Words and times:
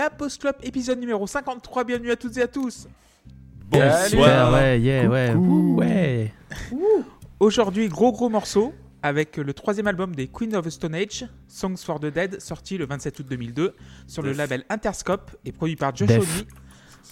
la 0.00 0.08
Post 0.08 0.40
Club 0.40 0.56
épisode 0.62 0.98
numéro 0.98 1.26
53. 1.26 1.84
Bienvenue 1.84 2.10
à 2.10 2.16
toutes 2.16 2.34
et 2.38 2.42
à 2.42 2.48
tous. 2.48 2.88
Bonsoir. 3.70 4.50
Ouais, 4.54 4.80
yeah, 4.80 5.06
ouais, 5.06 5.34
ouais. 5.34 6.32
Aujourd'hui, 7.38 7.86
gros 7.88 8.10
gros 8.10 8.30
morceau 8.30 8.72
avec 9.02 9.36
le 9.36 9.52
troisième 9.52 9.86
album 9.88 10.14
des 10.14 10.26
Queen 10.26 10.56
of 10.56 10.64
the 10.64 10.70
Stone 10.70 10.94
Age, 10.94 11.26
Songs 11.48 11.76
for 11.76 12.00
the 12.00 12.06
Dead, 12.06 12.40
sorti 12.40 12.78
le 12.78 12.86
27 12.86 13.18
août 13.20 13.26
2002 13.28 13.74
sur 14.06 14.22
le 14.22 14.32
label 14.32 14.64
Interscope 14.70 15.32
et 15.44 15.52
produit 15.52 15.76
par 15.76 15.94
Josh. 15.94 16.08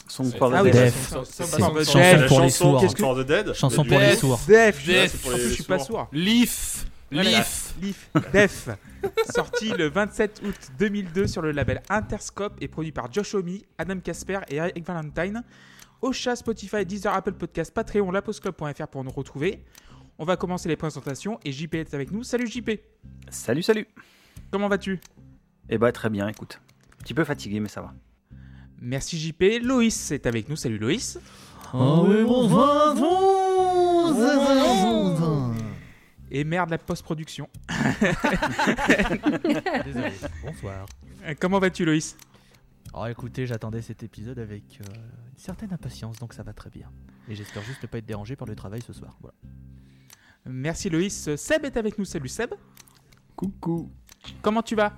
Songs 0.08 0.30
Ah 0.34 0.38
for 0.38 0.50
the 0.50 0.55
oui, 0.64 0.70
Dead. 0.70 0.91
Songs 0.94 1.24
for- 1.24 1.74
the 1.74 1.84
Dead. 1.84 2.27
chanson 2.28 2.28
pour 2.28 2.41
les 2.41 2.50
sourds. 2.50 3.55
Chanson 3.55 3.84
pour 3.84 3.98
les 3.98 4.16
sourds. 4.16 4.41
Def, 4.48 4.80
je- 4.82 5.16
pour 5.18 5.30
en 5.30 5.34
les 5.36 5.41
plus, 5.42 5.48
je 5.50 5.55
suis 5.56 5.62
pas 5.64 5.78
sourd. 5.78 6.08
Leaf. 6.12 6.86
Leaf. 7.10 7.57
Leaf, 7.80 8.10
Def, 8.32 8.68
sorti 9.34 9.70
le 9.70 9.88
27 9.88 10.42
août 10.45 10.55
2002 10.78 11.27
sur 11.27 11.42
le 11.42 11.52
label 11.52 11.82
Interscope 11.88 12.56
et 12.60 12.69
produit 12.69 12.92
par 12.92 13.12
Josh 13.12 13.34
Homme, 13.34 13.59
Adam 13.78 13.98
Casper 14.00 14.41
et 14.48 14.56
Eric 14.56 14.86
Valentine. 14.86 15.42
Ocha, 16.02 16.36
Spotify, 16.36 16.84
Deezer, 16.86 17.12
Apple 17.12 17.33
Podcast, 17.33 17.72
Patreon, 17.74 18.10
lapostclub.fr 18.10 18.86
pour 18.88 19.02
nous 19.05 19.10
retrouver. 19.10 19.64
On 20.19 20.24
va 20.24 20.36
commencer 20.36 20.69
les 20.69 20.77
présentations 20.77 21.38
et 21.45 21.52
JP 21.52 21.74
est 21.77 21.95
avec 21.95 22.10
nous. 22.10 22.22
Salut 22.24 22.46
JP, 22.46 22.70
Salut, 23.30 23.62
salut. 23.62 23.86
comment 24.50 24.69
vas-tu? 24.69 25.00
Eh 25.69 25.78
bah, 25.78 25.92
très 25.92 26.10
bien, 26.10 26.28
écoute. 26.28 26.60
Un 26.98 27.02
petit 27.02 27.14
peu 27.14 27.24
fatigué, 27.24 27.60
mais 27.60 27.69
ça 27.69 27.80
va. 27.83 27.95
Merci 28.80 29.19
JP. 29.19 29.62
Loïs 29.62 30.10
est 30.12 30.27
avec 30.27 30.48
nous. 30.48 30.56
Salut 30.56 30.78
Loïs. 30.78 31.19
Oh 31.74 32.06
oui, 32.08 32.24
Et 36.30 36.44
merde, 36.44 36.70
la 36.70 36.78
post-production. 36.78 37.48
Désolé. 39.84 40.12
Bonsoir. 40.44 40.86
Euh, 41.24 41.34
Comment 41.40 41.58
vas-tu 41.58 41.84
Loïs? 41.84 42.16
Alors 42.92 43.08
écoutez, 43.08 43.46
j'attendais 43.46 43.82
cet 43.82 44.02
épisode 44.02 44.38
avec 44.38 44.80
euh, 44.80 44.94
une 44.94 45.38
certaine 45.38 45.72
impatience, 45.72 46.18
donc 46.18 46.32
ça 46.34 46.42
va 46.42 46.52
très 46.52 46.70
bien. 46.70 46.90
Et 47.28 47.34
j'espère 47.34 47.62
juste 47.62 47.82
ne 47.82 47.88
pas 47.88 47.98
être 47.98 48.06
dérangé 48.06 48.36
par 48.36 48.46
le 48.46 48.54
travail 48.54 48.82
ce 48.82 48.92
soir. 48.92 49.16
Voilà. 49.20 49.34
Merci 50.46 50.88
Loïs. 50.90 51.34
Seb 51.36 51.64
est 51.64 51.76
avec 51.76 51.98
nous. 51.98 52.04
Salut 52.04 52.28
Seb. 52.28 52.54
Coucou. 53.36 53.90
Comment 54.42 54.62
tu 54.62 54.74
vas? 54.74 54.92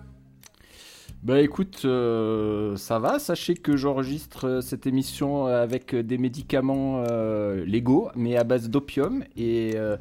Bah 1.23 1.41
écoute, 1.41 1.83
euh, 1.85 2.77
ça 2.77 2.99
va. 2.99 3.19
Sachez 3.19 3.55
que 3.55 3.77
j'enregistre 3.77 4.61
cette 4.63 4.87
émission 4.87 5.45
avec 5.47 5.95
des 5.95 6.17
médicaments 6.17 7.05
euh, 7.09 7.63
légaux, 7.67 8.09
mais 8.15 8.37
à 8.37 8.45
base 8.45 8.71
d'opium. 8.71 9.23
Et, 9.37 9.73
euh, 9.75 9.99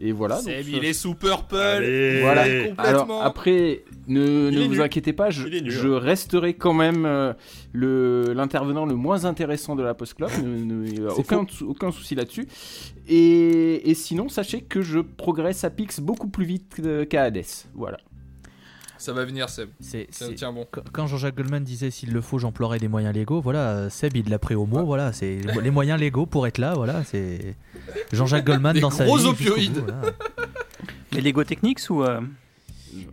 et 0.00 0.12
voilà. 0.12 0.36
donc, 0.36 0.44
Seb, 0.44 0.68
il 0.68 0.84
est 0.84 0.92
sous 0.92 1.14
Purple. 1.14 1.56
Allez. 1.56 2.20
Voilà. 2.20 2.42
Complètement. 2.44 2.76
Alors 2.84 3.22
après, 3.22 3.84
ne, 4.06 4.50
ne 4.50 4.60
vous 4.64 4.68
nul. 4.74 4.82
inquiétez 4.82 5.12
pas, 5.12 5.30
je, 5.30 5.46
nul, 5.46 5.70
je 5.70 5.88
hein. 5.88 5.98
resterai 5.98 6.54
quand 6.54 6.72
même 6.74 7.04
euh, 7.04 7.32
le 7.72 8.32
l'intervenant 8.34 8.86
le 8.86 8.94
moins 8.94 9.24
intéressant 9.24 9.76
de 9.76 9.82
la 9.82 9.94
post 9.94 10.14
club. 10.14 10.30
aucun, 11.16 11.46
aucun 11.66 11.90
souci 11.92 12.14
là-dessus. 12.14 12.46
Et, 13.08 13.90
et 13.90 13.94
sinon, 13.94 14.28
sachez 14.28 14.60
que 14.60 14.82
je 14.82 15.00
progresse 15.00 15.64
à 15.64 15.70
Pix 15.70 16.00
beaucoup 16.00 16.28
plus 16.28 16.44
vite 16.44 16.74
que- 16.74 17.04
qu'à 17.04 17.24
Hades. 17.24 17.42
Voilà. 17.74 17.98
Ça 18.98 19.12
va 19.12 19.24
venir, 19.24 19.48
Seb. 19.48 19.68
C'est, 19.80 20.08
Tiens, 20.10 20.28
tiens 20.36 20.52
bon. 20.52 20.66
Qu- 20.72 20.80
Quand 20.92 21.06
Jean-Jacques 21.06 21.36
Goldman 21.36 21.62
disait 21.64 21.90
s'il 21.90 22.12
le 22.12 22.20
faut, 22.20 22.38
j'emploierai 22.38 22.78
des 22.78 22.88
moyens 22.88 23.14
légaux, 23.14 23.40
voilà, 23.40 23.88
Seb 23.90 24.16
il 24.16 24.28
l'a 24.28 24.38
pris 24.38 24.54
au 24.56 24.66
mot, 24.66 24.84
voilà, 24.84 25.12
c'est 25.12 25.38
les 25.62 25.70
moyens 25.70 25.98
légaux 26.00 26.26
pour 26.26 26.46
être 26.46 26.58
là, 26.58 26.74
voilà, 26.74 27.04
c'est 27.04 27.54
Jean-Jacques 28.12 28.44
Goldman 28.44 28.74
Des 28.74 28.80
dans 28.80 28.90
sa 28.90 29.04
gros 29.04 29.16
vie. 29.16 29.22
jusqu'au 29.36 29.52
opioïdes. 29.52 29.72
bout, 29.74 29.84
voilà. 29.92 30.12
Les 31.12 31.20
Lego 31.20 31.44
Technics 31.44 31.80
ou. 31.90 32.02
euh, 32.02 32.20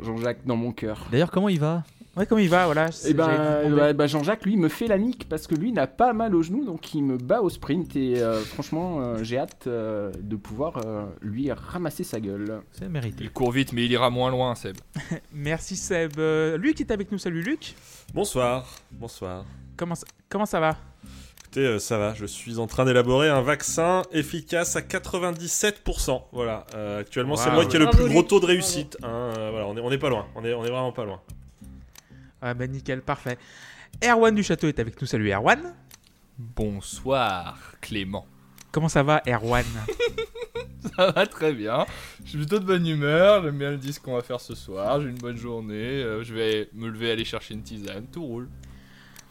Jean-Jacques 0.04 0.46
dans 0.46 0.56
mon 0.56 0.72
cœur. 0.72 1.06
D'ailleurs, 1.12 1.32
comment 1.32 1.50
il 1.50 1.60
va? 1.60 1.84
Ouais, 2.16 2.26
comment 2.26 2.40
il 2.40 2.50
va 2.50 2.66
Voilà. 2.66 2.90
Et 3.06 3.14
ben, 3.14 3.26
j'allais 3.26 3.38
te 3.38 3.64
demander. 3.66 3.82
ouais, 3.82 3.94
bah, 3.94 4.08
Jean-Jacques, 4.08 4.46
lui, 4.46 4.56
me 4.56 4.70
fait 4.70 4.88
la 4.88 4.98
nique 4.98 5.28
parce 5.28 5.48
que 5.48 5.56
lui 5.56 5.74
n'a 5.74 5.86
pas 5.86 6.14
mal 6.14 6.34
au 6.34 6.42
genou, 6.42 6.64
donc 6.64 6.94
il 6.94 7.04
me 7.04 7.18
bat 7.18 7.42
au 7.42 7.50
sprint. 7.50 7.94
Et 7.98 8.22
euh, 8.22 8.40
franchement, 8.40 9.02
euh, 9.02 9.18
j'ai 9.22 9.38
hâte 9.38 9.66
euh, 9.68 10.12
de 10.22 10.36
pouvoir 10.38 10.78
euh, 10.86 11.06
lui 11.22 11.52
ramasser 11.52 12.06
sa 12.06 12.22
gueule. 12.22 12.62
C'est 12.72 12.88
mérité. 12.88 13.24
Il 13.26 13.32
court 13.32 13.52
vite, 13.52 13.74
mais 13.74 13.84
il 13.84 13.92
ira 13.92 14.10
moins 14.10 14.32
loin, 14.32 14.56
Seb. 14.56 14.78
Merci 15.34 15.76
Seb. 15.76 16.14
Euh, 16.18 16.58
Luc 16.58 16.80
est 16.80 16.92
avec 16.92 17.12
nous. 17.12 17.18
Salut 17.18 17.42
Luc. 17.42 17.76
Bonsoir. 18.14 18.66
Bonsoir. 18.92 19.44
Comment 19.76 19.96
ça, 19.96 20.06
comment 20.30 20.46
ça 20.46 20.62
va? 20.62 20.78
Écoutez, 21.42 21.66
euh, 21.68 21.80
ça 21.80 21.98
va. 21.98 22.14
Je 22.14 22.26
suis 22.26 22.60
en 22.60 22.68
train 22.68 22.86
d'élaborer 22.86 23.28
un 23.30 23.42
vaccin 23.42 24.04
efficace 24.14 24.78
à 24.78 24.82
97%. 24.82 26.22
Voilà. 26.32 26.66
Euh, 26.76 27.02
actuellement, 27.02 27.36
c'est 27.36 27.52
moi 27.52 27.66
qui 27.66 27.76
ai 27.76 27.80
le 27.80 27.90
plus 27.90 28.08
gros 28.08 28.24
taux 28.24 28.40
de 28.40 28.46
réussite. 28.46 28.98
hein. 29.04 29.34
Euh, 29.38 29.50
voilà, 29.52 29.68
on 29.68 29.76
est, 29.76 29.82
on 29.82 29.92
est 29.92 29.98
pas 29.98 30.10
loin. 30.10 30.26
On 30.36 30.46
est, 30.46 30.54
on 30.54 30.64
est 30.64 30.70
vraiment 30.70 30.94
pas 30.94 31.04
loin. 31.04 31.20
Ah 32.48 32.54
bah 32.54 32.68
nickel, 32.68 33.02
parfait. 33.02 33.40
Erwan 34.04 34.36
du 34.36 34.44
Château 34.44 34.68
est 34.68 34.78
avec 34.78 35.02
nous. 35.02 35.08
Salut 35.08 35.32
Erwan. 35.32 35.74
Bonsoir, 36.38 37.58
Clément. 37.82 38.28
Comment 38.72 38.88
ça 38.88 39.02
va 39.02 39.24
Erwan? 39.28 39.66
Ça 40.96 41.10
va 41.10 41.26
très 41.26 41.52
bien. 41.52 41.88
Je 42.24 42.30
suis 42.30 42.38
plutôt 42.38 42.60
de 42.60 42.66
bonne 42.66 42.86
humeur. 42.86 43.42
J'aime 43.42 43.58
bien 43.58 43.72
le 43.72 43.78
disque 43.78 44.04
qu'on 44.04 44.14
va 44.14 44.22
faire 44.22 44.40
ce 44.40 44.54
soir. 44.54 45.02
J'ai 45.02 45.10
une 45.10 45.18
bonne 45.18 45.36
journée. 45.38 45.74
euh, 45.74 46.24
je 46.24 46.32
vais 46.36 46.70
me 46.74 46.88
lever, 46.90 47.10
aller 47.10 47.26
chercher 47.26 47.56
une 47.56 47.64
tisane. 47.64 48.06
Tout 48.12 48.24
roule. 48.24 48.48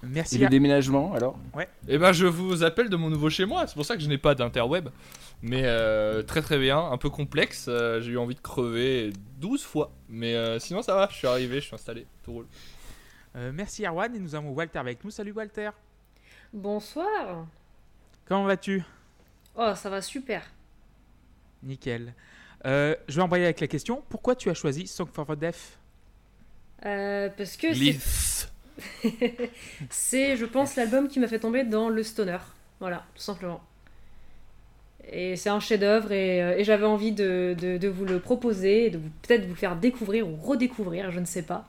Et 0.02 0.06
Merci. 0.08 0.38
le 0.38 0.48
déménagement, 0.48 1.14
alors? 1.14 1.38
Eh 1.86 1.96
ben, 1.96 2.10
je 2.12 2.26
vous 2.26 2.64
appelle 2.64 2.88
de 2.90 2.96
mon 2.96 3.08
nouveau 3.08 3.30
chez 3.30 3.44
moi. 3.46 3.68
C'est 3.68 3.74
pour 3.74 3.86
ça 3.86 3.96
que 3.96 4.02
je 4.02 4.08
n'ai 4.08 4.18
pas 4.18 4.34
d'interweb. 4.34 4.88
Mais 5.42 5.62
euh, 5.64 6.22
très 6.24 6.42
très 6.42 6.58
bien. 6.58 6.78
Un 6.90 6.98
peu 6.98 7.08
complexe. 7.08 7.66
euh, 7.68 8.00
J'ai 8.00 8.10
eu 8.12 8.18
envie 8.18 8.34
de 8.34 8.40
crever 8.40 9.12
12 9.40 9.62
fois. 9.62 9.92
Mais 10.08 10.34
euh, 10.34 10.58
sinon, 10.58 10.82
ça 10.82 10.94
va. 10.96 11.08
Je 11.12 11.16
suis 11.16 11.28
arrivé, 11.28 11.60
je 11.60 11.66
suis 11.66 11.74
installé. 11.74 12.06
Tout 12.24 12.32
roule. 12.32 12.46
Euh, 13.36 13.50
merci 13.52 13.84
Erwan 13.84 14.14
et 14.14 14.18
nous 14.18 14.34
avons 14.34 14.50
Walter 14.50 14.78
avec 14.78 15.02
nous. 15.04 15.10
Salut 15.10 15.32
Walter. 15.32 15.70
Bonsoir. 16.52 17.46
Comment 18.26 18.44
vas-tu? 18.44 18.82
Oh, 19.56 19.72
ça 19.74 19.90
va 19.90 20.00
super. 20.02 20.42
Nickel. 21.62 22.14
Euh, 22.66 22.94
je 23.08 23.16
vais 23.16 23.22
embrayer 23.22 23.44
avec 23.44 23.60
la 23.60 23.66
question. 23.66 24.02
Pourquoi 24.08 24.36
tu 24.36 24.48
as 24.50 24.54
choisi 24.54 24.86
Song 24.86 25.08
for 25.12 25.26
the 25.26 25.32
Deaf? 25.38 25.78
Euh, 26.86 27.28
parce 27.36 27.56
que 27.56 27.72
c'est- 27.74 27.96
je 30.36 30.44
pense, 30.44 30.76
l'album 30.76 31.08
qui 31.08 31.18
m'a 31.20 31.28
fait 31.28 31.38
tomber 31.38 31.64
dans 31.64 31.88
le 31.88 32.02
stoner. 32.02 32.38
Voilà, 32.80 33.04
tout 33.14 33.22
simplement. 33.22 33.62
Et 35.10 35.36
c'est 35.36 35.50
un 35.50 35.60
chef-d'œuvre 35.60 36.12
et, 36.12 36.42
euh, 36.42 36.56
et 36.58 36.64
j'avais 36.64 36.86
envie 36.86 37.12
de, 37.12 37.54
de- 37.58 37.76
de 37.78 37.88
vous 37.88 38.04
le 38.06 38.18
proposer, 38.20 38.86
et 38.86 38.90
de 38.90 38.98
vous- 38.98 39.10
peut-être 39.22 39.42
vous 39.42 39.50
le 39.50 39.54
faire 39.54 39.76
découvrir 39.76 40.26
ou 40.28 40.36
redécouvrir, 40.36 41.10
je 41.10 41.20
ne 41.20 41.26
sais 41.26 41.42
pas. 41.42 41.68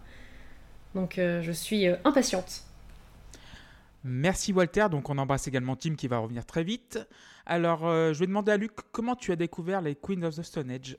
Donc 0.95 1.19
euh, 1.19 1.41
je 1.43 1.51
suis 1.51 1.87
euh, 1.87 1.97
impatiente. 2.05 2.63
Merci 4.03 4.53
Walter. 4.53 4.87
Donc 4.89 5.09
on 5.09 5.17
embrasse 5.17 5.47
également 5.47 5.75
Tim 5.75 5.95
qui 5.95 6.07
va 6.07 6.17
revenir 6.17 6.45
très 6.45 6.63
vite. 6.63 6.99
Alors 7.45 7.85
euh, 7.85 8.13
je 8.13 8.19
vais 8.19 8.27
demander 8.27 8.53
à 8.53 8.57
Luc 8.57 8.71
comment 8.91 9.15
tu 9.15 9.31
as 9.31 9.35
découvert 9.35 9.81
les 9.81 9.95
Queens 9.95 10.23
of 10.23 10.35
the 10.35 10.41
Stone 10.41 10.71
Age. 10.71 10.97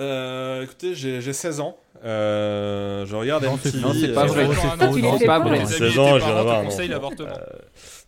Euh, 0.00 0.62
écoutez, 0.64 0.94
j'ai 0.94 1.20
j'ai 1.20 1.32
16 1.32 1.60
ans. 1.60 1.76
Euh, 2.04 3.06
je 3.06 3.16
regarde 3.16 3.42
Non, 3.44 3.54
MTV. 3.56 3.70
c'est- 3.70 3.80
non, 3.80 3.92
c'est 3.94 4.08
pas 4.12 4.24
euh, 4.24 4.26
vrai, 4.26 4.46
c'est 5.18 5.26
pas 5.26 5.38
vrai. 5.38 5.58
Tes 5.60 5.64
Tes 5.64 5.72
16 5.72 5.82
amis 5.82 5.94
et 5.94 5.98
ans, 5.98 6.18
j'ai 6.18 6.88
l'avortement. 6.88 7.26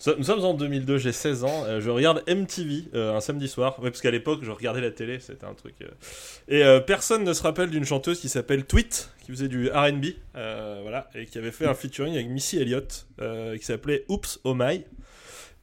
Euh, 0.06 0.14
Nous 0.18 0.24
sommes 0.24 0.44
en 0.44 0.52
2002, 0.54 0.98
j'ai 0.98 1.12
16 1.12 1.44
ans. 1.44 1.64
euh, 1.66 1.80
je 1.80 1.88
regarde 1.88 2.22
MTV 2.28 2.84
euh, 2.94 3.16
un 3.16 3.20
samedi 3.20 3.48
soir. 3.48 3.78
Ouais, 3.82 3.90
parce 3.90 4.02
qu'à 4.02 4.10
l'époque, 4.10 4.40
je 4.42 4.50
regardais 4.50 4.82
la 4.82 4.90
télé, 4.90 5.18
c'était 5.20 5.46
un 5.46 5.54
truc. 5.54 5.74
euh. 5.82 5.86
Et 6.48 6.62
euh, 6.62 6.80
personne 6.80 7.24
ne 7.24 7.32
se 7.32 7.42
rappelle 7.42 7.70
d'une 7.70 7.84
chanteuse 7.86 8.20
qui 8.20 8.28
s'appelle 8.28 8.64
Tweet, 8.66 9.08
qui 9.24 9.32
faisait 9.32 9.48
du 9.48 9.68
RB, 9.70 10.04
euh, 10.36 10.80
voilà, 10.82 11.08
et 11.14 11.24
qui 11.24 11.38
avait 11.38 11.50
fait 11.50 11.66
un 11.66 11.74
featuring 11.74 12.14
avec 12.14 12.28
Missy 12.28 12.58
Elliott, 12.58 13.06
euh, 13.22 13.56
qui 13.56 13.64
s'appelait 13.64 14.04
Oops 14.08 14.38
Oh 14.44 14.54
My. 14.54 14.84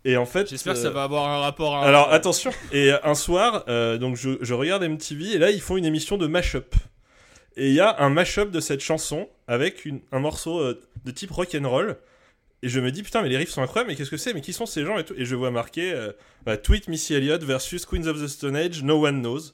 Et 0.07 0.15
en 0.17 0.25
fait. 0.25 0.49
J'espère 0.49 0.73
que 0.75 0.79
euh, 0.79 0.83
ça 0.83 0.89
va 0.91 1.03
avoir 1.03 1.27
un 1.27 1.39
rapport 1.39 1.75
à. 1.75 1.85
alors 1.85 2.13
attention, 2.13 2.51
et 2.71 2.91
euh, 2.93 2.97
un 3.03 3.15
soir, 3.15 3.65
euh, 3.67 3.97
donc 3.97 4.15
je, 4.15 4.37
je 4.41 4.53
regarde 4.53 4.83
MTV 4.83 5.33
et 5.33 5.37
là 5.39 5.49
ils 5.51 5.59
font 5.61 5.75
une 5.77 5.85
émission 5.85 6.17
de 6.17 6.27
mashup. 6.27 6.75
Et 7.57 7.69
il 7.69 7.73
y 7.73 7.79
a 7.79 8.01
un 8.01 8.09
mashup 8.09 8.51
de 8.51 8.59
cette 8.59 8.81
chanson 8.81 9.27
avec 9.47 9.83
une- 9.85 10.01
un 10.11 10.19
morceau 10.19 10.59
euh, 10.59 10.79
de 11.05 11.11
type 11.11 11.31
rock 11.31 11.55
and 11.59 11.67
roll. 11.69 11.97
Et 12.63 12.69
je 12.69 12.79
me 12.79 12.91
dis 12.91 13.01
putain 13.03 13.21
mais 13.23 13.29
les 13.29 13.37
riffs 13.37 13.49
sont 13.49 13.61
incroyables, 13.63 13.89
mais 13.89 13.95
qu'est-ce 13.95 14.09
que 14.11 14.17
c'est? 14.17 14.33
Mais 14.33 14.41
qui 14.41 14.53
sont 14.53 14.65
ces 14.65 14.85
gens 14.85 14.97
et 14.97 15.03
tout? 15.05 15.13
Et 15.17 15.25
je 15.25 15.35
vois 15.35 15.51
marqué 15.51 15.91
euh, 15.93 16.11
bah, 16.45 16.57
Tweet 16.57 16.87
Missy 16.87 17.13
Elliott 17.15 17.41
versus 17.43 17.85
Queens 17.85 18.05
of 18.07 18.21
the 18.21 18.27
Stone 18.27 18.55
Age, 18.55 18.83
No 18.83 19.05
One 19.07 19.21
Knows. 19.21 19.53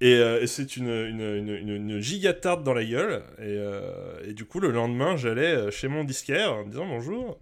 Et, 0.00 0.14
euh, 0.16 0.42
et 0.42 0.46
c'est 0.48 0.76
une, 0.76 0.88
une, 0.88 1.20
une, 1.20 1.48
une, 1.48 1.68
une 1.90 2.00
giga 2.00 2.32
tarte 2.34 2.62
dans 2.64 2.74
la 2.74 2.84
gueule. 2.84 3.22
Et, 3.38 3.42
euh, 3.42 3.90
et 4.28 4.32
du 4.34 4.44
coup 4.44 4.60
le 4.60 4.70
lendemain 4.70 5.16
j'allais 5.16 5.54
euh, 5.54 5.70
chez 5.70 5.88
mon 5.88 6.04
disquaire 6.04 6.52
en 6.52 6.64
me 6.64 6.70
disant 6.70 6.86
bonjour. 6.86 7.38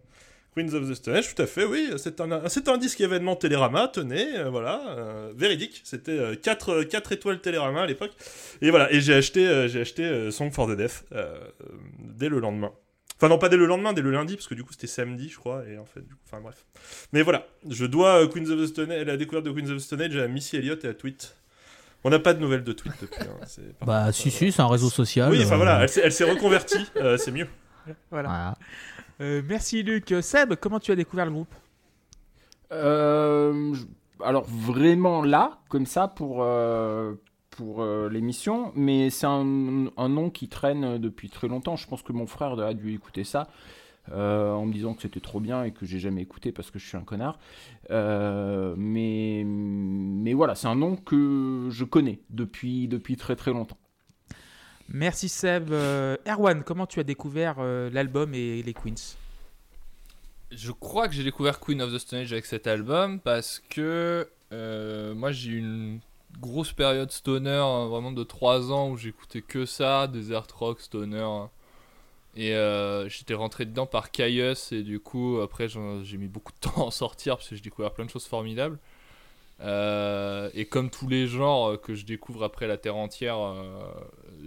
Queens 0.57 0.75
of 0.75 0.89
the 0.91 0.95
Stone 0.95 1.15
Age, 1.15 1.35
tout 1.35 1.41
à 1.43 1.47
fait, 1.47 1.65
oui. 1.65 1.91
C'est 1.97 2.21
un, 2.21 2.49
c'est 2.49 2.69
un 2.69 2.77
disque 2.77 3.01
événement 3.01 3.37
Télérama, 3.37 3.89
tenez, 3.89 4.37
euh, 4.39 4.51
voilà, 4.51 4.83
euh, 4.99 5.33
véridique. 5.37 5.81
C'était 5.85 6.37
4 6.43 7.13
étoiles 7.13 7.41
Télérama 7.41 7.83
à 7.83 7.87
l'époque. 7.87 8.13
Et 8.61 8.71
voilà, 8.71 8.93
et 8.93 9.01
j'ai 9.01 9.15
acheté, 9.15 9.47
euh, 9.47 9.69
j'ai 9.69 9.81
acheté 9.81 10.05
euh, 10.05 10.31
Song 10.31 10.51
for 10.51 10.67
the 10.67 10.77
Deaf 10.77 11.05
euh, 11.13 11.35
euh, 11.63 11.67
dès 12.01 12.29
le 12.29 12.41
lendemain. 12.41 12.73
Enfin, 13.17 13.29
non, 13.29 13.39
pas 13.39 13.49
dès 13.51 13.59
le 13.59 13.67
lendemain, 13.67 13.93
dès 13.93 14.01
le 14.03 14.11
lundi, 14.11 14.35
parce 14.35 14.47
que 14.49 14.55
du 14.55 14.65
coup 14.65 14.73
c'était 14.73 14.87
samedi, 14.87 15.29
je 15.29 15.37
crois, 15.37 15.63
et 15.69 15.77
en 15.79 15.85
fait, 15.85 16.01
du 16.01 16.15
coup, 16.15 16.21
enfin 16.27 16.41
bref. 16.41 16.65
Mais 17.13 17.21
voilà, 17.23 17.47
je 17.69 17.85
dois 17.85 18.23
euh, 18.25 18.27
Queens 18.27 18.51
of 18.51 18.59
the 18.61 18.67
Stone 18.67 18.91
Age, 18.91 19.05
la 19.07 19.17
découverte 19.19 19.45
de 19.45 19.51
Queens 19.53 19.71
of 19.71 19.77
the 19.77 19.81
Stone 19.81 20.01
Age 20.01 20.17
à 20.17 20.27
Missy 20.27 20.57
Elliott 20.57 20.83
et 20.85 20.89
à 20.89 20.95
Tweet. 20.95 21.37
On 22.03 22.09
n'a 22.09 22.19
pas 22.19 22.33
de 22.33 22.41
nouvelles 22.41 22.65
de 22.65 22.73
Tweet 22.73 22.95
depuis. 23.03 23.21
hein, 23.21 23.47
Bah 23.87 24.11
si 24.11 24.29
euh, 24.29 24.31
si, 24.31 24.51
c'est 24.53 24.63
un 24.63 24.69
réseau 24.69 24.89
social. 24.89 25.31
Oui, 25.31 25.43
enfin 25.45 25.53
euh, 25.53 25.57
voilà, 25.59 25.83
elle 25.83 25.89
s'est- 25.91 26.01
elle 26.03 26.13
s'est 26.13 26.25
reconvertie, 26.25 26.87
euh, 26.97 27.19
c'est 27.19 27.31
mieux. 27.31 27.47
Voilà. 28.11 28.29
Voilà. 28.29 28.59
Euh, 29.21 29.43
merci 29.47 29.83
Luc. 29.83 30.15
Seb, 30.23 30.55
comment 30.55 30.81
tu 30.81 30.93
as 30.93 30.97
découvert 30.97 31.27
le 31.27 31.33
groupe? 31.33 31.55
Euh, 32.73 33.75
alors 34.25 34.45
vraiment 34.45 35.23
là, 35.23 35.59
comme 35.69 35.87
ça 35.87 36.09
pour 36.09 36.43
euh, 36.43 37.17
l'émission, 38.11 38.73
mais 38.75 39.11
c'est 39.11 39.27
un, 39.27 39.45
nom 39.45 40.31
qui 40.31 40.49
traîne 40.49 40.97
depuis 40.99 41.29
très 41.29 41.49
longtemps. 41.49 41.77
Je 41.77 41.87
pense 41.87 42.03
que 42.03 42.13
mon 42.13 42.27
frère 42.27 42.59
a 42.59 42.73
dû 42.73 42.95
écouter 42.95 43.25
ça 43.25 43.49
en 44.11 44.65
me 44.67 44.73
disant 44.73 44.95
que 44.95 45.03
c'était 45.03 45.21
trop 45.21 45.39
bien 45.39 45.63
et 45.65 45.73
que 45.73 45.85
j'ai 45.87 46.01
jamais 46.01 46.23
écouté 46.23 46.51
parce 46.51 46.71
que 46.71 46.79
je 46.79 46.87
suis 46.87 46.97
un 46.97 47.03
connard. 47.03 47.39
Mais 47.91 49.45
voilà, 50.33 50.55
c'est 50.55 50.69
un 50.69 50.77
nom 50.77 50.97
que 50.97 51.69
je 51.71 51.85
connais 51.85 52.21
depuis 52.31 53.17
très 53.19 53.37
très 53.37 53.53
longtemps. 53.53 53.77
Merci 54.93 55.29
Seb. 55.29 55.71
Euh, 55.71 56.17
Erwan, 56.27 56.65
comment 56.65 56.87
tu 56.87 56.99
as 56.99 57.05
découvert 57.05 57.57
euh, 57.59 57.91
l'album 57.91 58.35
et 58.35 58.63
les 58.63 58.75
Queens? 58.75 59.17
Je 60.51 60.73
crois 60.73 61.07
que 61.07 61.15
j'ai 61.15 61.23
découvert 61.23 61.61
Queen 61.61 61.81
of 61.81 61.93
the 61.93 61.99
Stone 61.99 62.21
Age 62.21 62.33
avec 62.33 62.45
cet 62.45 62.67
album 62.67 63.21
parce 63.21 63.63
que 63.71 64.29
euh, 64.53 65.15
moi 65.15 65.31
j'ai 65.31 65.51
eu 65.51 65.59
une 65.59 66.01
grosse 66.41 66.73
période 66.73 67.13
stoner 67.13 67.51
hein, 67.51 67.87
vraiment 67.87 68.11
de 68.11 68.25
3 68.25 68.73
ans 68.73 68.91
où 68.91 68.97
j'écoutais 68.97 69.43
que 69.43 69.65
ça, 69.65 70.09
des 70.09 70.33
art 70.33 70.49
rock 70.59 70.81
stoner. 70.81 71.21
hein. 71.21 71.51
Et 72.37 72.53
j'étais 73.09 73.35
rentré 73.35 73.65
dedans 73.67 73.87
par 73.87 74.11
Caius 74.11 74.73
et 74.73 74.83
du 74.83 74.99
coup 74.99 75.39
après 75.41 75.69
j'ai 75.69 76.17
mis 76.17 76.29
beaucoup 76.29 76.53
de 76.53 76.59
temps 76.61 76.83
à 76.83 76.87
en 76.87 76.91
sortir 76.91 77.37
parce 77.37 77.49
que 77.49 77.55
j'ai 77.55 77.63
découvert 77.63 77.93
plein 77.93 78.05
de 78.05 78.11
choses 78.11 78.27
formidables. 78.27 78.79
Et 79.61 80.65
comme 80.69 80.91
tous 80.91 81.07
les 81.09 81.27
genres 81.29 81.81
que 81.81 81.95
je 81.95 82.05
découvre 82.05 82.43
après 82.45 82.67
la 82.67 82.77
Terre 82.77 82.97
entière, 82.97 83.37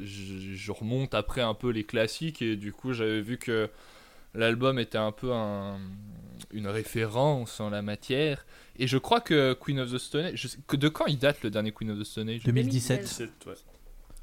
je, 0.02 0.54
je 0.56 0.72
remonte 0.72 1.14
après 1.14 1.42
un 1.42 1.54
peu 1.54 1.70
les 1.70 1.84
classiques 1.84 2.42
et 2.42 2.56
du 2.56 2.72
coup 2.74 2.94
j'avais 2.94 3.22
vu 3.22 3.38
que 3.38 3.70
l'album 4.34 4.80
était 4.80 4.98
un 4.98 5.12
peu 5.12 5.32
un- 5.34 5.80
une 6.52 6.68
référence 6.68 7.60
en 7.60 7.70
la 7.70 7.82
matière. 7.82 8.46
Et 8.80 8.88
je 8.88 8.98
crois 8.98 9.22
que 9.22 9.54
Queen 9.54 9.80
of 9.80 9.92
the 9.92 9.98
Stone 9.98 10.26
Age, 10.26 10.42
je 10.42 10.48
sais- 10.48 10.58
que 10.68 10.76
de 10.76 10.90
quand 10.90 11.06
il 11.06 11.18
date 11.20 11.44
le 11.44 11.50
dernier 11.52 11.72
Queen 11.72 11.92
of 11.92 12.00
the 12.00 12.04
Stone 12.04 12.30
Age? 12.30 12.44
2017. 12.44 13.08
C'est- 13.08 13.24
ouais. 13.46 13.54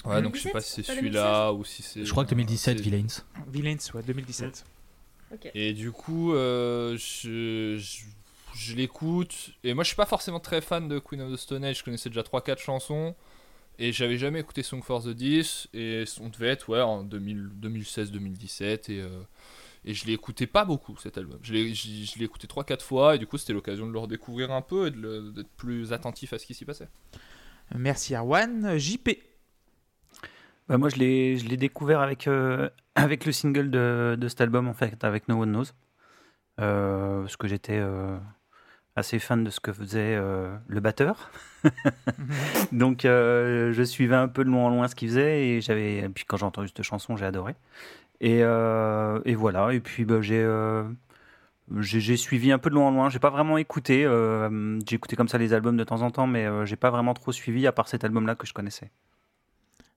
Ouais, 0.07 0.23
donc 0.23 0.35
je 0.35 0.41
sais 0.41 0.51
pas 0.51 0.61
si 0.63 0.83
c'est 0.83 0.95
2017, 0.95 0.97
celui-là 0.99 1.53
ou 1.53 1.65
si 1.65 1.83
c'est. 1.83 2.05
Je 2.05 2.11
crois 2.11 2.25
que 2.25 2.31
2017, 2.31 2.79
c'est- 2.79 2.83
Villains. 2.83 3.07
Villains, 3.53 3.77
ouais, 3.95 4.03
2017. 4.03 4.65
Ok. 5.33 5.51
Et 5.55 5.73
du 5.75 5.93
coup, 5.93 6.33
euh, 6.35 6.97
je, 6.99 7.77
je, 7.79 8.05
je 8.57 8.75
l'écoute. 8.77 9.51
Et 9.63 9.75
moi, 9.75 9.85
je 9.85 9.89
suis 9.89 9.97
pas 9.97 10.07
forcément 10.07 10.41
très 10.41 10.61
fan 10.61 10.89
de 10.89 10.99
Queen 10.99 11.21
of 11.21 11.33
the 11.33 11.37
Stone 11.37 11.65
Age. 11.65 11.79
Je 11.79 11.85
connaissais 11.85 12.09
déjà 12.09 12.23
3-4 12.23 12.59
chansons. 12.59 13.15
Et 13.83 13.93
j'avais 13.93 14.19
jamais 14.19 14.41
écouté 14.41 14.63
Song 14.63 14.83
for 14.83 15.03
the 15.03 15.09
10. 15.09 15.69
Et 15.73 16.05
on 16.21 16.29
devait 16.29 16.49
être 16.49 16.69
ouais, 16.69 16.81
en 16.83 17.03
2000 17.03 17.51
2016-2017. 17.61 18.91
Et, 18.93 19.01
euh, 19.01 19.09
et 19.87 19.95
je 19.95 20.05
l'ai 20.07 20.13
écouté 20.13 20.47
pas 20.47 20.65
beaucoup 20.67 20.97
cet 20.99 21.17
album. 21.17 21.39
Je 21.43 21.55
l'ai 21.55 21.75
je- 21.75 22.05
je 22.05 22.19
l'ai 22.19 22.27
écouté 22.27 22.47
3-4 22.47 22.83
fois. 22.83 23.15
Et 23.17 23.19
du 23.19 23.27
coup, 23.27 23.39
c'était 23.39 23.55
l'occasion 23.55 23.87
de 23.87 23.93
le 23.93 23.99
redécouvrir 23.99 24.53
un 24.53 24.61
peu 24.63 24.89
et 24.89 24.91
de 24.91 24.99
le- 25.01 25.33
d'être 25.33 25.49
plus 25.57 25.93
attentif 25.95 26.33
à 26.35 26.39
ce 26.39 26.45
qui 26.47 26.53
s'y 26.55 26.65
passait. 26.67 26.89
Merci 27.75 28.15
Erwan. 28.15 28.77
JP. 28.79 29.09
Bah, 30.69 30.77
moi, 30.79 30.89
je 30.91 30.97
l'ai, 30.97 31.37
je 31.39 31.47
l'ai 31.49 31.57
découvert 31.57 32.01
avec, 32.01 32.29
euh, 32.29 32.69
avec 32.95 33.25
le 33.25 33.33
single 33.33 33.71
de, 33.71 34.17
de 34.21 34.29
cet 34.29 34.41
album, 34.43 34.69
en 34.69 34.75
fait, 34.75 35.03
avec 35.05 35.27
No 35.29 35.41
One 35.43 35.51
Knows. 35.53 35.73
Euh, 36.61 37.23
parce 37.23 37.37
que 37.37 37.49
j'étais 37.49 37.79
euh, 37.79 38.19
assez 38.97 39.19
fan 39.19 39.45
de 39.45 39.51
ce 39.51 39.61
que 39.61 39.73
faisait 39.73 40.17
euh, 40.17 40.55
le 40.69 40.81
batteur. 40.81 41.31
Donc, 42.73 43.05
euh, 43.05 43.73
je 43.73 43.83
suivais 43.83 44.17
un 44.17 44.29
peu 44.29 44.45
de 44.45 44.51
loin 44.51 44.65
en 44.65 44.71
loin 44.71 44.89
ce 44.89 44.95
qu'il 44.95 45.09
faisait. 45.09 45.47
Et, 45.47 45.61
j'avais, 45.61 45.99
et 45.99 46.09
puis, 46.09 46.25
quand 46.25 46.37
j'ai 46.37 46.47
entendu 46.47 46.69
cette 46.69 46.83
chanson, 46.83 47.17
j'ai 47.17 47.27
adoré. 47.27 47.55
Et, 48.21 48.41
euh, 48.43 49.21
et 49.25 49.35
voilà. 49.35 49.73
Et 49.73 49.81
puis, 49.81 50.05
bah, 50.05 50.21
j'ai. 50.21 50.43
euh, 50.43 50.85
j'ai, 51.79 52.17
suivi 52.17 52.51
un 52.53 52.59
peu 52.59 52.71
de 52.71 52.75
loin 52.75 52.89
en 52.89 52.91
loin. 52.91 53.09
J'ai 53.11 53.19
pas 53.19 53.31
vraiment 53.31 53.57
écouté. 53.59 54.05
euh, 54.05 54.79
j'ai 54.87 54.97
écouté 54.97 55.17
comme 55.17 55.29
ça 55.29 55.39
les 55.39 55.53
albums 55.53 55.77
de 55.77 55.85
temps 55.85 56.03
en 56.03 56.11
temps, 56.11 56.27
mais 56.27 56.47
euh, 56.47 56.65
j'ai 56.65 56.77
pas 56.77 56.91
vraiment 56.91 57.15
trop 57.15 57.33
suivi 57.33 57.67
à 57.67 57.73
part 57.73 57.89
cet 57.89 58.05
album-là 58.05 58.35
que 58.35 58.47
je 58.47 58.53
connaissais. 58.53 58.91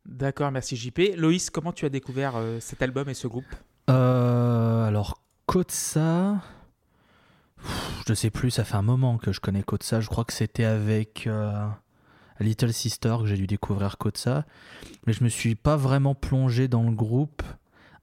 D'accord, 0.05 0.51
merci 0.51 0.75
JP. 0.75 1.15
Loïs, 1.15 1.49
comment 1.49 1.71
tu 1.71 1.85
as 1.85 1.89
découvert 1.89 2.35
euh, 2.35 2.59
cet 2.59 2.81
album 2.81 3.09
et 3.09 3.13
ce 3.13 3.27
groupe? 3.27 3.45
Euh, 3.89 4.85
alors, 4.85 5.21
Kotsa. 5.45 6.41
Je 8.07 8.13
sais 8.13 8.29
plus, 8.29 8.51
ça 8.51 8.63
fait 8.63 8.75
un 8.75 8.81
moment 8.81 9.17
que 9.17 9.31
je 9.31 9.39
connais 9.39 9.63
Kotsa. 9.63 10.01
Je 10.01 10.07
crois 10.07 10.25
que 10.25 10.33
c'était 10.33 10.65
avec 10.65 11.25
euh, 11.27 11.67
Little 12.39 12.73
Sister 12.73 13.15
que 13.21 13.27
j'ai 13.27 13.37
dû 13.37 13.47
découvrir 13.47 13.97
Kotsa. 13.97 14.45
Mais 15.07 15.13
je 15.13 15.23
me 15.23 15.29
suis 15.29 15.55
pas 15.55 15.77
vraiment 15.77 16.15
plongé 16.15 16.67
dans 16.67 16.83
le 16.83 16.91
groupe 16.91 17.43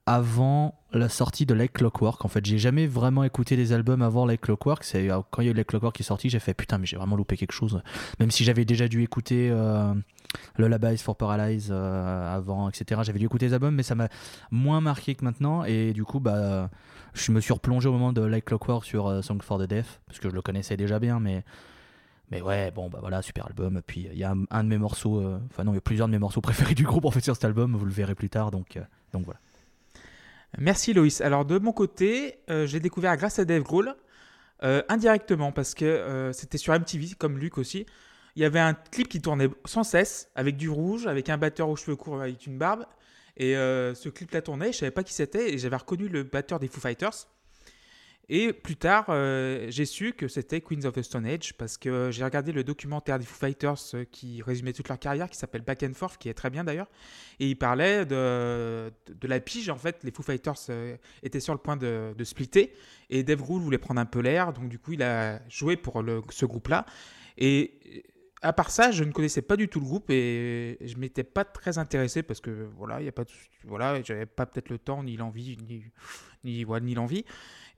avant 0.06 0.80
la 0.92 1.08
sortie 1.08 1.46
de 1.46 1.54
Like 1.54 1.74
Clockwork. 1.74 2.24
En 2.24 2.28
fait, 2.28 2.44
j'ai 2.44 2.58
jamais 2.58 2.86
vraiment 2.86 3.22
écouté 3.22 3.54
les 3.54 3.72
albums 3.72 4.02
avant 4.02 4.26
Like 4.26 4.40
Clockwork. 4.40 4.82
C'est 4.82 5.10
euh, 5.10 5.20
quand 5.30 5.42
il 5.42 5.44
y 5.44 5.48
a 5.48 5.52
eu 5.52 5.54
Like 5.54 5.68
Clockwork 5.68 5.94
qui 5.94 6.02
est 6.02 6.04
sorti, 6.04 6.28
j'ai 6.28 6.40
fait 6.40 6.54
putain, 6.54 6.78
mais 6.78 6.86
j'ai 6.86 6.96
vraiment 6.96 7.16
loupé 7.16 7.36
quelque 7.36 7.52
chose. 7.52 7.80
Même 8.18 8.30
si 8.30 8.42
j'avais 8.44 8.64
déjà 8.64 8.88
dû 8.88 9.02
écouter 9.02 9.50
euh, 9.52 9.94
Lullabies 10.58 10.98
for 10.98 11.16
Paralyze 11.16 11.68
euh, 11.70 12.36
avant, 12.36 12.68
etc. 12.68 13.02
J'avais 13.04 13.18
dû 13.18 13.26
écouter 13.26 13.46
les 13.46 13.54
albums, 13.54 13.74
mais 13.74 13.82
ça 13.82 13.94
m'a 13.94 14.08
moins 14.50 14.80
marqué 14.80 15.14
que 15.14 15.24
maintenant. 15.24 15.64
Et 15.64 15.92
du 15.92 16.04
coup, 16.04 16.18
bah, 16.18 16.70
je 17.14 17.32
me 17.32 17.40
suis 17.40 17.52
replongé 17.52 17.88
au 17.88 17.92
moment 17.92 18.12
de 18.12 18.22
Like 18.22 18.44
Clockwork 18.44 18.84
sur 18.84 19.08
euh, 19.08 19.22
Song 19.22 19.42
for 19.42 19.58
the 19.58 19.68
Deaf, 19.68 20.00
parce 20.06 20.18
que 20.18 20.28
je 20.28 20.34
le 20.34 20.42
connaissais 20.42 20.76
déjà 20.76 20.98
bien, 20.98 21.20
mais. 21.20 21.44
Mais 22.30 22.40
ouais, 22.42 22.70
bon, 22.70 22.88
bah 22.88 22.98
voilà, 23.00 23.22
super 23.22 23.46
album. 23.46 23.82
Puis 23.84 24.06
il 24.12 24.16
y 24.16 24.22
a 24.22 24.32
un, 24.50 24.62
de 24.62 24.68
mes 24.68 24.78
morceaux, 24.78 25.20
euh, 25.20 25.40
enfin 25.50 25.64
non, 25.64 25.72
il 25.72 25.76
y 25.76 25.78
a 25.78 25.80
plusieurs 25.80 26.06
de 26.06 26.12
mes 26.12 26.18
morceaux 26.18 26.40
préférés 26.40 26.74
du 26.76 26.84
groupe 26.84 27.04
en 27.04 27.10
fait 27.10 27.20
sur 27.20 27.34
cet 27.34 27.44
album, 27.44 27.74
vous 27.74 27.84
le 27.84 27.90
verrez 27.90 28.14
plus 28.14 28.30
tard, 28.30 28.52
donc, 28.52 28.76
euh, 28.76 28.82
donc 29.12 29.24
voilà. 29.24 29.40
Merci 30.58 30.92
Loïs. 30.92 31.20
Alors 31.22 31.44
de 31.44 31.58
mon 31.58 31.72
côté, 31.72 32.38
j'ai 32.48 32.80
découvert 32.80 33.16
grâce 33.16 33.38
à 33.38 33.44
Dave 33.44 33.62
Grohl, 33.62 33.94
indirectement, 34.60 35.52
parce 35.52 35.74
que 35.74 36.30
c'était 36.32 36.58
sur 36.58 36.72
MTV, 36.74 37.14
comme 37.16 37.38
Luc 37.38 37.56
aussi. 37.56 37.86
Il 38.34 38.42
y 38.42 38.44
avait 38.44 38.58
un 38.58 38.74
clip 38.74 39.08
qui 39.08 39.20
tournait 39.20 39.48
sans 39.64 39.84
cesse, 39.84 40.28
avec 40.34 40.56
du 40.56 40.68
rouge, 40.68 41.06
avec 41.06 41.28
un 41.28 41.38
batteur 41.38 41.68
aux 41.68 41.76
cheveux 41.76 41.96
courts 41.96 42.20
avec 42.20 42.46
une 42.46 42.58
barbe. 42.58 42.84
Et 43.40 43.56
euh, 43.56 43.94
ce 43.94 44.10
clip-là 44.10 44.42
tournait, 44.42 44.70
je 44.70 44.76
savais 44.76 44.90
pas 44.90 45.02
qui 45.02 45.14
c'était, 45.14 45.54
et 45.54 45.58
j'avais 45.58 45.76
reconnu 45.76 46.08
le 46.08 46.24
batteur 46.24 46.60
des 46.60 46.68
Foo 46.68 46.78
Fighters. 46.78 47.26
Et 48.28 48.52
plus 48.52 48.76
tard, 48.76 49.06
euh, 49.08 49.66
j'ai 49.70 49.86
su 49.86 50.12
que 50.12 50.28
c'était 50.28 50.60
Queens 50.60 50.84
of 50.84 50.92
the 50.92 51.00
Stone 51.00 51.24
Age, 51.24 51.54
parce 51.54 51.78
que 51.78 52.10
j'ai 52.12 52.22
regardé 52.22 52.52
le 52.52 52.62
documentaire 52.62 53.18
des 53.18 53.24
Foo 53.24 53.34
Fighters 53.34 53.78
euh, 53.94 54.04
qui 54.04 54.42
résumait 54.42 54.74
toute 54.74 54.88
leur 54.88 54.98
carrière, 54.98 55.30
qui 55.30 55.38
s'appelle 55.38 55.62
Back 55.62 55.82
and 55.84 55.94
Forth, 55.94 56.18
qui 56.18 56.28
est 56.28 56.34
très 56.34 56.50
bien 56.50 56.64
d'ailleurs. 56.64 56.88
Et 57.40 57.48
il 57.48 57.56
parlait 57.56 58.04
de, 58.04 58.92
la 59.22 59.40
pige, 59.40 59.70
en 59.70 59.78
fait, 59.78 60.04
les 60.04 60.10
Foo 60.10 60.22
Fighters 60.22 60.54
euh, 60.68 60.98
étaient 61.22 61.40
sur 61.40 61.54
le 61.54 61.60
point 61.60 61.78
de, 61.78 62.14
splitter, 62.22 62.74
et 63.08 63.22
Dave 63.22 63.40
Grohl 63.40 63.62
voulait 63.62 63.78
prendre 63.78 64.02
un 64.02 64.06
peu 64.06 64.20
l'air, 64.20 64.52
donc 64.52 64.68
du 64.68 64.78
coup 64.78 64.92
il 64.92 65.02
a 65.02 65.40
joué 65.48 65.78
pour 65.78 66.04
ce 66.28 66.44
groupe-là. 66.44 66.84
Et 67.38 68.04
à 68.42 68.52
part 68.52 68.70
ça, 68.70 68.90
je 68.90 69.04
ne 69.04 69.12
connaissais 69.12 69.42
pas 69.42 69.56
du 69.56 69.68
tout 69.68 69.80
le 69.80 69.86
groupe 69.86 70.10
et 70.10 70.78
je 70.80 70.96
m'étais 70.96 71.24
pas 71.24 71.44
très 71.44 71.78
intéressé 71.78 72.22
parce 72.22 72.40
que 72.40 72.68
voilà, 72.76 73.00
il 73.00 73.04
y 73.04 73.08
a 73.08 73.12
pas 73.12 73.24
voilà, 73.64 74.00
j'avais 74.02 74.26
pas 74.26 74.46
peut-être 74.46 74.70
le 74.70 74.78
temps 74.78 75.02
ni 75.02 75.16
l'envie 75.16 75.58
ni 75.68 75.84
ni, 76.44 76.64
voilà, 76.64 76.84
ni 76.84 76.94
l'envie. 76.94 77.24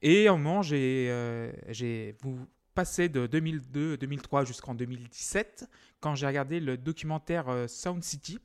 Et 0.02 0.28
à 0.28 0.32
un 0.32 0.36
moment, 0.36 0.62
j'ai 0.62 1.08
euh, 1.10 1.52
j'ai 1.68 2.16
vous 2.22 2.46
passé 2.74 3.08
de 3.08 3.26
2002 3.26 3.96
2003 3.98 4.44
jusqu'en 4.44 4.74
2017 4.74 5.68
quand 6.00 6.14
j'ai 6.14 6.26
regardé 6.26 6.60
le 6.60 6.76
documentaire 6.76 7.48
euh, 7.48 7.66
Sound 7.66 8.02
City 8.02 8.38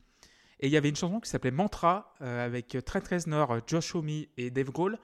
et 0.60 0.68
il 0.68 0.74
y 0.74 0.78
avait 0.78 0.90
une 0.90 0.96
chanson 0.96 1.20
qui 1.20 1.30
s'appelait 1.30 1.52
Mantra 1.52 2.16
euh, 2.22 2.44
avec 2.46 2.78
Trent 2.84 3.08
Reznor, 3.10 3.60
Josh 3.68 3.94
Homme 3.96 4.10
et 4.38 4.50
Dave 4.50 4.72
Grohl. 4.72 4.98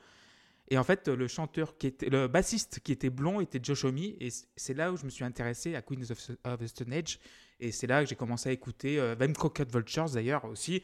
Et 0.69 0.77
en 0.77 0.83
fait, 0.83 1.07
le 1.07 1.27
chanteur 1.27 1.77
qui 1.77 1.87
était, 1.87 2.09
le 2.09 2.27
bassiste 2.27 2.79
qui 2.83 2.91
était 2.93 3.09
blond 3.09 3.41
était 3.41 3.59
Josh 3.61 3.83
Homme. 3.85 3.97
Et 3.97 4.29
c'est 4.55 4.73
là 4.73 4.91
où 4.91 4.97
je 4.97 5.05
me 5.05 5.09
suis 5.09 5.23
intéressé 5.25 5.75
à 5.75 5.81
Queens 5.81 6.09
of, 6.09 6.59
the 6.59 6.67
Stone 6.67 6.93
Age. 6.93 7.19
Et 7.59 7.71
c'est 7.71 7.87
là 7.87 8.03
que 8.03 8.09
j'ai 8.09 8.15
commencé 8.15 8.49
à 8.49 8.51
écouter 8.51 8.99
euh, 8.99 9.15
Them 9.15 9.33
Crooked 9.33 9.71
Vultures 9.71 10.09
d'ailleurs 10.09 10.45
aussi, 10.45 10.81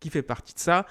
qui 0.00 0.08
fait 0.10 0.22
partie 0.22 0.54
de 0.54 0.60
ça. 0.60 0.86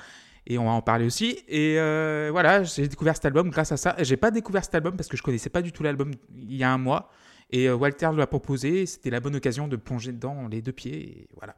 Et 0.46 0.58
on 0.58 0.66
va 0.66 0.72
en 0.72 0.82
parler 0.82 1.06
aussi. 1.06 1.40
Et 1.48 1.78
euh, 1.80 2.30
voilà, 2.32 2.64
j'ai 2.64 2.88
découvert 2.88 3.16
cet 3.16 3.26
album 3.26 3.50
grâce 3.50 3.72
à 3.72 3.78
ça. 3.78 3.96
J'ai 4.00 4.18
pas 4.18 4.32
découvert 4.32 4.64
cet 4.64 4.76
album 4.76 4.96
parce 4.96 5.10
que 5.10 5.18
je 5.18 5.24
connaissais 5.24 5.50
pas 5.50 5.62
du 5.62 5.72
tout 5.72 5.84
l'album 5.84 6.12
il 6.36 6.56
y 6.56 6.64
a 6.64 6.72
un 6.72 6.78
mois. 6.78 7.10
Et 7.50 7.68
euh, 7.68 7.76
Walter 7.76 8.10
l'a 8.16 8.28
proposé. 8.28 8.86
C'était 8.86 9.10
la 9.10 9.20
bonne 9.20 9.36
occasion 9.36 9.68
de 9.68 9.76
plonger 9.78 10.12
dedans 10.12 10.48
les 10.48 10.62
deux 10.62 10.72
pieds. 10.74 11.22
Et 11.22 11.28
voilà. 11.36 11.56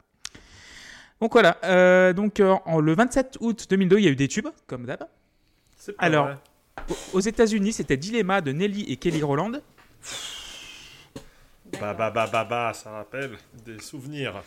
Donc 1.21 1.33
voilà. 1.33 1.57
Euh, 1.65 2.13
donc 2.13 2.39
en- 2.39 2.79
le 2.79 2.93
27 2.95 3.37
août 3.41 3.67
2002, 3.69 3.97
il 3.99 4.05
y 4.05 4.07
a 4.07 4.11
eu 4.11 4.15
des 4.15 4.27
tubes, 4.27 4.47
comme 4.67 4.85
d'hab. 4.85 5.07
Alors, 5.97 6.25
vrai. 6.27 6.37
Au- 6.89 7.17
Aux 7.17 7.19
États-Unis, 7.19 7.73
c'était 7.73 7.97
Dilemma 7.97 8.41
de 8.41 8.51
Nelly 8.51 8.83
et 8.91 8.97
Kelly 8.97 9.21
Rowland. 9.23 9.61
Bah 11.79 11.93
bah 11.93 12.09
bah 12.09 12.27
bah 12.31 12.43
bah, 12.49 12.71
ça 12.73 12.89
rappelle 12.91 13.37
des 13.65 13.79
souvenirs. 13.79 14.41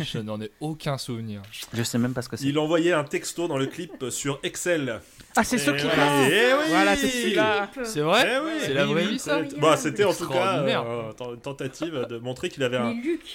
Je 0.00 0.18
n'en 0.18 0.40
ai 0.40 0.50
aucun 0.60 0.96
souvenir. 0.96 1.42
Je 1.74 1.82
sais 1.82 1.98
même 1.98 2.14
pas 2.14 2.22
ce 2.22 2.30
que 2.30 2.36
c'est. 2.38 2.46
Il 2.46 2.58
envoyait 2.58 2.92
un 2.94 3.04
texto 3.04 3.46
dans 3.48 3.58
le 3.58 3.66
clip 3.66 4.06
sur 4.08 4.40
Excel. 4.42 5.00
Ah, 5.36 5.44
c'est 5.44 5.58
ce 5.58 5.70
qui 5.72 5.82
voilà. 5.84 6.26
Eh 6.26 6.54
oui 6.54 6.64
Voilà, 6.68 6.96
c'est 6.96 7.08
celui-là. 7.08 7.70
C'est 7.84 8.00
vrai 8.00 8.26
Eh 8.26 8.38
oui, 8.44 8.52
C'est 8.60 8.72
la 8.72 8.86
vraie 8.86 9.04
vie, 9.04 9.18
ça 9.18 9.40
Bah, 9.60 9.76
c'était 9.76 10.04
en 10.04 10.14
tout 10.14 10.26
cas 10.28 10.34
Extraordinaire. 10.62 10.84
euh, 10.88 11.34
une 11.34 11.40
tentative 11.40 12.06
de 12.08 12.16
montrer 12.18 12.48
qu'il 12.48 12.62
avait 12.62 12.78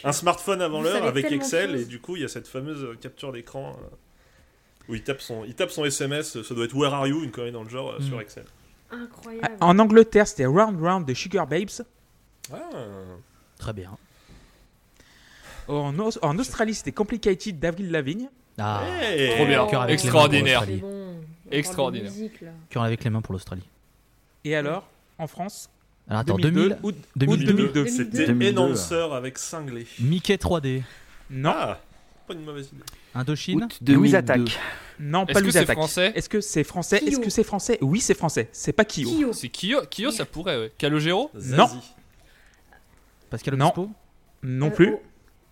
un, 0.04 0.12
smartphone 0.12 0.62
avant 0.64 0.82
l'heure 0.82 1.06
avec 1.06 1.32
Excel 1.32 1.76
et 1.76 1.86
du 1.86 2.00
coup 2.00 2.16
il 2.16 2.24
y 2.24 2.26
a 2.26 2.30
cette 2.30 2.48
fameuse 2.48 2.98
capture 3.00 3.32
d'écran. 3.32 3.78
Où 4.90 4.96
il 4.96 5.04
tape 5.04 5.22
son, 5.22 5.46
il 5.46 5.54
tape 5.54 5.70
son 5.72 5.86
SMS, 5.86 6.42
ça 6.42 6.54
doit 6.56 6.66
être 6.66 6.76
Where 6.76 6.94
are 6.94 7.08
you, 7.08 7.24
une 7.24 7.32
connerie 7.32 7.52
dans 7.52 7.64
le 7.64 7.70
genre 7.70 7.92
euh, 7.92 8.00
Mm. 8.00 8.04
sur 8.08 8.20
Excel. 8.22 8.44
Incroyable. 8.92 9.48
Ah, 9.62 9.66
En 9.66 9.78
Angleterre, 9.80 10.28
c'était 10.28 10.46
Round 10.48 10.80
Round 10.82 11.06
de 11.08 11.14
Sugar 11.14 11.46
Babes. 11.48 11.70
Ah. 12.52 12.58
Très 13.60 13.74
bien. 13.74 13.92
En, 15.68 15.94
Aus- 16.00 16.18
en 16.24 16.38
Australie, 16.40 16.74
c'était 16.74 16.92
Complicated 16.92 17.60
d'Avril 17.60 17.92
Lavigne. 17.92 18.30
Ah, 18.58 18.82
Hey. 19.02 19.36
Trop 19.36 19.46
bien. 19.46 19.68
Cœur 19.68 19.82
avec 19.84 20.00
les 20.00 20.04
Extraordinaire. 20.06 20.62
mains 20.62 20.66
C'est 20.68 20.78
pour 20.80 20.90
bon. 20.90 21.16
Extraordinaire. 21.52 22.12
musique. 22.12 22.44
Cœur 22.70 22.84
avec 22.84 23.04
les 23.04 23.10
mains 23.10 23.22
pour 23.22 23.34
l'Australie. 23.34 23.68
Et 24.44 24.56
alors, 24.56 24.88
en 25.18 25.28
France, 25.28 25.70
Alors 26.08 26.22
attends, 26.22 26.38
2002, 26.38 26.70
2000, 26.70 26.78
août, 26.84 26.96
2002. 27.16 27.52
août 27.54 27.56
2002. 27.74 27.88
C'était 27.88 28.26
2002. 28.28 28.60
Enhancer 28.62 28.96
avec 29.14 29.38
cinglé. 29.38 29.86
Mickey 30.00 30.36
3D. 30.38 30.82
Non, 31.30 31.54
Ah, 31.56 31.80
pas 32.30 32.40
une 32.40 32.46
mauvaise 32.46 32.68
idée. 32.74 32.84
Indochine. 33.16 33.64
Août 33.64 33.78
2002. 33.82 33.94
Louise 33.94 34.16
Attaque. 34.16 34.60
non, 35.00 35.24
Est-ce 35.26 35.34
pas 35.34 35.40
que 35.40 35.44
Louis 35.46 35.52
c'est 35.52 35.60
Attaque. 35.60 35.78
français? 35.78 36.12
Est-ce 36.16 36.30
que 36.30 36.42
c'est 36.42 36.64
français? 36.64 37.04
Est-ce 37.06 37.20
que 37.20 37.30
c'est 37.30 37.44
français? 37.44 37.78
Oui, 37.82 38.00
c'est 38.00 38.14
français. 38.14 38.50
C'est 38.52 38.74
pas 38.74 38.86
Kyo. 38.86 39.10
Kyo. 39.10 39.34
C'est 39.34 39.50
Kyo. 39.50 39.82
Kyo, 39.90 40.12
ça 40.12 40.26
pourrait, 40.26 40.58
ouais. 40.58 40.72
Calogero? 40.78 41.32
Non. 41.34 41.70
Pascal 43.30 43.56
Non. 43.56 43.68
Obispo? 43.68 43.90
Non 44.44 44.68
Euh, 44.68 44.70
plus. 44.72 44.94
oh, 44.94 45.02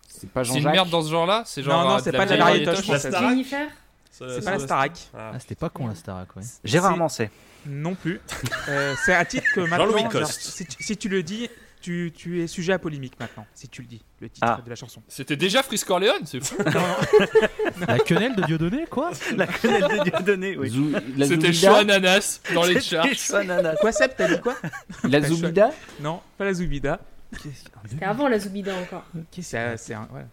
C'est 0.06 0.30
pas 0.30 0.42
C'est 0.44 0.50
une 0.50 0.56
Jean-Jacques. 0.56 0.72
merde 0.74 0.90
dans 0.90 1.02
ce 1.02 1.10
genre-là 1.10 1.42
C'est 1.46 1.62
genre. 1.62 1.82
Non, 1.84 1.90
non, 1.90 1.96
euh, 1.96 2.00
c'est 2.02 2.12
pas 2.12 2.26
de 2.26 2.34
la 2.34 2.72
française. 2.74 3.06
Starac? 3.08 3.28
Jennifer? 3.30 3.68
C'est 4.10 4.44
pas 4.44 4.50
la 4.52 4.58
Starac. 4.58 4.92
Ah. 5.14 5.32
Ah, 5.34 5.38
c'était 5.38 5.54
pas 5.54 5.68
con 5.68 5.86
la 5.86 5.94
Starac, 5.94 6.34
ouais. 6.36 6.42
Gérard 6.64 6.92
C'est- 6.92 6.98
Manset. 6.98 7.30
Non 7.66 7.94
plus. 7.94 8.20
Euh, 8.68 8.94
c'est 9.04 9.14
un 9.14 9.24
titre 9.24 9.46
que 9.54 9.60
maintenant. 9.60 9.86
Jean-Louis 9.86 10.00
genre, 10.02 10.10
Coste. 10.12 10.40
si, 10.40 10.66
tu- 10.66 10.82
si 10.82 10.96
tu 10.96 11.08
le 11.08 11.22
dis, 11.22 11.48
tu, 11.80 12.12
tu 12.14 12.42
es 12.42 12.46
sujet 12.46 12.72
à 12.72 12.78
polémique 12.78 13.14
maintenant. 13.18 13.46
Si 13.54 13.68
tu 13.68 13.82
le 13.82 13.88
dis, 13.88 14.02
le 14.20 14.28
titre 14.28 14.46
Ah. 14.48 14.60
de 14.64 14.68
la 14.70 14.76
chanson. 14.76 15.02
C'était 15.08 15.36
déjà 15.36 15.62
Frisk 15.62 15.88
Orleans, 15.90 16.12
c'est 16.24 16.44
fou. 16.44 16.56
La 17.86 17.98
quenelle 17.98 18.34
de 18.36 18.42
Dieudonné, 18.42 18.86
quoi 18.90 19.10
La 19.36 19.46
quenelle 19.46 19.82
de 19.82 20.10
Dieudonné, 20.10 20.56
oui. 20.56 20.70
Zou- 20.70 20.92
C'était 21.26 21.52
chaud 21.52 21.74
ananas 21.74 22.40
dans 22.54 22.64
les 22.64 22.80
charts. 22.80 23.06
Quoi, 23.80 23.92
Seb 23.92 24.12
T'as 24.16 24.28
dit 24.34 24.40
quoi 24.40 24.54
La 25.04 25.20
Zoubida 25.22 25.70
Non, 26.00 26.20
pas 26.36 26.44
la 26.44 26.52
Zoubida. 26.54 27.00
C'était 27.86 28.04
avant 28.04 28.28
la 28.28 28.38
Zoubida 28.38 28.74
encore. 28.76 29.04
C'est 29.40 29.58
un- 29.58 29.76
c'est 29.76 29.94
un- 29.94 30.08
voilà. 30.10 30.26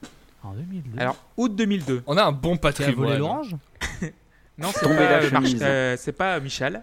En 0.43 0.53
2002. 0.53 0.99
Alors, 1.01 1.17
août 1.37 1.55
2002. 1.55 2.03
On 2.05 2.17
a 2.17 2.23
un 2.23 2.31
bon 2.31 2.55
patrimoine. 2.57 2.95
volé 2.95 3.17
l'orange 3.17 3.55
Non, 4.57 4.69
c'est 4.73 4.81
pas, 4.87 4.93
la 4.93 5.17
euh, 5.17 5.29
euh, 5.61 5.95
c'est 5.99 6.11
pas 6.13 6.39
Michel. 6.39 6.81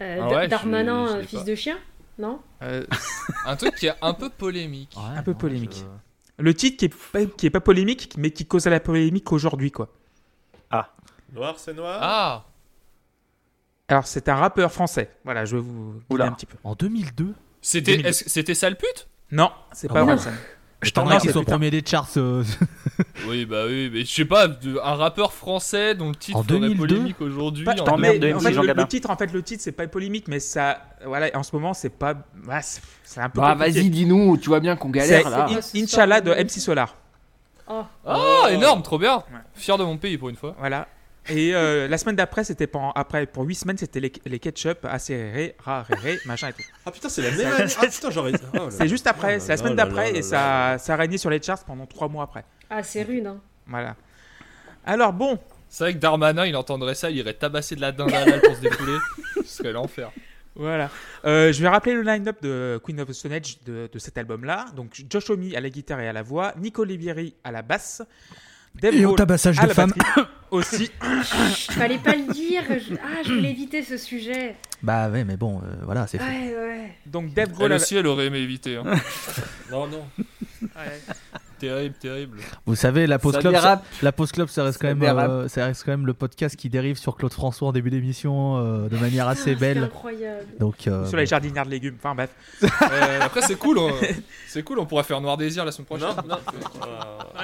Euh, 0.00 0.18
Ah 0.22 0.28
ouais, 0.28 0.48
Darmanin, 0.48 1.06
je 1.08 1.12
euh, 1.16 1.22
fils 1.24 1.40
pas. 1.40 1.44
de 1.44 1.54
chien 1.56 1.76
Non 2.18 2.40
Euh, 2.62 2.84
Un 3.46 3.56
truc 3.56 3.74
qui 3.76 3.86
est 3.86 3.94
un 4.02 4.12
peu 4.14 4.28
polémique. 4.28 4.94
Ouais, 4.96 5.18
Un 5.18 5.22
peu 5.22 5.32
non, 5.32 5.38
polémique. 5.38 5.76
je- 6.38 6.42
le 6.42 6.54
titre 6.54 6.76
qui 6.78 6.84
est, 6.86 6.94
pas, 7.12 7.24
qui 7.26 7.46
est 7.46 7.50
pas 7.50 7.60
polémique, 7.60 8.14
mais 8.16 8.30
qui 8.30 8.46
cause 8.46 8.66
la 8.66 8.80
polémique 8.80 9.30
aujourd'hui, 9.32 9.70
quoi. 9.72 9.88
Noir, 11.32 11.56
c'est 11.58 11.74
noir. 11.74 11.98
Ah 12.00 12.44
Alors, 13.88 14.06
c'est 14.06 14.28
un 14.30 14.34
rappeur 14.34 14.72
français. 14.72 15.10
Voilà, 15.24 15.44
je 15.44 15.56
vais 15.56 15.62
vous 15.62 16.00
Oula. 16.08 16.24
un 16.26 16.32
petit 16.32 16.46
peu. 16.46 16.56
En 16.64 16.74
2002 16.74 17.34
C'était 17.60 17.92
2002. 17.92 18.08
est-ce 18.08 18.24
que 18.24 18.30
c'était 18.30 18.54
sale 18.54 18.76
pute 18.78 19.08
Non, 19.30 19.50
c'est 19.72 19.88
Ah 19.90 19.94
pas 19.94 20.00
bon 20.04 20.12
Orelsan. 20.12 20.30
Je 20.80 20.90
T'en 20.90 21.02
t'en 21.04 21.10
as 21.10 21.18
qui 21.18 21.26
putain. 21.26 21.42
premiers 21.42 21.70
des 21.70 21.82
charts. 21.84 22.08
euh, 22.18 22.44
Oui, 23.28 23.46
bah 23.46 23.64
oui, 23.66 23.90
mais 23.92 24.04
je 24.04 24.12
sais 24.14 24.24
pas, 24.24 24.46
un 24.84 24.94
rappeur 24.94 25.32
français 25.32 25.96
dont 25.96 26.08
le 26.10 26.14
titre 26.14 26.38
En 26.38 26.42
ferait 26.44 26.60
2002? 26.60 26.86
polémique 26.86 27.20
aujourd'hui. 27.20 27.64
Pas- 27.64 27.72
en 27.72 27.84
t'emmerdes, 27.84 28.16
mais, 28.20 28.28
de 28.30 28.32
en 28.34 28.38
MC 28.38 28.42
fait, 28.54 28.72
le, 28.74 28.86
titre, 28.86 29.10
en 29.10 29.16
fait, 29.16 29.32
le 29.32 29.42
titre, 29.42 29.62
c'est 29.62 29.72
pas 29.72 29.88
polémique, 29.88 30.26
mais 30.28 30.38
ça, 30.38 30.80
voilà, 31.04 31.30
en 31.34 31.42
ce 31.42 31.54
moment, 31.56 31.74
c'est 31.74 31.88
pas, 31.90 32.14
ouais, 32.46 32.60
c'est 32.62 32.80
c'est 33.02 33.20
un 33.20 33.28
peu. 33.28 33.40
Bah 33.40 33.54
vas-y, 33.56 33.90
dis-nous, 33.90 34.36
tu 34.36 34.48
vois 34.50 34.60
bien 34.60 34.76
qu'on 34.76 34.90
galère 34.90 35.28
là. 35.30 35.46
In- 35.48 35.80
Inch'Allah 35.82 36.20
de 36.20 36.30
MC 36.32 36.60
Solar. 36.60 36.94
Oh, 37.68 37.82
Ah, 38.06 38.48
énorme, 38.50 38.82
trop 38.82 38.98
bien. 38.98 39.16
Ouais. 39.16 39.40
Fier 39.54 39.76
de 39.78 39.84
mon 39.84 39.96
pays 39.96 40.16
pour 40.16 40.28
une 40.28 40.36
fois. 40.36 40.54
Voilà. 40.58 40.86
Et 41.30 41.54
euh, 41.54 41.88
la 41.88 41.98
semaine 41.98 42.16
d'après, 42.16 42.42
c'était 42.44 42.66
pour, 42.66 42.92
après, 42.96 43.26
pour 43.26 43.44
8 43.44 43.54
semaines, 43.54 43.76
c'était 43.76 44.00
les, 44.00 44.12
les 44.24 44.38
ketchup, 44.38 44.84
acéré, 44.84 45.54
raré, 45.58 46.18
machin 46.24 46.48
et 46.48 46.52
tout. 46.54 46.62
Ah 46.86 46.90
putain, 46.90 47.08
c'est 47.08 47.22
la 47.22 47.30
même 47.30 47.52
année. 47.52 47.72
Ah 47.80 47.86
putain, 47.86 48.10
j'aurais. 48.10 48.32
oh 48.58 48.68
C'est 48.70 48.88
juste 48.88 49.06
après, 49.06 49.34
là 49.34 49.40
c'est 49.40 49.48
la 49.50 49.56
semaine 49.58 49.76
d'après, 49.76 50.16
et 50.16 50.22
ça, 50.22 50.76
ça 50.78 50.94
a 50.94 50.96
régné 50.96 51.18
sur 51.18 51.28
les 51.30 51.42
charts 51.42 51.64
pendant 51.64 51.86
3 51.86 52.08
mois 52.08 52.24
après. 52.24 52.44
ah 52.70 52.82
c'est 52.82 53.02
rude. 53.02 53.26
Hein. 53.26 53.40
Voilà. 53.66 53.96
Alors 54.86 55.12
bon, 55.12 55.38
C'est 55.68 55.84
vrai 55.84 55.92
que 55.94 55.98
Darmanin, 55.98 56.46
il 56.46 56.56
entendrait 56.56 56.94
ça, 56.94 57.10
il 57.10 57.18
irait 57.18 57.34
tabasser 57.34 57.76
de 57.76 57.82
la 57.82 57.92
dinde 57.92 58.14
à 58.14 58.24
pour 58.38 58.56
se 58.56 58.60
défouler. 58.62 58.96
Ce 59.44 59.56
serait 59.62 59.72
l'enfer. 59.72 60.10
voilà. 60.54 60.90
Euh, 61.26 61.52
je 61.52 61.60
vais 61.60 61.68
rappeler 61.68 61.92
le 61.92 62.02
line-up 62.02 62.40
de 62.42 62.80
Queen 62.82 62.98
of 63.02 63.08
the 63.08 63.12
Stone 63.12 63.32
Age 63.32 63.58
de, 63.66 63.90
de 63.92 63.98
cet 63.98 64.16
album-là. 64.16 64.64
Donc 64.76 64.98
Josh 65.10 65.28
Homme 65.28 65.46
à 65.54 65.60
la 65.60 65.68
guitare 65.68 66.00
et 66.00 66.08
à 66.08 66.12
la 66.14 66.22
voix, 66.22 66.54
Nico 66.56 66.82
Olivieri 66.82 67.34
à 67.44 67.52
la 67.52 67.60
basse, 67.60 68.02
Dave 68.80 68.94
Et 68.94 69.04
au 69.04 69.14
tabassage 69.14 69.58
de 69.60 69.66
femmes. 69.68 69.92
aussi. 70.50 70.90
Fallait 71.70 71.98
pas 71.98 72.14
le 72.14 72.32
dire. 72.32 72.62
je- 72.68 72.94
Ah, 72.96 73.22
je 73.24 73.32
voulais 73.34 73.50
éviter 73.50 73.82
ce 73.82 73.96
sujet. 73.96 74.56
Bah 74.82 75.08
ouais, 75.08 75.24
mais 75.24 75.36
bon, 75.36 75.58
euh, 75.58 75.74
voilà, 75.84 76.06
c'est 76.06 76.18
fait. 76.18 76.24
Ouais, 76.24 76.54
ouais. 76.56 76.92
Donc 77.06 77.34
Dave 77.34 77.50
Grohl 77.52 77.66
Elle 77.72 77.76
aussi, 77.76 77.96
elle 77.96 78.06
aurait 78.06 78.26
aimé 78.26 78.38
éviter. 78.38 78.76
hein. 78.76 78.84
Non, 79.70 79.86
non. 79.86 80.04
Ouais. 80.62 81.00
terrible, 81.58 81.94
terrible. 82.00 82.38
Vous 82.64 82.74
savez, 82.76 83.06
la 83.06 83.18
pause 83.18 83.34
Ça 83.34 83.40
club, 83.40 83.56
ça, 83.56 83.82
la 84.02 84.12
pause 84.12 84.32
club, 84.32 84.48
ça 84.48 84.62
reste 84.64 84.80
Ça 84.80 84.88
quand 84.88 84.94
même, 84.96 85.18
euh, 85.18 85.48
ça 85.48 85.66
reste 85.66 85.82
quand 85.84 85.90
même 85.90 86.06
le 86.06 86.14
podcast 86.14 86.56
qui 86.56 86.68
dérive 86.70 86.96
sur 86.96 87.16
Claude 87.16 87.32
François 87.32 87.68
en 87.68 87.72
début 87.72 87.90
d'émission 87.90 88.56
euh, 88.58 88.88
de 88.88 88.96
manière 88.96 89.28
assez 89.28 89.40
Ah, 89.50 89.54
c'est 89.54 89.54
belle. 89.56 89.84
incroyable. 89.84 90.46
Donc, 90.58 90.86
euh, 90.86 91.04
Sur 91.06 91.16
les 91.18 91.24
bon. 91.24 91.28
jardinières 91.30 91.66
de 91.66 91.70
légumes. 91.70 91.96
Enfin 91.98 92.14
bref. 92.14 92.30
Euh, 92.90 93.18
après, 93.20 93.42
c'est 93.42 93.56
cool. 93.58 93.78
hein. 93.80 93.90
C'est 94.48 94.62
cool, 94.62 94.78
on 94.78 94.86
pourra 94.86 95.02
faire 95.02 95.20
Noir 95.20 95.36
Désir 95.36 95.64
la 95.64 95.72
semaine 95.72 95.86
prochaine. 95.86 96.08
Non, 96.26 96.36
non. 96.36 96.38
Ah. 97.36 97.42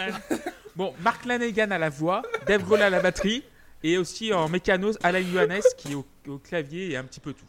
Bon, 0.77 0.93
Mark 1.01 1.25
Lanegan 1.25 1.71
à 1.71 1.79
la 1.79 1.89
voix, 1.91 2.23
Dave 2.47 2.65
Grohl 2.65 2.83
à 2.83 2.91
la 2.91 3.01
batterie, 3.01 3.45
et 3.83 3.97
aussi 3.99 4.33
en 4.33 4.49
mécanos 4.49 4.99
Alan 5.03 5.23
Johannes 5.23 5.63
qui 5.77 5.93
est 5.93 5.95
au, 5.95 6.05
au 6.29 6.39
clavier 6.39 6.91
et 6.93 6.97
un 6.97 7.05
petit 7.05 7.21
peu 7.21 7.33
tout. 7.33 7.45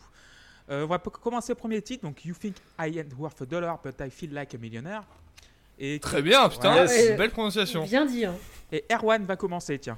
Euh, 0.69 0.83
on 0.83 0.87
va 0.87 0.97
commencer 0.99 1.51
le 1.53 1.57
premier 1.57 1.81
titre, 1.81 2.03
donc 2.03 2.25
You 2.25 2.35
Think 2.39 2.55
I 2.79 2.99
Ain't 2.99 3.13
Worth 3.17 3.41
a 3.41 3.45
Dollar, 3.45 3.79
but 3.83 3.95
I 3.99 4.09
Feel 4.09 4.33
Like 4.33 4.53
a 4.55 4.57
Millionaire. 4.57 5.03
Et, 5.77 5.99
Très 5.99 6.21
bien, 6.21 6.47
putain, 6.49 6.75
Ouais. 6.75 6.87
c'est 6.87 7.11
une 7.11 7.17
belle 7.17 7.31
prononciation. 7.31 7.83
Bien 7.85 8.05
dit. 8.05 8.25
Hein. 8.25 8.35
et 8.71 8.83
Erwan 8.91 9.23
va 9.25 9.35
commencer, 9.35 9.77
tiens. 9.79 9.97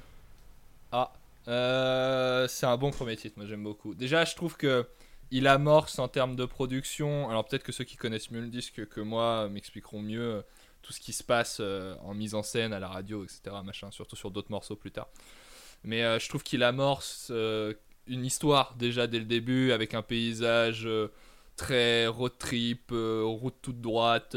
Ah, 0.92 1.12
euh, 1.48 2.46
c'est 2.48 2.66
un 2.66 2.76
bon 2.76 2.90
premier 2.90 3.16
titre, 3.16 3.34
moi 3.36 3.46
j'aime 3.46 3.62
beaucoup. 3.62 3.94
Déjà, 3.94 4.24
je 4.24 4.34
trouve 4.34 4.56
que 4.56 4.86
il 5.30 5.46
amorce 5.46 5.98
en 5.98 6.08
termes 6.08 6.36
de 6.36 6.44
production. 6.46 7.28
Alors 7.28 7.44
peut-être 7.46 7.62
que 7.62 7.72
ceux 7.72 7.84
qui 7.84 7.96
connaissent 7.96 8.30
mieux 8.30 8.40
le 8.40 8.48
disque 8.48 8.86
que 8.88 9.00
moi 9.00 9.48
m'expliqueront 9.50 10.00
mieux 10.00 10.20
euh, 10.36 10.42
tout 10.88 10.94
ce 10.94 11.00
qui 11.00 11.12
se 11.12 11.22
passe 11.22 11.58
euh, 11.60 11.94
en 12.02 12.14
mise 12.14 12.34
en 12.34 12.42
scène 12.42 12.72
à 12.72 12.80
la 12.80 12.88
radio, 12.88 13.22
etc. 13.22 13.54
Machin, 13.62 13.90
surtout 13.90 14.16
sur 14.16 14.30
d'autres 14.30 14.50
morceaux 14.50 14.74
plus 14.74 14.90
tard. 14.90 15.08
Mais 15.84 16.02
euh, 16.02 16.18
je 16.18 16.26
trouve 16.30 16.42
qu'il 16.42 16.62
amorce 16.62 17.28
euh, 17.30 17.74
une 18.06 18.24
histoire 18.24 18.74
déjà 18.74 19.06
dès 19.06 19.18
le 19.18 19.26
début 19.26 19.72
avec 19.72 19.92
un 19.92 20.00
paysage 20.00 20.88
très 21.56 22.06
road 22.06 22.32
trip, 22.38 22.90
route 22.90 23.56
toute 23.60 23.82
droite. 23.82 24.34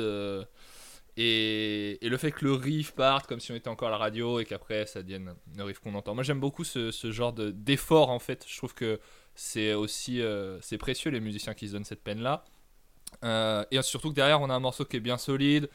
et, 1.16 2.00
le 2.02 2.18
fait 2.18 2.34
que 2.34 2.44
le 2.44 2.52
riff 2.52 2.92
parte 2.92 3.28
comme 3.28 3.40
si 3.40 3.54
on 3.54 3.56
était 3.56 3.70
encore 3.70 3.88
à 3.88 3.92
la 3.92 3.98
radio 3.98 4.42
et 4.42 4.46
qu'après 4.46 4.86
ça 4.88 5.02
devienne 5.02 5.34
le 5.56 5.64
riff 5.64 5.80
qu'on 5.80 5.96
entend. 5.96 6.16
Moi 6.16 6.26
j'aime 6.26 6.42
beaucoup 6.42 6.66
ce, 6.66 6.92
ce 6.92 7.12
genre 7.14 7.32
de- 7.32 7.52
d'effort 7.52 8.10
en 8.10 8.20
fait. 8.20 8.44
Je 8.46 8.58
trouve 8.58 8.74
que 8.74 9.00
c'est 9.36 9.74
aussi 9.74 10.22
précieux 10.78 11.12
les 11.12 11.22
musiciens 11.22 11.54
qui 11.54 11.70
se 11.70 11.74
donnent 11.74 11.86
cette 11.86 12.04
peine 12.04 12.22
là. 12.22 12.44
et 13.72 13.82
surtout 13.84 14.10
que 14.10 14.16
derrière 14.16 14.42
on 14.42 14.50
a 14.50 14.54
un 14.54 14.60
morceau 14.60 14.84
qui 14.84 14.98
est 14.98 15.00
bien 15.00 15.18
solide. 15.18 15.70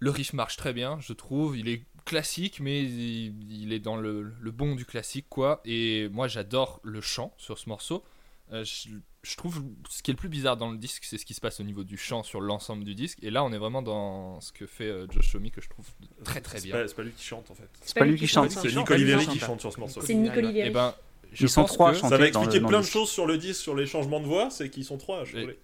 Le 0.00 0.10
riff 0.10 0.32
marche 0.32 0.56
très 0.56 0.72
bien, 0.72 0.98
je 1.00 1.12
trouve. 1.12 1.56
Il 1.58 1.68
est 1.68 1.82
classique, 2.04 2.60
mais 2.60 2.82
il, 2.84 3.34
il 3.62 3.72
est 3.72 3.80
dans 3.80 3.96
le, 3.96 4.32
le 4.40 4.50
bon 4.50 4.74
du 4.74 4.84
classique 4.84 5.26
quoi. 5.28 5.60
Et 5.64 6.08
moi 6.10 6.28
j'adore 6.28 6.80
le 6.82 7.00
chant 7.00 7.34
sur 7.38 7.58
ce 7.58 7.68
morceau. 7.68 8.04
Euh, 8.50 8.64
je, 8.64 8.88
je 9.22 9.36
trouve 9.36 9.62
ce 9.90 10.02
qui 10.02 10.10
est 10.10 10.14
le 10.14 10.18
plus 10.18 10.30
bizarre 10.30 10.56
dans 10.56 10.70
le 10.70 10.78
disque, 10.78 11.04
c'est 11.04 11.18
ce 11.18 11.26
qui 11.26 11.34
se 11.34 11.40
passe 11.40 11.60
au 11.60 11.64
niveau 11.64 11.84
du 11.84 11.98
chant 11.98 12.22
sur 12.22 12.40
l'ensemble 12.40 12.82
du 12.84 12.94
disque. 12.94 13.18
Et 13.22 13.30
là, 13.30 13.44
on 13.44 13.52
est 13.52 13.58
vraiment 13.58 13.82
dans 13.82 14.40
ce 14.40 14.52
que 14.52 14.66
fait 14.66 14.84
euh, 14.88 15.06
Josh 15.10 15.34
Homme 15.34 15.50
que 15.50 15.60
je 15.60 15.68
trouve 15.68 15.84
très 16.24 16.40
très 16.40 16.58
bien. 16.62 16.76
c'est 16.86 16.94
pas 16.96 17.02
lui 17.02 17.12
qui 17.12 17.24
chante 17.24 17.50
en 17.50 17.54
fait. 17.54 17.68
C'est 17.82 17.98
pas 17.98 18.06
lui 18.06 18.16
qui 18.18 18.26
chante. 18.26 18.50
C'est 18.50 18.74
Nick 18.74 18.90
Oliveri 18.90 19.26
qui 19.26 19.38
chante. 19.38 19.60
sur 19.60 19.72
ce 19.72 19.78
morceau. 19.80 20.00
C'est 20.00 20.14
Nick 20.14 20.32
Olivieri. 20.34 20.68
Et 20.68 20.72
ben, 20.72 20.94
je 21.32 21.44
Ils 21.44 21.48
sont 21.50 21.64
trois 21.64 21.90
à 21.90 21.92
que- 21.92 21.98
chanter. 21.98 22.14
Ça 22.14 22.18
va 22.18 22.26
expliquer 22.26 22.60
plein 22.60 22.78
le 22.78 22.84
de 22.84 22.88
choses 22.88 23.10
sur 23.10 23.26
le 23.26 23.36
disque, 23.36 23.60
sur 23.60 23.74
les 23.74 23.84
changements 23.84 24.20
de 24.20 24.26
voix, 24.26 24.48
c'est 24.50 24.70
qu'ils 24.70 24.84
sont 24.86 24.96
trois. 24.96 25.24
Je 25.24 25.54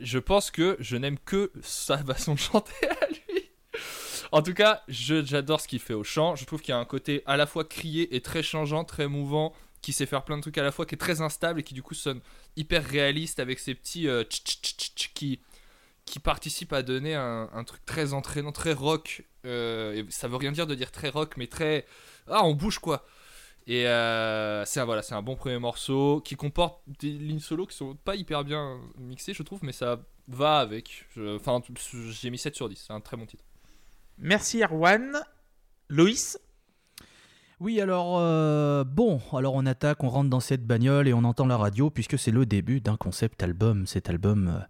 je 0.00 0.18
pense 0.20 0.50
que 0.52 0.76
je 0.80 0.96
n'aime 0.96 1.18
que 1.24 1.50
sa 1.62 1.98
façon 1.98 2.34
de 2.34 2.38
chanter 2.38 2.72
à 2.88 3.06
lui. 3.08 3.27
En 4.32 4.42
tout 4.42 4.54
cas, 4.54 4.82
j'adore 4.88 5.60
ce 5.60 5.68
qu'il 5.68 5.78
fait 5.78 5.94
au 5.94 6.04
chant. 6.04 6.36
Je 6.36 6.44
trouve 6.44 6.60
qu'il 6.60 6.72
y 6.72 6.76
a 6.76 6.78
un 6.78 6.84
côté 6.84 7.22
à 7.26 7.36
la 7.36 7.46
fois 7.46 7.64
crié 7.64 8.14
et 8.14 8.20
très 8.20 8.42
changeant, 8.42 8.84
très 8.84 9.08
mouvant, 9.08 9.54
qui 9.80 9.92
sait 9.92 10.06
faire 10.06 10.24
plein 10.24 10.36
de 10.36 10.42
trucs 10.42 10.58
à 10.58 10.62
la 10.62 10.72
fois, 10.72 10.86
qui 10.86 10.94
est 10.94 10.98
très 10.98 11.20
instable 11.20 11.60
et 11.60 11.62
qui 11.62 11.74
du 11.74 11.82
coup 11.82 11.94
sonne 11.94 12.20
hyper 12.56 12.84
réaliste 12.84 13.40
avec 13.40 13.58
ces 13.58 13.74
petits 13.74 14.08
euh, 14.08 14.24
tch, 14.24 14.42
tch, 14.42 14.76
tch, 14.76 15.12
qui 15.14 15.40
qui 16.04 16.20
participent 16.20 16.72
à 16.72 16.82
donner 16.82 17.14
un, 17.14 17.64
truc 17.66 17.84
très 17.84 18.14
entraînant, 18.14 18.50
très 18.50 18.72
rock. 18.72 19.24
euh, 19.44 19.92
et 19.92 20.06
ça 20.10 20.26
veut 20.26 20.36
rien 20.36 20.52
dire 20.52 20.66
de 20.66 20.74
dire 20.74 20.90
très 20.90 21.10
rock, 21.10 21.36
mais 21.36 21.46
très 21.48 21.84
ah 22.28 22.44
on 22.44 22.54
bouge 22.54 22.78
quoi. 22.78 23.06
Et 23.66 23.86
euh, 23.86 24.64
c'est 24.64 24.80
un, 24.80 24.86
voilà, 24.86 25.02
c'est 25.02 25.14
un 25.14 25.20
bon 25.22 25.36
premier 25.36 25.58
morceau 25.58 26.22
qui 26.24 26.36
comporte 26.36 26.80
des 27.00 27.10
lignes 27.10 27.40
solo 27.40 27.66
qui 27.66 27.76
sont 27.76 27.94
pas 27.96 28.16
hyper 28.16 28.42
bien 28.44 28.80
mixées, 28.98 29.34
je 29.34 29.42
trouve, 29.42 29.60
mais 29.62 29.72
ça 29.72 30.00
va 30.28 30.60
avec. 30.60 31.04
Enfin, 31.18 31.60
j'ai 32.10 32.30
mis 32.30 32.38
7 32.38 32.56
sur 32.56 32.68
10, 32.70 32.84
c'est 32.86 32.92
un 32.94 33.00
très 33.00 33.18
bon 33.18 33.26
titre. 33.26 33.44
Merci 34.18 34.62
Erwan. 34.62 35.22
Loïs 35.88 36.38
Oui, 37.60 37.80
alors, 37.80 38.18
euh, 38.20 38.84
bon, 38.84 39.20
alors 39.36 39.54
on 39.54 39.66
attaque, 39.66 40.04
on 40.04 40.08
rentre 40.08 40.30
dans 40.30 40.38
cette 40.38 40.64
bagnole 40.64 41.08
et 41.08 41.12
on 41.12 41.24
entend 41.24 41.44
la 41.44 41.56
radio 41.56 41.90
puisque 41.90 42.16
c'est 42.16 42.30
le 42.30 42.46
début 42.46 42.80
d'un 42.80 42.96
concept 42.96 43.42
album. 43.42 43.84
Cet 43.84 44.08
album 44.08 44.46
euh, 44.54 44.60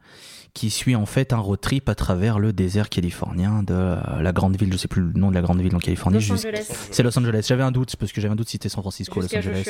qui 0.55 0.71
suit 0.71 0.97
en 0.97 1.05
fait 1.05 1.35
un 1.35 1.39
road 1.39 1.61
trip 1.61 1.87
à 1.91 1.95
travers 1.95 2.39
le 2.39 2.55
désert 2.55 2.89
californien 2.89 3.63
de 3.63 3.75
euh, 3.75 4.23
la 4.23 4.33
grande 4.33 4.57
ville, 4.57 4.73
je 4.73 4.79
sais 4.79 4.89
plus 4.89 5.03
le 5.03 5.13
nom 5.13 5.29
de 5.29 5.35
la 5.35 5.43
grande 5.43 5.61
ville 5.61 5.77
en 5.77 5.81
Californie. 5.81 6.17
Los 6.17 6.23
jus- 6.23 6.33
Angeles. 6.33 6.67
C'est 6.91 7.03
Los 7.03 7.19
Angeles. 7.19 7.45
J'avais 7.47 7.63
un 7.63 7.73
doute 7.73 7.95
parce 7.97 8.11
que 8.11 8.23
j'avais 8.23 8.33
un 8.33 8.37
doute 8.37 8.49
si 8.49 8.53
c'était 8.53 8.71
San 8.71 8.81
Francisco, 8.83 9.21
Los 9.21 9.27
Angeles, 9.37 9.65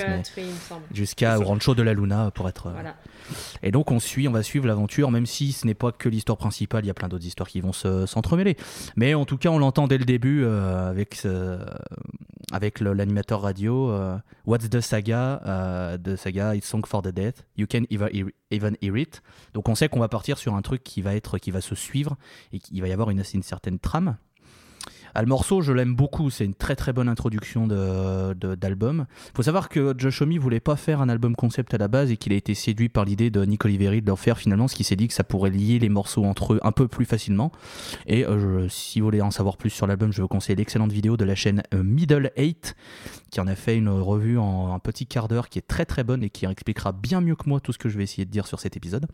jusqu'à 0.94 1.36
Rancho 1.38 1.74
de 1.74 1.82
la 1.82 1.94
Luna 1.94 2.30
pour 2.30 2.48
être. 2.48 2.68
euh, 2.68 2.72
Voilà. 2.72 2.94
Et 3.64 3.72
donc 3.72 3.90
on 3.90 3.98
suit, 3.98 4.28
on 4.28 4.32
va 4.32 4.44
suivre 4.44 4.66
l'aventure, 4.68 5.10
même 5.10 5.26
si 5.26 5.50
ce 5.50 5.66
n'est 5.66 5.74
pas 5.74 5.90
que 5.90 6.08
l'histoire 6.08 6.38
principale, 6.38 6.84
il 6.84 6.86
y 6.86 6.90
a 6.90 6.94
plein 6.94 7.08
d'autres 7.08 7.26
histoires 7.26 7.48
qui 7.48 7.60
vont 7.60 7.72
se- 7.72 8.06
s'entremêler. 8.06 8.56
Mais 8.94 9.14
en 9.14 9.24
tout 9.24 9.38
cas, 9.38 9.48
on 9.48 9.58
l'entend 9.58 9.88
dès 9.88 9.98
le 9.98 10.04
début 10.04 10.46
avec, 10.46 11.26
avec 12.52 12.78
le- 12.80 12.94
l'animateur 13.08 13.40
radio. 13.40 13.90
euh, 13.90 14.18
What's 14.46 14.68
the 14.68 14.80
saga 14.80 15.40
euh, 15.46 15.98
The 15.98 16.16
saga 16.16 16.54
It's 16.54 16.66
Song 16.66 16.84
for 16.86 17.02
the 17.02 17.08
Death. 17.08 17.44
You 17.56 17.66
can 17.66 17.84
even 17.90 18.76
hear, 18.80 18.96
it. 18.96 19.22
Donc 19.54 19.68
on 19.68 19.74
sait 19.74 19.88
qu'on 19.88 20.00
va 20.00 20.08
partir 20.08 20.38
sur 20.38 20.54
un 20.54 20.62
truc 20.62 20.84
qui 20.84 21.02
va 21.02 21.14
être, 21.14 21.38
qui 21.38 21.50
va 21.50 21.60
se 21.60 21.74
suivre 21.74 22.16
et 22.52 22.58
qu'il 22.58 22.80
va 22.80 22.88
y 22.88 22.92
avoir 22.92 23.10
une 23.10 23.22
certaine 23.24 23.78
trame. 23.78 24.16
Ah, 25.14 25.22
le 25.22 25.28
morceau, 25.28 25.60
je 25.60 25.72
l'aime 25.72 25.94
beaucoup. 25.94 26.30
C'est 26.30 26.44
une 26.44 26.54
très 26.54 26.76
très 26.76 26.92
bonne 26.92 27.08
introduction 27.08 27.66
d'album. 27.66 29.06
Il 29.28 29.36
faut 29.36 29.42
savoir 29.42 29.68
que 29.68 29.94
Josh 29.96 30.22
voulait 30.22 30.60
pas 30.60 30.76
faire 30.76 31.00
un 31.00 31.08
album 31.08 31.34
concept 31.34 31.74
à 31.74 31.78
la 31.78 31.88
base 31.88 32.10
et 32.10 32.16
qu'il 32.16 32.32
a 32.32 32.36
été 32.36 32.54
séduit 32.54 32.88
par 32.88 33.04
l'idée 33.04 33.30
de 33.30 33.44
Nick 33.44 33.64
Oliveri 33.64 34.02
de 34.02 34.06
leur 34.06 34.18
faire 34.18 34.38
finalement, 34.38 34.68
ce 34.68 34.74
qui 34.74 34.84
s'est 34.84 34.96
dit 34.96 35.08
que 35.08 35.14
ça 35.14 35.24
pourrait 35.24 35.50
lier 35.50 35.78
les 35.78 35.88
morceaux 35.88 36.24
entre 36.24 36.54
eux 36.54 36.60
un 36.62 36.72
peu 36.72 36.88
plus 36.88 37.04
facilement. 37.04 37.52
Et 38.06 38.26
euh, 38.26 38.68
si 38.68 39.00
vous 39.00 39.06
voulez 39.06 39.20
en 39.20 39.30
savoir 39.30 39.56
plus 39.56 39.70
sur 39.70 39.86
l'album, 39.86 40.12
je 40.12 40.20
vous 40.22 40.28
conseille 40.28 40.56
l'excellente 40.56 40.92
vidéo 40.92 41.16
de 41.16 41.24
la 41.24 41.34
chaîne 41.34 41.62
euh, 41.74 41.82
Middle 41.82 42.32
8 42.36 42.76
qui 43.30 43.40
en 43.40 43.46
a 43.46 43.54
fait 43.54 43.76
une 43.76 43.88
revue 43.88 44.38
en 44.38 44.74
un 44.74 44.78
petit 44.78 45.06
quart 45.06 45.28
d'heure 45.28 45.48
qui 45.48 45.58
est 45.58 45.66
très 45.66 45.84
très 45.84 46.04
bonne 46.04 46.22
et 46.22 46.30
qui 46.30 46.46
expliquera 46.46 46.92
bien 46.92 47.20
mieux 47.20 47.36
que 47.36 47.48
moi 47.48 47.60
tout 47.60 47.72
ce 47.72 47.78
que 47.78 47.88
je 47.88 47.96
vais 47.96 48.04
essayer 48.04 48.24
de 48.24 48.30
dire 48.30 48.46
sur 48.46 48.60
cet 48.60 48.76
épisode. 48.76 49.06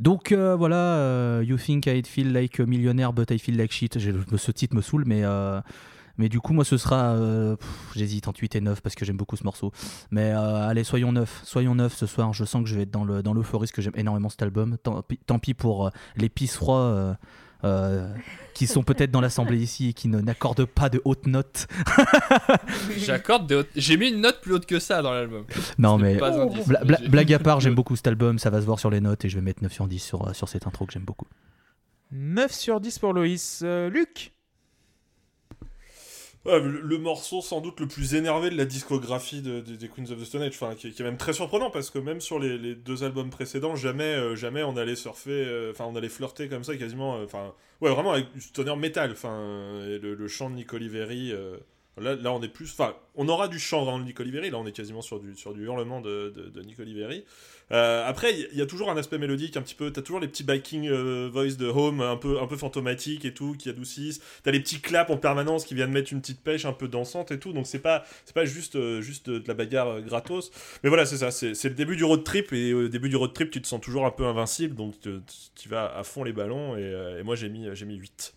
Donc 0.00 0.32
euh, 0.32 0.56
voilà, 0.56 0.96
euh, 0.96 1.44
You 1.46 1.56
Think 1.56 1.86
I 1.86 2.02
Feel 2.04 2.32
Like 2.32 2.58
a 2.60 2.66
Millionaire 2.66 3.12
But 3.12 3.30
I 3.30 3.38
Feel 3.38 3.56
Like 3.56 3.72
Shit. 3.72 3.98
Ce 3.98 4.50
titre 4.50 4.74
me 4.74 4.80
saoule, 4.80 5.04
mais, 5.06 5.22
euh, 5.24 5.60
mais 6.18 6.28
du 6.28 6.40
coup, 6.40 6.52
moi, 6.52 6.64
ce 6.64 6.76
sera. 6.76 7.16
J'hésite 7.94 8.26
entre 8.28 8.40
8 8.40 8.56
et 8.56 8.60
9 8.60 8.80
parce 8.80 8.94
que 8.94 9.04
j'aime 9.04 9.16
beaucoup 9.16 9.36
ce 9.36 9.44
morceau. 9.44 9.70
Mais 10.10 10.30
allez, 10.30 10.82
soyons 10.84 11.12
neuf. 11.12 11.40
Soyons 11.44 11.74
neuf 11.74 11.94
ce 11.94 12.06
soir. 12.06 12.32
Je 12.32 12.44
sens 12.44 12.62
que 12.64 12.68
je 12.68 12.74
vais 12.76 12.82
être 12.82 12.90
dans 12.90 13.04
le 13.04 13.22
dans 13.22 13.32
l'euphorie 13.34 13.60
parce 13.66 13.72
que 13.72 13.82
j'aime 13.82 13.94
énormément 13.96 14.28
cet 14.28 14.42
album. 14.42 14.76
Tant, 14.82 15.02
pis- 15.38 15.54
pour 15.54 15.90
les 16.16 16.28
pisse 16.28 16.56
froids. 16.56 17.16
Euh, 17.64 18.06
qui 18.54 18.66
sont 18.66 18.82
peut-être 18.82 19.10
dans 19.10 19.20
l'assemblée 19.20 19.58
ici 19.58 19.88
et 19.90 19.92
qui 19.92 20.08
n'accordent 20.08 20.64
pas 20.66 20.88
de 20.88 21.00
hautes 21.04 21.26
notes. 21.26 21.66
J'accorde 22.98 23.50
hautes- 23.52 23.68
J'ai 23.76 23.96
mis 23.96 24.08
une 24.08 24.20
note 24.20 24.40
plus 24.40 24.52
haute 24.54 24.66
que 24.66 24.78
ça 24.78 25.02
dans 25.02 25.12
l'album. 25.12 25.44
Non, 25.78 25.98
mais 25.98 26.16
bla- 26.16 26.84
bla- 26.84 26.98
blague 27.08 27.32
à 27.32 27.38
part, 27.38 27.60
j'aime 27.60 27.74
beaucoup 27.74 27.96
cet 27.96 28.06
album. 28.06 28.38
Ça 28.38 28.50
va 28.50 28.60
se 28.60 28.66
voir 28.66 28.78
sur 28.78 28.90
les 28.90 29.00
notes 29.00 29.24
et 29.24 29.28
je 29.28 29.36
vais 29.36 29.42
mettre 29.42 29.62
9 29.62 29.72
sur 29.72 29.86
10 29.86 29.98
sur, 29.98 30.28
euh, 30.28 30.32
sur 30.32 30.48
cette 30.48 30.66
intro 30.66 30.86
que 30.86 30.92
j'aime 30.92 31.04
beaucoup. 31.04 31.26
9 32.10 32.52
sur 32.52 32.80
10 32.80 32.98
pour 32.98 33.12
Loïs. 33.14 33.60
Euh, 33.62 33.88
Luc? 33.88 34.32
Le, 36.44 36.98
morceau 36.98 37.40
sans 37.40 37.60
doute 37.60 37.78
le 37.78 37.86
plus 37.86 38.14
énervé 38.14 38.50
de 38.50 38.56
la 38.56 38.64
discographie 38.64 39.42
de- 39.42 39.60
de- 39.60 39.76
des 39.76 39.88
Queens 39.88 40.10
of 40.10 40.20
the 40.20 40.24
Stone 40.24 40.42
Age, 40.42 40.54
enfin, 40.60 40.74
qui, 40.74 40.88
est 40.88 41.00
même 41.00 41.16
très 41.16 41.32
surprenant 41.32 41.70
parce 41.70 41.88
que 41.90 42.00
même 42.00 42.20
sur 42.20 42.40
les, 42.40 42.74
deux 42.74 43.04
albums 43.04 43.30
précédents, 43.30 43.76
jamais, 43.76 44.02
euh, 44.14 44.34
jamais 44.34 44.64
on 44.64 44.76
allait 44.76 44.96
surfer, 44.96 45.30
euh, 45.30 45.70
enfin 45.70 45.84
on 45.84 45.94
allait 45.94 46.08
flirter 46.08 46.48
comme 46.48 46.64
ça 46.64 46.76
quasiment, 46.76 47.16
euh, 47.18 47.24
enfin 47.26 47.54
ouais 47.80 47.90
vraiment 47.90 48.12
avec 48.12 48.32
du 48.32 48.40
stoner 48.40 48.74
metal, 48.76 49.12
enfin 49.12 49.38
le, 49.86 50.14
le 50.14 50.28
chant 50.28 50.50
de 50.50 50.56
Nick 50.56 50.72
Oliveri, 50.72 51.32
là, 51.98 52.32
on 52.32 52.42
est 52.42 52.48
plus, 52.48 52.70
enfin 52.72 52.94
on 53.14 53.28
aura 53.28 53.48
du 53.48 53.58
chant 53.58 53.98
de 53.98 54.04
Nick 54.04 54.18
Oliveri, 54.20 54.50
là 54.50 54.58
on 54.58 54.66
est 54.66 54.72
quasiment 54.72 55.02
sur 55.02 55.20
du, 55.20 55.36
sur 55.36 55.52
du 55.52 55.64
hurlement 55.64 56.00
de, 56.00 56.32
de, 56.34 56.48
de. 56.48 56.62
Euh, 57.72 58.06
après, 58.06 58.34
il 58.52 58.58
y, 58.58 58.60
a 58.60 58.66
toujours 58.66 58.90
un 58.90 58.96
aspect 58.96 59.18
mélodique 59.18 59.56
un 59.56 59.62
petit 59.62 59.74
peu. 59.74 59.90
T'as 59.90 60.02
toujours 60.02 60.20
les 60.20 60.28
petits 60.28 60.44
backing 60.44 60.88
euh, 60.88 61.30
voice 61.32 61.56
de 61.56 61.66
Home 61.66 62.00
un 62.00 62.16
peu, 62.16 62.40
un 62.40 62.46
peu 62.46 62.56
fantomatiques 62.56 63.24
et 63.24 63.32
tout, 63.32 63.54
qui 63.58 63.70
adoucissent. 63.70 64.20
T'as 64.42 64.50
les 64.50 64.60
petits 64.60 64.80
claps 64.80 65.10
en 65.10 65.16
permanence 65.16 65.64
qui 65.64 65.74
viennent 65.74 65.92
mettre 65.92 66.12
une 66.12 66.20
petite 66.20 66.42
pêche 66.42 66.64
un 66.66 66.74
peu 66.74 66.88
dansante 66.88 67.30
et 67.30 67.38
tout. 67.38 67.52
Donc 67.52 67.66
c'est 67.66 67.78
pas, 67.78 68.04
c'est 68.26 68.34
pas 68.34 68.44
juste, 68.44 68.76
euh, 68.76 69.00
juste 69.00 69.30
de 69.30 69.46
la 69.48 69.54
bagarre 69.54 69.88
euh, 69.88 70.00
gratos. 70.00 70.50
Mais 70.82 70.90
voilà, 70.90 71.06
c'est 71.06 71.18
ça. 71.18 71.30
C'est 71.30 71.64
le 71.64 71.74
début 71.74 71.96
du 71.96 72.04
road 72.04 72.24
trip 72.24 72.52
et 72.52 72.74
au 72.74 72.88
début 72.88 73.08
du 73.08 73.16
road 73.16 73.32
trip, 73.32 73.50
tu 73.50 73.62
te 73.62 73.66
sens 73.66 73.80
toujours 73.80 74.04
un 74.04 74.10
peu 74.10 74.26
invincible. 74.26 74.74
Donc 74.74 74.94
tu- 75.00 75.68
vas 75.68 75.96
à 75.96 76.02
fond 76.02 76.24
les 76.24 76.32
ballons. 76.32 76.76
Et, 76.76 77.18
et 77.20 77.22
moi, 77.22 77.36
j'ai 77.36 77.48
mis, 77.48 77.66
j'ai 77.72 77.86
mis 77.86 77.96
8. 77.96 78.34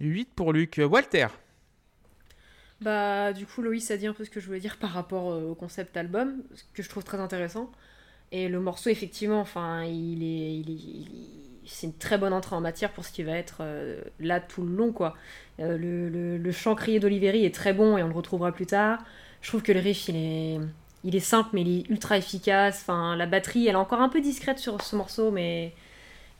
8 0.00 0.28
pour 0.36 0.52
Luc. 0.52 0.80
Walter 0.84 1.26
Bah, 2.80 3.32
du 3.32 3.44
coup, 3.46 3.60
Loïs 3.62 3.90
a 3.90 3.96
dit 3.96 4.06
un 4.06 4.12
peu 4.14 4.24
ce 4.24 4.30
que 4.30 4.38
je 4.40 4.46
voulais 4.46 4.60
dire 4.60 4.76
par 4.78 4.90
rapport 4.90 5.32
euh, 5.32 5.50
au 5.50 5.54
concept 5.54 5.96
album, 5.96 6.42
ce 6.54 6.62
que 6.74 6.82
je 6.82 6.88
trouve 6.88 7.02
très 7.04 7.18
intéressant. 7.18 7.70
Et 8.32 8.48
le 8.48 8.60
morceau, 8.60 8.90
effectivement, 8.90 9.40
enfin, 9.40 9.84
il 9.84 10.22
est, 10.22 10.56
il 10.60 10.70
est- 10.70 10.74
il 10.74 11.08
est- 11.08 11.68
c'est 11.70 11.86
une 11.88 11.94
très 11.98 12.18
bonne 12.18 12.32
entrée 12.32 12.56
en 12.56 12.60
matière 12.62 12.92
pour 12.92 13.04
ce 13.04 13.12
qui 13.12 13.22
va 13.24 13.32
être 13.32 13.58
euh, 13.62 14.00
là 14.20 14.40
tout 14.40 14.62
le 14.64 14.74
long, 14.74 14.92
quoi. 14.92 15.14
Euh, 15.60 15.76
le, 15.78 16.38
le- 16.38 16.52
chant 16.52 16.74
crié 16.76 17.00
d'Oliveri 17.00 17.44
est 17.44 17.54
très 17.54 17.72
bon 17.74 17.98
et 17.98 18.02
on 18.02 18.08
le 18.08 18.14
retrouvera 18.14 18.52
plus 18.52 18.66
tard. 18.66 19.04
Je 19.42 19.48
trouve 19.50 19.62
que 19.62 19.72
le 19.72 19.80
riff, 19.80 20.08
il 20.08 20.16
est, 20.16 20.60
il 21.04 21.16
est 21.16 21.20
simple, 21.20 21.50
mais 21.54 21.62
il 21.62 21.80
est 21.80 21.90
ultra 21.90 22.18
efficace. 22.18 22.80
Enfin, 22.82 23.16
la 23.16 23.26
batterie, 23.26 23.66
elle 23.68 23.74
est 23.74 23.76
encore 23.76 24.00
un 24.02 24.08
peu 24.08 24.20
discrète 24.20 24.58
sur 24.58 24.80
ce 24.82 24.96
morceau, 24.96 25.30
mais, 25.32 25.74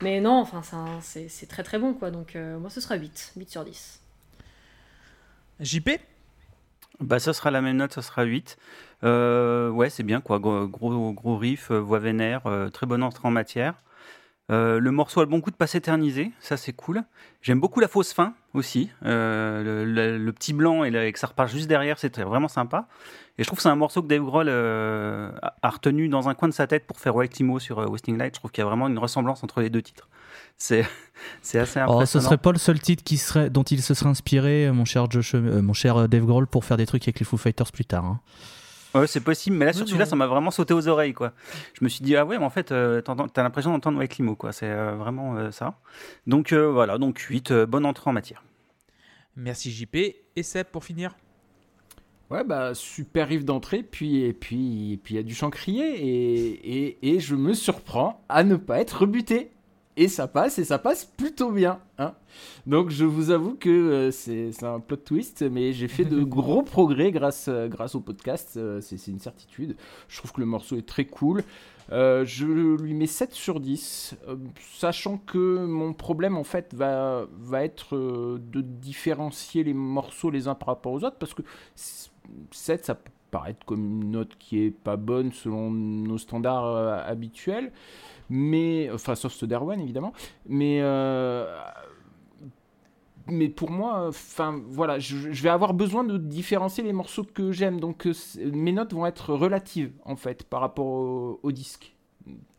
mais 0.01 0.21
non, 0.21 0.39
enfin, 0.41 0.61
c'est 1.01 1.47
très 1.49 1.63
très 1.63 1.79
bon, 1.79 1.93
quoi. 1.93 2.11
Donc, 2.11 2.35
moi, 2.35 2.69
ce 2.69 2.81
sera 2.81 2.95
8, 2.97 3.33
8 3.37 3.49
sur 3.51 3.65
10. 3.65 4.01
JP 5.59 5.89
Bah, 6.99 7.19
ça 7.19 7.31
sera 7.33 7.49
la 7.49 7.61
même 7.61 7.77
note, 7.77 7.93
ça 7.93 8.01
sera 8.01 8.23
8. 8.23 8.57
Euh, 9.03 9.69
ouais, 9.69 9.89
c'est 9.89 10.03
bien, 10.03 10.19
quoi. 10.19 10.39
Gros, 10.39 10.67
gros, 11.13 11.37
riff, 11.37 11.71
euh, 11.71 11.79
voix 11.79 11.99
vénère, 11.99 12.45
euh, 12.47 12.69
très 12.69 12.85
bonne 12.85 13.03
entrée 13.03 13.27
en 13.27 13.31
matière. 13.31 13.75
Le 14.51 14.89
morceau 14.89 15.19
a 15.19 15.23
le 15.23 15.29
bon 15.29 15.41
coup 15.41 15.51
de 15.51 15.55
pas 15.55 15.67
s'éterniser, 15.67 16.31
ça 16.39 16.57
c'est 16.57 16.73
cool. 16.73 17.03
J'aime 17.43 17.59
beaucoup 17.59 17.79
la 17.81 17.87
fausse 17.87 18.13
fin 18.13 18.33
aussi. 18.55 18.89
Le, 19.03 20.31
petit 20.31 20.53
blanc 20.53 20.83
et, 20.83 20.89
le- 20.89 21.11
que 21.11 21.19
ça 21.19 21.27
repart 21.27 21.47
juste 21.51 21.67
derrière, 21.67 21.99
c'est 21.99 22.17
vraiment 22.19 22.47
sympa. 22.47 22.87
Et 23.37 23.43
je 23.43 23.47
trouve 23.47 23.57
que 23.57 23.63
c'est 23.63 23.69
un 23.69 23.75
morceau 23.75 24.01
que 24.01 24.07
Dave 24.07 24.23
Grohl 24.23 24.49
a, 24.49 25.69
retenu 25.69 26.09
dans 26.09 26.29
un 26.29 26.33
coin 26.33 26.47
de 26.47 26.53
sa 26.53 26.65
tête 26.65 26.87
pour 26.87 26.99
faire 26.99 27.15
White 27.15 27.37
Limo 27.37 27.59
sur 27.59 27.77
Wasting 27.77 28.17
Light. 28.17 28.33
Je 28.33 28.39
trouve 28.39 28.49
qu'il 28.49 28.63
y 28.63 28.65
a 28.65 28.67
vraiment 28.67 28.87
une 28.87 28.97
ressemblance 28.97 29.43
entre 29.43 29.61
les 29.61 29.69
deux 29.69 29.83
titres. 29.83 30.09
C'est 30.57 30.85
c'est 31.41 31.59
assez 31.59 31.79
Oh, 31.81 31.87
ce 31.87 31.93
impressionnant. 31.93 32.25
serait 32.25 32.37
pas 32.37 32.51
le 32.51 32.57
seul 32.57 32.79
titre 32.79 33.03
qui 33.03 33.17
serait, 33.17 33.49
dont 33.49 33.63
il 33.63 33.81
se 33.81 33.93
serait 33.93 34.09
inspiré, 34.09 34.67
euh, 34.67 34.73
mon 34.73 34.85
cher, 34.85 35.09
Josh, 35.09 35.35
euh, 35.35 35.61
mon 35.61 35.73
cher 35.73 35.97
euh, 35.97 36.07
Dave 36.07 36.25
Grohl, 36.25 36.47
pour 36.47 36.65
faire 36.65 36.77
des 36.77 36.85
trucs 36.85 37.03
avec 37.03 37.19
les 37.19 37.25
Foo 37.25 37.37
Fighters 37.37 37.71
plus 37.71 37.85
tard. 37.85 38.05
hein. 38.05 38.19
Ouais, 38.95 39.05
c'est 39.05 39.19
possible, 39.21 39.55
mais 39.55 39.65
là 39.65 39.73
sur 39.73 39.85
celui-là, 39.87 40.07
ça 40.07 40.15
m'a 40.15 40.25
vraiment 40.25 40.49
sauté 40.49 40.73
aux 40.73 40.87
oreilles, 40.87 41.13
quoi. 41.13 41.33
Je 41.73 41.83
me 41.83 41.89
suis 41.89 42.03
dit 42.03 42.15
ah 42.15 42.25
ouais, 42.25 42.39
mais 42.39 42.43
en 42.45 42.49
fait, 42.49 42.71
euh, 42.71 43.01
t'as 43.01 43.43
l'impression 43.43 43.71
d'entendre 43.71 43.99
White 43.99 44.17
Limo, 44.17 44.35
quoi. 44.35 44.51
C'est 44.51 44.65
euh, 44.65 44.95
vraiment 44.95 45.37
euh, 45.37 45.51
ça. 45.51 45.75
Donc 46.25 46.53
euh, 46.53 46.71
voilà, 46.71 46.97
donc 46.97 47.19
8, 47.19 47.51
euh, 47.51 47.65
bonne 47.67 47.85
entrée 47.85 48.09
en 48.09 48.13
matière. 48.13 48.43
Merci 49.35 49.69
JP. 49.71 49.95
Et 49.95 50.43
Seb 50.43 50.65
pour 50.67 50.83
finir 50.83 51.15
Ouais, 52.31 52.43
bah, 52.43 52.73
super 52.75 53.27
riff 53.27 53.43
d'entrée, 53.45 53.83
puis 53.83 54.23
et 54.23 54.33
puis 54.33 54.93
et 54.93 54.97
puis 54.97 55.13
il 55.15 55.17
y 55.17 55.19
a 55.19 55.23
du 55.23 55.33
chant 55.35 55.49
crié, 55.51 55.83
et, 55.83 56.87
et, 56.87 57.15
et 57.15 57.19
je 57.19 57.35
me 57.35 57.53
surprends 57.53 58.23
à 58.29 58.43
ne 58.43 58.55
pas 58.55 58.79
être 58.79 59.01
rebuté. 59.01 59.51
Et 59.99 60.07
ça 60.07 60.29
passe, 60.29 60.57
et 60.59 60.63
ça 60.63 60.79
passe 60.79 61.03
plutôt 61.03 61.51
bien. 61.51 61.81
Hein 61.97 62.13
Donc 62.65 62.89
je 62.89 63.03
vous 63.03 63.31
avoue 63.31 63.55
que 63.55 63.69
euh, 63.69 64.11
c'est 64.11 64.63
un 64.63 64.79
plot 64.79 64.95
twist, 64.95 65.41
mais 65.41 65.73
j'ai 65.73 65.89
fait 65.89 66.05
de 66.05 66.23
gros 66.23 66.63
progrès 66.63 67.11
grâce, 67.11 67.49
euh, 67.49 67.67
grâce 67.67 67.95
au 67.95 67.99
podcast, 67.99 68.53
euh, 68.55 68.79
c'est 68.79 69.07
une 69.07 69.19
certitude. 69.19 69.75
Je 70.07 70.17
trouve 70.19 70.31
que 70.31 70.39
le 70.39 70.45
morceau 70.45 70.77
est 70.77 70.87
très 70.87 71.03
cool. 71.03 71.43
Euh, 71.91 72.23
je 72.23 72.45
lui 72.45 72.93
mets 72.93 73.07
7 73.07 73.33
sur 73.33 73.59
10, 73.59 74.15
euh, 74.29 74.37
sachant 74.77 75.17
que 75.17 75.65
mon 75.65 75.91
problème 75.91 76.37
en 76.37 76.45
fait 76.45 76.73
va, 76.73 77.25
va 77.37 77.65
être 77.65 77.97
de 77.97 78.61
différencier 78.61 79.65
les 79.65 79.73
morceaux 79.73 80.29
les 80.29 80.47
uns 80.47 80.55
par 80.55 80.67
rapport 80.67 80.93
aux 80.93 81.03
autres, 81.03 81.17
parce 81.17 81.33
que 81.33 81.41
7 81.75 82.85
ça 82.85 82.95
peut 82.95 83.11
paraître 83.31 83.65
comme 83.65 83.83
une 83.85 84.11
note 84.11 84.37
qui 84.39 84.63
est 84.63 84.71
pas 84.71 84.95
bonne 84.95 85.33
selon 85.33 85.69
nos 85.69 86.17
standards 86.17 87.05
habituels, 87.05 87.73
mais 88.29 88.89
enfin 88.93 89.15
sauf 89.15 89.33
ceux 89.33 89.47
d'Erwan 89.47 89.79
évidemment, 89.79 90.13
mais 90.47 90.79
euh, 90.81 91.45
mais 93.27 93.47
pour 93.49 93.69
moi, 93.69 94.07
enfin 94.07 94.59
voilà, 94.69 94.97
je, 94.97 95.31
je 95.31 95.43
vais 95.43 95.49
avoir 95.49 95.73
besoin 95.75 96.03
de 96.03 96.17
différencier 96.17 96.83
les 96.83 96.93
morceaux 96.93 97.23
que 97.23 97.51
j'aime, 97.51 97.79
donc 97.79 98.07
euh, 98.07 98.13
mes 98.51 98.71
notes 98.71 98.93
vont 98.93 99.05
être 99.05 99.33
relatives 99.33 99.91
en 100.03 100.15
fait 100.15 100.43
par 100.43 100.61
rapport 100.61 100.85
au, 100.87 101.39
au 101.43 101.51
disque. 101.51 101.95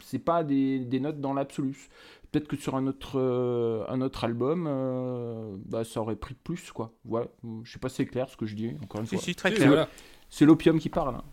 C'est 0.00 0.18
pas 0.20 0.42
des, 0.44 0.80
des 0.80 1.00
notes 1.00 1.20
dans 1.20 1.32
l'absolu. 1.34 1.88
Peut-être 2.32 2.46
que 2.46 2.56
sur 2.56 2.76
un 2.76 2.86
autre, 2.86 3.18
euh, 3.18 3.84
un 3.88 4.00
autre 4.00 4.22
album, 4.24 4.66
euh, 4.68 5.56
bah, 5.66 5.82
ça 5.84 6.00
aurait 6.00 6.14
pris 6.16 6.34
plus 6.34 6.70
quoi. 6.70 6.92
Ouais, 7.04 7.28
je 7.64 7.72
sais 7.72 7.78
pas 7.80 7.88
si 7.88 7.96
c'est 7.96 8.06
clair 8.06 8.28
ce 8.28 8.36
que 8.36 8.46
je 8.46 8.54
dis. 8.54 8.76
Encore 8.82 9.00
une 9.00 9.06
Si, 9.08 9.16
fois, 9.34 9.50
si, 9.50 9.66
voilà. 9.66 9.88
c'est 10.28 10.44
l'opium 10.44 10.78
qui 10.78 10.88
parle. 10.88 11.16
hein. 11.16 11.24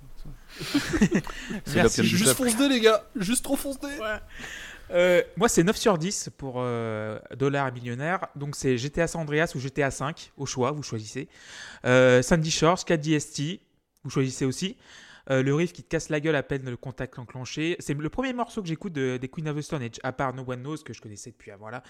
Merci. 1.76 2.04
Juste 2.04 2.34
fonce 2.34 2.56
dé 2.58 2.68
les 2.70 2.80
gars, 2.80 3.04
juste 3.16 3.44
trop 3.44 3.56
fonce 3.56 3.80
dé. 3.80 3.88
Euh, 4.90 5.22
moi, 5.36 5.50
c'est 5.50 5.64
9 5.64 5.76
sur 5.76 5.98
10 5.98 6.30
pour 6.38 6.56
euh, 6.58 7.20
Dollar 7.36 7.74
Millionnaire. 7.74 8.28
Donc, 8.36 8.56
c'est 8.56 8.78
GTA 8.78 9.08
San 9.08 9.22
Andreas 9.22 9.52
ou 9.56 9.60
GTA 9.60 9.92
5, 9.92 10.32
au 10.38 10.46
choix, 10.46 10.72
vous 10.72 10.84
choisissez. 10.84 11.28
Euh, 11.86 12.22
Sandy 12.22 12.52
Shores, 12.52 12.86
4 12.86 13.02
DST, 13.02 13.60
vous 14.04 14.10
choisissez 14.10 14.46
aussi. 14.46 14.78
Euh, 15.30 15.44
le 15.44 15.54
riff 15.54 15.74
qui 15.74 15.84
te 15.84 15.90
casse 15.90 16.08
la 16.08 16.22
gueule 16.22 16.38
à 16.38 16.44
peine 16.44 16.70
le 16.70 16.78
contact 16.78 17.20
enclenché. 17.20 17.76
C'est 17.80 17.94
le 17.96 18.10
premier 18.10 18.32
morceau 18.32 18.62
que 18.62 18.68
j'écoute 18.70 18.94
de- 18.94 19.18
des 19.18 19.28
Queen 19.28 19.50
of 19.50 19.58
the 19.58 19.62
Stone 19.62 19.84
Age, 19.84 20.00
à 20.04 20.14
part 20.14 20.34
No 20.34 20.46
One 20.48 20.62
Knows, 20.62 20.78
que 20.78 20.94
je 20.94 21.02
connaissais 21.02 21.32
depuis 21.32 21.52
avant 21.52 21.70
là. 21.70 21.84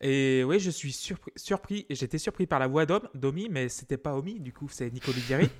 Et 0.00 0.44
oui, 0.46 0.60
je 0.60 0.70
suis 0.70 0.92
surpris, 0.92 1.32
surpris 1.34 1.86
j'étais 1.90 2.18
surpris 2.18 2.46
par 2.46 2.60
la 2.60 2.68
voix 2.68 2.86
d'Om- 2.86 3.08
d'Omi, 3.14 3.48
mais 3.50 3.68
c'était 3.68 3.96
pas 3.96 4.14
Omi, 4.14 4.38
du 4.38 4.52
coup, 4.52 4.68
c'est 4.70 4.88
Nico 4.92 5.10
Ligeri. 5.10 5.50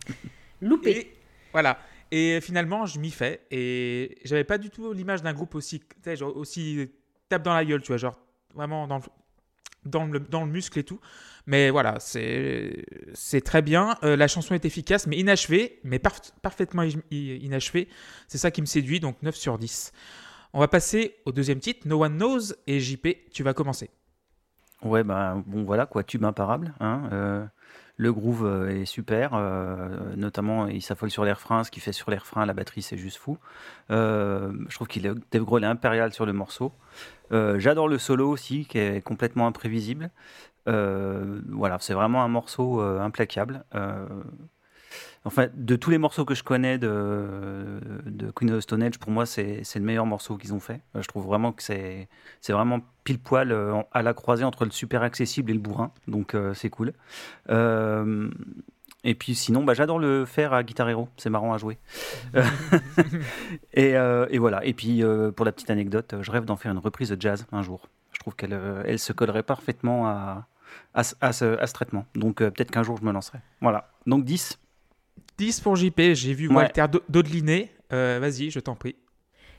Loupé. 0.62 0.90
Et 0.98 1.12
voilà. 1.52 1.78
Et 2.10 2.40
finalement, 2.40 2.86
je 2.86 2.98
m'y 2.98 3.10
fais. 3.10 3.40
Et 3.50 4.18
j'avais 4.24 4.44
pas 4.44 4.58
du 4.58 4.70
tout 4.70 4.92
l'image 4.92 5.22
d'un 5.22 5.32
groupe 5.32 5.54
aussi, 5.54 5.82
aussi 6.20 6.90
tape 7.28 7.42
dans 7.42 7.54
la 7.54 7.64
gueule, 7.64 7.80
tu 7.80 7.88
vois, 7.88 7.96
genre 7.96 8.18
vraiment 8.54 8.86
dans 8.86 8.98
le, 10.04 10.20
dans 10.20 10.44
le, 10.44 10.50
muscle 10.50 10.78
et 10.78 10.84
tout. 10.84 11.00
Mais 11.46 11.70
voilà, 11.70 11.98
c'est 11.98 13.40
très 13.44 13.62
bien. 13.62 13.96
Euh, 14.02 14.16
la 14.16 14.28
chanson 14.28 14.54
est 14.54 14.64
efficace, 14.64 15.06
mais 15.06 15.16
inachevée, 15.16 15.80
mais 15.84 15.98
parf- 15.98 16.32
parfaitement 16.42 16.84
inachevée. 17.10 17.88
C'est 18.28 18.38
ça 18.38 18.50
qui 18.50 18.60
me 18.60 18.66
séduit, 18.66 19.00
donc 19.00 19.20
9 19.22 19.34
sur 19.34 19.58
10. 19.58 19.92
On 20.52 20.60
va 20.60 20.68
passer 20.68 21.16
au 21.24 21.32
deuxième 21.32 21.60
titre, 21.60 21.88
No 21.88 22.04
One 22.04 22.18
Knows, 22.18 22.52
et 22.66 22.78
JP, 22.78 23.08
tu 23.32 23.42
vas 23.42 23.54
commencer. 23.54 23.90
Ouais, 24.82 25.02
bah, 25.02 25.42
bon, 25.46 25.64
voilà, 25.64 25.86
quoi, 25.86 26.04
tube 26.04 26.24
imparable. 26.24 26.74
Hein, 26.80 27.08
euh, 27.12 27.44
le 28.02 28.12
groove 28.12 28.44
euh, 28.44 28.82
est 28.82 28.84
super, 28.84 29.30
euh, 29.34 29.88
notamment 30.16 30.66
il 30.66 30.82
s'affole 30.82 31.10
sur 31.10 31.24
les 31.24 31.32
refrains, 31.32 31.64
ce 31.64 31.70
qu'il 31.70 31.82
fait 31.82 31.92
sur 31.92 32.10
les 32.10 32.18
refrains, 32.18 32.44
la 32.44 32.52
batterie, 32.52 32.82
c'est 32.82 32.98
juste 32.98 33.16
fou. 33.16 33.38
Euh, 33.90 34.52
je 34.68 34.74
trouve 34.74 34.88
qu'il 34.88 35.06
est 35.06 35.14
Dave 35.30 35.44
Grohl 35.44 35.62
est 35.62 35.68
impérial 35.68 36.12
sur 36.12 36.26
le 36.26 36.32
morceau. 36.32 36.72
J'adore 37.30 37.88
le 37.88 37.96
solo 37.96 38.28
aussi, 38.28 38.66
qui 38.66 38.76
est 38.76 39.00
complètement 39.00 39.46
imprévisible. 39.46 40.10
Voilà, 40.66 41.78
c'est 41.80 41.94
vraiment 41.94 42.22
un 42.22 42.28
morceau 42.28 42.82
implacable. 42.82 43.64
Enfin, 45.24 45.46
de 45.54 45.76
tous 45.76 45.90
les 45.90 45.98
morceaux 45.98 46.24
que 46.24 46.34
je 46.34 46.42
connais 46.42 46.78
de, 46.78 47.80
de 48.06 48.30
Queen 48.32 48.50
of 48.50 48.58
the 48.58 48.62
Stone 48.62 48.82
Age, 48.82 48.98
pour 48.98 49.10
moi, 49.12 49.24
c'est 49.26 49.62
le 49.76 49.80
meilleur 49.80 50.04
morceau 50.06 50.36
qu'ils 50.36 50.52
ont 50.52 50.58
fait. 50.60 50.80
Euh, 50.96 51.02
Je 51.02 51.06
trouve 51.08 51.26
vraiment 51.26 51.52
que 51.52 51.62
c'est 51.62 52.08
vraiment 52.48 52.80
pile 53.04 53.18
poil 53.20 53.52
euh, 53.52 53.80
à 53.92 54.02
la 54.02 54.14
croisée 54.14 54.44
entre 54.44 54.64
le 54.64 54.70
super 54.72 55.02
accessible 55.02 55.50
et 55.50 55.54
le 55.54 55.60
bourrin, 55.60 55.92
donc 56.08 56.34
euh, 56.34 56.54
c'est 56.54 56.70
cool. 56.70 56.92
Euh, 57.50 58.28
et 59.04 59.14
puis 59.14 59.34
sinon, 59.34 59.64
bah, 59.64 59.74
j'adore 59.74 59.98
le 59.98 60.24
faire 60.24 60.52
à 60.52 60.62
Guitar 60.62 60.88
Hero, 60.88 61.08
c'est 61.16 61.30
marrant 61.30 61.52
à 61.54 61.58
jouer. 61.58 61.78
et, 63.74 63.96
euh, 63.96 64.26
et 64.30 64.38
voilà. 64.38 64.64
Et 64.64 64.72
puis 64.74 65.02
euh, 65.02 65.30
pour 65.32 65.44
la 65.46 65.52
petite 65.52 65.70
anecdote, 65.70 66.14
je 66.20 66.30
rêve 66.30 66.44
d'en 66.44 66.56
faire 66.56 66.72
une 66.72 66.78
reprise 66.78 67.08
de 67.10 67.20
jazz 67.20 67.46
un 67.52 67.62
jour. 67.62 67.88
Je 68.12 68.18
trouve 68.20 68.34
qu'elle 68.36 68.56
elle 68.86 68.98
se 68.98 69.12
collerait 69.12 69.42
parfaitement 69.42 70.06
à, 70.06 70.46
à, 70.94 71.02
ce- 71.02 71.14
à 71.20 71.32
ce, 71.32 71.58
à 71.58 71.66
ce 71.66 71.72
traitement. 71.72 72.06
Donc 72.14 72.40
euh, 72.42 72.50
peut-être 72.50 72.70
qu'un 72.70 72.82
jour 72.82 72.96
je 72.98 73.04
me 73.04 73.12
lancerai. 73.12 73.38
Voilà. 73.60 73.90
Donc 74.06 74.24
10. 74.24 74.58
10 75.42 75.60
pour 75.60 75.74
JP, 75.74 76.00
j'ai 76.14 76.34
vu 76.34 76.46
Ouais. 76.48 76.54
Walter 76.54 76.84
dodeliner. 77.08 77.70
Euh, 77.92 78.18
Vas-y, 78.20 78.50
je 78.50 78.60
t'en 78.60 78.76
prie. 78.76 78.94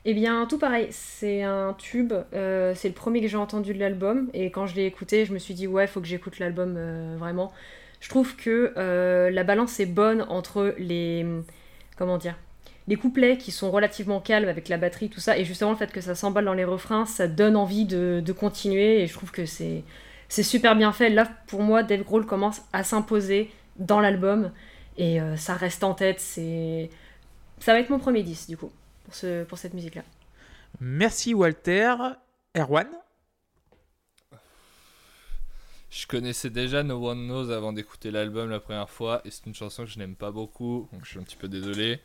Eh 0.06 0.14
bien, 0.14 0.46
tout 0.46 0.58
pareil, 0.58 0.86
c'est 0.90 1.42
un 1.42 1.74
tube. 1.76 2.12
euh, 2.32 2.72
c'est 2.74 2.88
le 2.88 2.94
premier 2.94 3.20
que 3.20 3.28
j'ai 3.28 3.36
entendu 3.36 3.74
de 3.74 3.78
l'album. 3.78 4.30
Et 4.32 4.50
quand 4.50 4.66
je 4.66 4.74
l'ai 4.76 4.86
écouté, 4.86 5.26
je 5.26 5.32
me 5.34 5.38
suis 5.38 5.52
dit, 5.52 5.66
ouais, 5.66 5.86
faut 5.86 6.00
que 6.00 6.06
j'écoute 6.06 6.38
l'album 6.38 6.74
euh, 6.78 7.16
vraiment. 7.18 7.52
Je 8.00 8.08
trouve 8.08 8.34
que 8.36 8.72
euh, 8.78 9.30
la 9.30 9.44
balance 9.44 9.78
est 9.78 9.86
bonne 9.86 10.22
entre 10.28 10.74
les. 10.78 11.26
Comment 11.98 12.16
dire 12.18 12.36
Les 12.88 12.96
couplets 12.96 13.36
qui 13.38 13.50
sont 13.50 13.70
relativement 13.70 14.20
calmes 14.20 14.48
avec 14.48 14.68
la 14.70 14.78
batterie, 14.78 15.10
tout 15.10 15.20
ça. 15.20 15.36
Et 15.38 15.44
justement, 15.44 15.70
le 15.70 15.76
fait 15.76 15.92
que 15.92 16.00
ça 16.00 16.14
s'emballe 16.14 16.46
dans 16.46 16.54
les 16.54 16.64
refrains, 16.64 17.04
ça 17.06 17.28
donne 17.28 17.56
envie 17.56 17.84
de, 17.84 18.22
de 18.24 18.32
continuer. 18.32 19.02
Et 19.02 19.06
je 19.06 19.12
trouve 19.12 19.30
que 19.32 19.44
c'est. 19.44 19.84
C'est 20.30 20.42
super 20.42 20.74
bien 20.76 20.92
fait. 20.92 21.10
Là, 21.10 21.28
pour 21.46 21.62
moi, 21.62 21.82
Dave 21.82 22.02
Grohl 22.04 22.24
commence 22.26 22.62
à 22.72 22.84
s'imposer 22.84 23.50
dans 23.78 24.00
l'album. 24.00 24.50
Et 24.96 25.20
euh, 25.20 25.36
ça 25.36 25.54
reste 25.54 25.84
en 25.84 25.94
tête. 25.94 26.20
C'est. 26.20 26.90
Ça 27.60 27.72
va 27.72 27.80
être 27.80 27.90
mon 27.90 27.98
premier 27.98 28.22
10, 28.22 28.48
du 28.48 28.56
coup, 28.56 28.70
pour, 29.04 29.14
ce, 29.14 29.44
pour 29.44 29.58
cette 29.58 29.74
musique-là. 29.74 30.02
Merci 30.80 31.34
Walter. 31.34 31.94
Erwan? 32.56 32.88
Je 35.90 36.06
connaissais 36.06 36.50
déjà 36.50 36.82
No 36.82 37.08
One 37.08 37.26
Knows 37.26 37.50
avant 37.50 37.72
d'écouter 37.72 38.10
l'album 38.10 38.50
la 38.50 38.58
première 38.58 38.90
fois 38.90 39.22
et 39.24 39.30
c'est 39.30 39.46
une 39.46 39.54
chanson 39.54 39.84
que 39.84 39.90
je 39.90 39.98
n'aime 39.98 40.16
pas 40.16 40.32
beaucoup, 40.32 40.88
donc 40.92 41.04
je 41.04 41.10
suis 41.10 41.18
un 41.20 41.22
petit 41.22 41.36
peu 41.36 41.46
désolé. 41.46 42.00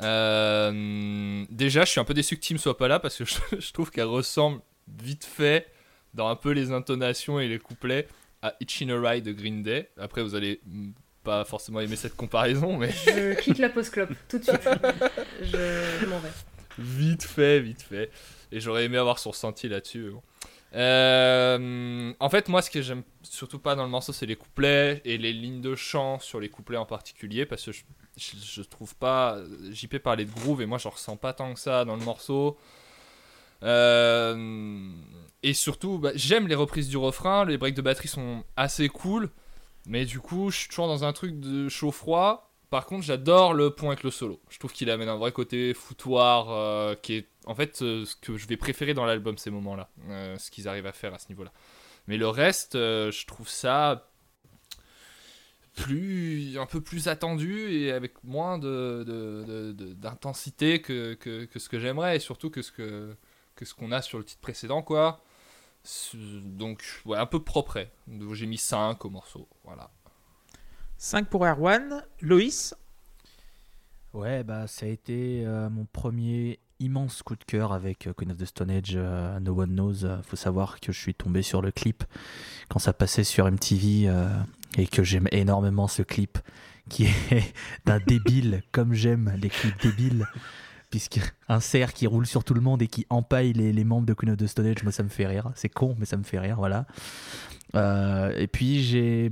Euh, 0.00 1.44
déjà, 1.50 1.84
je 1.84 1.90
suis 1.90 1.98
un 1.98 2.04
peu 2.04 2.14
déçu 2.14 2.36
que 2.36 2.46
Tim 2.46 2.58
soit 2.58 2.76
pas 2.76 2.86
là 2.86 3.00
parce 3.00 3.16
que 3.18 3.24
je, 3.24 3.34
je 3.58 3.72
trouve 3.72 3.90
qu'elle 3.90 4.06
ressemble 4.06 4.60
vite 4.86 5.24
fait 5.24 5.66
dans 6.14 6.28
un 6.28 6.36
peu 6.36 6.52
les 6.52 6.70
intonations 6.70 7.40
et 7.40 7.48
les 7.48 7.58
couplets 7.58 8.06
à 8.42 8.54
Itchin 8.60 8.88
a 8.90 9.10
Ride 9.10 9.24
de 9.24 9.32
Green 9.32 9.62
Day. 9.62 9.90
Après, 9.96 10.22
vous 10.22 10.34
allez 10.34 10.60
pas 11.28 11.44
forcément 11.44 11.80
aimer 11.80 11.96
cette 11.96 12.16
comparaison, 12.16 12.78
mais 12.78 12.90
Je 12.90 13.38
quitte 13.40 13.58
la 13.58 13.68
pause 13.68 13.90
clope 13.90 14.12
tout 14.28 14.38
de 14.38 14.44
suite. 14.44 14.68
Je, 15.42 16.06
m'en 16.06 16.18
vais. 16.20 16.30
Vite 16.78 17.22
fait, 17.22 17.60
vite 17.60 17.82
fait. 17.82 18.10
Et 18.50 18.60
j'aurais 18.60 18.84
aimé 18.84 18.96
avoir 18.96 19.18
son 19.18 19.30
ressenti 19.30 19.68
là-dessus. 19.68 20.10
bon. 20.10 20.22
Euh, 20.74 22.12
en 22.18 22.30
fait, 22.30 22.48
moi, 22.48 22.62
ce 22.62 22.70
que 22.70 22.80
j'aime 22.80 23.02
surtout 23.22 23.58
pas 23.58 23.74
dans 23.74 23.84
le 23.84 23.90
morceau, 23.90 24.12
c'est 24.12 24.26
les 24.26 24.36
couplets 24.36 25.02
et 25.04 25.18
les 25.18 25.34
lignes 25.34 25.60
de 25.60 25.74
chant 25.74 26.18
sur 26.18 26.40
les 26.40 26.48
couplets 26.48 26.78
en 26.78 26.86
particulier, 26.86 27.44
parce 27.44 27.64
que 27.64 27.72
je, 27.72 27.82
je, 28.16 28.32
je 28.42 28.62
trouve 28.62 28.94
pas. 28.94 29.38
JP 29.70 29.98
parlait 29.98 30.24
de 30.24 30.30
groove 30.30 30.62
et 30.62 30.66
moi, 30.66 30.78
je 30.78 30.88
ressens 30.88 31.16
pas 31.16 31.34
tant 31.34 31.52
que 31.52 31.60
ça 31.60 31.84
dans 31.84 31.96
le 31.96 32.04
morceau. 32.04 32.56
Euh, 33.62 34.90
et 35.42 35.52
surtout, 35.52 35.98
bah, 35.98 36.12
j'aime 36.14 36.48
les 36.48 36.54
reprises 36.54 36.88
du 36.88 36.96
refrain, 36.96 37.44
les 37.44 37.58
breaks 37.58 37.74
de 37.74 37.82
batterie 37.82 38.08
sont 38.08 38.44
assez 38.56 38.88
cool, 38.88 39.30
mais 39.88 40.04
du 40.04 40.20
coup, 40.20 40.50
je 40.50 40.58
suis 40.58 40.68
toujours 40.68 40.86
dans 40.86 41.04
un 41.04 41.12
truc 41.12 41.40
de 41.40 41.68
chaud-froid. 41.68 42.52
Par 42.68 42.84
contre, 42.84 43.02
j'adore 43.04 43.54
le 43.54 43.70
point 43.70 43.92
avec 43.92 44.04
le 44.04 44.10
solo. 44.10 44.38
Je 44.50 44.58
trouve 44.58 44.72
qu'il 44.72 44.90
amène 44.90 45.08
un 45.08 45.16
vrai 45.16 45.32
côté 45.32 45.72
foutoir 45.72 46.50
euh, 46.50 46.94
qui 46.94 47.14
est 47.14 47.28
en 47.46 47.54
fait 47.54 47.80
euh, 47.80 48.04
ce 48.04 48.14
que 48.14 48.36
je 48.36 48.46
vais 48.46 48.58
préférer 48.58 48.92
dans 48.92 49.06
l'album 49.06 49.38
ces 49.38 49.50
moments-là, 49.50 49.88
euh, 50.10 50.36
ce 50.36 50.50
qu'ils 50.50 50.68
arrivent 50.68 50.86
à 50.86 50.92
faire 50.92 51.14
à 51.14 51.18
ce 51.18 51.30
niveau-là. 51.30 51.50
Mais 52.06 52.18
le 52.18 52.28
reste, 52.28 52.74
je 52.74 53.26
trouve 53.26 53.48
ça 53.48 54.10
plus 55.74 56.58
un 56.58 56.66
peu 56.66 56.80
plus 56.82 57.08
attendu 57.08 57.70
et 57.70 57.92
avec 57.92 58.22
moins 58.24 58.58
de, 58.58 59.72
d'intensité 59.96 60.82
que, 60.82 61.16
ce 61.22 61.68
que 61.68 61.78
j'aimerais 61.78 62.16
et 62.16 62.20
surtout 62.20 62.50
que 62.50 62.62
ce 62.62 62.72
que 62.72 63.16
ce 63.62 63.74
qu'on 63.74 63.92
a 63.92 64.02
sur 64.02 64.18
le 64.18 64.24
titre 64.24 64.40
précédent 64.40 64.82
quoi. 64.82 65.20
Donc 66.14 66.84
ouais, 67.04 67.18
un 67.18 67.26
peu 67.26 67.42
propre. 67.42 67.86
J'ai 68.32 68.46
mis 68.46 68.58
5 68.58 69.04
au 69.04 69.10
morceau, 69.10 69.48
voilà. 69.64 69.90
5 70.98 71.28
pour 71.28 71.46
Erwan. 71.46 72.04
Loïs 72.20 72.74
Ouais, 74.14 74.42
bah 74.42 74.66
ça 74.66 74.86
a 74.86 74.88
été 74.88 75.44
euh, 75.44 75.68
mon 75.68 75.84
premier 75.84 76.58
immense 76.80 77.22
coup 77.22 77.36
de 77.36 77.44
cœur 77.44 77.72
avec 77.72 78.06
euh, 78.06 78.12
Queen 78.12 78.30
of 78.30 78.38
the 78.38 78.44
Stone 78.46 78.70
Age, 78.70 78.94
euh, 78.94 79.38
No 79.40 79.60
One 79.60 79.74
Knows. 79.74 80.04
Euh, 80.04 80.22
faut 80.22 80.36
savoir 80.36 80.80
que 80.80 80.92
je 80.92 80.98
suis 80.98 81.14
tombé 81.14 81.42
sur 81.42 81.62
le 81.62 81.70
clip 81.70 82.04
quand 82.68 82.78
ça 82.78 82.92
passait 82.92 83.24
sur 83.24 83.50
MTV 83.50 84.08
euh, 84.08 84.28
et 84.76 84.86
que 84.86 85.02
j'aime 85.02 85.28
énormément 85.32 85.88
ce 85.88 86.02
clip 86.02 86.38
qui 86.88 87.04
est 87.04 87.54
d'un 87.84 87.98
débile 88.00 88.62
comme 88.72 88.94
j'aime 88.94 89.32
les 89.40 89.48
clips 89.48 89.80
débiles. 89.82 90.26
Puisqu'un 90.90 91.22
cerf 91.60 91.92
qui 91.92 92.06
roule 92.06 92.26
sur 92.26 92.44
tout 92.44 92.54
le 92.54 92.60
monde 92.60 92.80
et 92.80 92.86
qui 92.86 93.06
empaille 93.10 93.52
les, 93.52 93.84
membres 93.84 94.06
de 94.06 94.14
Queen 94.14 94.30
of 94.30 94.38
the 94.38 94.46
Stone 94.46 94.66
Age, 94.66 94.82
moi 94.82 94.92
ça 94.92 95.02
me 95.02 95.08
fait 95.08 95.26
rire. 95.26 95.50
C'est 95.54 95.68
con, 95.68 95.94
mais 95.98 96.06
ça 96.06 96.16
me 96.16 96.22
fait 96.22 96.38
rire, 96.38 96.56
voilà. 96.56 96.86
Euh, 97.74 98.32
et 98.36 98.46
puis 98.46 98.82
j'ai 98.82 99.30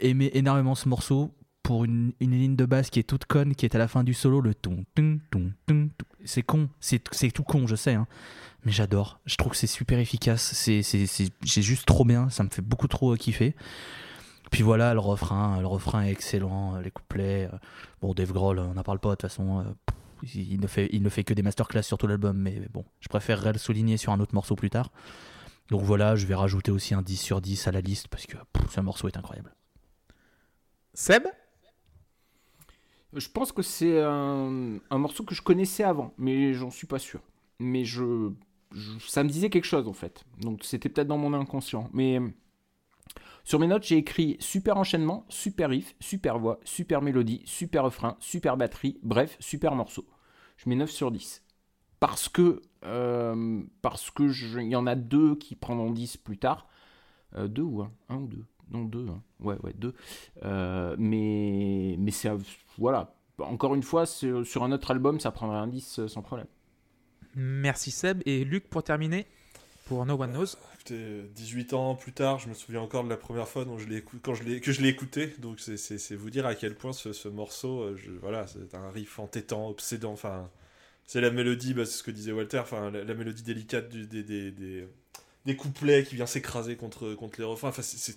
aimé 0.00 0.30
énormément 0.34 0.74
ce 0.74 0.88
morceau 0.88 1.34
pour 1.62 1.84
une, 1.84 2.12
ligne 2.20 2.56
de 2.56 2.64
basse 2.66 2.90
qui 2.90 2.98
est 2.98 3.04
toute 3.04 3.24
conne, 3.24 3.54
qui 3.54 3.66
est 3.66 3.74
à 3.74 3.78
la 3.78 3.88
fin 3.88 4.04
du 4.04 4.14
solo, 4.14 4.40
le 4.40 4.54
ton, 4.54 4.84
ton, 4.94 5.18
ton, 5.30 5.50
ton. 5.66 5.90
C'est 6.24 6.42
con, 6.42 6.68
c'est 6.80 6.98
tout 7.30 7.42
con, 7.42 7.66
je 7.66 7.76
sais, 7.76 7.94
hein. 7.94 8.06
mais 8.64 8.72
j'adore. 8.72 9.20
Je 9.24 9.36
trouve 9.36 9.52
que 9.52 9.58
c'est 9.58 9.66
super 9.66 9.98
efficace, 9.98 10.52
c'est 10.54 11.62
juste 11.62 11.86
trop 11.86 12.04
bien, 12.04 12.28
ça 12.30 12.42
me 12.42 12.48
fait 12.48 12.62
beaucoup 12.62 12.88
trop 12.88 13.14
kiffer. 13.16 13.54
Puis 14.50 14.62
voilà, 14.62 14.94
le 14.94 15.00
refrain, 15.00 15.60
le 15.60 15.66
refrain 15.66 16.02
est 16.04 16.10
excellent, 16.10 16.78
les 16.80 16.90
couplets. 16.90 17.50
euh, 17.52 17.56
Bon, 18.00 18.14
Dave 18.14 18.32
Grohl, 18.32 18.58
on 18.60 18.74
n'en 18.74 18.82
parle 18.82 18.98
pas 18.98 19.10
de 19.10 19.14
toute 19.16 19.22
façon. 19.22 19.60
euh, 19.60 19.64
il 20.22 20.60
ne, 20.60 20.66
fait, 20.66 20.88
il 20.92 21.02
ne 21.02 21.08
fait 21.08 21.24
que 21.24 21.34
des 21.34 21.42
masterclass 21.42 21.82
sur 21.82 21.98
tout 21.98 22.06
l'album, 22.06 22.36
mais 22.38 22.60
bon, 22.72 22.84
je 23.00 23.08
préférerais 23.08 23.52
le 23.52 23.58
souligner 23.58 23.96
sur 23.96 24.12
un 24.12 24.20
autre 24.20 24.34
morceau 24.34 24.56
plus 24.56 24.70
tard. 24.70 24.90
Donc 25.70 25.82
voilà, 25.82 26.16
je 26.16 26.26
vais 26.26 26.34
rajouter 26.34 26.70
aussi 26.70 26.94
un 26.94 27.02
10 27.02 27.16
sur 27.16 27.40
10 27.40 27.68
à 27.68 27.72
la 27.72 27.80
liste 27.80 28.08
parce 28.08 28.26
que 28.26 28.36
pff, 28.52 28.70
ce 28.70 28.80
morceau 28.80 29.08
est 29.08 29.16
incroyable. 29.16 29.54
Seb? 30.94 31.24
Je 33.14 33.28
pense 33.28 33.52
que 33.52 33.62
c'est 33.62 34.02
un, 34.02 34.78
un 34.90 34.98
morceau 34.98 35.24
que 35.24 35.34
je 35.34 35.40
connaissais 35.42 35.82
avant, 35.82 36.12
mais 36.18 36.52
j'en 36.52 36.70
suis 36.70 36.86
pas 36.86 36.98
sûr. 36.98 37.20
Mais 37.58 37.84
je, 37.84 38.30
je- 38.72 38.98
ça 39.08 39.24
me 39.24 39.28
disait 39.30 39.48
quelque 39.50 39.64
chose 39.64 39.88
en 39.88 39.92
fait. 39.94 40.24
Donc 40.40 40.62
c'était 40.64 40.88
peut-être 40.90 41.08
dans 41.08 41.16
mon 41.18 41.32
inconscient. 41.32 41.88
Mais 41.94 42.20
sur 43.48 43.58
mes 43.58 43.66
notes, 43.66 43.84
j'ai 43.84 43.96
écrit 43.96 44.36
super 44.40 44.76
enchaînement, 44.76 45.24
super 45.30 45.70
riff, 45.70 45.94
super 46.00 46.38
voix, 46.38 46.60
super 46.64 47.00
mélodie, 47.00 47.40
super 47.46 47.82
refrain, 47.84 48.18
super 48.20 48.58
batterie, 48.58 48.98
bref, 49.02 49.38
super 49.40 49.74
morceau. 49.74 50.06
Je 50.58 50.68
mets 50.68 50.76
9 50.76 50.90
sur 50.90 51.10
10. 51.10 51.42
parce 51.98 52.28
que 52.28 52.60
euh, 52.84 53.62
parce 53.80 54.10
que 54.10 54.24
il 54.60 54.68
y 54.68 54.76
en 54.76 54.86
a 54.86 54.94
deux 54.96 55.34
qui 55.36 55.56
prendront 55.56 55.90
10 55.92 56.18
plus 56.18 56.36
tard. 56.36 56.68
Euh, 57.36 57.48
deux 57.48 57.62
ou 57.62 57.80
un? 57.80 57.90
Un 58.10 58.16
ou 58.16 58.26
deux? 58.26 58.44
Non, 58.70 58.84
deux. 58.84 59.06
hein. 59.08 59.22
Ouais, 59.40 59.56
ouais, 59.62 59.72
deux. 59.72 59.94
Euh, 60.44 60.94
mais 60.98 61.96
mais 61.98 62.10
c'est 62.10 62.30
voilà. 62.76 63.14
Encore 63.38 63.74
une 63.74 63.82
fois, 63.82 64.04
sur 64.04 64.62
un 64.62 64.72
autre 64.72 64.90
album, 64.90 65.20
ça 65.20 65.30
prendrait 65.30 65.56
un 65.56 65.68
10 65.68 66.00
euh, 66.00 66.08
sans 66.08 66.20
problème. 66.20 66.48
Merci 67.34 67.90
Seb. 67.90 68.20
Et 68.26 68.44
Luc, 68.44 68.68
pour 68.68 68.82
terminer, 68.82 69.26
No 69.90 70.20
One 70.20 70.32
Knows. 70.32 70.56
Écoutez, 70.74 71.22
18 71.34 71.72
ans 71.72 71.94
plus 71.94 72.12
tard, 72.12 72.38
je 72.38 72.48
me 72.48 72.54
souviens 72.54 72.80
encore 72.80 73.04
de 73.04 73.08
la 73.08 73.16
première 73.16 73.48
fois 73.48 73.64
dont 73.64 73.78
je 73.78 73.86
quand 74.22 74.34
je 74.34 74.58
que 74.58 74.72
je 74.72 74.82
l'ai 74.82 74.88
écouté. 74.88 75.34
Donc 75.38 75.60
c'est, 75.60 76.14
vous 76.14 76.30
dire 76.30 76.46
à 76.46 76.54
quel 76.54 76.74
point 76.74 76.92
ce, 76.92 77.12
ce 77.12 77.28
morceau, 77.28 77.82
euh, 77.82 77.96
voilà, 78.20 78.46
c'est 78.46 78.74
un 78.74 78.90
riff 78.90 79.18
entêtant, 79.18 79.68
obsédant. 79.68 80.12
Enfin, 80.12 80.50
c'est 81.06 81.20
la 81.20 81.30
mélodie, 81.30 81.74
bah, 81.74 81.86
c'est 81.86 81.98
ce 81.98 82.02
que 82.02 82.10
disait 82.10 82.32
Walter, 82.32 82.58
enfin, 82.58 82.90
la, 82.90 83.14
mélodie 83.14 83.42
délicate 83.42 83.88
des, 83.88 84.22
des, 84.22 84.50
des, 84.52 84.86
des 85.46 85.56
couplets 85.56 86.04
qui 86.04 86.16
vient 86.16 86.26
s'écraser 86.26 86.76
contre, 86.76 87.14
contre 87.14 87.40
les 87.40 87.46
refrains. 87.46 87.70
Enfin, 87.70 87.82
c'est, 87.82 88.16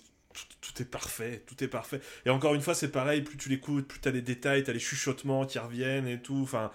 tout, 0.60 0.82
est 0.82 0.86
parfait, 0.86 1.42
tout 1.46 1.62
est 1.62 1.68
parfait. 1.68 2.00
Et 2.26 2.30
encore 2.30 2.54
une 2.54 2.62
fois, 2.62 2.74
c'est 2.74 2.90
pareil, 2.90 3.22
plus 3.22 3.36
tu 3.36 3.48
l'écoutes, 3.48 3.86
plus 3.86 4.00
t'as 4.00 4.12
des 4.12 4.22
détails, 4.22 4.64
t'as 4.64 4.72
les 4.72 4.78
chuchotements 4.78 5.46
qui 5.46 5.58
reviennent 5.58 6.06
et 6.06 6.20
tout. 6.20 6.40
Enfin, 6.42 6.70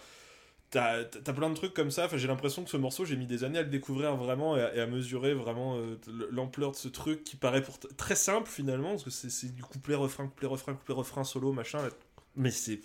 T'as 0.69 1.05
t'as 1.05 1.31
plein 1.33 1.49
de 1.49 1.55
trucs 1.55 1.73
comme 1.73 1.91
ça. 1.91 2.05
Enfin, 2.05 2.17
j'ai 2.17 2.27
l'impression 2.27 2.63
que 2.63 2.69
ce 2.69 2.75
morceau, 2.77 3.05
j'ai 3.05 3.15
mis 3.15 3.25
des 3.25 3.43
années 3.45 3.59
à 3.59 3.63
le 3.63 3.69
découvrir 3.69 4.15
vraiment 4.17 4.57
et 4.57 4.61
à, 4.81 4.85
mesurer 4.85 5.33
vraiment 5.33 5.77
euh, 5.77 5.97
l'ampleur 6.29 6.71
de 6.71 6.75
ce 6.75 6.89
truc 6.89 7.23
qui 7.23 7.37
paraît 7.37 7.61
pour 7.63 7.79
très 7.79 8.15
simple 8.17 8.49
finalement, 8.49 8.89
parce 8.91 9.03
que 9.05 9.09
c'est- 9.09 9.53
du 9.55 9.63
couplet, 9.63 9.95
refrain, 9.95 10.27
couplet, 10.27 10.47
refrain, 10.47 10.73
couplet, 10.73 10.93
refrain, 10.93 11.23
solo, 11.23 11.53
machin. 11.53 11.79
Mais 12.35 12.51
c'est. 12.51 12.81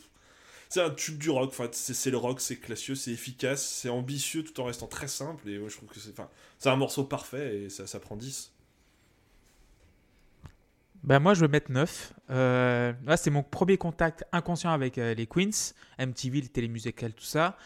C'est 0.68 0.80
un 0.80 0.90
tube 0.90 1.18
du 1.18 1.28
rock, 1.30 1.54
c'est 1.72 2.10
le 2.10 2.16
rock, 2.16 2.40
c'est 2.40 2.56
classieux, 2.58 2.94
c'est 2.94 3.10
efficace, 3.12 3.62
c'est 3.66 3.90
ambitieux 3.90 4.42
tout 4.44 4.58
en 4.60 4.64
restant 4.64 4.86
très 4.86 5.08
simple. 5.08 5.46
Et 5.48 5.56
je 5.68 5.76
trouve 5.76 5.88
que 5.90 6.00
c'est 6.00 6.12
enfin, 6.18 6.30
un 6.64 6.76
morceau 6.76 7.04
parfait 7.04 7.64
et 7.64 7.68
ça, 7.70 7.86
ça 7.86 8.00
prend 8.00 8.16
10. 8.16 8.52
Ben 11.02 11.18
moi, 11.18 11.34
je 11.34 11.40
vais 11.40 11.48
mettre 11.48 11.70
9. 11.72 12.12
Euh, 12.30 12.92
là, 13.04 13.16
c'est 13.16 13.30
mon 13.30 13.42
premier 13.42 13.76
contact 13.76 14.24
inconscient 14.32 14.70
avec 14.70 14.98
euh, 14.98 15.14
les 15.14 15.26
Queens, 15.26 15.50
MTV, 15.98 16.42
les 16.42 16.48
télémusicales, 16.48 17.12
tout 17.12 17.24
ça. 17.24 17.56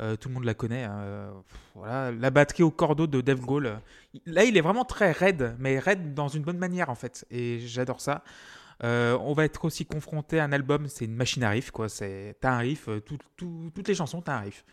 Euh, 0.00 0.16
tout 0.16 0.28
le 0.28 0.34
monde 0.34 0.44
la 0.44 0.54
connaît. 0.54 0.84
hein. 0.84 1.32
Voilà. 1.76 2.10
La 2.10 2.30
batterie 2.30 2.64
au 2.64 2.70
cordeau 2.72 3.06
de 3.06 3.20
Dave 3.20 3.40
Grohl. 3.40 3.78
Là, 4.26 4.44
il 4.44 4.56
est 4.56 4.60
vraiment 4.60 4.84
très 4.84 5.12
raide, 5.12 5.54
mais 5.60 5.78
raide 5.78 6.14
dans 6.14 6.26
une 6.28 6.42
bonne 6.42 6.58
manière, 6.58 6.90
en 6.90 6.94
fait. 6.96 7.24
Et 7.30 7.60
j'adore 7.60 8.00
ça. 8.00 8.24
On 8.82 9.34
va 9.34 9.44
être 9.44 9.64
aussi 9.64 9.84
confronté 9.86 10.40
à 10.40 10.44
un 10.44 10.52
album, 10.52 10.88
c'est 10.88 11.04
une 11.04 11.14
machine 11.14 11.44
à 11.44 11.50
riff, 11.50 11.70
quoi. 11.70 11.86
T'as 11.88 12.50
un 12.52 12.58
riff, 12.58 12.88
tout- 13.06 13.18
tout- 13.36 13.70
toutes 13.74 13.86
les 13.88 13.94
chansons, 13.94 14.20
t'as 14.22 14.36
un 14.36 14.40
riff. 14.40 14.64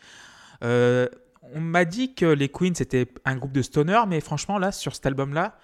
On 0.61 1.59
m'a 1.61 1.85
dit 1.85 2.13
que 2.15 2.25
les 2.25 2.49
Queens 2.49 2.73
c'était 2.75 3.07
un 3.25 3.35
groupe 3.37 3.51
de 3.53 3.61
stoner, 3.61 3.99
mais 4.07 4.21
franchement, 4.21 4.57
là, 4.57 4.71
sur 4.71 4.95
cet 4.95 5.05
album-là, 5.05 5.57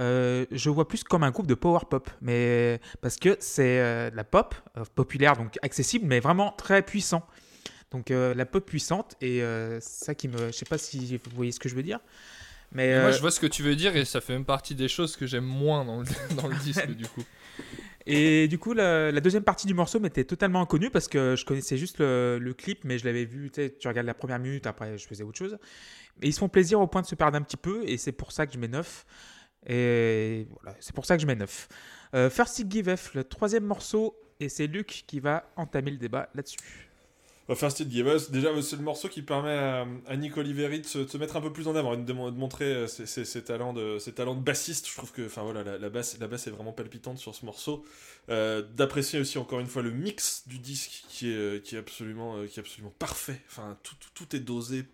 euh, 0.00 0.46
je 0.52 0.70
vois 0.70 0.86
plus 0.86 1.02
comme 1.04 1.24
un 1.24 1.30
groupe 1.30 1.46
de 1.46 1.54
power 1.54 1.80
pop, 1.88 2.08
mais 2.20 2.80
parce 3.00 3.16
que 3.16 3.36
c'est 3.40 3.80
euh, 3.80 4.10
la 4.14 4.24
pop 4.24 4.54
euh, 4.76 4.84
populaire, 4.94 5.36
donc 5.36 5.58
accessible, 5.62 6.06
mais 6.06 6.20
vraiment 6.20 6.52
très 6.52 6.82
puissant. 6.82 7.26
Donc 7.90 8.10
euh, 8.10 8.34
la 8.34 8.46
pop 8.46 8.64
puissante 8.64 9.16
et 9.20 9.42
euh, 9.42 9.80
ça 9.80 10.14
qui 10.14 10.28
me, 10.28 10.48
je 10.48 10.52
sais 10.52 10.66
pas 10.66 10.78
si 10.78 11.16
vous 11.16 11.30
voyez 11.34 11.52
ce 11.52 11.58
que 11.58 11.68
je 11.68 11.74
veux 11.74 11.82
dire, 11.82 12.00
mais 12.72 13.00
Moi, 13.00 13.12
je 13.12 13.20
vois 13.20 13.30
ce 13.30 13.40
que 13.40 13.46
tu 13.46 13.62
veux 13.62 13.76
dire 13.76 13.96
et 13.96 14.04
ça 14.04 14.20
fait 14.20 14.34
même 14.34 14.44
partie 14.44 14.74
des 14.74 14.88
choses 14.88 15.16
que 15.16 15.26
j'aime 15.26 15.44
moins 15.44 15.84
dans 15.84 16.00
le, 16.00 16.06
dans 16.36 16.48
le 16.48 16.56
disque, 16.56 16.90
du 16.90 17.06
coup. 17.06 17.24
Et 18.10 18.48
du 18.48 18.58
coup, 18.58 18.72
la, 18.72 19.12
la 19.12 19.20
deuxième 19.20 19.42
partie 19.42 19.66
du 19.66 19.74
morceau 19.74 20.00
m'était 20.00 20.24
totalement 20.24 20.62
inconnue 20.62 20.88
parce 20.88 21.08
que 21.08 21.36
je 21.36 21.44
connaissais 21.44 21.76
juste 21.76 21.98
le, 21.98 22.38
le 22.40 22.54
clip, 22.54 22.84
mais 22.84 22.96
je 22.96 23.04
l'avais 23.04 23.26
vu. 23.26 23.50
Tu 23.50 23.60
sais, 23.60 23.74
tu 23.78 23.86
regardes 23.86 24.06
la 24.06 24.14
première 24.14 24.38
minute, 24.38 24.66
après 24.66 24.96
je 24.96 25.06
faisais 25.06 25.22
autre 25.24 25.36
chose. 25.36 25.58
Et 26.22 26.28
ils 26.28 26.32
se 26.32 26.38
font 26.38 26.48
plaisir 26.48 26.80
au 26.80 26.86
point 26.86 27.02
de 27.02 27.06
se 27.06 27.14
perdre 27.14 27.36
un 27.36 27.42
petit 27.42 27.58
peu, 27.58 27.82
et 27.86 27.98
c'est 27.98 28.12
pour 28.12 28.32
ça 28.32 28.46
que 28.46 28.54
je 28.54 28.58
mets 28.58 28.68
9. 28.68 29.04
Et 29.68 30.46
voilà, 30.50 30.76
c'est 30.80 30.94
pour 30.94 31.04
ça 31.04 31.16
que 31.16 31.22
je 31.22 31.26
mets 31.26 31.36
9. 31.36 31.68
Euh, 32.14 32.30
First 32.30 32.58
It 32.58 32.72
Give 32.72 32.96
F, 32.96 33.14
le 33.14 33.24
troisième 33.24 33.64
morceau, 33.64 34.16
et 34.40 34.48
c'est 34.48 34.66
Luc 34.66 35.04
qui 35.06 35.20
va 35.20 35.50
entamer 35.56 35.90
le 35.90 35.98
débat 35.98 36.30
là-dessus. 36.34 36.88
Bah, 37.48 37.54
First 37.54 37.80
It 37.80 37.90
Give 37.90 38.06
Us, 38.06 38.30
déjà, 38.30 38.50
c'est 38.60 38.76
le 38.76 38.82
morceau 38.82 39.08
qui 39.08 39.22
permet 39.22 39.56
à, 39.56 39.86
à 40.06 40.16
Nick 40.16 40.36
Oliveri 40.36 40.80
de 40.80 40.86
se, 40.86 41.16
mettre 41.16 41.36
un 41.36 41.40
peu 41.40 41.50
plus 41.50 41.66
en 41.66 41.74
avant 41.76 41.96
de, 41.96 42.12
montrer 42.12 42.66
euh, 42.66 42.86
ses, 42.86 43.42
talents 43.42 43.72
de, 43.72 44.40
bassiste. 44.40 44.86
Je 44.86 44.94
trouve 44.94 45.12
que 45.12 45.22
voilà, 45.22 45.64
la, 45.64 45.78
la 45.78 45.88
basse, 45.88 46.18
la 46.20 46.28
basse 46.28 46.46
est 46.46 46.50
vraiment 46.50 46.72
palpitante 46.72 47.16
sur 47.16 47.34
ce 47.34 47.46
morceau. 47.46 47.86
Euh, 48.28 48.62
D'apprécier 48.76 49.18
aussi, 49.18 49.38
encore 49.38 49.60
une 49.60 49.66
fois, 49.66 49.80
le 49.80 49.90
mix 49.90 50.46
du 50.46 50.58
disque 50.58 51.04
qui 51.08 51.30
est, 51.30 51.36
euh, 51.36 51.78
absolument, 51.78 52.36
parfait. 52.98 53.40
Enfin, 53.48 53.78
tout, 53.82 54.36
est 54.36 54.40
dosé. 54.40 54.84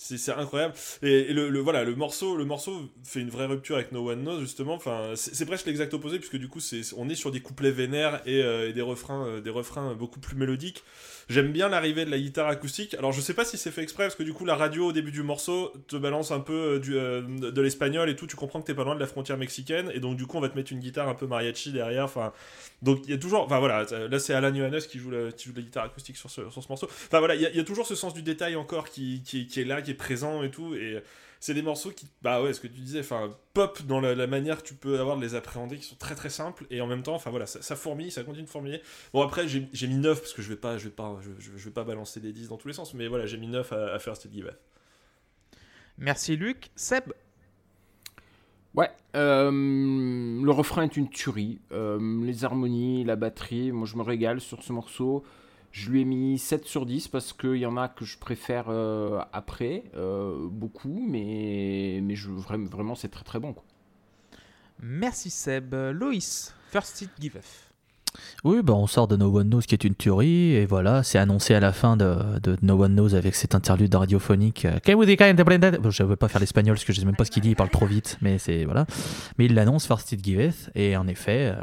C'est 0.00 0.32
incroyable. 0.32 0.74
Et, 1.02 1.32
le, 1.32 1.48
le- 1.50 1.58
voilà, 1.60 1.84
le 1.84 1.94
morceau, 1.96 2.36
le 2.36 2.44
morceau 2.44 2.88
fait 3.04 3.20
une 3.20 3.30
vraie 3.30 3.46
rupture 3.46 3.76
avec 3.76 3.92
No 3.92 4.08
One 4.10 4.22
Knows 4.22 4.40
justement. 4.40 4.74
Enfin, 4.74 5.12
c'est 5.16 5.34
c'est 5.34 5.44
presque 5.46 5.66
l'exact 5.66 5.92
opposé 5.94 6.18
puisque 6.18 6.36
du 6.36 6.48
coup, 6.48 6.60
c'est 6.60 6.82
on 6.96 7.08
est 7.08 7.14
sur 7.16 7.30
des 7.32 7.40
couplets 7.40 7.72
vénères 7.72 8.22
et, 8.26 8.42
euh, 8.42 8.68
et 8.68 8.72
des 8.72 8.80
refrains, 8.82 9.26
euh, 9.26 9.40
des 9.40 9.50
refrains 9.50 9.94
beaucoup 9.94 10.20
plus 10.20 10.36
mélodiques. 10.36 10.84
J'aime 11.28 11.52
bien 11.52 11.68
l'arrivée 11.68 12.06
de 12.06 12.10
la 12.10 12.18
guitare 12.18 12.48
acoustique. 12.48 12.94
Alors, 12.94 13.12
je 13.12 13.20
sais 13.20 13.34
pas 13.34 13.44
si 13.44 13.58
c'est 13.58 13.70
fait 13.70 13.82
exprès 13.82 14.04
parce 14.04 14.14
que 14.14 14.22
du 14.22 14.32
coup, 14.32 14.46
la 14.46 14.54
radio 14.56 14.86
au 14.86 14.92
début 14.92 15.10
du 15.10 15.22
morceau 15.22 15.74
te 15.86 15.94
balance 15.96 16.30
un 16.30 16.40
peu 16.40 16.76
euh, 16.76 16.78
du, 16.78 16.96
euh, 16.96 17.20
de 17.20 17.60
l'espagnol 17.60 18.08
et 18.08 18.16
tout. 18.16 18.26
Tu 18.26 18.34
comprends 18.34 18.62
que 18.62 18.66
t'es 18.66 18.74
pas 18.74 18.82
loin 18.84 18.94
de 18.94 19.00
la 19.00 19.06
frontière 19.06 19.36
mexicaine 19.36 19.90
et 19.92 20.00
donc 20.00 20.16
du 20.16 20.26
coup, 20.26 20.38
on 20.38 20.40
va 20.40 20.48
te 20.48 20.56
mettre 20.56 20.72
une 20.72 20.78
guitare 20.80 21.06
un 21.06 21.14
peu 21.14 21.26
mariachi 21.26 21.70
derrière. 21.70 22.04
Enfin, 22.04 22.32
donc 22.80 23.00
il 23.04 23.10
y 23.10 23.12
a 23.12 23.18
toujours. 23.18 23.42
Enfin 23.42 23.58
voilà, 23.58 23.84
là 24.08 24.18
c'est 24.18 24.32
Alan 24.32 24.54
Johannes 24.54 24.80
qui 24.80 24.98
joue, 24.98 25.10
la, 25.10 25.30
qui 25.30 25.48
joue 25.50 25.54
la 25.54 25.60
guitare 25.62 25.84
acoustique 25.84 26.16
sur 26.16 26.30
ce, 26.30 26.48
sur 26.50 26.62
ce 26.62 26.68
morceau. 26.68 26.86
Enfin 26.86 27.18
voilà, 27.18 27.34
il 27.34 27.42
y, 27.42 27.46
a- 27.46 27.50
il 27.50 27.56
y 27.56 27.60
a 27.60 27.64
toujours 27.64 27.86
ce 27.86 27.94
sens 27.94 28.14
du 28.14 28.22
détail 28.22 28.56
encore 28.56 28.88
qui, 28.88 29.22
qui, 29.22 29.46
qui 29.46 29.60
est 29.60 29.64
là, 29.64 29.82
qui 29.82 29.90
est 29.90 29.94
présent 29.94 30.42
et 30.42 30.50
tout. 30.50 30.74
Et 30.76 30.96
c'est 31.40 31.54
des 31.54 31.62
morceaux 31.62 31.90
qui, 31.90 32.06
bah 32.22 32.42
ouais, 32.42 32.52
ce 32.52 32.60
que 32.60 32.66
tu 32.66 32.80
disais, 32.80 33.00
enfin, 33.00 33.30
pop 33.54 33.82
dans 33.82 34.00
la, 34.00 34.14
la 34.14 34.26
manière 34.26 34.62
que 34.62 34.66
tu 34.68 34.74
peux 34.74 34.98
avoir 35.00 35.16
de 35.16 35.22
les 35.22 35.34
appréhender, 35.34 35.76
qui 35.76 35.84
sont 35.84 35.96
très 35.96 36.14
très 36.14 36.30
simples. 36.30 36.66
Et 36.70 36.80
en 36.80 36.86
même 36.86 37.02
temps, 37.02 37.14
enfin 37.14 37.30
voilà, 37.30 37.46
ça, 37.46 37.62
ça 37.62 37.76
fourmille, 37.76 38.10
ça 38.10 38.24
continue 38.24 38.44
de 38.44 38.50
fourmiller. 38.50 38.82
Bon 39.12 39.22
après, 39.22 39.46
j'ai 39.48 39.86
mis 39.86 39.96
9 39.96 40.20
parce 40.20 40.32
que 40.32 40.42
je 40.42 40.48
vais 40.48 40.56
pas, 40.56 40.78
je 40.78 40.84
vais 40.84 40.90
pas, 40.94 41.16
je, 41.20 41.30
je- 41.38 41.56
je 41.56 41.64
vais 41.64 41.70
pas 41.74 41.84
balancer 41.84 42.20
des 42.20 42.32
10 42.32 42.48
dans 42.48 42.56
tous 42.56 42.68
les 42.68 42.74
sens. 42.74 42.94
Mais 42.94 43.06
voilà, 43.08 43.26
j'ai 43.26 43.36
mis 43.38 43.48
9 43.48 43.72
à, 43.72 43.94
à 43.94 43.98
First 43.98 44.24
It 44.26 44.32
Give. 44.32 44.52
Merci 45.98 46.36
Luc. 46.36 46.70
Seb, 46.76 47.04
Ouais, 48.74 48.90
euh, 49.16 49.50
le 49.50 50.50
refrain 50.50 50.82
est 50.82 50.96
une 50.96 51.08
tuerie. 51.08 51.58
Euh, 51.72 51.98
les 52.24 52.44
harmonies, 52.44 53.02
la 53.04 53.16
batterie, 53.16 53.72
moi 53.72 53.86
je 53.86 53.96
me 53.96 54.02
régale 54.02 54.40
sur 54.40 54.62
ce 54.62 54.72
morceau. 54.72 55.24
Je 55.80 55.90
lui 55.90 56.00
ai 56.00 56.04
mis 56.04 56.38
7 56.38 56.66
sur 56.66 56.86
10 56.86 57.06
parce 57.06 57.32
qu'il 57.32 57.54
y 57.56 57.66
en 57.66 57.76
a 57.76 57.86
que 57.88 58.04
je 58.04 58.18
préfère 58.18 58.64
euh, 58.68 59.20
après, 59.32 59.84
euh, 59.96 60.48
beaucoup, 60.50 61.06
mais, 61.08 62.00
mais 62.02 62.16
je, 62.16 62.30
vraiment, 62.30 62.66
vraiment 62.68 62.94
c'est 62.96 63.08
très 63.08 63.22
très 63.22 63.38
bon. 63.38 63.52
Quoi. 63.52 63.62
merci 64.82 65.30
Seb. 65.30 65.72
Loïs, 65.92 66.52
First 66.72 67.02
It 67.02 67.10
Give 67.20 67.38
F. 67.40 67.70
Oui, 68.42 68.62
bah 68.62 68.72
on 68.72 68.88
sort 68.88 69.06
de 69.06 69.16
No 69.16 69.26
One 69.38 69.48
Knows 69.50 69.60
qui 69.60 69.74
est 69.74 69.84
une 69.84 69.94
tuerie, 69.94 70.54
et 70.56 70.66
voilà, 70.66 71.04
c'est 71.04 71.18
annoncé 71.18 71.54
à 71.54 71.60
la 71.60 71.72
fin 71.72 71.96
de, 71.96 72.40
de 72.42 72.56
No 72.62 72.82
One 72.82 72.94
Knows 72.94 73.14
avec 73.14 73.36
cet 73.36 73.54
interlude 73.54 73.94
radiophonique. 73.94 74.64
euh, 74.64 74.80
Bon, 75.78 75.90
Je 75.90 76.02
ne 76.02 76.08
veux 76.08 76.16
pas 76.16 76.26
faire 76.26 76.40
l'espagnol 76.40 76.74
parce 76.74 76.84
que 76.84 76.92
je 76.92 76.98
sais 76.98 77.06
même 77.06 77.14
pas 77.14 77.24
ce 77.24 77.30
qu'il 77.30 77.42
dit, 77.42 77.50
il 77.50 77.56
parle 77.56 77.70
trop 77.70 77.86
vite, 77.86 78.18
mais 78.20 78.38
c'est 78.38 78.64
voilà. 78.64 78.86
Mais 79.38 79.44
il 79.44 79.54
l'annonce, 79.54 79.86
First 79.86 80.10
It 80.10 80.24
Giveth, 80.24 80.70
et 80.74 80.96
en 80.96 81.06
effet, 81.06 81.54
euh, 81.54 81.62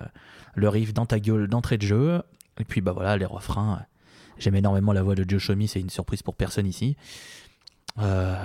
le 0.53 0.69
riff 0.69 0.93
dans 0.93 1.05
ta 1.05 1.19
gueule 1.19 1.47
d'entrée 1.49 1.77
de 1.77 1.85
jeu, 1.85 2.21
et 2.59 2.63
puis 2.63 2.79
bah 2.79 2.93
voilà, 2.93 3.17
les 3.17 3.25
refrains. 3.25 3.81
Euh, 4.35 4.39
J'aime 4.39 4.55
énormément 4.55 4.93
la 4.93 5.03
voix 5.03 5.15
de 5.15 5.25
Joe 5.27 5.41
Shomi, 5.41 5.67
c'est 5.67 5.79
une 5.79 5.89
surprise 5.89 6.21
pour 6.21 6.35
personne 6.35 6.67
ici. 6.67 6.95
Euh, 7.97 8.35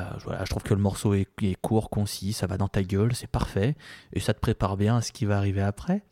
je 0.45 0.49
trouve 0.49 0.63
que 0.63 0.75
le 0.75 0.81
morceau 0.81 1.13
est, 1.15 1.27
court, 1.61 1.91
concis, 1.91 2.33
ça 2.33 2.47
va 2.47 2.57
dans 2.57 2.69
ta 2.69 2.85
gueule, 2.85 3.17
c'est 3.17 3.27
parfait, 3.27 3.75
et 4.13 4.21
ça 4.21 4.33
te 4.33 4.39
prépare 4.39 4.77
bien 4.77 4.99
à 4.99 5.01
ce 5.03 5.11
qui 5.11 5.25
va 5.25 5.39
arriver 5.39 5.61
après. 5.61 6.03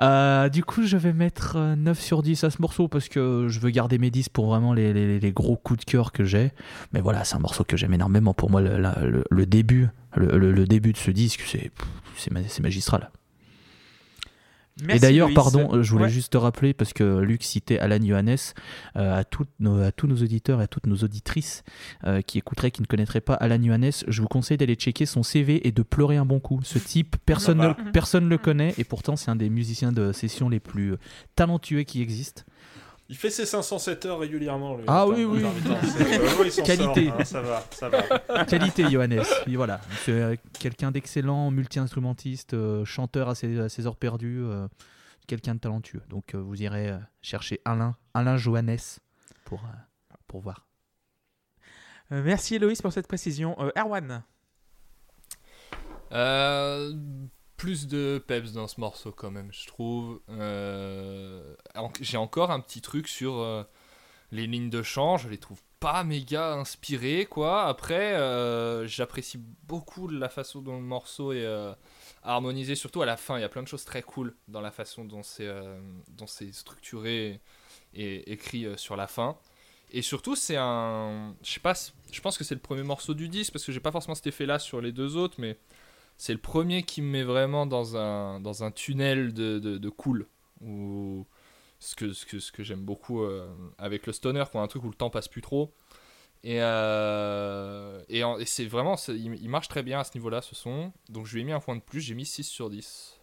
Euh, 0.00 0.48
du 0.48 0.64
coup, 0.64 0.84
je 0.84 0.96
vais 0.96 1.12
mettre 1.12 1.56
euh, 1.56 1.76
9 1.76 2.00
sur 2.00 2.22
10 2.22 2.44
à 2.44 2.50
ce 2.50 2.62
morceau 2.62 2.88
parce 2.88 3.10
que 3.10 3.48
je 3.48 3.60
veux 3.60 3.68
garder 3.68 3.98
mes 3.98 4.10
10 4.10 4.30
pour 4.30 4.46
vraiment 4.46 4.72
les, 4.72 5.32
gros 5.34 5.56
coups 5.56 5.80
de 5.80 5.90
cœur 5.90 6.10
que 6.10 6.24
j'ai. 6.24 6.52
Mais 6.94 7.02
voilà, 7.02 7.24
c'est 7.24 7.36
un 7.36 7.40
morceau 7.40 7.64
que 7.64 7.76
j'aime 7.76 7.92
énormément. 7.92 8.32
Pour 8.32 8.50
moi, 8.50 8.62
le, 8.62 9.44
début, 9.44 9.88
le, 10.16 10.38
le- 10.38 10.66
début 10.66 10.92
de 10.94 10.98
ce 10.98 11.10
disque, 11.10 11.42
c'est 12.16 12.60
magistral. 12.62 13.10
Merci, 14.82 14.96
Et 14.96 15.00
d'ailleurs, 15.00 15.28
pardon, 15.34 15.68
euh, 15.74 15.82
je 15.82 15.90
voulais 15.90 16.04
Ouais. 16.04 16.10
juste 16.10 16.32
te 16.32 16.38
rappeler, 16.38 16.72
parce 16.74 16.92
que 16.92 17.20
Luc 17.20 17.42
citait 17.42 17.78
Alan 17.78 17.98
Johannes, 18.04 18.36
euh, 18.96 19.18
à, 19.18 19.24
toutes 19.24 19.48
nos- 19.60 19.80
à 19.80 19.92
tous 19.92 20.06
nos 20.06 20.16
auditeurs 20.16 20.60
et 20.60 20.64
à 20.64 20.66
toutes 20.66 20.86
nos 20.86 20.96
auditrices 20.96 21.62
euh, 22.04 22.20
qui 22.22 22.38
écouteraient, 22.38 22.70
qui 22.70 22.82
ne 22.82 22.86
connaîtraient 22.86 23.20
pas 23.20 23.34
Alan 23.34 23.62
Johannes, 23.62 23.90
je 24.08 24.22
vous 24.22 24.28
conseille 24.28 24.56
d'aller 24.56 24.74
checker 24.74 25.06
son 25.06 25.22
CV 25.22 25.66
et 25.66 25.72
de 25.72 25.82
pleurer 25.82 26.16
un 26.16 26.24
bon 26.24 26.40
coup. 26.40 26.60
Ce 26.62 26.78
type, 26.78 27.16
personne 27.26 27.58
ne 27.58 27.90
personne 27.92 28.24
ne 28.24 28.28
le 28.30 28.38
connaît, 28.38 28.74
et 28.78 28.84
pourtant 28.84 29.16
c'est 29.16 29.30
un 29.30 29.36
des 29.36 29.50
musiciens 29.50 29.92
de 29.92 30.12
session 30.12 30.48
les 30.48 30.60
plus 30.60 30.94
talentueux 31.36 31.82
qui 31.82 32.02
existent. 32.02 32.42
Il 33.10 33.16
fait 33.16 33.28
ses 33.28 33.44
507 33.44 34.06
heures 34.06 34.20
régulièrement. 34.20 34.76
lui, 34.76 34.84
Ah 34.86 35.04
oui, 35.04 35.24
oui. 35.24 35.42
Qualité. 36.64 37.06
sort, 37.06 37.18
hein, 37.18 37.24
ça 37.24 37.40
va, 37.40 37.64
ça 37.72 37.88
va. 37.88 38.44
Qualité 38.44 38.88
Johannes, 38.88 39.24
Et 39.48 39.56
voilà. 39.56 39.80
C'est 40.04 40.12
euh, 40.12 40.36
quelqu'un 40.60 40.92
d'excellent, 40.92 41.50
multi-instrumentiste, 41.50 42.54
euh, 42.54 42.84
chanteur 42.84 43.28
à 43.28 43.34
ses, 43.34 43.58
à 43.58 43.68
ses 43.68 43.84
heures 43.88 43.96
perdues, 43.96 44.44
euh, 44.44 44.68
quelqu'un 45.26 45.56
de 45.56 45.58
talentueux. 45.58 46.02
Donc 46.08 46.36
euh, 46.36 46.38
vous 46.38 46.62
irez 46.62 46.88
euh, 46.90 46.98
chercher 47.20 47.60
Alain, 47.64 47.96
Alain 48.14 48.36
Johannes 48.36 48.78
pour, 49.44 49.58
euh, 49.64 50.14
pour 50.28 50.40
voir. 50.40 50.68
Euh, 52.12 52.22
merci 52.24 52.54
Eloïse 52.54 52.80
pour 52.80 52.92
cette 52.92 53.08
précision. 53.08 53.56
Euh, 53.58 53.72
Erwan 53.76 54.22
Euh, 56.12 56.92
plus 57.60 57.88
de 57.88 58.24
peps 58.26 58.52
dans 58.52 58.66
ce 58.66 58.80
morceau 58.80 59.12
quand 59.12 59.30
même, 59.30 59.52
je 59.52 59.66
trouve. 59.66 60.22
Euh, 60.30 61.54
J'ai 62.00 62.16
encore 62.16 62.50
un 62.50 62.58
petit 62.58 62.80
truc 62.80 63.06
sur 63.06 63.36
euh, 63.36 63.64
les 64.32 64.46
lignes 64.46 64.70
de 64.70 64.82
chant, 64.82 65.18
je 65.18 65.28
les 65.28 65.36
trouve 65.36 65.60
pas 65.78 66.02
méga 66.02 66.54
inspirées 66.54 67.26
quoi. 67.26 67.66
Après, 67.66 68.14
euh, 68.14 68.86
j'apprécie 68.86 69.38
beaucoup 69.64 70.08
la 70.08 70.30
façon 70.30 70.62
dont 70.62 70.76
le 70.76 70.82
morceau 70.82 71.34
est 71.34 71.46
harmonisé, 72.22 72.74
surtout 72.76 73.02
à 73.02 73.06
la 73.06 73.18
fin. 73.18 73.36
Il 73.36 73.42
y 73.42 73.44
a 73.44 73.50
plein 73.50 73.62
de 73.62 73.68
choses 73.68 73.84
très 73.84 74.00
cool 74.00 74.34
dans 74.48 74.62
la 74.62 74.70
façon 74.70 75.04
dont 75.04 75.22
c'est 75.22 76.52
structuré 76.52 77.42
et 77.92 78.32
écrit 78.32 78.66
sur 78.76 78.96
la 78.96 79.06
fin. 79.06 79.36
Et 79.92 80.00
surtout, 80.00 80.34
c'est 80.34 80.56
un. 80.56 81.34
Je 81.42 81.50
sais 81.50 81.60
je 82.10 82.20
pense 82.22 82.38
que 82.38 82.44
c'est 82.44 82.54
le 82.54 82.60
premier 82.60 82.84
morceau 82.84 83.12
du 83.12 83.28
disque 83.28 83.52
parce 83.52 83.64
que 83.64 83.72
j'ai 83.72 83.80
pas 83.80 83.92
forcément 83.92 84.14
cet 84.14 84.28
effet 84.28 84.46
là 84.46 84.58
sur 84.58 84.80
les 84.80 84.92
deux 84.92 85.16
autres, 85.16 85.34
mais 85.38 85.58
c'est 86.20 86.34
le 86.34 86.38
premier 86.38 86.82
qui 86.82 87.00
me 87.00 87.08
met 87.08 87.22
vraiment 87.22 87.64
dans 87.64 87.96
un, 87.96 88.70
tunnel 88.72 89.32
de, 89.32 89.58
de, 89.58 89.88
cool. 89.88 90.26
Ce 91.78 91.94
que, 91.96 92.62
j'aime 92.62 92.84
beaucoup 92.84 93.22
euh, 93.22 93.48
avec 93.78 94.06
le 94.06 94.12
stoner, 94.12 94.44
quoi, 94.52 94.60
un 94.60 94.66
truc 94.66 94.84
où 94.84 94.88
le 94.88 94.94
temps 94.94 95.08
passe 95.08 95.28
plus 95.28 95.40
trop. 95.40 95.72
Et, 96.44 96.60
euh, 96.60 98.02
c'est 98.44 98.66
vraiment, 98.66 98.96
il, 99.08 99.34
il 99.42 99.48
marche 99.48 99.68
très 99.68 99.82
bien 99.82 100.00
à 100.00 100.04
ce 100.04 100.10
niveau-là, 100.14 100.42
ce 100.42 100.54
son. 100.54 100.92
Donc 101.08 101.24
je 101.24 101.32
lui 101.32 101.40
ai 101.40 101.44
mis 101.44 101.52
un 101.52 101.60
point 101.60 101.74
de 101.74 101.80
plus, 101.80 102.02
j'ai 102.02 102.14
mis 102.14 102.26
6 102.26 102.44
sur 102.44 102.68
10. 102.68 103.18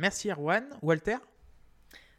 Merci 0.00 0.28
Erwan. 0.28 0.64
Walter? 0.82 1.18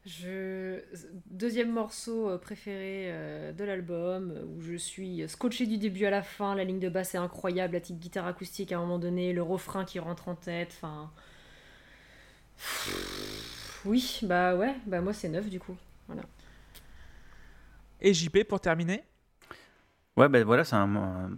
Je... 0.07 0.79
Deuxième 1.25 1.69
morceau 1.69 2.29
euh, 2.29 2.37
préféré 2.37 3.07
euh, 3.09 3.51
de 3.51 3.63
l'album, 3.65 4.31
euh, 4.31 4.45
où 4.45 4.61
je 4.61 4.77
suis 4.77 5.27
scotché 5.27 5.65
du 5.65 5.77
début 5.77 6.05
à 6.05 6.09
la 6.09 6.23
fin, 6.23 6.55
la 6.55 6.63
ligne 6.63 6.79
de 6.79 6.87
basse 6.87 7.13
est 7.13 7.17
incroyable, 7.17 7.73
la 7.73 7.81
petite 7.81 7.99
guitare 7.99 8.25
acoustique 8.25 8.71
à 8.71 8.77
un 8.77 8.79
moment 8.79 8.99
donné, 8.99 9.33
le 9.33 9.43
refrain 9.43 9.83
qui 9.83 9.99
rentre 9.99 10.29
en 10.29 10.35
tête, 10.35 10.69
enfin... 10.77 11.11
Oui, 13.83 14.21
bah 14.23 14.55
ouais, 14.55 14.75
bah 14.85 15.01
moi 15.01 15.11
c'est 15.11 15.27
neuf 15.27 15.49
du 15.49 15.59
coup. 15.59 15.75
Et 17.99 18.13
JP 18.13 18.45
pour 18.47 18.61
terminer? 18.61 19.03
Ouais, 20.17 20.29
ben 20.29 20.43
voilà, 20.43 20.63
un, 20.71 21.29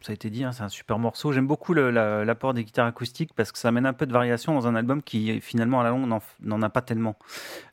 ça 0.00 0.10
a 0.10 0.14
été 0.14 0.30
dit, 0.30 0.42
hein, 0.42 0.52
c'est 0.52 0.62
un 0.62 0.70
super 0.70 0.98
morceau. 0.98 1.32
J'aime 1.32 1.46
beaucoup 1.46 1.74
l'apport 1.74 2.54
des 2.54 2.64
guitares 2.64 2.86
acoustiques 2.86 3.34
parce 3.36 3.52
que 3.52 3.58
ça 3.58 3.68
amène 3.68 3.84
un 3.84 3.92
peu 3.92 4.06
de 4.06 4.12
variation 4.12 4.54
dans 4.54 4.66
un 4.66 4.74
album 4.74 5.02
qui, 5.02 5.38
finalement, 5.42 5.80
à 5.80 5.84
la 5.84 5.90
longue, 5.90 6.08
n'en 6.40 6.62
a 6.62 6.68
pas 6.70 6.80
tellement. 6.80 7.16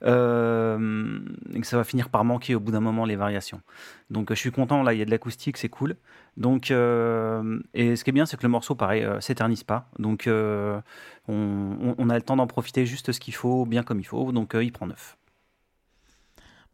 Euh, 0.03 1.19
et 1.53 1.61
que 1.61 1.65
ça 1.65 1.77
va 1.77 1.85
finir 1.85 2.09
par 2.09 2.25
manquer 2.25 2.55
au 2.55 2.59
bout 2.59 2.73
d'un 2.73 2.81
moment 2.81 3.05
les 3.05 3.15
variations. 3.15 3.61
Donc, 4.09 4.31
je 4.31 4.35
suis 4.35 4.51
content, 4.51 4.83
là, 4.83 4.93
il 4.93 4.99
y 4.99 5.01
a 5.01 5.05
de 5.05 5.11
l'acoustique, 5.11 5.55
c'est 5.55 5.69
cool. 5.69 5.95
Donc, 6.35 6.71
euh, 6.71 7.61
et 7.73 7.95
ce 7.95 8.03
qui 8.03 8.09
est 8.09 8.13
bien, 8.13 8.25
c'est 8.25 8.35
que 8.35 8.43
le 8.43 8.49
morceau, 8.49 8.75
pareil, 8.75 9.03
euh, 9.05 9.21
s'éternise 9.21 9.63
pas. 9.63 9.89
Donc, 9.97 10.27
on, 10.27 12.09
a 12.09 12.15
le 12.15 12.21
temps 12.21 12.35
d'en 12.35 12.47
profiter 12.47 12.85
juste 12.85 13.13
ce 13.13 13.19
qu'il 13.21 13.33
faut, 13.33 13.65
bien 13.65 13.83
comme 13.83 14.01
il 14.01 14.05
faut. 14.05 14.33
Donc, 14.33 14.57
il 14.61 14.73
prend 14.73 14.87
neuf. 14.87 15.18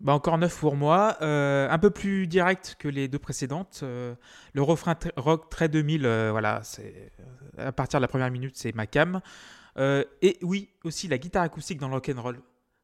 Bah 0.02 0.14
encore 0.14 0.38
9 0.38 0.60
pour 0.60 0.76
moi, 0.76 1.18
Euh, 1.22 1.70
un 1.70 1.80
peu 1.80 1.90
plus 1.90 2.28
direct 2.28 2.76
que 2.80 2.88
les 2.88 3.08
deux 3.08 3.20
précédentes. 3.20 3.80
Euh, 3.84 4.16
le 4.54 4.62
refrain 4.62 4.96
rock 5.16 5.50
très 5.50 5.70
2000, 5.70 6.06
euh, 6.06 6.32
voilà, 6.32 6.62
c'est 6.64 7.12
à 7.58 7.72
partir 7.72 8.00
de 8.00 8.02
la 8.02 8.08
première 8.08 8.30
minute, 8.30 8.58
c'est 8.58 8.76
ma 8.76 8.88
cam. 8.88 9.22
Et 9.78 10.38
oui, 10.42 10.70
aussi 10.84 11.08
la 11.08 11.18
guitare 11.18 11.44
acoustique 11.44 11.80
dans 11.80 11.88
le 11.88 11.96
rock 11.96 12.10
and 12.14 12.22
roll. 12.22 12.40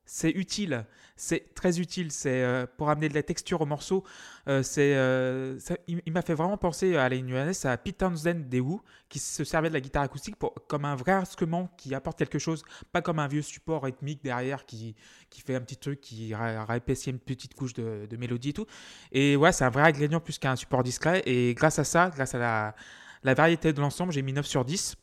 C'est 0.06 0.32
utile, 0.32 0.86
c'est 1.16 1.54
très 1.54 1.80
utile, 1.80 2.12
c'est 2.12 2.44
euh, 2.44 2.66
pour 2.78 2.90
amener 2.90 3.08
de 3.08 3.14
la 3.14 3.24
texture 3.24 3.62
au 3.62 3.66
morceau. 3.66 4.04
Euh, 4.48 4.64
euh, 4.78 5.60
il, 5.88 6.12
m'a 6.12 6.22
fait 6.22 6.34
vraiment 6.34 6.58
penser 6.58 6.96
à 6.98 7.04
Alain 7.04 7.52
à 7.64 7.78
Pete 7.78 8.00
Townsend 8.00 8.50
des 8.50 8.60
Who, 8.60 8.82
qui 9.08 9.20
se 9.20 9.44
servait 9.44 9.70
de 9.70 9.74
la 9.74 9.80
guitare 9.80 10.04
acoustique 10.04 10.36
pour, 10.36 10.54
comme 10.68 10.84
un 10.84 10.96
vrai 10.96 11.14
instrument 11.14 11.70
qui 11.78 11.94
apporte 11.94 12.18
quelque 12.18 12.40
chose, 12.40 12.64
pas 12.92 13.02
comme 13.02 13.20
un 13.20 13.28
vieux 13.28 13.44
support 13.44 13.84
rythmique 13.84 14.24
derrière 14.24 14.66
qui, 14.66 14.96
qui 15.30 15.42
fait 15.42 15.56
un 15.56 15.62
petit 15.62 15.78
truc 15.78 16.02
qui 16.02 16.34
réépaissit 16.36 17.12
une 17.12 17.20
petite 17.20 17.54
couche 17.54 17.74
de, 17.74 18.08
de 18.10 18.18
mélodie 18.18 18.50
et 18.50 18.54
tout. 18.54 18.66
Et 19.12 19.36
ouais, 19.36 19.52
c'est 19.52 19.64
un 19.64 19.70
vrai 19.70 19.84
ingrédient 19.84 20.20
plus 20.20 20.40
qu'un 20.40 20.56
support 20.56 20.84
discret. 20.84 21.22
Et 21.26 21.54
grâce 21.54 21.80
à 21.80 21.84
ça, 21.84 22.10
grâce 22.10 22.36
à 22.36 22.40
la, 22.40 22.76
la 23.24 23.34
variété 23.34 23.72
de 23.74 23.80
l'ensemble, 23.80 24.12
j'ai 24.12 24.24
mis 24.24 24.34
9 24.34 24.46
sur 24.46 24.66
10. 24.66 24.98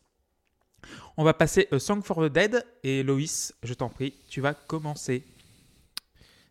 On 1.17 1.25
va 1.25 1.35
passer 1.35 1.69
à 1.73 1.79
Song 1.79 2.03
for 2.03 2.19
the 2.29 2.33
Dead. 2.33 2.65
Et 2.85 3.03
Loïs, 3.03 3.53
je 3.63 3.75
t'en 3.75 3.89
prie, 3.89 4.15
tu 4.29 4.41
vas 4.41 4.55
commencer. 4.55 5.25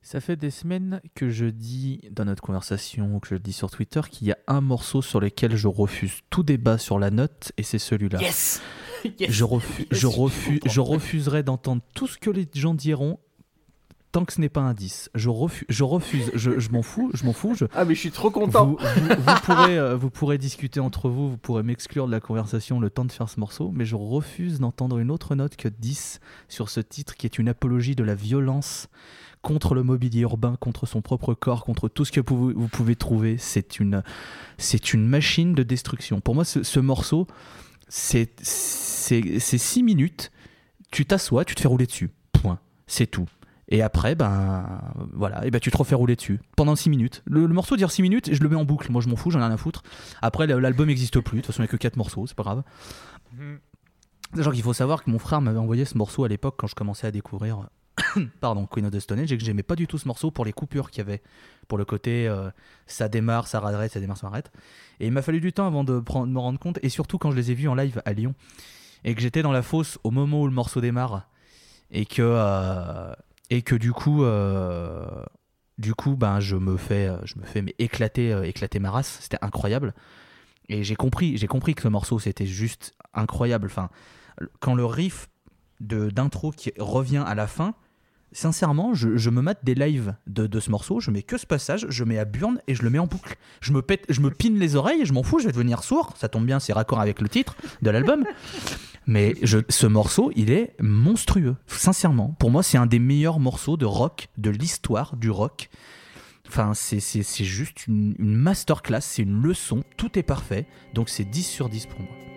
Ça 0.01 0.21
fait 0.21 0.37
des 0.37 0.51
semaines 0.51 1.01
que 1.15 1.29
je 1.29 1.45
dis 1.45 1.99
dans 2.11 2.23
notre 2.25 2.41
conversation, 2.41 3.19
que 3.19 3.27
je 3.27 3.33
le 3.33 3.39
dis 3.41 3.51
sur 3.51 3.69
Twitter, 3.69 3.99
qu'il 4.09 4.27
y 4.27 4.31
a 4.31 4.37
un 4.47 4.61
morceau 4.61 5.01
sur 5.01 5.19
lequel 5.19 5.55
je 5.57 5.67
refuse 5.67 6.19
tout 6.29 6.43
débat 6.43 6.77
sur 6.77 6.97
la 6.97 7.09
note, 7.09 7.51
et 7.57 7.63
c'est 7.63 7.79
celui-là. 7.79 8.21
Yes 8.21 8.61
je, 9.29 9.43
refu- 9.43 9.85
je, 9.91 10.07
refu- 10.07 10.59
je 10.65 10.79
refuserai 10.79 11.43
d'entendre 11.43 11.81
tout 11.93 12.07
ce 12.07 12.17
que 12.17 12.29
les 12.29 12.47
gens 12.55 12.73
diront 12.73 13.19
tant 14.11 14.25
que 14.25 14.33
ce 14.33 14.41
n'est 14.41 14.49
pas 14.49 14.61
un 14.61 14.73
10. 14.73 15.09
Je, 15.15 15.29
refu- 15.29 15.65
je 15.69 15.83
refuse, 15.83 16.31
je, 16.33 16.59
je 16.59 16.69
m'en 16.71 16.81
fous, 16.81 17.11
je 17.13 17.23
m'en 17.25 17.33
fous. 17.33 17.53
Je... 17.55 17.65
Ah, 17.75 17.85
mais 17.85 17.93
je 17.93 17.99
suis 17.99 18.11
trop 18.11 18.31
content. 18.31 18.65
Vous, 18.65 18.77
vous- 18.77 19.07
vous 19.09 19.39
pourrez, 19.43 19.77
euh, 19.77 19.95
vous 19.95 20.09
pourrez 20.09 20.37
discuter 20.37 20.79
entre 20.79 21.09
vous, 21.09 21.29
vous 21.31 21.37
pourrez 21.37 21.61
m'exclure 21.63 22.07
de 22.07 22.11
la 22.11 22.19
conversation 22.19 22.79
le 22.79 22.89
temps 22.89 23.05
de 23.05 23.11
faire 23.11 23.29
ce 23.29 23.39
morceau, 23.39 23.71
mais 23.73 23.85
je 23.85 23.95
refuse 23.95 24.59
d'entendre 24.59 24.97
une 24.99 25.11
autre 25.11 25.35
note 25.35 25.55
que 25.55 25.67
10 25.67 26.19
sur 26.47 26.69
ce 26.69 26.79
titre 26.79 27.15
qui 27.15 27.25
est 27.27 27.37
une 27.37 27.49
apologie 27.49 27.95
de 27.95 28.03
la 28.03 28.15
violence 28.15 28.87
contre 29.43 29.75
le 29.75 29.83
mobilier 29.83 30.21
urbain, 30.21 30.55
contre 30.59 30.85
son 30.87 31.01
propre 31.01 31.33
corps, 31.33 31.63
contre 31.63 31.87
tout 31.87 32.03
ce 32.05 32.11
que 32.11 32.21
vous, 32.25 32.51
vous 32.55 32.67
pouvez 32.67 32.95
trouver. 32.95 33.37
C'est 33.37 33.79
une, 33.79 34.03
c'est 34.57 34.93
une 34.93 35.05
machine 35.07 35.53
de 35.53 35.63
destruction. 35.63 36.19
Pour 36.21 36.33
moi, 36.35 36.43
ce, 36.43 36.63
ce 36.63 36.79
morceau, 36.79 37.27
c'est 37.87 38.31
6 38.43 39.83
minutes, 39.83 40.31
tu 40.91 41.05
t'assois, 41.05 41.45
tu 41.45 41.55
te 41.55 41.61
fais 41.61 41.67
rouler 41.67 41.85
dessus. 41.85 42.09
Point. 42.33 42.59
C'est 42.87 43.07
tout. 43.07 43.27
Et 43.69 43.81
après, 43.81 44.15
ben 44.15 44.79
voilà, 45.13 45.45
et 45.45 45.51
ben 45.51 45.59
tu 45.59 45.71
te 45.71 45.77
refais 45.77 45.95
rouler 45.95 46.15
dessus 46.15 46.39
pendant 46.55 46.75
6 46.75 46.89
minutes. 46.89 47.21
Le, 47.25 47.45
le 47.45 47.53
morceau 47.53 47.75
dure 47.75 47.91
6 47.91 48.01
minutes 48.01 48.27
et 48.29 48.35
je 48.35 48.41
le 48.41 48.47
mets 48.49 48.55
en 48.55 48.63
boucle. 48.63 48.89
Moi, 48.91 49.01
je 49.01 49.09
m'en 49.09 49.15
fous, 49.17 49.29
j'en 49.29 49.39
ai 49.39 49.43
rien 49.43 49.51
à 49.53 49.57
foutre. 49.57 49.83
Après, 50.21 50.47
l'album 50.47 50.87
n'existe 50.87 51.19
plus. 51.19 51.37
De 51.37 51.41
toute 51.41 51.47
façon, 51.47 51.63
il 51.63 51.65
n'y 51.65 51.69
a 51.69 51.71
que 51.71 51.77
4 51.77 51.97
morceaux, 51.97 52.25
c'est 52.27 52.35
pas 52.35 52.43
grave. 52.43 52.63
Genre 54.35 54.53
qu'il 54.53 54.63
faut 54.63 54.73
savoir 54.73 55.03
que 55.03 55.09
mon 55.09 55.19
frère 55.19 55.41
m'avait 55.41 55.57
envoyé 55.59 55.85
ce 55.85 55.97
morceau 55.97 56.23
à 56.23 56.27
l'époque 56.27 56.55
quand 56.57 56.67
je 56.67 56.75
commençais 56.75 57.07
à 57.07 57.11
découvrir 57.11 57.69
pardon, 58.41 58.65
Queen 58.67 58.85
of 58.85 58.91
the 58.91 58.99
Stone 58.99 59.19
Age 59.19 59.31
et 59.31 59.37
que 59.37 59.43
j'aimais 59.43 59.63
pas 59.63 59.75
du 59.75 59.87
tout 59.87 59.97
ce 59.97 60.07
morceau 60.07 60.31
pour 60.31 60.45
les 60.45 60.53
coupures 60.53 60.91
qu'il 60.91 60.99
y 60.99 61.01
avait. 61.01 61.21
Pour 61.67 61.77
le 61.77 61.85
côté 61.85 62.27
euh, 62.27 62.49
ça 62.85 63.07
démarre, 63.09 63.47
ça 63.47 63.57
arrête, 63.59 63.91
ça 63.91 63.99
démarre, 63.99 64.17
ça 64.17 64.27
arrête. 64.27 64.51
Et 64.99 65.07
il 65.07 65.11
m'a 65.13 65.21
fallu 65.21 65.39
du 65.41 65.53
temps 65.53 65.65
avant 65.65 65.83
de, 65.83 65.99
prendre- 65.99 66.27
de 66.27 66.31
me 66.31 66.39
rendre 66.39 66.59
compte 66.59 66.77
et 66.83 66.89
surtout 66.89 67.17
quand 67.17 67.31
je 67.31 67.35
les 67.37 67.51
ai 67.51 67.53
vus 67.53 67.67
en 67.67 67.75
live 67.75 68.01
à 68.05 68.13
Lyon 68.13 68.33
et 69.03 69.15
que 69.15 69.21
j'étais 69.21 69.41
dans 69.41 69.51
la 69.51 69.61
fosse 69.61 69.97
au 70.03 70.11
moment 70.11 70.41
où 70.41 70.47
le 70.47 70.53
morceau 70.53 70.81
démarre 70.81 71.27
et 71.91 72.05
que, 72.05 72.21
euh, 72.21 73.13
et 73.49 73.61
que 73.61 73.75
du 73.75 73.91
coup. 73.93 74.23
euh, 74.23 75.05
du 75.77 75.93
coup, 75.93 76.15
ben, 76.15 76.39
je 76.39 76.55
me 76.55 76.75
fais, 76.75 77.07
euh, 77.07 77.17
je 77.23 77.35
me 77.37 77.45
fais 77.45 77.63
éclater, 77.77 78.33
euh, 78.33 78.41
éclater 78.43 78.79
ma 78.79 78.89
race. 78.89 79.19
C'était 79.21 79.37
incroyable. 79.41 79.93
Et 80.69 80.83
j'ai 80.83 80.95
compris, 80.95 81.37
j'ai 81.37 81.47
compris 81.47 81.75
que 81.75 81.83
ce 81.83 81.87
morceau 81.87 82.17
c'était 82.19 82.47
juste 82.47 82.95
incroyable. 83.13 83.67
Enfin, 83.67 83.89
quand 84.59 84.73
le 84.75 84.85
riff 84.85 85.29
de 85.79 86.09
d'intro 86.09 86.51
qui 86.51 86.73
revient 86.79 87.23
à 87.25 87.35
la 87.35 87.45
fin, 87.45 87.75
sincèrement, 88.31 88.95
je, 88.95 89.17
je 89.17 89.29
me 89.29 89.41
mate 89.41 89.63
des 89.63 89.75
lives 89.75 90.15
de, 90.25 90.47
de 90.47 90.59
ce 90.59 90.71
morceau, 90.71 90.99
je 90.99 91.11
mets 91.11 91.21
que 91.21 91.37
ce 91.37 91.45
passage, 91.45 91.85
je 91.89 92.03
mets 92.03 92.17
à 92.17 92.25
burn 92.25 92.59
et 92.67 92.73
je 92.73 92.81
le 92.81 92.89
mets 92.89 92.99
en 92.99 93.07
boucle. 93.07 93.37
Je 93.61 93.71
me 93.71 93.81
pète, 93.83 94.05
je 94.09 94.19
me 94.19 94.31
pine 94.31 94.57
les 94.57 94.75
oreilles, 94.75 95.05
je 95.05 95.13
m'en 95.13 95.21
fous, 95.23 95.37
je 95.39 95.45
vais 95.45 95.53
devenir 95.53 95.83
sourd. 95.83 96.13
Ça 96.17 96.27
tombe 96.27 96.45
bien, 96.45 96.59
c'est 96.59 96.73
raccord 96.73 96.99
avec 96.99 97.21
le 97.21 97.29
titre 97.29 97.55
de 97.83 97.91
l'album. 97.91 98.25
Mais 99.07 99.35
ce 99.69 99.87
morceau, 99.87 100.31
il 100.35 100.51
est 100.51 100.75
monstrueux. 100.81 101.55
Sincèrement, 101.65 102.35
pour 102.39 102.51
moi, 102.51 102.61
c'est 102.61 102.77
un 102.77 102.85
des 102.85 102.99
meilleurs 102.99 103.39
morceaux 103.39 103.77
de 103.77 103.85
rock 103.85 104.27
de 104.37 104.49
l'histoire 104.49 105.15
du 105.15 105.29
rock. 105.29 105.69
Enfin, 106.49 106.73
c'est 106.73 107.43
juste 107.43 107.87
une, 107.87 108.15
une 108.19 108.35
masterclass, 108.35 109.01
c'est 109.01 109.23
une 109.23 109.41
leçon, 109.41 109.83
tout 109.95 110.19
est 110.19 110.23
parfait. 110.23 110.65
Donc 110.93 111.09
c'est 111.09 111.25
10 111.25 111.43
sur 111.43 111.69
10 111.69 111.85
pour 111.87 111.99
moi. 111.99 112.36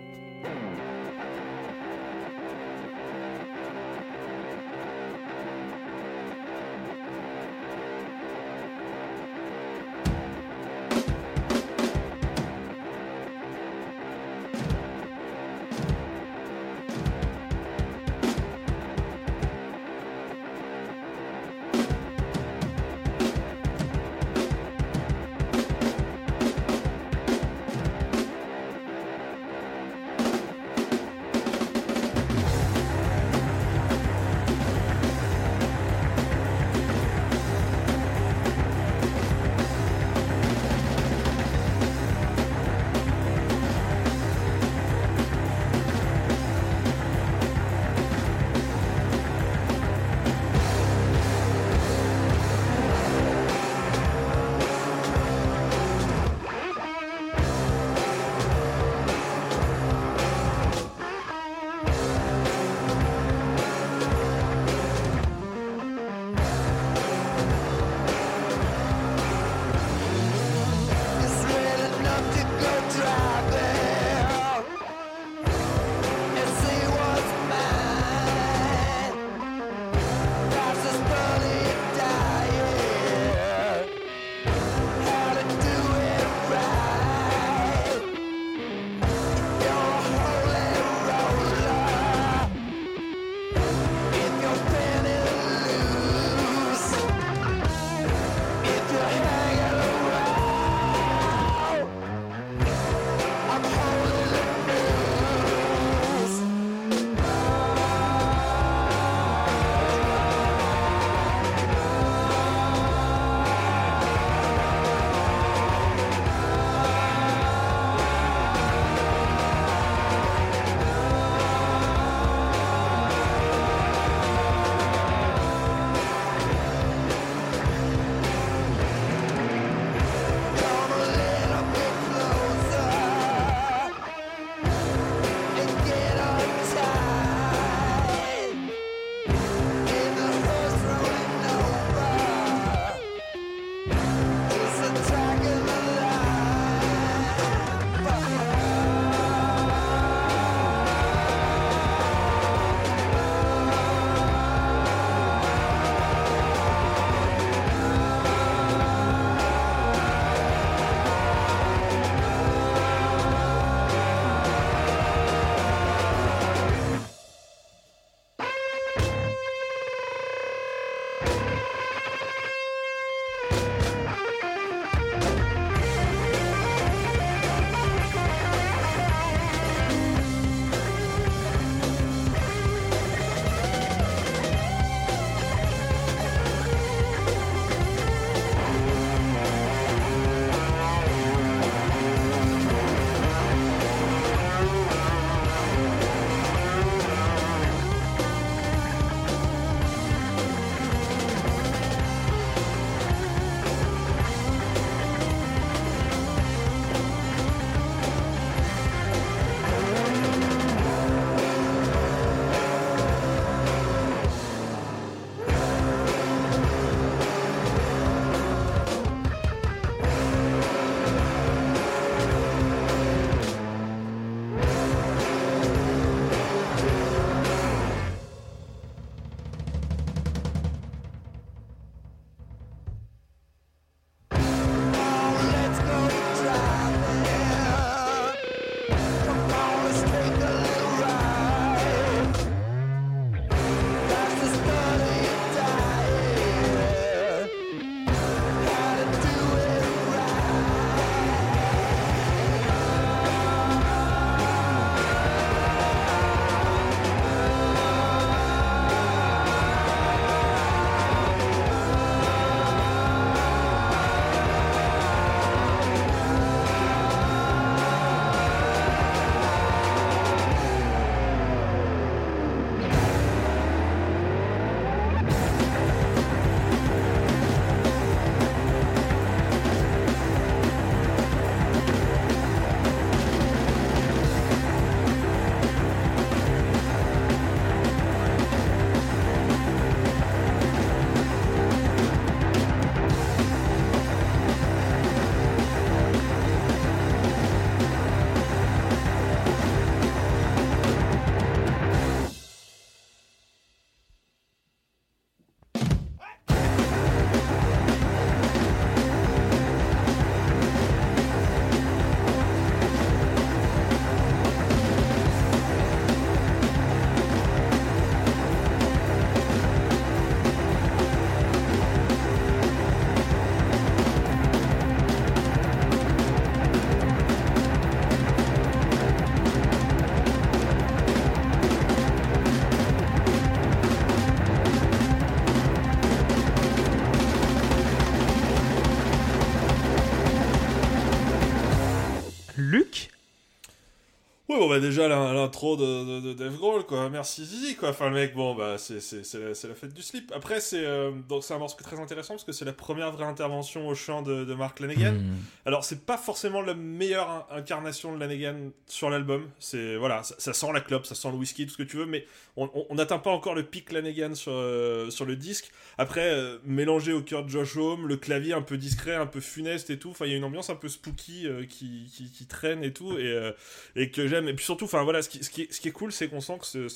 Ouais, 344.51 344.59
bon, 344.59 344.67
bah 344.67 344.81
déjà, 344.81 345.07
l'in- 345.07 345.33
l'intro 345.33 345.77
de, 345.77 346.19
de, 346.19 346.27
de 346.27 346.33
Dave 346.33 346.57
Grohl, 346.57 346.85
quoi. 346.85 347.09
Merci 347.09 347.45
Zizi, 347.45 347.77
quoi. 347.77 347.91
Enfin, 347.91 348.09
le 348.09 348.15
mec, 348.15 348.35
bon, 348.35 348.53
bah, 348.53 348.77
c'est 348.77 348.99
la, 349.35 349.47
la 349.47 349.75
fête 349.75 349.93
du 349.93 350.01
slip. 350.01 350.29
Après, 350.35 350.59
c'est 350.59 350.83
euh, 350.85 351.11
donc 351.29 351.45
c'est 351.45 351.53
un 351.53 351.57
morceau 351.57 351.77
très 351.81 351.97
intéressant 351.97 352.33
parce 352.33 352.43
que 352.43 352.51
c'est 352.51 352.65
la 352.65 352.73
première 352.73 353.13
vraie 353.13 353.23
intervention 353.23 353.87
au 353.87 353.95
chant 353.95 354.21
de, 354.23 354.43
de 354.43 354.53
Mark 354.53 354.81
Lanegan. 354.81 355.13
Hmm. 355.13 355.37
Alors, 355.65 355.85
c'est 355.85 356.05
pas 356.05 356.17
forcément 356.17 356.61
la 356.61 356.73
meilleure 356.73 357.29
in- 357.29 357.59
incarnation 357.59 358.13
de 358.13 358.19
Lanegan 358.19 358.71
sur 358.87 359.09
l'album. 359.09 359.47
C'est, 359.57 359.95
voilà, 359.95 360.21
ça, 360.23 360.35
ça 360.37 360.51
sent 360.51 360.73
la 360.73 360.81
clope, 360.81 361.05
ça 361.05 361.15
sent 361.15 361.29
le 361.31 361.37
whisky, 361.37 361.65
tout 361.65 361.71
ce 361.71 361.77
que 361.77 361.83
tu 361.83 361.95
veux, 361.95 362.05
mais 362.05 362.25
on 362.57 362.93
n'atteint 362.95 363.19
pas 363.19 363.31
encore 363.31 363.55
le 363.55 363.63
pic 363.63 363.93
Lanegan 363.93 364.35
sur, 364.35 364.51
euh, 364.51 365.09
sur 365.09 365.23
le 365.23 365.37
disque. 365.37 365.71
Après, 365.97 366.29
euh, 366.29 366.57
mélangé 366.65 367.13
au 367.13 367.21
cœur 367.21 367.45
de 367.45 367.49
Josh 367.49 367.77
Homme, 367.77 368.05
le 368.05 368.17
clavier 368.17 368.51
un 368.51 368.61
peu 368.61 368.75
discret, 368.77 369.15
un 369.15 369.27
peu 369.27 369.39
funeste 369.39 369.89
et 369.91 369.97
tout. 369.97 370.09
Enfin, 370.09 370.25
il 370.25 370.31
y 370.31 370.33
a 370.33 370.37
une 370.37 370.43
ambiance 370.43 370.69
un 370.69 370.75
peu 370.75 370.89
spooky 370.89 371.47
qui, 371.69 372.11
qui, 372.13 372.29
qui 372.29 372.45
traîne 372.47 372.83
et 372.83 372.91
tout. 372.91 373.17
Et, 373.17 373.51
et 373.95 374.11
que 374.11 374.27
j'aime. 374.27 374.40
Et 374.47 374.53
puis 374.53 374.65
surtout, 374.65 374.85
enfin 374.85 375.03
voilà, 375.03 375.21
ce 375.21 375.29
qui, 375.29 375.43
ce 375.43 375.49
qui, 375.49 375.63
est, 375.63 375.73
ce 375.73 375.81
qui 375.81 375.87
est 375.87 375.91
cool, 375.91 376.11
c'est 376.11 376.27
qu'on 376.27 376.41
sent 376.41 376.57
que 376.59 376.87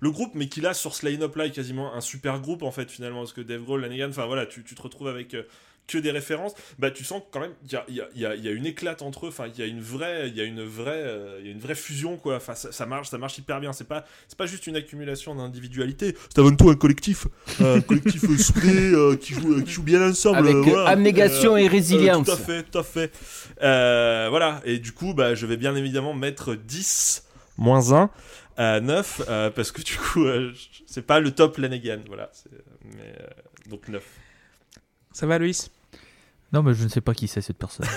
le 0.00 0.10
groupe, 0.10 0.32
mais 0.34 0.48
qu'il 0.48 0.66
a 0.66 0.74
sur 0.74 0.94
ce 0.94 1.06
line-up 1.06 1.34
là, 1.36 1.46
est 1.46 1.50
quasiment 1.50 1.94
un 1.94 2.00
super 2.00 2.40
groupe 2.40 2.62
en 2.62 2.70
fait, 2.70 2.90
finalement. 2.90 3.20
Parce 3.20 3.32
que 3.32 3.40
Dave 3.40 3.62
Grohl, 3.62 3.80
Lanegan, 3.80 4.10
enfin 4.10 4.26
voilà, 4.26 4.46
tu, 4.46 4.62
tu 4.64 4.74
te 4.74 4.82
retrouves 4.82 5.08
avec. 5.08 5.36
Que 5.86 5.98
des 5.98 6.10
références, 6.10 6.52
bah 6.78 6.90
tu 6.90 7.04
sens 7.04 7.22
quand 7.30 7.40
même 7.40 7.52
qu'il 7.62 7.72
y 7.72 7.76
a, 7.76 7.84
il 7.88 7.94
y, 7.94 8.00
a, 8.00 8.08
il 8.14 8.20
y, 8.20 8.26
a, 8.26 8.34
il 8.34 8.44
y 8.44 8.48
a 8.48 8.52
une 8.52 8.66
éclate 8.66 9.02
entre 9.02 9.26
eux, 9.26 9.28
enfin 9.28 9.46
il 9.46 9.58
y 9.58 9.62
a 9.62 9.66
une 9.66 9.80
vraie, 9.80 10.28
il 10.28 10.36
y 10.36 10.40
a 10.40 10.44
une 10.44 10.62
vraie, 10.64 10.90
euh, 10.94 11.38
il 11.40 11.46
y 11.46 11.48
a 11.48 11.52
une 11.52 11.60
vraie 11.60 11.74
fusion 11.74 12.16
quoi. 12.16 12.36
Enfin 12.36 12.54
ça, 12.54 12.72
ça 12.72 12.86
marche, 12.86 13.08
ça 13.08 13.18
marche 13.18 13.38
hyper 13.38 13.60
bien. 13.60 13.72
C'est 13.72 13.86
pas, 13.88 14.04
c'est 14.28 14.38
pas 14.38 14.46
juste 14.46 14.66
une 14.66 14.76
accumulation 14.76 15.34
d'individualité. 15.34 16.16
C'est 16.28 16.40
avant 16.40 16.54
tout 16.54 16.70
un 16.70 16.74
collectif, 16.76 17.26
un 17.60 17.80
collectif 17.86 18.22
soudé 18.40 18.92
euh, 18.92 19.16
qui 19.16 19.34
joue, 19.34 19.54
euh, 19.54 19.62
qui 19.62 19.70
joue 19.72 19.82
bien 19.82 20.02
ensemble. 20.08 20.38
Avec 20.38 20.56
voilà. 20.56 20.88
abnégation 20.88 21.54
Euh, 21.54 21.58
et 21.58 21.66
euh, 21.66 21.70
résilience. 21.70 22.26
tout 22.26 22.32
à 22.32 22.36
fait, 22.36 22.62
tout 22.64 22.78
à 22.78 22.82
fait. 22.82 23.12
Euh, 23.62 24.26
voilà, 24.30 24.60
et 24.64 24.78
du 24.78 24.92
coup, 24.92 25.14
bah, 25.14 25.34
je 25.34 25.46
vais 25.46 25.56
bien 25.56 25.74
évidemment 25.76 26.14
mettre 26.14 26.54
10 26.54 27.24
moins 27.58 27.92
1 27.92 28.10
à 28.56 28.80
9, 28.80 29.22
euh, 29.28 29.50
parce 29.50 29.72
que 29.72 29.82
du 29.82 29.96
coup, 29.96 30.24
euh, 30.24 30.52
c'est 30.86 31.06
pas 31.06 31.20
le 31.20 31.30
top 31.30 31.58
Lanegan, 31.58 32.00
voilà. 32.06 32.30
Mais, 32.84 33.14
euh, 33.20 33.26
donc 33.68 33.88
9. 33.88 34.02
Ça 35.12 35.26
va, 35.26 35.38
Loïs? 35.38 35.70
Non, 36.52 36.62
mais 36.62 36.74
je 36.74 36.84
ne 36.84 36.88
sais 36.88 37.00
pas 37.00 37.14
qui 37.14 37.28
c'est 37.28 37.40
cette 37.40 37.58
personne. 37.58 37.86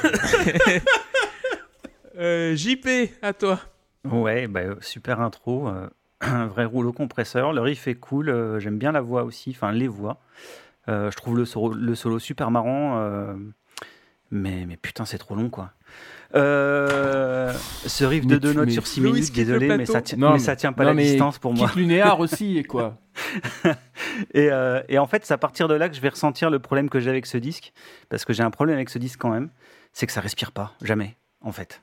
Euh, 2.18 2.54
JP, 2.56 2.88
à 3.22 3.32
toi. 3.32 3.60
Ouais, 4.04 4.48
bah, 4.48 4.60
euh, 4.62 4.76
super 4.82 5.22
intro. 5.22 5.70
euh, 5.70 5.88
un 6.22 6.48
vrai 6.48 6.66
rouleau 6.66 6.92
compresseur. 6.92 7.54
Le 7.54 7.62
riff 7.62 7.88
est 7.88 7.96
cool. 7.96 8.28
euh, 8.30 8.60
J'aime 8.60 8.78
bien 8.78 8.92
la 8.92 9.00
voix 9.00 9.24
aussi, 9.24 9.52
enfin 9.56 9.72
les 9.72 9.88
voix. 9.88 10.20
Euh, 10.90 11.10
je 11.12 11.16
trouve 11.16 11.38
le 11.38 11.46
solo, 11.46 11.74
le 11.74 11.96
solo 11.96 12.20
super 12.20 12.52
marrant. 12.52 13.00
euh, 13.00 13.34
mais, 14.32 14.66
mais 14.68 14.76
putain, 14.76 15.06
c'est 15.06 15.18
trop 15.18 15.36
long 15.36 15.50
quoi. 15.50 15.72
Euh, 16.36 17.52
ce 17.88 18.04
riff 18.06 18.26
de 18.28 18.36
Mais 18.36 18.40
deux 18.40 18.54
notes 18.54 18.70
sur 18.70 18.86
6 18.86 19.00
Louis 19.02 19.12
minutes, 19.14 19.34
désolé, 19.34 19.68
mais 19.78 19.86
ça, 19.86 20.02
tient, 20.02 20.18
Non, 20.18 20.28
mais 20.28 20.34
mais- 20.34 20.40
ça 20.40 20.56
tient 20.56 20.74
pas 20.74 20.84
non, 20.84 20.90
la 20.90 20.94
mais 20.96 21.04
distance 21.04 21.40
pour 21.40 21.54
moi. 21.54 21.72
Lunéar 21.76 22.20
aussi, 22.20 22.64
quoi. 22.64 22.98
Et, 24.34 24.50
euh, 24.52 24.82
et 24.90 24.98
en 24.98 25.08
fait, 25.08 25.26
c'est 25.26 25.34
à 25.34 25.38
partir 25.38 25.68
de 25.68 25.74
là 25.74 25.90
que 25.90 25.96
je 25.96 26.02
vais 26.02 26.10
ressentir 26.10 26.50
le 26.50 26.60
problème 26.60 26.90
que 26.90 27.00
j'ai 27.00 27.10
avec 27.10 27.26
ce 27.26 27.38
disque, 27.38 27.74
parce 28.10 28.26
que 28.26 28.34
j'ai 28.34 28.44
un 28.44 28.52
problème 28.52 28.76
avec 28.76 28.90
ce 28.90 28.98
disque 29.00 29.20
quand 29.20 29.30
même, 29.30 29.50
c'est 29.94 30.06
que 30.06 30.12
ça 30.12 30.22
respire 30.22 30.52
pas, 30.52 30.74
jamais, 30.84 31.16
en 31.42 31.52
fait. 31.52 31.82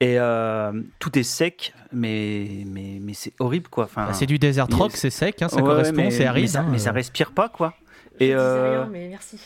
Et 0.00 0.18
euh, 0.18 0.72
tout 1.00 1.18
est 1.18 1.22
sec, 1.24 1.72
mais, 1.92 2.64
mais, 2.66 2.98
mais 3.02 3.14
c'est 3.14 3.32
horrible, 3.40 3.68
quoi. 3.68 3.84
Enfin, 3.84 4.06
Bah, 4.06 4.12
c'est 4.12 4.26
du 4.26 4.38
desert 4.38 4.66
rock, 4.70 4.92
c'est 4.94 5.10
sec, 5.10 5.42
hein, 5.42 5.48
ça 5.48 5.56
Ouais, 5.56 5.62
correspond, 5.62 6.10
c'est 6.10 6.26
aride. 6.26 6.42
Mais 6.44 6.48
ça, 6.48 6.60
hein, 6.60 6.68
mais 6.70 6.78
ça 6.78 6.92
respire 6.92 7.32
pas, 7.32 7.48
quoi. 7.48 7.74
Et, 8.20 8.34
euh, 8.34 8.82
rien, 8.82 8.90
mais 8.92 9.08
merci. 9.08 9.40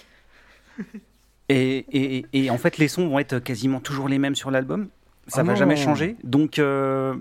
Et, 1.48 1.84
et, 1.92 2.26
et 2.32 2.50
en 2.50 2.58
fait, 2.58 2.78
les 2.78 2.88
sons 2.88 3.08
vont 3.08 3.18
être 3.18 3.38
quasiment 3.40 3.80
toujours 3.80 4.08
les 4.08 4.18
mêmes 4.18 4.34
sur 4.34 4.50
l'album. 4.50 4.88
Ça 5.26 5.40
Ah 5.40 5.44
va 5.44 5.52
non. 5.52 5.58
jamais 5.58 5.76
changer. 5.76 6.16
Donc, 6.24 6.58
euh, 6.58 7.14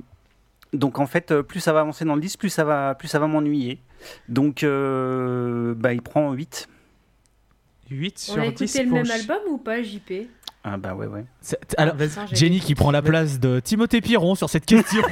donc 0.73 0.99
en 0.99 1.05
fait, 1.05 1.31
euh, 1.31 1.43
plus 1.43 1.59
ça 1.59 1.73
va 1.73 1.81
avancer 1.81 2.05
dans 2.05 2.15
le 2.15 2.21
disque, 2.21 2.39
plus 2.39 2.49
ça 2.49 2.63
va, 2.63 2.95
plus 2.95 3.07
ça 3.07 3.19
va 3.19 3.27
m'ennuyer. 3.27 3.79
Donc, 4.29 4.63
euh, 4.63 5.73
bah, 5.75 5.93
il 5.93 6.01
prend 6.01 6.31
8. 6.33 6.67
8 7.89 8.25
On 8.29 8.33
sur 8.33 8.41
a 8.41 8.51
10 8.51 8.63
écouté 8.63 8.83
le 8.85 8.91
même 8.91 9.11
album 9.11 9.39
ou 9.49 9.57
pas, 9.57 9.83
JP 9.83 10.13
Ah 10.63 10.77
bah 10.77 10.95
ouais, 10.95 11.07
ouais. 11.07 11.25
C'est- 11.41 11.59
Alors, 11.77 11.95
Jenny 12.31 12.59
qui 12.61 12.73
prend 12.73 12.89
la 12.91 13.01
place 13.01 13.39
de 13.39 13.59
Timothée 13.59 13.99
Piron 14.01 14.33
sur 14.35 14.49
cette 14.49 14.65
question. 14.65 15.01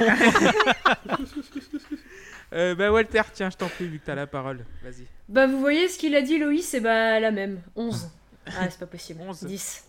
Euh, 2.52 2.74
bah 2.74 2.90
Walter, 2.90 3.22
tiens, 3.32 3.48
je 3.48 3.56
t'en 3.56 3.68
prie, 3.68 3.86
vu 3.86 4.00
que 4.00 4.06
t'as 4.06 4.16
la 4.16 4.26
parole. 4.26 4.64
Vas-y. 4.82 5.06
Bah, 5.28 5.46
vous 5.46 5.60
voyez 5.60 5.86
ce 5.88 5.96
qu'il 5.96 6.16
a 6.16 6.20
dit, 6.20 6.36
Loïs, 6.36 6.66
c'est 6.66 6.80
bah 6.80 7.20
la 7.20 7.30
même. 7.30 7.60
11. 7.76 8.10
Ah, 8.58 8.66
c'est 8.70 8.78
pas 8.78 8.86
possible. 8.86 9.20
11. 9.26 9.44
10. 9.44 9.84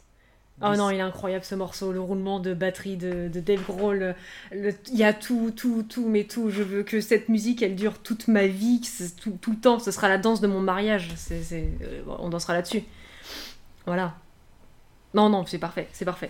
Oh 0.64 0.70
10. 0.72 0.78
non, 0.78 0.89
il 0.91 0.97
est 0.97 1.01
incroyable 1.01 1.43
ce 1.43 1.55
morceau, 1.55 1.91
le 1.91 1.99
roulement 1.99 2.39
de 2.39 2.53
batterie 2.53 2.95
de, 2.97 3.28
de 3.30 3.39
Dave 3.39 3.64
Grohl. 3.66 4.16
le- 4.51 4.74
Il 4.91 4.97
y 4.97 5.03
a 5.03 5.14
tout, 5.14 5.51
tout, 5.55 5.84
tout, 5.84 6.07
mais 6.07 6.26
tout. 6.26 6.49
Je 6.51 6.62
veux 6.62 6.84
que 6.84 7.01
cette 7.01 7.30
musique, 7.30 7.62
elle 7.64 7.76
dure 7.76 7.97
toute 7.99 8.28
ma 8.28 8.45
vie, 8.47 8.82
tout, 9.20 9.38
tout 9.41 9.51
le 9.51 9.57
temps. 9.57 9.80
Ce 9.80 9.89
sera 9.91 10.07
la 10.07 10.18
danse 10.20 10.39
de 10.41 10.47
mon 10.47 10.59
mariage. 10.62 11.09
Euh, 11.32 12.01
on 12.20 12.30
dansera 12.30 12.53
là-dessus. 12.53 12.84
Voilà. 13.88 14.14
Non, 15.16 15.30
non, 15.30 15.45
c'est 15.47 15.57
parfait, 15.57 15.88
c'est 15.93 16.05
parfait. 16.05 16.30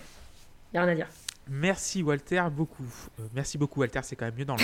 Y 0.72 0.78
a 0.78 0.82
rien 0.84 0.92
à 0.92 0.94
dire. 0.94 1.08
Merci 1.50 2.02
Walter, 2.02 2.42
beaucoup. 2.50 2.84
Euh, 3.20 3.24
merci 3.34 3.58
beaucoup 3.58 3.80
Walter, 3.80 4.00
c'est 4.04 4.16
quand 4.16 4.24
même 4.24 4.34
mieux 4.36 4.44
dans 4.44 4.56
le. 4.56 4.62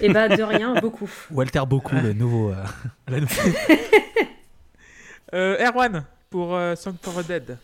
Et 0.00 0.08
bah, 0.12 0.26
de 0.28 0.42
rien, 0.42 0.74
beaucoup. 0.80 1.08
Walter 1.30 1.62
beaucoup, 1.68 1.94
le 1.94 2.14
nouveau. 2.14 2.50
euh, 2.50 2.64
la 3.08 3.20
nouvelle- 3.20 3.54
Euh, 5.34 5.56
Erwan, 5.66 6.04
pour 6.32 6.54
euh, 6.54 6.74
for 6.74 7.22
Dead. 7.22 7.58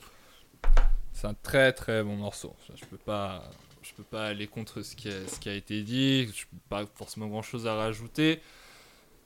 C'est 1.14 1.26
un 1.26 1.34
très 1.34 1.72
très 1.72 2.04
bon 2.04 2.16
morceau. 2.16 2.54
Je 2.76 2.84
peux 2.84 2.98
peux 2.98 4.04
pas 4.04 4.26
aller 4.26 4.46
contre 4.46 4.82
ce 4.82 4.94
qui 4.94 5.08
a, 5.08 5.54
été 5.54 5.82
dit. 5.82 6.26
Je 6.26 6.44
n'ai 6.52 6.60
pas 6.68 6.84
forcément 6.94 7.26
grand 7.26 7.42
chose 7.42 7.66
à 7.66 7.74
rajouter. 7.74 8.40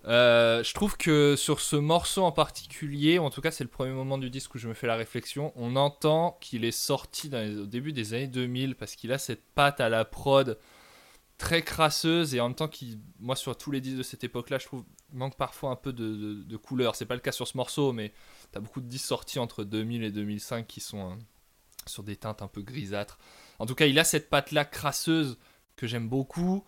Euh, 0.07 0.63
je 0.63 0.73
trouve 0.75 0.97
que 0.97 1.35
sur 1.37 1.61
ce 1.61 1.77
morceau 1.77 2.23
en 2.23 2.33
particulier, 2.33 3.19
en 3.19 3.31
tout 3.31 3.41
cas 3.41 3.51
c'est 3.51 3.65
le 3.65 3.71
premier 3.71 3.93
moment 3.93 4.17
du 4.17 4.31
disque 4.31 4.55
où 4.55 4.59
je 4.59 4.69
me 4.69 4.75
fais 4.75 4.87
la 4.87 4.97
réflexion, 4.97 5.53
on 5.55 5.77
entend 5.77 6.39
qu'il 6.41 6.65
est 6.65 6.73
sorti 6.73 7.31
au 7.35 7.67
début 7.67 7.93
des 7.93 8.15
années 8.15 8.27
2000 8.27 8.75
parce 8.75 8.97
qu'il 8.97 9.13
a 9.13 9.19
cette 9.19 9.45
patte 9.55 9.81
à 9.81 9.89
la 9.89 10.05
prod 10.05 10.59
très 11.39 11.63
crasseuse 11.63 12.35
et 12.35 12.41
en 12.41 12.49
même 12.49 12.57
temps 12.57 12.69
qui, 12.69 12.99
moi 13.21 13.37
sur 13.37 13.57
tous 13.57 13.71
les 13.71 13.81
disques 13.81 13.99
de 13.99 14.03
cette 14.03 14.25
époque-là, 14.25 14.59
je 14.59 14.67
trouve 14.67 14.85
manque 15.13 15.37
parfois 15.37 15.71
un 15.71 15.77
peu 15.77 15.93
de, 15.93 16.17
de, 16.17 16.35
de 16.43 16.57
couleur. 16.57 16.97
C'est 16.97 17.07
pas 17.07 17.15
le 17.15 17.21
cas 17.21 17.33
sur 17.33 17.47
ce 17.47 17.57
morceau, 17.57 17.93
mais 17.93 18.13
t'as 18.53 18.61
beaucoup 18.61 18.81
de 18.81 18.87
disques 18.87 19.07
sortis 19.07 19.39
entre 19.39 19.65
2000 19.65 20.05
et 20.05 20.11
2005 20.11 20.67
qui 20.67 20.81
sont 20.81 21.01
hein, 21.01 21.19
sur 21.87 22.03
des 22.03 22.17
teintes 22.17 22.43
un 22.43 22.49
peu 22.49 22.63
grisâtres. 22.63 23.19
En 23.59 23.67
tout 23.67 23.75
cas, 23.75 23.87
il 23.87 23.99
a 23.99 24.05
cette 24.05 24.31
patte-là 24.31 24.65
crasseuse 24.65 25.39
que 25.77 25.87
j'aime 25.87 26.09
beaucoup. 26.09 26.65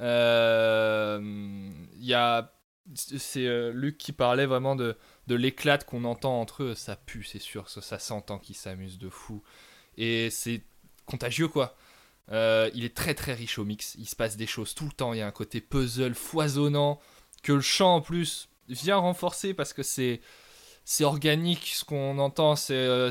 Euh, 0.00 1.20
Il 1.96 2.04
y 2.04 2.14
a. 2.14 2.52
C'est 2.94 3.46
euh, 3.46 3.72
Luc 3.72 3.98
qui 3.98 4.12
parlait 4.12 4.46
vraiment 4.46 4.76
de, 4.76 4.96
de 5.26 5.34
l'éclate 5.34 5.84
qu'on 5.84 6.04
entend 6.04 6.40
entre 6.40 6.62
eux. 6.62 6.74
Ça 6.74 6.94
pue, 6.94 7.24
c'est 7.24 7.40
sûr. 7.40 7.68
Ça, 7.68 7.80
ça 7.80 7.98
s'entend 7.98 8.38
qu'ils 8.38 8.54
s'amusent 8.54 8.98
de 8.98 9.08
fou. 9.08 9.42
Et 9.96 10.30
c'est 10.30 10.62
contagieux, 11.04 11.48
quoi. 11.48 11.76
Euh, 12.30 12.70
il 12.74 12.84
est 12.84 12.94
très 12.94 13.14
très 13.14 13.34
riche 13.34 13.58
au 13.58 13.64
mix. 13.64 13.96
Il 13.98 14.08
se 14.08 14.14
passe 14.14 14.36
des 14.36 14.46
choses 14.46 14.74
tout 14.74 14.84
le 14.84 14.92
temps. 14.92 15.12
Il 15.12 15.18
y 15.18 15.22
a 15.22 15.26
un 15.26 15.32
côté 15.32 15.60
puzzle 15.60 16.14
foisonnant 16.14 17.00
que 17.42 17.52
le 17.52 17.60
chant 17.60 17.96
en 17.96 18.00
plus 18.00 18.48
vient 18.68 18.96
renforcer 18.96 19.54
parce 19.54 19.72
que 19.72 19.82
c'est 19.82 20.20
c'est 20.88 21.02
organique 21.04 21.72
ce 21.74 21.84
qu'on 21.84 22.18
entend. 22.18 22.54
C'est, 22.56 22.72
euh, 22.74 23.10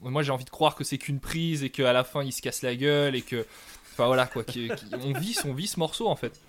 moi 0.00 0.22
j'ai 0.22 0.32
envie 0.32 0.44
de 0.46 0.50
croire 0.50 0.74
que 0.74 0.82
c'est 0.82 0.96
qu'une 0.98 1.20
prise 1.20 1.62
et 1.62 1.70
qu'à 1.70 1.92
la 1.92 2.02
fin 2.04 2.24
il 2.24 2.32
se 2.32 2.40
casse 2.42 2.62
la 2.62 2.74
gueule 2.74 3.14
et 3.14 3.22
que, 3.22 3.44
enfin 3.92 4.06
voilà 4.06 4.26
quoi, 4.26 4.42
qui- 4.44 4.70
on 5.04 5.12
vit, 5.12 5.36
on 5.44 5.52
vit 5.52 5.66
ce 5.66 5.78
morceau 5.78 6.08
en 6.08 6.16
fait. 6.16 6.40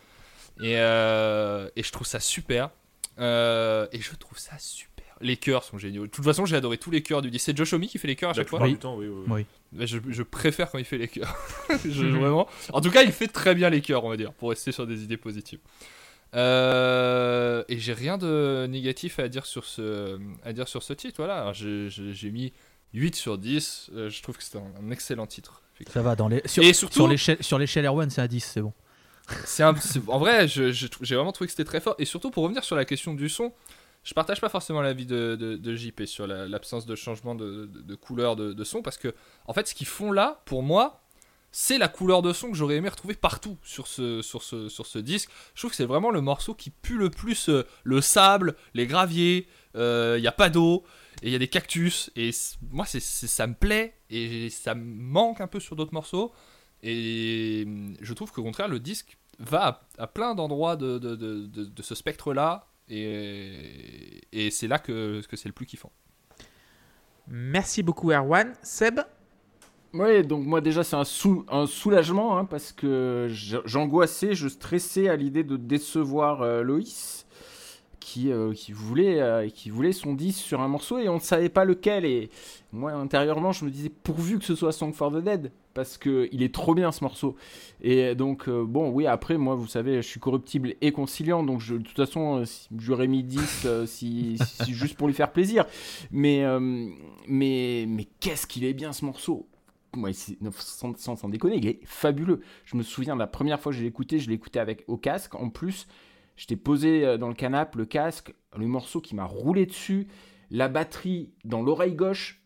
Et, 0.61 0.77
euh, 0.77 1.69
et 1.75 1.83
je 1.83 1.91
trouve 1.91 2.07
ça 2.07 2.19
super. 2.19 2.69
Euh, 3.19 3.87
et 3.91 3.99
je 4.01 4.15
trouve 4.15 4.37
ça 4.39 4.57
super. 4.57 5.05
Les 5.21 5.35
chœurs 5.35 5.65
sont 5.65 5.77
géniaux. 5.77 6.03
De 6.05 6.11
toute 6.11 6.23
façon, 6.23 6.45
j'ai 6.45 6.55
adoré 6.55 6.77
tous 6.77 6.91
les 6.91 7.03
chœurs 7.03 7.21
du 7.21 7.29
disque. 7.29 7.45
C'est 7.47 7.57
Josh 7.57 7.73
Homme 7.73 7.85
qui 7.85 7.97
fait 7.97 8.07
les 8.07 8.15
chœurs 8.15 8.29
à 8.29 8.33
chaque 8.33 8.47
fois. 8.47 8.59
plupart 8.59 8.67
Oui. 8.69 8.73
du 8.73 8.79
temps, 8.79 8.95
oui. 8.95 9.07
oui, 9.07 9.23
Oui. 9.27 9.45
Mais 9.73 9.85
je, 9.87 9.97
je 10.07 10.23
préfère 10.23 10.71
quand 10.71 10.77
il 10.77 10.85
fait 10.85 10.97
les 10.97 11.09
chœurs. 11.09 11.35
Je- 11.85 12.05
vraiment. 12.05 12.47
En 12.71 12.79
tout 12.79 12.89
cas, 12.91 13.03
il 13.03 13.11
fait 13.11 13.27
très 13.27 13.53
bien 13.55 13.69
les 13.69 13.81
chœurs, 13.81 14.05
on 14.05 14.09
va 14.09 14.15
dire, 14.15 14.31
pour 14.31 14.49
rester 14.51 14.71
sur 14.71 14.87
des 14.87 15.03
idées 15.03 15.17
positives. 15.17 15.59
Euh, 16.35 17.63
et 17.67 17.79
j'ai 17.79 17.93
rien 17.93 18.17
de 18.17 18.67
négatif 18.69 19.19
à 19.19 19.27
dire 19.27 19.45
sur 19.45 19.65
ce, 19.65 20.19
à 20.43 20.53
dire 20.53 20.67
sur 20.67 20.83
ce 20.83 20.93
titre. 20.93 21.15
Voilà, 21.17 21.51
j'ai- 21.53 22.31
mis 22.31 22.53
8 22.93 23.15
sur 23.15 23.37
10. 23.37 23.89
Euh, 23.93 24.09
je 24.09 24.21
trouve 24.21 24.37
que 24.37 24.43
c'est 24.43 24.57
un, 24.57 24.63
un 24.81 24.91
excellent 24.91 25.27
titre. 25.27 25.61
Ça 25.89 26.01
va, 26.01 26.15
dans 26.15 26.27
les... 26.27 26.41
sur, 26.45 26.61
Et 26.63 26.73
surtout- 26.73 27.07
sur 27.41 27.57
l'échelle 27.59 27.85
Erwan, 27.85 28.09
c'est 28.09 28.21
à 28.21 28.27
10, 28.27 28.41
c'est 28.41 28.61
bon. 28.61 28.73
C'est 29.45 29.63
un- 29.63 29.75
en 30.07 30.17
vrai, 30.19 30.47
j'ai 30.47 30.71
vraiment 31.15 31.31
trouvé 31.31 31.47
que 31.47 31.51
c'était 31.51 31.63
très 31.63 31.79
fort. 31.79 31.95
Et 31.99 32.05
surtout, 32.05 32.31
pour 32.31 32.43
revenir 32.43 32.63
sur 32.63 32.75
la 32.75 32.83
question 32.85 33.13
du 33.13 33.29
son, 33.29 33.53
je 34.03 34.13
partage 34.13 34.41
pas 34.41 34.49
forcément 34.49 34.81
l'avis 34.81 35.05
de, 35.05 35.35
de, 35.39 35.55
de 35.55 35.75
JP 35.75 36.05
sur 36.05 36.25
la- 36.27 36.47
l'absence 36.47 36.85
de 36.85 36.95
changement 36.95 37.35
de, 37.35 37.69
de- 37.71 37.95
couleur 37.95 38.35
de, 38.35 38.53
de 38.53 38.63
son. 38.63 38.81
Parce 38.81 38.97
que, 38.97 39.13
en 39.45 39.53
fait, 39.53 39.67
ce 39.67 39.75
qu'ils 39.75 39.87
font 39.87 40.11
là, 40.11 40.41
pour 40.45 40.63
moi, 40.63 41.01
c'est 41.51 41.77
la 41.77 41.87
couleur 41.87 42.21
de 42.21 42.33
son 42.33 42.51
que 42.51 42.57
j'aurais 42.57 42.75
aimé 42.75 42.89
retrouver 42.89 43.15
partout 43.15 43.57
sur 43.63 43.87
ce, 43.87 44.97
disque. 44.99 45.29
Je 45.55 45.61
trouve 45.61 45.71
que 45.71 45.77
c'est 45.77 45.85
vraiment 45.85 46.11
le 46.11 46.21
morceau 46.21 46.53
qui 46.53 46.69
pue 46.69 46.97
le 46.97 47.09
plus 47.09 47.49
euh, 47.49 47.65
le 47.83 48.01
sable, 48.01 48.55
les 48.73 48.87
graviers, 48.87 49.47
il 49.75 50.21
n'y 50.21 50.27
a 50.27 50.31
pas 50.31 50.49
d'eau, 50.49 50.83
et 51.21 51.27
il 51.27 51.31
y 51.31 51.35
a 51.35 51.39
des 51.39 51.47
cactus, 51.47 52.11
et 52.15 52.31
moi 52.71 52.85
ça 52.85 53.47
me 53.47 53.53
plaît, 53.53 53.95
et 54.09 54.49
ça 54.49 54.75
me 54.75 54.83
manque 54.83 55.41
un 55.41 55.47
peu 55.47 55.59
sur 55.59 55.75
d'autres 55.75 55.93
morceaux, 55.93 56.31
et 56.83 57.63
hum, 57.65 57.95
je 57.99 58.13
trouve 58.13 58.31
qu'au 58.31 58.43
contraire 58.43 58.67
le 58.67 58.79
disque 58.79 59.17
va 59.39 59.81
à, 59.97 60.07
plein 60.07 60.35
d'endroits 60.35 60.75
de, 60.75 61.81
ce 61.81 61.95
spectre-là, 61.95 62.67
et, 62.89 64.21
et 64.31 64.51
c'est 64.51 64.67
là 64.67 64.79
que, 64.79 65.21
que 65.27 65.37
c'est 65.37 65.49
le 65.49 65.53
plus 65.53 65.65
kiffant. 65.65 65.91
Merci 67.27 67.83
beaucoup, 67.83 68.11
Erwan. 68.11 68.53
Seb 68.63 69.01
Ouais, 69.93 70.21
donc 70.21 70.45
moi 70.45 70.61
déjà 70.61 70.83
c'est 70.83 70.95
un, 70.95 71.03
sou- 71.03 71.45
un 71.49 71.65
soulagement 71.65 72.37
hein, 72.37 72.45
parce 72.45 72.71
que 72.71 73.27
j'angoissais, 73.65 74.35
je 74.35 74.47
stressais 74.47 75.09
à 75.09 75.15
l'idée 75.15 75.43
de 75.43 75.57
décevoir 75.57 76.43
euh, 76.43 76.61
Loïs 76.61 77.25
qui, 77.99 78.31
euh, 78.31 78.53
qui, 78.53 78.71
voulait, 78.71 79.19
euh, 79.19 79.49
qui 79.49 79.71
voulait 79.71 79.91
son 79.91 80.13
10 80.13 80.33
sur 80.37 80.61
un 80.61 80.67
morceau 80.67 80.99
et 80.99 81.09
on 81.09 81.15
ne 81.15 81.19
savait 81.19 81.49
pas 81.49 81.65
lequel. 81.65 82.05
Et 82.05 82.29
moi 82.71 82.91
intérieurement 82.93 83.51
je 83.51 83.65
me 83.65 83.71
disais 83.71 83.89
pourvu 83.89 84.37
que 84.37 84.45
ce 84.45 84.53
soit 84.55 84.71
Song 84.71 84.93
for 84.93 85.11
the 85.11 85.23
Dead 85.23 85.51
parce 85.73 85.97
qu'il 85.97 86.43
est 86.43 86.53
trop 86.53 86.75
bien 86.75 86.91
ce 86.91 87.03
morceau. 87.03 87.35
Et 87.81 88.13
donc 88.13 88.47
euh, 88.47 88.63
bon 88.65 88.91
oui 88.91 89.07
après 89.07 89.39
moi 89.39 89.55
vous 89.55 89.67
savez 89.67 90.03
je 90.03 90.07
suis 90.07 90.19
corruptible 90.19 90.75
et 90.81 90.91
conciliant 90.91 91.41
donc 91.43 91.67
de 91.67 91.79
toute 91.79 91.95
façon 91.95 92.43
j'aurais 92.77 93.07
mis 93.07 93.23
10 93.23 93.63
euh, 93.65 93.85
si, 93.87 94.37
juste 94.67 94.97
pour 94.97 95.07
lui 95.07 95.15
faire 95.15 95.31
plaisir. 95.31 95.65
Mais, 96.11 96.43
mais, 97.27 97.85
mais 97.87 98.05
qu'est-ce 98.19 98.45
qu'il 98.45 98.65
est 98.65 98.73
bien 98.73 98.93
ce 98.93 99.03
morceau 99.05 99.47
Non, 99.95 100.11
sans, 100.51 100.95
sans, 100.97 101.29
déconner, 101.29 101.57
il 101.57 101.67
est 101.67 101.79
fabuleux. 101.83 102.41
Je 102.65 102.77
me 102.77 102.83
souviens 102.83 103.15
la 103.15 103.27
première 103.27 103.59
fois 103.59 103.71
que 103.71 103.77
je 103.77 103.81
l'ai 103.81 103.87
écouté, 103.87 104.19
je 104.19 104.29
l'ai 104.29 104.35
écouté 104.35 104.59
avec 104.59 104.83
au 104.87 104.97
casque. 104.97 105.35
En 105.35 105.49
plus, 105.49 105.87
j'étais 106.35 106.55
posé 106.55 107.05
euh, 107.05 107.17
dans 107.17 107.27
le 107.27 107.33
canapé, 107.33 107.77
le 107.77 107.85
casque, 107.85 108.33
le 108.55 108.67
morceau 108.67 109.01
qui 109.01 109.15
m'a 109.15 109.25
roulé 109.25 109.65
dessus, 109.65 110.07
la 110.51 110.67
batterie 110.67 111.33
dans 111.43 111.61
l'oreille 111.61 111.95
gauche. 111.95 112.43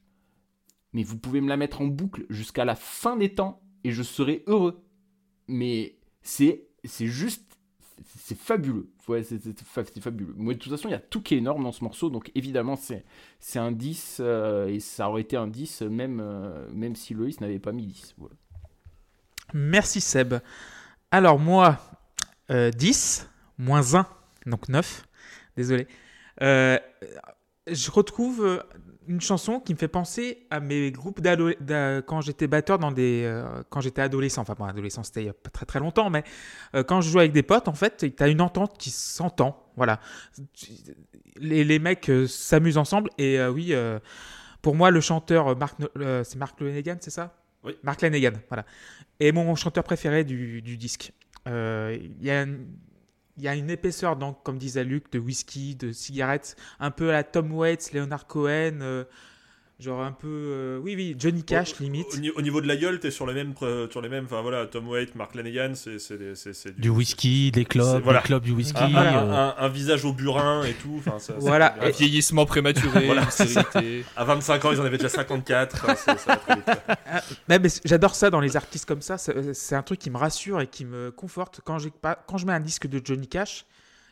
Mais 0.93 1.03
vous 1.03 1.17
pouvez 1.17 1.41
me 1.41 1.49
la 1.49 1.57
mettre 1.57 1.81
en 1.81 1.85
boucle 1.85 2.25
jusqu'à 2.29 2.65
la 2.65 2.75
fin 2.75 3.17
des 3.17 3.33
temps 3.33 3.61
et 3.83 3.91
je 3.91 4.03
serai 4.03 4.43
heureux. 4.47 4.83
Mais 5.47 5.97
c'est 6.21 6.67
c'est 6.85 7.07
juste 7.07 7.53
c'est- 8.17 8.37
fabuleux. 8.37 8.87
C'est 9.05 9.23
c'est 9.23 9.59
fa- 9.63 9.83
c'est 9.85 10.01
fabuleux. 10.01 10.33
De 10.37 10.53
toute 10.53 10.71
façon, 10.71 10.87
il 10.87 10.91
y 10.91 10.95
a 10.95 10.99
tout 10.99 11.21
qui 11.21 11.35
est 11.35 11.37
énorme 11.39 11.63
dans 11.63 11.71
ce 11.71 11.83
morceau, 11.83 12.09
donc 12.09 12.31
évidemment, 12.35 12.75
c'est 12.75 13.59
un 13.59 13.71
10 13.71 14.17
euh, 14.19 14.67
et 14.67 14.79
ça 14.79 15.09
aurait 15.09 15.21
été 15.21 15.35
un 15.37 15.47
10 15.47 15.81
même, 15.83 16.19
euh, 16.21 16.67
même 16.73 16.95
si 16.95 17.13
Loïs 17.13 17.39
n'avait 17.41 17.59
pas 17.59 17.71
mis 17.71 17.85
10. 17.87 18.15
Voilà. 18.17 18.35
Merci, 19.53 20.01
Seb. 20.01 20.35
Alors, 21.11 21.37
moi, 21.39 21.79
euh, 22.49 22.71
10, 22.71 23.29
moins 23.57 23.95
1, 23.95 24.07
donc 24.45 24.67
9. 24.69 25.05
Désolé. 25.57 25.87
Euh, 26.41 26.79
je 27.67 27.91
retrouve 27.91 28.43
euh, 28.43 28.59
une 29.08 29.22
chanson 29.22 29.60
qui 29.60 29.74
me 29.74 29.78
fait 29.78 29.88
penser 29.88 30.45
à 30.49 30.60
mes 30.60 30.91
groupes 30.91 31.20
quand 32.06 32.22
j'étais 32.22 32.47
batteur 32.47 32.80
dans 32.80 32.91
des 32.91 33.24
euh, 33.26 33.64
quand 33.70 33.82
j'étais 33.82 34.01
adolescent. 34.01 34.41
Enfin 34.41 34.56
bon 34.58 34.66
adolescent 34.66 35.04
c'était 35.04 35.22
il 35.24 35.26
y 35.28 35.30
a 35.30 35.34
pas 35.34 35.49
très 35.49 35.66
très 35.66 35.80
longtemps 35.80 36.10
mais 36.10 36.24
euh, 36.76 36.84
quand 36.84 37.01
je 37.01 37.10
jouais 37.10 37.22
avec 37.22 37.32
des 37.32 37.43
potes 37.43 37.68
en 37.68 37.74
fait 37.74 37.97
tu 38.18 38.24
as 38.24 38.28
une 38.28 38.41
entente 38.41 38.78
qui 38.78 38.89
s'entend 38.89 39.64
voilà. 39.76 39.99
Les, 41.38 41.64
les 41.64 41.80
mecs 41.80 42.10
euh, 42.10 42.28
s'amusent 42.28 42.78
ensemble 42.78 43.10
et 43.18 43.43
oui 43.45 43.74
pour 44.62 44.76
moi 44.76 44.91
le 44.91 45.01
chanteur 45.01 45.56
c'est 46.24 46.36
Mark 46.38 46.60
Lanegan 46.62 46.97
c'est 47.01 47.12
ça? 47.12 47.36
Oui. 47.64 47.74
Mark 47.84 48.01
Lanegan 48.01 48.34
voilà. 48.49 48.66
Et 49.20 49.32
mon 49.32 49.56
chanteur 49.56 49.84
préféré 49.84 50.24
du, 50.24 50.62
du 50.62 50.78
disque. 50.78 51.14
Il 51.45 51.51
y 52.22 52.30
a 52.30 52.43
une- 52.43 52.68
il 53.38 53.43
y 53.43 53.47
a 53.47 53.55
une 53.55 53.69
épaisseur, 53.69 54.15
donc, 54.15 54.43
comme 54.43 54.57
disait 54.57 54.84
Luc, 54.84 55.11
de 55.11 55.19
whisky, 55.19 55.75
de 55.75 55.91
cigarettes, 55.91 56.55
un 56.79 56.91
peu 56.91 57.09
à 57.09 57.13
la 57.13 57.23
Tom 57.23 57.51
Waits, 57.51 57.93
Leonard 57.93 58.27
Cohen, 58.27 58.79
euh, 58.81 59.05
genre 59.84 60.01
un 60.01 60.11
peu. 60.11 60.27
euh, 60.27 60.79
oui, 60.81 60.95
oui, 60.95 61.15
Johnny 61.19 61.43
Cash, 61.43 61.73
Au- 61.79 61.84
limite. 61.84 62.07
Au, 62.13 62.17
ni- 62.17 62.31
au 62.31 62.41
niveau 62.41 62.61
de 62.61 62.67
la 62.67 62.75
gueule, 62.77 62.99
t'es 62.99 63.11
sur 63.11 63.27
les 63.27 63.34
mêmes, 63.34 63.53
sur 63.91 64.01
les 64.01 64.09
mêmes. 64.09 64.25
Enfin 64.25 64.41
voilà, 64.41 64.65
Tom 64.65 64.88
Waits, 64.88 65.13
Mark 65.15 65.36
Lanegan, 65.36 65.73
c'est 65.75 65.99
c'est 65.99 66.79
Du 66.79 66.89
whisky, 66.89 67.51
des 67.51 67.65
clubs, 67.65 68.01
voilà. 68.03 68.19
des 68.21 68.25
clubs 68.25 68.43
du 68.43 68.51
whisky. 68.51 68.81
Un, 68.81 68.95
un- 68.95 69.27
euh, 69.27 69.34
un- 69.34 69.55
un 69.65 69.69
visage 69.69 70.05
au 70.05 70.13
burin 70.13 70.63
et 70.63 70.73
tout. 70.73 70.95
Enfin, 70.99 71.19
ça- 71.19 71.34
Voilà. 71.38 71.75
Un 71.81 71.89
vieillissement 71.89 72.45
prématuré, 72.45 73.05
Voilà. 73.05 73.27
À 74.15 74.23
25 74.23 74.65
ans, 74.65 74.71
ils 74.71 74.79
en 74.79 74.86
avaient 74.86 74.97
déjà 74.97 75.09
54. 75.09 75.84
Enfin, 75.84 75.95
c'est- 75.95 76.17
ça 76.17 76.31
va 76.34 76.36
très 76.38 76.55
vite. 76.55 76.67
Ouais, 77.49 77.59
mais 77.59 77.69
c- 77.69 77.81
j'adore 77.86 78.15
ça 78.15 78.29
dans 78.29 78.39
les 78.39 78.55
artistes 78.57 78.86
comme 78.86 79.01
ça. 79.01 79.17
C'est 79.17 79.53
c'est 79.53 79.75
un 79.75 79.84
truc 79.84 79.99
qui 79.99 80.09
me 80.09 80.17
rassure 80.17 80.61
et 80.61 80.67
qui 80.67 80.86
me 80.86 81.11
conforte. 81.11 81.61
Quand, 81.63 81.79
j'ai 81.79 81.89
pas, 81.91 82.15
quand 82.27 82.38
je 82.38 82.45
mets 82.45 82.53
un 82.53 82.59
disque 82.59 82.88
de 82.88 83.01
Johnny 83.03 83.27
Cash, 83.27 83.65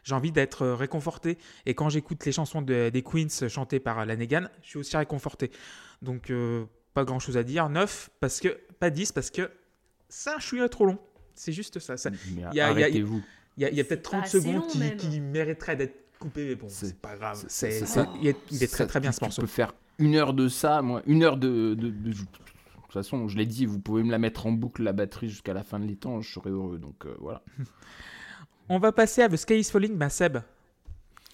j'ai 0.04 0.14
envie 0.16 0.32
d'être 0.32 0.64
euh, 0.64 0.76
réconforté. 0.76 1.38
Et 1.66 1.74
quand 1.76 1.90
j'écoute 1.90 2.26
les 2.26 2.32
chansons 2.32 2.62
de- 2.62 2.90
des 2.90 3.02
Queens 3.04 3.48
chantées 3.50 3.80
par 3.80 4.06
Lanegan, 4.06 4.50
je 4.64 4.70
suis 4.70 4.80
aussi 4.80 4.98
réconforté. 4.98 5.52
Donc, 6.02 6.30
euh, 6.30 6.66
pas 6.94 7.04
grand 7.06 7.20
chose 7.20 7.38
à 7.38 7.44
dire. 7.44 7.70
9, 7.70 8.10
parce 8.20 8.40
que, 8.40 8.58
pas 8.80 8.90
10, 8.90 9.12
parce 9.12 9.30
que 9.30 9.50
ça, 10.10 10.36
je 10.40 10.46
suis 10.46 10.70
trop 10.70 10.86
long. 10.86 10.98
C'est 11.36 11.54
juste 11.54 11.80
ça. 11.80 11.96
ça. 11.98 12.10
Mais 12.10 12.18
Il 12.32 12.56
y 12.56 12.60
a- 12.60 12.68
arrêtez-vous. 12.68 13.22
Il 13.58 13.64
y 13.64 13.80
a, 13.80 13.84
peut-être 13.84 14.04
pas 14.10 14.18
30 14.18 14.24
assez 14.26 14.40
secondes 14.42 14.68
qui, 14.68 14.96
qui 14.98 15.20
mériteraient 15.20 15.76
d'être 15.76 15.96
coupées, 16.20 16.48
mais 16.50 16.56
bon, 16.56 16.68
C'est- 16.70 16.88
c'est 16.88 17.00
pas 17.02 17.16
grave. 17.16 17.38
c'est- 17.38 17.50
C'est- 17.50 17.72
c'est 17.72 17.80
c'est- 17.86 17.86
ça. 17.86 18.10
il, 18.22 18.28
est, 18.28 18.38
il 18.52 18.64
est 18.64 18.68
très 18.68 18.84
Ça, 18.84 18.88
très 18.88 19.00
bien 19.00 19.12
ce 19.12 19.24
morceau. 19.24 19.42
Tu 19.42 19.48
peux 19.48 19.52
faire 19.52 19.74
une 20.00 20.16
heure 20.16 20.34
de 20.34 20.48
ça, 20.48 20.82
moi, 20.82 21.02
une 21.06 21.24
heure 21.24 21.38
de. 21.38 21.76
de, 21.76 21.90
de- 21.90 22.12
de 22.12 22.14
toute 22.14 22.94
façon, 22.94 23.28
je 23.30 23.38
l'ai 23.38 23.46
dit, 23.46 23.66
vous 23.66 23.80
pouvez 23.80 24.04
me 24.04 24.12
la 24.12 24.20
mettre 24.20 24.46
en 24.48 24.52
boucle, 24.52 24.84
la 24.84 24.92
batterie, 24.94 25.30
jusqu'à 25.30 25.54
la 25.54 25.64
fin 25.64 25.80
de 25.80 25.86
l'étang, 25.86 26.20
je 26.22 26.32
serai 26.34 26.50
heureux. 26.50 26.78
Donc 26.80 27.06
euh, 27.06 27.16
voilà. 27.20 27.42
On 28.74 28.80
va 28.80 28.94
passer 28.94 29.22
à 29.22 29.28
The 29.28 29.36
Sky 29.36 29.56
is 29.60 29.66
Falling, 29.66 29.98
bah 29.98 30.08
Seb, 30.10 30.38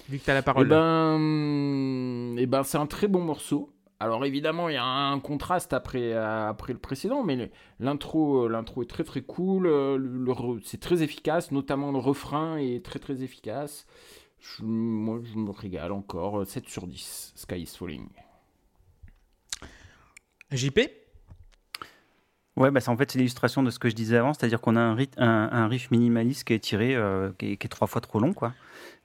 vu 0.10 0.18
que 0.18 0.24
tu 0.26 0.32
as 0.32 0.34
la 0.34 0.40
Et 0.40 0.44
parole. 0.44 0.68
ben, 0.68 2.36
eh 2.40 2.46
ben 2.48 2.64
c'est 2.64 2.80
un 2.80 2.88
très 2.88 3.08
bon 3.08 3.22
morceau. 3.22 3.72
Alors 4.00 4.26
évidemment, 4.26 4.70
il 4.70 4.74
y 4.74 4.78
a 4.78 4.84
un 4.84 5.20
contraste 5.20 5.72
après, 5.74 6.14
euh, 6.14 6.50
après 6.50 6.74
le 6.74 6.80
précédent, 6.80 7.24
mais 7.24 7.52
l'intro, 7.80 8.46
euh, 8.46 8.50
l'intro 8.50 8.82
est 8.82 8.88
très 8.90 9.04
très 9.04 9.22
cool. 9.22 9.68
euh, 9.68 10.60
c'est 10.64 10.80
très 10.80 11.04
efficace, 11.04 11.52
notamment 11.52 11.92
le 11.92 12.00
refrain 12.00 12.58
est 12.58 12.84
très 12.84 12.98
très 12.98 13.22
efficace. 13.22 13.86
Je- 14.40 14.64
moi, 14.64 15.20
je 15.24 15.38
me 15.38 15.52
régale 15.52 15.92
encore. 15.92 16.42
euh, 16.42 16.46
7 16.46 16.68
sur 16.70 16.88
10. 16.88 17.34
Sky 17.36 17.62
is 17.62 17.76
Falling. 17.78 18.08
JP 20.52 20.80
Ouais, 22.58 22.72
bah 22.72 22.82
c'est 22.82 22.90
en 22.90 22.98
fait 22.98 23.12
c'est 23.12 23.20
l'illustration 23.20 23.62
de 23.64 23.70
ce 23.70 23.78
que 23.80 23.88
je 23.88 23.96
disais 23.96 24.18
avant, 24.18 24.34
c'est-à-dire 24.34 24.60
qu'on 24.60 24.76
a 24.76 24.82
un, 24.82 24.96
rit- 24.96 25.12
un, 25.18 25.48
un 25.52 25.68
riff 25.68 25.92
minimaliste 25.92 26.44
qui 26.44 26.54
est 26.54 26.60
tiré, 26.60 26.96
euh, 26.96 27.30
qui, 27.38 27.52
est, 27.54 27.58
qui 27.58 27.66
est 27.68 27.70
trois 27.70 27.88
fois 27.88 28.02
trop 28.02 28.20
long, 28.20 28.34
quoi. 28.34 28.54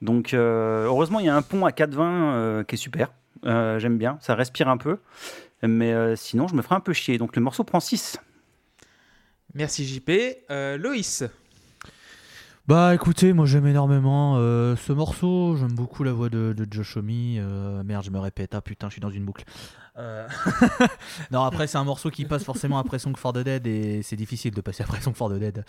Donc 0.01 0.33
euh, 0.33 0.87
heureusement 0.87 1.21
il 1.21 1.27
y 1.27 1.29
a 1.29 1.37
un 1.37 1.43
pont 1.43 1.65
à 1.67 1.71
4,20 1.71 1.99
euh, 2.01 2.65
qui 2.65 2.75
est 2.75 2.79
super, 2.79 3.13
Euh, 3.45 3.79
j'aime 3.79 3.99
bien, 3.99 4.17
ça 4.21 4.35
respire 4.35 4.69
un 4.69 4.79
peu, 4.79 4.99
mais 5.63 5.93
euh, 5.93 6.17
sinon 6.17 6.49
je 6.49 6.55
me 6.55 6.63
ferai 6.63 6.77
un 6.77 6.81
peu 6.81 6.93
chier. 6.95 7.19
Donc 7.19 7.37
le 7.37 7.43
morceau 7.43 7.63
prend 7.63 7.79
6. 7.81 8.19
Merci 9.55 9.85
JP. 9.87 10.11
Euh, 10.51 10.79
Loïs 10.79 11.25
Bah 12.69 12.95
écoutez, 12.95 13.33
moi 13.33 13.45
j'aime 13.45 13.67
énormément 13.67 14.37
euh, 14.39 14.77
ce 14.77 14.93
morceau, 14.93 15.57
j'aime 15.57 15.75
beaucoup 15.75 16.05
la 16.05 16.13
voix 16.13 16.29
de, 16.31 16.55
de 16.57 16.67
Josh 16.71 16.97
Homme. 16.97 17.11
euh, 17.11 17.83
merde, 17.83 18.05
je 18.05 18.11
me 18.11 18.19
répète, 18.19 18.55
ah 18.55 18.61
putain, 18.63 18.89
je 18.89 18.93
suis 18.93 19.01
dans 19.01 19.11
une 19.11 19.25
boucle. 19.25 19.45
Euh, 19.99 20.27
non, 21.31 21.43
après 21.43 21.67
c'est 21.67 21.77
un 21.77 21.85
morceau 21.85 22.11
qui 22.11 22.25
passe 22.25 22.45
forcément 22.45 22.79
après 22.79 22.99
Song 22.99 23.17
for 23.17 23.33
the 23.33 23.39
Dead 23.39 23.67
et 23.67 24.03
c'est 24.03 24.17
difficile 24.17 24.55
de 24.55 24.61
passer 24.61 24.83
après 24.83 25.01
Song 25.01 25.15
for 25.15 25.29
the 25.31 25.35
Dead. 25.35 25.65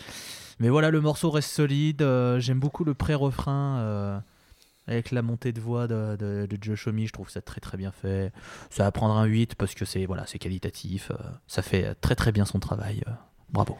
Mais 0.59 0.69
voilà, 0.69 0.91
le 0.91 1.01
morceau 1.01 1.29
reste 1.29 1.49
solide, 1.49 2.01
euh, 2.01 2.39
j'aime 2.39 2.59
beaucoup 2.59 2.83
le 2.85 2.93
pré-refrain 2.93 3.79
euh, 3.79 4.19
avec 4.87 5.11
la 5.11 5.21
montée 5.21 5.51
de 5.51 5.59
voix 5.59 5.87
de, 5.87 6.15
de, 6.15 6.45
de 6.45 6.57
Josh 6.61 6.87
je 6.87 7.11
trouve 7.11 7.29
ça 7.29 7.41
très 7.41 7.59
très 7.59 7.77
bien 7.77 7.91
fait. 7.91 8.31
Ça 8.69 8.83
va 8.83 8.91
prendre 8.91 9.15
un 9.15 9.25
8 9.25 9.55
parce 9.55 9.73
que 9.75 9.83
c'est 9.83 10.05
voilà, 10.05 10.25
c'est 10.25 10.39
qualitatif, 10.39 11.11
ça 11.47 11.61
fait 11.61 11.93
très 11.95 12.15
très 12.15 12.31
bien 12.31 12.45
son 12.45 12.59
travail. 12.59 13.03
bravo. 13.49 13.77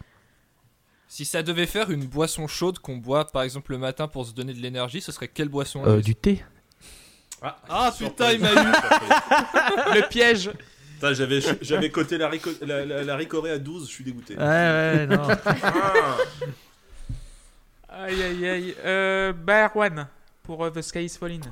Si 1.08 1.24
ça 1.24 1.42
devait 1.42 1.66
faire 1.66 1.90
une 1.90 2.06
boisson 2.06 2.48
chaude 2.48 2.80
qu'on 2.80 2.96
boit 2.96 3.26
par 3.26 3.42
exemple 3.42 3.72
le 3.72 3.78
matin 3.78 4.08
pour 4.08 4.26
se 4.26 4.32
donner 4.32 4.52
de 4.52 4.60
l'énergie, 4.60 5.00
ce 5.00 5.12
serait 5.12 5.28
quelle 5.28 5.48
boisson 5.48 6.00
du 6.00 6.14
thé 6.14 6.42
Ah, 7.44 7.58
Ah, 7.68 7.94
putain, 7.96 8.32
il 8.32 8.40
m'a 8.40 8.52
eu. 8.52 8.56
Le 8.56 10.08
piège 10.08 10.50
J'avais 11.12 11.40
j'avais 11.60 11.90
coté 11.90 12.16
la, 12.16 12.28
rico- 12.30 12.50
la, 12.62 12.84
la- 12.86 13.04
la 13.04 13.16
ricorée 13.16 13.50
à 13.50 13.58
12, 13.58 13.86
je 13.88 13.92
suis 13.92 14.04
dégoûté. 14.04 14.34
Ouais, 14.36 14.42
ouais, 14.42 15.06
non. 15.06 15.28
Ah. 15.62 16.16
Aïe 17.90 18.22
aïe 18.22 18.48
aïe. 18.48 18.74
Euh, 18.84 19.32
bah 19.32 19.66
Erwan, 19.68 20.08
pour 20.42 20.64
euh, 20.64 20.70
The 20.70 20.82
Sky 20.82 21.04
is 21.04 21.16
Falling. 21.18 21.42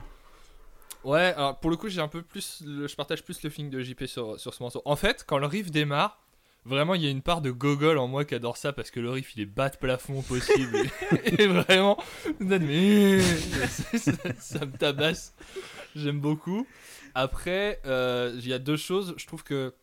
Ouais, 1.04 1.34
alors 1.36 1.58
pour 1.58 1.70
le 1.70 1.76
coup, 1.76 1.88
j'ai 1.88 2.00
un 2.00 2.08
peu 2.08 2.22
plus, 2.22 2.62
le- 2.66 2.86
je 2.88 2.96
partage 2.96 3.22
plus 3.22 3.42
le 3.42 3.50
feeling 3.50 3.70
de 3.70 3.80
JP 3.82 4.06
sur, 4.06 4.38
sur 4.40 4.54
ce 4.54 4.62
morceau. 4.62 4.82
En 4.84 4.96
fait, 4.96 5.24
quand 5.26 5.38
le 5.38 5.46
riff 5.46 5.70
démarre, 5.70 6.18
vraiment, 6.64 6.94
il 6.94 7.02
y 7.02 7.06
a 7.06 7.10
une 7.10 7.22
part 7.22 7.40
de 7.42 7.50
gogol 7.50 7.98
en 7.98 8.08
moi 8.08 8.24
qui 8.24 8.34
adore 8.34 8.56
ça 8.56 8.72
parce 8.72 8.90
que 8.90 9.00
le 9.00 9.10
riff, 9.10 9.34
il 9.36 9.42
est 9.42 9.46
bas 9.46 9.68
de 9.68 9.76
plafond 9.76 10.22
possible 10.22 10.76
et, 11.26 11.42
et 11.42 11.46
vraiment, 11.46 11.98
mais 12.40 13.20
ça, 13.68 14.12
ça 14.38 14.64
me 14.64 14.72
tabasse. 14.76 15.34
J'aime 15.94 16.20
beaucoup. 16.20 16.66
Après, 17.14 17.80
euh, 17.86 18.32
il 18.38 18.48
y 18.48 18.52
a 18.52 18.58
deux 18.58 18.76
choses. 18.76 19.14
Je 19.16 19.26
trouve 19.26 19.44
que 19.44 19.74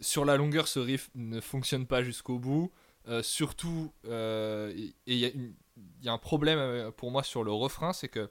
sur 0.00 0.24
la 0.24 0.36
longueur, 0.36 0.68
ce 0.68 0.78
riff 0.78 1.10
ne 1.14 1.40
fonctionne 1.40 1.86
pas 1.86 2.02
jusqu'au 2.02 2.38
bout. 2.38 2.72
Euh, 3.08 3.22
surtout, 3.22 3.92
euh, 4.06 4.72
et 4.76 4.94
il 5.06 5.54
y, 6.02 6.08
a 6.08 6.12
un 6.12 6.18
problème 6.18 6.90
pour 6.92 7.12
moi 7.12 7.22
sur 7.22 7.44
le 7.44 7.52
refrain, 7.52 7.92
c'est 7.92 8.08
que 8.08 8.28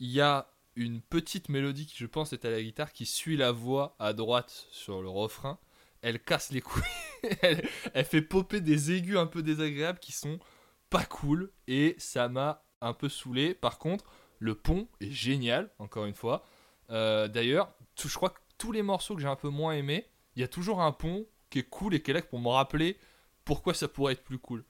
il 0.00 0.10
y 0.10 0.20
a 0.20 0.50
une 0.74 1.00
petite 1.00 1.48
mélodie 1.48 1.86
qui, 1.86 1.96
je 1.96 2.06
pense, 2.06 2.32
est 2.32 2.44
à 2.44 2.50
la 2.50 2.62
guitare, 2.62 2.92
qui 2.92 3.06
suit 3.06 3.36
la 3.36 3.52
voix 3.52 3.94
à 3.98 4.12
droite 4.12 4.66
sur 4.70 5.02
le 5.02 5.08
refrain. 5.08 5.58
Elle 6.02 6.20
casse 6.20 6.50
les 6.50 6.60
couilles. 6.60 6.82
elle, 7.42 7.68
elle 7.94 8.04
fait 8.04 8.22
popper 8.22 8.60
des 8.60 8.92
aigus 8.92 9.16
un 9.16 9.26
peu 9.26 9.42
désagréables 9.42 9.98
qui 9.98 10.12
sont 10.12 10.38
pas 10.90 11.04
cool. 11.04 11.50
Et 11.66 11.94
ça 11.98 12.28
m'a 12.28 12.64
un 12.80 12.92
peu 12.92 13.08
saoulé. 13.08 13.54
Par 13.54 13.78
contre, 13.78 14.04
le 14.38 14.54
pont 14.54 14.88
est 15.00 15.10
génial, 15.10 15.70
encore 15.78 16.06
une 16.06 16.14
fois. 16.14 16.44
Euh, 16.90 17.28
D'ailleurs, 17.28 17.74
je 18.02 18.14
crois 18.14 18.30
que 18.30 18.38
tous 18.56 18.72
les 18.72 18.82
morceaux 18.82 19.14
que 19.14 19.20
j'ai 19.20 19.28
un 19.28 19.36
peu 19.36 19.48
moins 19.48 19.74
aimés, 19.74 20.06
il 20.36 20.40
y 20.40 20.44
a 20.44 20.48
toujours 20.48 20.80
un 20.80 20.92
pont 20.92 21.26
qui 21.50 21.60
est 21.60 21.68
cool 21.68 21.94
et 21.94 22.02
qui 22.02 22.10
est 22.10 22.14
là 22.14 22.22
pour 22.22 22.40
me 22.40 22.48
rappeler 22.48 22.98
pourquoi 23.44 23.74
ça 23.74 23.88
pourrait 23.88 24.12
être 24.12 24.24
plus 24.24 24.38
cool. 24.38 24.64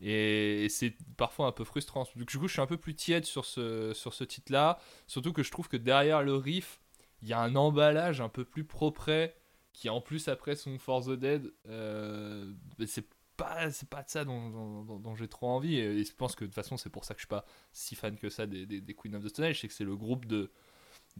Et, 0.00 0.66
c'est 0.68 0.94
parfois 1.16 1.46
un 1.46 1.52
peu 1.52 1.64
frustrant. 1.64 2.06
Du 2.14 2.38
coup, 2.38 2.48
je 2.48 2.52
suis 2.52 2.62
un 2.62 2.66
peu 2.66 2.76
plus 2.76 2.94
tiède 2.94 3.24
sur 3.24 3.44
ce, 3.44 4.24
titre-là. 4.24 4.78
Surtout 5.06 5.32
que 5.32 5.42
je 5.42 5.50
trouve 5.50 5.68
que 5.68 5.76
derrière 5.76 6.22
le 6.22 6.34
riff, 6.34 6.80
il 7.22 7.28
y 7.28 7.32
a 7.32 7.40
un 7.40 7.56
emballage 7.56 8.20
un 8.20 8.28
peu 8.28 8.44
plus 8.44 8.64
propre 8.64 9.30
qui, 9.72 9.88
en 9.88 10.00
plus, 10.00 10.28
après 10.28 10.56
son 10.56 10.78
For 10.78 11.04
the 11.04 11.12
Dead, 11.12 11.52
euh, 11.68 12.52
c'est 12.86 13.06
pas, 13.36 13.70
c'est 13.70 13.88
pas 13.88 14.02
de 14.02 14.10
ça 14.10 14.24
dont, 14.24 15.14
j'ai 15.16 15.28
trop 15.28 15.48
envie. 15.48 15.76
Et, 15.76 16.04
je 16.04 16.14
pense 16.14 16.34
que 16.34 16.44
de 16.44 16.46
toute 16.46 16.54
façon, 16.54 16.76
c'est 16.76 16.90
pour 16.90 17.04
ça 17.04 17.14
que 17.14 17.20
je 17.20 17.24
suis 17.24 17.28
pas 17.28 17.44
si 17.72 17.94
fan 17.94 18.16
que 18.16 18.28
ça 18.28 18.46
des, 18.46 18.94
Queen 18.94 19.14
of 19.14 19.24
the 19.24 19.28
Stone 19.28 19.46
Age. 19.46 19.60
C'est 19.60 19.68
que 19.68 19.74
c'est 19.74 19.84
le 19.84 19.96
groupe 19.96 20.26
de, 20.26 20.50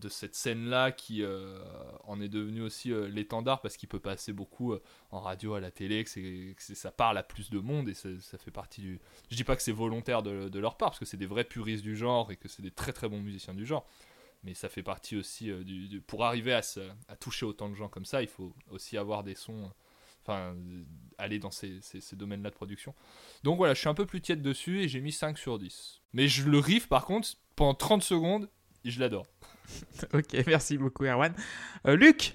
cette 0.08 0.34
scène-là 0.34 0.92
qui 0.92 1.22
euh, 1.22 1.58
en 2.04 2.20
est 2.20 2.28
devenu 2.28 2.62
aussi 2.62 2.92
euh, 2.92 3.08
l'étendard 3.08 3.60
parce 3.60 3.76
qu'il 3.76 3.88
peut 3.88 4.00
passer 4.00 4.32
beaucoup 4.32 4.72
euh, 4.72 4.82
en 5.10 5.20
radio, 5.20 5.54
à 5.54 5.60
la 5.60 5.70
télé, 5.70 6.04
que, 6.04 6.54
ça 6.58 6.90
parle 6.90 7.18
à 7.18 7.22
plus 7.22 7.50
de 7.50 7.58
monde 7.58 7.88
et 7.88 7.94
ça, 7.94 8.10
fait 8.38 8.50
partie 8.50 8.80
du. 8.80 9.00
Je 9.30 9.36
dis 9.36 9.44
pas 9.44 9.56
que 9.56 9.62
c'est 9.62 9.72
volontaire 9.72 10.22
de, 10.22 10.58
leur 10.58 10.76
part 10.76 10.90
parce 10.90 10.98
que 10.98 11.06
c'est 11.06 11.16
des 11.16 11.26
vrais 11.26 11.44
puristes 11.44 11.82
du 11.82 11.96
genre 11.96 12.30
et 12.30 12.36
que 12.36 12.48
c'est 12.48 12.62
des 12.62 12.70
très 12.70 12.92
très 12.92 13.08
bons 13.08 13.20
musiciens 13.20 13.54
du 13.54 13.66
genre. 13.66 13.86
Mais 14.44 14.54
ça 14.54 14.68
fait 14.68 14.82
partie 14.82 15.16
aussi 15.16 15.50
du, 15.64 16.00
Pour 16.06 16.24
arriver 16.24 16.52
à, 16.52 16.60
à 17.08 17.16
toucher 17.16 17.46
autant 17.46 17.68
de 17.68 17.74
gens 17.74 17.88
comme 17.88 18.04
ça, 18.04 18.22
il 18.22 18.28
faut 18.28 18.52
aussi 18.70 18.96
avoir 18.96 19.24
des 19.24 19.34
sons. 19.34 19.72
Enfin, 20.26 20.54
aller 21.18 21.38
dans 21.38 21.50
ces, 21.52 21.80
ces- 21.82 22.00
ces 22.00 22.16
domaines-là 22.16 22.50
de 22.50 22.54
production. 22.54 22.94
Donc 23.44 23.56
voilà, 23.58 23.74
je 23.74 23.78
suis 23.80 23.88
un 23.88 23.94
peu 23.94 24.06
plus 24.06 24.20
tiède 24.20 24.42
dessus 24.42 24.82
et 24.82 24.88
j'ai 24.88 25.00
mis 25.00 25.12
5 25.12 25.38
sur 25.38 25.58
10. 25.58 26.02
Mais 26.12 26.26
je 26.28 26.48
le 26.48 26.58
riff 26.58 26.88
par 26.88 27.04
contre, 27.04 27.28
pendant 27.54 27.74
30 27.74 28.02
secondes, 28.02 28.50
je 28.84 28.98
l'adore. 29.00 29.26
Ok, 30.12 30.36
merci 30.46 30.78
beaucoup, 30.78 31.04
Erwan. 31.04 31.34
Euh, 31.86 31.96
Luc 31.96 32.34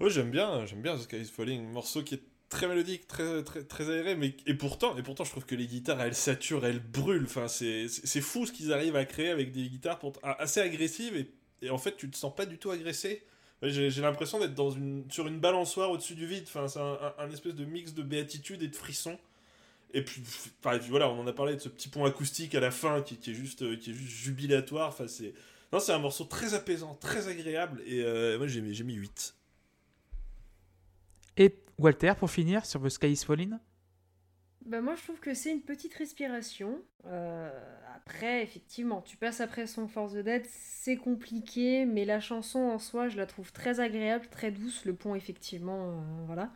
Ouais, 0.00 0.10
j'aime 0.10 0.30
bien, 0.30 0.66
j'aime 0.66 0.82
bien 0.82 0.96
The 0.96 1.02
Sky 1.02 1.16
is 1.20 1.26
Falling, 1.26 1.70
morceau 1.70 2.02
qui 2.02 2.14
est 2.16 2.22
très 2.48 2.66
mélodique, 2.66 3.06
très, 3.06 3.42
très, 3.44 3.64
très 3.64 3.88
aéré, 3.90 4.16
mais 4.16 4.34
et 4.46 4.54
pourtant, 4.54 4.96
et 4.96 5.02
pourtant, 5.02 5.24
je 5.24 5.30
trouve 5.30 5.46
que 5.46 5.54
les 5.54 5.66
guitares, 5.66 6.00
elles 6.00 6.14
saturent, 6.14 6.66
elles 6.66 6.80
brûlent. 6.80 7.24
Enfin, 7.24 7.48
c'est, 7.48 7.86
fou 8.20 8.44
ce 8.46 8.52
qu'ils 8.52 8.72
arrivent 8.72 8.96
à 8.96 9.04
créer 9.04 9.30
avec 9.30 9.52
des 9.52 9.68
guitares 9.68 9.98
pour- 9.98 10.14
assez 10.22 10.60
agressives 10.60 11.16
et, 11.16 11.30
et 11.62 11.70
en 11.70 11.78
fait, 11.78 11.96
tu 11.96 12.10
te 12.10 12.16
sens 12.16 12.34
pas 12.34 12.44
du 12.46 12.58
tout 12.58 12.70
agressé. 12.70 13.22
J'ai, 13.62 13.90
l'impression 14.00 14.40
d'être 14.40 14.54
dans 14.54 14.70
une, 14.70 15.04
sur 15.10 15.28
une 15.28 15.38
balançoire 15.38 15.90
au-dessus 15.90 16.14
du 16.14 16.26
vide. 16.26 16.44
Enfin, 16.46 16.66
c'est 16.66 16.80
un, 16.80 17.30
espèce 17.30 17.54
de 17.54 17.64
mix 17.64 17.94
de 17.94 18.02
béatitude 18.02 18.62
et 18.62 18.68
de 18.68 18.74
frisson. 18.74 19.16
Et 19.94 20.02
puis, 20.02 20.22
voilà, 20.88 21.08
on 21.08 21.20
en 21.20 21.26
a 21.26 21.32
parlé 21.32 21.54
de 21.54 21.60
ce 21.60 21.68
petit 21.68 21.88
pont 21.88 22.04
acoustique 22.04 22.54
à 22.54 22.60
la 22.60 22.70
fin 22.70 23.02
qui, 23.02 23.16
qui 23.16 23.30
est 23.30 23.34
juste, 23.34 23.62
euh, 23.62 23.76
qui 23.76 23.90
est 23.90 23.94
juste 23.94 24.16
jubilatoire. 24.16 24.88
Enfin, 24.88 25.06
c'est, 25.06 25.32
non, 25.72 25.78
c'est 25.78 25.92
un 25.92 25.98
morceau 25.98 26.24
très 26.24 26.54
apaisant, 26.54 26.94
très 26.94 27.28
agréable. 27.28 27.82
Et 27.86 28.02
euh, 28.02 28.36
moi, 28.38 28.48
j'ai 28.48 28.60
mis, 28.60 28.74
j'ai 28.74 28.84
mis 28.84 28.94
8. 28.94 29.34
et 31.36 31.54
Walter 31.78 32.14
pour 32.18 32.30
finir 32.30 32.66
sur 32.66 32.82
The 32.82 32.88
Sky 32.88 33.12
is 33.12 33.24
Falling? 33.24 33.58
Bah 34.66 34.80
moi 34.80 34.94
je 34.94 35.02
trouve 35.02 35.18
que 35.18 35.34
c'est 35.34 35.50
une 35.50 35.60
petite 35.60 35.94
respiration. 35.94 36.78
Euh, 37.06 37.50
après, 37.96 38.42
effectivement, 38.42 39.00
tu 39.00 39.16
passes 39.16 39.40
après 39.40 39.66
son 39.66 39.88
Force 39.88 40.12
the 40.12 40.18
Dead, 40.18 40.44
c'est 40.48 40.96
compliqué, 40.96 41.84
mais 41.84 42.04
la 42.04 42.20
chanson 42.20 42.60
en 42.60 42.78
soi, 42.78 43.08
je 43.08 43.16
la 43.16 43.26
trouve 43.26 43.52
très 43.52 43.80
agréable, 43.80 44.26
très 44.30 44.50
douce. 44.50 44.84
Le 44.84 44.94
pont, 44.94 45.14
effectivement, 45.14 45.78
euh, 45.80 45.92
voilà. 46.26 46.50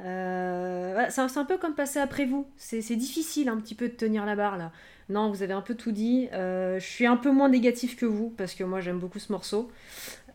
Euh, 0.00 1.06
c'est 1.10 1.38
un, 1.38 1.44
peu 1.44 1.58
comme 1.58 1.74
passer 1.74 1.98
après 1.98 2.26
vous. 2.26 2.46
C'est 2.56 2.96
difficile 2.96 3.48
un 3.48 3.56
petit 3.58 3.74
peu 3.74 3.88
de 3.88 3.94
tenir 3.94 4.24
la 4.24 4.34
barre 4.34 4.56
là. 4.56 4.72
Non, 5.08 5.30
vous 5.30 5.42
avez 5.42 5.52
un 5.52 5.60
peu 5.60 5.74
tout 5.74 5.92
dit. 5.92 6.28
Je 6.32 6.78
suis 6.80 7.06
un 7.06 7.16
peu 7.16 7.30
moins 7.30 7.48
négatif 7.48 7.96
que 7.96 8.06
vous 8.06 8.30
parce 8.30 8.54
que 8.54 8.64
moi 8.64 8.80
j'aime 8.80 8.98
beaucoup 8.98 9.18
ce 9.18 9.30
morceau. 9.30 9.70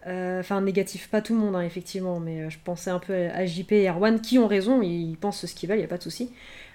Enfin, 0.06 0.62
négatif, 0.62 1.10
pas 1.10 1.22
tout 1.22 1.34
le 1.34 1.40
monde, 1.40 1.56
hein, 1.56 1.62
effectivement, 1.62 2.22
mais 2.22 2.50
je 2.50 2.60
pensais 2.64 2.90
un 2.90 3.00
peu 3.00 3.14
à 3.14 3.46
JP 3.46 3.74
et 3.74 3.90
Erwan 3.90 4.22
qui 4.22 4.40
ont 4.40 4.48
raison, 4.48 4.82
ils 4.82 5.18
pensent 5.18 5.46
ce 5.46 5.54
qu'ils 5.54 5.68
veulent, 5.68 5.80
il 5.80 5.84
a 5.84 5.88
pas 5.88 5.98
de 5.98 6.04
souci. 6.04 6.32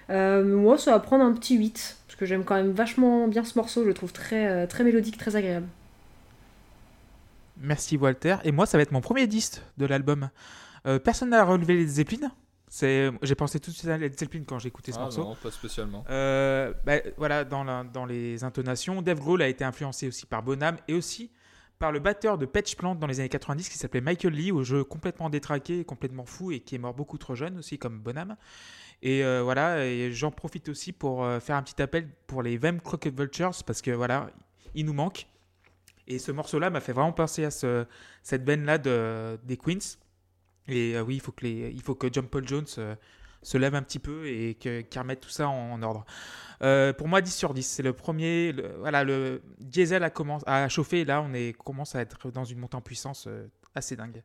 Euh, 0.09 0.43
moi, 0.43 0.77
ça 0.77 0.91
va 0.91 0.99
prendre 0.99 1.23
un 1.23 1.33
petit 1.33 1.57
8, 1.57 1.97
parce 2.07 2.15
que 2.17 2.25
j'aime 2.25 2.43
quand 2.43 2.55
même 2.55 2.71
vachement 2.71 3.27
bien 3.27 3.43
ce 3.43 3.57
morceau, 3.57 3.83
je 3.83 3.87
le 3.87 3.93
trouve 3.93 4.11
très, 4.13 4.47
euh, 4.47 4.67
très 4.67 4.83
mélodique, 4.83 5.17
très 5.17 5.35
agréable. 5.35 5.67
Merci 7.57 7.97
Walter. 7.97 8.37
Et 8.43 8.51
moi, 8.51 8.65
ça 8.65 8.77
va 8.77 8.81
être 8.81 8.91
mon 8.91 9.01
premier 9.01 9.27
disque 9.27 9.61
de 9.77 9.85
l'album. 9.85 10.29
Euh, 10.85 10.99
personne 10.99 11.29
n'a 11.29 11.43
relevé 11.45 11.75
les 11.75 11.85
Zeppelin. 11.87 12.31
J'ai 12.81 13.35
pensé 13.37 13.59
tout 13.59 13.69
de 13.69 13.75
suite 13.75 13.89
à 13.89 13.97
les 13.97 14.09
Zeppelin 14.11 14.43
quand 14.47 14.57
j'ai 14.57 14.67
écouté 14.69 14.91
ce 14.91 14.97
Ah 14.97 15.01
morceau. 15.03 15.23
non, 15.23 15.35
pas 15.41 15.51
spécialement. 15.51 16.03
Euh, 16.09 16.73
bah, 16.85 16.95
voilà, 17.17 17.43
dans, 17.43 17.63
la- 17.63 17.83
dans 17.83 18.05
les 18.05 18.43
intonations, 18.43 19.01
Dave 19.03 19.19
Grohl 19.19 19.41
a 19.43 19.47
été 19.47 19.63
influencé 19.63 20.07
aussi 20.07 20.25
par 20.25 20.41
Bonham 20.41 20.77
et 20.87 20.95
aussi 20.95 21.29
par 21.77 21.91
le 21.91 21.99
batteur 21.99 22.37
de 22.39 22.45
Patch 22.47 22.75
Plant 22.75 22.95
dans 22.95 23.07
les 23.07 23.19
années 23.19 23.29
90 23.29 23.69
qui 23.69 23.77
s'appelait 23.77 24.01
Michael 24.01 24.33
Lee, 24.33 24.51
au 24.51 24.63
jeu 24.63 24.83
complètement 24.83 25.29
détraqué, 25.29 25.85
complètement 25.85 26.25
fou 26.25 26.51
et 26.51 26.61
qui 26.61 26.75
est 26.75 26.79
mort 26.79 26.93
beaucoup 26.95 27.17
trop 27.19 27.35
jeune 27.35 27.59
aussi, 27.59 27.77
comme 27.77 27.99
Bonham. 27.99 28.35
Et 29.05 29.21
euh, 29.25 29.43
voilà, 29.43 30.11
j'en 30.11 30.31
profite 30.31 30.69
aussi 30.69 30.93
pour 30.93 31.25
euh, 31.25 31.41
faire 31.41 31.57
un 31.57 31.61
petit 31.61 31.81
appel 31.81 32.07
pour 32.25 32.41
les 32.41 32.57
Vem 32.57 32.79
Crooked 32.79 33.13
Vultures 33.19 33.51
parce 33.65 33.81
que 33.81 33.91
voilà, 33.91 34.29
il 34.75 34.85
nous 34.85 34.93
manque. 34.93 35.27
Et 36.07 36.19
ce 36.19 36.31
morceau-là 36.31 36.69
m'a 36.69 36.79
fait 36.79 36.93
vraiment 36.93 37.11
penser 37.11 37.43
à 37.43 37.51
ce- 37.51 37.85
cette 38.23 38.43
veine-là 38.45 38.77
de, 38.77 39.37
des 39.43 39.57
Queens. 39.57 39.97
Et 40.69 40.95
euh, 40.95 41.03
oui, 41.03 41.15
il 41.15 41.19
faut 41.21 41.33
que, 41.33 41.45
les, 41.45 41.69
il 41.75 41.81
faut 41.81 41.95
que 41.95 42.07
John 42.11 42.27
Paul 42.27 42.47
Jones 42.47 42.65
se 42.65 43.57
lève 43.57 43.75
un 43.75 43.81
petit 43.81 43.99
peu 43.99 44.25
et 44.25 44.55
qu'il 44.55 44.85
remette 44.97 45.19
tout 45.19 45.29
ça 45.29 45.49
en, 45.49 45.81
ordre. 45.83 46.05
Pour 46.97 47.09
moi, 47.09 47.19
10 47.19 47.35
sur 47.35 47.53
10. 47.53 47.61
C'est 47.61 47.83
le 47.83 47.91
premier. 47.91 48.55
voilà, 48.79 49.03
le 49.03 49.41
diesel 49.59 50.05
a, 50.05 50.09
commencé, 50.09 50.45
a 50.47 50.69
chauffé 50.69 51.01
et 51.01 51.05
là, 51.05 51.21
on 51.21 51.33
est, 51.33 51.51
commence 51.57 51.93
à 51.95 51.99
être 51.99 52.31
dans 52.31 52.45
une 52.45 52.59
montée 52.59 52.77
en 52.77 52.81
puissance 52.81 53.27
assez 53.75 53.97
dingue. 53.97 54.23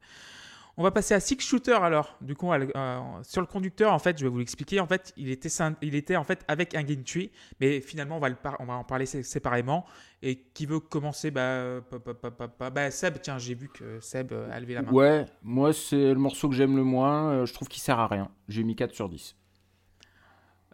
On 0.81 0.85
va 0.85 0.93
passer 0.93 1.12
à 1.12 1.18
Six 1.18 1.41
Shooter 1.41 1.72
alors. 1.72 2.16
Du 2.20 2.37
coup, 2.37 2.53
euh, 2.53 3.03
sur 3.24 3.41
le 3.41 3.49
conducteur, 3.49 3.93
en 3.93 3.99
fait, 3.99 4.16
je 4.16 4.22
vais 4.24 4.31
vous 4.31 4.39
l'expliquer. 4.39 4.79
En 4.79 4.87
fait, 4.87 5.12
il 5.16 5.29
était, 5.29 5.49
il 5.83 5.97
était 5.97 6.14
en 6.14 6.22
fait 6.22 6.45
avec 6.47 6.74
un 6.76 6.87
Gintry, 6.87 7.33
mais 7.61 7.81
finalement, 7.81 8.16
on 8.16 8.20
va, 8.20 8.29
le 8.29 8.37
par- 8.37 8.57
on 8.61 8.64
va 8.64 8.74
en 8.74 8.85
parler 8.85 9.05
sé- 9.05 9.24
séparément. 9.24 9.85
Et 10.22 10.37
qui 10.55 10.66
veut 10.66 10.79
commencer? 10.79 11.33
Bah, 11.33 11.81
pa- 11.91 11.99
pa- 11.99 12.14
pa- 12.14 12.31
pa- 12.31 12.47
pa- 12.49 12.70
bah, 12.70 12.91
Seb, 12.93 13.18
tiens, 13.20 13.39
j'ai 13.39 13.55
vu 13.55 13.68
que 13.68 13.99
Seb 13.99 14.31
euh, 14.33 14.49
a 14.53 14.61
levé 14.61 14.74
la 14.74 14.83
main. 14.83 14.93
Ouais, 14.93 15.26
moi 15.43 15.72
c'est 15.72 15.97
le 15.97 16.14
morceau 16.14 16.49
que 16.49 16.55
j'aime 16.55 16.76
le 16.76 16.85
moins. 16.85 17.33
euh, 17.33 17.47
je 17.47 17.53
trouve 17.53 17.66
qu'il 17.66 17.83
sert 17.83 17.99
à 17.99 18.07
rien. 18.07 18.31
J'ai 18.49 18.62
mis 18.62 18.76
4 18.76 18.95
sur 18.95 19.09
10. 19.09 19.35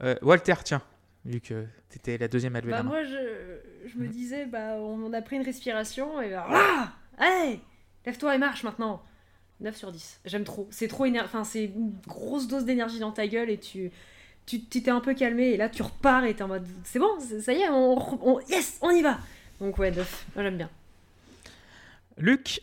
Euh, 0.03 0.17
Walter, 0.23 0.55
tiens, 0.65 0.83
vu 1.25 1.41
que 1.41 1.65
tu 1.89 1.97
étais 1.97 2.19
la 2.19 2.29
deuxième 2.29 2.57
à 2.57 2.61
lever 2.61 2.73
Bah 2.73 2.79
la 2.79 2.83
main. 2.83 2.91
moi, 2.91 3.05
je, 3.05 3.89
je 3.89 3.97
me 3.99 4.09
disais, 4.09 4.45
bah 4.45 4.75
on 4.79 5.13
a 5.15 5.23
pris 5.23 5.37
une 5.37 5.43
respiration 5.45 6.21
et 6.21 6.31
bah, 6.31 6.45
voilà 6.49 6.93
Allez 7.17 7.61
Lève-toi 8.05 8.35
et 8.35 8.39
marche 8.39 8.65
maintenant 8.65 9.03
9 9.65 9.77
sur 9.77 9.91
10. 9.91 10.21
J'aime 10.25 10.45
trop. 10.45 10.69
C'est 10.71 10.89
trop 10.89 11.07
éner... 11.07 11.21
Enfin, 11.21 11.43
c'est 11.45 11.65
une 11.65 11.93
grosse 12.07 12.47
dose 12.47 12.65
d'énergie 12.65 13.01
dans 13.01 13.13
ta 13.13 13.27
gueule 13.27 13.51
et 13.51 13.59
tu... 13.59 13.91
Tu 14.47 14.61
t'es 14.61 14.91
un 14.91 15.01
peu 15.01 15.15
calmé 15.15 15.45
et 15.45 15.57
là 15.57 15.71
tu 15.71 15.81
repars 15.81 16.27
et 16.27 16.35
t'es 16.35 16.43
en 16.43 16.49
mode 16.49 16.67
c'est 16.85 16.99
bon, 16.99 17.09
ça 17.19 17.55
y 17.55 17.63
est, 17.63 17.69
on, 17.71 18.39
yes, 18.51 18.77
on 18.83 18.91
y 18.91 19.01
va. 19.01 19.19
Donc 19.59 19.79
ouais, 19.79 19.91
9. 19.91 20.27
Moi 20.35 20.45
j'aime 20.45 20.59
bien. 20.59 20.69
Luc, 22.19 22.61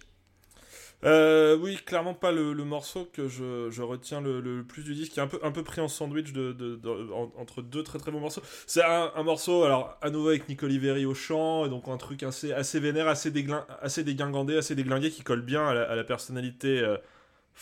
Euh, 1.03 1.57
oui, 1.57 1.77
clairement 1.85 2.13
pas 2.13 2.31
le, 2.31 2.53
morceau 2.63 3.09
que 3.11 3.27
je, 3.27 3.81
retiens 3.81 4.21
le, 4.21 4.63
plus 4.63 4.83
du 4.83 4.93
disque, 4.93 5.13
qui 5.13 5.19
est 5.19 5.23
un 5.23 5.51
peu, 5.51 5.63
pris 5.63 5.81
en 5.81 5.87
sandwich 5.87 6.33
entre 7.37 7.61
deux 7.61 7.83
très 7.83 7.99
très 7.99 8.11
bons 8.11 8.19
morceaux. 8.19 8.41
C'est 8.67 8.83
un, 8.83 9.23
morceau, 9.23 9.63
alors 9.63 9.97
à 10.01 10.09
nouveau 10.09 10.29
avec 10.29 10.47
Nick 10.47 10.63
Oliveri 10.63 11.05
au 11.05 11.13
chant, 11.13 11.65
et 11.65 11.69
donc 11.69 11.87
un 11.87 11.97
truc 11.97 12.23
assez, 12.23 12.79
vénère, 12.79 13.07
assez, 13.07 13.31
déglin, 13.31 13.65
assez 13.81 14.03
déglingué, 14.03 15.09
qui 15.09 15.23
colle 15.23 15.41
bien 15.41 15.67
à 15.67 15.73
la, 15.73 15.83
à 15.83 15.95
la 15.95 16.03
personnalité 16.03 16.79
euh, 16.79 16.97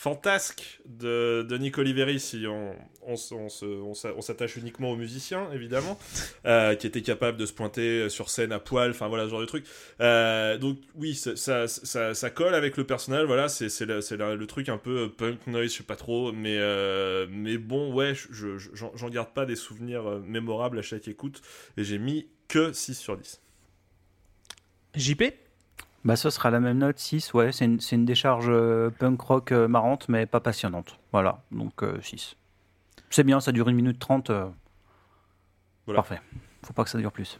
fantasque 0.01 0.79
de, 0.85 1.45
de 1.49 1.57
Nick 1.57 1.77
Oliveri, 1.77 2.21
si 2.21 2.45
on, 2.47 2.73
on, 3.01 3.15
s- 3.15 3.33
on 3.33 3.49
se- 3.49 3.65
on 3.65 3.93
s'a- 3.93 4.13
on 4.15 4.21
s'attache 4.21 4.55
uniquement 4.55 4.91
aux 4.91 4.95
musiciens, 4.95 5.51
évidemment, 5.51 5.99
euh, 6.45 6.73
qui 6.75 6.87
était 6.87 7.01
capable 7.01 7.37
de 7.37 7.45
se 7.45 7.51
pointer 7.51 8.07
sur 8.07 8.29
scène 8.29 8.53
à 8.53 8.59
poil, 8.59 8.91
enfin 8.91 9.09
voilà, 9.09 9.25
ce 9.25 9.31
genre 9.31 9.41
de 9.41 9.45
truc. 9.45 9.65
Euh, 9.99 10.57
donc 10.57 10.77
oui, 10.95 11.15
ça, 11.15 11.35
ça, 11.35 11.67
ça, 11.67 12.13
ça 12.13 12.29
colle 12.29 12.55
avec 12.55 12.77
le 12.77 12.85
personnage, 12.85 13.25
voilà, 13.25 13.49
c'est 13.49 13.67
c'est 13.67 13.85
le, 13.85 13.99
c'est 13.99 14.15
le- 14.15 14.37
le 14.37 14.47
truc 14.47 14.69
un 14.69 14.77
peu 14.77 15.09
punk 15.11 15.45
noise, 15.47 15.69
je 15.73 15.77
sais 15.79 15.83
pas 15.83 15.97
trop, 15.97 16.31
mais, 16.31 16.55
euh, 16.57 17.27
mais 17.29 17.57
bon, 17.57 17.93
ouais, 17.93 18.15
je- 18.15 18.57
je- 18.57 18.69
j'en 18.73 18.95
j'en 18.95 19.09
garde 19.09 19.33
pas 19.33 19.45
des 19.45 19.57
souvenirs 19.57 20.03
mémorables 20.25 20.79
à 20.79 20.81
chaque 20.81 21.09
écoute, 21.09 21.41
et 21.75 21.83
j'ai 21.83 21.97
mis 21.97 22.25
que 22.47 22.71
6 22.71 22.95
sur 22.95 23.17
10. 23.17 23.41
JP 24.95 25.23
Bah, 26.05 26.15
ça 26.15 26.31
sera 26.31 26.49
la 26.49 26.59
même 26.59 26.77
note, 26.77 26.97
6. 26.97 27.33
Ouais, 27.33 27.51
c'est 27.51 27.65
une, 27.65 27.79
c'est 27.79 27.95
une 27.95 28.05
décharge 28.05 28.47
euh, 28.49 28.89
punk 28.89 29.19
rock 29.21 29.51
euh, 29.51 29.67
marrante, 29.67 30.07
mais 30.09 30.25
pas 30.25 30.39
passionnante. 30.39 30.97
Voilà, 31.11 31.41
donc 31.51 31.83
euh, 31.83 31.99
6. 32.01 32.35
C'est 33.09 33.23
bien, 33.23 33.39
ça 33.41 33.51
dure 33.51 33.67
une 33.69 33.75
minute 33.75 33.99
trente. 33.99 34.29
euh, 34.29 34.47
Voilà. 35.85 35.97
Parfait. 36.01 36.21
Faut 36.65 36.73
pas 36.73 36.83
que 36.83 36.89
ça 36.89 36.97
dure 36.97 37.11
plus. 37.11 37.39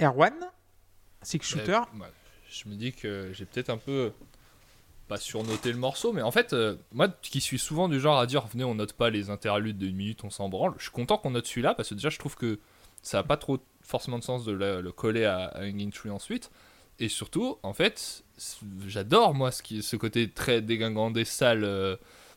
Erwan, 0.00 0.34
Six 1.22 1.40
Shooter. 1.42 1.72
Euh, 1.72 2.00
ouais, 2.00 2.06
je 2.48 2.68
me 2.68 2.74
dis 2.74 2.92
que 2.92 3.30
j'ai 3.32 3.44
peut-être 3.44 3.70
un 3.70 3.78
peu 3.78 4.12
pas 5.08 5.16
surnoté 5.18 5.72
le 5.72 5.78
morceau, 5.78 6.12
mais 6.12 6.22
en 6.22 6.30
fait, 6.32 6.52
euh, 6.52 6.76
moi 6.92 7.08
qui 7.08 7.40
suis 7.40 7.58
souvent 7.58 7.88
du 7.88 8.00
genre 8.00 8.18
à 8.18 8.26
dire 8.26 8.46
venez, 8.46 8.64
on 8.64 8.74
note 8.74 8.92
pas 8.92 9.08
les 9.10 9.30
interludes 9.30 9.78
d'une 9.78 9.94
minute, 9.96 10.24
on 10.24 10.30
s'en 10.30 10.48
branle. 10.48 10.74
Je 10.78 10.82
suis 10.84 10.90
content 10.92 11.16
qu'on 11.16 11.30
note 11.30 11.46
celui-là 11.46 11.74
parce 11.74 11.88
que 11.90 11.94
déjà, 11.94 12.08
je 12.10 12.18
trouve 12.18 12.34
que 12.36 12.58
ça 13.02 13.20
a 13.20 13.22
pas 13.22 13.36
trop 13.36 13.58
forcément 13.82 14.18
de 14.18 14.24
sens 14.24 14.44
de 14.44 14.52
le, 14.52 14.80
le 14.80 14.92
coller 14.92 15.24
à, 15.24 15.44
à 15.46 15.60
Hanging 15.62 15.92
Tree 15.92 16.10
ensuite. 16.10 16.50
Et 16.98 17.08
surtout, 17.08 17.58
en 17.62 17.72
fait, 17.72 18.24
j'adore 18.86 19.34
moi 19.34 19.50
ce, 19.52 19.96
côté 19.96 20.30
très 20.30 20.62
dégingandé, 20.62 21.24
sale 21.24 21.64
euh, 21.64 21.96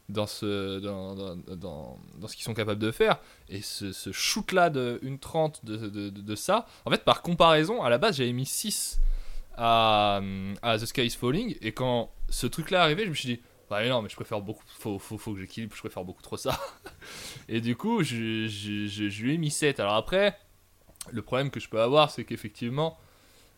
dans 0.10 0.28
ce, 0.28 0.80
dans, 0.80 1.16
dans, 1.16 1.98
dans, 2.18 2.28
ce 2.28 2.36
qu'ils 2.36 2.44
sont 2.44 2.54
capables 2.54 2.82
de 2.82 2.92
faire. 2.92 3.20
Et 3.48 3.62
ce, 3.62 4.12
shoot-là 4.12 4.70
de 4.70 5.00
1.30 5.04 5.64
de, 5.64 5.78
de, 5.78 5.88
de, 5.88 6.10
de 6.10 6.36
ça, 6.36 6.68
en 6.86 6.92
fait, 6.92 7.04
par 7.04 7.22
comparaison, 7.22 7.84
à 7.84 7.90
la 7.90 7.98
base, 7.98 8.18
j'avais 8.18 8.34
mis 8.34 8.46
6 8.46 9.00
à, 9.56 10.22
à 10.62 10.78
The 10.78 10.86
Sky 10.86 11.06
is 11.06 11.12
Falling. 11.12 11.56
Et 11.62 11.72
quand 11.72 12.12
ce 12.30 12.48
truc-là 12.48 12.80
est 12.80 12.84
arrivé, 12.84 13.06
je 13.06 13.10
me 13.10 13.16
suis 13.16 13.30
dit, 13.36 13.42
bah 13.70 13.88
non, 13.88 14.02
mais 14.02 14.10
je 14.10 14.16
préfère 14.16 14.42
beaucoup, 14.42 14.64
faut, 14.68 14.98
faut, 14.98 15.18
faut 15.18 15.34
que 15.34 15.40
j'équilibre, 15.40 15.76
je 15.76 15.82
préfère 15.82 16.04
beaucoup 16.04 16.24
trop 16.24 16.38
ça. 16.38 16.60
et 17.50 17.62
du 17.62 17.76
coup, 17.76 18.04
je, 18.04 18.48
je, 18.48 18.88
je, 18.88 19.10
je 19.10 19.24
lui 19.24 19.36
ai 19.36 19.38
mis 19.38 19.52
7. 19.52 19.80
Alors 19.80 19.94
après, 19.94 20.38
le 21.12 21.22
problème 21.22 21.52
que 21.52 21.60
je 21.60 21.70
peux 21.70 21.80
avoir, 21.80 22.10
c'est 22.10 22.26
qu'effectivement, 22.26 22.98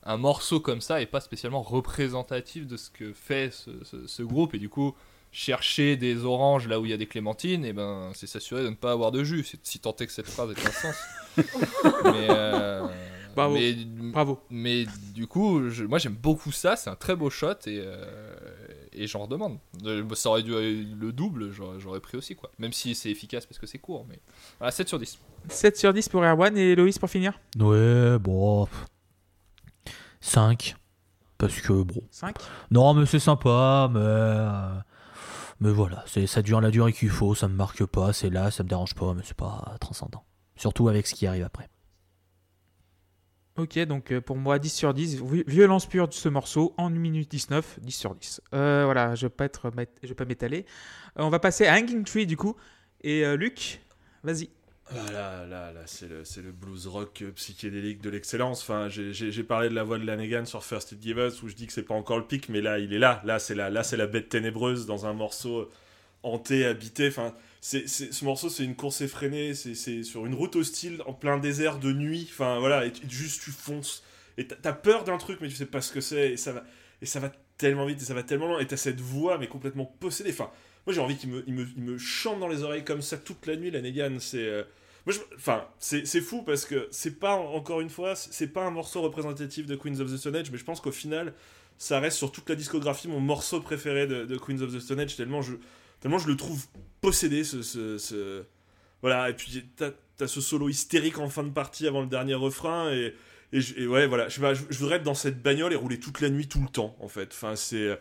un 0.03 0.17
morceau 0.17 0.59
comme 0.59 0.81
ça 0.81 1.01
est 1.01 1.05
pas 1.05 1.21
spécialement 1.21 1.61
représentatif 1.61 2.67
de 2.67 2.77
ce 2.77 2.89
que 2.89 3.13
fait 3.13 3.51
ce, 3.53 3.71
ce- 3.83 4.07
ce 4.07 4.23
groupe. 4.23 4.53
Et 4.55 4.59
du 4.59 4.69
coup, 4.69 4.95
chercher 5.31 5.95
des 5.95 6.25
oranges 6.25 6.67
là 6.67 6.79
où 6.79 6.85
il 6.85 6.91
y 6.91 6.93
a 6.93 6.97
des 6.97 7.07
clémentines, 7.07 7.63
et 7.65 7.71
ben, 7.73 8.11
c'est 8.15 8.27
s'assurer 8.27 8.63
de 8.63 8.69
ne 8.69 8.75
pas 8.75 8.91
avoir 8.91 9.11
de 9.11 9.23
jus. 9.23 9.43
C'est 9.43 9.59
si 9.63 9.79
tant 9.79 9.95
est 9.95 10.07
que 10.07 10.11
cette 10.11 10.27
phrase 10.29 10.51
ait 10.51 10.67
un 10.67 10.71
sens. 10.71 10.95
mais, 11.37 12.27
euh, 12.29 12.85
Bravo. 13.35 13.53
mais, 13.53 13.73
Bravo. 14.11 14.39
mais 14.49 14.85
du 15.13 15.25
coup, 15.27 15.69
je- 15.69 15.85
moi 15.85 15.99
j'aime 15.99 16.15
beaucoup 16.21 16.51
ça, 16.51 16.75
c'est 16.75 16.89
un 16.89 16.97
très 16.97 17.15
beau 17.15 17.29
shot 17.29 17.53
et, 17.65 17.79
euh, 17.81 18.35
et 18.91 19.07
j'en 19.07 19.19
redemande. 19.19 19.57
Euh, 19.85 20.03
Ça 20.15 20.29
aurait 20.29 20.43
dû 20.43 20.51
le 20.51 21.11
double, 21.13 21.49
j'aurais 21.51 21.79
j'aurais 21.79 22.01
pris 22.01 22.17
aussi 22.17 22.35
quoi. 22.35 22.51
Même 22.59 22.73
si 22.73 22.93
c'est 22.93 23.09
efficace 23.09 23.45
parce 23.45 23.57
que 23.57 23.67
c'est 23.67 23.77
court, 23.77 24.05
mais 24.09 24.19
voilà, 24.59 24.71
7 24.71 24.89
sur 24.89 24.99
10. 24.99 25.17
7 25.47 25.77
sur 25.77 25.93
10 25.93 26.09
pour 26.09 26.23
Erwan 26.25 26.57
et 26.57 26.75
Loïs 26.75 26.99
pour 26.99 27.09
finir. 27.09 27.39
Ouais, 27.57 28.17
bon. 28.19 28.67
5. 30.21 30.75
Parce 31.37 31.59
que, 31.61 31.73
bon. 31.83 32.01
5. 32.11 32.35
Non, 32.71 32.93
mais 32.93 33.05
c'est 33.05 33.19
sympa, 33.19 33.89
mais. 33.91 33.99
euh, 34.01 34.73
Mais 35.59 35.71
voilà, 35.71 36.03
c'est 36.07 36.25
ça 36.27 36.41
dure 36.41 36.61
la 36.61 36.71
durée 36.71 36.93
qu'il 36.93 37.09
faut, 37.09 37.35
ça 37.35 37.47
me 37.47 37.53
marque 37.55 37.85
pas, 37.85 38.13
c'est 38.13 38.29
là, 38.31 38.49
ça 38.51 38.63
me 38.63 38.69
dérange 38.69 38.95
pas, 38.95 39.13
mais 39.13 39.21
c'est 39.25 39.37
pas 39.37 39.75
transcendant. 39.79 40.23
Surtout 40.55 40.87
avec 40.89 41.05
ce 41.07 41.13
qui 41.15 41.27
arrive 41.27 41.43
après. 41.45 41.69
Ok, 43.57 43.77
donc 43.79 44.11
euh, 44.11 44.21
pour 44.21 44.37
moi 44.37 44.59
10 44.59 44.69
sur 44.73 44.93
10, 44.93 45.21
vi- 45.21 45.43
violence 45.45 45.85
pure 45.85 46.07
de 46.07 46.13
ce 46.13 46.29
morceau 46.29 46.73
en 46.77 46.85
1 46.87 46.89
minute 46.91 47.29
19, 47.29 47.79
10 47.81 47.91
sur 47.91 48.15
10. 48.15 48.41
Euh, 48.53 48.83
voilà, 48.85 49.13
je 49.15 49.25
vais 49.25 49.29
pas 49.29 49.45
être, 49.45 49.69
je 50.01 50.07
vais 50.07 50.15
pas 50.15 50.25
m'étaler. 50.25 50.65
Euh, 51.19 51.23
on 51.23 51.29
va 51.29 51.39
passer 51.39 51.67
à 51.67 51.73
Hanging 51.75 52.03
Tree 52.05 52.25
du 52.25 52.37
coup. 52.37 52.55
Et 53.01 53.25
euh, 53.25 53.35
Luc, 53.35 53.81
vas-y. 54.23 54.49
Ah 54.93 55.45
là, 55.47 55.71
là, 55.71 55.81
c'est 55.85 56.09
le, 56.09 56.23
le 56.43 56.51
blues 56.51 56.85
rock 56.87 57.21
euh, 57.21 57.31
psychédélique 57.31 58.01
de 58.01 58.09
l'excellence. 58.09 58.61
Enfin, 58.61 58.89
j'ai- 58.89 59.43
parlé 59.43 59.69
de 59.69 59.73
la 59.73 59.83
voix 59.83 59.97
de 59.97 60.05
Lanegan 60.05 60.45
sur 60.45 60.63
First 60.65 60.91
It 60.91 61.01
Give 61.01 61.17
Us 61.17 61.41
où 61.43 61.47
je 61.47 61.55
dis 61.55 61.65
que 61.65 61.71
c'est 61.71 61.83
pas 61.83 61.93
encore 61.93 62.17
le 62.17 62.25
pic, 62.25 62.49
mais 62.49 62.59
là, 62.59 62.77
il 62.77 62.91
est 62.93 62.99
là. 62.99 63.21
Là, 63.23 63.39
c'est 63.39 63.55
la, 63.55 63.69
la 63.69 64.07
bête 64.07 64.27
ténébreuse 64.29 64.85
dans 64.85 65.05
un 65.05 65.13
morceau 65.13 65.59
euh, 65.59 65.69
hanté, 66.23 66.65
habité. 66.65 67.07
Enfin, 67.07 67.33
ce 67.61 68.25
morceau, 68.25 68.49
c'est 68.49 68.65
une 68.65 68.75
course 68.75 68.99
effrénée. 69.01 69.53
C'est, 69.53 70.03
sur 70.03 70.25
une 70.25 70.33
route 70.35 70.55
hostile 70.57 71.01
en 71.05 71.13
plein 71.13 71.37
désert 71.37 71.79
de 71.79 71.93
nuit. 71.93 72.27
Enfin, 72.29 72.59
voilà, 72.59 72.85
et 72.85 72.91
juste 73.09 73.43
tu 73.43 73.51
fonces. 73.51 74.03
Et 74.37 74.47
t'as, 74.47 74.55
t'as 74.55 74.73
peur 74.73 75.05
d'un 75.05 75.17
truc, 75.17 75.39
mais 75.41 75.47
tu 75.47 75.55
sais 75.55 75.65
pas 75.65 75.81
ce 75.81 75.93
que 75.93 76.01
c'est. 76.01 76.31
Et 76.33 76.37
ça 76.37 76.51
va, 76.51 76.63
et 77.01 77.05
ça 77.05 77.19
va 77.21 77.31
tellement 77.57 77.85
vite, 77.85 78.01
et 78.01 78.05
ça 78.05 78.13
va 78.13 78.23
tellement 78.23 78.47
loin. 78.47 78.59
Et 78.59 78.67
t'as 78.67 78.77
cette 78.77 78.99
voix, 78.99 79.37
mais 79.37 79.47
complètement 79.47 79.85
possédée. 79.85 80.31
Enfin, 80.31 80.51
moi, 80.85 80.93
j'ai 80.93 80.99
envie 81.01 81.15
qu'il 81.17 81.29
me, 81.29 81.43
il 81.47 81.53
me, 81.53 81.65
il 81.77 81.83
me 81.83 81.97
chante 81.97 82.39
dans 82.41 82.47
les 82.49 82.63
oreilles 82.63 82.83
comme 82.83 83.01
ça 83.01 83.17
toute 83.17 83.45
la 83.47 83.55
nuit, 83.55 83.71
Lanegan. 83.71 84.17
C'est. 84.19 84.39
euh, 84.45 84.63
enfin, 85.35 85.65
c'est 85.79 86.21
fou 86.21 86.43
parce 86.43 86.65
que 86.65 86.87
c'est 86.91 87.19
pas, 87.19 87.33
encore 87.35 87.81
une 87.81 87.89
fois, 87.89 88.15
c'est 88.15 88.47
pas 88.47 88.63
un 88.65 88.71
morceau 88.71 89.01
représentatif 89.01 89.65
de 89.65 89.75
Queens 89.75 89.99
of 89.99 90.11
the 90.11 90.17
Stone 90.17 90.35
Age, 90.35 90.51
mais 90.51 90.57
je 90.57 90.63
pense 90.63 90.79
qu'au 90.81 90.91
final, 90.91 91.33
ça 91.77 91.99
reste 91.99 92.17
sur 92.17 92.31
toute 92.31 92.47
la 92.49 92.55
discographie 92.55 93.07
mon 93.07 93.19
morceau 93.19 93.59
préféré 93.61 94.05
de, 94.07 94.37
Queens 94.37 94.61
of 94.61 94.73
the 94.73 94.79
Stone 94.79 94.99
Age, 94.99 95.15
tellement 95.15 95.41
je, 95.41 95.55
tellement 95.99 96.19
je 96.19 96.27
le 96.27 96.37
trouve 96.37 96.65
possédé, 97.01 97.43
ce. 97.43 97.61
ce- 97.63 98.43
Voilà, 99.01 99.29
et 99.29 99.33
puis 99.33 99.65
t'as 99.75 99.91
as 100.19 100.27
ce 100.27 100.39
solo 100.41 100.69
hystérique 100.69 101.17
en 101.17 101.29
fin 101.29 101.43
de 101.43 101.49
partie 101.49 101.87
avant 101.87 102.01
le 102.01 102.07
dernier 102.07 102.35
refrain, 102.35 102.91
et, 102.93 103.15
et, 103.53 103.87
ouais, 103.87 104.05
voilà, 104.05 104.29
je, 104.29 104.39
sais 104.39 104.77
voudrais 104.79 104.97
être 104.97 105.03
dans 105.03 105.15
cette 105.15 105.41
bagnole 105.41 105.73
et 105.73 105.75
rouler 105.75 105.99
toute 105.99 106.21
la 106.21 106.29
nuit, 106.29 106.47
tout 106.47 106.61
le 106.61 106.69
temps, 106.69 106.95
en 106.99 107.07
fait. 107.07 107.29
Enfin, 107.33 107.55
c'est. 107.55 107.99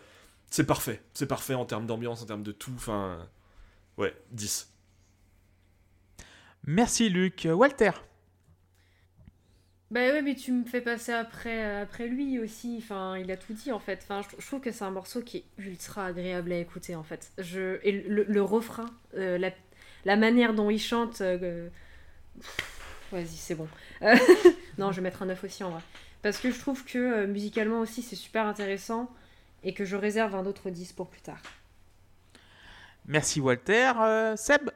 C'est 0.53 0.65
parfait, 0.67 1.01
c'est 1.15 1.27
parfait 1.27 1.55
en 1.55 1.65
termes 1.65 1.87
d'ambiance, 1.87 2.23
en 2.23 2.27
termes 2.27 2.43
de 2.43 2.53
tout, 2.53 2.73
enfin. 2.75 3.27
Ouais, 3.97 4.15
10. 4.33 4.71
Merci 6.67 7.11
Luc. 7.11 7.47
Walter. 7.51 7.91
Bah 9.91 10.01
ouais, 10.13 10.23
mais 10.23 10.37
tu 10.37 10.53
me 10.53 10.65
fais 10.65 10.81
passer 10.81 11.13
après, 11.13 11.81
après 11.81 12.07
lui 12.07 12.39
aussi. 12.39 12.77
Enfin, 12.79 13.19
il 13.19 13.31
a 13.33 13.37
tout 13.37 13.53
dit 13.53 13.73
en 13.73 13.81
fait. 13.81 14.01
Enfin, 14.05 14.23
je, 14.23 14.41
je 14.41 14.47
trouve 14.47 14.61
que 14.61 14.71
c'est 14.71 14.85
un 14.85 14.91
morceau 14.93 15.21
qui 15.21 15.39
est 15.39 15.45
ultra 15.59 16.07
agréable 16.07 16.53
à 16.53 16.59
écouter 16.59 16.95
en 16.95 17.03
fait. 17.03 17.33
Je, 17.39 17.81
et 17.83 17.91
le, 17.93 18.23
le 18.25 18.43
refrain, 18.43 18.87
euh, 19.17 19.37
la, 19.39 19.51
la 20.05 20.17
manière 20.17 20.55
dont 20.55 20.71
il 20.71 20.79
chante. 20.81 21.21
euh, 21.23 21.69
Vas-y, 23.13 23.27
c'est 23.37 23.55
bon. 23.55 23.69
Euh, 24.03 24.15
non, 24.79 24.93
je 24.93 24.97
vais 24.97 25.03
mettre 25.03 25.23
un 25.23 25.27
9 25.27 25.43
aussi 25.45 25.65
en 25.65 25.71
vrai. 25.71 25.83
Parce 26.23 26.39
que 26.39 26.51
je 26.51 26.59
trouve 26.59 26.85
que 26.85 27.27
musicalement 27.27 27.81
aussi 27.81 28.03
c'est 28.03 28.17
super 28.17 28.47
intéressant 28.47 29.11
et 29.65 29.75
que 29.75 29.85
je 29.85 29.97
réserve 29.97 30.35
un 30.35 30.47
autre 30.47 30.71
10 30.71 30.93
pour 30.93 31.09
plus 31.09 31.23
tard. 31.23 31.43
Merci 33.07 33.41
Walter. 33.41 33.93
Seb. 34.37 34.71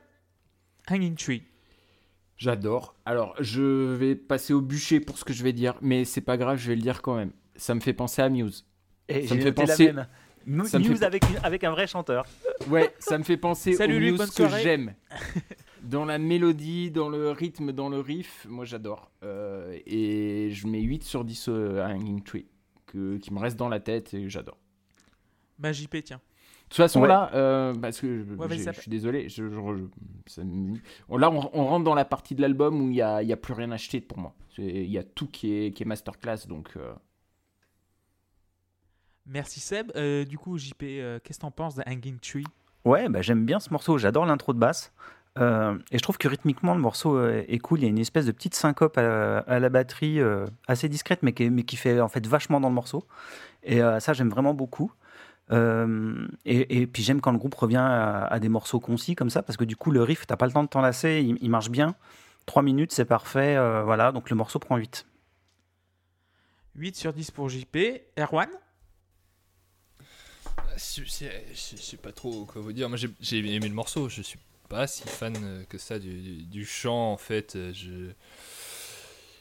Hanging 0.89 1.16
Tree. 1.16 1.43
J'adore. 2.37 2.95
Alors, 3.05 3.35
je 3.41 3.62
vais 3.95 4.14
passer 4.16 4.53
au 4.53 4.61
bûcher 4.61 5.01
pour 5.01 5.18
ce 5.18 5.24
que 5.24 5.32
je 5.32 5.43
vais 5.45 5.53
dire, 5.53 5.74
mais 5.80 6.05
c'est 6.05 6.20
pas 6.20 6.37
grave, 6.37 6.59
je 6.59 6.68
vais 6.68 6.74
le 6.76 6.82
dire 6.82 7.01
quand 7.03 7.14
même. 7.16 7.30
Ça 7.57 7.74
me 7.74 7.80
fait 7.80 7.93
penser 7.93 8.22
à 8.22 8.28
Muse. 8.28 8.66
Et 9.09 9.26
Ça 9.26 9.35
me 9.35 9.41
fait 9.41 9.53
penser- 9.53 9.87
la 9.87 9.93
même. 9.93 10.09
Mu- 10.47 10.66
ça 10.66 10.78
me 10.78 10.85
fait 10.85 10.91
News 10.91 10.99
pas- 10.99 11.07
avec, 11.43 11.64
un 11.64 11.70
vrai 11.70 11.87
chanteur. 11.87 12.26
Ouais, 12.68 12.93
ça 12.99 13.16
me 13.18 13.24
fait 13.24 13.37
penser 13.37 13.72
Salut 13.74 13.97
au 13.97 13.99
Luc, 13.99 14.20
Muse 14.20 14.30
que 14.30 14.49
j'aime. 14.49 14.95
Dans 15.82 16.07
la 16.07 16.16
mélodie, 16.18 16.91
dans 16.91 17.11
le 17.11 17.30
rythme, 17.30 17.72
dans 17.72 17.91
le 17.91 18.01
riff, 18.01 18.47
moi 18.49 18.64
j'adore. 18.64 19.11
Euh, 19.22 19.78
et 19.85 20.49
je 20.51 20.66
mets 20.66 20.80
8 20.80 21.03
sur 21.05 21.24
10 21.26 21.49
à 21.49 21.89
Hanging 21.89 22.22
Tree, 22.22 22.47
que, 22.87 23.18
qui 23.18 23.32
me 23.35 23.39
reste 23.39 23.59
dans 23.59 23.68
la 23.68 23.80
tête 23.80 24.14
et 24.14 24.30
j'adore. 24.30 24.57
Bah 25.59 25.72
JP, 25.72 25.97
tiens. 26.03 26.22
De 26.75 26.77
toute 26.79 26.85
façon, 26.87 27.03
Ouais. 27.03 27.09
là, 27.09 27.31
euh, 27.35 27.72
parce 27.72 28.01
que 28.01 28.25
je, 28.25 28.35
Ouais, 28.35 28.72
suis 28.72 28.91
désolé, 28.91 29.29
je, 29.29 29.49
je- 29.49 29.55
je- 29.55 29.85
ça 30.33 30.43
me- 30.43 30.75
on- 31.09 31.16
là 31.18 31.31
on, 31.31 31.49
on 31.53 31.66
rentre 31.66 31.85
dans 31.85 31.95
la 31.95 32.05
partie 32.05 32.35
de 32.35 32.41
l'album 32.43 32.81
où 32.81 32.85
il 32.87 32.95
n'y 32.95 33.01
a, 33.01 33.22
y 33.22 33.33
a 33.33 33.37
plus 33.37 33.55
rien 33.55 33.70
à 33.70 33.75
acheter 33.75 34.01
pour 34.01 34.18
moi. 34.18 34.35
Il 34.59 34.91
y 34.91 34.99
a 34.99 35.05
tout 35.05 35.29
qui 35.29 35.53
est, 35.55 35.70
qui 35.72 35.85
est 35.85 35.87
masterclass, 35.87 36.49
donc 36.49 36.70
euh, 36.77 36.93
Merci 39.27 39.61
Seb. 39.61 39.93
Euh, 39.95 40.25
du 40.25 40.37
coup, 40.37 40.59
JP, 40.59 40.83
euh, 40.83 41.18
qu'est-ce 41.22 41.39
que 41.39 41.43
t'en 41.43 41.51
penses 41.53 41.77
de 41.77 41.83
Hanging 41.87 42.18
Tree? 42.18 42.45
Ouais, 42.85 43.09
bah, 43.09 43.22
j'aime 43.22 43.47
bien 43.47 43.61
ce 43.61 43.70
morceau, 43.70 43.97
j'adore 43.97 44.27
l'intro 44.27 44.53
de 44.53 44.59
basse. 44.59 44.93
Euh, 45.39 45.79
et 45.91 45.99
je 45.99 46.03
trouve 46.03 46.18
que 46.18 46.29
rythmiquement, 46.29 46.75
le 46.75 46.81
morceau 46.81 47.25
est 47.29 47.59
cool. 47.59 47.79
Il 47.81 47.83
y 47.83 47.87
a 47.87 47.89
une 47.89 47.99
espèce 47.99 48.27
de 48.27 48.33
petite 48.33 48.55
syncope 48.55 48.99
à, 48.99 49.39
à 49.39 49.59
la 49.61 49.68
batterie, 49.68 50.20
euh, 50.20 50.45
assez 50.68 50.89
discrète, 50.89 51.22
mais 51.22 51.33
qui, 51.33 51.49
mais 51.51 51.62
qui 51.62 51.77
fait 51.77 52.01
en 52.01 52.09
fait 52.09 52.27
vachement 52.27 52.61
dans 52.61 52.68
le 52.68 52.75
morceau. 52.75 53.05
Et 53.62 53.81
euh, 53.83 53.99
ça, 54.01 54.12
j'aime 54.12 54.29
vraiment 54.29 54.55
beaucoup. 54.55 54.93
Euh, 55.53 56.26
et, 56.47 56.80
et 56.80 56.86
puis 56.86 57.03
j'aime 57.03 57.20
quand 57.20 57.32
le 57.32 57.38
groupe 57.38 57.55
revient 57.55 57.76
à, 57.76 58.24
à 58.26 58.38
des 58.40 58.49
morceaux 58.49 58.80
concis 58.80 59.14
comme 59.14 59.30
ça, 59.30 59.42
parce 59.42 59.57
que 59.57 59.64
du 59.64 59.76
coup, 59.76 59.90
le 59.90 60.03
riff, 60.03 60.26
t'as 60.26 60.36
pas 60.36 60.47
le 60.47 60.53
temps 60.53 60.62
de 60.64 60.68
t'en 60.68 60.80
lasser, 60.80 61.20
il, 61.26 61.36
il 61.40 61.51
marche 61.51 61.70
bien. 61.70 61.95
3 62.47 62.62
minutes, 62.62 62.92
c'est 62.92 63.05
parfait. 63.05 63.57
euh, 63.57 63.82
voilà, 63.84 64.12
donc 64.12 64.30
le 64.30 64.36
morceau 64.36 64.59
prend 64.59 64.76
8. 64.76 65.07
8 66.76 66.97
sur 66.97 67.12
10 67.12 67.30
pour 67.30 67.49
JP. 67.49 67.76
Erwan? 68.18 68.49
Je 70.76 71.05
sais 71.76 71.97
pas 71.97 72.12
trop 72.12 72.45
quoi 72.47 72.61
vous 72.62 72.72
dire. 72.72 72.88
Moi 72.88 72.99
j'ai 73.20 73.38
aimé 73.38 73.68
le 73.68 73.74
morceau, 73.74 74.09
je 74.09 74.22
suis 74.22 74.38
pas 74.68 74.86
si 74.86 75.07
fan 75.07 75.34
euh, 75.42 75.64
que 75.68 75.78
ça 75.78 75.99
du, 75.99 76.20
du- 76.20 76.42
du 76.42 76.64
chant 76.64 77.12
en 77.12 77.16
fait. 77.16 77.57
Je. 77.72 78.11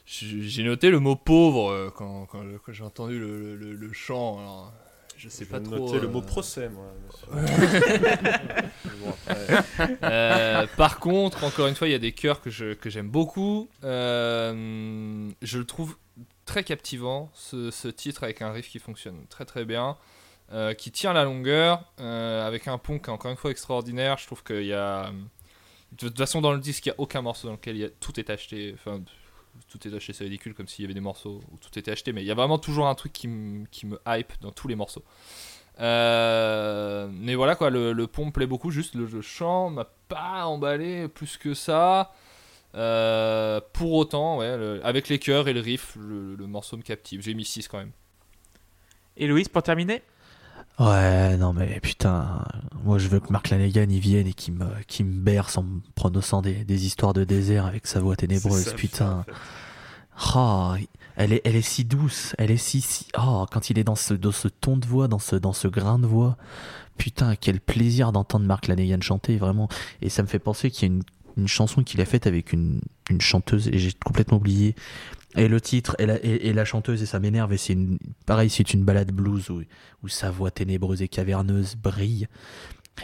J'ai 0.06 0.62
noté 0.64 0.90
le 0.90 1.00
mot 1.00 1.16
pauvre 1.16 1.90
quand, 1.96 2.26
quand, 2.26 2.44
quand 2.62 2.72
j'ai 2.72 2.84
entendu 2.84 3.18
le, 3.18 3.56
le- 3.56 3.72
le 3.74 3.92
chant. 3.92 4.38
Alors, 4.38 4.72
je 5.24 5.28
sais 5.30 5.46
pas 5.46 5.58
trop. 5.60 5.78
notais 5.78 5.98
le 5.98 6.06
euh, 6.06 6.10
mot 6.10 6.20
procès, 6.20 6.68
moi. 6.68 6.92
Euh, 10.02 10.66
par 10.76 10.98
contre, 11.00 11.44
encore 11.44 11.66
une 11.66 11.74
fois, 11.74 11.88
il 11.88 11.92
y 11.92 11.94
a 11.94 11.98
des 11.98 12.12
chœurs 12.12 12.40
que 12.40 12.50
je- 12.50 12.74
que 12.74 12.90
j'aime 12.90 13.08
beaucoup. 13.08 13.68
Euh, 13.82 15.30
je 15.42 15.58
le 15.58 15.64
trouve 15.64 15.96
très 16.44 16.62
captivant, 16.64 17.30
ce, 17.34 17.70
ce 17.70 17.88
titre, 17.88 18.24
avec 18.24 18.42
un 18.42 18.52
riff 18.52 18.68
qui 18.68 18.78
fonctionne 18.78 19.26
très 19.28 19.44
très 19.44 19.64
bien, 19.64 19.96
euh, 20.52 20.74
qui 20.74 20.90
tient 20.92 21.12
la 21.12 21.24
longueur, 21.24 21.90
euh, 22.00 22.46
avec 22.46 22.68
un 22.68 22.78
pont 22.78 22.98
qui 22.98 23.08
est 23.10 23.12
encore 23.12 23.30
une 23.30 23.36
fois 23.36 23.50
extraordinaire. 23.50 24.18
Je 24.18 24.26
trouve 24.26 24.42
qu'il 24.44 24.66
y 24.66 24.74
a, 24.74 25.10
De 25.92 26.08
toute 26.08 26.18
façon, 26.18 26.40
dans 26.40 26.52
le 26.52 26.58
disque, 26.60 26.86
il 26.86 26.90
n'y 26.90 26.94
a 26.94 27.00
aucun 27.00 27.22
morceau 27.22 27.46
dans 27.48 27.54
lequel 27.54 27.76
il 27.76 27.80
y 27.80 27.84
a- 27.84 27.88
tout 28.00 28.18
est 28.20 28.28
acheté. 28.30 28.74
Enfin, 28.74 29.00
tout 29.68 29.86
est 29.86 29.94
acheté, 29.94 30.12
c'est 30.12 30.24
ridicule, 30.24 30.54
comme 30.54 30.68
s'il 30.68 30.82
y 30.82 30.86
avait 30.86 30.94
des 30.94 31.00
morceaux 31.00 31.40
où 31.52 31.58
tout 31.58 31.78
était 31.78 31.90
acheté. 31.90 32.12
Mais 32.12 32.22
il 32.22 32.26
y 32.26 32.30
a 32.30 32.34
vraiment 32.34 32.58
toujours 32.58 32.88
un 32.88 32.94
truc 32.94 33.12
qui, 33.12 33.28
me- 33.28 33.66
hype 34.06 34.32
dans 34.40 34.52
tous 34.52 34.68
les 34.68 34.76
morceaux. 34.76 35.04
Euh, 35.80 37.08
mais 37.12 37.34
voilà 37.34 37.56
quoi, 37.56 37.70
le, 37.70 38.06
pont 38.06 38.26
me 38.26 38.30
plaît 38.30 38.46
beaucoup. 38.46 38.70
Juste 38.70 38.94
le, 38.94 39.20
chant 39.22 39.70
m'a 39.70 39.86
pas 40.08 40.46
emballé 40.46 41.08
plus 41.08 41.36
que 41.36 41.54
ça. 41.54 42.12
Euh, 42.74 43.60
pour 43.72 43.92
autant, 43.92 44.38
ouais, 44.38 44.80
avec 44.82 45.08
les 45.08 45.18
chœurs 45.18 45.46
et 45.48 45.52
le 45.52 45.60
riff, 45.60 45.96
le, 45.96 46.46
morceau 46.46 46.76
me 46.76 46.82
captive. 46.82 47.22
J'ai 47.22 47.34
mis 47.34 47.44
6 47.44 47.68
quand 47.68 47.78
même. 47.78 47.92
Et 49.16 49.26
Louis, 49.26 49.44
pour 49.44 49.62
terminer? 49.62 50.02
Ouais, 50.78 51.36
non 51.36 51.52
mais 51.52 51.78
putain, 51.80 52.44
moi 52.82 52.98
je 52.98 53.06
veux 53.06 53.20
que 53.20 53.32
Mark 53.32 53.48
Lanegan 53.50 53.88
y 53.88 54.00
vienne 54.00 54.26
et 54.26 54.32
qu'il 54.32 54.54
me, 54.54 54.66
qu'il 54.88 55.06
me 55.06 55.20
berce 55.20 55.56
en 55.56 55.62
me 55.62 55.80
prononçant 55.94 56.42
des, 56.42 56.64
des 56.64 56.86
histoires 56.86 57.12
de 57.12 57.22
désert 57.22 57.66
avec 57.66 57.86
sa 57.86 58.00
voix 58.00 58.16
ténébreuse, 58.16 58.64
ça, 58.64 58.72
putain. 58.72 59.24
Ah, 60.34 60.76
elle 61.16 61.32
est, 61.32 61.42
elle 61.44 61.56
est 61.56 61.62
si 61.62 61.84
douce, 61.84 62.34
elle 62.38 62.50
est 62.50 62.56
si, 62.56 62.80
si. 62.80 63.06
Oh, 63.18 63.46
quand 63.50 63.70
il 63.70 63.78
est 63.78 63.84
dans 63.84 63.94
ce, 63.94 64.14
dans 64.14 64.32
ce 64.32 64.48
ton 64.48 64.76
de 64.76 64.86
voix, 64.86 65.06
dans 65.08 65.18
ce, 65.18 65.36
dans 65.36 65.52
ce 65.52 65.68
grain 65.68 65.98
de 65.98 66.06
voix, 66.06 66.36
putain, 66.98 67.36
quel 67.36 67.60
plaisir 67.60 68.12
d'entendre 68.12 68.46
Mark 68.46 68.66
Lanegan 68.66 69.00
chanter, 69.00 69.36
vraiment. 69.36 69.68
Et 70.02 70.08
ça 70.08 70.22
me 70.22 70.28
fait 70.28 70.38
penser 70.38 70.70
qu'il 70.70 70.88
y 70.88 70.92
a 70.92 70.94
une, 70.94 71.02
une 71.36 71.48
chanson 71.48 71.82
qu'il 71.82 72.00
a 72.00 72.04
faite 72.04 72.26
avec 72.26 72.52
une, 72.52 72.80
une 73.10 73.20
chanteuse, 73.20 73.68
et 73.68 73.78
j'ai 73.78 73.92
complètement 74.04 74.38
oublié. 74.38 74.74
Et 75.36 75.48
le 75.48 75.60
titre, 75.60 75.96
et 75.98 76.06
la, 76.06 76.24
et, 76.24 76.48
et 76.48 76.52
la 76.52 76.64
chanteuse, 76.64 77.02
et 77.02 77.06
ça 77.06 77.18
m'énerve, 77.18 77.52
et 77.52 77.56
c'est 77.56 77.72
une, 77.72 77.98
pareil, 78.26 78.50
c'est 78.50 78.72
une 78.72 78.84
balade 78.84 79.10
blues 79.10 79.50
où, 79.50 79.62
où 80.02 80.08
sa 80.08 80.30
voix 80.30 80.50
ténébreuse 80.50 81.02
et 81.02 81.08
caverneuse 81.08 81.74
brille. 81.76 82.28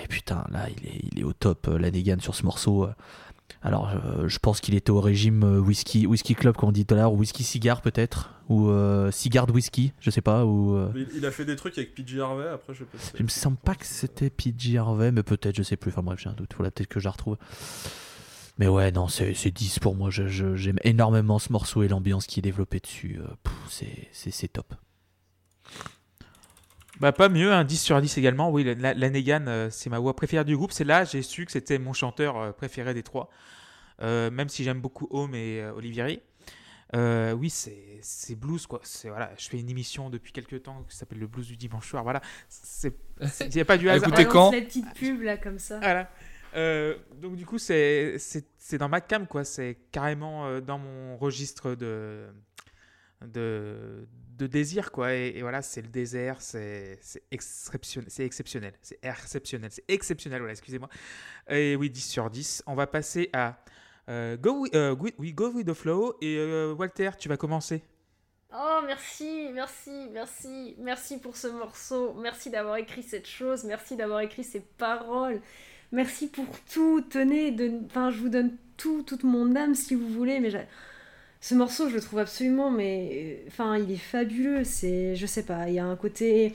Et 0.03 0.07
putain, 0.07 0.45
là, 0.51 0.69
il 0.69 0.87
est, 0.87 1.01
il 1.13 1.21
est 1.21 1.25
au 1.25 1.33
top, 1.33 1.67
euh, 1.69 1.79
Lanegan, 1.79 2.21
sur 2.21 2.35
ce 2.35 2.45
morceau. 2.45 2.85
euh. 2.85 2.93
Alors, 3.63 3.91
euh, 3.91 4.27
je 4.27 4.39
pense 4.39 4.61
qu'il 4.61 4.75
était 4.75 4.91
au 4.91 5.01
régime 5.01 5.43
euh, 5.45 5.59
whisky, 5.59 6.07
whisky 6.07 6.35
club, 6.35 6.57
comme 6.57 6.71
on 6.71 6.73
dit 6.73 6.87
tout 6.87 6.95
à 6.95 6.99
l'heure, 6.99 7.13
ou 7.13 7.19
whisky 7.19 7.45
cigare 7.45 7.83
peut-être, 7.83 8.31
ou 8.49 8.71
euh, 8.71 9.11
cigare 9.11 9.51
whisky, 9.51 9.93
je 10.01 10.11
sais 10.11 10.23
pas, 10.23 10.47
ou. 10.47 10.79
Il, 11.15 11.27
a 11.27 11.31
fait 11.31 11.45
des 11.45 11.57
trucs 11.57 11.77
avec 11.77 11.95
PJ 11.95 12.19
Harvey, 12.19 12.49
après 12.49 12.73
je 12.73 12.81
sais 12.81 12.85
pas. 12.85 12.99
il 13.19 13.25
me 13.25 13.29
semble 13.29 13.59
pas 13.59 13.75
que 13.75 13.85
c'était 13.85 14.31
PJ 14.31 14.77
Harvey, 14.77 15.13
mais 15.13 15.23
peut-être, 15.23 15.57
je 15.57 15.63
sais 15.63 15.77
plus. 15.77 15.91
Enfin 15.91 16.03
bref, 16.03 16.21
j'ai 16.23 16.31
un 16.31 16.35
doute. 16.35 16.53
Voilà, 16.57 16.71
peut-être 16.71 16.89
que 16.89 17.01
je 17.01 17.05
la 17.05 17.11
retrouve. 17.11 17.37
Mais 18.61 18.69
ouais, 18.69 18.93
non, 18.93 19.09
c'est 19.09 19.33
c'est 19.33 19.51
10 19.51 19.79
pour 19.79 19.97
moi. 19.97 20.11
Je- 20.11 20.29
je- 20.29 20.55
J'aime 20.55 20.79
énormément 20.85 21.39
ce 21.39 21.51
morceau 21.51 21.83
et 21.83 21.89
l'ambiance 21.89 22.27
qui 22.27 22.41
est 22.41 22.43
développée 22.43 22.79
dessus. 22.79 23.19
Euh, 23.19 23.27
c'est- 23.69 24.49
top. 24.53 24.75
Bah 27.01 27.13
pas 27.13 27.31
mieux, 27.31 27.51
un 27.53 27.65
10 27.65 27.79
sur 27.81 27.99
10 28.03 28.19
également. 28.19 28.51
Oui, 28.51 28.63
la, 28.63 28.75
la- 28.75 28.93
Lanegan, 28.95 29.47
euh, 29.49 29.69
c'est 29.71 29.89
ma 29.89 29.99
voix 29.99 30.15
préférée 30.15 30.45
du 30.45 30.55
groupe. 30.57 30.73
C'est 30.73 30.85
là, 30.85 31.05
j'ai 31.05 31.23
su 31.23 31.47
que 31.47 31.53
c'était 31.53 31.79
mon 31.79 31.95
chanteur 31.95 32.37
euh, 32.37 32.53
préféré 32.53 32.93
des 32.93 33.03
trois. 33.03 33.31
Euh, 34.03 34.31
même 34.31 34.51
si 34.51 34.63
j'aime 34.63 34.81
beaucoup 34.83 35.09
Home 35.11 35.35
et 35.35 35.61
euh, 35.63 35.73
Olivieri. 35.73 36.21
Euh, 36.95 37.33
oui, 37.33 37.49
c'est 37.49 37.99
c'est 38.03 38.35
blues 38.35 38.67
quoi. 38.67 38.81
C'est 38.83 39.09
voilà, 39.09 39.31
je 39.39 39.49
fais 39.49 39.59
une 39.59 39.71
émission 39.71 40.11
depuis 40.11 40.33
quelques 40.33 40.65
temps 40.65 40.85
qui 40.89 40.97
s'appelle 40.97 41.21
le 41.21 41.29
blues 41.29 41.47
du 41.47 41.57
dimanche 41.57 41.89
soir. 41.89 42.03
Voilà, 42.03 42.21
c'est 42.51 42.95
il 43.41 43.55
n'y 43.55 43.61
a 43.61 43.65
pas 43.65 43.79
du 43.79 43.89
hasard. 43.89 44.09
Écoutez, 44.09 44.27
quand 44.27 44.51
la 44.51 44.61
petite 44.61 44.93
pub 44.95 45.23
là 45.23 45.39
comme 45.39 45.59
ça. 45.59 45.79
Voilà. 45.79 46.11
Euh, 46.55 46.97
donc 47.15 47.37
du 47.37 47.47
coup, 47.47 47.59
c'est 47.59 48.19
dans 48.73 48.89
ma 48.89 49.01
cam 49.01 49.27
quoi. 49.27 49.45
C'est 49.45 49.79
carrément 49.93 50.47
euh, 50.47 50.61
dans 50.61 50.79
mon 50.79 51.17
registre 51.17 51.75
de 51.75 52.27
de 53.23 54.07
de 54.39 54.47
désir 54.47 54.91
quoi. 54.91 55.15
Et, 55.15 55.41
voilà, 55.43 55.63
c'est 55.63 55.83
le 55.83 55.89
désert. 55.89 56.41
C'est 56.41 57.01
exceptionnel. 57.31 58.11
C'est 58.11 58.25
exceptionnel. 58.25 58.75
C'est 58.83 58.99
exceptionnel. 59.03 59.71
C'est 59.71 59.85
exceptionnel. 59.89 60.41
Voilà, 60.41 60.53
excusez-moi. 60.53 60.89
Et 61.49 61.77
oui, 61.77 61.91
10 61.91 62.01
sur 62.01 62.31
10. 62.31 62.63
On 62.67 62.75
va 62.75 62.87
passer 62.87 63.31
à 63.33 63.63
euh, 64.09 64.37
go, 64.37 64.67
with, 64.99 65.35
go 65.35 65.51
with 65.53 65.67
the 65.67 65.75
flow. 65.75 66.17
Et 66.21 66.73
Walter, 66.77 67.11
tu 67.19 67.29
vas 67.29 67.37
commencer. 67.37 67.83
Oh 68.53 68.81
merci, 68.85 69.49
merci, 69.53 70.09
merci, 70.11 70.75
merci 70.79 71.19
pour 71.19 71.37
ce 71.37 71.47
morceau, 71.47 72.15
merci 72.15 72.51
d'avoir 72.51 72.77
écrit 72.79 73.05
cette 73.05 73.29
chose, 73.29 73.63
merci 73.63 73.95
d'avoir 73.95 74.23
écrit 74.23 74.43
ces 74.43 74.59
paroles, 74.59 75.41
merci 75.93 76.29
pour 76.29 76.47
tout, 76.73 77.03
tenez, 77.09 77.55
enfin 77.87 78.11
je 78.11 78.19
vous 78.19 78.29
donne 78.29 78.53
tout, 78.77 79.03
toute 79.03 79.25
mon 79.25 79.57
âme 79.57 79.75
si 79.75 79.95
vous 79.95 80.09
voulez, 80.09 80.41
mais 80.41 80.51
ce 81.41 81.55
morceau 81.55 81.89
je 81.89 81.95
le 81.95 82.01
trouve 82.01 82.21
absolument, 82.21 82.71
mais 82.71 83.43
enfin 83.49 83.77
il 83.79 83.91
est 83.91 83.97
fabuleux, 83.97 84.65
c'est, 84.65 85.17
je 85.17 85.27
sais 85.27 85.45
pas, 85.45 85.69
il 85.69 85.75
y 85.75 85.79
a 85.79 85.85
un 85.85 85.97
côté 85.97 86.55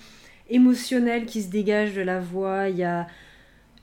émotionnel 0.50 1.26
qui 1.26 1.42
se 1.42 1.50
dégage 1.50 1.94
de 1.94 2.02
la 2.02 2.20
voix, 2.20 2.70
il 2.70 2.78
y 2.78 2.84
a 2.84 3.08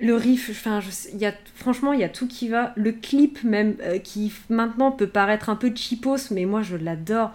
le 0.03 0.17
riff, 0.17 0.51
enfin, 0.51 0.81
y 1.15 1.25
a, 1.27 1.33
franchement, 1.55 1.93
il 1.93 2.01
y 2.01 2.05
a 2.05 2.09
tout 2.09 2.27
qui 2.27 2.49
va. 2.49 2.73
Le 2.77 2.91
clip 2.91 3.45
même, 3.45 3.77
euh, 3.83 3.99
qui 3.99 4.33
maintenant 4.49 4.91
peut 4.91 5.07
paraître 5.07 5.49
un 5.49 5.55
peu 5.55 5.73
cheapos, 5.75 6.33
mais 6.33 6.45
moi 6.45 6.63
je 6.63 6.77
l'adore. 6.77 7.31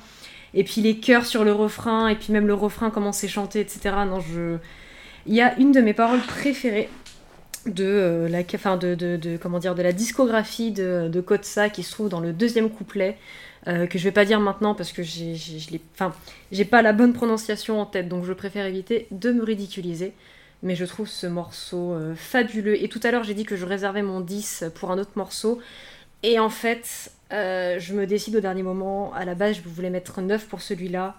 Et 0.53 0.63
puis 0.65 0.81
les 0.81 0.97
chœurs 0.97 1.25
sur 1.25 1.45
le 1.45 1.53
refrain, 1.53 2.09
et 2.09 2.15
puis 2.15 2.33
même 2.33 2.45
le 2.45 2.53
refrain, 2.53 2.89
comment 2.89 3.13
c'est 3.13 3.29
chanté, 3.29 3.61
etc. 3.61 3.95
Non, 4.05 4.19
je... 4.19 4.57
Il 5.25 5.33
y 5.33 5.41
a 5.41 5.57
une 5.59 5.71
de 5.71 5.79
mes 5.79 5.93
paroles 5.93 6.21
préférées 6.21 6.89
de, 7.65 7.83
euh, 7.85 8.27
de, 8.27 9.81
la 9.81 9.91
discographie 9.93 10.71
de, 10.71 11.09
de 11.11 11.21
Kotsa 11.21 11.69
qui 11.69 11.83
se 11.83 11.91
trouve 11.91 12.09
dans 12.09 12.19
le 12.19 12.33
deuxième 12.33 12.69
couplet, 12.69 13.17
euh, 13.67 13.87
que 13.87 13.97
je 13.97 14.03
vais 14.03 14.11
pas 14.11 14.25
dire 14.25 14.39
maintenant 14.39 14.75
parce 14.75 14.91
que 14.91 15.03
j'ai, 15.03 15.35
je 15.35 15.77
enfin, 15.93 16.13
j'ai 16.51 16.65
pas 16.65 16.81
la 16.81 16.93
bonne 16.93 17.13
prononciation 17.13 17.81
en 17.81 17.85
tête, 17.85 18.07
donc 18.07 18.25
je 18.25 18.33
préfère 18.33 18.65
éviter 18.65 19.07
de 19.11 19.31
me 19.31 19.43
ridiculiser. 19.43 20.13
Mais 20.63 20.75
je 20.75 20.85
trouve 20.85 21.07
ce 21.07 21.27
morceau 21.27 21.93
euh, 21.93 22.15
fabuleux. 22.15 22.81
Et 22.81 22.89
tout 22.89 22.99
à 23.03 23.11
l'heure, 23.11 23.23
j'ai 23.23 23.35
dit 23.35 23.45
que 23.45 23.55
je 23.55 23.65
réservais 23.65 24.01
mon 24.01 24.21
10 24.21 24.65
pour 24.73 24.89
un 24.89 24.97
autre 24.97 25.11
morceau. 25.15 25.59
Et 26.23 26.39
en 26.39 26.49
fait, 26.49 27.11
je 27.29 27.93
me 27.93 28.07
décide 28.07 28.37
au 28.37 28.39
dernier 28.39 28.63
moment. 28.63 29.13
À 29.13 29.23
la 29.23 29.35
base, 29.35 29.57
je 29.57 29.69
voulais 29.69 29.91
mettre 29.91 30.19
9 30.19 30.47
pour 30.47 30.61
celui-là. 30.61 31.15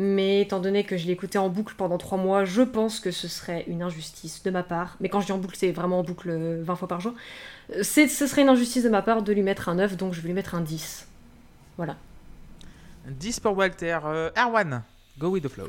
Mais 0.00 0.42
étant 0.42 0.60
donné 0.60 0.84
que 0.84 0.96
je 0.96 1.06
l'ai 1.06 1.12
écouté 1.12 1.38
en 1.38 1.48
boucle 1.48 1.74
pendant 1.76 1.98
3 1.98 2.18
mois, 2.18 2.44
je 2.44 2.62
pense 2.62 3.00
que 3.00 3.10
ce 3.10 3.26
serait 3.26 3.64
une 3.66 3.82
injustice 3.82 4.44
de 4.44 4.50
ma 4.50 4.62
part. 4.62 4.96
Mais 5.00 5.08
quand 5.08 5.20
je 5.20 5.26
dis 5.26 5.32
en 5.32 5.38
boucle, 5.38 5.56
c'est 5.58 5.72
vraiment 5.72 5.98
en 5.98 6.02
boucle 6.04 6.30
euh, 6.30 6.62
20 6.62 6.76
fois 6.76 6.86
par 6.88 7.00
jour. 7.00 7.14
Euh, 7.74 7.82
c'est- 7.82 8.06
ce 8.06 8.28
serait 8.28 8.42
une 8.42 8.48
injustice 8.48 8.84
de 8.84 8.88
ma 8.88 9.02
part 9.02 9.22
de 9.22 9.32
lui 9.32 9.42
mettre 9.42 9.68
un 9.68 9.74
9, 9.74 9.96
donc 9.96 10.12
je 10.14 10.20
vais 10.20 10.28
lui 10.28 10.34
mettre 10.34 10.54
un 10.54 10.60
10. 10.60 11.08
Voilà. 11.76 11.96
10 13.08 13.40
pour 13.40 13.56
Walter. 13.56 13.98
Euh, 14.04 14.30
Erwan, 14.36 14.82
go 15.18 15.30
with 15.30 15.42
the 15.44 15.48
flow. 15.48 15.66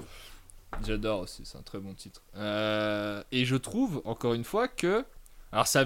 J'adore 0.85 1.21
aussi, 1.21 1.41
c'est 1.45 1.57
un 1.57 1.63
très 1.63 1.79
bon 1.79 1.95
titre. 1.95 2.21
Euh, 2.37 3.23
et 3.31 3.45
je 3.45 3.55
trouve, 3.55 4.01
encore 4.05 4.35
une 4.35 4.43
fois, 4.43 4.67
que. 4.67 5.03
Alors, 5.51 5.65
ça, 5.65 5.85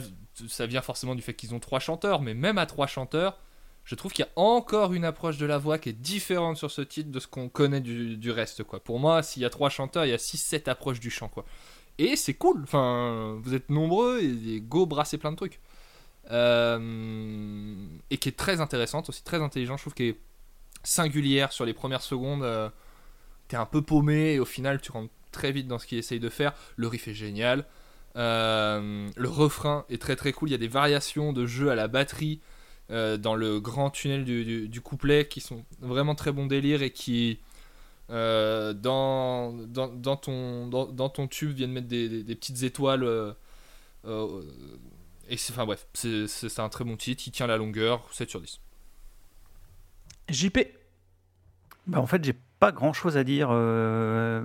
ça 0.49 0.65
vient 0.65 0.81
forcément 0.81 1.15
du 1.15 1.21
fait 1.21 1.33
qu'ils 1.33 1.55
ont 1.55 1.59
trois 1.59 1.79
chanteurs, 1.79 2.21
mais 2.21 2.33
même 2.33 2.57
à 2.57 2.65
trois 2.65 2.87
chanteurs, 2.87 3.37
je 3.85 3.95
trouve 3.95 4.11
qu'il 4.11 4.25
y 4.25 4.27
a 4.27 4.31
encore 4.35 4.93
une 4.93 5.05
approche 5.05 5.37
de 5.37 5.45
la 5.45 5.57
voix 5.57 5.77
qui 5.77 5.89
est 5.89 5.93
différente 5.93 6.57
sur 6.57 6.71
ce 6.71 6.81
titre 6.81 7.11
de 7.11 7.19
ce 7.19 7.27
qu'on 7.27 7.49
connaît 7.49 7.81
du, 7.81 8.31
reste. 8.31 8.63
Quoi. 8.63 8.79
Pour 8.79 8.99
moi, 8.99 9.23
s'il 9.23 9.41
y 9.41 9.45
a 9.45 9.49
trois 9.49 9.69
chanteurs, 9.69 10.05
il 10.05 10.09
y 10.09 10.13
a 10.13 10.17
6-7 10.17 10.69
approches 10.69 10.99
du 10.99 11.09
chant. 11.09 11.27
Quoi. 11.27 11.45
Et 11.97 12.15
c'est 12.15 12.33
cool, 12.33 12.61
enfin, 12.63 13.39
vous 13.43 13.53
êtes 13.53 13.69
nombreux 13.69 14.21
et, 14.21 14.55
et 14.55 14.61
go 14.61 14.85
brasser 14.85 15.17
plein 15.17 15.31
de 15.31 15.37
trucs. 15.37 15.59
Euh, 16.31 17.87
et 18.09 18.17
qui 18.17 18.29
est 18.29 18.37
très 18.37 18.61
intéressante, 18.61 19.09
aussi 19.09 19.23
très 19.23 19.41
intelligente, 19.41 19.77
je 19.79 19.83
trouve 19.83 19.93
qu'elle 19.93 20.07
est 20.07 20.19
singulière 20.83 21.51
sur 21.51 21.65
les 21.65 21.73
premières 21.73 22.01
secondes. 22.01 22.43
euh, 22.43 22.69
t'es 23.47 23.57
un 23.57 23.65
peu 23.65 23.81
paumé 23.81 24.33
et 24.33 24.39
au 24.39 24.45
final 24.45 24.79
tu 24.79 24.91
rentres 24.91 25.11
très 25.31 25.51
vite 25.51 25.67
dans 25.67 25.79
ce 25.79 25.87
qu'il 25.87 25.97
essaye 25.97 26.19
de 26.19 26.29
faire. 26.29 26.53
Le 26.77 26.87
riff 26.87 27.07
est 27.07 27.13
génial. 27.13 27.65
Euh, 28.15 29.09
le 29.15 29.29
refrain 29.29 29.85
est 29.89 30.01
très 30.01 30.15
très 30.15 30.31
cool. 30.31 30.49
Il 30.49 30.51
y 30.53 30.55
a 30.55 30.59
des 30.59 30.67
variations 30.67 31.33
de 31.33 31.45
jeu 31.45 31.69
à 31.69 31.75
la 31.75 31.87
batterie 31.87 32.39
euh, 32.91 33.17
dans 33.17 33.35
le 33.35 33.59
grand 33.59 33.89
tunnel 33.89 34.25
du, 34.25 34.43
du- 34.45 34.67
du 34.67 34.81
couplet 34.81 35.27
qui 35.27 35.41
sont 35.41 35.63
vraiment 35.79 36.15
très 36.15 36.31
bon 36.31 36.45
délire 36.45 36.81
et 36.81 36.91
qui 36.91 37.39
euh, 38.09 38.73
dans, 38.73 39.53
dans, 39.53 39.87
dans 39.87 40.17
ton, 40.17 40.67
dans, 40.67 40.85
dans 40.85 41.09
ton 41.09 41.27
tube 41.27 41.51
viennent 41.55 41.71
mettre 41.71 41.87
des, 41.87 42.09
des- 42.09 42.23
des 42.23 42.35
petites 42.35 42.63
étoiles. 42.63 43.03
euh, 43.03 43.31
euh, 44.05 44.41
et 45.29 45.37
c'est, 45.37 45.53
enfin 45.53 45.65
bref, 45.65 45.87
c'est, 45.93 46.59
un 46.59 46.69
très 46.69 46.83
bon 46.83 46.97
titre. 46.97 47.23
Il 47.27 47.31
tient 47.31 47.47
la 47.47 47.57
longueur, 47.57 48.07
7 48.11 48.29
sur 48.29 48.41
10. 48.41 48.59
JP. 50.29 50.59
Bah, 51.87 51.99
en 51.99 52.05
fait, 52.07 52.23
j'ai 52.23 52.35
pas 52.59 52.71
grand 52.71 52.93
chose 52.93 53.17
à 53.17 53.23
dire. 53.23 53.49
euh, 53.51 54.43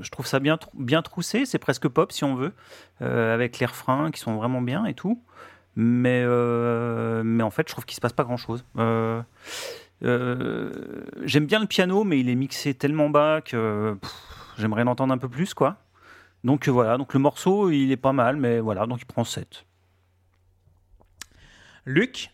je 0.00 0.10
trouve 0.10 0.26
ça 0.26 0.38
bien, 0.40 0.56
trou- 0.56 0.70
bien 0.74 1.02
troussé. 1.02 1.46
C'est 1.46 1.58
presque 1.58 1.88
pop 1.88 2.12
si 2.12 2.24
on 2.24 2.34
veut, 2.34 2.52
euh, 3.02 3.34
avec 3.34 3.58
les 3.58 3.66
refrains 3.66 4.10
qui 4.10 4.20
sont 4.20 4.36
vraiment 4.36 4.62
bien 4.62 4.84
et 4.86 4.94
tout. 4.94 5.22
Mais, 5.76 6.22
euh, 6.24 7.22
mais 7.22 7.42
en 7.42 7.50
fait, 7.50 7.68
je 7.68 7.72
trouve 7.72 7.84
qu'il 7.84 7.94
se 7.96 8.00
passe 8.00 8.14
pas 8.14 8.24
grand 8.24 8.38
chose. 8.38 8.64
J'aime 8.76 9.24
bien 11.46 11.60
le 11.60 11.66
piano, 11.66 12.04
mais 12.04 12.18
il 12.18 12.28
est 12.28 12.34
mixé 12.34 12.74
tellement 12.74 13.10
bas 13.10 13.40
que 13.42 13.96
j'aimerais 14.58 14.84
l'entendre 14.84 15.12
un 15.12 15.18
peu 15.18 15.28
plus, 15.28 15.54
quoi. 15.54 15.76
Donc 16.44 16.68
euh, 16.68 16.70
voilà, 16.70 16.96
donc 16.96 17.12
le 17.12 17.18
morceau, 17.18 17.70
il 17.70 17.90
est 17.90 17.96
pas 17.96 18.12
mal, 18.12 18.36
mais 18.36 18.60
voilà, 18.60 18.86
donc 18.86 19.00
il 19.00 19.04
prend 19.04 19.24
7. 19.24 19.66
Luc, 21.84 22.30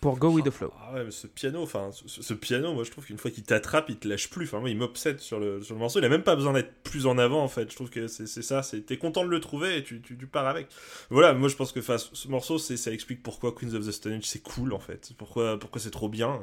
pour 0.00 0.18
Go 0.18 0.30
With 0.30 0.46
The 0.46 0.50
Flow. 0.50 0.72
Ah 0.80 0.94
ouais, 0.94 1.04
mais 1.04 1.10
ce 1.10 1.26
piano, 1.26 1.62
enfin, 1.62 1.90
ce, 1.92 2.34
piano, 2.34 2.72
moi 2.72 2.84
je 2.84 2.90
trouve 2.90 3.04
qu'une 3.04 3.18
fois 3.18 3.30
qu'il 3.30 3.42
t'attrape, 3.42 3.90
il 3.90 3.98
te 3.98 4.08
lâche 4.08 4.30
plus. 4.30 4.46
Enfin, 4.46 4.60
moi, 4.60 4.70
il 4.70 4.76
m'obsède 4.76 5.20
sur 5.20 5.38
le, 5.38 5.62
sur 5.62 5.74
le 5.74 5.80
morceau. 5.80 5.98
Il 5.98 6.04
a 6.04 6.08
même 6.08 6.22
pas 6.22 6.36
besoin 6.36 6.54
d'être 6.54 6.82
plus 6.82 7.06
en 7.06 7.18
avant, 7.18 7.42
en 7.42 7.48
fait. 7.48 7.70
Je 7.70 7.76
trouve 7.76 7.90
que 7.90 8.06
c'est 8.06 8.26
ça. 8.26 8.62
T'es 8.86 8.96
content 8.96 9.24
de 9.24 9.30
le 9.30 9.40
trouver 9.40 9.76
et 9.76 9.84
tu, 9.84 10.00
tu, 10.00 10.14
pars 10.26 10.46
avec. 10.46 10.68
Voilà, 11.10 11.34
moi 11.34 11.48
je 11.48 11.56
pense 11.56 11.72
que 11.72 11.82
ce 11.82 11.98
ce 12.12 12.28
morceau, 12.28 12.58
ça 12.58 12.90
explique 12.92 13.22
pourquoi 13.22 13.52
Queens 13.52 13.74
of 13.74 13.86
the 13.86 13.90
Stone 13.90 14.14
Age 14.14 14.24
c'est 14.24 14.42
cool, 14.42 14.72
en 14.72 14.80
fait. 14.80 15.12
Pourquoi, 15.18 15.58
pourquoi 15.58 15.80
c'est 15.80 15.90
trop 15.90 16.08
bien. 16.08 16.40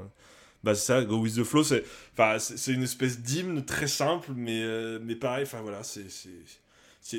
Bah, 0.63 0.75
c'est 0.75 0.85
ça, 0.85 1.03
Go 1.03 1.17
With 1.17 1.35
The 1.35 1.43
Flow, 1.43 1.63
c'est 1.63 1.83
une 2.67 2.83
espèce 2.83 3.21
d'hymne 3.21 3.63
très 3.65 3.87
simple, 3.87 4.31
mais, 4.35 4.61
euh, 4.63 4.99
mais 5.01 5.15
pareil, 5.15 5.43
enfin 5.43 5.61
voilà, 5.61 5.83
c'est. 5.83 6.07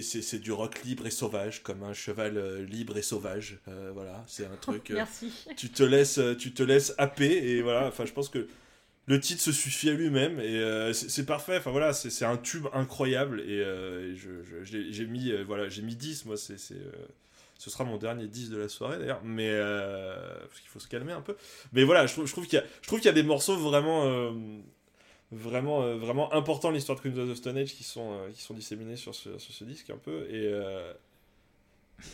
C'est- 0.03 0.39
du 0.39 0.53
rock 0.53 0.83
libre 0.85 1.07
et 1.07 1.11
sauvage, 1.11 1.63
comme 1.63 1.83
un 1.83 1.93
cheval 1.95 2.37
euh, 2.37 2.65
libre 2.65 2.97
et 2.99 3.03
sauvage. 3.03 3.59
Euh, 3.69 3.91
voilà, 3.95 4.25
c'est 4.27 4.45
un 4.47 4.57
truc. 4.61 4.91
euh, 4.91 4.95
Merci. 4.95 5.33
tu 5.57 5.71
te 5.71 5.83
laisses 5.83 6.21
tu 6.39 6.53
te 6.53 6.63
laisses 6.63 6.95
happer 6.99 7.33
et 7.51 7.63
voilà 7.63 7.87
enfin 7.89 8.05
je 8.05 8.13
pense 8.13 8.29
que 8.29 8.47
le 9.07 9.19
titre 9.21 9.41
se 9.41 9.53
suffit 9.53 9.89
à 9.89 9.95
lui-même 9.95 10.39
et 10.39 10.59
euh, 10.59 10.93
c'est 10.93 11.25
parfait 11.25 11.57
enfin 11.57 11.71
voilà 11.71 11.93
c'est 11.95 12.25
un 12.27 12.37
tube 12.37 12.67
incroyable 12.75 13.41
et, 13.41 13.61
euh, 13.63 14.13
et 14.13 14.17
je, 14.17 14.43
je- 14.43 14.63
j'ai 14.91 15.07
mis 15.07 15.31
euh, 15.33 15.45
voilà 15.47 15.69
j'ai 15.71 15.81
mis 15.81 15.97
10 15.97 16.27
moi 16.27 16.37
c'est 16.37 16.59
ce 16.59 17.71
sera 17.71 17.85
mon 17.85 17.97
dernier 17.97 18.27
10 18.29 18.51
de 18.51 18.59
la 18.59 18.69
soirée 18.69 18.99
d'ailleurs 18.99 19.23
mais 19.25 19.51
parce 20.47 20.61
qu'il 20.61 20.69
faut 20.69 20.79
se 20.79 20.89
calmer 20.89 21.13
un 21.13 21.23
peu 21.23 21.37
mais 21.73 21.85
voilà 21.85 22.07
je 22.07 22.13
trouve, 22.13 22.27
je 22.27 22.33
trouve 22.33 22.45
qu'il 22.47 22.59
y 22.59 22.63
a 22.63 22.65
je 22.83 22.87
trouve 22.87 22.99
qu'il 23.01 23.07
y 23.07 23.11
a 23.11 23.15
des 23.15 23.23
morceaux 23.23 23.57
vraiment 23.57 24.05
vraiment 25.31 25.83
euh, 25.83 25.97
vraiment 25.97 26.33
importants 26.33 26.71
de 26.71 26.75
l'histoire 26.75 26.99
de 26.99 27.03
Queens 27.03 27.19
of 27.19 27.31
the 27.31 27.35
Stone 27.35 27.59
Age 27.59 27.75
qui 27.75 27.85
sont 27.85 28.13
euh, 28.13 28.31
qui 28.33 28.43
sont 28.43 28.55
disséminés 28.55 28.97
sur 28.97 29.15
ce, 29.15 29.39
sur 29.39 29.53
ce 29.53 29.65
disque 29.65 29.91
un 29.91 29.99
peu 29.99 30.27
et 30.31 30.47
euh, 30.47 30.93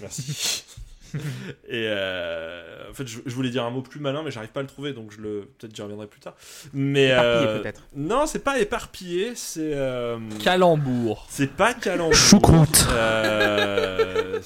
merci 0.01 0.65
et 1.69 1.87
euh, 1.89 2.91
en 2.91 2.95
fait, 2.95 3.07
je, 3.07 3.21
je 3.25 3.35
voulais 3.35 3.51
dire 3.51 3.65
un 3.65 3.71
mot 3.71 3.83
plus 3.83 4.01
malin, 4.01 4.23
mais 4.23 4.31
j'arrive 4.31 4.51
pas 4.51 4.61
à 4.61 4.63
le 4.63 4.69
trouver, 4.69 4.93
donc 4.93 5.13
je 5.13 5.21
le 5.21 5.49
peut-être 5.59 5.75
j'y 5.75 5.83
reviendrai 5.83 6.07
plus 6.07 6.21
tard. 6.21 6.35
Mais 6.73 7.07
Éparpillé, 7.09 7.49
euh, 7.49 7.59
peut-être. 7.61 7.83
Non, 7.95 8.27
c'est 8.27 8.45
pas 8.45 8.59
éparpillé, 8.59 9.33
c'est 9.35 9.73
euh, 9.75 10.19
Calembour. 10.43 11.27
c'est 11.29 11.51
pas 11.51 11.75
calembour. 11.75 12.15
Choucroute. 12.15 12.87
Euh, 12.91 14.41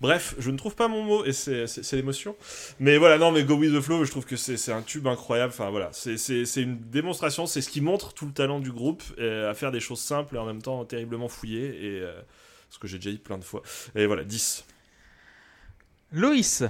bref, 0.00 0.34
je 0.38 0.50
ne 0.50 0.56
trouve 0.56 0.74
pas 0.74 0.88
mon 0.88 1.02
mot 1.02 1.24
et 1.24 1.32
c'est 1.32 1.92
l'émotion. 1.92 2.36
Mais 2.78 2.98
voilà, 2.98 3.18
non, 3.18 3.32
mais 3.32 3.44
Go 3.44 3.54
with 3.56 3.74
the 3.74 3.80
Flow, 3.80 4.04
je 4.04 4.10
trouve 4.10 4.24
que 4.24 4.36
c'est 4.36 4.72
un 4.72 4.82
tube 4.82 5.06
incroyable. 5.06 5.52
Enfin 5.52 5.70
voilà, 5.70 5.90
c'est 5.92 6.62
une 6.62 6.78
démonstration, 6.90 7.46
c'est 7.46 7.60
ce 7.60 7.68
qui 7.68 7.80
montre 7.80 8.12
tout 8.12 8.26
le 8.26 8.32
talent 8.32 8.60
du 8.60 8.72
groupe 8.72 9.02
euh, 9.18 9.50
à 9.50 9.54
faire 9.54 9.70
des 9.72 9.80
choses 9.80 10.00
simples 10.00 10.36
et 10.36 10.38
en 10.38 10.46
même 10.46 10.62
temps 10.62 10.84
terriblement 10.84 11.28
fouillées 11.28 11.68
et 11.68 12.00
euh, 12.00 12.12
ce 12.70 12.78
que 12.78 12.86
j'ai 12.88 12.98
déjà 12.98 13.10
dit 13.10 13.18
plein 13.18 13.38
de 13.38 13.44
fois. 13.44 13.62
Et 13.94 14.06
voilà, 14.06 14.24
10. 14.24 14.64
Loïs, 16.12 16.62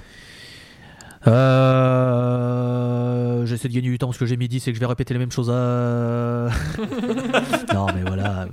Euh, 2.43 3.45
J'essaie 3.45 3.67
de 3.67 3.73
gagner 3.73 3.89
du 3.89 3.97
temps 3.97 4.07
parce 4.07 4.17
que 4.17 4.25
j'ai 4.25 4.37
mis 4.37 4.47
10 4.47 4.67
et 4.67 4.71
que 4.71 4.75
je 4.75 4.79
vais 4.79 4.85
répéter 4.85 5.13
les 5.13 5.19
mêmes 5.19 5.31
choses 5.31 5.49
à. 5.49 6.49
non, 7.73 7.87
mais 7.93 8.03
voilà. 8.05 8.47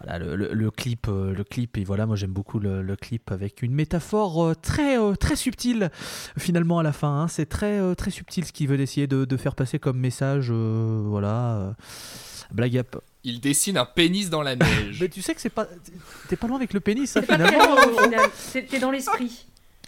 Voilà, 0.00 0.18
le, 0.18 0.34
le- 0.36 0.52
le 0.52 0.70
clip, 0.70 1.06
euh, 1.08 1.32
le 1.32 1.44
clip, 1.44 1.76
et 1.78 1.84
voilà, 1.84 2.04
moi 2.04 2.16
j'aime 2.16 2.32
beaucoup 2.32 2.58
le, 2.58 2.82
le 2.82 2.96
clip 2.96 3.30
avec 3.30 3.62
une 3.62 3.72
métaphore 3.72 4.44
euh, 4.44 4.54
très, 4.54 4.96
très 5.16 5.36
subtile 5.36 5.90
finalement 6.36 6.80
à 6.80 6.82
la 6.82 6.92
fin. 6.92 7.20
hein. 7.22 7.28
C'est 7.28 7.46
très, 7.46 7.94
très 7.94 8.10
subtil 8.10 8.44
ce 8.44 8.52
qu'il 8.52 8.66
veut 8.68 8.78
essayer 8.80 9.06
de, 9.06 9.24
de 9.24 9.36
faire 9.36 9.54
passer 9.54 9.78
comme 9.78 9.98
message. 9.98 10.48
euh, 10.50 11.02
voilà. 11.06 11.74
blague 12.50 12.76
à 12.78 12.82
Il 13.22 13.40
dessine 13.40 13.78
un 13.78 13.86
pénis 13.86 14.28
dans 14.30 14.42
la 14.42 14.56
neige. 14.64 14.98
Mais 15.00 15.08
tu 15.08 15.22
sais 15.22 15.34
que 15.34 15.40
c'est 15.40 15.48
pas. 15.48 15.66
T'es 16.28 16.36
pas 16.36 16.48
loin 16.48 16.56
avec 16.56 16.74
le 16.74 16.80
pénis, 16.80 17.16
hein, 17.16 17.20
C'est 17.20 17.26
pas 17.26 17.38
très 17.38 17.46
finalement. 17.48 17.74
loin 17.76 17.86
au 17.86 18.02
final. 18.02 18.20
C'est- 18.34 18.62
T'es 18.66 18.80
dans 18.80 18.90
l'esprit. 18.90 19.46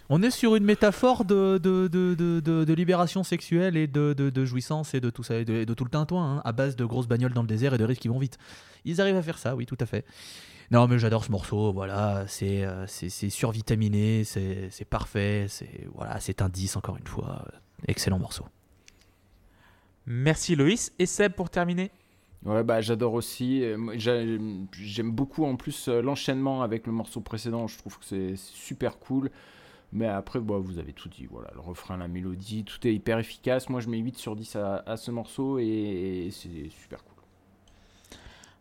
On 0.09 0.21
est 0.23 0.31
sur 0.31 0.55
une 0.55 0.63
métaphore 0.63 1.25
de, 1.25 1.57
de, 1.57 1.87
de, 1.87 2.15
de, 2.15 2.39
de- 2.39 2.63
de 2.63 2.73
libération 2.73 3.23
sexuelle 3.23 3.75
et 3.75 3.87
de, 3.87 4.13
de, 4.13 4.29
de 4.29 4.45
jouissance 4.45 4.93
et 4.93 5.01
de 5.01 5.09
tout 5.09 5.23
ça, 5.23 5.35
et 5.37 5.45
de, 5.45 5.53
et 5.55 5.65
de 5.65 5.73
tout 5.73 5.83
le 5.83 5.89
tintouin, 5.89 6.37
hein, 6.37 6.41
à 6.45 6.53
base 6.53 6.75
de 6.77 6.85
grosses 6.85 7.07
bagnoles 7.07 7.33
dans 7.33 7.41
le 7.41 7.47
désert 7.47 7.73
et 7.73 7.77
de 7.77 7.83
risques 7.83 8.01
qui 8.03 8.07
vont 8.07 8.19
vite. 8.19 8.37
Ils 8.85 9.01
arrivent 9.01 9.17
à 9.17 9.21
faire 9.21 9.37
ça, 9.37 9.55
oui, 9.55 9.65
tout 9.65 9.77
à 9.81 9.85
fait. 9.85 10.05
Non, 10.71 10.87
mais 10.87 10.97
j'adore 10.99 11.23
ce 11.25 11.31
morceau, 11.31 11.73
voilà, 11.73 12.25
c'est 12.27 12.63
euh, 12.65 12.85
c'est 12.87 13.29
survitaminé, 13.29 14.23
c'est 14.23 14.69
parfait, 14.89 15.45
c'est 15.49 15.87
voilà, 15.93 16.19
c'est 16.19 16.41
un 16.41 16.49
10 16.49 16.75
encore 16.77 16.97
une 16.97 17.07
fois. 17.07 17.45
Excellent 17.87 18.19
morceau. 18.19 18.45
merci 20.05 20.55
Loïs. 20.55 20.91
Et 20.99 21.05
Seb 21.05 21.33
pour 21.33 21.49
terminer? 21.49 21.91
Ouais, 22.45 22.63
bah 22.63 22.81
j'adore 22.81 23.13
aussi. 23.13 23.63
Euh, 23.63 23.77
J'aime 24.73 25.11
beaucoup 25.11 25.45
en 25.45 25.55
plus 25.55 25.87
euh, 25.87 26.01
l'enchaînement 26.01 26.61
avec 26.61 26.85
le 26.85 26.93
morceau 26.93 27.19
précédent. 27.21 27.67
Je 27.67 27.77
trouve 27.77 27.97
que 27.99 28.05
c'est 28.05 28.35
c'est 28.35 28.53
super 28.55 28.99
cool. 28.99 29.31
Mais 29.93 30.07
après, 30.07 30.39
bah, 30.39 30.55
vous 30.59 30.79
avez 30.79 30.93
tout 30.93 31.09
dit. 31.09 31.27
Voilà, 31.29 31.49
le 31.53 31.61
refrain, 31.61 31.97
la 31.97 32.07
mélodie, 32.07 32.63
tout 32.65 32.85
est 32.87 32.93
hyper 32.93 33.19
efficace. 33.19 33.69
Moi, 33.69 33.79
je 33.81 33.89
mets 33.89 33.97
8 33.99 34.17
sur 34.17 34.35
10 34.35 34.55
à, 34.57 34.83
à 34.85 34.97
ce 34.97 35.11
morceau 35.11 35.59
et, 35.59 35.65
et 36.27 36.31
c'est 36.31 36.69
super 36.69 37.03
cool. 37.03 37.13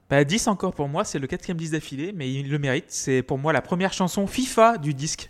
Bah, 0.09 0.23
10 0.23 0.47
encore 0.47 0.73
pour 0.73 0.87
moi, 0.87 1.05
c'est 1.05 1.19
le 1.19 1.27
quatrième 1.27 1.57
disque 1.57 1.73
d'affilée, 1.73 2.13
mais 2.15 2.33
il 2.33 2.49
le 2.49 2.61
mérite. 2.61 2.85
C'est 2.89 3.25
pour 3.25 3.39
moi 3.39 3.53
la 3.53 3.61
première 3.61 3.93
chanson 3.93 4.29
FIFA 4.29 4.79
du 4.79 4.95
disque. 4.95 5.29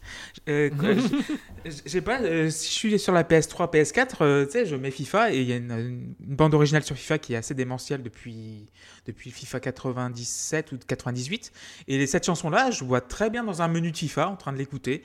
Euh, 0.51 0.69
quoi, 0.79 0.93
j'- 0.93 1.83
J'ai 1.87 2.03
pas, 2.03 2.21
euh, 2.21 2.51
si 2.51 2.69
je 2.69 2.75
suis 2.75 2.99
sur 2.99 3.15
la 3.15 3.23
PS3, 3.25 3.73
PS4, 3.73 4.17
euh, 4.21 4.45
tu 4.45 4.53
sais, 4.53 4.67
je 4.67 4.77
mets 4.77 4.91
FIFA 4.91 5.33
et 5.33 5.41
il 5.41 5.49
y 5.49 5.53
a 5.55 5.57
une, 5.57 5.73
une 5.73 6.15
bande 6.37 6.53
originale 6.53 6.83
sur 6.83 6.95
FIFA 6.95 7.17
qui 7.19 7.33
est 7.33 7.37
assez 7.37 7.55
démentielle 7.55 8.03
depuis, 8.03 8.67
depuis 9.07 9.31
FIFA 9.31 9.61
97 9.61 10.73
ou 10.73 10.79
98. 10.87 11.53
Et 11.89 11.97
les- 11.97 12.07
cette 12.07 12.27
chanson-là, 12.27 12.71
je 12.71 12.85
vois 12.85 13.01
très 13.01 13.31
bien 13.31 13.45
dans 13.45 13.63
un 13.63 13.69
menu 13.69 13.93
de 13.93 13.97
FIFA 13.97 14.29
en 14.29 14.37
train 14.37 14.53
de 14.53 14.59
l'écouter. 14.59 15.03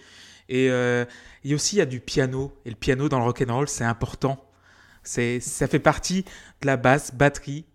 Et 0.52 0.70
euh, 0.70 1.06
a 1.50 1.56
aussi 1.56 1.78
il 1.78 1.80
y 1.80 1.82
a 1.82 1.86
du 1.86 2.02
piano. 2.02 2.52
Et 2.66 2.70
le 2.70 2.76
piano 2.76 3.08
dans 3.10 3.18
le 3.20 3.24
rock'n'roll, 3.26 3.68
c'est 3.68 3.86
important. 3.86 4.44
C'est, 5.02 5.40
ça 5.40 5.68
fait 5.68 5.80
partie 5.80 6.24
de 6.62 6.68
la 6.68 6.78
basse, 6.78 7.16
batterie, 7.16 7.66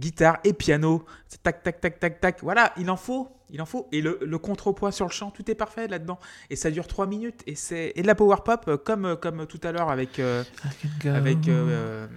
guitare 0.00 0.38
et 0.42 0.52
piano. 0.52 1.04
C'est 1.28 1.42
tac, 1.42 1.62
tac, 1.62 1.80
tac, 1.80 2.00
tac, 2.00 2.20
tac. 2.20 2.38
Voilà, 2.42 2.72
il 2.78 2.90
en 2.90 2.96
faut. 2.96 3.28
Il 3.50 3.60
en 3.62 3.66
faut. 3.66 3.86
Et 3.92 4.00
le, 4.00 4.18
le 4.22 4.38
contrepoids 4.38 4.90
sur 4.92 5.06
le 5.06 5.12
chant, 5.12 5.30
tout 5.30 5.48
est 5.50 5.54
parfait 5.54 5.86
là-dedans. 5.88 6.18
Et 6.50 6.56
ça 6.56 6.70
dure 6.70 6.86
3 6.88 7.06
minutes. 7.06 7.42
Et, 7.46 7.54
c'est, 7.54 7.92
et 7.94 8.02
de 8.02 8.06
la 8.06 8.14
power 8.16 8.38
pop, 8.44 8.64
euh, 8.66 8.76
comme, 8.76 9.04
euh, 9.04 9.16
comme 9.16 9.46
tout 9.46 9.60
à 9.62 9.70
l'heure 9.70 9.90
avec. 9.90 10.18
euh, 10.18 10.42
avec 11.04 11.46
euh, 11.48 12.08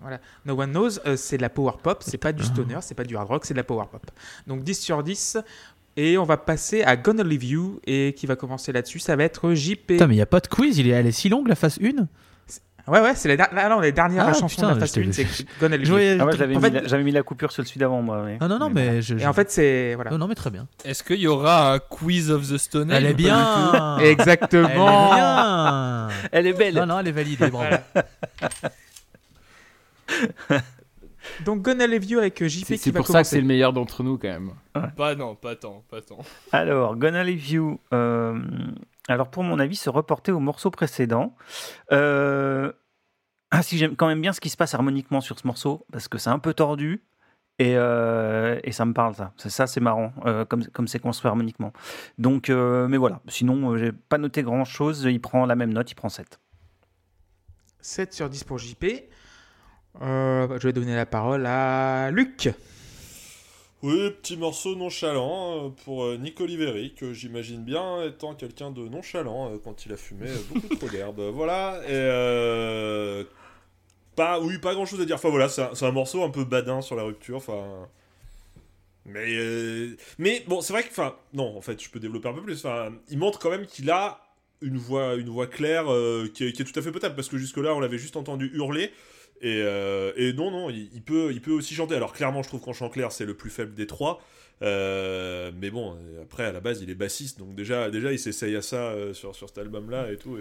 voilà. 0.00 0.20
No 0.44 0.60
One 0.60 0.72
Knows, 0.72 0.98
euh, 1.06 1.16
c'est 1.16 1.36
de 1.38 1.42
la 1.42 1.48
power 1.48 1.72
pop. 1.82 2.02
C'est 2.04 2.18
pas 2.18 2.32
du 2.32 2.42
stoner, 2.44 2.78
c'est 2.82 2.94
pas 2.94 3.04
du 3.04 3.16
hard 3.16 3.28
rock, 3.28 3.46
c'est 3.46 3.54
de 3.54 3.58
la 3.58 3.64
power 3.64 3.86
pop. 3.90 4.10
Donc 4.46 4.62
10 4.64 4.74
sur 4.80 5.02
10. 5.02 5.38
Et 5.96 6.18
on 6.18 6.24
va 6.24 6.36
passer 6.36 6.82
à 6.82 6.96
Gonna 6.96 7.22
Leave 7.22 7.44
You. 7.44 7.80
Et 7.86 8.14
qui 8.16 8.26
va 8.26 8.36
commencer 8.36 8.72
là-dessus 8.72 8.98
Ça 8.98 9.16
va 9.16 9.24
être 9.24 9.54
JP. 9.54 9.86
Putain, 9.86 10.06
mais 10.06 10.14
il 10.14 10.18
y 10.18 10.22
a 10.22 10.26
pas 10.26 10.40
de 10.40 10.48
quiz, 10.48 10.78
il 10.78 10.88
est, 10.88 10.92
elle 10.92 11.06
est 11.06 11.12
si 11.12 11.28
longue 11.28 11.48
la 11.48 11.54
phase 11.54 11.78
1 11.82 12.06
Ouais, 12.86 13.00
ouais, 13.00 13.14
c'est 13.14 13.28
la, 13.28 13.36
der- 13.38 13.48
là, 13.54 13.70
non, 13.70 13.80
la 13.80 13.90
dernière 13.92 14.26
Ah, 14.28 14.34
chanson 14.34 14.46
putain, 14.48 14.68
de 14.68 14.74
la 14.74 14.80
phase 14.80 14.94
je 14.94 15.00
t'ai- 15.00 15.08
1, 15.08 15.12
c'est 15.12 15.46
Gonna 15.58 15.78
Leave 15.78 15.88
You. 15.88 15.96
Ah 16.20 16.26
ouais, 16.26 16.36
j'avais 16.36 16.54
en 16.54 16.60
mis, 16.60 16.64
fait- 16.66 16.70
la- 16.82 16.86
j'avais 16.86 17.02
mis 17.02 17.12
la 17.12 17.22
coupure 17.22 17.50
sur 17.50 17.66
celui 17.66 17.78
d'avant, 17.78 18.02
moi. 18.02 18.26
Ah 18.40 18.46
non, 18.46 18.58
non, 18.58 18.68
Mais 18.68 18.90
mais 18.96 19.02
je. 19.02 19.16
Et 19.16 19.26
en 19.26 19.32
fait, 19.32 19.50
c'est. 19.50 19.94
Voilà. 19.94 20.10
Non, 20.10 20.18
non, 20.18 20.28
mais 20.28 20.34
très 20.34 20.50
bien. 20.50 20.66
Est-ce 20.84 21.02
qu'il 21.02 21.18
y 21.20 21.26
aura 21.26 21.72
un 21.72 21.78
quiz 21.78 22.30
of 22.30 22.46
the 22.46 22.58
Stone 22.58 22.90
Elle 22.90 23.06
est 23.06 23.14
bien 23.14 23.72
du 23.72 23.78
Elle 24.02 24.08
est 24.08 24.10
Exactement. 24.10 25.14
bien 25.14 26.08
Elle 26.30 26.46
est 26.48 26.52
belle. 26.52 26.74
Non, 26.74 26.84
non, 26.86 26.98
elle 27.00 27.08
est 27.08 27.12
validée, 27.12 27.48
bravo. 27.48 27.74
Donc 31.44 31.62
Gonna 31.62 31.86
Leave 31.86 32.04
You 32.04 32.18
avec 32.18 32.40
euh, 32.42 32.48
JP 32.48 32.64
C'est 32.66 32.74
qui 32.74 32.78
c'est 32.80 32.92
pour 32.92 33.06
ça 33.06 33.22
que 33.22 33.28
c'est 33.28 33.40
le 33.40 33.46
meilleur 33.46 33.72
d'entre 33.72 34.02
nous 34.02 34.18
quand 34.18 34.28
même. 34.28 34.52
Pas 34.96 35.14
non, 35.14 35.34
pas 35.34 35.56
tant, 35.56 35.84
pas 35.90 36.00
tant. 36.02 36.18
Alors, 36.52 36.96
Gonna 36.96 37.24
Leave 37.24 37.50
You. 37.50 37.80
euh, 37.92 38.38
alors, 39.08 39.28
pour 39.30 39.42
mon 39.42 39.58
avis, 39.58 39.76
se 39.76 39.90
reporter 39.90 40.32
au 40.32 40.40
morceau 40.40 40.70
précédent. 40.70 41.36
Euh, 41.92 42.72
ah, 43.50 43.62
si 43.62 43.76
j'aime 43.78 43.96
quand 43.96 44.06
même 44.06 44.20
bien 44.20 44.32
ce 44.32 44.40
qui 44.40 44.48
se 44.48 44.56
passe 44.56 44.74
harmoniquement 44.74 45.20
sur 45.20 45.38
ce 45.38 45.46
morceau, 45.46 45.86
parce 45.92 46.08
que 46.08 46.18
c'est 46.18 46.30
un 46.30 46.38
peu 46.38 46.54
tordu. 46.54 47.04
Et, 47.60 47.74
euh, 47.76 48.58
et 48.64 48.72
ça 48.72 48.84
me 48.84 48.92
parle, 48.94 49.14
ça. 49.14 49.32
C'est 49.36 49.50
ça, 49.50 49.68
c'est 49.68 49.80
marrant, 49.80 50.12
euh, 50.26 50.44
comme 50.44 50.64
comme 50.68 50.88
c'est 50.88 50.98
construit 50.98 51.28
harmoniquement. 51.28 51.72
Donc, 52.18 52.50
euh, 52.50 52.88
mais 52.88 52.96
voilà. 52.96 53.20
Sinon, 53.28 53.70
euh, 53.72 53.76
j'ai 53.76 53.92
pas 53.92 54.18
noté 54.18 54.42
grand 54.42 54.64
chose. 54.64 55.04
Il 55.04 55.20
prend 55.20 55.46
la 55.46 55.54
même 55.54 55.72
note, 55.72 55.88
il 55.90 55.94
prend 55.94 56.08
7. 56.08 56.40
7 57.80 58.12
sur 58.12 58.28
10 58.28 58.42
pour 58.44 58.58
JP. 58.58 58.84
Euh, 60.02 60.46
bah, 60.46 60.56
je 60.60 60.66
vais 60.66 60.72
donner 60.72 60.94
la 60.94 61.06
parole 61.06 61.46
à 61.46 62.10
Luc. 62.10 62.50
Oui, 63.82 64.10
petit 64.10 64.36
morceau 64.36 64.74
nonchalant 64.76 65.66
euh, 65.66 65.68
pour 65.84 66.04
euh, 66.04 66.16
Nick 66.16 66.40
Oliveri, 66.40 66.94
que 66.94 67.12
j'imagine 67.12 67.62
bien 67.62 68.02
étant 68.02 68.34
quelqu'un 68.34 68.70
de 68.70 68.88
nonchalant 68.88 69.58
quand 69.62 69.84
il 69.84 69.92
a 69.92 69.96
fumé 69.96 70.28
beaucoup 70.50 70.74
trop 70.76 70.88
d'herbe. 70.88 71.20
Voilà, 71.34 71.80
et 71.84 71.90
euh, 71.90 73.24
pas, 74.16 74.40
oui, 74.40 74.58
pas 74.58 74.74
grand 74.74 74.86
chose 74.86 75.00
à 75.00 75.04
dire. 75.04 75.16
Enfin 75.16 75.28
voilà, 75.28 75.48
c'est 75.48 75.84
un, 75.84 75.92
morceau 75.92 76.22
un 76.22 76.30
peu 76.30 76.44
badin 76.44 76.80
sur 76.80 76.96
la 76.96 77.02
rupture. 77.02 77.36
Enfin, 77.36 77.88
mais, 79.06 79.36
euh, 79.36 79.96
mais 80.18 80.42
bon, 80.46 80.60
c'est 80.60 80.72
vrai 80.72 80.82
que, 80.82 80.90
enfin, 80.90 81.14
non, 81.32 81.56
en 81.56 81.60
fait, 81.60 81.82
je 81.82 81.90
peux 81.90 82.00
développer 82.00 82.28
un 82.28 82.32
peu 82.32 82.42
plus. 82.42 82.64
Enfin, 82.64 82.92
il 83.10 83.18
montre 83.18 83.38
quand 83.38 83.50
même 83.50 83.66
qu'il 83.66 83.90
a 83.90 84.20
une 84.62 84.78
voix, 84.78 85.14
une 85.16 85.28
voix 85.28 85.46
claire 85.46 85.92
euh, 85.92 86.30
qui, 86.32 86.44
est, 86.44 86.52
qui 86.52 86.62
est 86.62 86.64
tout 86.64 86.78
à 86.78 86.82
fait 86.82 86.92
potable, 86.92 87.14
parce 87.14 87.28
que 87.28 87.36
jusque-là, 87.36 87.74
on 87.74 87.80
l'avait 87.80 87.98
juste 87.98 88.16
entendu 88.16 88.50
hurler. 88.54 88.92
Et, 89.44 89.60
euh, 89.62 90.12
et 90.16 90.32
non, 90.32 90.50
non, 90.50 90.70
il 90.70 91.02
peut, 91.02 91.30
il 91.30 91.42
peut 91.42 91.50
aussi 91.52 91.74
chanter. 91.74 91.94
Alors 91.94 92.14
clairement, 92.14 92.42
je 92.42 92.48
trouve 92.48 92.62
qu'en 92.62 92.72
chant 92.72 92.88
clair, 92.88 93.12
c'est 93.12 93.26
le 93.26 93.34
plus 93.34 93.50
faible 93.50 93.74
des 93.74 93.86
trois. 93.86 94.22
Euh, 94.62 95.50
mais 95.60 95.68
bon, 95.68 95.96
après, 96.22 96.44
à 96.44 96.52
la 96.52 96.60
base, 96.60 96.80
il 96.80 96.88
est 96.88 96.94
bassiste, 96.94 97.38
donc 97.38 97.54
déjà, 97.54 97.90
déjà 97.90 98.12
il 98.12 98.18
s'essaye 98.18 98.54
à 98.56 98.62
ça 98.62 98.76
euh, 98.92 99.12
sur, 99.12 99.34
sur 99.34 99.48
cet 99.48 99.58
album-là 99.58 100.10
et 100.12 100.16
tout. 100.16 100.38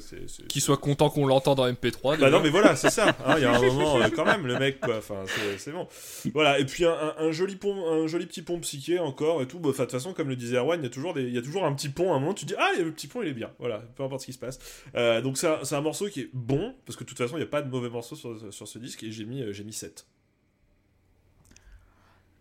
Qu'il 0.48 0.62
soit 0.62 0.78
content 0.78 1.10
qu'on 1.10 1.26
l'entende 1.26 1.60
en 1.60 1.68
MP3. 1.70 2.20
Bah 2.20 2.30
non, 2.30 2.40
mais 2.40 2.50
voilà, 2.50 2.76
c'est 2.76 2.92
ça. 2.92 3.16
hein, 3.26 3.36
Il 3.38 3.42
y 3.42 3.46
a 3.46 3.54
un 3.54 3.60
moment, 3.66 4.00
euh, 4.00 4.08
quand 4.16 4.24
même, 4.24 4.46
le 4.48 4.58
mec, 4.60 4.80
quoi. 4.80 4.98
Enfin, 4.98 5.24
c'est- 5.28 5.58
c'est 5.58 5.72
bon. 5.72 5.88
Voilà, 6.34 6.60
et 6.60 6.66
puis 6.66 6.86
un, 6.86 6.94
un- 6.94 7.16
un 7.18 7.32
joli 7.32 7.56
pont, 7.56 7.92
un 7.92 8.08
joli 8.08 8.26
petit 8.28 8.44
pont 8.44 8.60
psyché 8.60 9.00
encore 9.00 9.42
et 9.42 9.48
tout. 9.48 9.60
Bah, 9.60 9.72
de 9.72 9.76
toute 9.76 9.92
façon, 9.92 10.14
comme 10.14 10.30
le 10.30 10.36
disait 10.36 10.58
Erwan, 10.58 10.80
il 10.80 10.84
y 10.84 10.88
a 10.88 10.92
toujours 10.92 11.14
des, 11.14 11.24
il 11.24 11.34
y 11.34 11.38
a 11.38 11.42
toujours 11.42 11.66
un 11.66 11.74
petit 11.74 11.90
pont. 11.90 12.14
À 12.14 12.16
un 12.16 12.20
moment, 12.20 12.34
tu 12.36 12.46
dis 12.46 12.56
ah, 12.58 12.72
le 12.78 12.92
petit 12.92 13.08
pont, 13.08 13.24
il 13.24 13.28
est 13.30 13.34
bien. 13.34 13.52
Voilà, 13.60 13.80
peu 13.96 14.04
importe 14.04 14.22
ce 14.22 14.28
qui 14.28 14.34
se 14.34 14.40
passe. 14.40 14.60
Euh, 14.96 15.22
donc 15.22 15.38
c'est 15.38 15.48
un, 15.48 15.60
c'est 15.64 15.76
un 15.76 15.82
morceau 15.82 16.08
qui 16.08 16.22
est 16.22 16.30
bon 16.34 16.76
parce 16.86 16.96
que 16.96 17.04
de 17.04 17.10
toute 17.10 17.18
façon, 17.18 17.36
il 17.36 17.40
n'y 17.40 17.46
a 17.46 17.50
pas 17.50 17.62
de 17.64 17.70
mauvais 17.70 17.90
morceaux 17.90 18.16
sur, 18.16 18.54
sur 18.54 18.68
ce 18.68 18.78
disque 18.80 19.04
et 19.04 19.12
j'ai 19.12 19.26
mis, 19.26 19.42
euh, 19.42 19.52
j'ai 19.52 19.64
mis 19.64 19.74
7 19.74 20.06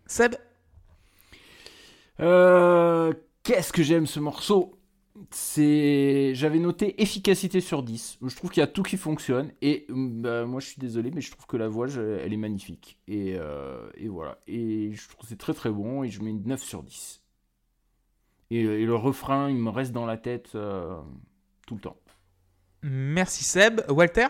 Seb? 0.06 0.34
Euh, 2.20 3.12
Qu'est-ce 3.42 3.72
que 3.72 3.82
j'aime 3.82 4.06
ce 4.06 4.20
morceau? 4.20 4.78
C'est, 5.30 6.32
j'avais 6.34 6.58
noté 6.58 7.00
efficacité 7.02 7.60
sur 7.60 7.82
10. 7.82 8.18
Je 8.24 8.34
trouve 8.36 8.50
qu'il 8.50 8.60
y 8.60 8.64
a 8.64 8.66
tout 8.66 8.82
qui 8.82 8.96
fonctionne 8.96 9.52
et 9.60 9.86
mm, 9.88 10.22
bah, 10.22 10.46
moi 10.46 10.60
je 10.60 10.68
suis 10.68 10.80
désolé 10.80 11.10
mais 11.10 11.20
je 11.20 11.30
trouve 11.30 11.46
que 11.46 11.56
la 11.56 11.68
voix 11.68 11.86
je- 11.86 12.18
elle 12.18 12.32
est 12.32 12.36
magnifique 12.36 12.98
et, 13.08 13.34
euh, 13.38 13.88
et 13.96 14.08
voilà 14.08 14.38
et 14.46 14.92
je 14.92 15.08
trouve 15.08 15.22
que 15.22 15.26
c'est 15.28 15.38
très 15.38 15.54
très 15.54 15.70
bon 15.70 16.02
et 16.04 16.08
je 16.08 16.22
mets 16.22 16.30
une 16.30 16.42
9 16.46 16.62
sur 16.62 16.82
10. 16.82 17.22
Et, 18.50 18.60
et 18.60 18.86
le 18.86 18.94
refrain 18.94 19.50
il 19.50 19.56
me 19.56 19.70
reste 19.70 19.92
dans 19.92 20.06
la 20.06 20.16
tête 20.16 20.54
euh, 20.54 20.96
tout 21.66 21.74
le 21.74 21.80
temps. 21.80 21.96
Merci 22.82 23.44
Seb. 23.44 23.80
Walter? 23.88 24.28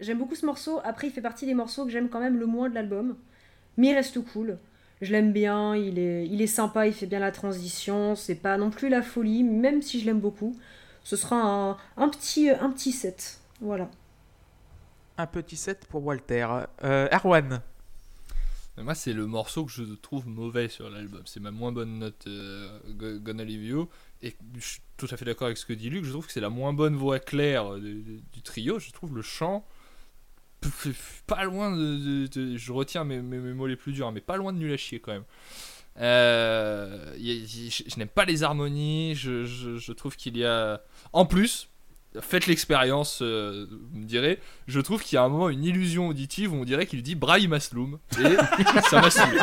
J'aime 0.00 0.18
beaucoup 0.18 0.34
ce 0.34 0.46
morceau. 0.46 0.80
Après, 0.84 1.06
il 1.08 1.12
fait 1.12 1.20
partie 1.22 1.46
des 1.46 1.54
morceaux 1.54 1.84
que 1.84 1.90
j'aime 1.90 2.08
quand 2.08 2.20
même 2.20 2.38
le 2.38 2.46
moins 2.46 2.68
de 2.68 2.74
l'album. 2.74 3.16
Mais 3.76 3.88
il 3.88 3.94
reste 3.94 4.20
cool. 4.32 4.58
Je 5.00 5.12
l'aime 5.12 5.32
bien, 5.32 5.76
il 5.76 5.98
est, 5.98 6.26
il 6.26 6.40
est 6.40 6.46
sympa, 6.46 6.86
il 6.86 6.92
fait 6.94 7.06
bien 7.06 7.18
la 7.18 7.32
transition. 7.32 8.14
C'est 8.16 8.34
pas 8.36 8.56
non 8.56 8.70
plus 8.70 8.88
la 8.88 9.02
folie, 9.02 9.42
même 9.42 9.82
si 9.82 10.00
je 10.00 10.06
l'aime 10.06 10.20
beaucoup. 10.20 10.56
Ce 11.02 11.16
sera 11.16 11.36
un, 11.36 11.76
un 11.96 12.08
petit, 12.08 12.48
un 12.50 12.70
petit 12.70 12.92
set. 12.92 13.40
Voilà. 13.60 13.90
Un 15.18 15.26
petit 15.26 15.56
set 15.56 15.86
pour 15.88 16.04
Walter. 16.04 16.46
Euh, 16.82 17.08
Erwan 17.12 17.60
Mais 18.76 18.82
moi, 18.82 18.94
c'est 18.94 19.12
le 19.12 19.26
morceau 19.26 19.64
que 19.64 19.70
je 19.72 19.82
trouve 19.94 20.26
mauvais 20.26 20.68
sur 20.68 20.88
l'album. 20.90 21.22
C'est 21.26 21.40
ma 21.40 21.50
moins 21.50 21.70
bonne 21.72 21.98
note 21.98 22.24
euh, 22.26 22.78
Go- 22.90 23.18
Gonna 23.20 23.44
Leave 23.44 23.62
You. 23.64 23.88
Et 24.22 24.34
je 24.56 24.60
suis 24.66 24.80
tout 24.96 25.06
à 25.10 25.16
fait 25.16 25.24
d'accord 25.24 25.46
avec 25.46 25.58
ce 25.58 25.66
que 25.66 25.72
dit 25.74 25.90
Luc. 25.90 26.04
Je 26.04 26.10
trouve 26.10 26.26
que 26.26 26.32
c'est 26.32 26.40
la 26.40 26.50
moins 26.50 26.72
bonne 26.72 26.96
voix 26.96 27.18
claire 27.18 27.74
du, 27.74 27.94
du- 28.02 28.22
du 28.32 28.42
trio. 28.42 28.78
Je 28.78 28.90
trouve 28.90 29.14
le 29.14 29.22
chant 29.22 29.64
pas 31.26 31.44
loin 31.44 31.76
de. 31.76 32.28
je 32.56 32.72
retiens 32.72 33.04
mes, 33.04 33.20
mots 33.20 33.66
les 33.66 33.76
plus 33.76 33.92
durs, 33.92 34.08
hein, 34.08 34.12
mais 34.12 34.20
pas 34.20 34.36
loin 34.36 34.52
de 34.52 34.58
nul 34.58 34.72
à 34.72 34.76
chier 34.76 35.00
quand 35.00 35.12
même. 35.12 35.24
Euh, 36.00 37.14
je 37.16 37.98
n'aime 37.98 38.08
pas 38.08 38.24
les 38.24 38.42
harmonies. 38.42 39.14
Je 39.14 39.92
trouve 39.92 40.16
qu'il 40.16 40.36
y 40.36 40.44
a. 40.44 40.82
En 41.12 41.26
plus. 41.26 41.68
Faites 42.20 42.46
l'expérience, 42.46 43.20
euh, 43.22 43.66
vous 43.92 43.98
me 43.98 44.04
direz. 44.04 44.38
Je 44.68 44.80
trouve 44.80 45.02
qu'il 45.02 45.16
y 45.16 45.18
a 45.18 45.24
un 45.24 45.28
moment 45.28 45.48
une 45.48 45.64
illusion 45.64 46.06
auditive 46.08 46.52
où 46.52 46.56
on 46.56 46.64
dirait 46.64 46.86
qu'il 46.86 47.02
dit 47.02 47.16
Braille 47.16 47.48
Masloum. 47.48 47.98
Et 48.20 48.22
ça 48.88 49.00
m'a 49.00 49.10
saoulé. 49.10 49.38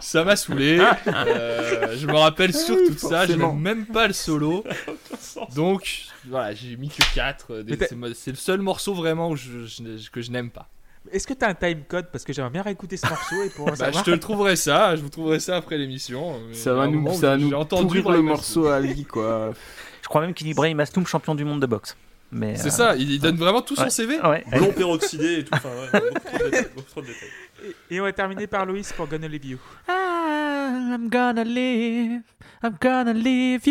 Ça 0.00 0.24
m'a 0.24 0.34
saoulé. 0.36 0.80
Euh, 1.06 1.96
je 1.96 2.06
me 2.08 2.16
rappelle 2.16 2.52
sur 2.54 2.74
tout 2.76 2.98
ça. 2.98 3.26
Je 3.26 3.34
n'aime 3.34 3.58
même 3.58 3.86
pas 3.86 4.08
le 4.08 4.12
solo. 4.14 4.64
Donc, 5.54 6.06
voilà, 6.28 6.54
j'ai 6.54 6.76
mis 6.76 6.88
que 6.88 7.02
4. 7.14 7.62
Mais 7.68 7.76
t'as- 7.76 7.86
C'est 8.14 8.30
le 8.30 8.36
seul 8.36 8.60
morceau 8.60 8.94
vraiment 8.94 9.30
où 9.30 9.36
je- 9.36 9.64
je- 9.66 10.10
que 10.10 10.20
je 10.20 10.30
n'aime 10.32 10.50
pas. 10.50 10.68
Est-ce 11.12 11.26
que 11.26 11.34
t'as 11.34 11.48
un 11.48 11.54
time 11.54 11.84
code? 11.88 12.06
Parce 12.12 12.24
que 12.24 12.32
j'aimerais 12.32 12.50
bien 12.50 12.62
réécouter 12.62 12.96
ce 12.96 13.06
morceau 13.08 13.42
et 13.44 13.50
pour 13.50 13.66
Bah, 13.66 13.72
je 13.74 13.78
savoir. 13.78 14.02
te 14.04 14.10
le 14.10 14.18
trouverai 14.20 14.56
ça. 14.56 14.94
Je 14.96 15.02
vous 15.02 15.08
trouverai 15.08 15.38
ça 15.40 15.56
après 15.56 15.78
l'émission. 15.78 16.34
Ça 16.52 16.74
va 16.74 16.86
nous, 16.88 17.14
ça 17.14 17.36
nous 17.36 17.52
entendu 17.54 18.02
pourrir 18.02 18.10
le 18.18 18.22
morceau 18.22 18.66
à 18.66 18.80
vie 18.80 19.04
quoi. 19.04 19.52
Je 20.08 20.10
crois 20.10 20.22
même 20.22 20.32
qu'il 20.32 20.46
dit 20.46 20.54
Brahim 20.54 20.78
Masloum, 20.78 21.06
champion 21.06 21.34
du 21.34 21.44
monde 21.44 21.60
de 21.60 21.66
boxe. 21.66 21.94
Mais, 22.32 22.56
C'est 22.56 22.68
euh, 22.68 22.70
ça, 22.70 22.96
il 22.96 23.20
donne 23.20 23.36
vraiment 23.36 23.60
tout 23.60 23.76
son. 23.76 23.90
CV. 23.90 24.18
Ouais. 24.20 24.42
Blond 24.50 24.72
peroxydé 24.72 25.40
et 25.40 25.44
tout. 25.44 25.50
Enfin, 25.52 25.68
ouais, 25.68 26.00
beaucoup 26.00 26.20
trop 26.24 26.38
de 26.38 26.44
détails, 26.50 26.68
beaucoup 26.74 26.88
trop 26.90 27.00
de 27.02 27.06
détails. 27.06 27.28
Et- 27.90 27.94
Et 27.96 28.00
on 28.00 28.04
va 28.04 28.12
terminer 28.14 28.46
par 28.46 28.64
Loïs 28.64 28.90
pour 28.94 29.06
Gonna 29.06 29.28
Leave 29.28 29.44
You. 29.44 29.58
Ah, 29.86 30.70
I'm 30.94 31.10
gonna 31.10 31.44
live, 31.44 32.22
I'm 32.62 32.74
gonna 32.80 33.12
leave 33.12 33.66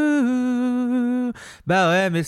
you. 0.00 1.32
Bah 1.66 1.90
ouais, 1.90 2.10
mais 2.10 2.22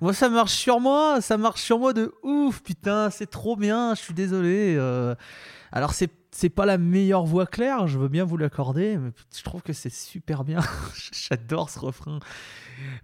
moi 0.00 0.12
ça 0.12 0.28
marche 0.28 0.52
sur 0.54 0.80
moi, 0.80 1.20
ça 1.20 1.36
marche 1.36 1.62
sur 1.62 1.78
moi 1.78 1.92
de 1.92 2.12
ouf, 2.24 2.60
putain, 2.62 3.10
c'est 3.10 3.30
trop 3.30 3.54
bien, 3.56 3.94
je 3.94 4.00
suis 4.02 4.14
désolé. 4.14 4.74
euh. 4.76 5.14
Alors 5.72 5.94
c'est 5.94 6.10
c'est 6.36 6.50
pas 6.50 6.66
la 6.66 6.76
meilleure 6.76 7.24
voix 7.24 7.46
claire, 7.46 7.86
je 7.86 7.98
veux 7.98 8.08
bien 8.08 8.24
vous 8.24 8.36
l'accorder, 8.36 8.98
mais 8.98 9.10
je 9.34 9.42
trouve 9.42 9.62
que 9.62 9.72
c'est 9.72 9.92
super 9.92 10.44
bien. 10.44 10.60
J'adore 11.12 11.70
ce 11.70 11.78
refrain. 11.78 12.20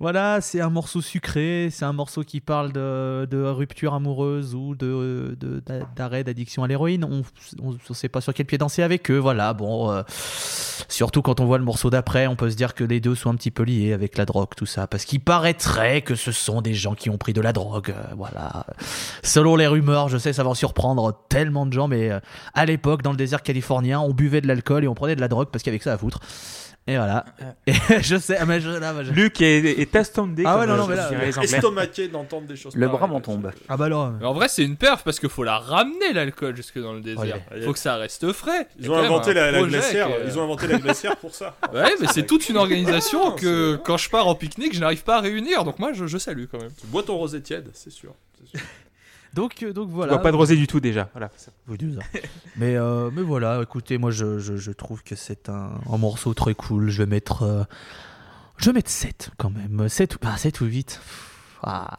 Voilà, 0.00 0.40
c'est 0.40 0.60
un 0.60 0.70
morceau 0.70 1.00
sucré, 1.00 1.68
c'est 1.70 1.84
un 1.84 1.92
morceau 1.92 2.22
qui 2.24 2.40
parle 2.40 2.72
de, 2.72 3.42
rupture 3.50 3.94
amoureuse 3.94 4.54
ou 4.54 4.74
de 4.74 5.36
de- 5.38 5.60
d'a- 5.64 5.86
d'arrêt 5.96 6.24
d'addiction 6.24 6.64
à 6.64 6.68
l'héroïne. 6.68 7.04
On 7.04 7.70
ne 7.72 7.94
sait 7.94 8.08
pas 8.08 8.20
sur 8.20 8.34
quel 8.34 8.46
pied 8.46 8.58
danser 8.58 8.82
avec 8.82 9.10
eux. 9.10 9.18
Voilà, 9.18 9.52
bon. 9.54 9.90
euh, 9.92 10.02
surtout 10.88 11.22
quand 11.22 11.40
on 11.40 11.44
voit 11.46 11.58
le 11.58 11.64
morceau 11.64 11.90
d'après, 11.90 12.26
on 12.26 12.36
peut 12.36 12.50
se 12.50 12.56
dire 12.56 12.74
que 12.74 12.84
les 12.84 13.00
deux 13.00 13.14
sont 13.14 13.30
un 13.30 13.34
petit 13.36 13.50
peu 13.50 13.62
liés 13.62 13.92
avec 13.92 14.16
la 14.18 14.24
drogue, 14.24 14.50
tout 14.56 14.66
ça. 14.66 14.86
Parce 14.86 15.04
qu'il 15.04 15.20
paraîtrait 15.20 16.02
que 16.02 16.14
ce 16.14 16.32
sont 16.32 16.62
des 16.62 16.74
gens 16.74 16.94
qui 16.94 17.10
ont 17.10 17.18
pris 17.18 17.32
de 17.32 17.40
la 17.40 17.52
drogue. 17.52 17.90
euh, 17.90 18.14
voilà. 18.16 18.66
Selon 19.22 19.56
les 19.56 19.66
rumeurs, 19.66 20.08
je 20.08 20.18
sais, 20.18 20.32
ça 20.32 20.42
va 20.44 20.50
en 20.50 20.54
surprendre 20.54 21.22
tellement 21.28 21.66
de 21.66 21.72
gens, 21.72 21.88
mais 21.88 22.10
euh, 22.10 22.20
à 22.54 22.66
l'époque, 22.66 23.02
dans 23.02 23.10
le 23.12 23.16
désert 23.16 23.42
californien, 23.42 24.00
on 24.00 24.12
buvait 24.12 24.40
de 24.40 24.48
l'alcool 24.48 24.84
et 24.84 24.88
on 24.88 24.94
prenait 24.94 25.16
de 25.16 25.20
la 25.20 25.28
drogue 25.28 25.48
parce 25.50 25.62
que 25.62 25.78
ça 25.78 25.92
à 25.94 25.98
foutre. 25.98 26.20
Et 26.88 26.96
voilà. 26.96 27.24
Et 27.68 27.72
je 28.02 28.16
sais, 28.18 28.36
ah, 28.38 28.44
mais 28.44 28.60
je, 28.60 28.68
là, 28.68 28.92
bah, 28.92 29.04
je- 29.04 29.12
Luc 29.12 29.40
est, 29.40 29.59
est. 29.80 29.88
Ah 30.44 30.59
ouais, 30.59 30.66
non, 30.66 30.76
non, 30.76 30.88
mais 30.88 30.96
là. 30.96 31.10
Estomaqué 31.42 32.09
d'entendre 32.09 32.48
des 32.48 32.56
choses 32.56 32.74
Le 32.74 32.86
pareilles. 32.86 32.98
bras 32.98 33.06
m'en 33.06 33.20
tombe. 33.20 33.52
Ah 33.68 33.76
bah 33.76 33.88
là. 33.88 34.12
Mais 34.18 34.26
en 34.26 34.32
vrai, 34.32 34.48
c'est 34.48 34.64
une 34.64 34.76
perf 34.76 35.04
parce 35.04 35.20
qu'il 35.20 35.28
faut 35.28 35.44
la 35.44 35.59
ramener 35.59 36.12
l'alcool 36.12 36.56
jusque 36.56 36.80
dans 36.80 36.92
le 36.92 37.00
désert. 37.00 37.38
Ouais. 37.52 37.60
Faut 37.62 37.72
que 37.72 37.78
ça 37.78 37.94
reste 37.96 38.32
frais. 38.32 38.66
Il 38.80 38.86
Ils 38.86 38.88
a 38.88 38.94
ont 38.94 38.98
inventé 38.98 39.32
la, 39.32 39.52
glacière. 39.62 40.09
que- 40.09 40.26
Ils 40.26 40.36
ont 40.38 40.42
inventé 40.42 40.66
la 40.66 40.78
glacière 40.78 41.16
pour 41.16 41.34
ça. 41.34 41.56
Ouais, 41.72 41.92
mais 42.00 42.09
c'est 42.12 42.26
toute 42.26 42.48
une 42.48 42.56
organisation 42.56 43.32
Ah, 43.34 43.40
que 43.40 43.76
quand 43.76 43.96
je 43.96 44.10
pars 44.10 44.26
en 44.26 44.34
pique-nique, 44.34 44.74
je 44.74 44.80
n'arrive 44.80 45.04
pas 45.04 45.18
à 45.18 45.20
réunir. 45.20 45.62
Donc 45.64 45.78
moi, 45.78 45.92
je, 45.92 46.06
je 46.06 46.18
salue 46.18 46.44
quand 46.50 46.59
même. 46.60 46.72
Tu 46.80 46.86
bois 46.88 47.02
ton 47.04 47.16
rosé 47.16 47.40
tiède, 47.40 47.70
c'est 47.74 47.90
sûr. 47.92 48.12
c'est 48.40 48.59
sûr. 48.59 48.66
Donc, 49.34 49.62
euh, 49.62 49.72
donc 49.72 49.88
voilà. 49.88 50.12
vois 50.14 50.22
pas 50.22 50.30
de 50.30 50.36
rosé 50.36 50.56
du 50.56 50.66
tout 50.66 50.80
déjà. 50.80 51.09
Voilà. 51.12 51.30
Vous 51.66 51.76
dites 51.76 51.94
ça. 51.98 52.02
mais, 52.56 52.76
euh, 52.76 53.10
mais 53.12 53.22
voilà, 53.22 53.60
écoutez, 53.62 53.96
moi 53.98 54.10
je, 54.10 54.38
je, 54.38 54.56
je 54.56 54.70
trouve 54.72 55.02
que 55.02 55.14
c'est 55.16 55.48
un, 55.48 55.70
un 55.90 55.96
morceau 55.98 56.34
très 56.34 56.54
cool. 56.54 56.90
Je 56.90 56.98
vais 57.02 57.06
mettre. 57.06 57.42
euh, 57.42 57.64
je 58.59 58.66
vais 58.66 58.72
mettre 58.74 58.90
7 58.90 59.30
quand 59.38 59.50
même. 59.50 59.88
7 59.88 60.16
ou, 60.16 60.18
ah, 60.24 60.36
7 60.36 60.60
ou 60.60 60.66
8. 60.66 61.00
Ah. 61.62 61.98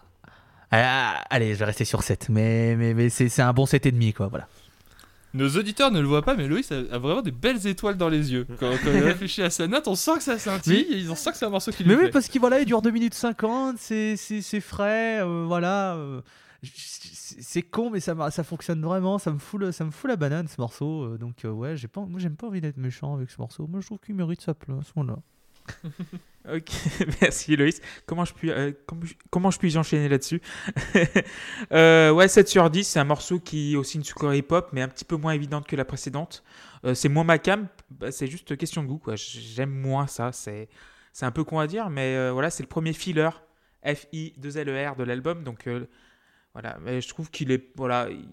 Ah, 0.72 1.24
allez, 1.30 1.54
je 1.54 1.60
vais 1.60 1.66
rester 1.66 1.86
sur 1.86 2.04
7. 2.04 2.30
Mais, 2.30 2.76
mais, 2.76 2.94
mais 2.94 3.10
c'est 3.10 3.30
c'est 3.30 3.42
un 3.42 3.54
bon 3.54 3.66
7,5 3.66 4.14
quoi. 4.14 4.28
Voilà. 4.28 4.48
Nos 5.36 5.50
auditeurs 5.58 5.90
ne 5.90 6.00
le 6.00 6.06
voient 6.06 6.22
pas, 6.22 6.36
mais 6.36 6.48
Loïs 6.48 6.72
a, 6.72 6.76
a 6.94 7.00
vraiment 7.00 7.24
des 7.24 7.32
belles 7.32 7.66
étoiles 7.66 7.98
dans 7.98 8.10
les 8.10 8.32
yeux. 8.32 8.46
Quand, 8.60 8.70
quand 8.84 8.92
il 8.94 9.00
réfléchit 9.02 9.42
à 9.42 9.50
sa 9.50 9.66
note, 9.68 9.88
on 9.88 9.96
sent 9.96 10.18
que 10.18 10.24
ça 10.24 10.38
scintille 10.38 10.86
et 10.92 11.10
on 11.10 11.16
sent 11.16 11.32
que 11.32 11.38
c'est 11.38 11.46
un 11.46 11.50
morceau 11.50 11.72
qui 11.72 11.84
lui 11.84 11.90
Mais 11.96 12.04
oui, 12.04 12.10
parce 12.12 12.28
qu'il 12.28 12.40
voilà, 12.40 12.60
il 12.60 12.66
dure 12.66 12.84
2 12.84 12.92
minutes 12.92 13.16
50, 13.16 13.78
c'est 13.80 14.16
c'est- 14.16 14.42
c'est 14.44 14.60
frais, 14.62 15.22
euh, 15.24 15.46
voilà. 15.48 15.96
euh, 15.96 16.22
c'est 16.64 17.62
con, 17.62 17.90
mais 17.90 18.00
ça, 18.00 18.32
ça 18.32 18.44
fonctionne 18.44 18.82
vraiment, 18.82 19.18
ça 19.18 19.32
me, 19.32 19.40
fout 19.40 19.72
ça 19.72 19.84
me 19.84 19.92
fout 19.92 20.10
la 20.10 20.16
banane 20.16 20.48
ce 20.48 20.60
morceau. 20.60 21.04
euh, 21.04 21.18
donc, 21.18 21.46
euh, 21.46 21.50
ouais, 21.50 21.76
j'ai 21.76 21.88
pas, 21.88 22.02
moi 22.02 22.20
j'aime 22.20 22.36
pas 22.36 22.48
envie 22.48 22.62
d'être 22.62 22.78
méchant 22.78 23.16
avec 23.16 23.30
ce 23.30 23.40
morceau. 23.40 23.68
Moi 23.68 23.82
je 23.82 23.88
trouve 23.88 24.00
qu'il 24.00 24.16
mérite 24.16 24.42
sa 24.42 24.54
place, 24.54 24.92
voilà. 24.96 25.18
Ok, 26.46 26.72
merci 27.22 27.56
Loïs. 27.56 27.80
Comment 28.06 28.26
je 28.26 28.34
puis, 28.34 28.52
euh, 28.52 28.74
comment, 28.86 29.04
comment 29.30 29.50
je 29.50 29.58
puis 29.58 29.78
enchaîner 29.78 30.10
là-dessus? 30.10 30.42
Ouais, 31.72 32.28
7 32.28 32.50
sur 32.50 32.70
10, 32.70 32.84
c'est 32.84 33.00
un 33.00 33.06
morceau 33.06 33.40
qui 33.40 33.74
est 33.74 33.76
aussi 33.78 33.98
une 33.98 34.04
sucrerie 34.04 34.42
pop, 34.42 34.68
mais 34.74 34.82
un 34.82 34.90
petit 34.90 35.06
peu 35.06 35.16
moins 35.16 35.32
évidente 35.32 35.66
que 35.66 35.78
la 35.78 35.86
précédente. 35.86 36.44
C'est 36.96 37.08
moins 37.08 37.24
ma 37.24 37.38
cam, 37.38 37.70
bah, 37.92 38.12
c'est 38.12 38.28
juste 38.28 38.58
question 38.58 38.84
de 38.84 38.90
goût. 38.90 39.02
J'aime 39.16 39.70
moins 39.70 40.06
ça, 40.06 40.34
c'est 40.34 40.68
c'est 41.14 41.26
un 41.26 41.32
peu 41.32 41.46
con 41.46 41.60
à 41.60 41.68
dire, 41.68 41.90
mais 41.90 42.30
voilà, 42.32 42.50
c'est 42.50 42.64
le 42.64 42.68
premier 42.68 42.92
filler 42.92 43.30
F-I-2-L-E-R 43.86 44.98
de 44.98 45.04
l'album, 45.04 45.46
donc 45.46 45.66
voilà, 46.54 46.78
mais 46.82 47.02
je 47.02 47.08
trouve 47.10 47.30
qu'il 47.30 47.52
est, 47.52 47.70
voilà, 47.76 48.08
il- 48.10 48.28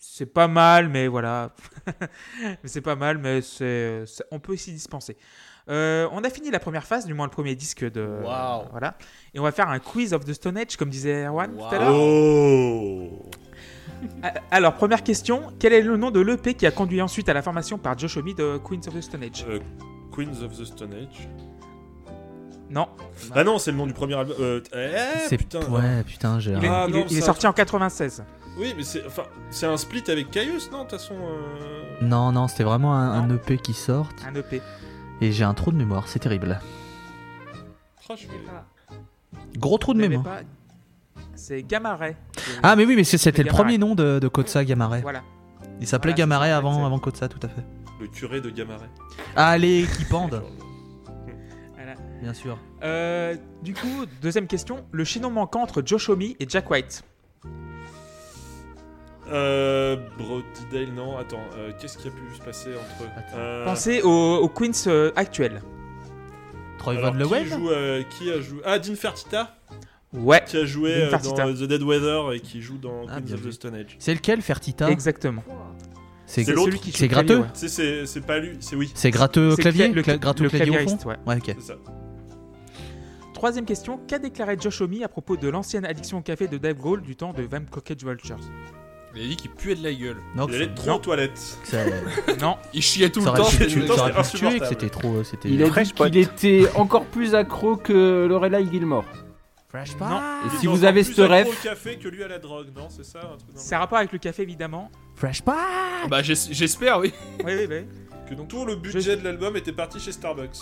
c'est 0.00 0.26
pas 0.32 0.46
mal, 0.48 0.88
mais 0.88 1.08
voilà, 1.08 1.52
Mais 2.40 2.56
c'est 2.68 2.80
pas 2.80 2.94
mal, 2.96 3.18
mais 3.18 3.40
c'est, 3.42 4.04
on 4.30 4.38
peut 4.38 4.56
s'y 4.56 4.72
dispenser. 4.72 5.16
Euh, 5.68 6.08
on 6.12 6.22
a 6.24 6.30
fini 6.30 6.50
la 6.50 6.60
première 6.60 6.84
phase, 6.84 7.04
du 7.04 7.12
moins 7.14 7.26
le 7.26 7.30
premier 7.32 7.54
disque 7.54 7.84
de. 7.90 8.20
Waouh. 8.24 8.64
Voilà. 8.70 8.96
Et 9.34 9.38
on 9.38 9.42
va 9.42 9.52
faire 9.52 9.68
un 9.68 9.78
quiz 9.80 10.14
of 10.14 10.24
the 10.24 10.32
Stone 10.32 10.56
Age, 10.56 10.76
comme 10.78 10.88
disait 10.88 11.26
Erwan 11.26 11.54
tout 11.56 11.64
à 11.64 11.78
l'heure. 11.78 11.94
Oh 11.94 13.28
Alors, 14.50 14.74
première 14.74 15.02
question 15.02 15.52
quel 15.58 15.72
est 15.74 15.82
le 15.82 15.96
nom 15.96 16.10
de 16.10 16.20
l'EP 16.20 16.54
qui 16.54 16.64
a 16.66 16.70
conduit 16.70 17.02
ensuite 17.02 17.28
à 17.28 17.34
la 17.34 17.42
formation 17.42 17.76
par 17.76 17.98
Josh 17.98 18.16
Homme 18.16 18.32
de 18.32 18.58
Queens 18.58 18.80
of 18.86 18.94
the 18.94 19.00
Stone 19.02 19.24
Age? 19.24 19.44
Euh, 19.48 19.58
Queens 20.14 20.42
of 20.42 20.56
the 20.58 20.64
Stone 20.64 20.94
Age. 20.94 21.28
Non. 22.70 22.88
Ah 23.34 23.44
non, 23.44 23.58
c'est 23.58 23.70
le 23.70 23.76
nom 23.78 23.86
du 23.86 23.92
premier 23.94 24.14
album. 24.14 24.36
Euh, 24.40 24.60
eh, 24.74 25.26
C'est 25.28 25.38
putain. 25.38 25.60
Ouais, 25.70 26.02
putain, 26.04 26.38
j'ai. 26.38 26.52
Il 26.52 26.64
est, 26.64 26.68
Ah, 26.68 26.84
il 26.88 26.94
non, 26.94 27.00
est- 27.00 27.06
il 27.10 27.16
est 27.16 27.20
ça- 27.20 27.26
sorti 27.26 27.46
en 27.46 27.52
96. 27.52 28.24
Oui, 28.58 28.74
mais 28.76 28.82
c'est 28.82 29.06
enfin, 29.06 29.22
c'est 29.50 29.66
un 29.66 29.76
split 29.76 30.02
avec 30.08 30.30
Caius, 30.30 30.70
non 30.70 30.78
De 30.84 30.88
toute 30.90 30.98
façon. 30.98 31.14
euh, 31.14 31.94
Non, 32.02 32.32
non, 32.32 32.48
c'était 32.48 32.64
vraiment 32.64 32.94
un. 32.94 33.28
EP 33.34 33.56
qui 33.58 33.72
sort. 33.72 34.08
Un 34.28 34.34
EP. 34.34 34.60
Et 35.20 35.32
j'ai 35.32 35.44
un 35.44 35.54
trou 35.54 35.72
de 35.72 35.76
mémoire, 35.76 36.08
c'est 36.08 36.18
terrible. 36.18 36.60
oh, 38.10 38.14
je 38.16 38.26
vais-. 38.26 39.58
Gros 39.58 39.78
trou 39.78 39.94
de 39.94 39.98
mémoire. 40.00 40.24
pas 40.24 40.40
C'est 41.34 41.62
Gamma 41.62 41.96
Ray. 41.96 42.16
Ah, 42.62 42.76
mais 42.76 42.84
oui, 42.84 42.96
mais 42.96 43.04
c'est- 43.04 43.18
c'était 43.18 43.42
le 43.42 43.50
premier 43.50 43.78
nom 43.78 43.94
de, 43.94 44.18
de 44.18 44.28
Kotsa 44.28 44.64
Gamare. 44.64 45.00
Voilà. 45.02 45.22
Il 45.80 45.86
s'appelait 45.86 46.10
Voilà, 46.12 46.18
Gamare 46.18 46.42
c'est 46.42 46.48
ça, 46.48 46.56
avant, 46.58 46.84
avant 46.86 46.98
Kotsa, 46.98 47.28
tout 47.28 47.38
à 47.44 47.48
fait. 47.48 47.64
Le 48.00 48.06
curé 48.08 48.40
de 48.40 48.50
Gamaret. 48.50 48.88
Allez, 49.36 49.86
qui 49.96 50.04
pendent 50.04 50.30
Voilà. 50.30 50.46
Bien 52.22 52.34
sûr. 52.34 52.58
Euh, 52.82 53.36
du 53.62 53.74
coup, 53.74 54.04
deuxième 54.22 54.46
question. 54.46 54.84
Le 54.92 55.04
chaînon 55.04 55.30
manquant 55.30 55.62
entre 55.62 55.82
Josh 55.84 56.08
Homme 56.08 56.22
et 56.22 56.36
Jack 56.48 56.70
White. 56.70 57.02
Euh. 59.30 59.96
Brody 60.16 60.42
Dale, 60.72 60.92
non, 60.94 61.16
attends. 61.18 61.36
euh, 61.56 61.70
Qu'est-ce 61.78 61.98
qui 61.98 62.08
a 62.08 62.10
pu 62.10 62.22
se 62.36 62.42
passer 62.42 62.70
entre 62.70 63.04
eux. 63.04 63.08
Euh, 63.36 63.64
Pensez 63.64 64.00
au, 64.02 64.36
au 64.38 64.48
Queens 64.48 64.72
euh, 64.86 65.12
actuel. 65.16 65.60
Troy 66.78 66.94
alors, 66.96 67.06
Von 67.06 67.12
qui, 67.12 67.18
Leeuwen 67.18 67.44
joue, 67.46 67.70
euh, 67.70 68.02
qui 68.08 68.30
a 68.30 68.40
joué 68.40 68.60
Ah, 68.64 68.78
Dean 68.78 68.94
Fertita 68.94 69.54
Ouais, 70.14 70.42
Qui 70.46 70.56
a 70.56 70.64
joué 70.64 70.94
Dean 70.94 71.02
euh, 71.06 71.10
Fertitta. 71.10 71.44
dans 71.44 71.52
The 71.54 71.64
Dead 71.68 71.82
Weather 71.82 72.32
et 72.32 72.40
qui 72.40 72.62
joue 72.62 72.78
dans 72.78 73.02
Ah, 73.08 73.16
Queens 73.16 73.20
bien 73.20 73.34
of 73.34 73.40
vu. 73.42 73.50
the 73.50 73.52
Stone 73.52 73.74
Age. 73.74 73.96
C'est 73.98 74.14
lequel, 74.14 74.40
Fertita 74.40 74.90
exactement. 74.90 75.44
C'est 76.24 76.44
C'est 76.44 76.52
l'autre. 76.52 76.66
celui 76.66 76.78
qui 76.80 76.92
c'est 76.92 76.98
joue 76.98 77.04
le 77.04 77.08
clavier, 77.08 77.26
gratteux 77.34 77.42
ouais. 77.42 77.50
C'est- 77.54 77.68
C'est 77.68 78.06
c'est 78.06 78.20
pas 78.20 78.38
lui, 78.38 78.56
c'est 78.60 78.76
oui. 78.76 78.90
C'est 78.94 79.10
gratteux 79.10 79.50
C'est 79.56 79.62
clavier 79.62 79.88
cla- 79.88 79.94
le, 79.94 80.02
Cla- 80.02 80.18
Gratteux 80.18 80.44
le 80.44 80.50
clavier 80.50 80.70
au 80.70 80.88
fond 80.88 80.96
claviériste, 80.96 81.04
ouais. 81.06 81.16
Ouais, 81.26 81.36
ok. 81.36 81.56
C'est 81.58 81.66
ça. 81.66 81.74
Troisième 83.38 83.64
question. 83.66 84.00
Qu'a 84.08 84.18
déclaré 84.18 84.56
Josh 84.60 84.80
Homme 84.80 85.00
à 85.04 85.06
propos 85.08 85.36
de 85.36 85.48
l'ancienne 85.48 85.84
addiction 85.84 86.18
au 86.18 86.22
café 86.22 86.48
de 86.48 86.58
Dave 86.58 86.76
Grohl 86.76 87.00
du 87.02 87.14
temps 87.14 87.32
de 87.32 87.42
Vam 87.44 87.66
Cockage 87.66 88.04
Vultures 88.04 88.36
Il 89.14 89.22
a 89.24 89.28
dit 89.28 89.36
qu'il 89.36 89.52
puait 89.52 89.76
de 89.76 89.82
la 89.84 89.94
gueule. 89.94 90.16
Non, 90.34 90.46
Il 90.48 90.56
allait 90.56 90.74
trop 90.74 90.94
aux 90.94 90.98
toilettes. 90.98 91.38
ça, 91.62 91.78
Non, 92.40 92.56
Il 92.74 92.82
chiait 92.82 93.10
tout 93.10 93.20
ça 93.20 93.30
le 93.30 93.36
temps. 93.38 93.48
pu, 93.48 93.66
tout 93.68 93.78
le 93.78 93.86
temps, 93.86 93.94
ça 93.96 94.02
aurait 94.10 94.24
c'était 94.24 94.30
pu 94.32 94.38
tuer, 94.38 94.40
que 94.58 94.64
insupportable. 94.64 94.66
c'était 94.68 94.90
trop. 94.90 95.22
C'était 95.22 95.48
Il 95.50 95.62
a 95.62 95.68
dit 95.70 95.92
qu'il 95.92 96.16
était 96.16 96.68
encore 96.74 97.04
plus 97.04 97.36
accro 97.36 97.76
que 97.76 98.26
Lorelai 98.28 98.66
Gilmore. 98.70 99.04
Fresh 99.68 99.96
Non. 100.00 100.18
Et 100.46 100.58
si 100.58 100.66
vous 100.66 100.82
avez 100.84 101.04
plus 101.04 101.14
ce 101.14 101.22
accro 101.22 101.50
ref, 101.50 101.60
au 101.60 101.68
café 101.68 101.96
que 101.96 102.08
lui 102.08 102.24
à 102.24 102.28
la 102.28 102.40
drogue, 102.40 102.68
non 102.74 102.88
C'est 102.88 103.04
ça 103.04 103.18
un 103.20 103.36
truc 103.36 103.50
dans 103.50 103.54
le- 103.54 103.60
c'est 103.60 103.74
un 103.76 103.78
rapport 103.78 103.98
avec 103.98 104.10
le 104.10 104.18
café 104.18 104.42
évidemment. 104.42 104.90
Fresh 105.14 105.42
Pot 105.42 105.52
Bah 106.10 106.22
j'es- 106.22 106.48
j'espère, 106.52 106.98
oui. 106.98 107.12
Oui, 107.44 107.52
oui, 107.56 107.66
oui. 107.70 107.84
Que 108.28 108.34
tout 108.42 108.64
le 108.64 108.74
budget 108.74 109.16
de 109.16 109.22
l'album 109.22 109.56
était 109.56 109.72
parti 109.72 110.00
chez 110.00 110.10
Starbucks. 110.10 110.56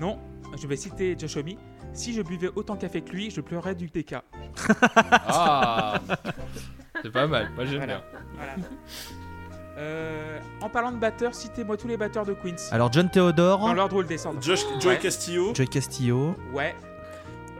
Non, 0.00 0.18
je 0.60 0.66
vais 0.66 0.76
citer 0.76 1.16
Josh 1.18 1.36
Homme. 1.36 1.46
Si 1.92 2.12
je 2.14 2.22
buvais 2.22 2.50
autant 2.54 2.74
de 2.74 2.80
café 2.80 3.00
que 3.02 3.10
lui, 3.12 3.30
je 3.30 3.40
pleurais 3.40 3.74
du 3.74 3.90
TK. 3.90 4.16
Ah 5.28 6.00
C'est 7.02 7.10
pas 7.12 7.26
mal, 7.26 7.50
moi 7.54 7.64
j'aime 7.64 7.78
Voilà. 7.78 7.86
bien. 7.86 8.02
Voilà. 8.36 8.52
Euh, 9.78 10.38
en 10.60 10.68
parlant 10.68 10.92
de 10.92 10.98
batteurs, 10.98 11.34
citez-moi 11.34 11.76
tous 11.76 11.88
les 11.88 11.96
batteurs 11.96 12.26
de 12.26 12.34
Queens. 12.34 12.56
Alors, 12.70 12.92
John 12.92 13.06
Dans 13.06 13.10
Theodore, 13.12 13.74
l'ordre 13.74 13.96
où 13.96 14.00
le 14.02 14.06
descendre. 14.06 14.40
Josh, 14.42 14.60
Joey 14.80 14.94
Ouais. 14.94 14.98
Castillo. 14.98 15.54
Joey 15.54 15.66
Castillo, 15.66 16.34
Ouais. 16.52 16.74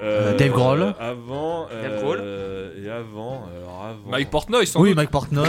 Euh, 0.02 0.36
Dave 0.36 0.50
Grohl. 0.52 0.94
Avant. 1.00 1.68
Dave 1.68 1.92
euh, 1.92 2.00
Grohl. 2.02 2.84
Et 2.84 2.90
avant. 2.90 3.44
Alors 3.56 3.84
avant. 3.86 4.10
Mike 4.10 4.30
Portnoy, 4.30 4.66
sans 4.66 4.80
oui, 4.80 4.90
doute. 4.90 4.96
Mike 4.96 5.10
Portnoy, 5.10 5.46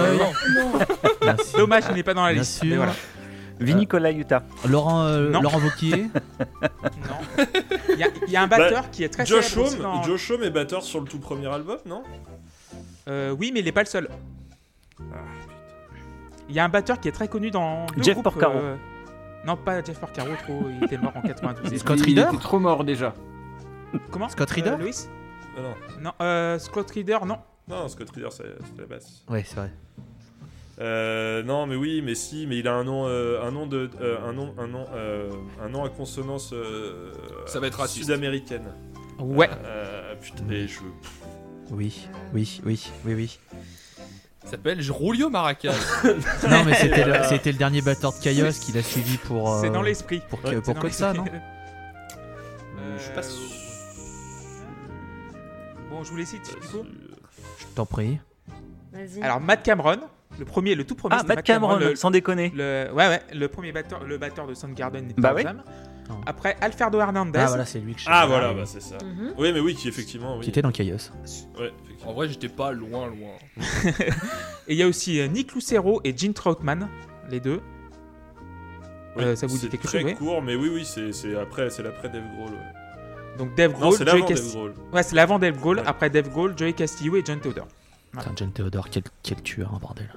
Merci. 1.24 1.58
Dommage, 1.58 1.84
il 1.90 1.96
n'est 1.96 2.04
pas 2.04 2.14
dans 2.14 2.24
la 2.26 2.34
Bien 2.34 2.42
liste. 2.42 2.60
sûr. 2.60 2.66
Mais 2.70 2.76
voilà. 2.78 2.94
Vinny 3.66 3.88
Colaiuta. 3.88 4.44
Laurent, 4.68 5.04
euh, 5.06 5.30
Non. 5.30 5.42
Laurent 5.42 5.58
Vauquier, 5.60 6.08
Non. 6.62 7.44
Il 7.90 8.00
y, 8.00 8.04
a- 8.04 8.08
il 8.28 8.32
y 8.32 8.36
a 8.36 8.42
un 8.44 8.48
batteur 8.48 8.90
qui 8.92 9.04
est 9.04 9.10
très 9.10 9.24
Bah, 9.24 9.28
Josh 9.30 9.46
célèbre 9.50 9.68
aussi 9.68 9.76
Homme, 9.78 9.84
dans- 9.84 10.04
Josh 10.04 10.32
Homme 10.32 10.44
est 10.44 10.50
batteur 10.52 10.84
sur 10.84 11.00
le 11.02 11.08
tout 11.08 11.20
premier 11.20 11.48
album, 11.48 11.78
non? 11.86 12.04
Euh, 13.08 13.36
oui, 13.38 13.52
mais 13.54 13.60
il 13.60 13.66
n'est 13.66 13.72
pas 13.72 13.82
le 13.84 13.88
seul. 13.88 14.10
Ah, 15.00 15.16
Il 16.50 16.56
y 16.56 16.60
a 16.60 16.66
un 16.66 16.70
batteur 16.70 17.00
qui 17.00 17.08
est 17.08 17.12
très 17.14 17.28
connu 17.28 17.52
dans. 17.52 17.86
deux 17.98 18.04
Jeff 18.04 18.14
groupes, 18.14 18.24
Porcaro. 18.26 18.54
euh, 18.58 18.76
Non, 19.46 19.58
pas 19.58 19.84
Jeff 19.84 20.00
Porcaro, 20.00 20.30
trop. 20.44 20.66
Il 20.70 20.84
était 20.86 20.98
mort 20.98 21.14
en 21.16 21.22
92. 21.22 21.78
Scott 21.80 22.00
il 22.00 22.06
Reeder 22.20 22.28
était 22.34 22.42
trop 22.44 22.60
mort 22.60 22.84
déjà. 22.84 23.14
Comment? 24.12 24.30
Scott 24.30 24.50
Euh, 24.52 24.56
Reeder 24.56 24.78
Louis 24.78 24.96
Ah 25.58 25.62
non. 25.62 25.74
Non, 26.02 26.12
euh, 26.22 26.60
Scott 26.60 26.90
Reeder, 26.92 27.26
non. 27.26 27.38
Non, 27.68 27.88
Scott 27.88 28.10
Reeder, 28.10 28.30
c'est 28.32 28.44
c'est 28.66 28.82
la 28.82 28.88
basse. 28.88 29.24
Ouais, 29.30 29.44
c'est 29.46 29.56
vrai. 29.56 29.72
Euh, 30.80 31.44
non, 31.44 31.68
mais 31.68 31.76
oui, 31.76 32.02
mais 32.04 32.16
si, 32.16 32.48
mais 32.48 32.58
il 32.58 32.68
a 32.68 32.74
un 32.74 32.84
nom, 32.84 33.06
euh, 33.08 33.42
un 33.44 33.52
nom 33.52 33.68
de, 33.68 33.90
euh, 34.02 34.18
un 34.28 34.34
nom, 34.34 34.56
un 34.58 34.68
nom, 34.68 34.86
euh, 34.96 35.30
un 35.64 35.70
nom 35.70 35.84
à 35.84 35.90
consonance 35.90 36.52
euh, 36.54 37.12
Ça 37.46 37.60
va 37.60 37.68
être 37.68 37.88
sud-américaine. 37.88 38.66
Ouais. 39.20 39.50
Euh, 39.66 40.16
putain, 40.16 40.50
et 40.50 40.68
je. 40.68 40.80
Oui, 41.70 42.08
oui, 42.34 42.60
oui, 42.66 42.92
oui, 43.06 43.14
oui. 43.14 43.40
Il 44.44 44.50
s'appelle 44.50 44.82
Julio 44.82 45.30
Maracas. 45.30 45.74
Non, 46.50 46.64
mais 46.66 46.74
c'était 46.74 47.06
le, 47.06 47.14
c'était 47.30 47.52
le 47.52 47.58
dernier 47.58 47.82
batteur 47.82 48.12
de 48.12 48.18
Chaos 48.22 48.52
qu'il 48.60 48.78
a 48.78 48.84
suivi 48.84 49.18
pour. 49.18 49.60
C'est 49.62 49.70
dans 49.70 49.82
l'esprit. 49.84 50.22
Pour, 50.30 50.44
Ouais, 50.44 50.56
que- 50.56 50.60
pour 50.60 50.92
ça, 50.92 51.14
non. 51.14 51.24
Je 52.98 53.02
suis 53.04 53.14
pas 53.14 53.24
sûr. 53.24 53.40
Bon, 55.90 56.04
je 56.04 56.10
vous 56.10 56.18
les 56.18 56.26
cite 56.26 56.44
du 56.62 56.68
coup. 56.68 56.86
Je 57.60 57.66
t'en 57.76 57.86
prie. 57.86 58.20
Vas-y. 58.92 59.22
Alors, 59.22 59.40
Matt 59.40 59.64
Cameron, 59.64 59.98
le 60.40 60.46
premier, 60.46 60.76
le 60.76 60.84
tout 60.86 60.96
premier. 60.96 61.16
Ah, 61.20 61.24
Matt 61.24 61.44
Cameron, 61.44 61.78
le, 61.78 61.96
sans 61.96 62.12
déconner. 62.12 62.52
le- 62.56 62.90
ouais, 62.94 63.08
ouais, 63.08 63.22
le 63.34 63.48
premier 63.48 63.72
batteur, 63.72 64.04
le 64.04 64.18
batteur 64.18 64.48
de 64.48 64.54
Soundgarden 64.54 65.10
et 65.10 65.14
Bah 65.18 65.34
oui. 65.36 65.44
Non. 66.10 66.20
Après, 66.26 66.58
Alfredo 66.60 67.00
Hernandez. 67.00 67.40
Ah, 67.40 67.46
voilà, 67.48 67.66
c'est 67.66 67.80
lui 67.80 67.94
que 67.96 68.02
je 68.02 68.08
Ah 68.10 68.26
voilà, 68.28 68.54
bah 68.54 68.64
c'est 68.66 68.82
ça. 68.82 68.98
Mhm. 69.04 69.36
Oui, 69.38 69.54
mais 69.54 69.62
oui, 69.62 69.74
qui 69.74 69.88
effectivement, 69.88 70.36
oui. 70.38 70.44
Qui 70.44 70.50
était 70.50 70.62
dans 70.62 70.72
Chaos. 70.72 70.88
Ouais, 71.58 71.72
effectivement. 71.86 72.12
En 72.12 72.14
vrai, 72.14 72.28
j'étais 72.28 72.50
pas 72.50 72.74
loin, 72.74 73.08
loin. 73.08 73.38
Et 74.68 74.74
il 74.74 74.78
y 74.78 74.84
a 74.84 74.88
aussi 74.88 75.20
euh, 75.22 75.28
Nick 75.28 75.54
Lucero 75.56 76.02
et 76.04 76.16
Gene 76.18 76.34
Troutman, 76.34 76.90
les 77.30 77.40
deux. 77.40 77.62
Oui, 79.16 79.24
Euh, 79.24 79.36
ça 79.36 79.48
vous 79.48 79.54
dit 79.54 79.60
c'est 79.62 79.70
quelque 79.70 79.88
très 79.88 80.00
chose, 80.00 80.10
oui 80.10 80.16
court, 80.16 80.42
mais 80.42 80.56
oui, 80.56 80.70
oui, 80.74 80.84
c'est 80.86 81.14
c'est 81.14 81.38
après, 81.38 81.70
c'est 81.70 81.84
l'après 81.84 82.10
Dave 82.10 82.24
Grohl. 82.36 82.52
ouais. 82.52 83.38
Donc 83.38 83.56
Dave 83.56 83.72
Non, 83.74 83.78
Grohl, 83.80 83.94
c'est 83.94 83.98
Joey 84.00 84.06
l'avant 84.14 84.20
Dave 84.20 84.28
Castillo. 84.30 84.60
Grohl. 84.60 84.74
Ouais, 84.92 85.04
c'est 85.04 85.16
l'avant 85.16 85.40
Dave 85.40 85.58
Grohl. 85.58 85.78
Ouais. 85.80 85.84
Après 85.86 86.10
Dave 86.10 86.30
Grohl, 86.30 86.54
Joey 86.58 86.74
Castillo 86.74 87.16
et 87.16 87.24
John 87.26 87.40
Theodore. 87.40 87.68
Putain, 88.14 88.32
John 88.36 88.52
Theodore, 88.52 88.90
quel, 88.90 89.04
quel 89.24 89.42
tueur, 89.42 89.72
hein, 89.74 89.80
bordel. 89.82 90.10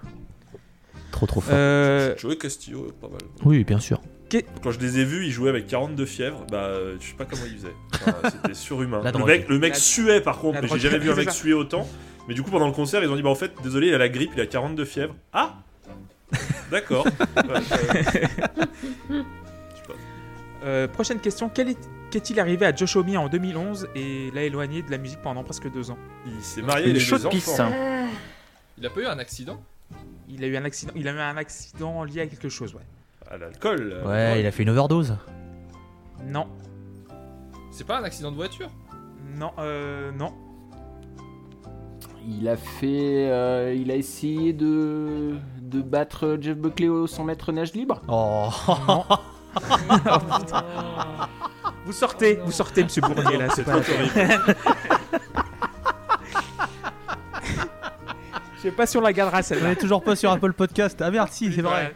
Trop, 1.10 1.26
trop 1.26 1.40
fort. 1.40 1.54
Euh, 1.56 2.14
Joey 2.18 2.36
Castillo, 2.36 2.92
pas 3.00 3.08
mal. 3.08 3.20
Oui, 3.44 3.64
bien 3.64 3.78
sûr. 3.80 4.00
Quand 4.62 4.70
je 4.72 4.80
les 4.80 4.98
ai 4.98 5.04
vus, 5.04 5.24
ils 5.24 5.30
jouaient 5.30 5.48
avec 5.50 5.66
42 5.66 6.04
fièvres. 6.04 6.44
Bah, 6.50 6.64
euh, 6.64 6.96
je 7.00 7.06
sais 7.06 7.14
pas 7.14 7.24
comment 7.24 7.42
ils 7.46 7.56
faisaient. 7.56 7.74
Enfin, 7.94 8.14
C'était 8.30 8.54
surhumain. 8.54 8.98
La 9.02 9.12
Le 9.12 9.18
drogue. 9.18 9.26
mec, 9.28 9.48
le 9.48 9.58
mec 9.58 9.72
La- 9.74 9.78
suait 9.78 10.20
par 10.20 10.38
contre, 10.38 10.56
la 10.56 10.62
mais 10.62 10.66
j'ai 10.68 10.74
drogue. 10.78 10.80
jamais 10.80 10.98
vu 10.98 11.10
un 11.10 11.14
C'est 11.14 11.20
mec 11.20 11.28
ça. 11.30 11.34
suer 11.34 11.52
autant. 11.54 11.88
Mais 12.28 12.34
du 12.34 12.42
coup, 12.42 12.50
pendant 12.50 12.66
le 12.66 12.72
concert, 12.72 13.02
ils 13.02 13.08
ont 13.08 13.16
dit 13.16 13.22
Bah, 13.22 13.30
en 13.30 13.34
fait, 13.36 13.52
désolé, 13.62 13.86
il 13.88 13.94
a 13.94 13.98
la 13.98 14.08
grippe, 14.08 14.32
il 14.34 14.40
a 14.40 14.46
42 14.46 14.84
fièvres. 14.84 15.14
Ah 15.32 15.54
D'accord. 16.70 17.06
Ouais, 17.36 17.60
euh, 19.12 19.22
euh, 20.64 20.88
prochaine 20.88 21.20
question. 21.20 21.48
Qu'est-il 21.48 22.40
arrivé 22.40 22.66
à 22.66 22.74
Josh 22.74 22.96
Homme 22.96 23.16
en 23.16 23.28
2011 23.28 23.88
et 23.94 24.30
l'a 24.32 24.42
éloigné 24.42 24.82
de 24.82 24.90
la 24.90 24.98
musique 24.98 25.20
pendant 25.22 25.42
presque 25.44 25.70
deux 25.70 25.90
ans 25.90 25.98
il 26.26 26.40
s'est 26.42 26.62
marié, 26.62 26.88
il 26.90 26.96
a 26.96 27.00
eu 27.00 27.26
enfants. 27.26 27.68
Ah, 27.70 28.06
Il 28.78 28.86
a 28.86 28.90
pas 28.90 29.00
eu 29.00 29.06
un 29.06 29.18
accident? 29.18 29.60
Il 30.28 30.42
a 30.42 30.46
eu 30.46 30.56
un 30.56 30.64
accident. 30.64 30.92
Il 30.96 31.06
a 31.08 31.12
eu 31.12 31.18
un 31.18 31.36
accident 31.36 32.02
lié 32.04 32.22
à 32.22 32.26
quelque 32.26 32.48
chose, 32.48 32.74
ouais. 32.74 32.82
À 33.30 33.36
l'alcool. 33.38 33.90
euh, 33.92 34.04
Ouais, 34.06 34.40
il 34.40 34.46
a 34.46 34.50
fait 34.50 34.62
une 34.62 34.70
overdose. 34.70 35.16
Non, 36.24 36.46
C'est 37.70 37.84
pas 37.86 37.98
un 38.00 38.04
accident 38.04 38.30
de 38.30 38.36
voiture? 38.36 38.70
Non, 39.36 39.52
euh, 39.58 40.10
non. 40.12 40.32
Il 42.28 42.48
a 42.48 42.56
fait. 42.56 43.28
euh, 43.30 43.74
il 43.76 43.90
a 43.90 43.94
essayé 43.96 44.52
de. 44.52 45.36
de 45.60 45.80
battre 45.80 46.38
Jeff 46.40 46.56
Buckley 46.56 46.88
au 46.88 47.06
100 47.06 47.24
mètres 47.24 47.52
nage 47.52 47.72
libre? 47.74 48.00
Oh, 48.08 48.48
non. 48.88 49.04
Vous 51.84 51.92
sortez, 51.92 52.40
vous 52.44 52.52
sortez, 52.52 52.82
Monsieur 52.84 53.00
Bournier 53.02 53.36
là. 53.38 53.46
C'est 53.54 53.64
pas. 53.64 53.80
Je 58.56 58.62
sais 58.62 58.70
pas 58.70 58.86
si 58.86 58.96
on 58.96 59.00
la 59.00 59.12
gardera 59.12 59.38
on 59.38 59.42
celle-là. 59.42 59.70
est 59.72 59.76
toujours 59.76 60.02
pas 60.02 60.16
sur 60.16 60.30
Apple 60.32 60.52
Podcast. 60.52 61.00
Ah 61.00 61.10
merde, 61.10 61.28
si, 61.30 61.52
c'est 61.52 61.62
vrai. 61.62 61.94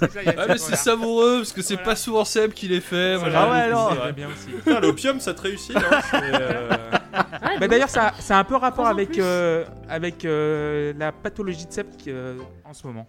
Ça, 0.00 0.06
a 0.06 0.08
Ah, 0.36 0.44
mais 0.48 0.58
c'est 0.58 0.58
voilà. 0.58 0.76
savoureux 0.76 1.36
parce 1.38 1.52
que 1.52 1.62
c'est 1.62 1.74
Voilà. 1.74 1.90
pas 1.90 1.96
souvent 1.96 2.24
Seb 2.26 2.52
qui 2.52 2.68
les 2.68 2.80
fait. 2.82 3.16
Voilà, 3.16 3.42
Ah 3.42 3.50
ouais, 3.50 3.70
non. 3.70 3.84
beaucoup, 3.84 3.94
c'est 4.02 4.06
c'est 4.08 4.12
bien 4.12 4.28
aussi. 4.28 4.48
Putain, 4.64 4.80
l'opium, 4.80 5.20
ça 5.20 5.32
te 5.34 5.40
réussit, 5.42 5.78
C'est, 6.10 6.16
euh, 6.34 6.68
ah, 7.14 7.24
Bah, 7.60 7.68
D'ailleurs, 7.68 7.88
ça, 7.88 8.12
c'est 8.18 8.34
un 8.34 8.44
peu 8.44 8.56
rapport 8.56 8.86
avec, 8.88 9.18
euh, 9.18 9.64
avec 9.88 10.24
euh, 10.26 10.92
la 10.98 11.12
pathologie 11.12 11.64
de 11.66 11.72
Seb 11.72 11.86
qui, 11.96 12.10
euh, 12.10 12.34
en 12.64 12.74
ce 12.74 12.86
moment. 12.86 13.06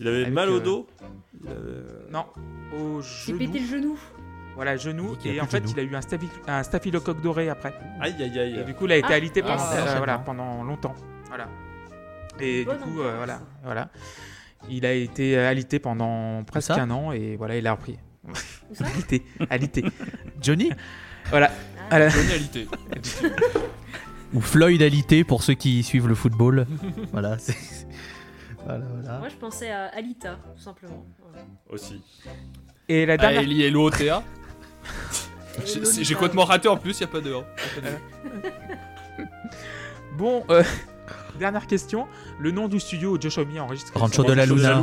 Il 0.00 0.08
avait 0.08 0.22
Avec, 0.22 0.32
mal 0.32 0.48
au 0.48 0.56
euh, 0.56 0.60
dos 0.60 0.86
Non, 2.10 2.24
au 2.76 3.00
J'ai 3.02 3.32
genou. 3.32 3.38
pété 3.38 3.58
le 3.60 3.66
genou. 3.66 3.98
Voilà, 4.56 4.76
genou. 4.76 5.16
Il 5.24 5.30
a 5.30 5.34
Et 5.34 5.40
en 5.40 5.46
fait, 5.46 5.58
genou. 5.62 5.72
il 5.76 5.80
a 5.80 5.82
eu 5.84 5.94
un, 5.94 6.52
un 6.54 6.62
staphylocoque 6.62 7.20
doré 7.22 7.48
après. 7.48 7.72
Aïe, 8.00 8.14
aïe, 8.18 8.32
Et 8.36 8.40
aïe. 8.40 8.64
du 8.64 8.74
coup, 8.74 8.86
il 8.86 8.92
a 8.92 8.96
été 8.96 9.08
Ah, 9.10 9.14
alité 9.16 9.42
pendant, 9.42 9.54
yes. 9.70 9.78
euh, 9.78 9.84
Ah, 9.88 9.96
voilà, 9.98 10.18
pendant 10.18 10.64
longtemps. 10.64 10.94
Voilà. 11.28 11.48
Et 12.40 12.64
du 12.64 12.70
coup, 12.78 13.00
euh, 13.00 13.14
voilà, 13.18 13.40
voilà. 13.62 13.90
Il 14.68 14.84
a 14.86 14.92
été 14.92 15.38
alité 15.38 15.78
pendant 15.78 16.42
presque 16.44 16.70
un 16.70 16.90
an 16.90 17.12
et 17.12 17.36
voilà, 17.36 17.56
il 17.56 17.66
a 17.66 17.72
repris. 17.72 17.98
Où 18.26 18.74
ça 18.74 18.84
alité, 18.94 19.22
alité. 19.48 19.84
Johnny 20.40 20.70
Voilà. 21.30 21.50
Ah, 21.90 21.96
À 21.96 21.98
la- 21.98 22.08
Genialité. 22.08 22.66
Ou 24.32 24.40
Floydalité 24.40 25.24
pour 25.24 25.42
ceux 25.42 25.54
qui 25.54 25.82
suivent 25.82 26.06
le 26.08 26.14
football. 26.14 26.66
voilà, 27.12 27.36
c'est. 27.38 27.56
Voilà, 28.70 28.84
voilà. 29.02 29.18
Moi, 29.18 29.28
je 29.28 29.36
pensais 29.36 29.70
à 29.70 29.86
Alita, 29.86 30.38
tout 30.56 30.62
simplement. 30.62 31.04
Voilà. 31.22 31.44
Aussi. 31.68 32.02
Et 32.88 33.06
la 33.06 33.16
dernière. 33.16 33.42
Eli 33.42 33.62
et 33.62 33.70
l'OTA. 33.70 34.22
Et 35.66 36.04
J'ai 36.04 36.14
complètement 36.14 36.44
raté 36.44 36.68
en 36.68 36.76
plus, 36.76 36.98
y 37.00 37.04
a 37.04 37.06
pas 37.06 37.20
de. 37.20 37.34
hein. 37.34 37.44
Y 37.76 37.78
a 37.78 37.82
pas 37.82 37.88
de- 37.90 39.24
Bon, 40.16 40.44
euh, 40.50 40.62
dernière 41.38 41.66
question. 41.66 42.06
Le 42.38 42.50
nom 42.50 42.68
du 42.68 42.80
studio 42.80 43.16
où 43.16 43.20
Josh 43.20 43.36
Homme 43.38 43.58
enregistre. 43.58 43.92
Rancho 43.98 44.24
de 44.24 44.32
la 44.32 44.46
Luna. 44.46 44.80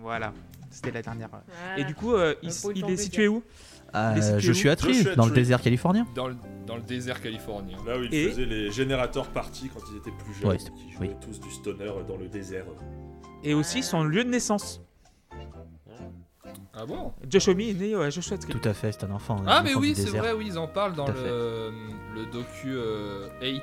Voilà. 0.00 0.32
C'était 0.70 0.92
la 0.92 1.02
dernière. 1.02 1.28
Voilà. 1.28 1.78
Et 1.78 1.84
du 1.84 1.94
coup, 1.94 2.14
euh, 2.14 2.34
il, 2.42 2.50
peu 2.50 2.72
il 2.74 2.88
est 2.90 2.96
situé 2.96 3.26
où? 3.28 3.42
Euh, 3.94 4.38
je 4.38 4.52
suis 4.52 4.68
à 4.68 4.76
Tree, 4.76 5.04
dans 5.16 5.26
le 5.26 5.32
désert 5.32 5.60
californien. 5.60 6.06
Dans 6.14 6.28
le, 6.28 6.36
dans 6.66 6.76
le 6.76 6.82
désert 6.82 7.20
californien. 7.20 7.76
Là 7.86 7.98
où 7.98 8.02
ils 8.04 8.14
Et- 8.14 8.28
faisaient 8.30 8.44
les 8.46 8.70
générateurs 8.70 9.26
parties 9.28 9.68
quand 9.72 9.80
ils 9.92 9.96
étaient 9.98 10.12
plus 10.24 10.34
jeunes, 10.34 10.50
Ouais, 10.50 10.56
qui 10.58 10.92
jouaient 10.92 11.08
oui. 11.08 11.16
tous 11.20 11.40
du 11.40 11.50
stoner 11.50 11.90
dans 12.06 12.16
le 12.16 12.28
désert. 12.28 12.64
Et 13.42 13.54
aussi 13.54 13.82
son 13.82 14.04
lieu 14.04 14.22
de 14.24 14.28
naissance. 14.30 14.80
Ah 16.72 16.86
bon? 16.86 17.12
Josh 17.28 17.48
Homme 17.48 17.60
est 17.60 17.74
né 17.74 17.94
à 17.94 18.10
Joshua 18.10 18.38
Tree. 18.38 18.52
Tout 18.52 18.68
à 18.68 18.72
fait, 18.72 18.92
c'est 18.92 19.04
un 19.04 19.10
enfant. 19.10 19.36
Ah 19.46 19.58
un 19.58 19.62
mais 19.62 19.70
enfant 19.72 19.80
oui, 19.80 19.94
c'est 19.96 20.16
vrai, 20.16 20.32
oui, 20.32 20.46
ils 20.48 20.58
en 20.58 20.66
parlent 20.68 20.94
dans 20.94 21.04
Tout 21.06 21.12
à 21.12 21.24
le, 21.24 21.70
le 22.14 22.26
docu 22.26 22.68
euh, 22.68 23.28
8 23.42 23.50
de- 23.50 23.58
de- 23.58 23.62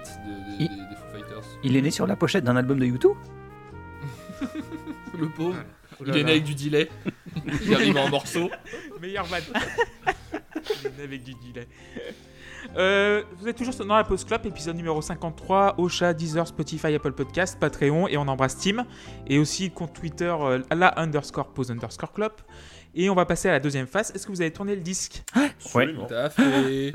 Il- 0.59 0.67
des, 0.69 0.75
des 0.75 0.95
Foo 0.95 1.07
Fighters. 1.13 1.43
Il 1.63 1.75
est 1.75 1.81
né 1.81 1.89
sur 1.91 2.05
la 2.05 2.15
pochette 2.15 2.43
d'un 2.43 2.55
album 2.57 2.77
de 2.79 2.85
YouTube 2.85 3.15
Le 5.17 5.29
pauvre. 5.29 5.55
Il 6.05 6.15
est 6.17 6.23
né 6.23 6.31
avec 6.31 6.43
du 6.43 6.55
delay. 6.55 6.89
Il 7.65 7.73
arrive 7.73 7.97
en 7.97 8.09
morceaux. 8.09 8.49
Meilleur 9.01 9.25
van. 9.25 9.37
Il 9.45 10.87
est 10.87 10.97
né 10.97 11.03
avec 11.03 11.23
du 11.23 11.33
delay. 11.33 11.67
Euh, 12.75 13.23
vous 13.39 13.47
êtes 13.47 13.55
toujours 13.57 13.73
dans 13.85 13.95
la 13.95 14.03
Pause 14.03 14.25
Club, 14.25 14.45
épisode 14.45 14.75
numéro 14.75 15.01
53, 15.01 15.75
Ocha, 15.79 16.13
Deezer, 16.13 16.45
Spotify, 16.47 16.93
Apple 16.95 17.13
Podcast, 17.13 17.57
Patreon, 17.59 18.07
et 18.07 18.17
on 18.17 18.27
embrasse 18.27 18.57
Team, 18.57 18.85
et 19.25 19.39
aussi 19.39 19.71
compte 19.71 19.93
Twitter, 19.93 20.33
euh, 20.39 20.61
la 20.75 20.99
underscore 20.99 21.47
pause 21.53 21.71
underscore 21.71 22.11
club. 22.11 22.33
Et 22.93 23.09
on 23.09 23.15
va 23.15 23.25
passer 23.25 23.47
à 23.47 23.53
la 23.53 23.59
deuxième 23.59 23.87
phase. 23.87 24.11
Est-ce 24.13 24.25
que 24.27 24.31
vous 24.31 24.41
avez 24.41 24.51
tourné 24.51 24.75
le 24.75 24.81
disque? 24.81 25.23
Absolument. 25.33 26.05
Tout 26.07 26.13
à 26.13 26.29
fait. 26.29 26.91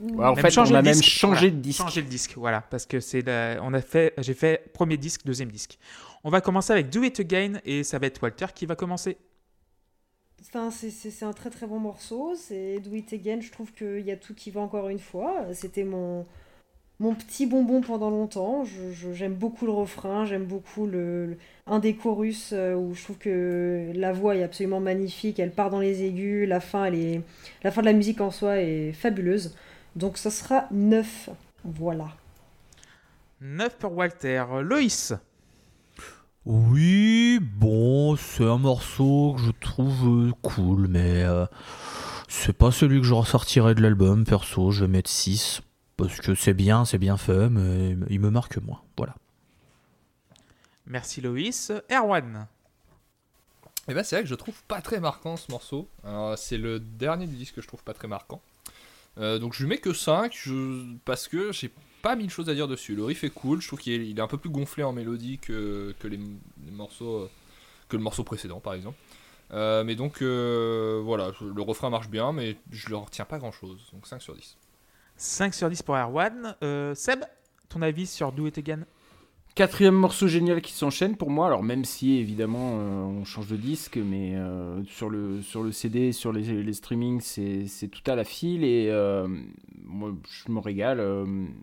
Ouais, 0.00 0.24
en 0.24 0.34
Même 0.34 0.44
fait, 0.44 0.58
on 0.58 0.62
a 0.64 0.66
le 0.66 0.72
même 0.82 0.92
disque. 0.92 1.04
changé 1.04 1.38
Voilà, 1.42 1.50
de 1.56 1.60
disque. 1.60 1.78
Changer 1.80 2.00
le 2.02 2.08
disque, 2.08 2.32
voilà, 2.36 2.60
parce 2.62 2.84
que 2.84 2.98
c'est 2.98 3.22
la- 3.24 3.58
on 3.62 3.72
a 3.74 3.80
fait, 3.80 4.12
j'ai 4.18 4.34
fait 4.34 4.70
premier 4.74 4.96
disque, 4.96 5.20
deuxième 5.24 5.50
disque. 5.52 5.78
On 6.24 6.30
va 6.30 6.40
commencer 6.40 6.72
avec 6.72 6.90
Do 6.90 7.02
It 7.02 7.20
Again, 7.20 7.60
et 7.64 7.84
ça 7.84 7.98
va 7.98 8.06
être 8.06 8.22
Walter 8.22 8.46
qui 8.54 8.66
va 8.66 8.76
commencer. 8.76 9.18
Enfin, 10.40 10.70
c'est- 10.70 11.22
un 11.22 11.32
très 11.32 11.50
très 11.50 11.66
bon 11.66 11.78
morceau. 11.78 12.34
C'est 12.36 12.78
Do 12.80 12.94
It 12.94 13.12
Again. 13.12 13.40
Je 13.40 13.50
trouve 13.50 13.72
qu'il 13.72 14.00
y 14.00 14.10
a 14.10 14.16
tout 14.16 14.34
qui 14.34 14.50
va 14.50 14.60
encore 14.60 14.88
une 14.88 14.98
fois. 14.98 15.46
C'était 15.52 15.84
mon, 15.84 16.24
mon 17.00 17.14
petit 17.14 17.46
bonbon 17.46 17.80
pendant 17.80 18.10
longtemps. 18.10 18.64
J'aime 19.14 19.34
beaucoup 19.34 19.66
le 19.66 19.72
refrain. 19.72 20.24
J'aime 20.26 20.44
beaucoup 20.44 20.86
le, 20.86 21.26
le- 21.26 21.38
un 21.66 21.78
des 21.78 21.96
chorus 21.96 22.50
euh, 22.52 22.74
où 22.74 22.94
je 22.94 23.02
trouve 23.04 23.18
que 23.18 23.90
la 23.94 24.12
voix 24.12 24.36
est 24.36 24.42
absolument 24.44 24.80
magnifique. 24.80 25.38
Elle 25.40 25.52
part 25.52 25.70
dans 25.70 25.80
les 25.80 26.04
aigus. 26.04 26.46
La 26.48 26.60
fin, 26.60 26.84
elle 26.86 26.94
est, 26.94 27.20
la 27.64 27.70
fin 27.70 27.80
de 27.80 27.86
la 27.86 27.92
musique 27.92 28.20
en 28.20 28.30
soi 28.30 28.58
est 28.60 28.92
fabuleuse. 28.92 29.56
Donc 29.96 30.18
ça 30.18 30.30
sera 30.30 30.68
9. 30.70 31.30
Voilà. 31.64 32.08
9 33.40 33.76
pour 33.78 33.92
Walter. 33.96 34.44
Loïs 34.62 35.14
Oui, 36.46 37.38
bon, 37.40 38.16
c'est 38.16 38.44
un 38.44 38.58
morceau 38.58 39.34
que 39.36 39.42
je 39.42 39.50
trouve 39.50 40.28
euh, 40.28 40.32
cool, 40.42 40.88
mais 40.88 41.22
euh, 41.22 41.46
c'est 42.28 42.52
pas 42.52 42.70
celui 42.70 43.00
que 43.00 43.06
je 43.06 43.14
ressortirais 43.14 43.74
de 43.74 43.80
l'album, 43.80 44.24
perso, 44.24 44.70
je 44.70 44.84
vais 44.84 44.90
mettre 44.90 45.10
6. 45.10 45.62
Parce 45.96 46.20
que 46.20 46.34
c'est 46.34 46.54
bien, 46.54 46.84
c'est 46.84 46.98
bien 46.98 47.16
fait, 47.16 47.48
mais 47.48 47.96
il 48.10 48.18
me 48.20 48.28
marque 48.30 48.58
moins. 48.58 48.80
Voilà. 48.96 49.14
Merci 50.86 51.20
Loïs. 51.20 51.72
Erwan 51.90 52.46
Et 53.88 53.94
bah 53.94 54.02
c'est 54.02 54.16
vrai 54.16 54.24
que 54.24 54.28
je 54.28 54.34
trouve 54.34 54.60
pas 54.64 54.80
très 54.82 54.98
marquant 54.98 55.36
ce 55.36 55.50
morceau. 55.52 55.88
C'est 56.36 56.58
le 56.58 56.80
dernier 56.80 57.26
du 57.28 57.36
disque 57.36 57.54
que 57.54 57.62
je 57.62 57.68
trouve 57.68 57.84
pas 57.84 57.94
très 57.94 58.08
marquant. 58.08 58.42
Euh, 59.18 59.38
donc 59.38 59.54
je 59.54 59.62
lui 59.62 59.68
mets 59.68 59.78
que 59.78 59.92
5 59.92 60.34
je- 60.36 60.96
parce 61.04 61.28
que 61.28 61.52
j'ai 61.52 61.70
pas 62.04 62.16
mille 62.16 62.28
choses 62.28 62.50
à 62.50 62.54
dire 62.54 62.68
dessus. 62.68 62.94
Le 62.94 63.02
riff 63.02 63.24
est 63.24 63.30
cool, 63.30 63.62
je 63.62 63.66
trouve 63.66 63.80
qu'il 63.80 64.18
est, 64.18 64.20
un 64.20 64.26
peu 64.26 64.36
plus 64.36 64.50
gonflé 64.50 64.82
en 64.84 64.92
mélodie 64.92 65.38
que, 65.38 65.94
les 66.04 66.20
morceaux 66.70 67.22
euh, 67.22 67.30
que 67.88 67.96
le 67.96 68.02
morceau 68.02 68.24
précédent 68.24 68.60
par 68.60 68.74
exemple. 68.74 68.98
Euh, 69.52 69.84
mais 69.84 69.94
donc 69.94 70.20
euh, 70.20 71.00
voilà, 71.02 71.32
le 71.40 71.62
refrain 71.62 71.88
marche 71.88 72.08
bien, 72.08 72.32
mais 72.32 72.56
je 72.70 72.90
ne 72.90 72.96
retiens 72.96 73.24
pas 73.24 73.38
grand 73.38 73.52
chose. 73.52 73.88
Donc 73.94 74.06
5 74.06 74.20
sur 74.20 74.34
10. 74.34 74.58
5 75.16 75.54
sur 75.54 75.70
10 75.70 75.82
pour 75.82 75.96
Erwan. 75.96 76.54
Euh, 76.62 76.94
Seb, 76.94 77.24
ton 77.70 77.80
avis 77.80 78.06
sur 78.06 78.32
Do 78.32 78.46
It 78.46 78.58
Again? 78.58 78.84
Quatrième 79.54 79.94
morceau 79.94 80.26
génial 80.26 80.60
qui 80.60 80.72
s'enchaîne 80.72 81.16
pour 81.16 81.30
moi. 81.30 81.46
Alors 81.46 81.62
même 81.62 81.84
si 81.84 82.18
évidemment 82.18 82.80
euh, 82.80 83.02
on 83.04 83.24
change 83.24 83.46
de 83.46 83.56
disque, 83.56 83.98
mais 83.98 84.34
euh, 84.34 84.82
sur 84.86 85.08
le 85.08 85.42
sur 85.42 85.62
le 85.62 85.70
CD, 85.70 86.10
sur 86.10 86.32
les, 86.32 86.60
les 86.60 86.72
streamings, 86.72 87.20
c'est 87.20 87.86
tout 87.86 88.02
à 88.10 88.16
la 88.16 88.24
file 88.24 88.64
et 88.64 88.88
euh, 88.90 89.28
moi 89.84 90.12
je 90.28 90.50
me 90.50 90.58
régale 90.58 91.00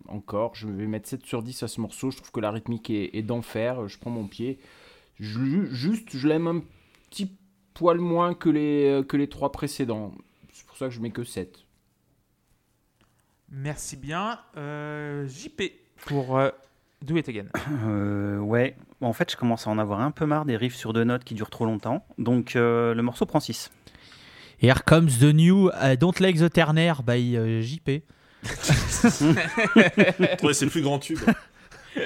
encore. 0.07 0.55
Je 0.55 0.69
vais 0.69 0.87
mettre 0.87 1.09
7 1.09 1.25
sur 1.25 1.43
10 1.43 1.63
à 1.63 1.67
ce 1.67 1.81
morceau. 1.81 2.11
Je 2.11 2.17
trouve 2.17 2.31
que 2.31 2.39
la 2.39 2.51
rythmique 2.51 2.89
est, 2.89 3.23
d'enfer. 3.23 3.89
Je 3.89 3.99
prends 3.99 4.09
mon 4.09 4.25
pied. 4.25 4.57
Juste, 5.19 6.15
je 6.15 6.27
l'aime 6.29 6.47
un 6.47 6.63
petit 7.09 7.35
poil 7.73 7.97
moins 7.97 8.33
que 8.33 8.49
les 8.49 9.03
que 9.05 9.17
les 9.17 9.27
trois 9.27 9.51
précédents. 9.51 10.13
C'est 10.53 10.65
pour 10.65 10.77
ça 10.77 10.85
que 10.85 10.91
je 10.93 11.01
mets 11.01 11.11
que 11.11 11.25
7. 11.25 11.65
Merci 13.49 13.97
bien. 13.97 14.39
JP 14.55 15.61
pour 16.05 16.39
Do 17.01 17.17
It 17.17 17.29
Again. 17.29 17.47
Euh, 17.83 18.37
ouais, 18.37 18.75
en 19.01 19.13
fait, 19.13 19.31
je 19.31 19.37
commence 19.37 19.67
à 19.67 19.69
en 19.69 19.79
avoir 19.79 20.01
un 20.01 20.11
peu 20.11 20.25
marre 20.25 20.45
des 20.45 20.55
riffs 20.55 20.75
sur 20.75 20.93
deux 20.93 21.03
notes 21.03 21.23
qui 21.23 21.33
durent 21.33 21.49
trop 21.49 21.65
longtemps. 21.65 22.05
Donc, 22.17 22.55
euh, 22.55 22.93
le 22.93 23.01
morceau 23.01 23.25
prend 23.25 23.39
6. 23.39 23.71
Here 24.61 24.83
comes 24.85 25.09
the 25.19 25.33
new 25.33 25.69
uh, 25.69 25.97
Don't 25.97 26.19
Like 26.19 26.37
the 26.37 26.51
Turner 26.51 26.93
by 27.05 27.35
euh, 27.35 27.61
JP. 27.61 28.03
Ouais, 30.43 30.53
c'est 30.53 30.65
le 30.65 30.71
plus 30.71 30.81
grand 30.81 30.99
tube. 30.99 31.19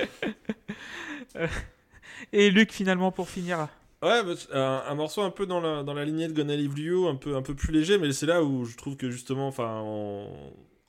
Et 2.33 2.49
Luc 2.49 2.71
finalement 2.71 3.11
pour 3.11 3.29
finir. 3.29 3.67
Ouais, 4.01 4.21
un, 4.53 4.83
un 4.87 4.95
morceau 4.95 5.21
un 5.21 5.29
peu 5.29 5.45
dans 5.45 5.59
la, 5.59 5.83
dans 5.83 5.93
la 5.93 6.05
lignée 6.05 6.27
de 6.27 6.33
Gonna 6.33 6.55
You, 6.55 7.07
un 7.07 7.15
peu, 7.15 7.35
un 7.35 7.41
peu 7.41 7.53
plus 7.53 7.73
léger, 7.73 7.97
mais 7.97 8.11
c'est 8.13 8.25
là 8.25 8.43
où 8.43 8.65
je 8.65 8.75
trouve 8.77 8.95
que 8.95 9.09
justement, 9.09 9.47
enfin, 9.47 9.81
on, 9.83 10.27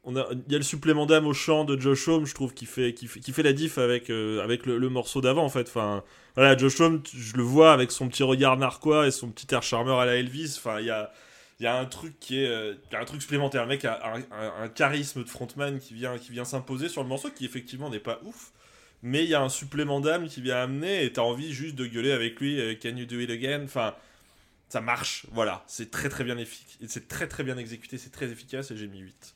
on 0.06 0.16
a, 0.16 0.26
il 0.30 0.52
y 0.52 0.54
a 0.54 0.58
le 0.58 0.64
supplément 0.64 1.04
d'âme 1.04 1.26
au 1.26 1.34
chant 1.34 1.64
de 1.64 1.78
Josh 1.78 2.06
Homme, 2.06 2.26
je 2.26 2.34
trouve, 2.34 2.54
qui 2.54 2.64
fait, 2.64 2.94
fait, 2.96 3.32
fait 3.32 3.42
la 3.42 3.52
diff 3.52 3.76
avec, 3.76 4.08
euh, 4.08 4.42
avec 4.42 4.64
le, 4.64 4.88
morceau 4.88 5.20
d'avant, 5.20 5.44
en 5.44 5.48
fait. 5.48 5.68
Enfin, 5.68 6.04
voilà, 6.36 6.56
Josh 6.56 6.80
Homme, 6.80 7.02
je 7.12 7.36
le 7.36 7.42
vois 7.42 7.72
avec 7.72 7.90
son 7.90 8.08
petit 8.08 8.22
regard 8.22 8.56
narquois 8.56 9.08
et 9.08 9.10
son 9.10 9.30
petit 9.30 9.52
air 9.52 9.64
charmeur 9.64 9.98
à 9.98 10.06
la 10.06 10.14
Elvis. 10.14 10.54
Enfin, 10.58 10.78
il 10.78 10.86
y 10.86 10.90
a, 10.90 11.12
il 11.58 11.64
y 11.64 11.66
a 11.66 11.76
un 11.76 11.86
truc 11.86 12.20
qui 12.20 12.40
est, 12.40 12.46
euh, 12.46 12.74
il 12.88 12.96
a 12.96 13.00
un 13.00 13.04
truc 13.04 13.20
supplémentaire. 13.20 13.62
Le 13.62 13.68
mec 13.68 13.84
a 13.84 14.14
un 14.62 14.68
charisme 14.68 15.24
de 15.24 15.28
frontman 15.28 15.80
qui 15.80 15.92
vient, 15.94 16.18
qui 16.18 16.30
vient 16.30 16.44
s'imposer 16.44 16.88
sur 16.88 17.02
le 17.02 17.08
morceau, 17.08 17.30
qui 17.30 17.44
effectivement 17.44 17.90
n'est 17.90 17.98
pas 17.98 18.20
ouf. 18.24 18.52
Mais 19.02 19.24
il 19.24 19.30
y 19.30 19.34
a 19.34 19.42
un 19.42 19.48
supplément 19.48 20.00
d'âme 20.00 20.28
qui 20.28 20.40
vient 20.40 20.62
amener 20.62 21.04
et 21.04 21.12
t'as 21.12 21.22
envie 21.22 21.52
juste 21.52 21.74
de 21.74 21.86
gueuler 21.86 22.12
avec 22.12 22.40
lui 22.40 22.60
euh, 22.60 22.74
Can 22.80 22.96
you 22.96 23.06
do 23.06 23.18
it 23.18 23.30
again? 23.30 23.64
Enfin, 23.64 23.94
ça 24.68 24.80
marche, 24.80 25.26
voilà. 25.32 25.64
C'est 25.66 25.90
très 25.90 26.08
très 26.08 26.22
bien 26.22 26.38
efficace. 26.38 26.76
C'est 26.88 27.08
très 27.08 27.26
très 27.26 27.42
bien 27.42 27.58
exécuté, 27.58 27.98
c'est 27.98 28.10
très 28.10 28.30
efficace 28.30 28.70
et 28.70 28.76
j'ai 28.76 28.86
mis 28.86 29.00
8. 29.00 29.35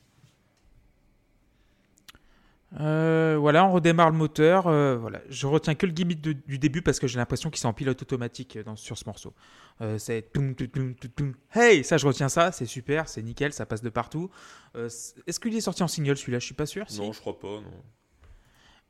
Euh, 2.79 3.35
voilà, 3.37 3.65
on 3.65 3.71
redémarre 3.73 4.11
le 4.11 4.15
moteur. 4.17 4.67
euh, 4.67 4.95
voilà, 4.97 5.19
je 5.29 5.45
retiens 5.45 5.75
que 5.75 5.85
le 5.85 5.91
gimmick 5.91 6.21
de- 6.21 6.31
du 6.33 6.57
début 6.57 6.81
parce 6.81 6.99
que 7.01 7.07
j'ai 7.07 7.17
l'impression 7.19 7.49
qu'il 7.49 7.61
est 7.61 7.67
en 7.67 7.73
pilote 7.73 8.01
automatique 8.01 8.55
euh, 8.55 8.63
dans, 8.63 8.77
sur 8.77 8.97
ce 8.97 9.03
morceau. 9.05 9.33
Euh, 9.81 9.97
c'est. 9.97 10.25
Hey, 11.53 11.83
ça 11.83 11.97
je 11.97 12.07
retiens 12.07 12.29
ça, 12.29 12.51
c'est 12.53 12.65
super, 12.65 13.09
c'est 13.09 13.21
nickel, 13.23 13.51
ça 13.51 13.65
passe 13.65 13.81
de 13.81 13.89
partout. 13.89 14.29
Euh, 14.77 14.85
Est-ce 15.27 15.39
qu'il 15.39 15.53
est 15.55 15.61
sorti 15.61 15.83
en 15.83 15.89
single 15.89 16.15
celui-là? 16.15 16.39
Je 16.39 16.45
suis 16.45 16.53
pas 16.55 16.65
sûr. 16.65 16.85
si. 16.89 16.99
Non, 17.01 17.11
je 17.11 17.19
crois 17.19 17.37
pas, 17.37 17.47
non. 17.59 17.63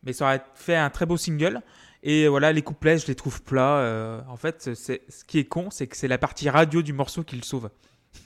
mais 0.03 0.13
ça 0.13 0.25
aurait 0.25 0.43
fait 0.53 0.75
un 0.75 0.89
très 0.91 1.05
beau 1.07 1.17
single. 1.17 1.61
Et 2.03 2.27
voilà, 2.27 2.51
les 2.51 2.61
couplets, 2.63 2.97
je 2.99 3.07
les 3.07 3.15
trouve 3.15 3.41
plats. 3.43 3.77
euh, 3.77 4.21
en 4.27 4.35
fait, 4.37 4.73
c'est 4.75 5.01
ce 5.09 5.23
qui 5.23 5.37
est 5.39 5.45
con, 5.45 5.69
c'est 5.71 5.87
que 5.87 5.95
c'est 5.97 6.07
la 6.07 6.17
partie 6.17 6.49
radio 6.49 6.81
du 6.81 6.93
morceau 6.93 7.23
qui 7.23 7.35
le 7.35 7.43
sauve. 7.43 7.69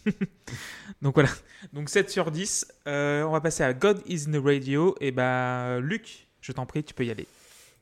Donc 1.01 1.15
voilà. 1.15 1.29
Donc 1.73 1.89
7 1.89 2.09
sur 2.09 2.31
10. 2.31 2.67
Euh, 2.87 3.23
on 3.23 3.31
va 3.31 3.41
passer 3.41 3.63
à 3.63 3.73
God 3.73 4.01
is 4.07 4.25
in 4.27 4.39
the 4.39 4.43
Radio. 4.43 4.95
Et 5.01 5.11
ben, 5.11 5.79
Luc, 5.79 6.27
je 6.41 6.51
t'en 6.51 6.65
prie, 6.65 6.83
tu 6.83 6.93
peux 6.93 7.05
y 7.05 7.11
aller. 7.11 7.27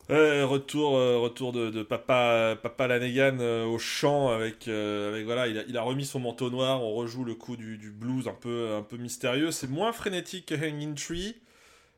Retour, 0.09 0.97
euh, 0.97 1.17
retour 1.17 1.53
de, 1.53 1.81
papa, 1.81 2.57
papa 2.61 2.87
Lanegan 2.87 3.37
euh, 3.39 3.65
au 3.65 3.79
chant 3.79 4.29
avec, 4.29 4.67
avec 4.67 5.25
voilà, 5.25 5.47
il 5.47 5.57
a, 5.57 5.63
il 5.67 5.77
a 5.77 5.81
remis 5.81 6.05
son 6.05 6.19
manteau 6.19 6.49
noir. 6.49 6.83
On 6.83 6.93
rejoue 6.93 7.23
le 7.23 7.35
coup 7.35 7.55
du, 7.55 7.77
du 7.77 7.89
blues 7.89 8.27
un 8.27 8.33
peu, 8.33 8.75
un 8.75 8.83
peu 8.83 8.97
mystérieux. 8.97 9.51
C'est 9.51 9.69
moins 9.69 9.93
frénétique 9.93 10.47
que 10.47 10.55
Hanging 10.55 10.95
Tree. 10.95 11.35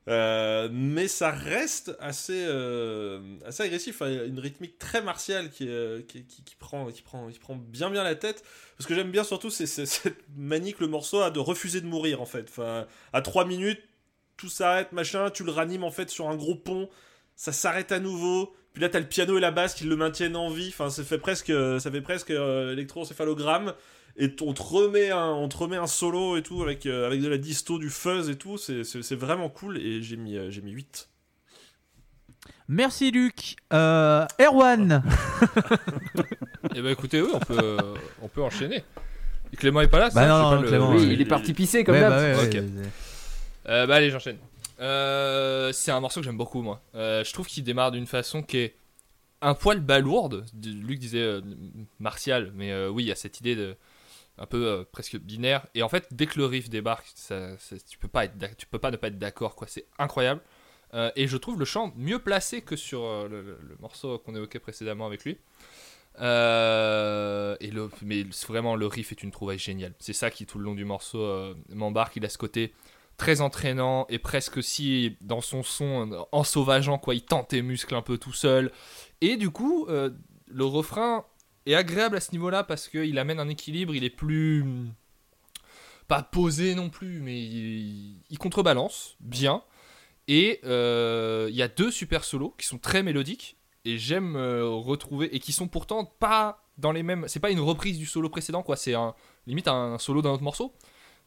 Euh, 0.07 0.69
mais 0.71 1.07
ça 1.07 1.31
reste 1.31 1.95
assez, 1.99 2.45
euh, 2.47 3.19
assez 3.45 3.63
agressif, 3.63 4.03
hein. 4.03 4.25
une 4.27 4.39
rythmique 4.39 4.77
très 4.77 5.01
martiale 5.01 5.49
qui, 5.49 5.67
est- 5.67 6.05
qui, 6.07 6.23
qui- 6.25 6.55
prend, 6.59 6.91
qui, 6.91 7.01
prend, 7.01 7.27
qui 7.29 7.39
prend 7.39 7.55
bien 7.55 7.89
bien 7.89 8.03
la 8.03 8.13
tête. 8.15 8.43
Ce 8.79 8.85
que 8.85 8.93
j'aime 8.93 9.09
bien 9.11 9.23
surtout, 9.23 9.49
c'est 9.49 9.65
cette 9.65 10.15
manie 10.35 10.73
que 10.73 10.81
le 10.83 10.89
morceau 10.89 11.21
a 11.21 11.31
de 11.31 11.39
refuser 11.39 11.81
de 11.81 11.87
mourir 11.87 12.21
en 12.21 12.25
fait. 12.27 12.45
Enfin, 12.49 12.85
à 13.13 13.21
3 13.21 13.45
minutes, 13.45 13.81
tout 14.37 14.49
s'arrête, 14.49 14.91
machin, 14.91 15.31
tu 15.31 15.43
le 15.43 15.51
ranimes 15.51 15.83
en 15.83 15.91
fait 15.91 16.09
sur 16.11 16.29
un 16.29 16.35
gros 16.35 16.55
pont, 16.55 16.87
ça 17.35 17.51
s'arrête 17.51 17.91
à 17.91 17.99
nouveau. 17.99 18.55
Puis 18.73 18.81
là, 18.81 18.89
t'as 18.89 18.99
le 18.99 19.07
piano 19.07 19.37
et 19.37 19.41
la 19.41 19.51
basse 19.51 19.73
qui 19.73 19.85
le 19.85 19.95
maintiennent 19.95 20.35
en 20.35 20.49
vie. 20.49 20.67
Enfin, 20.67 20.89
ça 20.89 21.03
fait 21.03 21.17
presque, 21.17 21.47
ça 21.79 21.89
fait 21.91 22.01
presque 22.01 22.29
euh. 22.31 22.75
Et 24.17 24.33
on 24.41 24.53
te 24.53 24.61
remet 24.63 25.11
un, 25.11 25.31
on 25.33 25.49
te 25.49 25.57
remet 25.57 25.75
un 25.75 25.87
solo 25.87 26.37
et 26.37 26.41
tout 26.41 26.61
avec, 26.63 26.85
euh, 26.85 27.05
avec 27.05 27.21
de 27.21 27.27
la 27.27 27.37
disto, 27.37 27.77
du 27.79 27.89
fuzz 27.89 28.29
et 28.29 28.37
tout. 28.37 28.57
C'est- 28.57 29.13
vraiment 29.15 29.49
cool. 29.49 29.77
Et 29.77 30.01
j'ai 30.01 30.15
mis, 30.15 30.37
euh, 30.37 30.49
j'ai 30.49 30.61
mis 30.61 30.71
8. 30.71 31.09
Merci 32.67 33.11
Luc. 33.11 33.55
Euh, 33.73 34.25
Erwan. 34.39 35.03
Et 36.75 36.81
bah 36.81 36.91
écoutez, 36.91 37.21
oui, 37.21 37.29
on 37.33 37.39
peut, 37.39 37.77
on 38.21 38.27
peut 38.27 38.41
enchaîner. 38.41 38.83
Et 39.53 39.57
Clément 39.57 39.81
est 39.81 39.87
pas 39.87 39.99
là, 39.99 40.05
Bah 40.09 40.21
ça 40.21 40.27
non, 40.27 40.39
non, 40.43 40.49
pas 40.55 40.61
le- 40.61 40.67
Clément, 40.67 40.91
Oui, 40.91 41.09
il 41.11 41.21
est 41.21 41.25
parti 41.25 41.53
pisser 41.53 41.83
comme 41.83 41.95
Ouais, 41.95 42.01
d'hab. 42.01 42.11
bah 42.11 42.19
ouais, 42.21 42.35
ouais, 42.35 42.45
Ok. 42.47 42.53
ouais. 42.53 42.89
Euh, 43.69 43.85
bah 43.87 43.95
allez, 43.95 44.09
j'enchaîne. 44.09 44.37
Euh, 44.79 45.71
c'est 45.73 45.91
un 45.91 45.99
morceau 45.99 46.19
que 46.21 46.25
j'aime 46.25 46.37
beaucoup, 46.37 46.61
moi. 46.61 46.81
Euh, 46.95 47.23
je 47.23 47.31
trouve 47.33 47.47
qu'il 47.47 47.63
démarre 47.63 47.91
d'une 47.91 48.07
façon 48.07 48.41
qui 48.43 48.57
est 48.57 48.75
un 49.41 49.53
poil 49.53 49.79
balourde. 49.79 50.45
Luc 50.63 50.99
disait 50.99 51.19
euh, 51.21 51.41
martial, 51.99 52.51
mais 52.55 52.71
euh, 52.71 52.89
oui, 52.89 53.03
il 53.03 53.07
y 53.07 53.11
a 53.11 53.15
cette 53.15 53.39
idée 53.39 53.55
de 53.55 53.75
un 54.37 54.45
peu 54.45 54.65
euh, 54.65 54.83
presque 54.91 55.17
binaire. 55.17 55.65
Et 55.73 55.83
en 55.83 55.89
fait, 55.89 56.07
dès 56.11 56.27
que 56.27 56.37
le 56.37 56.45
riff 56.45 56.69
débarque, 56.69 57.05
ça, 57.15 57.51
tu 57.89 57.97
peux 57.97 58.07
pas 58.07 58.25
être, 58.25 58.35
tu 58.57 58.65
peux 58.65 58.79
pas 58.79 58.91
ne 58.91 58.97
pas 58.97 59.07
être 59.07 59.19
d'accord, 59.19 59.55
quoi. 59.55 59.67
C'est 59.67 59.85
incroyable. 59.97 60.41
Euh, 60.93 61.11
et 61.15 61.27
je 61.27 61.37
trouve 61.37 61.59
le 61.59 61.65
chant 61.65 61.93
mieux 61.95 62.19
placé 62.19 62.61
que 62.61 62.75
sur 62.75 63.03
euh, 63.03 63.27
le, 63.27 63.77
morceau 63.79 64.19
qu'on 64.19 64.35
évoquait 64.35 64.59
précédemment 64.59 65.05
avec 65.05 65.25
lui. 65.25 65.37
Et 66.17 66.21
le, 67.71 67.89
mais 68.01 68.23
vraiment, 68.47 68.75
le 68.75 68.87
riff 68.87 69.11
est 69.11 69.23
une 69.23 69.31
trouvaille 69.31 69.59
géniale. 69.59 69.93
C'est 69.99 70.13
ça 70.13 70.29
qui, 70.29 70.45
tout 70.45 70.57
le 70.57 70.65
long 70.65 70.75
du 70.75 70.85
morceau, 70.85 71.55
m'embarque. 71.69 72.15
Il 72.15 72.25
a 72.25 72.29
ce 72.29 72.37
côté 72.37 72.73
très 73.17 73.41
entraînant 73.41 74.05
et 74.09 74.19
presque 74.19 74.57
aussi 74.57 75.17
dans 75.21 75.41
son 75.41 75.63
son 75.63 76.11
euh, 76.11 76.19
ensauvageant, 76.31 76.97
quoi. 76.97 77.15
Il 77.15 77.23
tente 77.23 77.49
tes 77.49 77.61
muscles 77.61 77.95
un 77.95 78.01
peu 78.01 78.17
tout 78.17 78.33
seul. 78.33 78.71
Et 79.21 79.35
du 79.37 79.49
coup, 79.49 79.87
le 79.87 80.65
refrain 80.65 81.25
est 81.65 81.75
agréable 81.75 82.17
à 82.17 82.19
ce 82.19 82.31
niveau-là 82.31 82.63
parce 82.63 82.87
qu'il 82.87 83.17
amène 83.17 83.39
un 83.39 83.49
équilibre. 83.49 83.95
Il 83.95 84.03
est 84.03 84.09
plus. 84.09 84.65
Pas 86.07 86.21
posé 86.21 86.75
non 86.75 86.89
plus, 86.89 87.19
mais 87.19 87.39
il, 87.39 88.37
contrebalance 88.37 89.15
bien. 89.19 89.63
Et 90.27 90.59
euh, 90.63 91.47
il 91.49 91.55
y 91.55 91.63
a 91.63 91.67
deux 91.67 91.89
super 91.89 92.23
solos 92.23 92.53
qui 92.57 92.67
sont 92.67 92.77
très 92.77 93.01
mélodiques 93.01 93.57
et 93.85 93.97
j'aime 93.97 94.35
euh, 94.35 94.67
retrouver 94.67 95.35
et 95.35 95.39
qui 95.39 95.51
sont 95.51 95.67
pourtant 95.67 96.05
pas 96.05 96.63
dans 96.77 96.91
les 96.91 97.01
mêmes. 97.01 97.25
C'est 97.27 97.39
pas 97.39 97.49
une 97.49 97.59
reprise 97.59 97.97
du 97.97 98.05
solo 98.05 98.29
précédent 98.29 98.61
quoi. 98.61 98.75
C'est 98.75 98.93
un 98.93 99.15
limite 99.47 99.67
un 99.67 99.97
solo 99.97 100.21
d'un 100.21 100.31
autre 100.31 100.43
morceau. 100.43 100.73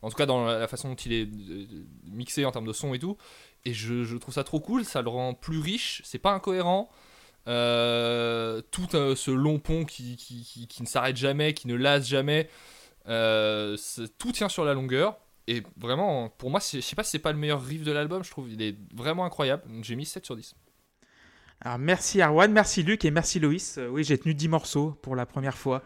En 0.03 0.11
tout 0.11 0.17
cas 0.17 0.27
dans 0.27 0.45
la 0.45 0.69
façon 0.69 0.91
dont 0.91 0.95
il 0.95 1.13
est 1.13 1.27
euh, 1.27 1.67
mixé 2.05 2.45
en 2.45 2.53
termes 2.53 2.67
de 2.67 2.73
son 2.73 2.95
et 2.95 3.01
tout. 3.01 3.17
Et 3.65 3.75
je 3.75 4.17
trouve 4.17 4.35
ça 4.35 4.45
trop 4.45 4.61
cool. 4.61 4.85
Ça 4.85 5.03
le 5.03 5.09
rend 5.09 5.35
plus 5.35 5.59
riche. 5.59 6.03
C'est 6.05 6.19
pas 6.21 6.33
incohérent. 6.33 6.89
Euh, 7.49 8.61
tout 8.71 8.89
euh, 8.95 9.17
ce 9.17 9.31
long 9.31 9.59
pont 9.59 9.85
qui, 9.85 10.17
qui, 10.17 10.43
qui- 10.45 10.67
qui 10.69 10.83
ne 10.83 10.87
s'arrête 10.87 11.17
jamais, 11.17 11.55
qui 11.55 11.67
ne 11.67 11.75
lasse 11.75 12.07
jamais. 12.07 12.49
Euh, 13.09 13.77
tout 14.19 14.33
tient 14.33 14.49
sur 14.49 14.65
la 14.65 14.75
longueur. 14.75 15.17
Et 15.47 15.63
vraiment, 15.79 16.29
pour 16.29 16.51
moi, 16.51 16.61
je 16.61 16.81
sais 16.81 16.95
pas 16.95 17.03
si 17.03 17.13
c'est 17.13 17.19
pas 17.19 17.33
le 17.33 17.39
meilleur 17.39 17.65
riff 17.65 17.83
de 17.83 17.91
l'album, 17.93 18.23
je 18.23 18.31
trouve 18.31 18.51
il 18.51 18.61
est 18.61 18.77
vraiment 18.95 19.25
incroyable. 19.25 19.63
Donc 19.67 19.83
j'ai 19.83 19.97
mis 19.97 20.05
7 20.05 20.27
sur 20.27 20.37
10. 20.37 20.55
Alors, 21.61 21.79
merci 21.79 22.21
Arwan, 22.21 22.53
merci 22.53 22.83
Luc 22.83 23.05
et 23.07 23.11
merci 23.11 23.41
Loïs. 23.41 23.79
Euh, 23.79 23.89
oui, 23.89 24.05
j'ai 24.05 24.19
tenu 24.19 24.35
10 24.35 24.49
morceaux 24.49 24.91
pour 25.03 25.17
la 25.17 25.25
première 25.27 25.57
fois 25.57 25.83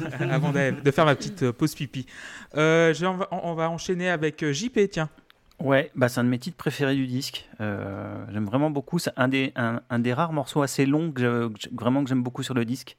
avant 0.20 0.52
de, 0.52 0.80
de 0.80 0.90
faire 0.92 1.04
ma 1.06 1.16
petite 1.16 1.50
pause 1.50 1.74
pipi. 1.74 2.06
Euh, 2.56 2.94
on, 3.02 3.16
va, 3.16 3.28
on 3.32 3.54
va 3.54 3.68
enchaîner 3.68 4.08
avec 4.08 4.48
JP, 4.50 4.78
tiens. 4.90 5.10
Ouais, 5.60 5.90
bah 5.94 6.08
c'est 6.08 6.20
un 6.20 6.24
de 6.24 6.28
mes 6.30 6.38
titres 6.38 6.56
préférés 6.56 6.94
du 6.94 7.06
disque. 7.06 7.48
Euh, 7.60 8.24
j'aime 8.32 8.46
vraiment 8.46 8.70
beaucoup. 8.70 8.98
C'est 8.98 9.12
un 9.16 9.28
des, 9.28 9.52
rares 10.12 10.32
morceaux 10.32 10.62
assez 10.62 10.86
longs 10.86 11.12
que 11.12 11.50
vraiment 11.72 12.02
que 12.02 12.08
j'aime 12.08 12.22
beaucoup 12.22 12.42
sur 12.42 12.54
le 12.54 12.64
disque. 12.64 12.96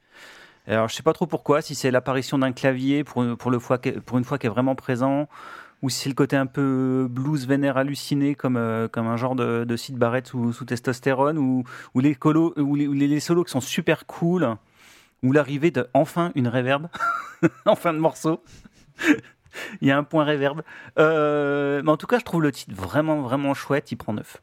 Alors 0.68 0.88
je 0.88 0.96
sais 0.96 1.04
pas 1.04 1.14
trop 1.14 1.26
pourquoi, 1.26 1.62
si 1.62 1.74
c'est 1.74 1.90
l'apparition 1.90 2.38
d'un 2.38 2.52
clavier 2.52 3.04
pour, 3.04 3.26
pour, 3.38 3.52
une 3.52 3.60
fois 3.60 3.80
qui 3.80 3.90
est 3.90 4.50
vraiment 4.50 4.76
présent, 4.76 5.28
ou 5.82 5.90
si 5.90 6.02
c'est 6.04 6.10
le 6.10 6.16
côté 6.16 6.36
un 6.36 6.46
peu 6.46 7.08
blues 7.10 7.48
vénère 7.48 7.78
halluciné 7.78 8.36
comme, 8.36 8.58
euh, 8.58 8.88
comme 8.88 9.08
un 9.08 9.18
genre 9.18 9.36
de, 9.36 9.64
de 9.64 9.76
Sid 9.76 9.98
Barrett 9.98 10.28
sous, 10.28 10.54
sous 10.54 10.66
testostérone, 10.66 11.40
ou 11.40 11.64
les- 12.00 12.16
les 13.08 13.20
solos 13.20 13.44
qui 13.44 13.52
sont 13.52 13.62
super 13.62 14.06
cool, 14.06 14.56
ou 15.24 15.32
l'arrivée 15.32 15.72
de 15.72 15.88
enfin 15.96 16.32
une 16.36 16.48
réverb 16.48 16.90
en 17.66 17.76
fin 17.76 17.94
de 17.94 18.00
morceau. 18.00 18.44
Il 19.82 19.88
y 19.88 19.92
a 19.92 19.98
un 19.98 20.04
point 20.04 20.24
réverb. 20.24 20.62
Euh, 21.00 21.82
mais 21.84 21.92
en 21.92 21.98
tout 21.98 22.08
cas, 22.08 22.20
je 22.20 22.26
trouve 22.26 22.42
le 22.42 22.52
titre 22.52 22.74
vraiment, 22.76 23.22
vraiment 23.22 23.54
chouette. 23.54 23.92
Il 23.92 23.98
prend 23.98 24.14
9. 24.14 24.42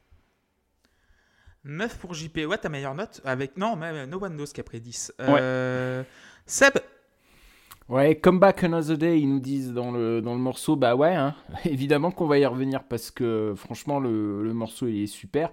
9 1.64 1.98
pour 1.98 2.14
JP. 2.14 2.38
Ouais, 2.48 2.58
ta 2.58 2.68
meilleure 2.68 2.94
note 2.94 3.20
avec 3.24 3.56
Non, 3.56 3.76
même 3.76 4.08
No 4.08 4.22
One 4.22 4.34
Knows 4.36 4.46
qui 4.46 4.60
a 4.60 4.64
pris 4.64 4.80
10. 4.80 5.14
Euh, 5.20 6.02
Seb, 6.46 6.74
Ouais, 7.88 8.16
Come 8.16 8.38
Back 8.38 8.64
Another 8.64 8.98
Day, 8.98 9.18
ils 9.18 9.28
nous 9.28 9.40
disent 9.40 9.72
dans 9.72 9.90
le, 9.90 10.20
dans 10.20 10.34
le 10.34 10.40
morceau, 10.40 10.76
bah 10.76 10.94
ouais, 10.94 11.14
hein, 11.14 11.34
évidemment 11.64 12.10
qu'on 12.10 12.26
va 12.26 12.38
y 12.38 12.44
revenir 12.44 12.84
parce 12.84 13.10
que 13.10 13.54
franchement, 13.56 13.98
le, 13.98 14.44
le 14.44 14.52
morceau 14.52 14.86
il 14.88 15.04
est 15.04 15.06
super. 15.06 15.50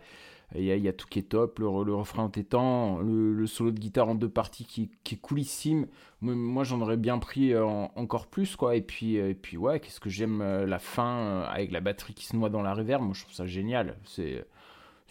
Il 0.57 0.63
y, 0.65 0.71
a, 0.71 0.75
y 0.77 0.87
a 0.87 0.93
tout 0.93 1.07
qui 1.09 1.19
est 1.19 1.23
top, 1.23 1.59
le, 1.59 1.65
le 1.83 1.95
refrain 1.95 2.23
entêtant, 2.23 2.99
le, 2.99 3.33
le 3.33 3.47
solo 3.47 3.71
de 3.71 3.79
guitare 3.79 4.09
en 4.09 4.15
deux 4.15 4.29
parties 4.29 4.65
qui, 4.65 4.91
qui 5.03 5.15
est 5.15 5.17
coolissime. 5.17 5.87
Moi, 6.21 6.35
moi, 6.35 6.63
j'en 6.63 6.81
aurais 6.81 6.97
bien 6.97 7.19
pris 7.19 7.53
euh, 7.53 7.65
en- 7.65 7.91
encore 7.95 8.27
plus, 8.27 8.55
quoi. 8.55 8.75
Et 8.75 8.81
puis, 8.81 9.17
euh, 9.19 9.29
et 9.31 9.35
puis 9.35 9.57
ouais, 9.57 9.79
qu'est-ce 9.79 9.99
que 9.99 10.09
j'aime 10.09 10.41
euh, 10.41 10.65
la 10.65 10.79
fin 10.79 11.41
avec 11.43 11.71
la 11.71 11.81
batterie 11.81 12.13
qui 12.13 12.25
se 12.25 12.35
noie 12.35 12.49
dans 12.49 12.61
la 12.61 12.73
reverb. 12.73 13.01
Moi, 13.03 13.13
je 13.13 13.21
trouve 13.23 13.33
ça 13.35 13.45
génial. 13.45 13.97
C'est 14.05 14.45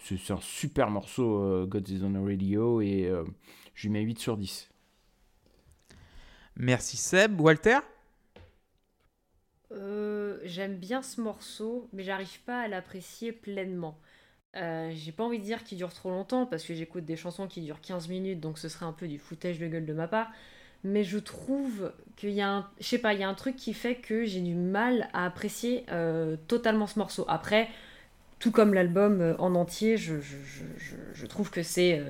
c'est 0.03 0.31
un 0.33 0.39
super 0.41 0.89
morceau, 0.91 1.65
God 1.67 1.87
is 1.89 2.03
on 2.03 2.13
the 2.13 2.25
Radio, 2.25 2.81
et 2.81 3.05
euh, 3.07 3.23
je 3.75 3.87
lui 3.87 3.93
mets 3.93 4.01
8 4.01 4.19
sur 4.19 4.37
10. 4.37 4.69
merci 6.55 6.97
Seb. 6.97 7.39
Walter? 7.39 7.79
Euh, 9.71 10.39
J'aime 10.43 10.77
bien 10.77 11.01
ce 11.01 11.21
morceau, 11.21 11.89
mais 11.93 12.03
j'arrive 12.03 12.41
pas 12.43 12.61
à 12.61 12.67
l'apprécier 12.67 13.31
pleinement. 13.31 13.99
Euh, 14.55 14.91
J'ai 14.93 15.11
pas 15.11 15.23
envie 15.23 15.39
de 15.39 15.43
dire 15.43 15.63
qu'il 15.63 15.77
dure 15.77 15.93
trop 15.93 16.09
longtemps, 16.09 16.45
parce 16.45 16.63
que 16.63 16.73
j'écoute 16.73 17.05
des 17.05 17.15
chansons 17.17 17.47
qui 17.47 17.61
durent 17.61 17.81
15 17.81 18.07
minutes, 18.07 18.39
donc 18.39 18.57
ce 18.57 18.69
serait 18.69 18.85
un 18.85 18.93
peu 18.93 19.07
du 19.07 19.19
foutage 19.19 19.59
de 19.59 19.67
gueule 19.67 19.85
de 19.85 19.93
ma 19.93 20.07
part. 20.07 20.27
Mais 20.83 21.03
je 21.03 21.17
trouve 21.17 21.91
qu'il 22.15 22.31
y 22.31 22.41
a 22.41 22.49
un, 22.49 22.67
je 22.79 22.85
sais 22.85 22.99
pas, 22.99 23.13
il 23.13 23.19
y 23.19 23.23
a 23.23 23.29
un 23.29 23.33
truc 23.33 23.55
qui 23.55 23.73
fait 23.73 23.95
que 23.95 24.25
j'ai 24.25 24.41
du 24.41 24.53
mal 24.55 25.09
à 25.13 25.25
apprécier 25.25 25.85
euh, 25.91 26.37
totalement 26.47 26.87
ce 26.87 26.99
morceau. 26.99 27.25
Après, 27.27 27.69
tout 28.39 28.51
comme 28.51 28.73
l'album 28.73 29.21
euh, 29.21 29.35
en 29.39 29.55
entier, 29.55 29.97
je, 29.97 30.15
je, 30.21 30.37
je, 31.13 31.25
trouve 31.27 31.51
que 31.51 31.63
c'est 31.63 32.01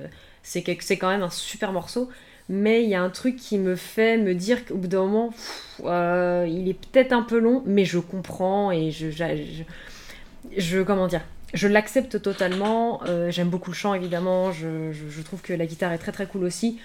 quand 0.98 1.08
même 1.10 1.22
un 1.22 1.30
super 1.30 1.72
morceau. 1.72 2.10
Mais 2.48 2.84
il 2.84 2.90
y 2.90 2.94
a 2.94 3.02
un 3.02 3.10
truc 3.10 3.36
qui 3.36 3.58
me 3.58 3.76
fait 3.76 4.18
me 4.18 4.34
dire 4.34 4.64
qu'au 4.66 4.76
bout 4.76 4.88
d'un 4.88 5.06
moment, 5.06 5.32
il 5.80 6.68
est 6.68 6.74
peut-être 6.92 7.12
un 7.12 7.22
peu 7.22 7.38
long, 7.38 7.62
mais 7.66 7.84
je 7.84 7.98
comprends 7.98 8.70
et 8.72 8.90
je, 8.92 9.10
je- 9.10 10.82
comment 10.82 11.06
dire, 11.06 11.22
je 11.54 11.68
l'accepte 11.68 12.20
totalement. 12.20 13.02
Euh, 13.06 13.30
J'aime 13.30 13.48
beaucoup 13.48 13.70
le 13.70 13.76
chant 13.76 13.94
évidemment. 13.94 14.52
Je, 14.52 15.22
trouve 15.22 15.42
que 15.42 15.52
la 15.52 15.66
guitare 15.66 15.92
est 15.92 15.98
très 15.98 16.12
très 16.12 16.26
cool 16.26 16.44
aussi. 16.44 16.78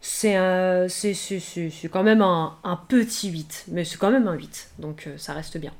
C'est 0.00 0.34
quand 0.34 2.02
même 2.04 2.22
un, 2.22 2.56
un 2.62 2.76
petit 2.76 3.30
8, 3.30 3.64
mais 3.68 3.84
c'est 3.84 3.98
quand 3.98 4.10
même 4.10 4.28
un 4.28 4.34
8, 4.34 4.70
donc 4.78 5.06
euh, 5.06 5.18
ça 5.18 5.32
reste 5.32 5.58
bien. 5.58 5.72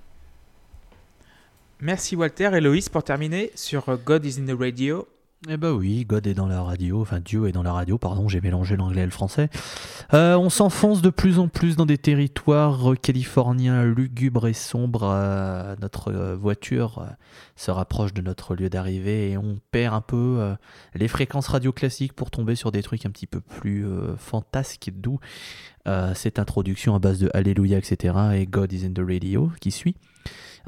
Merci 1.81 2.17
Walter. 2.17 2.51
Et 2.55 2.61
Loïs 2.61 2.89
pour 2.89 3.05
terminer 3.05 3.53
sur 3.55 3.97
God 4.05 4.25
is 4.25 4.41
in 4.41 4.47
the 4.53 4.59
Radio. 4.59 5.07
Eh 5.47 5.57
bah 5.57 5.73
oui, 5.73 6.05
God 6.05 6.27
est 6.27 6.35
dans 6.35 6.49
la 6.49 6.63
radio, 6.63 7.01
enfin 7.01 7.21
Dieu 7.21 7.47
est 7.47 7.53
dans 7.53 7.63
la 7.63 7.73
radio, 7.73 7.97
pardon, 7.97 8.29
j'ai 8.29 8.41
mélangé 8.41 8.77
l'anglais 8.77 9.03
et 9.03 9.05
le 9.05 9.13
français. 9.13 9.51
Euh, 10.13 10.37
on 10.37 10.51
s'enfonce 10.51 11.01
de 11.01 11.11
plus 11.11 11.39
en 11.39 11.47
plus 11.47 11.77
dans 11.77 11.87
des 11.87 11.97
territoires 11.97 12.95
californiens 13.01 13.85
lugubres 13.85 14.49
et 14.49 14.53
sombres. 14.53 15.05
Euh, 15.05 15.77
notre 15.81 16.13
euh, 16.13 16.35
voiture 16.35 17.07
se 17.55 17.71
rapproche 17.71 18.13
de 18.15 18.21
notre 18.21 18.57
lieu 18.57 18.69
d'arrivée 18.69 19.31
et 19.31 19.39
on 19.39 19.61
perd 19.71 19.95
un 19.95 20.01
peu 20.01 20.57
les 20.95 21.07
fréquences 21.07 21.47
radio 21.47 21.73
classiques 21.73 22.15
pour 22.15 22.33
tomber 22.33 22.57
sur 22.57 22.73
des 22.73 22.83
trucs 22.83 23.07
un 23.07 23.11
petit 23.11 23.29
peu 23.29 23.41
plus 23.41 23.87
fantasques, 24.17 24.91
d'où 24.93 25.21
cette 26.15 26.41
introduction 26.41 26.97
à 26.97 26.99
base 26.99 27.21
de 27.21 27.31
Alléluia, 27.33 27.79
etc. 27.79 28.15
et 28.35 28.47
God 28.47 28.73
is 28.73 28.85
in 28.85 28.93
the 28.93 29.07
radio 29.07 29.53
qui 29.61 29.71
suit 29.71 29.95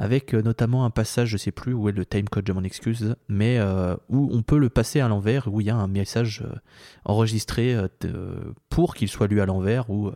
avec 0.01 0.33
euh, 0.33 0.41
notamment 0.41 0.87
un 0.87 0.91
passage, 0.91 1.29
je 1.29 1.37
sais 1.37 1.53
plus 1.53 1.75
où 1.75 1.87
est 1.91 1.93
le 1.93 2.07
timecode, 2.07 2.49
je 2.49 2.53
m'en 2.55 2.63
excuse, 2.63 3.17
mais 3.29 3.59
euh, 3.59 3.95
où 4.09 4.31
on 4.33 4.43
peut 4.43 4.57
le 4.57 4.71
passer 4.71 5.01
à 5.01 5.09
l'envers, 5.09 5.47
où 5.53 5.61
il 5.61 5.67
y 5.67 5.71
a 5.71 5.77
un 5.77 5.89
message 5.89 6.41
euh, 6.43 6.55
enregistré 7.05 7.77
pour 8.71 8.95
qu'il 8.95 9.09
soit 9.09 9.27
lu 9.27 9.43
à 9.43 9.47
l'envers, 9.47 9.91
où 9.91 10.11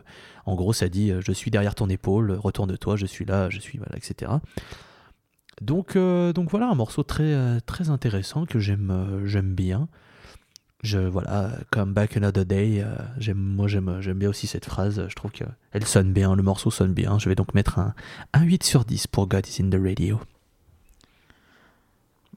en 0.47 0.55
gros 0.55 0.73
ça 0.73 0.89
dit 0.89 1.13
je 1.19 1.31
suis 1.31 1.51
derrière 1.51 1.75
ton 1.75 1.87
épaule, 1.87 2.31
retourne-toi, 2.31 2.95
je 2.95 3.05
suis 3.05 3.25
là, 3.25 3.51
je 3.51 3.59
suis 3.59 3.77
voilà, 3.77 3.95
etc. 3.95 4.31
Donc, 5.61 5.95
donc 5.95 6.49
voilà, 6.49 6.67
un 6.67 6.75
morceau 6.75 7.03
très, 7.03 7.61
très 7.61 7.91
intéressant 7.91 8.45
que 8.45 8.57
j'aime 8.57 9.21
j'aime 9.25 9.53
bien. 9.53 9.87
Je, 10.85 10.99
voilà, 10.99 11.51
comme 11.71 11.93
Back 11.93 12.15
Another 12.17 12.45
Day, 12.45 12.81
euh, 12.81 12.95
j'aime, 13.17 13.37
moi 13.39 13.67
j'aime, 13.67 13.97
j'aime 14.01 14.17
bien 14.19 14.29
aussi 14.29 14.45
cette 14.47 14.65
phrase, 14.65 15.05
je 15.09 15.15
trouve 15.15 15.31
qu'elle 15.31 15.85
sonne 15.85 16.13
bien, 16.13 16.35
le 16.35 16.43
morceau 16.43 16.69
sonne 16.71 16.93
bien. 16.93 17.17
Je 17.19 17.27
vais 17.27 17.35
donc 17.35 17.53
mettre 17.53 17.79
un, 17.79 17.93
un 18.33 18.43
8 18.43 18.63
sur 18.63 18.85
10 18.85 19.07
pour 19.07 19.27
God 19.27 19.47
is 19.47 19.61
in 19.61 19.69
the 19.69 19.81
Radio. 19.81 20.19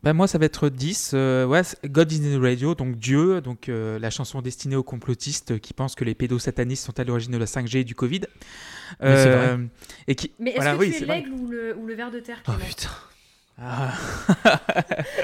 Bah, 0.05 0.13
moi, 0.13 0.29
ça 0.29 0.39
va 0.39 0.45
être 0.47 0.69
10. 0.69 1.11
euh, 1.15 1.45
ouais, 1.45 1.63
God 1.87 2.13
is 2.13 2.25
in 2.25 2.39
the 2.39 2.41
Radio, 2.41 2.75
donc 2.77 2.97
Dieu, 2.97 3.41
donc 3.41 3.69
euh, 3.69 3.99
la 3.99 4.11
chanson 4.11 4.41
destinée 4.41 4.77
aux 4.77 4.85
complotistes 4.85 5.59
qui 5.59 5.75
pensent 5.75 5.97
que 5.97 6.05
les 6.05 6.15
pédosatanistes 6.15 6.85
sont 6.87 6.99
à 7.01 7.05
l'origine 7.05 7.33
de 7.33 7.39
la 7.39 7.47
5G 7.47 7.79
et 7.79 7.85
du 7.85 7.97
Covid. 7.97 8.21
Mais 9.03 9.25
c'est 9.25 9.59
Et 10.07 10.15
qui, 10.15 10.33
Mais 10.39 10.51
est-ce 10.51 10.57
voilà, 10.57 10.75
que 10.75 10.79
oui, 10.81 10.91
tu 10.91 10.95
es 10.95 10.99
c'est 11.01 11.05
vrai. 11.05 11.17
l'aigle 11.21 11.33
ou 11.33 11.49
le, 11.51 11.77
ou 11.77 11.87
le 11.87 11.95
ver 11.95 12.11
de 12.13 12.21
terre 12.21 12.43
Oh 12.49 12.53
putain. 12.65 12.89
Ah. 13.61 13.93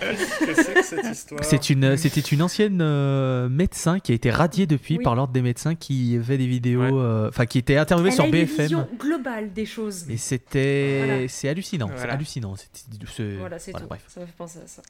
Qu'est-ce 0.00 0.44
que 0.46 0.54
c'est 0.62 0.74
que 0.74 0.82
cette 0.82 1.04
histoire 1.06 1.44
C'est 1.44 1.70
une, 1.70 1.96
c'était 1.96 2.20
une 2.20 2.42
ancienne 2.42 2.80
euh, 2.82 3.48
médecin 3.48 4.00
qui 4.00 4.12
a 4.12 4.14
été 4.14 4.30
radiée 4.30 4.66
depuis 4.66 4.96
Oui. 4.98 5.04
par 5.04 5.14
l'ordre 5.14 5.32
des 5.32 5.42
médecins 5.42 5.74
qui 5.74 6.18
fait 6.22 6.36
des 6.38 6.46
vidéos, 6.46 6.82
Ouais. 6.82 6.90
euh, 6.92 7.28
enfin 7.28 7.46
qui 7.46 7.58
était 7.58 7.76
interviewée 7.76 8.08
Elle 8.10 8.14
sur 8.14 8.24
a 8.24 8.26
une 8.26 8.32
BFM. 8.32 8.62
vision 8.62 8.88
globale 8.98 9.52
des 9.52 9.66
choses. 9.66 10.08
Et 10.10 10.16
c'était, 10.16 11.02
Voilà. 11.06 11.28
c'est 11.28 11.48
hallucinant, 11.48 11.90
c'est 11.96 12.08
hallucinant. 12.08 12.54
C'est- 12.56 13.36
Voilà, 13.36 13.58
c'est 13.58 13.72
tout. 13.72 13.86
bref. 13.88 14.02
Ça 14.08 14.20
me 14.20 14.26
fait 14.26 14.32
penser 14.36 14.58
à 14.64 14.66
ça. 14.66 14.82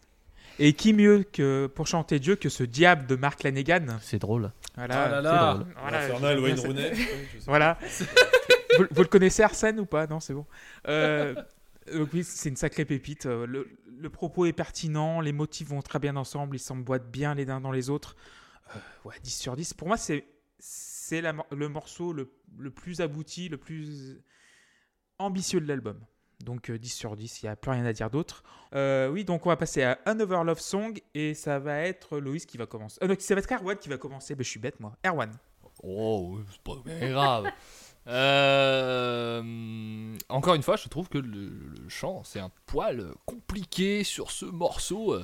Et 0.58 0.72
qui 0.72 0.92
mieux 0.92 1.24
que 1.32 1.66
pour 1.66 1.86
chanter 1.88 2.20
Dieu 2.20 2.36
que 2.36 2.48
ce 2.48 2.62
diable 2.62 3.06
de 3.06 3.16
Mark 3.16 3.42
Lanegan? 3.42 3.98
C'est 4.00 4.20
drôle. 4.20 4.52
Voilà. 4.76 4.94
Ah 5.04 5.08
là 5.08 5.16
c'est 5.16 5.22
là. 5.22 5.54
drôle. 5.54 5.66
Voilà, 5.82 5.98
Infernal, 5.98 6.38
Wayne 6.40 6.60
Rooney. 6.60 6.92
Voilà. 7.46 7.76
vous, 8.78 8.84
vous 8.90 9.02
le 9.02 9.08
connaissez 9.08 9.42
Arsène 9.42 9.80
ou 9.80 9.84
pas? 9.84 10.06
Non, 10.06 10.20
c'est 10.20 10.32
bon. 10.32 10.46
Euh, 10.88 11.34
donc 11.92 12.10
oui, 12.12 12.24
c'est 12.24 12.48
une 12.48 12.56
sacrée 12.56 12.84
pépite. 12.84 13.26
Euh, 13.26 13.46
Le, 13.46 14.10
propos 14.10 14.46
est 14.46 14.52
pertinent, 14.52 15.20
les 15.20 15.32
motifs 15.32 15.68
vont 15.68 15.82
très 15.82 15.98
bien 15.98 16.16
ensemble, 16.16 16.56
ils 16.56 16.60
s'emboîtent 16.60 17.10
bien 17.10 17.34
les 17.34 17.48
uns 17.50 17.60
dans 17.60 17.72
les 17.72 17.90
autres. 17.90 18.16
Euh, 18.74 18.78
ouais, 19.06 19.14
10 19.22 19.30
sur 19.30 19.56
10. 19.56 19.74
Pour 19.74 19.88
moi, 19.88 19.96
c'est 19.96 20.24
le 21.10 21.68
morceau 21.68 22.12
le, 22.12 22.32
le 22.58 22.70
plus 22.70 23.00
abouti, 23.00 23.48
le 23.48 23.56
plus 23.56 24.22
ambitieux 25.18 25.60
de 25.60 25.66
l'album. 25.66 25.98
Donc 26.44 26.70
euh, 26.70 26.78
10 26.78 26.88
sur 26.88 27.16
10, 27.16 27.42
il 27.42 27.46
n'y 27.46 27.50
a 27.50 27.56
plus 27.56 27.70
rien 27.70 27.84
à 27.84 27.92
dire 27.92 28.10
d'autre. 28.10 28.42
Euh, 28.74 29.08
oui, 29.08 29.24
donc 29.24 29.46
on 29.46 29.48
va 29.48 29.56
passer 29.56 29.82
à 29.82 29.98
Another 30.04 30.44
Love 30.44 30.60
Song 30.60 30.98
et 31.14 31.34
ça 31.34 31.58
va 31.58 31.80
être 31.80 32.18
Loïs 32.18 32.46
qui 32.46 32.56
va 32.56 32.66
commencer. 32.66 32.98
Euh, 33.02 33.08
non, 33.08 33.14
ça 33.18 33.34
va 33.34 33.40
être 33.40 33.52
Erwan 33.52 33.76
qui 33.78 33.88
va 33.88 33.96
commencer. 33.96 34.34
Ben, 34.34 34.44
je 34.44 34.50
suis 34.50 34.60
bête 34.60 34.78
moi. 34.80 34.96
Erwan. 35.04 35.32
Oh, 35.82 36.38
c'est 36.50 36.62
pas 36.62 36.76
grave. 36.84 37.46
Euh, 38.06 39.42
encore 40.28 40.54
une 40.54 40.62
fois, 40.62 40.76
je 40.76 40.88
trouve 40.88 41.08
que 41.08 41.18
le, 41.18 41.50
chant, 41.88 42.22
c'est 42.24 42.40
un 42.40 42.50
poil 42.66 43.12
compliqué 43.26 44.04
sur 44.04 44.30
ce 44.30 44.44
morceau. 44.44 45.18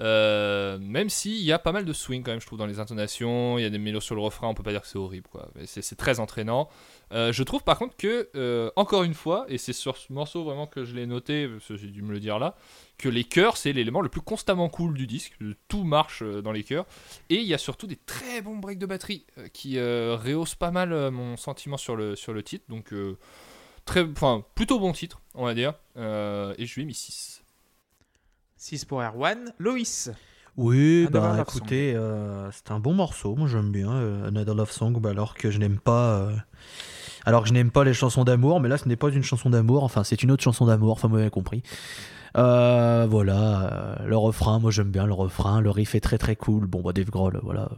Euh, 0.00 0.78
même 0.80 1.08
s'il 1.08 1.42
y 1.42 1.50
a 1.50 1.58
pas 1.58 1.72
mal 1.72 1.84
de 1.84 1.92
swing 1.92 2.22
quand 2.22 2.30
même, 2.30 2.40
je 2.40 2.46
trouve, 2.46 2.58
dans 2.58 2.66
les 2.66 2.78
intonations, 2.78 3.58
il 3.58 3.62
y 3.62 3.64
a 3.64 3.70
des 3.70 3.78
mélodies 3.78 4.04
sur 4.04 4.14
le 4.14 4.20
refrain, 4.20 4.48
on 4.48 4.54
peut 4.54 4.62
pas 4.62 4.70
dire 4.70 4.82
que 4.82 4.86
c'est 4.86 4.98
horrible, 4.98 5.28
quoi. 5.28 5.48
C'est 5.64 5.96
très 5.96 6.20
entraînant. 6.20 6.68
Euh, 7.12 7.32
je 7.32 7.42
trouve 7.42 7.64
par 7.64 7.78
contre 7.78 7.96
que, 7.96 8.28
euh, 8.36 8.70
encore 8.76 9.02
une 9.02 9.14
fois, 9.14 9.46
et 9.48 9.58
c'est 9.58 9.72
sur 9.72 9.96
ce 9.96 10.12
morceau 10.12 10.44
vraiment 10.44 10.66
que 10.66 10.84
je 10.84 10.94
l'ai 10.94 11.06
noté, 11.06 11.48
parce 11.48 11.66
que 11.66 11.76
j'ai 11.76 11.88
dû 11.88 12.02
me 12.02 12.12
le 12.12 12.20
dire 12.20 12.38
là, 12.38 12.54
que 12.96 13.08
les 13.08 13.24
chœurs, 13.24 13.56
c'est 13.56 13.72
l'élément 13.72 14.00
le 14.00 14.08
plus 14.08 14.20
constamment 14.20 14.68
cool 14.68 14.94
du 14.94 15.06
disque. 15.06 15.36
Tout 15.68 15.84
marche 15.84 16.22
dans 16.22 16.52
les 16.52 16.64
chœurs. 16.64 16.86
Et 17.28 17.36
il 17.36 17.46
y 17.46 17.54
a 17.54 17.58
surtout 17.58 17.86
des 17.86 17.96
très 17.96 18.42
bons 18.42 18.56
breaks 18.56 18.78
de 18.78 18.86
batterie 18.86 19.24
qui 19.52 19.80
rehaussent 19.80 20.56
pas 20.56 20.72
mal 20.72 21.10
mon 21.10 21.36
sentiment 21.36 21.76
sur 21.76 21.94
le, 21.94 22.16
sur 22.16 22.32
le 22.32 22.42
titre. 22.42 22.64
Donc, 22.68 22.92
très, 23.84 24.04
plutôt 24.56 24.80
bon 24.80 24.92
titre, 24.92 25.20
on 25.34 25.44
va 25.44 25.54
dire. 25.54 25.74
Et 25.96 26.66
je 26.66 26.74
lui 26.74 26.82
ai 26.82 26.86
mis 26.86 26.94
6. 26.94 27.44
6 28.58 28.84
pour 28.84 29.00
Erwan. 29.02 29.52
Loïs. 29.58 30.10
Oui, 30.56 31.06
Another 31.08 31.22
bah 31.22 31.36
Love 31.36 31.46
écoutez, 31.48 31.94
euh, 31.94 32.50
c'est 32.50 32.72
un 32.72 32.80
bon 32.80 32.92
morceau. 32.92 33.36
Moi 33.36 33.46
j'aime 33.48 33.70
bien 33.70 33.92
euh, 33.92 34.26
Another 34.28 34.54
Love 34.56 34.72
Song, 34.72 34.98
bah, 35.00 35.10
alors 35.10 35.34
que 35.34 35.50
je 35.52 35.58
n'aime 35.58 35.78
pas, 35.78 36.14
euh, 36.16 36.36
alors 37.24 37.42
que 37.42 37.48
je 37.48 37.54
n'aime 37.54 37.70
pas 37.70 37.84
les 37.84 37.94
chansons 37.94 38.24
d'amour. 38.24 38.60
Mais 38.60 38.68
là, 38.68 38.76
ce 38.76 38.88
n'est 38.88 38.96
pas 38.96 39.10
une 39.10 39.22
chanson 39.22 39.50
d'amour. 39.50 39.84
Enfin, 39.84 40.02
c'est 40.02 40.22
une 40.22 40.32
autre 40.32 40.42
chanson 40.42 40.66
d'amour. 40.66 40.92
Enfin, 40.92 41.06
vous 41.08 41.14
m'avez 41.16 41.30
compris. 41.30 41.62
Voilà, 42.34 43.98
le 44.04 44.16
refrain. 44.16 44.58
Moi 44.58 44.70
j'aime 44.72 44.90
bien 44.90 45.06
le 45.06 45.12
refrain. 45.14 45.60
Le 45.60 45.70
riff 45.70 45.94
est 45.94 46.00
très 46.00 46.18
très 46.18 46.34
cool. 46.36 46.66
Bon, 46.66 46.82
bah 46.82 46.92
Dave 46.92 47.10
Grohl, 47.10 47.38
voilà. 47.42 47.70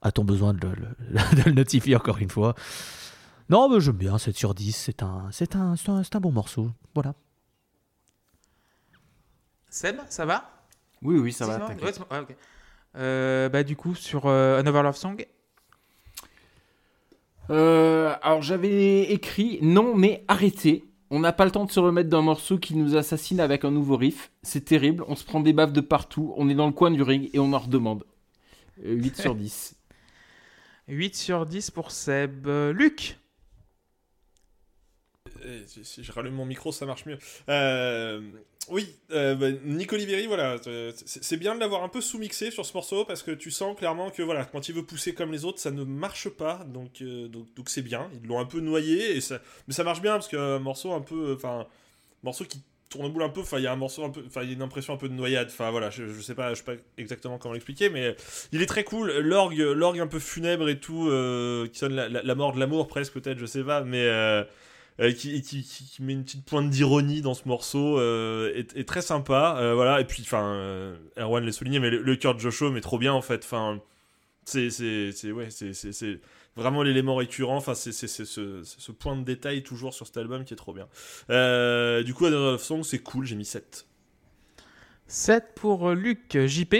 A-t-on 0.00 0.24
besoin 0.24 0.54
de 0.54 0.66
le, 0.66 0.72
le- 1.10 1.36
de 1.36 1.42
le 1.50 1.52
notifier 1.52 1.96
encore 1.96 2.18
une 2.18 2.30
fois? 2.30 2.54
Non, 3.50 3.68
mais 3.68 3.80
j'aime 3.80 3.96
bien. 3.96 4.16
7 4.18 4.34
sur 4.36 4.54
10. 4.54 4.72
C'est 4.72 5.02
un, 5.02 5.28
c'est 5.30 5.56
un, 5.56 5.76
c'est 5.76 5.90
un, 5.90 6.02
c'est 6.02 6.16
un 6.16 6.20
bon 6.20 6.32
morceau. 6.32 6.70
Voilà. 6.94 7.14
Seb, 9.72 9.96
ça 10.10 10.26
va? 10.26 10.50
Oui, 11.00 11.18
oui, 11.18 11.32
ça 11.32 11.46
va. 11.46 11.66
Ouais, 11.66 11.74
ouais, 11.82 12.18
ok. 12.20 12.36
Euh, 12.94 13.48
bah 13.48 13.62
du 13.62 13.74
coup 13.74 13.94
sur 13.94 14.26
euh, 14.26 14.60
Another 14.60 14.82
Love 14.82 14.96
Song? 14.96 15.26
Euh, 17.48 18.14
alors 18.20 18.42
j'avais 18.42 19.04
écrit 19.04 19.58
non 19.62 19.96
mais 19.96 20.24
arrêtez. 20.28 20.84
On 21.08 21.20
n'a 21.20 21.32
pas 21.32 21.46
le 21.46 21.50
temps 21.50 21.64
de 21.64 21.70
se 21.70 21.80
remettre 21.80 22.10
d'un 22.10 22.20
morceau 22.20 22.58
qui 22.58 22.76
nous 22.76 22.96
assassine 22.96 23.40
avec 23.40 23.64
un 23.64 23.70
nouveau 23.70 23.96
riff. 23.96 24.30
C'est 24.42 24.66
terrible, 24.66 25.04
on 25.08 25.16
se 25.16 25.24
prend 25.24 25.40
des 25.40 25.54
baffes 25.54 25.72
de 25.72 25.80
partout, 25.80 26.34
on 26.36 26.50
est 26.50 26.54
dans 26.54 26.66
le 26.66 26.72
coin 26.72 26.90
du 26.90 27.02
ring 27.02 27.30
et 27.32 27.38
on 27.38 27.54
en 27.54 27.58
redemande. 27.58 28.04
Euh, 28.84 28.92
8 28.92 29.16
sur 29.16 29.34
10. 29.36 29.74
8 30.88 31.16
sur 31.16 31.46
10 31.46 31.70
pour 31.70 31.92
Seb. 31.92 32.46
Euh, 32.46 32.74
Luc? 32.74 33.18
Euh, 35.44 35.62
si, 35.66 36.04
je 36.04 36.12
rallume 36.12 36.34
mon 36.34 36.46
micro, 36.46 36.72
ça 36.72 36.86
marche 36.86 37.06
mieux. 37.06 37.18
Euh, 37.48 38.20
oui, 38.68 38.94
euh, 39.10 39.34
bah, 39.34 39.48
voilà, 40.28 40.56
euh, 40.66 40.92
c'est 41.04 41.36
bien 41.36 41.54
de 41.54 41.60
l'avoir 41.60 41.82
un 41.82 41.88
peu 41.88 42.00
sous-mixé 42.00 42.50
sur 42.50 42.64
ce 42.64 42.72
morceau 42.74 43.04
parce 43.04 43.22
que 43.22 43.32
tu 43.32 43.50
sens 43.50 43.76
clairement 43.76 44.10
que 44.10 44.22
voilà, 44.22 44.44
quand 44.44 44.68
il 44.68 44.74
veut 44.74 44.84
pousser 44.84 45.14
comme 45.14 45.32
les 45.32 45.44
autres, 45.44 45.58
ça 45.58 45.70
ne 45.72 45.82
marche 45.82 46.28
pas, 46.28 46.64
donc 46.72 47.02
euh, 47.02 47.26
donc 47.28 47.46
c'est 47.68 47.82
bien. 47.82 48.08
Ils 48.22 48.28
l'ont 48.28 48.38
un 48.38 48.44
peu 48.44 48.60
noyé 48.60 49.16
et 49.16 49.20
ça, 49.20 49.40
mais 49.66 49.74
ça 49.74 49.82
marche 49.84 50.00
bien 50.00 50.12
parce 50.12 50.28
qu'un 50.28 50.60
morceau 50.60 50.92
un 50.92 51.00
peu, 51.00 51.34
enfin, 51.34 51.66
morceau 52.22 52.44
qui 52.44 52.62
tourne 52.88 53.10
boule 53.12 53.24
un 53.24 53.30
peu. 53.30 53.40
Enfin, 53.40 53.58
il 53.58 53.64
y 53.64 53.66
a 53.66 53.72
un 53.72 53.76
morceau 53.76 54.04
enfin, 54.04 54.42
il 54.42 54.48
y 54.48 54.52
a 54.52 54.54
une 54.54 54.62
impression 54.62 54.92
un 54.94 54.98
peu 54.98 55.08
de 55.08 55.14
noyade. 55.14 55.48
Enfin 55.50 55.70
voilà, 55.72 55.90
je, 55.90 56.06
je 56.06 56.20
sais 56.20 56.34
pas, 56.36 56.50
je 56.50 56.58
sais 56.58 56.64
pas 56.64 56.74
exactement 56.98 57.38
comment 57.38 57.54
l'expliquer, 57.54 57.88
mais 57.90 58.14
il 58.52 58.62
est 58.62 58.66
très 58.66 58.84
cool. 58.84 59.10
L'orgue, 59.18 59.58
l'orgue 59.58 59.98
un 59.98 60.06
peu 60.06 60.20
funèbre 60.20 60.68
et 60.68 60.78
tout, 60.78 61.06
qui 61.72 61.78
sonne 61.78 61.94
la, 61.94 62.08
la- 62.08 62.34
mort 62.36 62.52
de 62.52 62.60
l'amour 62.60 62.86
presque 62.86 63.14
peut-être, 63.14 63.38
je 63.38 63.46
sais 63.46 63.64
pas, 63.64 63.82
mais 63.82 64.06
euh, 65.00 65.12
qui, 65.12 65.42
met 66.00 66.12
une 66.12 66.24
petite 66.24 66.44
pointe 66.44 66.68
d'ironie 66.68 67.22
dans 67.22 67.34
ce 67.34 67.48
morceau 67.48 67.98
euh, 67.98 68.52
est, 68.54 68.86
très 68.86 69.00
sympa 69.00 69.56
euh, 69.58 69.74
voilà 69.74 70.00
et 70.00 70.04
puis 70.04 70.22
enfin 70.22 70.94
Erwan 71.16 71.44
l'a 71.44 71.52
souligné 71.52 71.78
mais 71.78 71.90
le, 71.90 72.16
cœur 72.16 72.34
de 72.34 72.40
Joshua 72.40 72.70
met 72.70 72.80
trop 72.82 72.98
bien 72.98 73.12
en 73.12 73.22
fait 73.22 73.42
enfin 73.44 73.80
c'est 74.44 74.68
c'est 74.70 75.32
ouais 75.32 75.48
c'est 75.50 76.20
vraiment 76.56 76.82
l'élément 76.82 77.16
récurrent 77.16 77.56
enfin 77.56 77.74
c'est 77.74 77.92
ce, 77.92 78.24
ce 78.64 78.92
point 78.92 79.16
de 79.16 79.24
détail 79.24 79.62
toujours 79.62 79.94
sur 79.94 80.06
cet 80.06 80.18
album 80.18 80.44
qui 80.44 80.52
est 80.52 80.56
trop 80.58 80.74
bien 80.74 80.86
du 82.02 82.12
coup 82.14 82.26
Another 82.26 82.60
Song 82.60 82.82
c'est 82.82 82.98
cool 82.98 83.24
j'ai 83.24 83.36
mis 83.36 83.46
7 83.46 83.86
7 85.06 85.52
pour 85.54 85.90
Luc. 85.90 86.38
JP. 86.46 86.74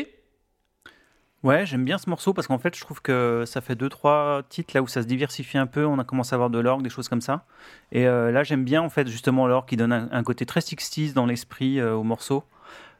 Ouais, 1.42 1.66
j'aime 1.66 1.84
bien 1.84 1.98
ce 1.98 2.08
morceau 2.08 2.32
parce 2.32 2.46
qu'en 2.46 2.58
fait, 2.58 2.76
je 2.76 2.80
trouve 2.80 3.02
que 3.02 3.42
ça 3.46 3.60
fait 3.60 3.74
deux 3.74 3.88
trois 3.88 4.44
titres 4.48 4.76
là 4.76 4.82
où 4.82 4.86
ça 4.86 5.02
se 5.02 5.08
diversifie 5.08 5.58
un 5.58 5.66
peu. 5.66 5.84
On 5.84 5.98
a 5.98 6.04
commencé 6.04 6.34
à 6.34 6.36
avoir 6.36 6.50
de 6.50 6.58
l'orgue, 6.60 6.82
des 6.82 6.88
choses 6.90 7.08
comme 7.08 7.20
ça. 7.20 7.46
Et 7.90 8.06
euh, 8.06 8.30
là, 8.30 8.44
j'aime 8.44 8.64
bien 8.64 8.80
en 8.80 8.88
fait 8.88 9.08
justement 9.08 9.48
l'orgue 9.48 9.68
qui 9.68 9.76
donne 9.76 9.92
un, 9.92 10.08
un 10.12 10.22
côté 10.22 10.46
très 10.46 10.60
60s 10.60 11.14
dans 11.14 11.26
l'esprit 11.26 11.80
euh, 11.80 11.94
au 11.94 12.04
morceau. 12.04 12.44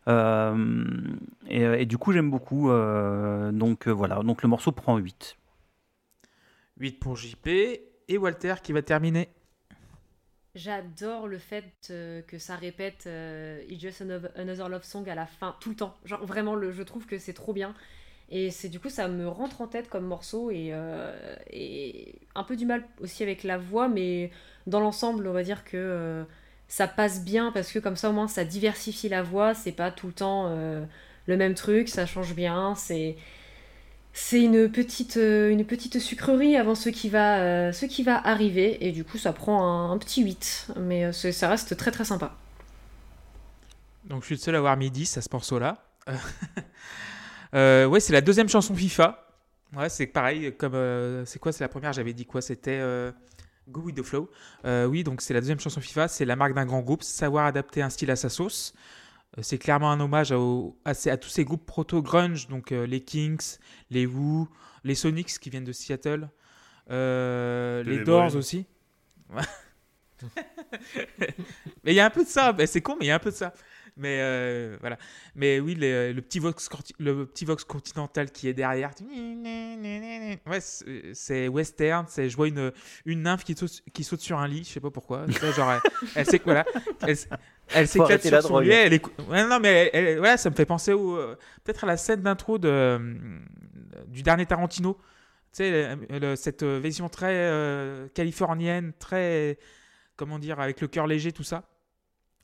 Euh, 0.09 0.75
et, 1.49 1.63
et 1.63 1.87
du 1.87 1.99
coup, 1.99 2.13
j'aime 2.13 2.31
beaucoup. 2.31 2.71
euh, 2.71 3.53
donc 3.53 3.87
euh, 3.87 3.93
voilà, 3.93 4.17
donc 4.25 4.43
le 4.43 4.49
morceau 4.49 4.73
prend 4.73 4.97
8. 4.97 5.37
8 6.79 6.99
pour 6.99 7.17
JP. 7.17 7.47
Et 8.09 8.19
Walter 8.19 8.55
qui 8.63 8.73
va 8.73 8.83
terminer. 8.83 9.29
J'adore 10.55 11.29
le 11.29 11.39
fait 11.39 11.73
euh, 11.91 12.21
que 12.23 12.39
ça 12.39 12.57
répète 12.57 13.05
euh, 13.07 13.63
It's 13.69 13.81
Just 13.81 14.03
Another, 14.03 14.31
Another 14.37 14.69
Love 14.69 14.83
Song 14.85 15.09
à 15.09 15.15
la 15.15 15.25
fin, 15.27 15.57
tout 15.61 15.71
le 15.71 15.77
temps. 15.77 15.97
Genre 16.05 16.25
vraiment, 16.27 16.55
le, 16.55 16.73
je 16.73 16.83
trouve 16.83 17.07
que 17.07 17.19
c'est 17.19 17.33
trop 17.33 17.55
bien. 17.55 17.75
Et 18.35 18.51
c'est 18.51 18.71
du 18.71 18.81
coup, 18.81 18.89
ça 18.89 19.09
me 19.09 19.29
rentre 19.29 19.61
en 19.61 19.67
tête 19.67 19.91
comme 19.91 20.07
morceau 20.07 20.51
et, 20.51 20.71
euh, 20.73 21.13
et 21.51 22.15
un 22.35 22.45
peu 22.45 22.57
du 22.57 22.65
mal 22.65 22.83
aussi 23.03 23.23
avec 23.23 23.45
la 23.45 23.59
voix, 23.59 23.89
mais 23.89 24.31
dans 24.67 24.81
l'ensemble, 24.81 25.29
on 25.29 25.35
va 25.35 25.43
dire 25.43 25.65
que 25.65 25.77
euh, 25.77 26.25
ça 26.67 26.89
passe 26.89 27.23
bien 27.23 27.53
parce 27.53 27.71
que 27.71 27.79
comme 27.79 27.95
ça, 27.95 28.09
au 28.09 28.15
moins, 28.15 28.29
ça 28.29 28.47
diversifie 28.47 29.11
la 29.11 29.23
voix. 29.23 29.53
C'est 29.53 29.73
pas 29.73 29.91
tout 29.91 30.07
le 30.07 30.15
temps 30.15 30.47
euh, 30.47 30.83
le 31.27 31.37
même 31.37 31.53
truc, 31.53 31.91
ça 31.91 32.07
change 32.07 32.35
bien. 32.35 32.75
C'est 32.75 33.17
c'est 34.15 34.43
une 34.43 34.71
petite, 34.71 35.17
une 35.17 35.67
petite 35.67 35.99
sucrerie 35.99 36.57
avant 36.57 36.75
ce 36.75 36.89
qui, 36.89 37.11
va, 37.11 37.73
ce 37.73 37.87
qui 37.87 38.03
va 38.03 38.17
arriver. 38.27 38.87
Et 38.87 38.93
du 38.93 39.05
coup, 39.05 39.19
ça 39.19 39.33
prend 39.33 39.91
un, 39.91 39.99
petit 39.99 40.23
8. 40.23 40.73
Mais 40.81 41.13
ça 41.13 41.49
reste 41.49 41.77
très 41.77 41.91
très 41.91 42.05
sympa. 42.05 42.37
Donc 44.05 44.23
je 44.23 44.27
suis 44.27 44.35
le 44.35 44.41
seul 44.41 44.55
à 44.55 44.59
avoir 44.59 44.77
mis 44.77 44.91
10 44.91 45.19
à 45.19 45.23
ce 45.23 45.29
morceau-là. 45.33 45.85
Euh, 47.55 47.87
ouais, 47.87 48.01
c'est 48.01 48.13
la 48.13 48.21
deuxième 48.21 48.49
chanson 48.49 48.75
FIFA. 48.75 49.25
Ouais, 49.77 49.89
c'est 49.89 50.07
pareil. 50.07 50.55
Comme 50.57 50.75
euh, 50.75 51.25
c'est 51.25 51.39
quoi 51.39 51.53
C'est 51.53 51.65
la 51.65 51.69
première. 51.69 51.93
J'avais 51.93 52.13
dit 52.13 52.27
quoi 52.27 52.41
C'était 52.41 52.79
euh, 52.81 53.13
Go 53.69 53.83
with 53.83 53.97
the 53.97 54.03
flow. 54.03 54.31
Oui, 54.65 55.05
donc 55.05 55.21
c'est 55.21 55.35
la 55.35 55.41
deuxième 55.41 55.61
chanson 55.61 55.81
FIFA. 55.81 56.09
C'est 56.09 56.25
la 56.25 56.37
marque 56.37 56.55
d'un 56.55 56.67
grand 56.67 56.81
groupe, 56.81 57.03
savoir 57.03 57.47
adapter 57.47 57.83
un 57.83 57.91
style 57.91 58.11
à 58.11 58.17
sa 58.17 58.29
sauce. 58.29 58.75
C'est 59.41 59.57
clairement 59.57 59.91
un 59.91 59.99
hommage 59.99 60.35
à, 60.85 61.17
tous 61.17 61.29
ces 61.31 61.45
groupes 61.47 61.65
proto-grunge, 61.65 62.49
donc 62.49 62.71
les 62.71 63.01
Kings, 63.01 63.57
les 63.91 64.05
Who, 64.05 64.47
les 64.85 64.95
Sonics 64.95 65.39
qui 65.39 65.49
viennent 65.49 65.65
de 65.65 65.73
Seattle, 65.73 66.29
les 66.91 67.83
Les 67.85 68.05
Doors 68.05 68.37
aussi. 68.37 68.67
mais 71.85 71.93
il 71.93 71.95
y 71.95 72.01
a 72.01 72.05
un 72.05 72.11
peu 72.11 72.25
de 72.25 72.29
ça. 72.29 72.55
C'est 72.67 72.83
con, 72.83 72.97
mais 72.99 73.07
il 73.07 73.09
y 73.09 73.11
a 73.11 73.15
un 73.15 73.21
peu 73.21 73.31
de 73.31 73.37
ça. 73.37 73.55
Mais 73.97 74.19
euh, 74.21 74.77
voilà. 74.81 74.97
Mais 75.35 75.61
oui, 75.61 75.75
les- 75.75 76.13
le, 76.13 76.23
petit 76.23 76.39
Vox, 76.39 76.69
le 76.99 77.27
petit 77.27 77.45
Vox 77.45 77.63
continental 77.65 78.31
qui 78.31 78.49
est 78.49 78.55
derrière. 78.55 78.91
Ouais, 80.47 80.61
c'est 81.15 81.49
western. 81.49 82.07
C'est 82.09 82.29
je 82.31 82.37
vois 82.37 82.49
une, 82.49 82.73
une 83.05 83.23
nymphe 83.23 83.45
qui 83.45 83.55
saute, 83.55 83.83
qui 83.93 84.03
saute 84.05 84.21
sur 84.21 84.39
un 84.39 84.49
lit. 84.49 84.65
Je 84.65 84.71
sais 84.71 84.81
pas 84.81 84.91
pourquoi. 84.91 85.27
Genre, 85.29 85.73
elle, 85.73 85.81
elle 86.17 86.27
sait 86.27 86.39
que 86.39 86.45
voilà. 86.45 86.65
Elle, 87.03 87.17
elle 87.69 87.87
s'éclate 87.89 88.23
sur 88.23 88.31
son 88.49 88.59
lit. 88.61 88.69
Elle 88.87 88.95
écou- 88.95 89.11
ouais, 89.29 89.47
non, 89.47 89.61
mais 89.61 89.91
elle- 89.93 90.19
voilà, 90.19 90.37
ça 90.37 90.49
me 90.51 90.55
fait 90.55 90.65
penser 90.67 90.93
au 90.95 91.17
euh, 91.17 91.37
peut-être 91.65 91.85
à 91.85 91.87
la 91.87 91.97
scène 91.99 92.23
d'intro 92.23 92.59
de 92.59 92.69
euh, 92.69 92.99
du 94.09 94.23
dernier 94.23 94.47
Tarantino. 94.47 94.95
Tu 95.53 95.59
sais, 95.59 95.97
le- 96.09 96.19
le- 96.19 96.37
cette 96.37 96.63
euh, 96.63 96.81
vision 96.83 97.11
très 97.11 97.35
euh, 97.35 98.09
californienne, 98.15 98.93
très 98.99 99.59
comment 100.17 100.39
dire, 100.39 100.61
avec 100.61 100.81
le 100.81 100.89
cœur 100.89 101.07
léger, 101.07 101.33
tout 101.33 101.43
ça. 101.43 101.65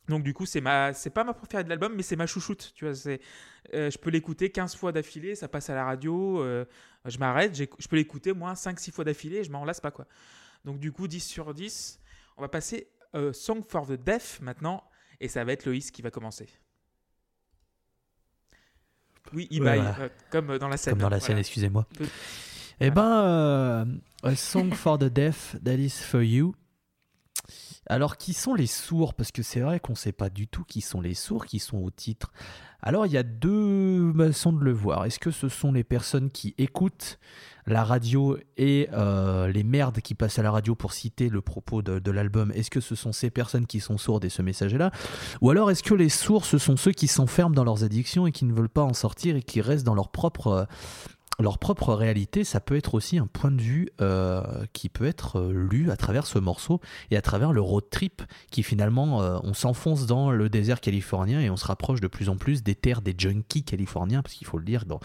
Donc 0.09 0.23
du 0.23 0.33
coup, 0.33 0.47
c'est 0.47 0.61
ma, 0.63 0.93
c'est 0.95 1.11
pas 1.11 1.23
ma 1.25 1.35
préférée 1.35 1.65
de 1.65 1.69
l'album, 1.69 1.95
mais 1.95 2.03
c'est 2.03 2.17
ma 2.17 2.27
chouchoute. 2.27 2.73
Tu 2.75 2.85
vois, 2.87 2.95
c'est, 2.95 3.21
euh, 3.75 3.91
je 3.91 3.99
peux 3.99 4.09
l'écouter 4.11 4.51
15 4.51 4.75
fois 4.75 4.91
d'affilée, 4.91 5.35
ça 5.35 5.49
passe 5.49 5.69
à 5.69 5.75
la 5.75 5.85
radio, 5.85 6.41
euh, 6.43 6.65
je 7.05 7.19
m'arrête, 7.19 7.55
je 7.57 7.89
peux 7.89 7.97
l'écouter 7.97 8.33
moins 8.33 8.55
5-6 8.55 8.91
fois 8.91 9.05
d'affilée, 9.05 9.45
je 9.45 9.51
m'en 9.51 9.65
lasse 9.67 9.81
pas 9.81 9.91
quoi. 9.91 10.07
Donc 10.65 10.79
du 10.81 10.93
coup, 10.93 11.09
10 11.09 11.21
sur 11.21 11.53
10. 11.53 12.01
On 12.39 12.43
va 12.43 12.49
passer 12.49 12.89
euh, 13.15 13.33
Song 13.33 13.63
for 13.69 13.87
the 13.87 13.93
Deaf 13.93 14.41
maintenant, 14.41 14.83
et 15.21 15.29
ça 15.29 15.45
va 15.45 15.53
être 15.53 15.67
Loïs 15.67 15.91
qui 15.91 16.01
va 16.03 16.11
commencer. 16.11 16.49
Oui, 19.35 19.47
il 19.51 19.63
Ouais, 19.63 19.77
voilà. 19.77 20.09
comme 20.31 20.57
dans 20.59 20.69
la 20.69 20.77
scène. 20.79 20.93
Comme 20.93 21.01
dans 21.03 21.09
la 21.11 21.19
Voilà. 21.19 21.27
scène, 21.27 21.39
excusez-moi. 21.39 21.87
Peu- 21.99 22.07
Eh 22.81 22.91
ben, 22.91 23.25
euh, 23.25 23.85
A 24.23 24.37
Song 24.37 24.73
for 24.73 24.99
the 24.99 25.05
Deaf, 25.05 25.57
That 25.65 25.75
is 25.75 25.91
for 25.91 26.23
You. 26.23 26.55
Alors, 27.89 28.17
qui 28.17 28.35
sont 28.35 28.55
les 28.55 28.67
sourds? 28.67 29.15
Parce 29.15 29.33
que 29.33 29.43
c'est 29.43 29.61
vrai 29.61 29.81
qu'on 29.81 29.95
ne 29.95 29.99
sait 29.99 30.13
pas 30.13 30.31
du 30.31 30.47
tout 30.47 30.65
qui 30.65 30.81
sont 30.81 31.01
les 31.01 31.15
sourds 31.15 31.47
qui 31.47 31.59
sont 31.59 31.79
au 31.79 31.91
titre. 31.91 32.33
Alors, 32.83 33.07
il 33.07 33.13
y 33.13 33.17
a 33.17 33.23
deux 33.23 34.13
façons 34.17 34.53
de 34.53 34.63
le 34.63 34.73
voir. 34.73 35.05
Est-ce 35.07 35.19
que 35.19 35.31
ce 35.31 35.49
sont 35.49 35.73
les 35.73 35.85
personnes 35.85 36.31
qui 36.31 36.55
écoutent 36.59 37.19
la 37.67 37.85
radio 37.85 38.39
et 38.57 38.89
euh, 38.93 39.49
les 39.49 39.65
merdes 39.65 40.01
qui 40.01 40.15
passent 40.15 40.39
à 40.39 40.43
la 40.43 40.51
radio 40.51 40.75
pour 40.75 40.93
citer 40.93 41.29
le 41.29 41.41
propos 41.41 41.83
de, 41.83 42.11
l'album? 42.11 42.53
Est-ce 42.55 42.71
que 42.71 42.81
ce 42.81 42.95
sont 42.95 43.13
ces 43.13 43.31
personnes 43.31 43.67
qui 43.67 43.81
sont 43.81 43.99
sourdes 43.99 44.25
et 44.25 44.31
ce 44.31 44.43
message-là 44.43 44.93
Ou 45.41 45.51
alors, 45.51 45.71
est-ce 45.71 45.83
que 45.83 45.95
les 45.95 46.09
sourds, 46.09 46.45
ce 46.45 46.59
sont 46.59 46.77
ceux 46.77 46.93
qui 46.93 47.09
s'enferment 47.09 47.55
dans 47.55 47.65
leurs 47.65 47.85
addictions 47.85 48.27
et 48.27 48.33
qui 48.33 48.45
ne 48.45 48.53
veulent 48.53 48.69
pas 48.69 48.85
en 48.85 48.95
sortir 48.95 49.35
et 49.35 49.43
qui 49.43 49.61
restent 49.61 49.87
dans 49.87 49.95
leur 49.95 50.11
propre... 50.11 50.47
euh, 50.49 50.65
leur 51.41 51.59
propre 51.59 51.95
réalité, 51.95 52.43
ça 52.43 52.59
peut 52.59 52.77
être 52.77 52.95
aussi 52.95 53.17
un 53.17 53.29
point 53.29 53.53
de 53.53 53.61
vue 53.63 53.89
euh, 54.01 54.43
qui 54.73 54.89
peut 54.89 55.07
être 55.07 55.39
euh, 55.39 55.53
lu 55.53 55.91
à 55.91 55.97
travers 55.97 56.27
ce 56.27 56.41
morceau 56.41 56.81
et 57.13 57.17
à 57.17 57.23
travers 57.23 57.53
le 57.53 57.61
road 57.61 57.85
trip 57.91 58.23
qui 58.51 58.65
finalement, 58.65 59.23
euh, 59.23 59.39
on 59.45 59.55
s'enfonce 59.55 60.07
dans 60.07 60.33
le 60.33 60.49
désert 60.49 60.81
californien 60.81 61.41
et 61.41 61.49
on 61.49 61.57
se 61.57 61.65
rapproche 61.65 62.01
de 62.01 62.09
plus 62.09 62.29
en 62.29 62.37
plus 62.37 62.65
des 62.65 62.75
terres 62.75 63.03
des 63.03 63.15
junkies 63.17 63.63
californiens, 63.63 64.21
parce 64.23 64.35
qu'il 64.35 64.49
faut 64.49 64.59
le 64.59 64.65
dire, 64.65 64.85
dans- 64.85 64.99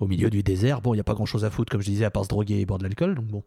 au 0.00 0.06
milieu 0.06 0.30
du 0.30 0.42
désert, 0.42 0.80
bon, 0.80 0.94
il 0.94 0.96
n'y 0.96 1.02
a 1.02 1.04
pas 1.04 1.14
grand-chose 1.14 1.44
à 1.44 1.50
foutre, 1.50 1.70
comme 1.70 1.82
je 1.82 1.90
disais, 1.90 2.06
à 2.06 2.10
part 2.10 2.24
se 2.24 2.28
droguer 2.28 2.60
et 2.60 2.64
boire 2.64 2.78
de 2.78 2.84
l'alcool, 2.84 3.14
donc 3.14 3.26
bon. 3.26 3.44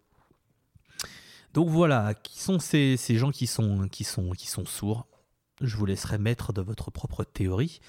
Donc 1.56 1.70
voilà, 1.70 2.14
qui 2.14 2.40
sont 2.40 2.60
ces, 2.60 2.98
ces 2.98 3.18
gens 3.18 3.32
qui 3.32 3.48
sont, 3.48 3.88
qui, 3.90 4.04
sont, 4.04 4.30
qui 4.32 4.48
sont 4.48 4.66
sourds? 4.66 5.08
Je 5.60 5.76
vous 5.76 5.88
laisserai 5.88 6.20
mettre 6.20 6.54
de 6.54 6.62
votre 6.62 6.92
propre 6.92 7.24
théorie. 7.24 7.82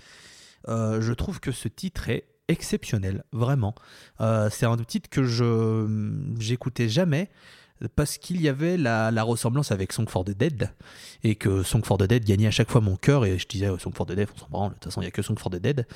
Je 0.69 1.13
trouve 1.13 1.39
que 1.39 1.53
ce 1.53 1.69
titre 1.69 2.09
est 2.09 2.32
exceptionnel, 2.49 3.25
vraiment. 3.33 3.75
Euh, 4.21 4.49
c'est 4.51 4.67
un 4.67 4.77
titre 4.77 5.09
que 5.09 5.25
je 5.25 6.35
j'écoutais 6.39 6.89
jamais 6.89 7.31
parce 7.97 8.19
qu'il 8.19 8.41
y 8.41 8.49
avait 8.49 8.77
la, 8.77 9.11
la 9.11 9.23
ressemblance 9.23 9.73
avec 9.73 9.93
Song 9.93 10.09
for 10.09 10.25
the 10.25 10.31
Dead 10.31 10.71
et 11.25 11.35
que 11.35 11.63
Song 11.63 11.85
for 11.85 11.99
the 11.99 12.05
Dead 12.05 12.25
gagnait 12.25 12.47
à 12.47 12.53
chaque 12.53 12.71
fois 12.71 12.81
mon 12.81 12.97
cœur 12.97 13.25
et 13.25 13.39
je 13.39 13.47
disais 13.47 13.67
Song 13.79 13.93
for 13.95 14.07
the 14.07 14.13
Deaf 14.13 14.31
on 14.37 14.39
s'en 14.39 14.49
branle 14.49 14.71
de 14.71 14.75
toute 14.75 14.85
façon 14.85 15.01
il 15.01 15.05
n'y 15.05 15.09
a 15.09 15.11
que 15.11 15.23
Song 15.23 15.39
for 15.39 15.51
the 15.51 15.57
Dead. 15.57 15.87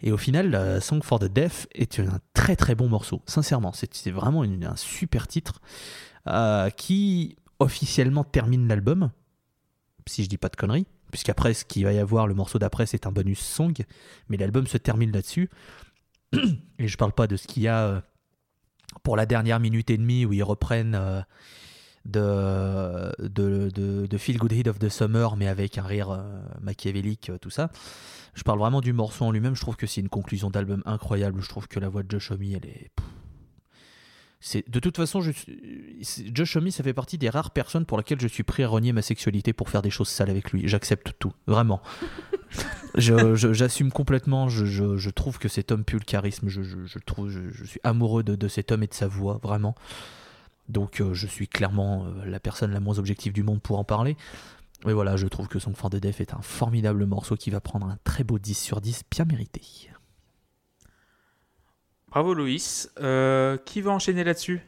Et 0.00 0.12
au 0.12 0.16
final 0.16 0.54
euh, 0.54 0.80
Song 0.80 1.02
for 1.02 1.18
the 1.18 1.26
Deaf 1.26 1.66
est 1.72 2.00
un 2.00 2.18
très 2.34 2.56
très 2.56 2.74
bon 2.74 2.88
morceau 2.88 3.22
sincèrement. 3.26 3.72
C'est 3.72 4.10
vraiment 4.10 4.42
un 4.42 4.76
super 4.76 5.28
titre 5.28 5.60
euh, 6.26 6.70
qui 6.70 7.36
officiellement 7.58 8.24
termine 8.24 8.66
l'album 8.66 9.10
si 10.06 10.24
je 10.24 10.28
dis 10.28 10.38
pas 10.38 10.48
de 10.48 10.56
conneries 10.56 10.86
puisqu'après 11.10 11.54
ce 11.54 11.64
qu'il 11.64 11.84
va 11.84 11.92
y 11.92 11.98
avoir 11.98 12.26
le 12.26 12.34
morceau 12.34 12.58
d'après 12.58 12.86
c'est 12.86 13.06
un 13.06 13.12
bonus 13.12 13.40
song 13.40 13.74
mais 14.28 14.36
l'album 14.36 14.66
se 14.66 14.78
termine 14.78 15.12
là-dessus 15.12 15.50
et 16.78 16.88
je 16.88 16.96
parle 16.96 17.12
pas 17.12 17.26
de 17.26 17.36
ce 17.36 17.46
qu'il 17.46 17.62
y 17.62 17.68
a 17.68 17.86
euh, 17.86 18.00
pour 19.02 19.16
la 19.16 19.26
dernière 19.26 19.60
minute 19.60 19.90
et 19.90 19.96
demie 19.96 20.24
où 20.24 20.32
ils 20.32 20.42
reprennent 20.42 20.94
euh, 20.94 21.20
de, 22.04 23.12
de, 23.28 24.06
de, 24.06 24.18
Feel 24.18 24.38
Good 24.38 24.52
Hit 24.52 24.68
of 24.68 24.78
the 24.78 24.88
Summer, 24.88 25.36
mais 25.36 25.48
avec 25.48 25.76
un 25.76 25.82
rire 25.82 26.10
euh, 26.10 26.40
machiavélique, 26.60 27.30
tout 27.40 27.50
ça. 27.50 27.70
Je 28.34 28.42
parle 28.42 28.58
vraiment 28.58 28.80
du 28.80 28.92
morceau 28.92 29.26
en 29.26 29.32
lui-même. 29.32 29.54
Je 29.54 29.60
trouve 29.60 29.76
que 29.76 29.86
c'est 29.86 30.00
une 30.00 30.08
conclusion 30.08 30.50
d'album 30.50 30.82
incroyable. 30.86 31.42
Je 31.42 31.48
trouve 31.48 31.68
que 31.68 31.78
la 31.78 31.88
voix 31.88 32.02
de 32.02 32.10
Josh 32.10 32.32
elle 32.32 32.64
est. 32.64 32.90
C'est, 34.42 34.68
de 34.70 34.80
toute 34.80 34.96
façon, 34.96 35.20
je 35.20 35.32
Josh 36.32 36.56
Homme, 36.56 36.70
ça 36.70 36.82
fait 36.82 36.94
partie 36.94 37.18
des 37.18 37.28
rares 37.28 37.50
personnes 37.50 37.84
pour 37.84 37.98
lesquelles 37.98 38.20
je 38.20 38.26
suis 38.26 38.42
prêt 38.42 38.62
à 38.62 38.68
renier 38.68 38.92
ma 38.92 39.02
sexualité 39.02 39.52
pour 39.52 39.68
faire 39.68 39.82
des 39.82 39.90
choses 39.90 40.08
sales 40.08 40.30
avec 40.30 40.50
lui. 40.52 40.66
J'accepte 40.66 41.12
tout, 41.18 41.32
vraiment. 41.46 41.82
Je- 42.96 43.36
je- 43.36 43.52
j'assume 43.52 43.92
complètement. 43.92 44.48
Je, 44.48 44.66
je- 44.66 44.96
je 44.96 45.10
trouve 45.10 45.38
que 45.38 45.46
cet 45.48 45.70
homme 45.70 45.84
pue 45.84 45.94
le 45.98 46.04
charisme. 46.04 46.48
Je, 46.48 46.62
je- 46.64 46.86
je 46.86 46.98
trouve, 46.98 47.28
je, 47.30 47.48
je 47.52 47.64
suis 47.64 47.78
amoureux 47.84 48.24
de, 48.24 48.34
de 48.34 48.48
cet 48.48 48.72
homme 48.72 48.82
et 48.82 48.88
de 48.88 48.94
sa 48.94 49.06
voix, 49.06 49.38
vraiment. 49.44 49.76
Donc, 50.68 51.00
euh, 51.00 51.14
je 51.14 51.28
suis 51.28 51.46
clairement 51.46 52.06
euh, 52.06 52.24
la 52.24 52.40
personne 52.40 52.72
la 52.72 52.80
moins 52.80 52.98
objective 52.98 53.32
du 53.32 53.44
monde 53.44 53.62
pour 53.62 53.78
en 53.78 53.84
parler. 53.84 54.16
Mais 54.84 54.92
voilà, 54.92 55.16
je 55.16 55.28
trouve 55.28 55.46
que 55.46 55.60
Song 55.60 55.74
for 55.76 55.90
the 55.90 55.96
Deaf 55.96 56.20
est 56.20 56.34
un 56.34 56.42
formidable 56.42 57.06
morceau 57.06 57.36
qui 57.36 57.50
va 57.50 57.60
prendre 57.60 57.86
un 57.86 57.98
très 58.02 58.24
beau 58.24 58.40
10 58.40 58.54
sur 58.58 58.80
10, 58.80 59.02
bien 59.10 59.24
mérité. 59.24 59.60
Bravo 62.10 62.34
Loïs. 62.34 62.90
Euh, 63.00 63.56
qui 63.64 63.80
va 63.80 63.92
enchaîner 63.92 64.24
là-dessus? 64.24 64.60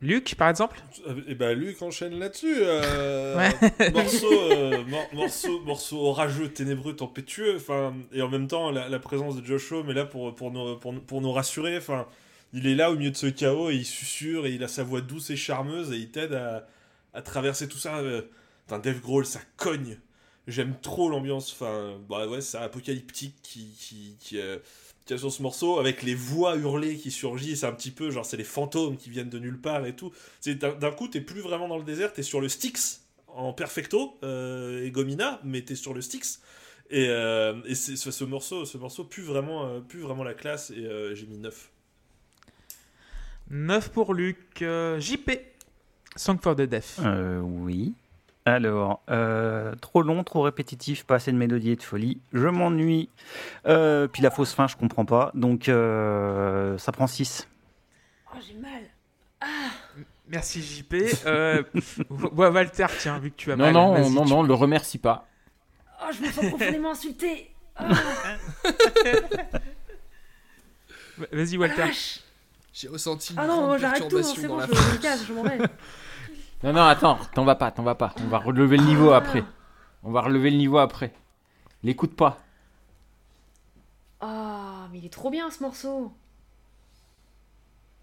Luc, 0.00 0.34
par 0.34 0.50
exemple? 0.50 0.82
Et 1.28 1.34
bah 1.34 1.54
Luc 1.54 1.80
enchaîne 1.80 2.18
là-dessus. 2.18 2.56
euh, 2.58 3.36
Ouais. 3.78 3.90
morceau, 3.92 4.32
euh, 4.50 4.84
mor- 4.84 5.08
morceau, 5.14 5.60
morceau 5.60 5.98
orageux, 5.98 6.48
ténébreux, 6.48 6.94
tempétueux. 6.94 7.56
Enfin, 7.56 7.94
et 8.12 8.20
en 8.20 8.28
même 8.28 8.46
temps, 8.46 8.70
la, 8.70 8.88
la 8.88 8.98
présence 8.98 9.36
de 9.40 9.44
Josh 9.46 9.72
Homme 9.72 9.88
est 9.90 9.94
là 9.94 10.04
pour, 10.04 10.34
pour, 10.34 10.50
nous, 10.50 10.76
pour, 10.76 10.94
pour 11.00 11.20
nous 11.22 11.32
rassurer. 11.32 11.78
Enfin, 11.78 12.06
il 12.52 12.66
est 12.66 12.74
là 12.74 12.90
au 12.90 12.96
milieu 12.96 13.10
de 13.12 13.16
ce 13.16 13.26
chaos 13.28 13.70
et 13.70 13.76
il 13.76 13.86
susurre 13.86 14.44
et 14.46 14.50
il 14.52 14.62
a 14.62 14.68
sa 14.68 14.82
voix 14.82 15.00
douce 15.00 15.30
et 15.30 15.36
charmeuse 15.36 15.90
et 15.92 15.96
il 15.96 16.10
t'aide 16.10 16.34
à, 16.34 16.66
à 17.14 17.22
traverser 17.22 17.68
tout 17.68 17.78
ça. 17.78 17.96
euh. 17.98 18.22
Putain, 18.66 18.78
Dave 18.80 19.00
Grohl, 19.00 19.24
ça 19.24 19.40
cogne. 19.56 19.98
J'aime 20.48 20.74
trop 20.82 21.08
l'ambiance. 21.08 21.50
Enfin, 21.52 21.94
bah 22.10 22.26
ouais, 22.26 22.42
c'est 22.42 22.58
apocalyptique 22.58 23.36
qui, 23.42 23.74
qui, 24.20 24.38
euh, 24.38 24.58
sur 25.06 25.30
ce 25.32 25.42
morceau 25.42 25.78
avec 25.78 26.02
les 26.02 26.14
voix 26.14 26.56
hurlées 26.56 26.96
qui 26.96 27.10
surgissent 27.10 27.64
un 27.64 27.72
petit 27.72 27.90
peu. 27.90 28.10
Genre, 28.10 28.24
c'est 28.24 28.36
les 28.36 28.44
fantômes 28.44 28.96
qui 28.96 29.10
viennent 29.10 29.28
de 29.30 29.38
nulle 29.38 29.60
part 29.60 29.84
et 29.86 29.94
tout. 29.94 30.12
C'est 30.40 30.54
d'un 30.56 30.90
coup, 30.92 31.08
t'es 31.08 31.20
plus 31.20 31.40
vraiment 31.40 31.68
dans 31.68 31.76
le 31.78 31.84
désert, 31.84 32.12
t'es 32.12 32.22
sur 32.22 32.40
le 32.40 32.48
Styx 32.48 33.02
en 33.28 33.52
perfecto 33.52 34.16
euh, 34.22 34.84
et 34.84 34.90
Gomina, 34.90 35.40
mais 35.44 35.62
t'es 35.62 35.74
sur 35.74 35.92
le 35.94 36.00
Styx. 36.00 36.40
Et, 36.90 37.06
euh, 37.08 37.54
et 37.66 37.74
c'est- 37.74 37.96
ce, 37.96 38.10
ce 38.10 38.24
morceau, 38.24 38.64
ce 38.64 38.78
morceau 38.78 39.04
pue 39.04 39.22
vraiment, 39.22 39.66
euh, 39.66 39.80
pue 39.80 39.98
vraiment 40.00 40.22
la 40.24 40.34
classe 40.34 40.70
et 40.70 40.84
euh, 40.86 41.14
j'ai 41.14 41.26
mis 41.26 41.38
9. 41.38 41.70
9 43.50 43.90
pour 43.90 44.14
Luc. 44.14 44.62
Euh, 44.62 44.98
JP. 45.00 45.30
Song 46.16 46.38
for 46.40 46.54
the 46.54 46.62
Deaf. 46.62 47.00
Euh, 47.02 47.40
oui. 47.40 47.94
Alors, 48.46 49.00
euh, 49.10 49.74
trop 49.76 50.02
long, 50.02 50.22
trop 50.22 50.42
répétitif, 50.42 51.04
pas 51.04 51.14
assez 51.14 51.32
de 51.32 51.36
mélodie 51.38 51.70
et 51.70 51.76
de 51.76 51.82
folie. 51.82 52.20
Je 52.34 52.46
m'ennuie. 52.46 53.08
Euh, 53.66 54.06
puis 54.06 54.22
la 54.22 54.30
fausse 54.30 54.52
fin, 54.52 54.66
je 54.66 54.76
comprends 54.76 55.06
pas. 55.06 55.30
Donc, 55.34 55.68
euh, 55.70 56.76
ça 56.76 56.92
prend 56.92 57.06
6. 57.06 57.48
Oh, 58.34 58.38
j'ai 58.46 58.54
mal. 58.58 58.82
Merci 60.28 60.62
JP. 60.62 60.94
Euh, 61.26 61.62
ouais, 62.10 62.48
Walter, 62.48 62.86
tiens, 62.98 63.18
vu 63.18 63.30
que 63.30 63.36
tu 63.36 63.50
as 63.52 63.56
Non, 63.56 63.64
mal. 63.64 63.72
non, 63.72 64.10
non, 64.10 64.24
tu- 64.24 64.30
non, 64.30 64.42
le 64.42 64.54
remercie 64.54 64.98
pas. 64.98 65.26
Oh, 66.02 66.10
je 66.12 66.20
me 66.26 66.30
sens 66.30 66.44
profondément 66.50 66.90
insulté. 66.90 67.50
Oh, 67.84 67.84
Vas-y 71.32 71.56
Walter. 71.56 71.84
J'ai 72.72 72.88
ressenti 72.88 73.32
une 73.34 73.38
Ah 73.38 73.46
non, 73.46 73.78
j'arrête 73.78 74.08
tout, 74.08 74.18
hein, 74.18 74.22
c'est 74.34 74.42
dans 74.42 74.48
bon, 74.48 74.56
la 74.58 74.66
je, 74.66 74.72
je 74.74 74.92
me 74.96 74.96
casse, 75.00 75.24
je 75.26 75.32
m'en 75.32 75.44
vais. 75.44 75.58
Non, 76.64 76.72
non, 76.72 76.84
attends, 76.84 77.18
t'en 77.34 77.44
vas 77.44 77.56
pas, 77.56 77.70
t'en 77.70 77.82
vas 77.82 77.94
pas. 77.94 78.14
On 78.24 78.28
va 78.28 78.38
relever 78.38 78.78
le 78.78 78.84
niveau 78.84 79.12
après. 79.12 79.44
On 80.02 80.10
va 80.10 80.22
relever 80.22 80.50
le 80.50 80.56
niveau 80.56 80.78
après. 80.78 81.12
L'écoute 81.82 82.16
pas. 82.16 82.38
Ah, 84.22 84.88
mais 84.90 85.00
il 85.00 85.04
est 85.04 85.12
trop 85.12 85.28
bien 85.28 85.50
ce 85.50 85.62
morceau. 85.62 86.10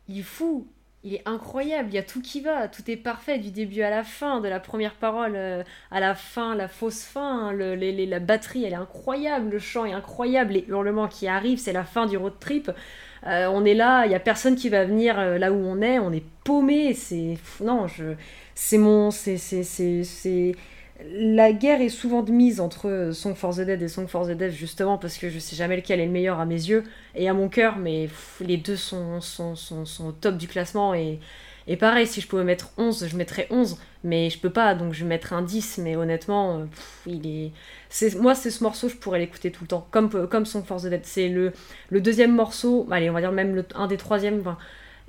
Il 0.07 0.19
est 0.19 0.21
fou. 0.21 0.67
il 1.03 1.15
est 1.15 1.27
incroyable, 1.27 1.89
il 1.89 1.95
y 1.95 1.97
a 1.97 2.03
tout 2.03 2.21
qui 2.21 2.41
va, 2.41 2.67
tout 2.67 2.83
est 2.91 2.97
parfait 2.97 3.39
du 3.39 3.49
début 3.49 3.81
à 3.81 3.89
la 3.89 4.03
fin, 4.03 4.39
de 4.41 4.47
la 4.47 4.59
première 4.59 4.93
parole 4.93 5.35
euh, 5.35 5.63
à 5.89 5.99
la 5.99 6.13
fin, 6.13 6.53
la 6.53 6.67
fausse 6.67 7.03
fin, 7.03 7.49
hein, 7.49 7.53
la 7.53 8.19
batterie 8.19 8.65
elle 8.65 8.73
est 8.73 8.75
incroyable, 8.75 9.49
le 9.49 9.57
chant 9.57 9.85
est 9.85 9.93
incroyable, 9.93 10.53
les 10.53 10.65
hurlements 10.67 11.07
qui 11.07 11.27
arrivent, 11.27 11.57
c'est 11.57 11.73
la 11.73 11.85
fin 11.85 12.05
du 12.05 12.17
road 12.17 12.33
trip. 12.39 12.69
Euh, 13.25 13.47
on 13.47 13.65
est 13.65 13.73
là, 13.73 14.05
il 14.05 14.09
n'y 14.09 14.15
a 14.15 14.19
personne 14.19 14.55
qui 14.55 14.69
va 14.69 14.85
venir 14.85 15.17
euh, 15.17 15.39
là 15.39 15.51
où 15.51 15.55
on 15.55 15.81
est, 15.81 15.97
on 15.97 16.11
est 16.11 16.23
paumé, 16.43 16.93
c'est... 16.93 17.37
Non, 17.61 17.87
je... 17.87 18.13
c'est 18.55 18.77
mon... 18.77 19.11
c'est... 19.11 19.37
c'est- 19.37 19.63
c'est- 20.03 20.55
La 21.03 21.51
guerre 21.53 21.81
est 21.81 21.89
souvent 21.89 22.21
de 22.23 22.31
mise 22.31 22.59
entre 22.59 23.09
Song 23.13 23.33
for 23.35 23.55
the 23.55 23.61
Dead 23.61 23.81
et 23.81 23.87
Song 23.87 24.07
for 24.07 24.27
the 24.27 24.31
Dead 24.31 24.51
justement 24.51 24.97
parce 24.99 25.17
que 25.17 25.29
je 25.29 25.39
sais 25.39 25.55
jamais 25.55 25.75
lequel 25.77 25.99
est 25.99 26.05
le 26.05 26.11
meilleur 26.11 26.39
à 26.39 26.45
mes 26.45 26.55
yeux 26.69 26.83
et 27.15 27.27
à 27.27 27.33
mon 27.33 27.49
cœur, 27.49 27.77
mais 27.77 28.07
les 28.39 28.57
deux 28.57 28.75
sont, 28.75 29.19
sont, 29.21 29.55
sont, 29.55 29.85
au 30.07 30.11
top 30.11 30.37
du 30.37 30.47
classement. 30.47 30.93
Et, 30.93 31.19
et 31.67 31.75
pareil, 31.77 32.05
si 32.07 32.21
je 32.21 32.27
pouvais 32.27 32.43
mettre 32.43 32.71
11, 32.77 33.07
je 33.07 33.15
mettrais 33.17 33.47
11, 33.49 33.77
mais 34.03 34.29
je 34.29 34.37
peux 34.39 34.49
pas, 34.51 34.75
donc 34.75 34.93
je 34.93 35.05
mettre 35.05 35.33
un 35.33 35.41
10. 35.41 35.79
Mais 35.79 35.95
honnêtement, 35.95 36.59
euh, 36.59 36.65
il 37.07 37.25
est. 37.27 37.51
Moi, 38.19 38.35
c'est 38.35 38.51
ce 38.51 38.63
morceau, 38.63 38.89
je 38.89 38.95
pourrais 38.95 39.19
l'écouter 39.19 39.51
tout 39.51 39.63
le 39.63 39.67
temps, 39.67 39.87
comme, 39.91 40.09
comme 40.27 40.45
Song 40.45 40.63
for 40.63 40.81
the 40.81 40.87
Dead. 40.87 41.01
C'est 41.05 41.29
le, 41.29 41.51
le 41.89 42.01
deuxième 42.01 42.33
morceau, 42.35 42.87
allez, 42.91 43.09
on 43.09 43.13
va 43.13 43.21
dire 43.21 43.31
même 43.31 43.55
le, 43.55 43.65
un 43.75 43.87
des 43.87 43.97
troisièmes. 43.97 44.39
enfin, 44.41 44.57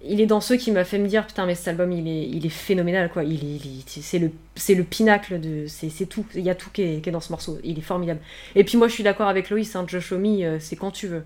il 0.05 0.21
est 0.21 0.27
dans 0.27 0.41
ceux 0.41 0.57
qui 0.57 0.71
m'a 0.73 0.85
fait 0.85 0.99
me 0.99 1.07
dire 1.09 1.27
putain 1.27 1.47
mais 1.47 1.55
cet 1.55 1.69
album 1.69 1.93
il 1.93 2.09
est, 2.09 2.29
il 2.29 2.45
est 2.47 2.51
phénoménal 2.51 3.11
quoi. 3.11 3.25
Il 3.25 3.45
est, 3.45 3.57
il 3.65 3.67
est- 3.79 4.33
c'est 4.55 4.75
le 4.75 4.85
pinacle 4.85 5.41
de 5.41 5.67
c'est 5.67 6.07
tout. 6.07 6.27
Il 6.35 6.43
y 6.43 6.51
a 6.51 6.55
tout 6.55 6.71
qui 6.71 6.83
est, 6.83 7.11
dans 7.11 7.21
ce 7.21 7.33
morceau. 7.33 7.59
Il 7.65 7.79
est 7.79 7.83
formidable. 7.83 8.21
Et 8.55 8.65
puis 8.65 8.77
moi 8.79 8.89
je 8.89 8.95
suis 8.95 9.05
d'accord 9.05 9.29
avec 9.29 9.51
Loïs 9.51 9.75
hein, 9.77 9.85
Josh 9.87 10.13
euh, 10.13 10.59
c'est 10.61 10.77
quand 10.77 10.91
tu 10.91 11.09
veux. 11.09 11.25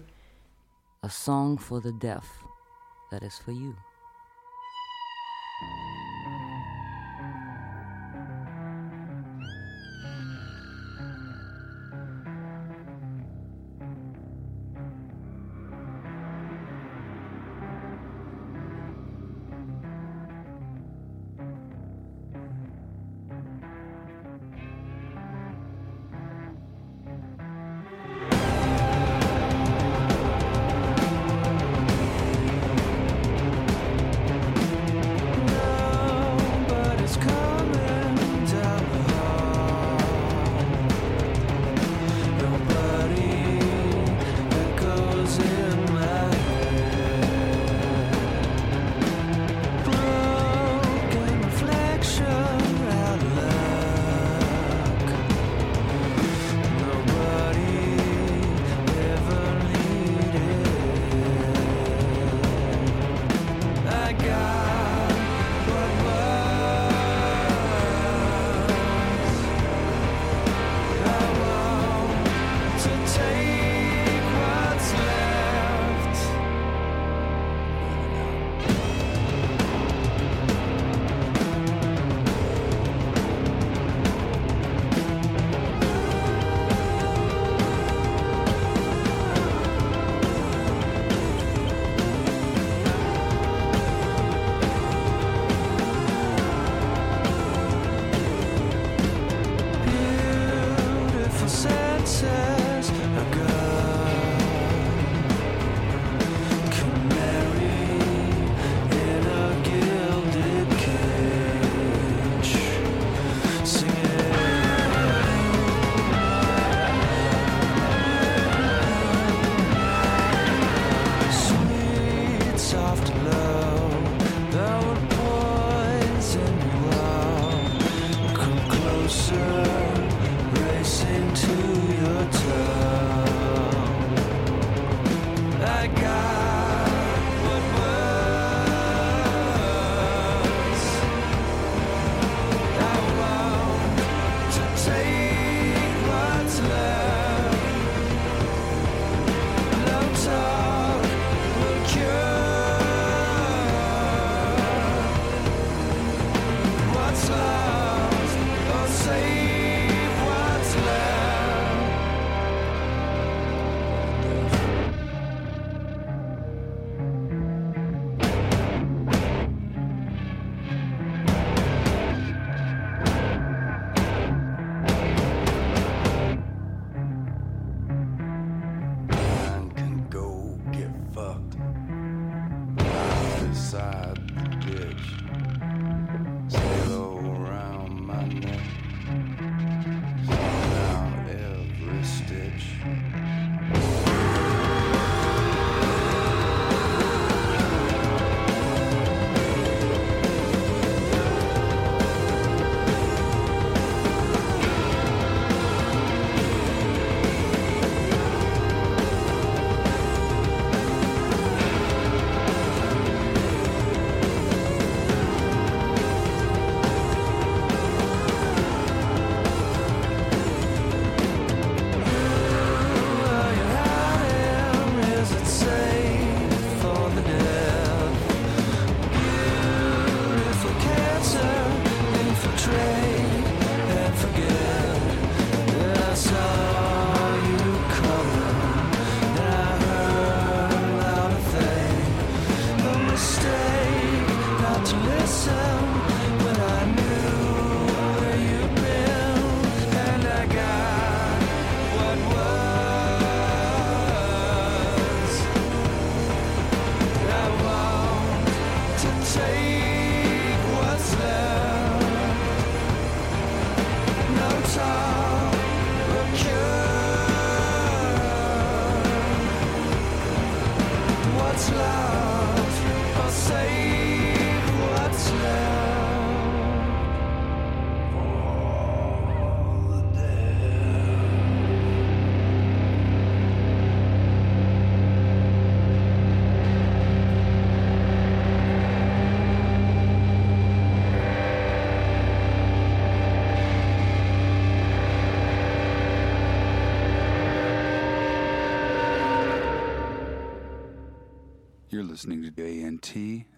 Listening 302.17 302.51
to 302.51 302.63
ANT, 302.65 303.13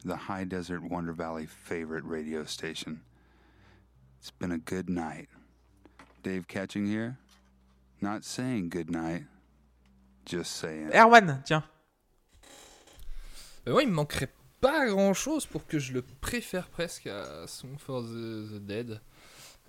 the 0.04 0.16
High 0.16 0.42
Desert 0.42 0.82
Wonder 0.82 1.12
Valley 1.12 1.46
favorite 1.46 2.02
radio 2.04 2.44
station. 2.44 3.02
It's 4.18 4.32
been 4.32 4.50
a 4.50 4.58
good 4.58 4.90
night. 4.90 5.28
Dave 6.24 6.48
Catching 6.48 6.84
here? 6.84 7.18
Not 8.00 8.24
saying 8.24 8.70
good 8.70 8.90
night, 8.90 9.26
just 10.24 10.56
saying. 10.56 10.90
Erwan, 10.90 11.40
tiens. 11.44 11.62
Euh, 13.64 13.74
moi, 13.74 13.84
il 13.84 13.90
me 13.90 13.94
manquerait 13.94 14.32
pas 14.60 14.88
grand 14.88 15.14
chose 15.14 15.46
pour 15.46 15.64
que 15.68 15.78
je 15.78 15.92
le 15.92 16.02
préfère 16.02 16.66
presque 16.66 17.06
à 17.06 17.46
Song 17.46 17.76
for 17.78 18.02
the, 18.02 18.54
the 18.54 18.66
Dead. 18.66 19.00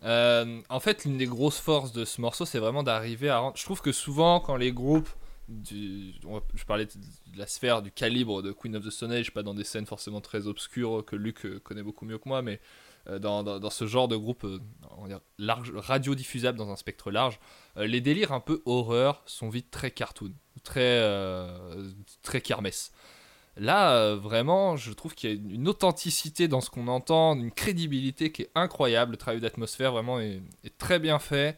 Euh, 0.03 0.63
en 0.67 0.79
fait, 0.79 1.05
l'une 1.05 1.19
des 1.19 1.27
grosses 1.27 1.59
forces 1.59 1.91
de 1.91 2.05
ce 2.05 2.21
morceau, 2.21 2.43
c'est 2.43 2.57
vraiment 2.57 2.81
d'arriver 2.81 3.29
à. 3.29 3.51
Je 3.53 3.63
trouve 3.65 3.83
que 3.83 3.91
souvent, 3.91 4.39
quand 4.39 4.55
les 4.55 4.71
groupes. 4.71 5.09
Du, 5.47 6.13
je 6.53 6.63
parlais 6.65 6.85
de 6.85 6.91
la 7.35 7.47
sphère 7.47 7.81
du 7.81 7.91
calibre 7.91 8.41
de 8.41 8.51
Queen 8.51 8.75
of 8.75 8.85
the 8.85 8.89
Stone 8.89 9.11
Age, 9.11 9.31
pas 9.33 9.43
dans 9.43 9.53
des 9.53 9.63
scènes 9.63 9.85
forcément 9.85 10.21
très 10.21 10.47
obscures 10.47 11.03
que 11.05 11.15
Luc 11.15 11.45
euh, 11.45 11.59
connaît 11.59 11.83
beaucoup 11.83 12.05
mieux 12.05 12.17
que 12.17 12.27
moi, 12.27 12.41
mais 12.41 12.59
euh, 13.07 13.19
dans, 13.19 13.43
dans- 13.43 13.69
ce 13.69 13.87
genre 13.87 14.07
de 14.07 14.15
groupe 14.15 14.43
euh, 14.43 14.59
large, 15.37 15.71
radiodiffusable 15.75 16.57
dans 16.57 16.69
un 16.69 16.75
spectre 16.75 17.11
large, 17.11 17.39
les 17.77 18.01
délires 18.01 18.31
un 18.33 18.39
peu 18.41 18.61
horreur 18.65 19.21
sont 19.25 19.49
vite 19.49 19.71
très 19.71 19.91
cartoon, 19.91 20.33
très, 20.63 21.01
très 22.21 22.41
kermesse. 22.41 22.91
Là, 23.57 24.15
vraiment, 24.15 24.77
je 24.77 24.91
trouve 24.93 25.15
qu'il 25.15 25.29
y 25.29 25.33
a 25.33 25.35
une- 25.35 25.51
une 25.51 25.67
authenticité 25.67 26.47
dans 26.47 26.61
ce 26.61 26.69
qu'on 26.69 26.87
entend, 26.87 27.35
une 27.35 27.51
crédibilité 27.51 28.31
qui 28.31 28.43
est 28.43 28.51
incroyable. 28.55 29.11
Le 29.11 29.17
travail 29.17 29.41
d'atmosphère, 29.41 29.91
vraiment, 29.91 30.19
est, 30.19 30.41
est 30.63 30.77
très 30.77 30.99
bien 30.99 31.19
fait. 31.19 31.57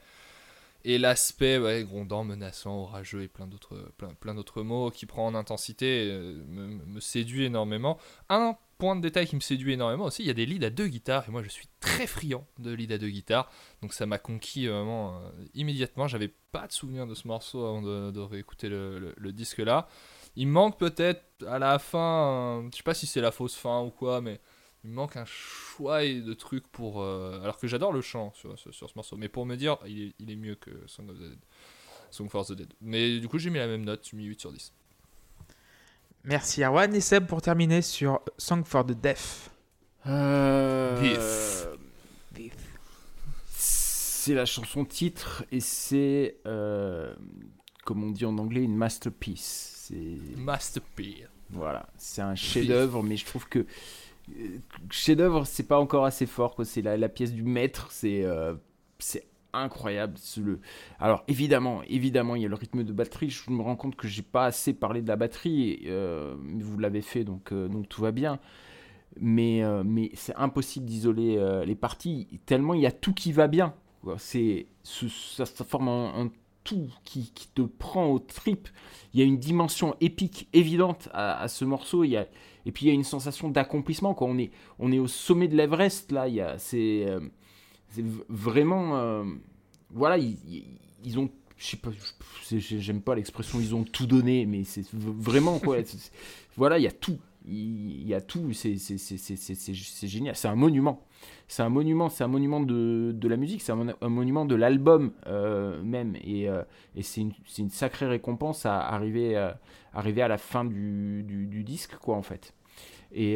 Et 0.83 0.97
l'aspect 0.97 1.83
grondant, 1.83 2.23
menaçant, 2.23 2.75
orageux 2.83 3.23
et 3.23 3.27
plein 3.27 3.47
d'autres, 3.47 3.91
plein, 4.19 4.35
d'autres 4.35 4.63
mots 4.63 4.89
qui 4.89 5.05
prend 5.05 5.27
en 5.27 5.35
intensité 5.35 6.09
euh, 6.11 6.43
me, 6.47 6.99
séduit 6.99 7.45
énormément. 7.45 7.99
Un 8.29 8.57
point 8.77 8.95
de 8.95 9.01
détail 9.01 9.27
qui 9.27 9.35
me 9.35 9.41
séduit 9.41 9.73
énormément 9.73 10.05
aussi, 10.05 10.23
il 10.23 10.27
y 10.27 10.31
a 10.31 10.33
des 10.33 10.47
leads 10.47 10.65
à 10.65 10.71
deux 10.71 10.87
guitares. 10.87 11.25
Et 11.27 11.31
moi, 11.31 11.43
je 11.43 11.49
suis 11.49 11.67
très 11.79 12.07
friand 12.07 12.47
de 12.57 12.71
leads 12.71 12.93
à 12.95 12.97
deux 12.97 13.09
guitares. 13.09 13.49
Donc 13.81 13.93
ça 13.93 14.07
m'a 14.07 14.17
conquis 14.17 14.67
vraiment 14.67 15.17
euh, 15.17 15.29
immédiatement. 15.53 16.07
J'avais 16.07 16.33
pas 16.51 16.65
de 16.65 16.71
souvenir 16.71 17.05
de 17.05 17.13
ce 17.13 17.27
morceau 17.27 17.63
avant 17.63 17.81
de, 17.81 18.11
de 18.11 18.19
réécouter 18.19 18.69
le, 18.69 19.31
disque 19.31 19.59
là. 19.59 19.87
Il 20.35 20.47
manque 20.47 20.79
peut-être 20.79 21.23
à 21.47 21.59
la 21.59 21.77
fin, 21.77 22.67
je 22.71 22.77
sais 22.77 22.83
pas 22.83 22.93
si 22.93 23.05
c'est 23.05 23.21
la 23.21 23.31
fausse 23.31 23.55
fin 23.55 23.81
ou 23.81 23.91
quoi, 23.91 24.21
mais 24.21 24.39
il 24.83 24.89
me 24.89 24.95
manque 24.95 25.15
un 25.17 25.25
choix 25.25 26.03
de 26.03 26.33
trucs 26.33 26.67
pour. 26.67 27.01
euh, 27.01 27.39
alors 27.41 27.57
que 27.57 27.67
j'adore 27.67 27.91
le 27.93 28.01
chant 28.01 28.31
sur, 28.33 28.57
sur, 28.57 28.73
sur 28.73 28.89
ce 28.89 28.93
morceau, 28.95 29.15
mais 29.17 29.29
pour 29.29 29.45
me 29.45 29.55
dire, 29.55 29.77
il 29.87 30.01
est, 30.07 30.13
il 30.19 30.31
est 30.31 30.35
mieux 30.35 30.55
que 30.55 30.71
Song 30.87 31.09
of 31.09 31.17
the 31.17 31.21
Dead. 31.23 31.39
Song 32.09 32.27
for 32.29 32.45
the 32.45 32.53
Dead. 32.53 32.73
Mais 32.81 33.19
du 33.19 33.27
coup, 33.27 33.37
j'ai 33.37 33.49
mis 33.49 33.57
la 33.59 33.67
même 33.67 33.85
note, 33.85 34.07
j'ai 34.09 34.17
mis 34.17 34.25
8 34.25 34.39
sur 34.41 34.51
10. 34.51 34.73
Merci 36.23 36.63
Erwan. 36.63 36.93
Et 36.93 37.01
Seb 37.01 37.25
pour 37.25 37.41
terminer 37.41 37.81
sur 37.81 38.19
Song 38.37 38.63
for 38.65 38.85
the 38.85 38.91
Deaf. 38.91 39.49
Euh, 40.07 40.99
Biff. 40.99 41.67
C'est 43.49 44.33
la 44.35 44.45
chanson 44.45 44.85
titre 44.85 45.43
et 45.51 45.59
c'est, 45.59 46.37
euh, 46.45 47.13
comme 47.85 48.03
on 48.03 48.11
dit 48.11 48.25
en 48.25 48.37
anglais, 48.37 48.61
une 48.63 48.75
masterpiece. 48.75 49.91
Masterpiece. 50.37 51.27
voilà, 51.49 51.87
c'est 51.97 52.21
un 52.21 52.35
chef-d'œuvre, 52.35 53.01
mais 53.03 53.17
je 53.17 53.25
trouve 53.25 53.47
que 53.47 53.59
euh, 53.59 53.65
chef-d'œuvre, 54.89 55.45
c'est 55.45 55.67
pas 55.67 55.79
encore 55.79 56.05
assez 56.05 56.25
fort. 56.25 56.55
C'est 56.63 56.81
la, 56.81 56.97
la 56.97 57.09
pièce 57.09 57.33
du 57.33 57.43
maître, 57.43 57.91
c'est 57.91 58.23
euh, 58.23 58.53
incroyable. 59.53 60.17
Le... 60.37 60.59
Alors 60.99 61.23
évidemment, 61.27 61.81
évidemment, 61.87 62.35
il 62.35 62.43
y 62.43 62.45
a 62.45 62.49
le 62.49 62.55
rythme 62.55 62.83
de 62.83 62.93
batterie. 62.93 63.29
Je 63.29 63.49
me 63.51 63.61
rends 63.61 63.75
compte 63.75 63.95
que 63.95 64.07
j'ai 64.07 64.21
pas 64.21 64.45
assez 64.45 64.73
parlé 64.73 65.01
de 65.01 65.07
la 65.07 65.15
batterie, 65.15 65.81
euh, 65.85 66.35
vous 66.59 66.79
l'avez 66.79 67.01
fait, 67.01 67.23
donc 67.23 67.51
euh, 67.51 67.67
donc 67.67 67.89
tout 67.89 68.01
va 68.01 68.11
bien. 68.11 68.39
Mais 69.19 69.63
euh, 69.63 69.83
mais 69.85 70.11
c'est 70.13 70.35
impossible 70.35 70.85
d'isoler 70.85 71.35
euh, 71.37 71.65
les 71.65 71.75
parties 71.75 72.39
tellement 72.45 72.73
il 72.73 72.81
y 72.81 72.85
a 72.85 72.91
tout 72.93 73.13
qui 73.13 73.33
va 73.33 73.47
bien. 73.47 73.73
C'est 74.17 74.67
ce- 74.83 75.09
ça, 75.09 75.45
ça 75.45 75.63
forme 75.65 75.89
un, 75.89 76.31
tout 76.63 76.89
qui, 77.03 77.31
qui 77.33 77.47
te 77.49 77.61
prend 77.63 78.05
aux 78.07 78.19
tripes. 78.19 78.69
Il 79.13 79.19
y 79.19 79.23
a 79.23 79.25
une 79.25 79.37
dimension 79.39 79.95
épique 79.99 80.47
évidente 80.53 81.09
à 81.13 81.47
ce 81.47 81.65
morceau. 81.65 82.03
Il 82.03 82.11
y 82.11 82.17
a, 82.17 82.27
et 82.65 82.71
puis 82.71 82.85
il 82.85 82.89
y 82.89 82.91
a 82.91 82.93
une 82.93 83.03
sensation 83.03 83.49
d'accomplissement. 83.49 84.15
On, 84.21 84.37
est, 84.37 84.51
on 84.79 84.91
est 84.91 84.99
au 84.99 85.07
sommet 85.07 85.47
de 85.47 85.55
l'Everest, 85.55 86.11
là. 86.11 86.27
Il 86.27 86.35
y 86.35 86.41
a, 86.41 86.57
c'est, 86.57 87.05
euh, 87.07 87.19
vraiment. 88.29 88.97
euh, 88.97 89.23
voilà, 89.91 90.17
ils, 90.17 90.37
ils- 91.03 91.19
ont. 91.19 91.29
Je 91.57 91.67
sais 91.67 91.77
pas, 91.77 91.91
j'aime 92.49 93.01
pas 93.01 93.13
l'expression 93.13 93.59
ils 93.59 93.75
ont 93.75 93.83
tout 93.83 94.07
donné, 94.07 94.47
mais 94.47 94.63
c'est 94.63 94.83
vraiment 94.93 95.59
quoi. 95.59 95.77
voilà, 96.57 96.79
il 96.79 96.83
y 96.83 96.87
a 96.87 96.91
tout. 96.91 97.19
Il 97.45 98.07
y 98.07 98.13
a 98.15 98.21
tout. 98.21 98.51
C'est 98.53 98.75
génial. 100.07 100.35
C'est 100.35 100.47
un 100.47 100.55
monument. 100.55 101.03
C'est 101.47 101.63
un 101.63 101.69
monument. 101.69 102.09
C'est 102.09 102.23
un 102.23 102.27
monument 102.27 102.59
de, 102.61 103.11
de 103.13 103.27
la 103.27 103.37
musique. 103.37 103.61
C'est 103.61 103.71
un, 103.71 103.75
mon- 103.75 103.93
un 104.01 104.09
monument 104.09 104.45
de 104.45 104.55
l'album 104.55 105.11
euh, 105.27 105.81
même. 105.83 106.15
Et, 106.23 106.49
euh, 106.49 106.63
et 106.95 107.03
c'est, 107.03 107.21
une, 107.21 107.33
une 107.57 107.69
sacrée 107.69 108.07
récompense 108.07 108.65
à 108.65 108.79
arriver, 108.79 109.37
euh, 109.37 109.51
arriver 109.93 110.21
à 110.21 110.27
la 110.27 110.37
fin 110.37 110.65
du, 110.65 111.23
du, 111.23 111.47
du 111.47 111.63
disque, 111.63 111.95
quoi, 111.97 112.15
en 112.15 112.21
fait. 112.21 112.53
Et, 113.13 113.35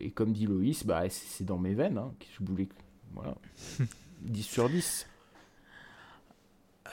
et 0.00 0.10
comme 0.10 0.32
dit 0.32 0.46
Loïs, 0.46 0.84
bah, 0.84 1.04
c'est, 1.08 1.44
dans 1.44 1.58
mes 1.58 1.74
veines. 1.74 1.98
Hein, 1.98 2.12
que 2.20 2.26
je 2.38 2.44
voulais. 2.44 2.68
Voilà. 3.14 3.34
10 4.20 4.42
sur 4.42 4.68
10. 4.68 5.06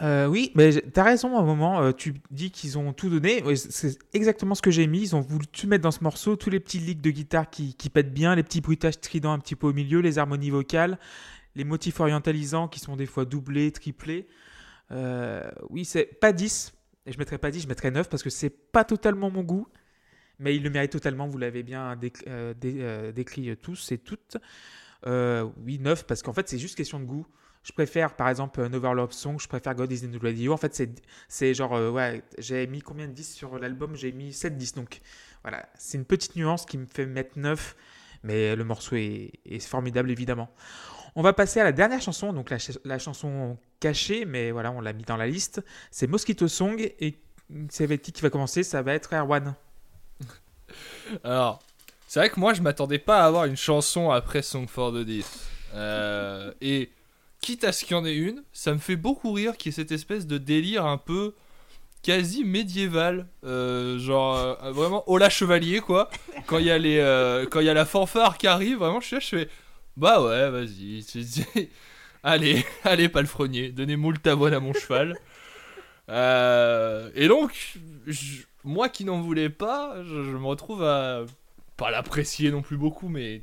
Euh, 0.01 0.27
oui, 0.27 0.51
mais 0.55 0.71
t'as 0.93 1.03
raison 1.03 1.35
à 1.37 1.41
un 1.41 1.43
moment. 1.45 1.81
euh, 1.81 1.91
tu 1.91 2.13
dis 2.31 2.51
qu'ils 2.51 2.77
ont 2.77 2.93
tout 2.93 3.09
donné. 3.09 3.43
C'est 3.55 3.97
exactement 4.13 4.55
ce 4.55 4.61
que 4.61 4.71
j'ai 4.71 4.87
mis. 4.87 5.01
Ils 5.01 5.15
ont 5.15 5.19
voulu 5.21 5.45
tout 5.47 5.67
mettre 5.67 5.83
dans 5.83 5.91
ce 5.91 6.03
morceau. 6.03 6.35
Tous 6.37 6.49
les 6.49 6.59
petits 6.61 6.79
licks 6.79 7.01
de 7.01 7.11
guitare 7.11 7.49
qui, 7.49 7.73
qui 7.75 7.89
pètent 7.89 8.13
bien, 8.13 8.33
les 8.35 8.43
petits 8.43 8.61
bruitages 8.61 8.93
stridents 8.93 9.33
un 9.33 9.39
petit 9.39 9.55
peu 9.55 9.67
au 9.67 9.73
milieu, 9.73 9.99
les 9.99 10.17
harmonies 10.17 10.51
vocales, 10.51 10.97
les 11.55 11.65
motifs 11.65 11.99
orientalisants 11.99 12.67
qui 12.69 12.79
sont 12.79 12.95
des 12.95 13.05
fois 13.05 13.25
doublés, 13.25 13.71
triplés. 13.71 14.27
Euh, 14.91 15.49
oui, 15.69 15.83
c'est 15.83 16.05
pas 16.05 16.31
10. 16.31 16.73
Et 17.05 17.11
je 17.11 17.17
mettrais 17.17 17.37
pas 17.37 17.51
10, 17.51 17.63
je 17.63 17.67
mettrais 17.67 17.91
9 17.91 18.07
parce 18.09 18.23
que 18.23 18.29
c'est 18.29 18.49
pas 18.49 18.83
totalement 18.85 19.29
mon 19.29 19.43
goût. 19.43 19.67
Mais 20.39 20.55
il 20.55 20.63
le 20.63 20.69
mérite 20.69 20.91
totalement. 20.93 21.27
Vous 21.27 21.37
l'avez 21.37 21.63
bien 21.63 21.95
déc- 21.97 22.23
dé- 22.61 23.11
décrit 23.13 23.57
tous 23.57 23.91
et 23.91 23.97
toutes. 23.97 24.37
Oui, 25.05 25.77
9 25.79 26.05
parce 26.07 26.21
qu'en 26.21 26.31
fait, 26.31 26.47
c'est 26.47 26.57
juste 26.57 26.77
question 26.77 26.99
de 27.01 27.05
goût. 27.05 27.25
Je 27.63 27.71
préfère, 27.73 28.15
par 28.15 28.29
exemple, 28.29 28.61
un 28.61 28.73
Overlap 28.73 29.11
Song, 29.13 29.37
je 29.39 29.47
préfère 29.47 29.75
God 29.75 29.91
is 29.91 30.05
in 30.05 30.09
the 30.17 30.21
Radio. 30.21 30.53
En 30.53 30.57
fait, 30.57 30.81
c'est, 31.27 31.53
genre, 31.53 31.75
euh, 31.75 31.91
ouais, 31.91 32.23
j'ai 32.37 32.65
mis 32.67 32.81
combien 32.81 33.07
de 33.07 33.11
10 33.13 33.33
sur 33.35 33.59
l'album? 33.59 33.95
J'ai 33.95 34.11
mis 34.11 34.31
7-10. 34.31 34.75
Donc, 34.75 35.01
voilà, 35.43 35.67
c'est 35.77 35.97
une 35.97 36.05
petite 36.05 36.35
nuance 36.35 36.65
qui 36.65 36.77
me 36.77 36.85
fait 36.85 37.05
mettre 37.05 37.37
9. 37.37 37.75
Mais 38.23 38.55
le 38.55 38.63
morceau 38.63 38.95
est, 38.95 39.31
formidable, 39.59 40.09
évidemment. 40.11 40.49
On 41.15 41.21
va 41.21 41.33
passer 41.33 41.59
à 41.59 41.63
la 41.63 41.71
dernière 41.71 42.01
chanson, 42.01 42.33
donc 42.33 42.49
la, 42.49 42.59
ch- 42.59 42.77
la 42.85 42.99
chanson 42.99 43.57
cachée, 43.79 44.25
mais 44.25 44.51
voilà, 44.51 44.71
on 44.71 44.79
l'a 44.81 44.93
mis 44.93 45.03
dans 45.03 45.17
la 45.17 45.27
liste. 45.27 45.61
C'est 45.91 46.07
Mosquito 46.07 46.47
Song. 46.47 46.79
Et 46.99 47.17
c'est 47.69 47.83
avec 47.83 48.01
qui 48.01 48.11
qui 48.11 48.21
va 48.21 48.29
commencer? 48.29 48.63
Ça 48.63 48.81
va 48.81 48.93
être 48.93 49.13
Erwan. 49.13 49.53
Alors, 51.23 51.59
c'est 52.07 52.19
vrai 52.19 52.29
que 52.29 52.39
moi, 52.39 52.53
je 52.53 52.61
m'attendais 52.61 52.99
pas 52.99 53.23
à 53.23 53.25
avoir 53.27 53.45
une 53.45 53.57
chanson 53.57 54.11
après 54.11 54.41
Song 54.41 54.67
for 54.67 54.91
the 54.93 55.03
Dead. 55.05 55.25
Euh, 55.73 56.53
et 56.61 56.91
quitte 57.41 57.63
à 57.63 57.71
ce 57.71 57.85
qu'il 57.85 57.95
y 57.95 57.99
en 57.99 58.05
ait 58.05 58.15
une, 58.15 58.43
ça 58.53 58.73
me 58.73 58.79
fait 58.79 58.95
beaucoup 58.95 59.31
rire 59.31 59.57
qu'il 59.57 59.71
y 59.71 59.73
ait 59.73 59.75
cette 59.75 59.91
espèce 59.91 60.27
de 60.27 60.37
délire 60.37 60.85
un 60.85 60.97
peu 60.97 61.35
quasi 62.01 62.43
médiéval, 62.43 63.27
euh, 63.43 63.99
genre 63.99 64.37
euh, 64.37 64.71
vraiment 64.71 65.07
au 65.09 65.17
la 65.17 65.29
chevalier 65.29 65.79
quoi. 65.81 66.09
Quand 66.47 66.57
il 66.57 66.65
y 66.65 66.71
a 66.71 66.77
les, 66.77 66.97
euh, 66.99 67.45
quand 67.45 67.59
il 67.59 67.65
y 67.65 67.69
a 67.69 67.73
la 67.73 67.85
fanfare 67.85 68.37
qui 68.37 68.47
arrive, 68.47 68.77
vraiment 68.77 69.01
je 69.01 69.07
suis 69.07 69.15
là, 69.15 69.19
je 69.19 69.27
fais 69.27 69.49
bah 69.97 70.21
ouais, 70.21 70.49
vas-y, 70.49 71.05
allez, 72.23 72.65
allez 72.83 73.09
palefrenier, 73.09 73.69
donnez 73.71 73.97
moult 73.97 74.25
à 74.25 74.35
mon 74.35 74.73
cheval. 74.73 75.17
Euh, 76.09 77.11
et 77.15 77.27
donc, 77.27 77.77
moi 78.63 78.89
qui 78.89 79.03
n'en 79.05 79.21
voulais 79.21 79.49
pas, 79.49 79.95
je, 80.03 80.23
je 80.23 80.37
me 80.37 80.45
retrouve 80.45 80.83
à 80.83 81.25
pas 81.77 81.91
l'apprécier 81.91 82.51
non 82.51 82.61
plus 82.61 82.77
beaucoup, 82.77 83.09
mais 83.09 83.41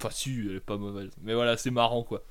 enfin 0.00 0.10
si, 0.10 0.30
elle 0.48 0.56
est 0.56 0.60
pas 0.60 0.76
mauvaise. 0.76 1.10
Mais 1.22 1.34
voilà, 1.34 1.56
c'est 1.56 1.70
marrant 1.70 2.02
quoi. 2.02 2.22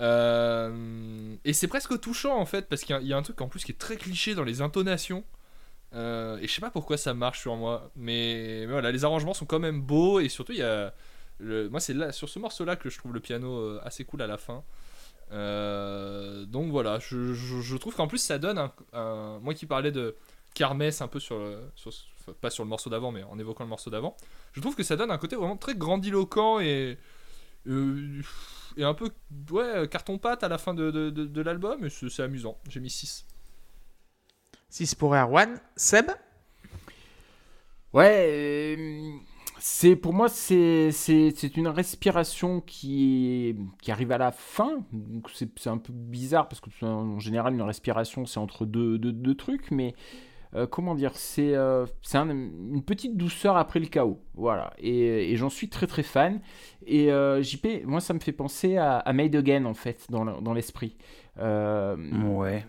Euh, 0.00 1.36
Et 1.44 1.52
c'est 1.52 1.68
presque 1.68 1.98
touchant 2.00 2.38
en 2.38 2.46
fait, 2.46 2.68
parce 2.68 2.82
qu'il 2.82 2.96
y 3.02 3.12
a- 3.12 3.16
un 3.16 3.22
truc 3.22 3.40
en 3.40 3.48
plus 3.48 3.64
qui 3.64 3.72
est 3.72 3.78
très 3.78 3.96
cliché 3.96 4.34
dans 4.34 4.44
les 4.44 4.60
intonations. 4.62 5.24
Euh, 5.94 6.38
et 6.38 6.46
je 6.46 6.52
sais 6.52 6.60
pas 6.60 6.70
pourquoi 6.70 6.96
ça 6.96 7.14
marche 7.14 7.40
sur 7.40 7.56
moi, 7.56 7.90
mais, 7.96 8.64
voilà, 8.66 8.92
les 8.92 9.04
arrangements 9.04 9.34
sont 9.34 9.46
quand 9.46 9.58
même 9.58 9.82
beaux 9.82 10.20
et 10.20 10.28
surtout 10.28 10.52
il 10.52 10.58
y 10.58 10.62
a, 10.62 10.94
moi 11.40 11.80
c'est 11.80 12.12
sur 12.12 12.28
ce 12.28 12.38
morceau-là 12.38 12.76
que 12.76 12.88
je 12.90 12.98
trouve 12.98 13.12
le 13.12 13.20
piano 13.20 13.58
euh, 13.58 13.80
assez 13.84 14.04
cool 14.04 14.22
à 14.22 14.26
la 14.28 14.38
fin. 14.38 14.62
Donc 15.30 16.70
voilà, 16.70 16.98
je, 17.00 17.76
trouve 17.76 17.94
qu'en 17.94 18.06
plus 18.08 18.18
ça 18.18 18.38
donne 18.38 18.58
un, 18.92 19.38
moi 19.40 19.54
qui 19.54 19.66
parlais 19.66 19.92
de 19.92 20.16
kermesse 20.54 21.00
un 21.02 21.08
peu 21.08 21.20
sur, 21.20 21.36
pas 22.40 22.50
sur 22.50 22.64
le 22.64 22.68
morceau 22.70 22.90
d'avant, 22.90 23.12
mais 23.12 23.22
en 23.24 23.38
évoquant 23.38 23.64
le 23.64 23.70
morceau 23.70 23.90
d'avant, 23.90 24.16
je 24.52 24.60
trouve 24.60 24.76
que 24.76 24.82
ça 24.82 24.96
donne 24.96 25.10
un 25.10 25.18
côté 25.18 25.36
vraiment 25.36 25.56
très 25.56 25.74
grandiloquent 25.74 26.60
et 26.60 26.98
et 28.76 28.84
un 28.84 28.94
peu 28.94 29.10
ouais 29.50 29.88
carton 29.90 30.18
pâte 30.18 30.42
à 30.44 30.48
la 30.48 30.58
fin 30.58 30.74
de, 30.74 30.90
de, 30.90 31.10
de- 31.10 31.26
de 31.26 31.40
l'album 31.42 31.84
et 31.84 31.90
c'est 31.90 32.08
c'est 32.08 32.22
amusant. 32.22 32.58
J'ai 32.68 32.80
mis 32.80 32.90
6. 32.90 33.26
6 34.70 34.94
pour 34.94 35.14
Erwan. 35.14 35.60
Seb 35.76 36.10
Ouais, 37.92 38.76
euh, 38.78 39.10
c'est 39.58 39.96
pour 39.96 40.12
moi 40.14 40.28
c'est 40.28 40.92
c'est 40.92 41.32
c'est 41.36 41.56
une 41.56 41.66
respiration 41.68 42.60
qui 42.60 43.56
qui 43.82 43.90
arrive 43.90 44.12
à 44.12 44.18
la 44.18 44.30
fin. 44.30 44.84
Donc 44.92 45.28
c'est 45.34 45.48
c'est 45.58 45.70
un 45.70 45.78
peu 45.78 45.92
bizarre 45.92 46.48
parce 46.48 46.60
que 46.60 46.70
en 46.84 47.18
général 47.18 47.54
une 47.54 47.62
respiration 47.62 48.26
c'est 48.26 48.38
entre 48.38 48.64
deux, 48.64 48.96
deux, 48.98 49.12
deux 49.12 49.34
trucs, 49.34 49.70
mais 49.72 49.94
euh, 50.54 50.66
comment 50.66 50.94
dire, 50.94 51.12
c'est 51.16 51.54
euh, 51.54 51.86
un- 52.14 52.28
une 52.30 52.82
petite 52.82 53.16
douceur 53.16 53.56
après 53.56 53.78
le 53.80 53.86
chaos. 53.86 54.20
Voilà, 54.34 54.72
et, 54.78 55.32
et 55.32 55.36
j'en 55.36 55.50
suis 55.50 55.68
très 55.68 55.86
très 55.86 56.02
fan. 56.02 56.40
Et 56.86 57.12
euh, 57.12 57.42
JP, 57.42 57.84
moi 57.84 58.00
ça 58.00 58.14
me 58.14 58.20
fait 58.20 58.32
penser 58.32 58.76
à, 58.76 58.98
à 58.98 59.12
Made 59.12 59.36
Again 59.36 59.64
en 59.64 59.74
fait 59.74 60.06
dans 60.10 60.24
le- 60.24 60.40
dans 60.40 60.54
l'esprit. 60.54 60.96
Ouais. 62.36 62.64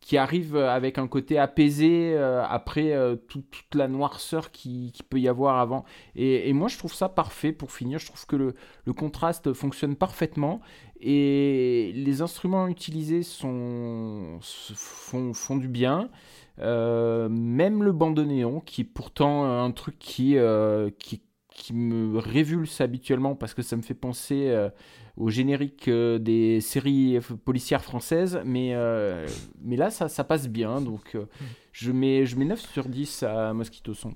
qui 0.00 0.18
arrive 0.18 0.56
avec 0.56 0.98
un 0.98 1.06
côté 1.08 1.38
apaisé 1.38 2.14
après 2.18 2.92
tout- 3.26 3.42
toute 3.50 3.74
la 3.74 3.88
noirceur 3.88 4.50
qui, 4.50 4.92
qui 4.92 5.02
peut 5.02 5.18
y 5.18 5.28
avoir 5.28 5.58
avant. 5.58 5.86
Et, 6.14 6.46
et 6.50 6.52
moi, 6.52 6.68
je 6.68 6.76
trouve 6.76 6.92
ça 6.92 7.08
parfait 7.08 7.52
pour 7.52 7.72
finir. 7.72 7.98
Je 7.98 8.06
trouve 8.08 8.26
que 8.26 8.36
le, 8.36 8.54
le 8.84 8.92
contraste 8.92 9.54
fonctionne 9.54 9.96
parfaitement 9.96 10.60
et 11.00 11.92
les 11.94 12.20
instruments 12.20 12.68
utilisés 12.68 13.22
sont, 13.22 14.38
font, 14.42 15.32
font 15.32 15.56
du 15.56 15.68
bien. 15.68 16.10
Euh, 16.60 17.28
même 17.28 17.82
le 17.82 17.92
bandoneon, 17.92 18.60
qui 18.60 18.82
est 18.82 18.84
pourtant 18.84 19.44
un 19.44 19.70
truc 19.72 19.98
qui, 19.98 20.36
euh, 20.36 20.90
qui, 20.98 21.22
qui 21.48 21.72
me 21.74 22.18
révulse 22.18 22.80
habituellement 22.80 23.34
parce 23.34 23.54
que 23.54 23.62
ça 23.62 23.76
me 23.76 23.82
fait 23.82 23.94
penser 23.94 24.48
euh, 24.48 24.68
au 25.16 25.30
générique 25.30 25.88
euh, 25.88 26.18
des 26.18 26.60
séries 26.60 27.18
policières 27.44 27.82
françaises, 27.82 28.40
mais, 28.44 28.74
euh, 28.74 29.26
mais 29.60 29.76
là 29.76 29.90
ça, 29.90 30.08
ça 30.08 30.24
passe 30.24 30.48
bien, 30.48 30.80
donc 30.80 31.14
euh, 31.14 31.26
je, 31.72 31.92
mets, 31.92 32.26
je 32.26 32.36
mets 32.36 32.44
9 32.44 32.60
sur 32.60 32.88
10 32.88 33.22
à 33.22 33.52
Mosquito 33.52 33.94
Song. 33.94 34.14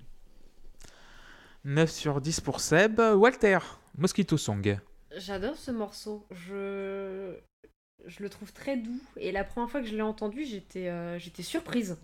9 1.65 1.91
sur 1.91 2.21
10 2.21 2.41
pour 2.41 2.61
Seb. 2.61 3.01
Walter, 3.01 3.59
Mosquito 3.97 4.37
Song. 4.37 4.79
J'adore 5.17 5.57
ce 5.57 5.71
morceau. 5.71 6.27
Je... 6.31 7.35
je 8.07 8.23
le 8.23 8.29
trouve 8.29 8.53
très 8.53 8.77
doux. 8.77 9.01
Et 9.17 9.33
la 9.33 9.45
première 9.45 9.71
fois 9.71 9.81
que 9.81 9.87
je 9.87 9.95
l'ai 9.95 10.03
entendu, 10.03 10.45
j'étais 10.45 10.89
euh, 10.89 11.19
j'étais 11.19 11.43
surprise. 11.43 11.99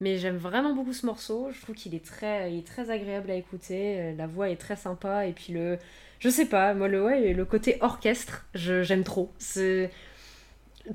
Mais 0.00 0.18
j'aime 0.18 0.36
vraiment 0.36 0.74
beaucoup 0.74 0.92
ce 0.92 1.06
morceau. 1.06 1.48
Je 1.52 1.60
trouve 1.62 1.74
qu'il 1.74 1.94
est 1.94 2.04
très, 2.04 2.52
il 2.52 2.58
est 2.58 2.66
très 2.66 2.90
agréable 2.90 3.30
à 3.30 3.34
écouter. 3.34 4.00
Euh, 4.00 4.14
La 4.16 4.26
voix 4.26 4.50
est 4.50 4.56
très 4.56 4.76
sympa. 4.76 5.26
Et 5.26 5.32
puis 5.32 5.52
le. 5.52 5.78
Je 6.18 6.28
sais 6.28 6.46
pas, 6.46 6.74
moi, 6.74 6.88
le, 6.88 7.32
le 7.32 7.44
côté 7.44 7.78
orchestre, 7.80 8.44
j'aime 8.54 9.04
trop. 9.04 9.32
C'est. 9.38 9.90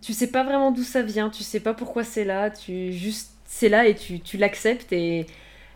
Tu 0.02 0.14
sais 0.14 0.28
pas 0.28 0.44
vraiment 0.44 0.72
d'où 0.72 0.84
ça 0.84 1.02
vient, 1.02 1.30
tu 1.30 1.44
sais 1.44 1.60
pas 1.60 1.74
pourquoi 1.74 2.04
c'est 2.06 2.24
là, 2.24 2.50
tu 2.50 2.94
juste 2.94 3.32
c'est 3.46 3.68
là 3.70 3.88
et 3.88 3.96
tu, 3.96 4.22
tu 4.22 4.38
l'acceptes 4.38 4.94
et 4.94 5.26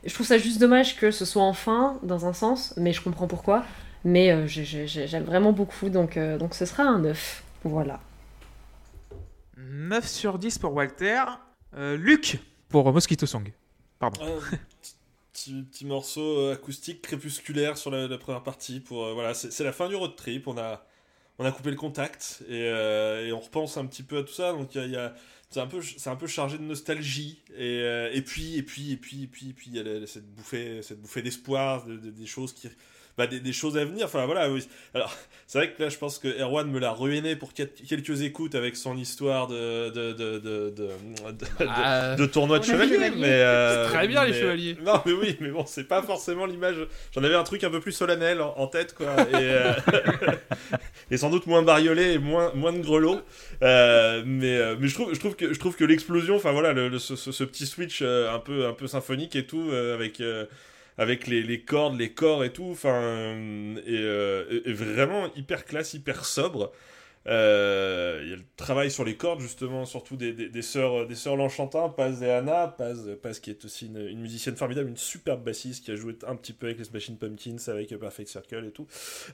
je 0.06 0.14
trouve 0.14 0.26
ça 0.26 0.38
juste 0.38 0.60
dommage 0.60 0.96
que 0.98 1.12
ce 1.12 1.26
soit 1.26 1.44
enfin 1.44 2.00
dans 2.04 2.26
un 2.26 2.32
sens, 2.34 2.74
mais 2.78 2.94
je 2.94 3.02
comprends 3.02 3.28
pourquoi. 3.28 3.66
Mais 4.06 4.32
euh, 4.32 4.48
j'ai- 4.48 4.64
j'ai- 4.64 4.88
j'ai- 4.88 5.08
j'aime 5.08 5.24
vraiment 5.24 5.52
beaucoup, 5.52 5.90
donc, 5.90 6.16
euh, 6.18 6.38
donc 6.38 6.54
ce 6.56 6.66
sera 6.66 6.84
un 6.84 7.00
9. 7.00 7.44
Voilà. 7.66 8.00
9 9.58 10.08
sur 10.08 10.38
10 10.40 10.58
pour 10.58 10.74
Walter. 10.74 11.24
Luc, 11.78 12.40
pour 12.70 12.92
Mosquito 12.92 13.26
Song. 13.26 13.52
Pardon. 14.00 14.22
Un 15.48 15.64
petit, 15.64 15.86
morceau 15.86 16.40
euh, 16.40 16.54
acoustique 16.54 17.02
crépusculaire 17.02 17.78
sur 17.78 17.92
la, 17.92 18.18
première 18.18 18.42
partie. 18.42 18.80
Pour 18.80 19.06
euh, 19.06 19.14
voilà, 19.14 19.34
c'est 19.34 19.64
la 19.64 19.74
fin 19.74 19.90
du 19.90 19.96
road 19.96 20.16
trip. 20.16 20.48
On 20.48 20.58
a 20.58 20.86
on 21.38 21.46
a 21.46 21.52
coupé 21.52 21.70
le 21.70 21.76
contact 21.76 22.44
et, 22.48 22.70
euh, 22.70 23.28
et 23.28 23.34
on 23.34 23.40
repense 23.42 23.76
un 23.76 23.86
petit 23.86 24.04
peu 24.04 24.20
à 24.20 24.24
tout 24.24 24.34
ça. 24.34 24.54
Donc 24.54 24.74
il 24.76 24.90
y 24.90 24.96
a, 24.96 25.14
c'est 25.50 25.60
un 25.60 25.68
peu 25.68 25.82
c'est 25.82 26.10
un 26.10 26.16
peu 26.16 26.28
chargé 26.28 26.58
de 26.58 26.64
nostalgie 26.64 27.42
et, 27.56 27.82
euh, 27.82 28.10
et 28.14 28.22
puis 28.22 28.56
et 28.58 28.64
puis 28.64 28.94
et 28.94 28.98
puis 28.98 29.24
et 29.24 29.28
puis 29.28 29.50
et 29.50 29.54
puis 29.54 29.72
il 29.72 29.76
y 29.76 29.80
a 29.80 30.08
cette 30.08 30.34
bouffée 30.34 30.82
cette 30.82 31.02
bouffée 31.02 31.22
d'espoir 31.22 31.86
de- 31.86 31.98
de- 31.98 32.12
des 32.12 32.26
choses 32.26 32.54
qui 32.54 32.70
bah, 33.18 33.28
des, 33.28 33.40
des 33.40 33.54
choses 33.54 33.78
à 33.78 33.86
venir. 33.86 34.06
Enfin 34.06 34.26
voilà. 34.26 34.50
Oui. 34.50 34.68
Alors 34.94 35.16
c'est 35.48 35.60
vrai 35.60 35.72
que 35.72 35.82
là 35.84 35.90
je 35.90 35.98
pense 35.98 36.18
que 36.20 36.28
Erwan 36.40 36.70
me 36.70 36.80
l'a 36.80 36.92
ruiné 36.92 37.36
pour 37.36 37.54
quel- 37.54 37.70
quelques 37.72 38.22
écoutes 38.24 38.56
avec 38.56 38.76
son 38.76 38.98
histoire 38.98 39.48
de 39.48 39.90
de 39.90 40.12
de 40.14 40.40
de, 40.40 40.70
de, 40.70 40.72
de- 41.32 41.46
Ah, 41.68 42.16
de 42.16 42.26
tournoi 42.26 42.60
de 42.60 42.66
chevalier, 42.66 43.12
mais 43.16 43.28
euh, 43.30 43.88
très 43.88 44.08
bien, 44.08 44.26
les 44.26 44.34
chevaliers. 44.34 44.76
Non, 44.84 45.02
mais 45.06 45.14
oui, 45.14 45.38
mais 45.40 45.50
bon, 45.50 45.66
c'est 45.66 45.88
pas 45.88 46.02
forcément 46.02 46.46
l'image. 46.46 46.76
J'en 47.14 47.24
avais 47.24 47.36
un 47.36 47.44
truc 47.44 47.64
un 47.64 47.70
peu 47.70 47.80
plus 47.80 47.92
solennel 47.92 48.42
en, 48.42 48.54
en 48.58 48.68
tête, 48.68 48.94
quoi, 48.96 49.08
et, 49.22 49.36
euh, 49.36 49.74
et 51.12 51.18
sans 51.18 51.30
doute 51.30 51.46
moins 51.48 51.62
bariolé 51.62 52.14
et 52.14 52.18
moins 52.20 52.52
moins 52.56 52.74
de 52.74 52.80
grelots. 52.82 53.22
Euh, 53.62 54.24
mais 54.26 54.58
euh, 54.58 54.76
mais 54.80 54.88
je 54.88 54.94
trouve 54.96 55.14
je 55.14 55.20
trouve 55.20 55.36
que 55.36 55.54
je 55.54 55.60
trouve 55.60 55.76
que 55.76 55.86
l'explosion, 55.86 56.36
enfin 56.36 56.52
voilà, 56.52 56.74
le, 56.74 56.90
le- 56.90 57.00
ce, 57.00 57.16
ce- 57.16 57.32
ce 57.32 57.44
petit 57.44 57.66
switch 57.66 58.00
euh, 58.02 58.34
un 58.34 58.40
peu 58.40 58.66
un 58.68 58.74
peu 58.74 58.88
symphonique 58.88 59.36
et 59.36 59.46
tout 59.46 59.70
euh, 59.72 59.94
avec. 59.96 60.22
Avec 60.98 61.28
les, 61.28 61.44
les 61.44 61.62
cordes, 61.62 61.98
les 62.00 62.12
corps 62.12 62.44
et 62.44 62.54
tout, 62.54 62.70
enfin, 62.72 62.94
euh, 62.94 63.76
euh, 63.88 64.62
et 64.66 64.74
vraiment 64.74 65.34
hyper 65.36 65.66
classe, 65.66 65.94
hyper 65.94 66.26
sobre. 66.26 66.72
Euh, 67.28 68.22
Il 68.24 68.30
y 68.30 68.34
a 68.34 68.36
le 68.36 68.44
travail 68.56 68.92
sur 68.92 69.04
les 69.04 69.16
cordes, 69.16 69.42
justement, 69.42 69.86
surtout 69.86 70.16
des, 70.16 70.34
des, 70.34 70.50
des 70.50 70.62
sœurs, 70.62 71.08
des 71.08 71.16
sœurs 71.16 71.36
Lanchantin, 71.36 71.90
Paz 71.90 72.22
et 72.24 72.30
Anna. 72.32 72.68
Paz, 72.68 73.10
Paz 73.22 73.40
qui 73.40 73.50
est 73.50 73.66
aussi 73.66 73.88
une, 73.88 73.98
une 73.98 74.20
musicienne 74.20 74.56
formidable, 74.56 74.90
une 74.90 74.98
superbe 74.98 75.44
bassiste 75.44 75.84
qui 75.86 75.92
a 75.92 75.96
joué 75.96 76.16
un 76.28 76.36
petit 76.36 76.54
peu 76.54 76.68
avec 76.68 76.78
les 76.80 76.86
Smashing 76.86 77.18
Pumpkins, 77.18 77.58
avec 77.68 77.98
Perfect 77.98 78.30
Circle 78.30 78.66
et 78.68 78.72
tout. 78.72 78.88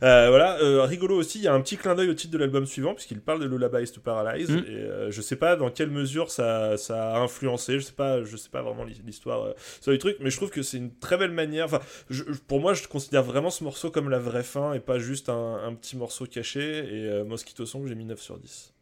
Euh, 0.04 0.30
voilà, 0.30 0.58
euh, 0.62 0.84
rigolo 0.84 1.16
aussi, 1.18 1.40
il 1.40 1.44
y 1.44 1.48
a 1.48 1.54
un 1.54 1.62
petit 1.62 1.78
clin 1.78 1.96
d'œil 1.96 2.10
au 2.10 2.14
titre 2.14 2.34
de 2.34 2.38
l'album 2.38 2.66
suivant, 2.66 2.94
puisqu'il 2.94 3.20
parle 3.22 3.40
de 3.42 3.46
Lullabies 3.46 3.92
to 3.92 4.02
Paralyze. 4.02 4.50
Mm. 4.50 4.58
Et 4.58 4.70
euh, 4.70 5.12
je 5.12 5.22
sais 5.22 5.36
pas 5.36 5.56
dans 5.56 5.70
quelle 5.70 5.92
mesure 5.92 6.32
ça, 6.32 6.78
ça 6.78 7.16
a 7.16 7.20
influencé, 7.20 7.80
je 7.80 7.86
sais 7.86 7.94
pas, 7.94 8.24
je 8.24 8.38
sais 8.38 8.50
pas 8.50 8.62
vraiment 8.62 8.84
l'histoire 8.84 9.44
euh, 9.44 9.54
sur 9.82 9.92
les 9.92 9.98
trucs, 9.98 10.18
mais 10.20 10.30
je 10.30 10.38
trouve 10.38 10.50
que 10.50 10.62
c'est 10.62 10.78
une 10.78 10.94
très 10.98 11.18
belle 11.18 11.32
manière. 11.32 11.66
Enfin, 11.66 11.80
je- 12.10 12.24
pour 12.48 12.60
moi, 12.60 12.74
je 12.74 12.88
considère 12.88 13.24
vraiment 13.24 13.50
ce 13.50 13.64
morceau 13.64 13.92
comme 13.92 14.10
la 14.10 14.20
vraie 14.20 14.44
fin 14.44 14.74
et 14.74 14.80
pas 14.80 15.00
juste 15.00 15.30
un, 15.30 15.56
un 15.66 15.74
petit 15.76 15.98
morceau 15.98 16.26
caché. 16.26 16.62
Et 16.62 17.06
euh, 17.10 17.24
Mosquito 17.24 17.66
Song, 17.66 17.81
j'ai 17.88 17.96
mis 17.96 18.06
9 18.06 18.20
sur 18.22 18.38
10. 18.38 18.74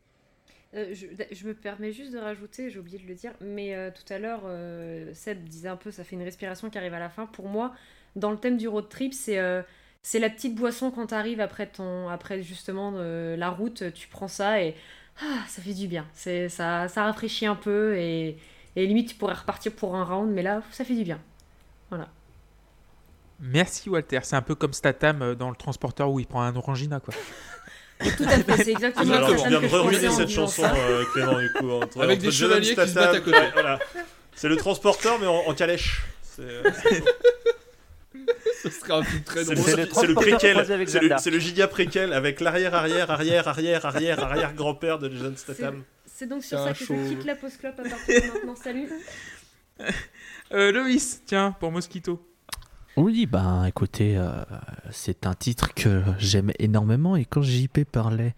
Euh, 0.75 0.93
je, 0.93 1.07
je 1.31 1.47
me 1.47 1.53
permets 1.55 1.91
juste 1.91 2.13
de 2.13 2.19
rajouter, 2.19 2.69
j'ai 2.69 2.79
oublié 2.79 2.99
de 2.99 3.07
le 3.07 3.15
dire, 3.15 3.33
mais 3.41 3.73
euh, 3.73 3.89
tout 3.89 4.13
à 4.13 4.19
l'heure, 4.19 4.41
euh, 4.45 5.11
Seb 5.13 5.43
disait 5.43 5.67
un 5.67 5.75
peu, 5.75 5.89
ça 5.89 6.03
fait 6.03 6.15
une 6.15 6.21
respiration 6.21 6.69
qui 6.69 6.77
arrive 6.77 6.93
à 6.93 6.99
la 6.99 7.09
fin. 7.09 7.25
Pour 7.25 7.47
moi, 7.47 7.73
dans 8.15 8.31
le 8.31 8.37
thème 8.37 8.57
du 8.57 8.67
road 8.67 8.87
trip, 8.89 9.13
c'est 9.13 9.39
euh, 9.39 9.63
c'est 10.01 10.19
la 10.19 10.29
petite 10.29 10.55
boisson 10.55 10.91
quand 10.91 11.07
t'arrives 11.07 11.41
après 11.41 11.67
ton, 11.67 12.07
après 12.07 12.41
justement 12.43 12.93
euh, 12.95 13.35
la 13.35 13.49
route, 13.49 13.91
tu 13.93 14.07
prends 14.07 14.27
ça 14.27 14.61
et 14.61 14.75
ah, 15.21 15.43
ça 15.47 15.61
fait 15.61 15.73
du 15.73 15.87
bien. 15.87 16.07
C'est 16.13 16.49
ça, 16.49 16.87
ça 16.87 17.03
rafraîchit 17.03 17.47
un 17.47 17.55
peu 17.55 17.97
et, 17.97 18.37
et 18.75 18.85
limite 18.85 19.09
tu 19.09 19.15
pourrais 19.15 19.33
repartir 19.33 19.73
pour 19.73 19.95
un 19.95 20.03
round, 20.03 20.31
mais 20.31 20.43
là, 20.43 20.61
ça 20.71 20.85
fait 20.85 20.95
du 20.95 21.03
bien. 21.03 21.19
Merci 23.41 23.89
Walter. 23.89 24.19
C'est 24.23 24.35
un 24.35 24.41
peu 24.41 24.53
comme 24.53 24.73
Statam 24.73 25.33
dans 25.35 25.49
le 25.49 25.55
transporteur 25.55 26.11
où 26.11 26.19
il 26.19 26.27
prend 26.27 26.41
un 26.41 26.55
orangina, 26.55 26.99
quoi. 26.99 27.13
Tout 27.99 28.23
à 28.23 28.29
fait, 28.29 28.63
c'est 28.63 28.71
exactement 28.71 29.13
Alors, 29.13 29.29
ça. 29.29 29.35
je 29.43 29.49
viens 29.49 29.61
de 29.61 29.67
ruiner 29.67 30.09
cette 30.09 30.29
chanson, 30.29 30.63
euh, 30.73 31.03
Clément, 31.13 31.39
du 31.39 31.51
coup. 31.53 31.69
Entre, 31.71 32.01
Avec 32.01 32.17
entre 32.17 32.25
des 32.25 32.31
chevaliers 32.31 32.61
qui 32.61 32.75
se 32.75 32.85
Statham, 32.87 32.93
battent 33.05 33.15
à 33.15 33.19
côté. 33.21 33.37
voilà. 33.53 33.79
C'est 34.35 34.47
le 34.47 34.55
transporteur, 34.55 35.19
mais 35.19 35.27
en, 35.27 35.35
en 35.47 35.53
calèche. 35.53 36.03
C'est 36.23 36.41
euh, 36.43 36.63
Ce 38.63 38.69
serait 38.69 38.93
un 38.93 39.03
film 39.03 39.23
très 39.23 39.43
drôle. 39.43 39.57
C'est 39.57 39.75
le, 39.75 39.83
le 39.83 39.89
c'est 39.93 40.07
le 40.07 40.13
transporteur 40.13 40.15
préquel. 40.39 40.65
C'est 40.87 40.99
le, 41.01 41.15
c'est 41.17 41.29
le 41.31 41.39
giga 41.39 41.67
préquel 41.67 42.13
avec 42.13 42.39
l'arrière, 42.41 42.73
arrière, 42.75 43.09
arrière, 43.11 43.47
arrière, 43.47 43.85
arrière, 43.85 44.23
arrière, 44.23 44.53
grand-père 44.53 44.99
de 44.99 45.09
Jason 45.09 45.33
Statham. 45.35 45.83
C'est 46.05 46.27
donc 46.27 46.43
sur 46.43 46.57
ça 46.61 46.73
que 46.73 46.79
je 46.79 46.85
quitte 47.09 47.25
la 47.25 47.35
pause 47.35 47.55
clope 47.57 47.79
à 47.79 47.83
partir 47.89 48.21
de 48.21 48.27
maintenant. 48.33 48.55
Salut. 48.55 48.89
Euh, 50.51 50.71
Loïs, 50.71 51.21
tiens, 51.25 51.55
pour 51.59 51.71
Mosquito. 51.71 52.21
Oui, 52.97 53.25
ben 53.27 53.65
écoutez, 53.65 54.17
euh, 54.17 54.31
c'est 54.91 55.25
un 55.25 55.33
titre 55.33 55.73
que 55.73 56.03
j'aime 56.17 56.51
énormément 56.59 57.15
et 57.15 57.23
quand 57.25 57.41
JP 57.41 57.85
parlait 57.89 58.35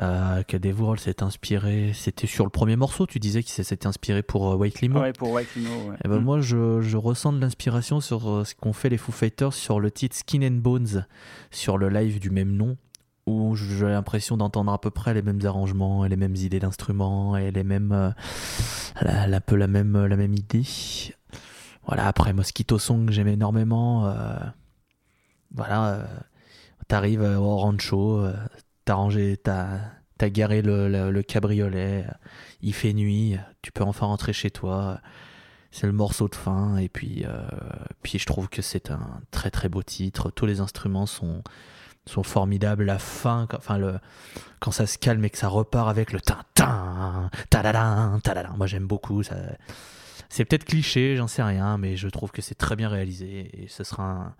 euh, 0.00 0.42
que 0.42 0.56
Dave 0.56 0.98
s'est 0.98 1.22
inspiré, 1.22 1.92
c'était 1.94 2.26
sur 2.26 2.44
le 2.44 2.50
premier 2.50 2.74
morceau, 2.76 3.06
tu 3.06 3.20
disais 3.20 3.42
qu'il 3.44 3.64
s'était 3.64 3.86
inspiré 3.86 4.22
pour 4.22 4.50
euh, 4.50 4.56
White 4.56 4.80
Limo. 4.80 5.00
Ouais, 5.00 5.12
pour 5.12 5.30
White 5.30 5.54
Limo, 5.54 5.90
ouais. 5.90 5.96
Eh 6.04 6.08
ben 6.08 6.18
Mm. 6.18 6.24
moi, 6.24 6.40
je, 6.40 6.80
je 6.80 6.96
ressens 6.96 7.32
de 7.32 7.40
l'inspiration 7.40 8.00
sur 8.00 8.28
euh, 8.28 8.44
ce 8.44 8.54
qu'ont 8.56 8.72
fait 8.72 8.88
les 8.88 8.98
Foo 8.98 9.12
Fighters 9.12 9.52
sur 9.52 9.78
le 9.78 9.90
titre 9.92 10.16
Skin 10.16 10.42
and 10.42 10.58
Bones, 10.60 11.06
sur 11.52 11.78
le 11.78 11.88
live 11.88 12.18
du 12.18 12.30
même 12.30 12.52
nom, 12.56 12.76
où 13.26 13.54
j'ai 13.54 13.86
l'impression 13.86 14.36
d'entendre 14.36 14.72
à 14.72 14.80
peu 14.80 14.90
près 14.90 15.14
les 15.14 15.22
mêmes 15.22 15.40
arrangements 15.44 16.04
et 16.04 16.08
les 16.08 16.16
mêmes 16.16 16.36
idées 16.36 16.60
d'instruments 16.60 17.36
et 17.36 17.50
les 17.52 17.64
mêmes, 17.64 18.12
la- 19.00 19.26
la- 19.28 19.36
un 19.36 19.40
peu 19.40 19.54
la 19.56 19.68
même, 19.68 20.06
la 20.06 20.16
même 20.16 20.34
idée. 20.34 20.64
Voilà, 21.86 22.06
après 22.08 22.32
Mosquito 22.32 22.78
Song, 22.78 23.10
j'aime 23.10 23.28
énormément. 23.28 24.06
euh, 24.08 24.36
voilà, 25.54 25.88
euh, 25.94 26.04
t'arrives 26.88 27.22
euh, 27.22 27.36
au 27.38 27.56
rancho, 27.56 28.26
t'as 28.84 28.94
rangé, 28.94 29.36
t'as, 29.36 29.78
t'as 30.18 30.28
garé 30.28 30.62
le, 30.62 30.88
le- 30.88 31.10
le 31.10 31.22
cabriolet, 31.22 32.06
il 32.60 32.74
fait 32.74 32.92
nuit, 32.92 33.36
tu 33.62 33.72
peux 33.72 33.84
enfin 33.84 34.06
rentrer 34.06 34.32
chez 34.32 34.50
toi. 34.50 35.00
C'est 35.72 35.86
le 35.86 35.92
morceau 35.92 36.28
de 36.28 36.34
fin 36.34 36.78
et 36.78 36.88
puis, 36.88 37.24
puis 38.02 38.18
je 38.18 38.26
trouve 38.26 38.48
que 38.48 38.62
c'est 38.62 38.90
un 38.90 39.20
très 39.30 39.50
très 39.50 39.68
beau 39.68 39.82
titre. 39.82 40.30
Tous 40.30 40.46
les 40.46 40.60
instruments 40.60 41.06
sont, 41.06 41.42
sont 42.06 42.22
formidables. 42.22 42.84
La 42.84 42.98
fin, 42.98 43.46
quand- 43.50 43.58
enfin 43.58 43.78
le, 43.78 43.98
quand 44.60 44.70
ça 44.72 44.86
se 44.86 44.98
calme 44.98 45.24
et 45.24 45.30
que 45.30 45.38
ça 45.38 45.48
repart 45.48 45.88
avec 45.90 46.12
le 46.12 46.20
tin 46.20 46.38
tin 46.54 47.30
tadadin. 47.50 48.20
Moi 48.56 48.66
j'aime 48.66 48.86
beaucoup. 48.86 49.22
Ça, 49.22 49.36
C'est 50.28 50.44
peut-être 50.44 50.64
cliché, 50.64 51.16
j'en 51.16 51.28
sais 51.28 51.42
rien, 51.42 51.78
mais 51.78 51.96
je 51.96 52.08
trouve 52.08 52.30
que 52.30 52.42
c'est 52.42 52.54
très 52.54 52.76
bien 52.76 52.88
réalisé 52.88 53.62
et 53.62 53.68
ce 53.68 53.84
sera 53.84 54.04
un- 54.04 54.34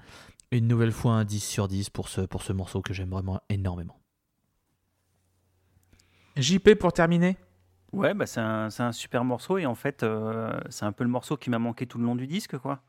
une 0.52 0.68
nouvelle 0.68 0.92
fois 0.92 1.12
un 1.14 1.24
10 1.24 1.40
sur 1.40 1.68
10 1.68 1.90
pour 1.90 2.08
ce, 2.08 2.20
pour 2.22 2.42
ce 2.42 2.52
morceau 2.52 2.82
que 2.82 2.92
j'aime 2.94 3.10
vraiment 3.10 3.40
énormément. 3.48 3.98
JP 6.36 6.74
pour 6.74 6.92
terminer. 6.92 7.36
Ouais, 7.92 8.14
bah 8.14 8.26
c'est 8.26 8.40
un, 8.40 8.68
c'est 8.68 8.82
un 8.82 8.92
super 8.92 9.24
morceau 9.24 9.58
et 9.58 9.66
en 9.66 9.74
fait, 9.74 10.02
euh, 10.02 10.60
c'est 10.68 10.84
un 10.84 10.92
peu 10.92 11.04
le 11.04 11.10
morceau 11.10 11.36
qui 11.36 11.50
m'a 11.50 11.58
manqué 11.58 11.86
tout 11.86 11.98
le 11.98 12.04
long 12.04 12.16
du 12.16 12.26
disque, 12.26 12.58
quoi. 12.58 12.82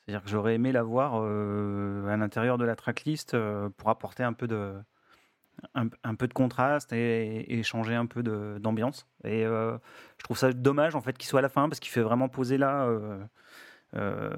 C'est-à-dire 0.00 0.24
que 0.24 0.30
j'aurais 0.30 0.54
aimé 0.54 0.72
l'avoir 0.72 1.20
euh, 1.22 2.06
à 2.08 2.16
l'intérieur 2.16 2.58
de 2.58 2.64
la 2.64 2.76
tracklist 2.76 3.34
euh, 3.34 3.68
pour 3.76 3.90
apporter 3.90 4.22
un 4.24 4.32
peu 4.32 4.48
de, 4.48 4.74
un, 5.74 6.14
peu 6.14 6.28
de 6.28 6.32
contraste 6.32 6.92
et, 6.92 7.62
changer 7.62 7.94
un 7.94 8.06
peu 8.06 8.22
d'ambiance. 8.58 9.06
Et 9.24 9.44
euh, 9.44 9.76
je 10.18 10.24
trouve 10.24 10.38
ça 10.38 10.52
dommage 10.52 10.94
en 10.94 11.00
fait 11.00 11.16
qu'il 11.18 11.28
soit 11.28 11.40
à 11.40 11.42
la 11.42 11.48
fin 11.48 11.68
parce 11.68 11.80
qu'il 11.80 11.90
fait 11.90 12.02
vraiment 12.02 12.28
poser 12.28 12.58
là. 12.58 12.84
euh, 12.84 13.18
euh, 13.96 14.30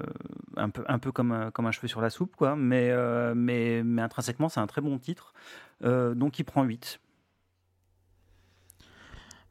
un 0.57 0.69
peu, 0.69 0.83
un 0.87 0.97
peu 0.97 1.11
comme, 1.11 1.51
comme 1.53 1.67
un 1.67 1.71
cheveu 1.71 1.87
sur 1.87 2.01
la 2.01 2.09
soupe, 2.09 2.35
quoi. 2.35 2.55
Mais, 2.55 2.91
mais, 3.35 3.83
mais 3.83 4.01
intrinsèquement, 4.01 4.49
c'est 4.49 4.59
un 4.59 4.67
très 4.67 4.81
bon 4.81 4.97
titre. 4.97 5.33
Donc, 5.81 6.39
il 6.39 6.43
prend 6.43 6.63
8. 6.63 6.99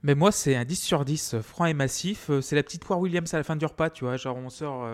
Mais 0.03 0.15
moi, 0.15 0.33
c'est 0.33 0.57
un 0.57 0.65
10 0.65 0.77
sur 0.77 1.05
10, 1.05 1.35
euh, 1.35 1.43
franc 1.43 1.67
et 1.67 1.75
massif. 1.75 2.31
C'est 2.41 2.57
la 2.57 2.63
petite 2.63 2.85
poire 2.85 2.99
Williams 2.99 3.33
à 3.35 3.37
la 3.37 3.45
fin 3.45 3.57
du 3.57 3.65
repas, 3.65 3.91
tu 3.91 4.05
vois. 4.05 4.17
Genre, 4.17 4.37
on 4.37 4.51
sort. 4.51 4.89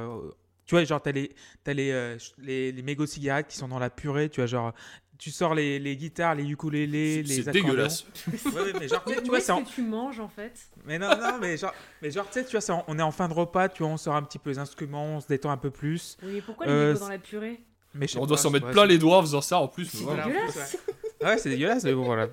tu 0.66 0.74
vois, 0.74 0.84
genre, 0.84 1.00
t'as 1.00 1.12
les, 1.12 1.34
t'as 1.64 1.72
les, 1.72 1.90
euh, 1.92 2.18
les, 2.38 2.72
les 2.72 2.82
mégots 2.82 3.06
cigarettes 3.06 3.48
qui 3.48 3.56
sont 3.56 3.68
dans 3.68 3.78
la 3.78 3.90
purée, 3.90 4.28
tu 4.28 4.40
vois. 4.40 4.46
Genre, 4.46 4.74
tu 5.18 5.30
sors 5.32 5.54
les, 5.54 5.78
les 5.78 5.96
guitares, 5.96 6.34
les 6.36 6.44
ukulélés, 6.48 7.22
les 7.22 7.42
C'est 7.42 7.50
dégueulasse. 7.50 8.04
Ouais, 8.46 8.52
ouais, 8.62 8.72
mais 8.78 8.88
genre, 8.88 9.04
tu 9.04 9.14
vois, 9.24 9.38
est-ce 9.38 9.50
en- 9.52 9.64
que 9.64 9.68
tu 9.68 9.82
manges 9.82 10.20
en 10.20 10.28
fait? 10.28 10.52
Mais 10.86 10.98
non, 10.98 11.08
non, 11.08 11.38
mais 11.40 11.56
genre, 11.56 11.74
mais 12.00 12.10
genre 12.10 12.26
tu 12.26 12.34
sais, 12.40 12.44
tu 12.44 12.56
vois, 12.56 12.74
en- 12.76 12.84
on 12.86 12.98
est 12.98 13.02
en 13.02 13.10
fin 13.10 13.28
de 13.28 13.34
repas, 13.34 13.68
tu 13.68 13.82
vois, 13.82 13.92
on 13.92 13.96
sort 13.96 14.14
un 14.14 14.22
petit 14.22 14.38
peu 14.38 14.50
les 14.50 14.58
instruments, 14.58 15.16
on 15.16 15.20
se 15.20 15.26
détend 15.26 15.50
un 15.50 15.56
peu 15.56 15.70
plus. 15.70 16.16
Oui, 16.22 16.40
pourquoi 16.44 16.66
Euh, 16.68 16.94
les 16.94 17.00
dans 17.00 17.08
la 17.08 17.18
purée? 17.18 17.60
Mais 17.94 18.06
On 18.16 18.26
doit 18.26 18.36
s'en 18.36 18.50
mettre 18.50 18.70
plein 18.70 18.84
les 18.86 18.98
doigts 18.98 19.16
en 19.18 19.22
faisant 19.22 19.40
ça 19.40 19.58
en 19.58 19.66
plus. 19.66 19.86
C'est 19.86 20.04
voilà. 20.04 20.26
dégueulasse. 20.26 20.76
Ouais, 21.24 21.36
c'est 21.38 21.48
dégueulasse, 21.50 21.82
mais 21.84 21.94
bon, 21.94 22.04
voilà. 22.04 22.28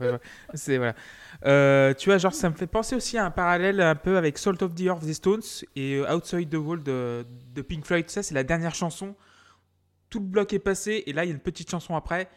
C'est 0.54 0.78
voilà. 0.78 0.94
Euh, 1.46 1.94
tu 1.96 2.10
vois, 2.10 2.18
genre, 2.20 2.34
ça 2.34 2.50
me 2.50 2.56
fait 2.56 2.68
penser 2.68 2.96
aussi 2.96 3.18
à 3.18 3.26
un 3.26 3.32
parallèle 3.32 3.82
un 3.82 3.96
peu 3.96 4.18
avec 4.18 4.38
Salt 4.38 4.62
of 4.62 4.76
the 4.76 4.82
Earth 4.82 5.04
des 5.04 5.14
Stones 5.16 5.42
et 5.76 5.96
euh, 5.96 6.14
Outside 6.16 6.50
the 6.50 6.56
Wall 6.56 6.84
de, 6.84 7.26
de 7.54 7.62
Pink 7.64 7.86
Floyd. 7.86 8.10
Ça, 8.12 8.22
c'est 8.22 8.36
la 8.36 8.44
dernière 8.44 8.76
chanson. 8.76 9.16
Tout 10.10 10.20
le 10.20 10.26
bloc 10.26 10.54
est 10.54 10.60
passé 10.60 11.04
et 11.08 11.14
là, 11.14 11.24
il 11.24 11.30
y 11.30 11.32
a 11.32 11.34
une 11.34 11.40
petite 11.42 11.72
chanson 11.72 11.96
après 11.96 12.30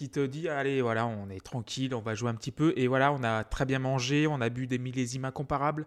qui 0.00 0.08
te 0.08 0.24
dit 0.24 0.48
allez, 0.48 0.80
voilà, 0.80 1.06
on 1.06 1.28
est 1.28 1.44
tranquille, 1.44 1.94
on 1.94 2.00
va 2.00 2.14
jouer 2.14 2.30
un 2.30 2.34
petit 2.34 2.52
peu. 2.52 2.72
Et 2.74 2.86
voilà, 2.88 3.12
on 3.12 3.22
a 3.22 3.44
très 3.44 3.66
bien 3.66 3.78
mangé, 3.78 4.26
on 4.26 4.40
a 4.40 4.48
bu 4.48 4.66
des 4.66 4.78
millésimes 4.78 5.26
incomparables. 5.26 5.84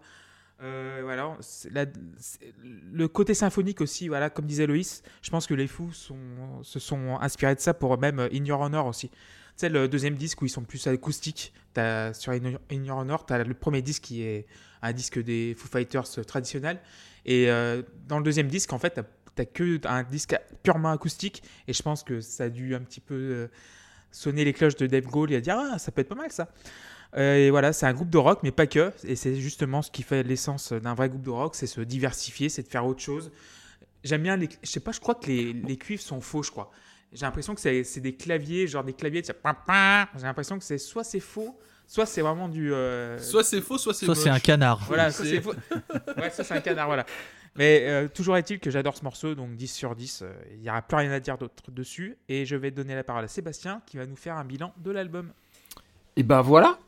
Euh, 0.62 1.00
voilà, 1.02 1.36
c'est 1.40 1.72
c'est- 2.16 2.54
le 2.92 3.08
côté 3.08 3.34
symphonique 3.34 3.80
aussi, 3.80 4.06
voilà, 4.06 4.30
comme 4.30 4.46
disait 4.46 4.68
Loïs, 4.68 5.02
je 5.20 5.30
pense 5.30 5.48
que 5.48 5.54
les 5.54 5.66
fous 5.66 5.92
se 5.92 6.78
sont 6.78 7.18
inspirés 7.20 7.56
de 7.56 7.60
ça 7.60 7.74
pour 7.74 7.98
même 7.98 8.20
euh, 8.20 8.28
In 8.32 8.44
Your 8.44 8.60
Honor 8.60 8.86
aussi. 8.86 9.10
Sais, 9.56 9.68
le 9.68 9.88
deuxième 9.88 10.14
disque 10.14 10.42
où 10.42 10.46
ils 10.46 10.48
sont 10.50 10.62
plus 10.62 10.86
acoustiques, 10.86 11.52
t'as- 11.72 12.14
sur 12.14 12.32
Your 12.34 12.96
Honor, 12.98 13.26
as 13.30 13.42
le 13.42 13.54
premier 13.54 13.82
disque 13.82 14.04
qui 14.04 14.22
est 14.22 14.46
un 14.80 14.92
disque 14.92 15.18
des 15.20 15.56
Foo 15.58 15.66
Fighters 15.66 16.04
euh, 16.18 16.22
traditionnel. 16.22 16.78
Et 17.26 17.48
dans 18.06 18.18
le 18.18 18.22
deuxième 18.24 18.48
disque, 18.48 18.72
en 18.74 18.78
fait, 18.78 18.94
tu 18.94 19.00
n'as 19.38 19.44
que 19.46 19.80
un 19.88 20.02
disque 20.04 20.36
purement 20.62 20.90
acoustique. 20.92 21.42
Et 21.66 21.72
je 21.72 21.82
pense 21.82 22.04
que 22.04 22.20
ça 22.20 22.44
a 22.44 22.48
dû 22.50 22.74
un 22.76 22.80
petit 22.82 23.00
peu 23.00 23.48
sonner 24.14 24.44
les 24.44 24.52
cloches 24.52 24.76
de 24.76 24.86
Dave 24.86 25.04
Grohl 25.04 25.32
et 25.32 25.36
a 25.36 25.40
dire 25.40 25.56
Ah, 25.58 25.78
ça 25.78 25.90
peut 25.92 26.00
être 26.00 26.08
pas 26.08 26.14
mal 26.14 26.30
ça. 26.30 26.48
Euh, 27.16 27.36
et 27.36 27.50
voilà, 27.50 27.72
c'est 27.72 27.86
un 27.86 27.92
groupe 27.92 28.10
de 28.10 28.18
rock, 28.18 28.40
mais 28.42 28.50
pas 28.50 28.66
que. 28.66 28.92
Et 29.04 29.14
c'est 29.16 29.36
justement 29.36 29.82
ce 29.82 29.90
qui 29.90 30.02
fait 30.02 30.22
l'essence 30.22 30.72
d'un 30.72 30.94
vrai 30.94 31.08
groupe 31.08 31.22
de 31.22 31.30
rock 31.30 31.54
c'est 31.54 31.66
se 31.66 31.80
diversifier, 31.80 32.48
c'est 32.48 32.62
de 32.62 32.68
faire 32.68 32.84
autre 32.86 33.00
chose. 33.00 33.30
J'aime 34.02 34.22
bien 34.22 34.36
les. 34.36 34.48
Je 34.62 34.68
sais 34.68 34.80
pas, 34.80 34.92
je 34.92 35.00
crois 35.00 35.14
que 35.14 35.26
les, 35.26 35.52
les 35.52 35.76
cuivres 35.76 36.02
sont 36.02 36.20
faux, 36.20 36.42
je 36.42 36.50
crois. 36.50 36.70
J'ai 37.12 37.24
l'impression 37.24 37.54
que 37.54 37.60
c'est 37.60 37.84
c'est 37.84 38.00
des 38.00 38.14
claviers, 38.16 38.66
genre 38.66 38.82
des 38.84 38.92
claviers. 38.92 39.22
tu 39.22 39.28
sais, 39.28 39.32
pam, 39.34 39.54
pam. 39.66 40.06
J'ai 40.16 40.22
l'impression 40.24 40.58
que 40.58 40.64
c'est 40.64 40.78
soit 40.78 41.04
c'est 41.04 41.20
faux, 41.20 41.56
soit 41.86 42.04
c'est 42.06 42.20
vraiment 42.20 42.48
du. 42.48 42.72
euh, 42.74 43.18
Soit 43.20 43.44
c'est 43.44 43.60
faux, 43.60 43.78
soit 43.78 43.94
c'est 43.94 44.06
Soit 44.06 44.16
c'est 44.16 44.28
un 44.30 44.40
canard. 44.40 44.80
voilà, 44.88 45.10
c'est- 45.12 45.24
c'est 45.24 45.40
faux. 45.40 45.54
ouais, 46.18 46.30
ça 46.30 46.42
c'est 46.42 46.54
un 46.54 46.60
canard, 46.60 46.86
voilà. 46.88 47.06
Mais 47.56 47.84
euh, 47.84 48.08
toujours 48.08 48.36
est-il 48.36 48.58
que 48.58 48.70
j'adore 48.70 48.96
ce 48.96 49.04
morceau, 49.04 49.34
donc 49.34 49.54
10 49.54 49.68
sur 49.68 49.94
10. 49.94 50.22
euh, 50.22 50.32
Il 50.52 50.60
n'y 50.60 50.70
aura 50.70 50.82
plus 50.82 50.96
rien 50.96 51.12
à 51.12 51.20
dire 51.20 51.38
d'autre 51.38 51.70
dessus. 51.70 52.16
Et 52.28 52.46
je 52.46 52.56
vais 52.56 52.70
donner 52.70 52.94
la 52.94 53.04
parole 53.04 53.24
à 53.24 53.28
Sébastien 53.28 53.80
qui 53.86 53.96
va 53.96 54.06
nous 54.06 54.16
faire 54.16 54.36
un 54.36 54.44
bilan 54.44 54.72
de 54.78 54.90
l'album. 54.90 55.32
Et 56.16 56.22
ben 56.22 56.40
voilà, 56.40 56.78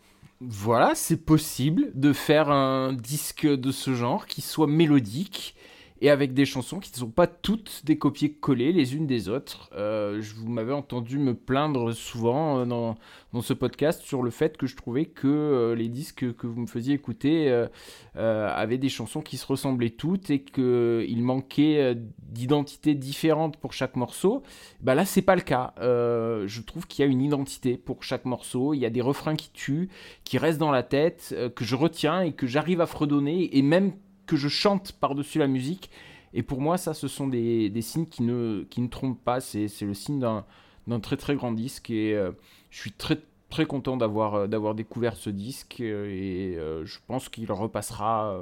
voilà, 0.41 0.95
c'est 0.95 1.17
possible 1.25 1.91
de 1.95 2.13
faire 2.13 2.51
un 2.51 2.93
disque 2.93 3.47
de 3.47 3.71
ce 3.71 3.95
genre 3.95 4.27
qui 4.27 4.41
soit 4.41 4.67
mélodique 4.67 5.55
et 6.01 6.11
avec 6.11 6.35
des 6.35 6.45
chansons 6.45 6.79
qui 6.79 6.93
ne 6.93 6.99
sont 6.99 7.11
pas 7.11 7.27
toutes 7.27 7.83
des 7.85 7.97
copier-coller 7.99 8.73
les 8.73 8.95
unes 8.95 9.07
des 9.07 9.29
autres. 9.29 9.71
Euh, 9.75 10.21
vous 10.37 10.51
m'avais 10.51 10.73
entendu 10.73 11.19
me 11.19 11.35
plaindre 11.35 11.93
souvent 11.93 12.59
euh, 12.59 12.65
dans, 12.67 12.97
dans 13.33 13.41
ce 13.41 13.55
podcast 13.55 14.03
sur 14.03 14.23
le 14.23 14.31
fait 14.31 14.57
que 14.57 14.67
je 14.67 14.77
trouvais 14.77 15.07
que 15.07 15.27
euh, 15.27 15.75
les 15.75 15.89
disques 15.89 16.35
que 16.37 16.47
vous 16.47 16.61
me 16.61 16.67
faisiez 16.67 16.95
écouter 16.95 17.67
avaient 18.15 18.79
des 18.79 18.89
chansons 18.89 19.21
qui 19.21 19.37
se 19.37 19.47
ressemblaient 19.47 19.91
toutes 19.91 20.31
et 20.31 20.43
qu'il 20.43 21.23
manquait 21.23 21.97
d'identité 22.19 22.95
différente 22.95 23.57
pour 23.59 23.73
chaque 23.73 23.97
morceau. 23.97 24.43
Bah 24.81 24.95
là, 24.95 25.05
c'est 25.05 25.23
pas 25.23 25.37
le 25.37 25.43
cas. 25.43 25.75
Je 25.79 26.61
trouve 26.63 26.87
qu'il 26.87 27.05
y 27.05 27.09
a 27.09 27.11
une 27.11 27.23
identité 27.23 27.77
pour 27.77 28.03
chaque 28.03 28.25
morceau. 28.25 28.75
Il 28.75 28.79
y 28.79 28.87
a 28.87 28.91
des 28.91 29.03
refrains 29.03 29.37
qui 29.37 29.51
tuent, 29.51 29.91
qui 30.25 30.39
restent 30.39 30.59
dans 30.59 30.71
la 30.71 30.83
tête, 30.83 31.35
que 31.55 31.65
je 31.65 31.77
retiens 31.77 32.23
et 32.23 32.33
que 32.33 32.47
j'arrive 32.47 32.81
à 32.81 32.87
fredonner 32.87 33.57
et 33.57 33.63
même 33.63 33.93
que 34.27 34.37
je 34.37 34.49
chante 34.49 34.93
par-dessus 34.93 35.39
la 35.39 35.47
musique. 35.47 35.91
Et 36.35 36.43
pour 36.43 36.61
moi, 36.61 36.77
ça, 36.77 36.93
ce 36.93 37.09
sont 37.09 37.29
des, 37.29 37.71
des 37.71 37.83
signes 37.83 38.07
qui 38.07 38.23
ne, 38.23 38.67
qui 38.69 38.83
ne 38.83 38.89
trompent 38.89 39.23
pas. 39.25 39.41
C'est 39.41 39.71
le 39.81 39.95
signe 39.95 40.21
d'un 40.21 41.01
très 41.01 41.17
très 41.17 41.35
grand 41.35 41.53
disque. 41.53 41.91
Et 41.91 42.15
euh, 42.15 42.33
je 42.71 42.79
suis 42.79 42.93
très 42.93 43.19
très 43.49 43.65
content 43.65 43.97
d'avoir 43.97 44.35
euh, 44.35 44.47
d'avoir 44.47 44.75
découvert 44.75 45.17
ce 45.17 45.31
disque. 45.31 45.81
Et 45.81 46.57
euh, 46.59 46.85
je 46.85 46.99
pense 47.07 47.29
qu'il 47.31 47.51
repassera. 47.51 48.39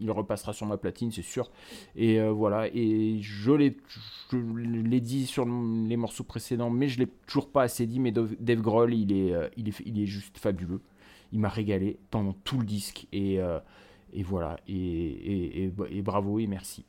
il 0.00 0.10
repassera 0.10 0.54
sur 0.54 0.66
ma 0.66 0.78
platine, 0.78 1.10
c'est 1.10 1.22
sûr. 1.22 1.50
Et 1.96 2.18
voilà, 2.30 2.68
et 2.72 3.18
je 3.20 3.52
l'ai, 3.52 5.00
dit 5.00 5.26
sur 5.26 5.44
les 5.44 5.96
morceaux 5.96 6.24
précédents, 6.24 6.70
mais 6.70 6.88
je 6.88 7.00
l'ai 7.00 7.08
toujours 7.26 7.50
pas 7.50 7.64
assez 7.64 7.86
dit. 7.86 8.00
Mais 8.00 8.12
Dave 8.12 8.60
Grohl, 8.62 8.94
il 8.94 9.12
est, 9.12 9.34
il 9.58 9.68
est, 9.68 9.82
il 9.84 10.00
est 10.00 10.06
juste 10.06 10.38
fabuleux. 10.38 10.80
Il 11.32 11.40
m'a 11.40 11.50
régalé 11.50 11.98
pendant 12.10 12.32
tout 12.32 12.58
le 12.58 12.64
disque 12.64 13.06
et, 13.12 13.38
et 14.12 14.22
voilà. 14.22 14.58
Et, 14.68 14.74
et, 14.74 15.64
et- 15.64 15.72
et 15.98 16.02
bravo 16.02 16.38
et 16.38 16.46
merci. 16.46 16.84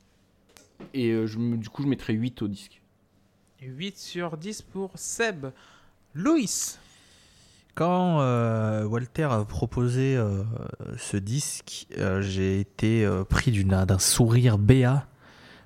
Et 0.94 1.10
euh, 1.10 1.26
je 1.26 1.38
me- 1.38 1.56
du 1.56 1.68
coup, 1.68 1.82
je 1.82 1.88
mettrai 1.88 2.12
8 2.14 2.42
au 2.42 2.48
disque. 2.48 2.80
8 3.62 3.98
sur 3.98 4.36
10 4.36 4.62
pour 4.62 4.90
Seb. 4.94 5.46
Loïs. 6.14 6.78
Quand 7.74 8.20
euh, 8.20 8.84
Walter 8.84 9.24
a 9.30 9.44
proposé 9.44 10.16
euh, 10.16 10.42
ce 10.98 11.16
disque, 11.16 11.86
euh, 11.98 12.20
j'ai 12.20 12.60
été 12.60 13.04
euh, 13.04 13.24
pris 13.24 13.52
d'un 13.64 13.98
sourire 13.98 14.58
béat 14.58 15.06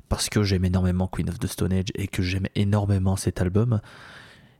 parce 0.08 0.28
que 0.28 0.42
j'aime 0.42 0.64
énormément 0.64 1.08
Queen 1.08 1.28
of 1.30 1.38
the 1.38 1.46
Stone 1.46 1.72
Age 1.72 1.86
et 1.94 2.06
que 2.08 2.22
j'aime 2.22 2.46
énormément 2.54 3.16
cet 3.16 3.40
album. 3.40 3.80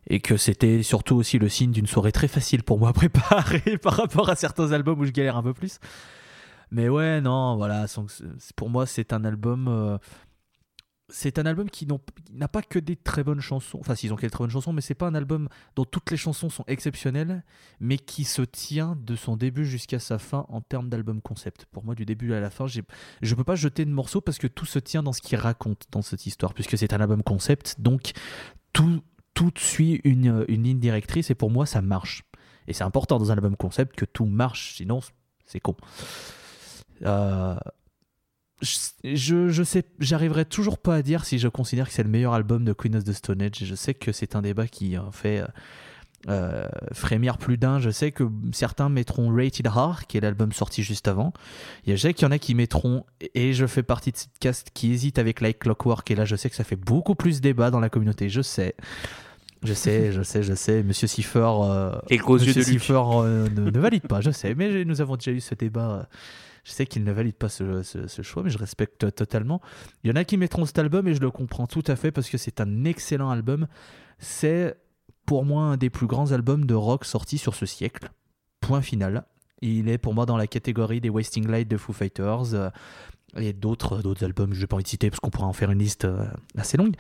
Et 0.09 0.21
que 0.21 0.37
c'était 0.37 0.83
surtout 0.83 1.17
aussi 1.17 1.39
le 1.39 1.49
signe 1.49 1.71
d'une 1.71 1.87
soirée 1.87 2.13
très 2.13 2.29
facile 2.29 2.63
pour 2.63 2.79
moi 2.79 2.91
à 2.91 2.93
préparer 2.93 3.79
par 3.83 3.95
rapport 3.95 4.29
à 4.31 4.37
certains 4.37 4.73
albums 4.73 4.99
où 5.01 5.05
je 5.05 5.13
galère 5.13 5.37
un 5.37 5.43
peu 5.43 5.55
plus. 5.55 5.79
Mais 6.71 6.89
ouais, 6.89 7.21
non, 7.21 7.57
voilà, 7.57 7.87
pour 8.57 8.71
moi 8.71 8.87
c'est 8.87 9.13
un 9.13 9.25
album. 9.25 9.69
euh, 9.69 9.99
c'est 11.11 11.39
un 11.39 11.45
album 11.45 11.69
qui 11.69 11.87
n'a 12.33 12.49
pas 12.49 12.63
que 12.63 12.79
des 12.79 12.97
très 12.97 13.23
bonnes 13.23 13.41
chansons. 13.41 13.79
Enfin, 13.79 13.95
s'ils 13.95 14.13
ont 14.13 14.17
quelques 14.17 14.33
très 14.33 14.45
bonnes 14.45 14.51
chansons, 14.51 14.73
mais 14.73 14.81
c'est 14.81 14.95
pas 14.95 15.07
un 15.07 15.15
album 15.15 15.49
dont 15.77 15.85
toutes 15.85 16.11
les 16.11 16.17
chansons 16.17 16.49
sont 16.49 16.65
exceptionnelles, 16.67 17.45
mais 17.79 17.99
qui 17.99 18.25
se 18.25 18.41
tient 18.41 18.97
de 18.99 19.15
son 19.15 19.37
début 19.37 19.67
jusqu'à 19.67 19.99
sa 19.99 20.19
fin 20.19 20.47
en 20.49 20.63
termes 20.63 20.89
d'album 20.89 21.21
concept. 21.21 21.67
Pour 21.67 21.85
moi, 21.85 21.95
du 21.95 22.07
début 22.07 22.33
à 22.33 22.41
la 22.41 22.49
fin, 22.49 22.67
je 22.67 23.35
peux 23.35 23.45
pas 23.45 23.55
jeter 23.55 23.85
de 23.85 23.91
morceaux 23.91 24.23
parce 24.23 24.39
que 24.39 24.47
tout 24.47 24.65
se 24.65 24.79
tient 24.79 25.03
dans 25.03 25.13
ce 25.13 25.21
qu'il 25.21 25.37
raconte 25.37 25.85
dans 25.93 26.03
cette 26.03 26.25
histoire, 26.25 26.55
puisque 26.55 26.79
c'est 26.79 26.95
un 26.95 27.01
album 27.01 27.23
concept, 27.23 27.81
donc 27.81 28.13
tout, 28.73 29.03
tout 29.35 29.53
suit 29.57 30.01
une, 30.05 30.47
une 30.49 30.63
ligne 30.63 30.81
directrice, 30.81 31.31
et 31.31 31.35
pour 31.35 31.51
moi, 31.51 31.67
ça 31.67 31.83
marche. 31.83 32.25
Et 32.67 32.73
c'est 32.73 32.85
important 32.85 33.19
dans 33.19 33.31
un 33.31 33.35
album 33.35 33.57
concept 33.57 33.95
que 33.95 34.07
tout 34.07 34.25
marche, 34.25 34.77
sinon 34.77 35.01
c'est 35.45 35.61
con. 35.61 35.77
Euh, 37.03 37.57
je, 38.63 39.49
je, 39.49 39.63
sais, 39.63 39.85
j'arriverai 39.99 40.45
toujours 40.45 40.79
pas 40.79 40.97
à 40.97 41.03
dire 41.03 41.25
si 41.25 41.39
je 41.39 41.49
considère 41.49 41.89
que 41.89 41.93
c'est 41.93 42.03
le 42.03 42.09
meilleur 42.09 42.35
album 42.35 42.65
de 42.65 42.73
Queen 42.73 42.97
of 42.97 43.05
the 43.05 43.13
Stone 43.13 43.43
Age. 43.43 43.63
Je 43.65 43.75
sais 43.75 43.95
que 43.95 44.13
c'est 44.13 44.37
un 44.37 44.43
débat 44.43 44.67
qui 44.67 44.97
en 44.97 45.11
fait 45.11 45.41
euh, 45.41 45.47
euh, 46.29 46.67
frémir 46.93 47.37
plus 47.37 47.59
d'un. 47.59 47.79
Je 47.79 47.91
sais 47.91 48.11
que 48.11 48.25
certains 48.53 48.89
mettront 48.89 49.35
Rated 49.35 49.67
R, 49.67 50.07
qui 50.07 50.17
est 50.17 50.21
l'album 50.21 50.53
sorti 50.53 50.83
juste 50.83 51.09
avant. 51.09 51.33
Et 51.87 51.97
je 51.97 52.03
sais 52.03 52.15
qu'il 52.15 52.27
y 52.27 52.29
en 52.29 52.33
a 52.33 52.39
qui 52.39 52.55
mettront, 52.55 53.05
et 53.35 53.53
je 53.53 53.67
fais 53.67 53.83
partie 53.83 54.13
de 54.13 54.17
cette 54.17 54.39
cast 54.39 54.71
qui 54.73 54.93
hésite 54.93 55.19
avec 55.19 55.41
Like 55.41 55.59
Clockwork. 55.59 56.11
Et 56.11 56.15
là, 56.15 56.25
je 56.25 56.37
sais 56.37 56.49
que 56.49 56.57
ça 56.57 56.65
fait 56.65 56.77
beaucoup 56.77 57.15
plus 57.15 57.41
débat 57.41 57.71
dans 57.71 57.81
la 57.81 57.91
communauté. 57.91 58.31
Je 58.31 58.41
sais. 58.41 58.75
Je 59.63 59.73
sais, 59.75 60.13
je 60.13 60.23
sais, 60.23 60.43
je 60.43 60.55
sais. 60.55 60.83
Monsieur 60.83 61.07
Cipher, 61.07 61.51
euh, 61.63 61.93
Monsieur 62.11 62.55
de 62.55 62.81
euh, 62.91 63.49
ne, 63.49 63.71
ne 63.71 63.79
valide 63.79 64.07
pas, 64.07 64.21
je 64.21 64.31
sais. 64.31 64.55
Mais 64.55 64.85
nous 64.85 65.01
avons 65.01 65.17
déjà 65.17 65.31
eu 65.31 65.41
ce 65.41 65.55
débat 65.55 66.09
Je 66.65 66.73
sais 66.73 66.87
qu'ils 66.87 67.05
ne 67.05 67.13
valident 67.13 67.37
pas 67.37 67.51
ce, 67.51 68.03
choix, 68.23 68.43
mais 68.43 68.51
je 68.51 68.59
respecte 68.59 69.15
totalement. 69.15 69.61
Il 70.03 70.11
y 70.11 70.13
en 70.13 70.17
a 70.17 70.25
qui 70.25 70.39
mettront 70.39 70.65
cet 70.65 70.79
album 70.79 71.07
et 71.07 71.15
je 71.15 71.21
le 71.21 71.31
comprends 71.31 71.67
tout 71.67 71.85
à 71.87 71.95
fait 71.95 72.11
parce 72.11 72.31
que 72.31 72.39
c'est 72.39 72.61
un 72.61 72.85
excellent 72.85 73.31
album. 73.31 73.67
C'est 74.19 74.77
pour 75.27 75.45
moi 75.45 75.65
un 75.65 75.77
des 75.77 75.91
plus 75.91 76.07
grands 76.07 76.33
albums 76.33 76.65
de 76.65 76.75
rock 76.75 77.05
sortis 77.05 77.39
sur 77.39 77.55
ce 77.55 77.67
siècle. 77.67 78.11
Point 78.61 78.81
final. 78.81 79.27
Il 79.61 79.89
est 79.89 79.99
pour 79.99 80.15
moi 80.15 80.25
dans 80.27 80.39
la 80.39 80.47
catégorie 80.47 81.01
des 81.01 81.11
Wasting 81.11 81.47
Light 81.47 81.69
de 81.69 81.77
Foo 81.77 81.93
Fighters 81.93 82.55
euh, 82.55 82.71
et 83.37 83.53
d'autres 83.53 84.03
d'autres 84.03 84.25
albums, 84.25 84.53
je 84.55 84.61
n'ai 84.61 84.67
pas 84.67 84.77
envie 84.77 84.85
de 84.85 84.89
citer 84.89 85.11
parce 85.11 85.21
qu'on 85.21 85.31
pourrait 85.31 85.47
en 85.47 85.53
faire 85.53 85.71
une 85.71 85.79
liste 85.79 86.05
euh, 86.05 86.27
assez 86.57 86.77
longue. 86.77 86.95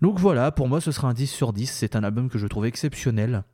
Donc 0.00 0.18
voilà, 0.18 0.50
pour 0.50 0.68
moi 0.68 0.80
ce 0.80 0.92
sera 0.92 1.08
un 1.08 1.14
10 1.14 1.26
sur 1.26 1.52
10. 1.52 1.70
C'est 1.70 1.96
un 1.96 2.04
album 2.04 2.28
que 2.28 2.38
je 2.38 2.46
trouve 2.46 2.66
exceptionnel. 2.66 3.44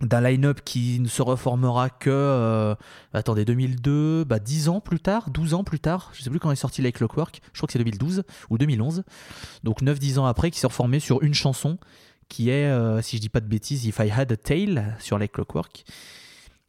D'un 0.00 0.20
line-up 0.20 0.60
qui 0.64 0.98
ne 0.98 1.06
se 1.06 1.22
reformera 1.22 1.88
que, 1.88 2.10
euh, 2.10 2.74
attendez, 3.12 3.44
2002, 3.44 4.24
bah 4.24 4.40
10 4.40 4.68
ans 4.68 4.80
plus 4.80 4.98
tard, 4.98 5.30
12 5.30 5.54
ans 5.54 5.62
plus 5.62 5.78
tard, 5.78 6.10
je 6.14 6.22
sais 6.22 6.30
plus 6.30 6.40
quand 6.40 6.50
est 6.50 6.56
sorti 6.56 6.82
Like 6.82 6.96
Clockwork, 6.96 7.40
je 7.52 7.58
crois 7.58 7.68
que 7.68 7.72
c'est 7.72 7.78
2012 7.78 8.24
ou 8.50 8.58
2011. 8.58 9.04
Donc 9.62 9.82
9-10 9.82 10.18
ans 10.18 10.26
après, 10.26 10.50
qui 10.50 10.58
s'est 10.58 10.66
reformé 10.66 10.98
sur 10.98 11.22
une 11.22 11.32
chanson 11.32 11.78
qui 12.28 12.50
est, 12.50 12.66
euh, 12.66 13.02
si 13.02 13.16
je 13.16 13.20
dis 13.20 13.28
pas 13.28 13.40
de 13.40 13.46
bêtises, 13.46 13.86
If 13.86 14.00
I 14.00 14.10
Had 14.10 14.32
a 14.32 14.36
Tale 14.36 14.96
sur 14.98 15.16
Like 15.16 15.32
Clockwork. 15.32 15.84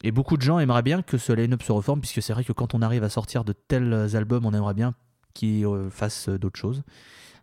Et 0.04 0.12
beaucoup 0.12 0.38
de 0.38 0.44
gens 0.44 0.60
aimeraient 0.60 0.84
bien 0.84 1.02
que 1.02 1.18
ce 1.18 1.34
line-up 1.34 1.64
se 1.64 1.72
reforme, 1.72 2.02
puisque 2.02 2.22
c'est 2.22 2.34
vrai 2.34 2.44
que 2.44 2.54
quand 2.54 2.76
on 2.76 2.82
arrive 2.84 3.04
à 3.04 3.10
sortir 3.10 3.44
de 3.44 3.54
tels 3.54 4.16
albums, 4.16 4.46
on 4.46 4.54
aimerait 4.54 4.76
bien 4.76 4.94
qu'ils 5.34 5.66
euh, 5.66 5.90
fassent 5.90 6.30
d'autres 6.30 6.60
choses. 6.60 6.84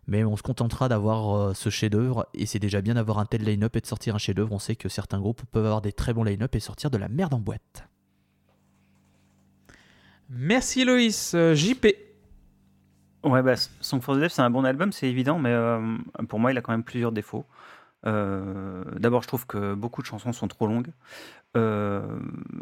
Mais 0.07 0.23
on 0.23 0.35
se 0.35 0.43
contentera 0.43 0.89
d'avoir 0.89 1.35
euh, 1.35 1.53
ce 1.53 1.69
chef-d'œuvre, 1.69 2.27
et 2.33 2.45
c'est 2.45 2.59
déjà 2.59 2.81
bien 2.81 2.95
d'avoir 2.95 3.19
un 3.19 3.25
tel 3.25 3.43
line-up 3.43 3.75
et 3.75 3.81
de 3.81 3.85
sortir 3.85 4.15
un 4.15 4.17
chef-d'œuvre. 4.17 4.51
On 4.51 4.59
sait 4.59 4.75
que 4.75 4.89
certains 4.89 5.19
groupes 5.19 5.41
peuvent 5.51 5.65
avoir 5.65 5.81
des 5.81 5.93
très 5.93 6.13
bons 6.13 6.23
line-up 6.23 6.53
et 6.55 6.59
sortir 6.59 6.89
de 6.89 6.97
la 6.97 7.07
merde 7.07 7.33
en 7.33 7.39
boîte. 7.39 7.87
Merci 10.29 10.83
Loïs. 10.83 11.33
Euh, 11.35 11.53
JP. 11.53 11.87
Ouais, 13.23 13.41
bah, 13.41 13.55
Song 13.79 14.01
for 14.01 14.15
the 14.15 14.19
Deaf, 14.19 14.33
c'est 14.33 14.41
un 14.41 14.49
bon 14.49 14.65
album, 14.65 14.91
c'est 14.91 15.07
évident, 15.07 15.39
mais 15.39 15.51
euh, 15.51 15.97
pour 16.27 16.39
moi, 16.39 16.51
il 16.51 16.57
a 16.57 16.61
quand 16.61 16.73
même 16.73 16.83
plusieurs 16.83 17.13
défauts. 17.13 17.45
Euh, 18.05 18.83
D'abord, 18.97 19.21
je 19.21 19.27
trouve 19.27 19.47
que 19.47 19.73
beaucoup 19.73 20.01
de 20.01 20.07
chansons 20.07 20.33
sont 20.33 20.47
trop 20.47 20.67
longues. 20.67 20.91
Euh, 21.55 22.01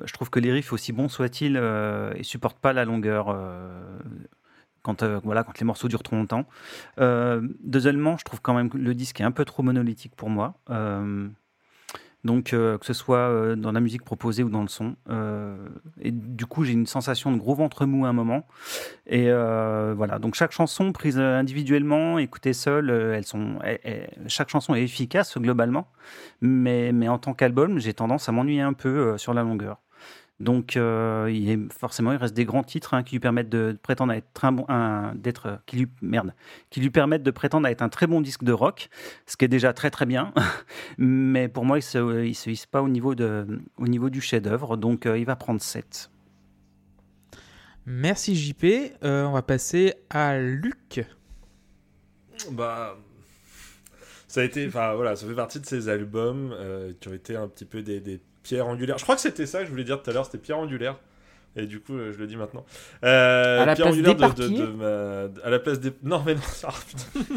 je 0.05 0.13
trouve 0.13 0.30
que 0.30 0.39
les 0.39 0.51
riffs, 0.51 0.73
aussi 0.73 0.91
bons 0.91 1.09
soient-ils, 1.09 1.57
euh, 1.57 2.13
ils 2.18 2.26
supportent 2.26 2.59
pas 2.59 2.73
la 2.73 2.85
longueur 2.85 3.27
euh, 3.30 3.97
quand, 4.84 5.03
euh, 5.03 5.20
voilà, 5.24 5.44
quand 5.44 5.58
les 5.60 5.66
morceaux 5.66 5.88
durent 5.88 6.03
trop 6.03 6.16
longtemps. 6.16 6.45
Euh, 6.99 7.41
deuxièmement, 7.64 8.18
je 8.18 8.24
trouve 8.24 8.41
quand 8.41 8.53
même 8.53 8.70
que 8.70 8.78
le 8.78 8.94
disque 8.94 9.22
est 9.22 9.24
un 9.24 9.32
peu 9.32 9.45
trop 9.45 9.64
monolithique 9.64 10.16
pour 10.16 10.30
moi. 10.30 10.56
Euh, 10.70 11.28
donc, 12.24 12.52
que 12.52 12.78
ce 12.84 12.94
soit 12.94 13.56
dans 13.56 13.72
la 13.72 13.80
musique 13.80 14.03
proposée 14.03 14.44
ou 14.44 14.49
dans 14.52 14.62
le 14.62 14.68
son. 14.68 14.95
Et 15.99 16.12
du 16.12 16.45
coup, 16.45 16.64
j'ai 16.64 16.74
une 16.74 16.86
sensation 16.86 17.32
de 17.32 17.38
gros 17.38 17.56
ventre 17.56 17.88
mou 17.88 18.06
à 18.06 18.10
un 18.10 18.14
moment. 18.14 18.45
Et 19.08 19.32
voilà, 19.32 20.20
donc 20.20 20.36
chaque 20.36 20.52
chanson 20.52 20.91
prise 20.91 21.18
individuellement, 21.18 22.20
écoutée 22.20 22.53
seule, 22.53 22.91
elles 22.91 23.26
sont, 23.26 23.58
chaque 24.28 24.49
chanson 24.49 24.76
est 24.76 24.84
efficace 24.84 25.36
globalement, 25.40 25.88
mais, 26.41 26.91
mais 26.91 27.08
en 27.08 27.18
tant 27.18 27.34
qu'album, 27.34 27.80
j'ai 27.80 27.95
tendance 27.95 28.30
à 28.30 28.32
m'ennuyer 28.32 28.62
un 28.62 28.74
peu 28.74 29.18
sur 29.18 29.34
la 29.34 29.41
longueur. 29.41 29.80
Donc, 30.41 30.76
euh, 30.76 31.30
il 31.31 31.49
est, 31.49 31.59
forcément, 31.72 32.11
il 32.11 32.18
reste 32.18 32.34
des 32.34 32.45
grands 32.45 32.63
titres 32.63 32.93
hein, 32.93 33.03
qui 33.03 33.15
lui 33.15 33.19
permettent 33.19 33.49
de, 33.49 33.73
de 33.73 33.77
prétendre 33.77 34.11
à 34.11 34.18
être 34.18 34.45
un 34.45 34.51
bon, 34.51 34.65
un- 34.68 35.13
d'être, 35.15 35.45
euh, 35.45 35.55
qui 35.68 35.77
lui, 35.77 35.88
merde, 36.01 36.34
qui 36.69 36.80
lui 36.81 36.89
permettent 36.89 37.23
de 37.23 37.31
prétendre 37.31 37.68
à 37.68 37.72
être 37.72 37.81
un 37.81 37.89
très 37.89 38.07
bon 38.07 38.22
disque 38.22 38.43
de 38.43 38.51
rock, 38.51 38.89
ce 39.27 39.38
qui 39.38 39.45
est 39.45 39.47
déjà 39.47 39.72
très 39.73 39.91
très 39.91 40.05
bien. 40.05 40.34
mais 40.97 41.47
pour 41.47 41.63
moi, 41.63 41.77
il 41.77 41.84
se, 41.84 42.26
il 42.26 42.34
se 42.35 42.49
hisse 42.49 42.65
pas 42.65 42.81
au 42.81 42.89
niveau 42.89 43.13
de, 43.15 43.61
au 43.77 43.88
niveau 43.88 44.09
du 44.09 44.19
chef-d'œuvre, 44.19 44.77
donc 44.77 45.05
euh, 45.05 45.18
il 45.18 45.26
va 45.26 45.35
prendre 45.35 45.61
7. 45.61 46.09
Merci 47.85 48.35
JP. 48.35 48.65
Euh, 49.03 49.26
on 49.26 49.31
va 49.31 49.41
passer 49.41 49.93
à 50.09 50.39
Luc. 50.39 51.05
Bah, 52.51 52.97
ça 54.27 54.41
a 54.41 54.43
été, 54.43 54.65
enfin 54.68 54.93
voilà, 54.95 55.15
ça 55.15 55.27
fait 55.27 55.35
partie 55.35 55.59
de 55.59 55.65
ces 55.65 55.89
albums 55.89 56.51
euh, 56.53 56.93
qui 56.99 57.09
ont 57.09 57.13
été 57.13 57.35
un 57.35 57.47
petit 57.47 57.65
peu 57.65 57.81
des, 57.81 57.99
des 57.99 58.19
pierres 58.43 58.68
angulaires. 58.68 58.97
Je 58.97 59.03
crois 59.03 59.15
que 59.15 59.22
c'était 59.22 59.45
ça 59.45 59.59
que 59.59 59.65
je 59.65 59.72
voulais 59.72 59.84
dire 59.84 60.01
tout 60.01 60.09
à 60.09 60.13
l'heure, 60.13 60.26
c'était 60.26 60.38
pierre 60.38 60.57
angulaire. 60.59 60.95
Et 61.57 61.65
du 61.65 61.81
coup, 61.81 61.93
euh, 61.97 62.13
je 62.13 62.18
le 62.18 62.27
dis 62.27 62.38
maintenant. 62.38 62.65
Euh, 63.03 63.61
À 63.61 63.65
la 63.65 63.76
pierre 63.76 63.88
place 63.88 63.97
angulaire 63.97 64.15
de, 64.15 64.19
de, 64.19 64.47
d'éparpiller 64.47 64.59
de 64.61 64.72
ma- 64.72 65.45
à 65.45 65.49
la 65.49 65.59
place 65.59 65.80
des, 65.81 65.91
non 66.03 66.23
mais 66.26 66.35
non, 66.35 66.41
ah, 66.63 66.69
putain. 66.88 67.35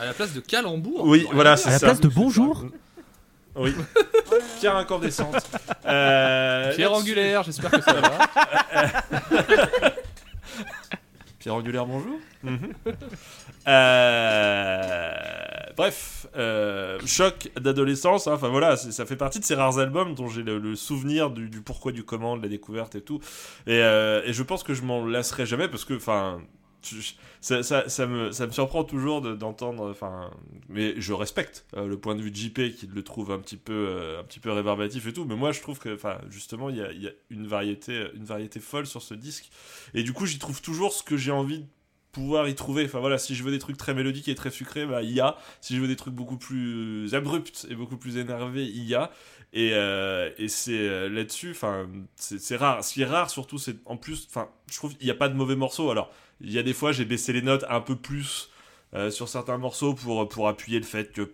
À 0.00 0.04
la 0.04 0.12
place 0.12 0.32
de 0.34 0.40
calembour. 0.40 1.04
Oui, 1.04 1.26
voilà, 1.32 1.56
c'est 1.56 1.68
À 1.68 1.72
la 1.72 1.78
ça. 1.78 1.86
place 1.86 2.00
de 2.00 2.08
bonjour 2.08 2.64
Oui. 3.54 3.72
pierre 4.60 4.76
incandescente. 4.76 5.34
Euh, 5.86 6.74
Pierre 6.74 6.90
là-dessus- 6.90 7.02
angulaire, 7.02 7.42
j'espère 7.44 7.70
que 7.70 7.80
ça 7.82 7.92
va. 8.00 8.18
Pierre 11.48 11.56
Angulaire, 11.56 11.86
bonjour. 11.86 12.18
Euh, 13.66 15.12
Bref, 15.76 16.26
euh, 16.36 16.98
choc 17.06 17.50
d'adolescence. 17.60 18.26
hein. 18.26 18.32
Enfin 18.34 18.48
voilà, 18.48 18.76
c'est- 18.76 18.92
ça 18.92 19.04
fait 19.06 19.16
partie 19.16 19.38
de 19.40 19.44
ces 19.44 19.54
rares 19.54 19.78
albums 19.78 20.14
dont 20.14 20.26
j'ai 20.28 20.42
le, 20.42 20.58
le 20.58 20.74
souvenir 20.74 21.30
du, 21.30 21.48
du 21.50 21.60
pourquoi 21.60 21.92
du 21.92 22.02
comment, 22.04 22.36
de 22.36 22.42
la 22.42 22.48
découverte 22.48 22.94
et 22.96 23.00
tout. 23.02 23.20
Et, 23.66 23.80
euh, 23.82 24.22
et 24.24 24.32
je 24.32 24.42
pense 24.42 24.62
que 24.62 24.72
je 24.74 24.82
m'en 24.82 25.04
lasserai 25.06 25.44
jamais 25.46 25.68
parce 25.68 25.84
que, 25.84 25.94
enfin, 25.94 26.40
ça, 27.40 28.06
me, 28.06 28.30
surprend 28.50 28.84
toujours 28.84 29.20
de- 29.20 29.34
d'entendre. 29.34 29.90
Enfin, 29.90 30.30
mais 30.68 31.00
je 31.00 31.12
respecte 31.12 31.66
euh, 31.76 31.86
le 31.86 31.98
point 31.98 32.14
de 32.14 32.22
vue 32.22 32.30
de 32.30 32.36
JP 32.36 32.74
qui 32.76 32.88
le 32.92 33.02
trouve 33.02 33.30
un 33.32 33.38
petit 33.38 33.56
peu, 33.56 33.72
euh, 33.72 34.22
rébarbatif 34.44 35.06
et 35.06 35.12
tout. 35.12 35.24
Mais 35.24 35.36
moi, 35.36 35.52
je 35.52 35.60
trouve 35.60 35.78
que, 35.78 35.98
justement, 36.28 36.70
il 36.70 36.76
y 36.76 36.82
a, 36.82 36.92
il 36.92 37.14
une 37.30 37.46
variété, 37.46 38.60
folle 38.60 38.86
sur 38.86 39.02
ce 39.02 39.14
disque. 39.14 39.50
Et 39.94 40.02
du 40.02 40.12
coup, 40.12 40.26
j'y 40.26 40.38
trouve 40.38 40.62
toujours 40.62 40.92
ce 40.92 41.02
que 41.02 41.16
j'ai 41.16 41.32
envie 41.32 41.60
de 41.60 41.66
pouvoir 42.12 42.48
y 42.48 42.54
trouver. 42.54 42.84
Enfin 42.84 43.00
voilà, 43.00 43.18
si 43.18 43.34
je 43.34 43.42
veux 43.42 43.50
des 43.50 43.58
trucs 43.58 43.76
très 43.76 43.94
mélodiques 43.94 44.28
et 44.28 44.34
très 44.34 44.50
sucrés, 44.50 44.86
bah 44.86 45.02
il 45.02 45.12
y 45.12 45.20
a. 45.20 45.36
Si 45.60 45.76
je 45.76 45.80
veux 45.80 45.88
des 45.88 45.96
trucs 45.96 46.14
beaucoup 46.14 46.38
plus 46.38 47.14
abrupts 47.14 47.66
et 47.70 47.74
beaucoup 47.74 47.96
plus 47.96 48.16
énervés, 48.16 48.64
il 48.64 48.84
y 48.84 48.94
a. 48.94 49.10
Et, 49.52 49.72
euh, 49.72 50.30
c'est 50.48 50.72
euh, 50.72 51.08
là-dessus, 51.08 51.56
c'est 52.16 52.56
rare. 52.56 52.84
Ce 52.84 52.94
qui 52.94 53.02
est 53.02 53.06
rare 53.06 53.30
surtout, 53.30 53.58
c'est 53.58 53.76
en 53.86 53.96
plus, 53.96 54.28
je 54.70 54.76
trouve 54.76 54.96
qu'il 54.96 55.06
n'y 55.06 55.10
a 55.10 55.14
pas 55.14 55.28
de 55.28 55.34
mauvais 55.34 55.56
morceaux. 55.56 55.90
Alors, 55.90 56.10
il 56.40 56.52
y 56.52 56.58
a 56.58 56.62
des 56.62 56.74
fois, 56.74 56.92
j'ai 56.92 57.04
baissé 57.04 57.32
les 57.32 57.42
notes 57.42 57.64
un 57.68 57.80
peu 57.80 57.96
plus 57.96 58.50
euh, 58.94 59.10
sur 59.10 59.28
certains 59.28 59.58
morceaux 59.58 59.94
pour, 59.94 60.28
pour 60.28 60.48
appuyer 60.48 60.78
le 60.78 60.84
fait 60.84 61.12
que 61.12 61.30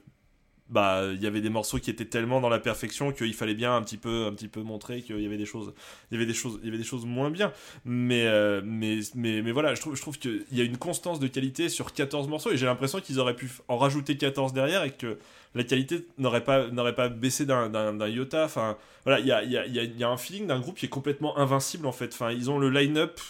bah 0.71 1.03
il 1.13 1.23
y 1.23 1.27
avait 1.27 1.43
des 1.43 1.51
morceaux 1.51 1.79
qui 1.79 1.91
étaient 1.91 2.07
tellement 2.07 2.41
dans 2.41 2.49
la 2.49 2.59
perfection 2.59 3.13
qu'il 3.13 3.35
fallait 3.35 3.55
bien 3.55 3.77
un 3.77 3.83
petit 3.83 3.99
peu 3.99 4.25
un 4.27 4.33
petit 4.33 4.49
peu 4.49 4.63
montrer 4.63 5.03
qu'il 5.03 5.21
y 5.21 5.27
avait 5.27 5.37
des 5.37 5.45
choses 5.45 5.75
il 6.11 6.15
y 6.15 6.17
avait 6.17 6.27
des 6.27 6.33
choses 6.33 6.59
il 6.63 6.67
y 6.67 6.69
avait 6.69 6.79
des 6.79 6.85
choses 6.85 7.05
moins 7.05 7.31
bien. 7.31 7.53
Mais 7.85 8.27
euh, 8.27 8.63
mais 8.65 9.01
mais 9.15 9.43
mais 9.43 9.53
voilà 9.53 9.75
je 9.75 9.81
trouve 9.83 9.95
je 9.95 10.01
trouve 10.01 10.19
qu'il 10.19 10.45
y 10.53 10.61
a 10.63 10.65
une 10.65 10.79
constance 10.79 11.21
de 11.21 11.27
qualité 11.27 11.69
sur 11.69 11.93
14 11.93 12.29
morceaux 12.29 12.51
et 12.51 12.57
j'ai 12.57 12.67
l'impression 12.67 13.01
qu'ils 13.01 13.21
auraient 13.21 13.37
pu 13.37 13.51
en 13.69 13.77
rajouter 13.77 14.17
14 14.17 14.55
derrière 14.55 14.85
et 14.85 14.91
que 14.91 15.19
la 15.55 15.65
qualité 15.65 16.07
n'aurait 16.17 16.45
pas 16.45 16.69
n'aurait 16.69 16.95
pas 16.95 17.11
baissé 17.11 17.45
d'un 17.45 18.09
iota. 18.09 18.47
Enfin 18.47 18.79
voilà 19.05 19.21
il 19.21 19.27
y 19.27 19.33
a 19.33 19.45
y 19.45 19.69
y 19.69 19.99
y 19.99 20.05
a 20.05 20.09
un 20.09 20.17
feeling 20.17 20.47
d'un 20.47 20.61
groupe 20.61 20.79
qui 20.79 20.87
est 20.87 20.89
complètement 20.89 21.37
invincible 21.37 21.87
en 21.87 21.93
fait. 21.93 22.15
Enfin 22.15 22.33
ils 22.33 22.51
ont 22.51 22.59
le 22.59 22.71
line-up 22.71 23.21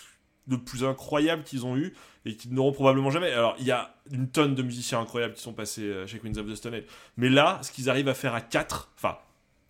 le 0.48 0.58
plus 0.58 0.84
incroyable 0.84 1.42
qu'ils 1.44 1.64
ont 1.66 1.76
eu 1.76 1.94
et 2.24 2.36
qu'ils 2.36 2.52
n'auront 2.52 2.72
probablement 2.72 3.10
jamais. 3.10 3.30
Alors, 3.32 3.56
il 3.58 3.66
y 3.66 3.70
a 3.70 3.94
une 4.10 4.28
tonne 4.28 4.54
de 4.54 4.62
musiciens 4.62 5.00
incroyables 5.00 5.34
qui 5.34 5.42
sont 5.42 5.52
passés 5.52 5.82
euh, 5.82 6.06
chez 6.06 6.18
Queens 6.18 6.36
of 6.36 6.46
the 6.46 6.54
Stone 6.54 6.74
Age. 6.74 6.84
Mais 7.16 7.28
là, 7.28 7.60
ce 7.62 7.70
qu'ils 7.70 7.90
arrivent 7.90 8.08
à 8.08 8.14
faire 8.14 8.34
à 8.34 8.40
4, 8.40 8.90
enfin, 8.96 9.18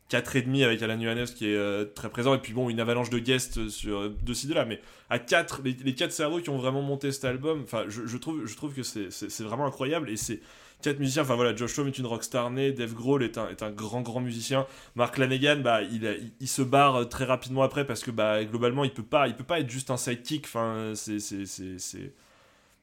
4 0.08 0.36
et 0.36 0.42
demi 0.42 0.62
avec 0.64 0.82
Alan 0.82 1.00
Johannes 1.00 1.24
qui 1.26 1.46
est 1.48 1.56
euh, 1.56 1.84
très 1.86 2.08
présent, 2.10 2.34
et 2.34 2.38
puis 2.38 2.52
bon, 2.52 2.68
une 2.68 2.78
avalanche 2.80 3.10
de 3.10 3.18
guests 3.18 3.68
sur 3.68 3.98
euh, 3.98 4.16
de 4.22 4.34
ci, 4.34 4.46
de 4.46 4.54
là, 4.54 4.64
mais 4.64 4.80
à 5.10 5.18
4, 5.18 5.62
les, 5.64 5.72
les 5.84 5.94
4 5.94 6.12
cerveaux 6.12 6.40
qui 6.40 6.50
ont 6.50 6.58
vraiment 6.58 6.82
monté 6.82 7.10
cet 7.10 7.24
album, 7.24 7.62
enfin, 7.64 7.84
je, 7.88 8.16
trouve, 8.18 8.46
je 8.46 8.54
trouve 8.56 8.74
que 8.74 8.82
c'est- 8.82 9.42
vraiment 9.42 9.66
incroyable, 9.66 10.10
et 10.10 10.16
c'est 10.16 10.40
4 10.82 10.98
musiciens, 10.98 11.22
enfin 11.22 11.34
voilà, 11.36 11.56
Josh 11.56 11.78
Homme 11.78 11.88
est 11.88 11.98
une 11.98 12.04
rockstar 12.06 12.50
née, 12.50 12.72
Dave 12.72 12.92
Grohl 12.92 13.22
est 13.22 13.38
un, 13.38 13.48
est 13.48 13.62
un 13.62 13.70
grand, 13.70 14.02
grand 14.02 14.20
musicien, 14.20 14.66
Mark 14.94 15.16
Lanegan, 15.16 15.62
bah, 15.62 15.80
il, 15.82 16.32
il 16.38 16.48
se 16.48 16.60
barre 16.62 16.96
euh, 16.96 17.04
très 17.06 17.24
rapidement 17.24 17.62
après 17.62 17.86
parce 17.86 18.02
que 18.04 18.10
bah, 18.10 18.44
globalement, 18.44 18.84
il 18.84 18.92
peut 18.92 19.02
pas, 19.02 19.26
il 19.28 19.34
peut 19.34 19.44
pas 19.44 19.60
être 19.60 19.70
juste 19.70 19.90
un 19.90 19.96
sidekick, 19.96 20.44
enfin, 20.44 20.92
c'est- 20.94 21.18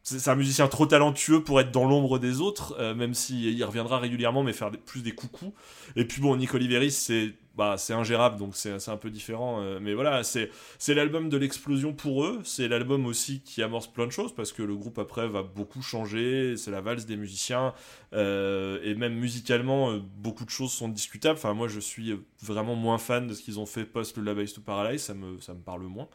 c'est- 0.04 0.28
un 0.30 0.36
musicien 0.36 0.68
trop 0.68 0.86
talentueux 0.86 1.44
pour 1.44 1.60
être 1.60 1.72
dans 1.72 1.86
l'ombre 1.86 2.20
des 2.20 2.42
autres, 2.42 2.76
euh, 2.80 2.94
même 2.96 3.14
s'il 3.14 3.64
reviendra 3.64 4.00
régulièrement, 4.00 4.44
mais 4.44 4.54
faire 4.54 4.72
plus 4.72 5.02
des 5.02 5.12
coucous. 5.14 5.54
Et 5.96 6.06
puis 6.06 6.22
bon, 6.22 6.36
Nick 6.36 6.54
Oliveris, 6.54 6.92
c'est 6.92 7.34
bah, 7.56 7.76
c'est 7.78 7.94
ingérable, 7.94 8.38
donc 8.38 8.56
c'est 8.56 8.90
un 8.90 8.98
peu 8.98 9.10
différent. 9.10 9.62
euh, 9.62 9.80
mais 9.82 9.94
voilà, 9.94 10.24
c'est 10.24 10.50
l'album 10.88 11.30
de 11.30 11.38
l'explosion 11.38 11.94
pour 11.94 12.24
eux. 12.26 12.40
C'est 12.44 12.68
l'album 12.68 13.06
aussi 13.06 13.42
qui 13.42 13.62
amorce 13.62 13.88
plein 13.88 14.08
de 14.08 14.12
choses, 14.12 14.34
parce 14.34 14.52
que 14.54 14.64
le 14.64 14.76
groupe 14.76 14.98
après 15.00 15.28
va 15.28 15.44
beaucoup 15.44 15.82
changer. 15.82 16.56
C'est 16.58 16.72
la 16.72 16.82
valse 16.82 17.06
des 17.06 17.18
musiciens. 17.18 17.74
euh, 18.14 18.80
et 18.84 18.96
même 18.96 19.14
musicalement, 19.16 19.92
euh, 19.92 20.00
beaucoup 20.18 20.46
de 20.46 20.50
choses 20.50 20.72
sont 20.72 20.90
discutables. 20.90 21.38
Enfin, 21.38 21.54
moi, 21.54 21.68
je 21.68 21.80
suis 21.80 22.14
vraiment 22.42 22.76
moins 22.76 22.98
fan 22.98 23.28
de 23.28 23.34
ce 23.34 23.42
qu'ils 23.42 23.60
ont 23.60 23.66
fait 23.66 23.86
post 23.86 24.18
le 24.18 24.24
Label 24.24 24.52
to 24.52 24.62
Paralyze. 24.62 25.02
Ça 25.02 25.14
me, 25.14 25.40
ça 25.40 25.54
me 25.54 25.60
parle 25.62 25.82
moins. 25.84 26.08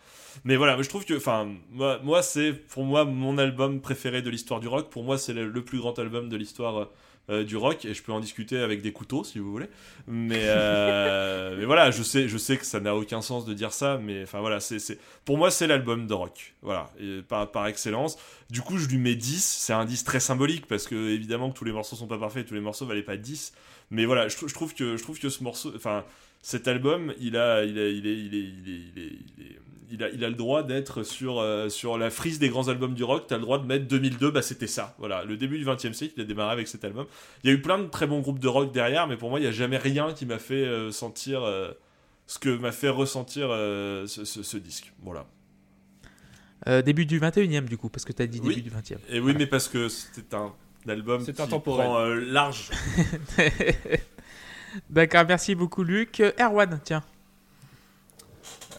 Mais 0.45 0.57
voilà, 0.57 0.81
je 0.81 0.89
trouve 0.89 1.05
que, 1.05 1.15
enfin, 1.15 1.49
moi, 1.71 1.99
moi 2.03 2.23
c'est 2.23 2.53
pour 2.53 2.85
moi 2.85 3.05
mon 3.05 3.39
album 3.39 3.81
préféré 3.81 4.23
de 4.23 4.31
l'histoire 4.31 4.61
du 4.61 4.69
rock. 4.69 4.91
Pour 4.91 5.05
moi, 5.05 5.19
c'est 5.19 5.33
le 5.33 5.65
plus 5.65 5.79
grand 5.79 5.99
album 5.99 6.29
de 6.29 6.37
l'histoire 6.37 6.89
euh, 7.31 7.45
du 7.45 7.57
rock 7.57 7.85
et 7.85 7.95
je 7.95 8.03
peux 8.03 8.13
en 8.13 8.21
discuter 8.21 8.59
avec 8.59 8.83
des 8.83 8.93
couteaux 8.93 9.25
si 9.25 9.39
vous 9.39 9.51
voulez. 9.51 9.67
Mais, 10.07 10.43
euh, 10.45 11.57
mais 11.59 11.65
voilà, 11.65 11.91
je 11.91 12.03
sais, 12.03 12.29
je 12.29 12.39
sais 12.39 12.57
que 12.57 12.65
ça 12.67 12.81
n'a 12.81 12.95
aucun 12.95 13.21
sens 13.23 13.45
de 13.45 13.55
dire 13.55 13.73
ça, 13.73 13.99
mais 14.03 14.23
enfin 14.23 14.41
voilà, 14.41 14.61
c'est, 14.61 14.79
c'est, 14.79 14.99
pour 15.25 15.37
moi 15.39 15.51
c'est 15.51 15.67
l'album 15.67 16.07
de 16.07 16.15
rock, 16.15 16.55
voilà, 16.63 16.91
et 17.01 17.23
par, 17.23 17.51
par 17.51 17.67
excellence. 17.67 18.17
Du 18.51 18.61
coup, 18.63 18.79
je 18.79 18.87
lui 18.89 18.99
mets 18.99 19.17
10, 19.17 19.43
c'est 19.45 19.73
un 19.73 19.85
10 19.85 20.05
très 20.05 20.21
symbolique 20.21 20.67
parce 20.67 20.87
que 20.87 20.95
évidemment 21.11 21.51
que 21.51 21.59
tous 21.59 21.65
les 21.65 21.73
morceaux 21.73 21.97
sont 21.97 22.07
pas 22.07 22.19
parfaits, 22.19 22.47
tous 22.47 22.55
les 22.55 22.61
morceaux 22.61 22.87
valaient 22.87 23.03
pas 23.03 23.17
10, 23.17 23.53
mais 23.91 24.05
voilà, 24.05 24.29
je, 24.29 24.37
je 24.47 24.55
trouve 24.55 24.75
que 24.75 24.97
je 24.97 25.03
trouve 25.03 25.19
que 25.19 25.29
ce 25.29 25.43
morceau, 25.43 25.73
enfin 25.75 26.05
cet 26.43 26.69
album, 26.69 27.13
il 27.19 27.37
a, 27.37 27.65
il 27.65 27.77
a, 27.79 27.89
il 27.89 28.07
est, 28.07 28.13
il 28.19 28.35
est, 28.35 28.39
il 28.39 28.69
est, 28.71 28.81
il 28.95 29.03
est- 29.03 29.19
il 29.39 29.45
est- 29.47 29.59
il 29.91 30.03
a, 30.03 30.09
il 30.11 30.25
a 30.25 30.29
le 30.29 30.35
droit 30.35 30.63
d'être 30.63 31.03
sur, 31.03 31.39
euh, 31.39 31.69
sur 31.69 31.97
la 31.99 32.11
frise 32.11 32.39
des 32.39 32.49
grands 32.49 32.69
albums 32.69 32.95
du 32.95 33.05
rock. 33.05 33.25
T'as 33.29 33.37
le 33.37 33.43
droit 33.43 33.59
de 33.59 33.67
mettre 33.67 33.87
2002, 33.87 34.31
bah 34.31 34.43
c'était 34.43 34.67
ça. 34.67 34.95
Voilà, 34.99 35.25
le 35.25 35.37
début 35.37 35.59
du 35.59 35.65
20 35.65 35.85
e 35.87 35.93
siècle, 35.93 36.15
il 36.17 36.23
a 36.23 36.25
démarré 36.25 36.53
avec 36.53 36.69
cet 36.69 36.85
album. 36.85 37.07
Il 37.45 37.51
y 37.51 37.53
a 37.53 37.57
eu 37.57 37.61
plein 37.63 37.79
de 37.79 37.87
très 37.87 38.07
bons 38.07 38.21
groupes 38.21 38.39
de 38.41 38.49
rock 38.49 38.73
derrière, 38.73 39.07
mais 39.07 39.17
pour 39.17 39.31
moi, 39.31 39.39
il 39.39 39.43
n'y 39.43 39.49
a 39.49 39.53
jamais 39.53 39.77
rien 39.79 40.13
qui 40.13 40.27
m'a 40.27 40.39
fait 40.39 40.55
euh, 40.65 40.91
sentir 40.91 41.43
euh, 41.43 41.71
ce 42.27 42.39
que 42.39 42.49
m'a 42.51 42.73
fait 42.73 42.89
ressentir 42.89 43.49
euh, 43.51 44.07
ce, 44.07 44.25
ce- 44.25 44.43
ce 44.43 44.57
disque. 44.57 44.93
Voilà. 45.03 45.27
Euh, 46.69 46.83
début 46.83 47.07
du 47.07 47.19
21 47.19 47.63
e 47.63 47.67
du 47.69 47.77
coup, 47.79 47.89
parce 47.89 48.05
que 48.05 48.13
tu 48.13 48.23
as 48.23 48.27
dit 48.27 48.41
Oui. 48.43 48.57
début 48.57 48.63
du 48.63 48.71
20 48.71 48.93
e 48.93 48.95
Et 49.11 49.21
oui, 49.21 49.35
mais 49.39 49.47
parce 49.47 49.69
que 49.69 49.89
c'était 49.89 50.35
un 50.35 50.53
album 50.89 51.23
C'est 51.25 51.37
qui 51.37 51.47
prend 51.61 51.99
euh, 52.01 52.15
large. 52.17 52.71
D'accord, 54.91 55.25
merci 55.27 55.55
beaucoup 55.55 55.83
Luc. 55.85 56.21
Erwan, 56.41 56.81
tiens. 56.85 57.03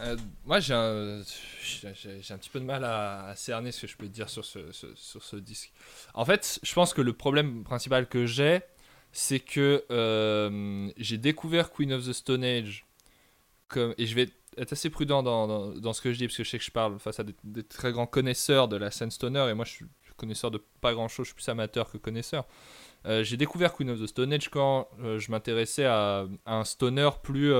Euh, 0.00 0.16
moi, 0.44 0.60
j'ai 0.60 0.74
un, 0.74 1.22
petit 1.22 2.50
peu 2.50 2.60
de 2.60 2.64
mal 2.64 2.84
à, 2.84 3.32
cerner 3.36 3.72
ce 3.72 3.82
que 3.82 3.86
je 3.86 3.96
peux 3.96 4.08
dire 4.08 4.28
sur 4.28 4.44
ce, 4.44 5.36
disque. 5.36 5.72
En 6.14 6.24
fait, 6.24 6.60
je 6.62 6.74
pense 6.74 6.94
que 6.94 7.00
le 7.00 7.12
problème 7.12 7.64
principal 7.64 8.08
que 8.08 8.26
j'ai, 8.26 8.60
c'est 9.12 9.40
que 9.40 9.84
euh, 9.90 10.90
j'ai 10.96 11.18
découvert 11.18 11.70
Queen 11.70 11.92
of 11.92 12.06
the 12.06 12.12
Stone 12.12 12.44
Age, 12.44 12.86
et 13.76 14.06
je 14.06 14.14
vais 14.14 14.28
être 14.56 14.72
assez 14.72 14.90
prudent 14.90 15.22
dans, 15.22 15.92
ce 15.92 16.00
que 16.00 16.12
je 16.12 16.18
dis, 16.18 16.26
parce 16.26 16.36
que 16.36 16.44
je 16.44 16.50
sais 16.50 16.58
que 16.58 16.64
je 16.64 16.70
parle 16.70 16.98
face 16.98 17.20
à 17.20 17.24
des, 17.24 17.62
très 17.62 17.92
grands 17.92 18.06
connaisseurs 18.06 18.68
de 18.68 18.76
la 18.76 18.90
scène 18.90 19.10
stoner, 19.10 19.48
et 19.50 19.54
moi 19.54 19.64
je 19.64 19.72
suis 19.72 19.86
connaisseur 20.16 20.50
de 20.50 20.60
pas 20.80 20.94
grand 20.94 21.06
chose, 21.06 21.26
je 21.26 21.28
suis 21.28 21.36
plus 21.36 21.48
amateur 21.48 21.90
que 21.90 21.96
connaisseur. 21.96 22.44
Euh, 23.06 23.22
j'ai 23.22 23.36
découvert 23.36 23.72
Queen 23.72 23.90
of 23.90 24.00
the 24.00 24.06
Stone 24.06 24.32
Age 24.32 24.48
quand 24.48 24.88
je 25.00 25.30
m'intéressais 25.30 25.84
à, 25.84 26.26
un 26.46 26.64
stoner 26.64 27.10
plus, 27.22 27.52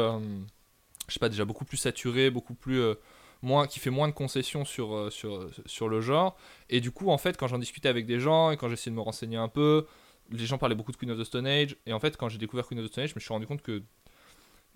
je 1.09 1.15
sais 1.15 1.21
pas, 1.21 1.29
déjà 1.29 1.45
beaucoup 1.45 1.65
plus 1.65 1.77
saturé, 1.77 2.31
beaucoup 2.31 2.55
plus 2.55 2.81
euh, 2.81 2.95
moins, 3.43 3.67
qui 3.67 3.81
fait 3.81 3.91
moins 3.91 4.09
de 4.09 4.13
concessions 4.13 4.65
sur, 4.65 4.95
euh, 4.95 5.11
sur, 5.11 5.49
sur 5.67 5.89
le 5.89 6.01
genre. 6.01 6.37
Et 6.69 6.81
du 6.81 6.91
coup, 6.91 7.11
en 7.11 7.19
fait, 7.19 7.37
quand 7.37 7.49
j'en 7.49 7.59
discutais 7.59 7.89
avec 7.89 8.07
des 8.07 8.21
gens 8.21 8.51
et 8.51 8.57
quand 8.57 8.69
j'essayais 8.69 8.93
de 8.93 8.97
me 8.97 9.03
renseigner 9.03 9.37
un 9.37 9.49
peu, 9.49 9.87
les 10.31 10.47
gens 10.47 10.59
parlaient 10.59 10.75
beaucoup 10.75 10.93
de 10.93 10.97
Queen 10.97 11.11
of 11.11 11.19
the 11.19 11.25
Stone 11.25 11.47
Age. 11.47 11.77
Et 11.87 11.93
en 11.93 12.01
fait, 12.01 12.17
quand 12.17 12.29
j'ai 12.29 12.39
découvert 12.39 12.67
Queen 12.67 12.79
of 12.81 12.87
the 12.87 12.93
Stone 12.93 13.05
Age, 13.05 13.11
je 13.11 13.15
me 13.15 13.21
suis 13.21 13.33
rendu 13.33 13.47
compte 13.47 13.63
que 13.63 13.83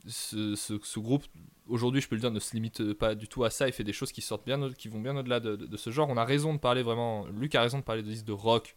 ce, 0.07 0.99
groupe, 0.99 1.25
aujourd'hui, 1.69 2.01
je 2.01 2.09
peux 2.09 2.17
le 2.17 2.21
dire, 2.21 2.31
ne 2.31 2.41
se 2.41 2.55
limite 2.55 2.95
pas 2.95 3.15
du 3.15 3.29
tout 3.29 3.45
à 3.45 3.51
ça. 3.51 3.69
Il 3.69 3.73
fait 3.73 3.85
des 3.85 3.93
choses 3.93 4.13
qui 4.13 4.23
sortent 4.23 4.45
bien, 4.45 4.73
qui 4.73 4.89
vont 4.89 5.01
bien 5.01 5.17
au-delà 5.17 5.41
de, 5.41 5.57
de- 5.57 5.77
ce 5.77 5.91
genre. 5.91 6.09
On 6.09 6.17
a 6.17 6.25
raison 6.25 6.55
de 6.55 6.59
parler 6.59 6.83
vraiment. 6.83 7.27
Luc 7.27 7.55
a 7.55 7.63
raison 7.63 7.79
de 7.79 7.85
parler 7.85 8.03
de 8.03 8.09
disques 8.09 8.25
de 8.25 8.33
rock. 8.33 8.75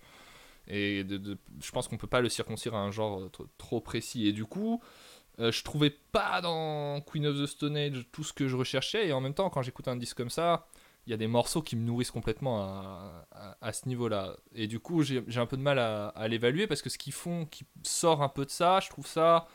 Et 0.68 1.06
je 1.62 1.72
pense 1.72 1.88
qu'on 1.88 1.98
peut 1.98 2.08
pas 2.08 2.22
le 2.22 2.30
circoncire 2.30 2.74
à 2.76 2.80
un 2.80 2.92
genre 2.92 3.22
euh, 3.22 3.30
trop 3.58 3.82
précis. 3.82 4.28
Et 4.28 4.34
du 4.34 4.46
coup, 4.46 4.82
euh, 5.40 5.52
je 5.52 5.64
trouvais 5.64 5.90
pas 5.90 6.42
dans 6.42 7.02
Queen 7.02 7.26
of 7.28 7.38
the 7.38 7.46
Stone 7.46 7.78
Age 7.78 8.06
tout 8.12 8.24
ce 8.24 8.34
que 8.34 8.48
je 8.48 8.56
recherchais. 8.56 9.08
Et 9.08 9.14
en 9.14 9.22
même 9.22 9.34
temps, 9.34 9.50
quand 9.50 9.62
j'écoute 9.62 9.88
un 9.88 9.96
disque 9.96 10.18
comme 10.18 10.30
ça, 10.30 10.68
il 11.08 11.12
y 11.12 11.14
a 11.14 11.18
des 11.18 11.28
morceaux 11.28 11.62
qui 11.62 11.76
me 11.76 11.84
nourrissent 11.84 12.12
complètement 12.12 12.62
à, 13.62 13.74
ce 13.74 13.88
niveau-là. 13.88 14.38
Et 14.54 14.68
du 14.68 14.80
coup, 14.80 15.04
j'ai 15.04 15.22
un 15.36 15.46
peu 15.46 15.58
de 15.58 15.62
mal 15.62 15.78
à, 15.78 16.28
l'évaluer 16.28 16.68
parce 16.68 16.82
que 16.82 16.90
ce 16.90 16.98
qu'ils 16.98 17.14
font, 17.14 17.46
qui 17.46 17.66
sort 17.84 18.24
un 18.24 18.30
peu 18.30 18.46
de 18.46 18.50
ça, 18.50 18.80
je 18.80 18.90
trouve 18.90 19.08
ça. 19.08 19.48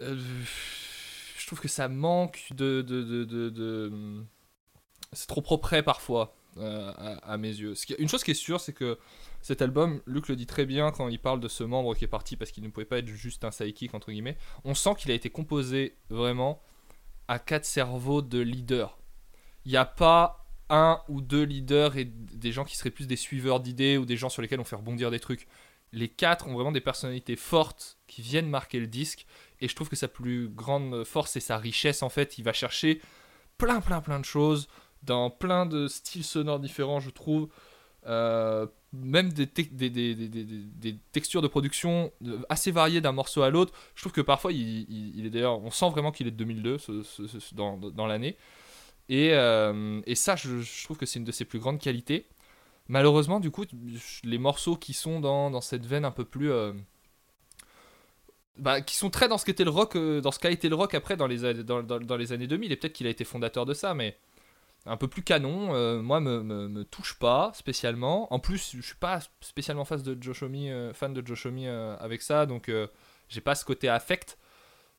euh, 0.00 0.16
je 1.38 1.46
trouve 1.46 1.60
que 1.60 1.68
ça 1.68 1.88
manque 1.88 2.48
de, 2.52 2.82
de- 2.82 3.24
de- 3.24 4.22
c'est 5.12 5.26
trop 5.26 5.40
propre 5.40 5.80
parfois, 5.80 6.36
euh, 6.60 6.92
à, 7.22 7.36
mes 7.36 7.48
yeux. 7.48 7.74
Une 7.98 8.08
chose 8.08 8.24
qui 8.24 8.32
est 8.32 8.34
sûre, 8.34 8.60
c'est 8.60 8.72
que 8.72 8.98
cet 9.40 9.62
album, 9.62 10.00
Luc 10.06 10.28
le 10.28 10.36
dit 10.36 10.46
très 10.46 10.66
bien 10.66 10.90
quand 10.90 11.08
il 11.08 11.18
parle 11.18 11.40
de 11.40 11.48
ce 11.48 11.64
membre 11.64 11.94
qui 11.94 12.04
est 12.04 12.08
parti 12.08 12.36
parce 12.36 12.50
qu'il 12.50 12.62
ne 12.64 12.68
pouvait 12.68 12.86
pas 12.86 12.98
être 12.98 13.06
juste 13.06 13.44
un 13.44 13.50
sidekick, 13.50 13.94
entre 13.94 14.10
guillemets. 14.10 14.36
On 14.64 14.74
sent 14.74 14.90
qu'il 14.98 15.10
a 15.10 15.14
été 15.14 15.30
composé 15.30 15.96
vraiment 16.10 16.62
à 17.28 17.38
quatre 17.38 17.64
cerveaux 17.64 18.22
de 18.22 18.38
leaders. 18.38 18.98
Il 19.64 19.70
n'y 19.70 19.76
a 19.76 19.84
pas 19.84 20.46
un 20.70 21.00
ou 21.08 21.20
deux 21.20 21.44
leaders 21.44 21.96
et 21.96 22.04
des 22.04 22.52
gens 22.52 22.64
qui 22.64 22.76
seraient 22.76 22.90
plus 22.90 23.06
des 23.06 23.16
suiveurs 23.16 23.60
d'idées 23.60 23.96
ou 23.96 24.04
des 24.04 24.16
gens 24.16 24.28
sur 24.28 24.42
lesquels 24.42 24.60
on 24.60 24.64
fait 24.64 24.76
rebondir 24.76 25.10
des 25.10 25.20
trucs. 25.20 25.46
Les 25.92 26.08
quatre 26.08 26.46
ont 26.46 26.54
vraiment 26.54 26.72
des 26.72 26.82
personnalités 26.82 27.36
fortes 27.36 27.98
qui 28.06 28.20
viennent 28.20 28.50
marquer 28.50 28.78
le 28.78 28.86
disque 28.86 29.26
et 29.60 29.68
je 29.68 29.74
trouve 29.74 29.88
que 29.88 29.96
sa 29.96 30.08
plus 30.08 30.48
grande 30.48 31.04
force 31.04 31.32
c'est 31.32 31.40
sa 31.40 31.56
richesse 31.56 32.02
en 32.02 32.10
fait. 32.10 32.38
Il 32.38 32.44
va 32.44 32.52
chercher 32.52 33.00
plein 33.56 33.80
plein 33.80 34.00
plein 34.00 34.20
de 34.20 34.24
choses 34.24 34.68
dans 35.02 35.30
plein 35.30 35.66
de 35.66 35.88
styles 35.88 36.24
sonores 36.24 36.60
différents 36.60 37.00
je 37.00 37.10
trouve. 37.10 37.48
Euh, 38.06 38.66
même 38.92 39.32
des, 39.32 39.46
te- 39.46 39.60
des, 39.62 39.90
des- 39.90 40.14
des- 40.14 40.28
des- 40.28 40.44
des- 40.44 40.92
des 40.92 40.98
textures 41.12 41.42
de 41.42 41.48
production 41.48 42.10
assez 42.48 42.70
variées 42.70 43.00
d'un 43.02 43.12
morceau 43.12 43.42
à 43.42 43.50
l'autre. 43.50 43.72
Je 43.94 44.00
trouve 44.02 44.12
que 44.12 44.20
parfois, 44.22 44.52
il, 44.52 45.26
est 45.26 45.30
d'ailleurs, 45.30 45.62
on 45.62 45.70
sent 45.70 45.90
vraiment 45.90 46.10
qu'il 46.10 46.26
est 46.26 46.30
de 46.30 46.36
2002 46.36 46.78
ce- 46.78 47.02
ce- 47.02 47.26
ce- 47.26 47.54
dans, 47.54 47.76
l'année. 48.06 48.36
Et, 49.08 49.32
euh, 49.34 50.00
ça, 50.14 50.36
je, 50.36 50.84
trouve 50.84 50.96
que 50.96 51.06
c'est 51.06 51.18
une 51.18 51.24
de 51.24 51.32
ses 51.32 51.44
plus 51.44 51.58
grandes 51.58 51.80
qualités. 51.80 52.26
Malheureusement, 52.88 53.40
du 53.40 53.50
coup, 53.50 53.64
les 54.24 54.38
morceaux 54.38 54.76
qui 54.76 54.94
sont 54.94 55.20
dans, 55.20 55.50
cette 55.60 55.86
veine 55.86 56.04
un 56.06 56.10
peu 56.10 56.24
plus. 56.24 56.50
euh, 56.50 56.72
bah, 58.56 58.80
qui 58.80 58.96
sont 58.96 59.10
très 59.10 59.28
dans 59.28 59.38
ce 59.38 59.44
qu'a 59.44 60.50
été 60.50 60.68
le 60.68 60.74
rock 60.74 60.94
après 60.94 61.16
dans 61.16 61.26
les, 61.26 61.62
dans 61.64 62.16
les 62.16 62.32
années 62.32 62.46
2000, 62.48 62.72
et 62.72 62.76
peut-être 62.76 62.92
qu'il 62.92 63.06
a 63.06 63.10
été 63.10 63.24
fondateur 63.24 63.66
de 63.66 63.74
ça, 63.74 63.94
mais 63.94 64.16
un 64.86 64.96
peu 64.96 65.08
plus 65.08 65.22
canon, 65.22 65.74
euh, 65.74 66.00
moi, 66.00 66.20
me, 66.20 66.42
me, 66.42 66.84
touche 66.84 67.18
pas 67.18 67.52
spécialement. 67.54 68.32
En 68.32 68.38
plus, 68.38 68.74
je 68.76 68.80
suis 68.80 68.96
pas 68.96 69.20
spécialement 69.40 69.84
fan 69.84 70.00
de 70.00 70.16
Joshomi, 70.22 70.70
euh, 70.70 70.92
fan 70.94 71.12
de 71.12 71.26
Joshomi 71.26 71.66
euh, 71.66 71.96
avec 71.98 72.22
ça, 72.22 72.46
donc 72.46 72.68
euh, 72.68 72.86
j'ai 73.28 73.40
pas 73.40 73.54
ce 73.54 73.64
côté 73.64 73.88
affect. 73.88 74.38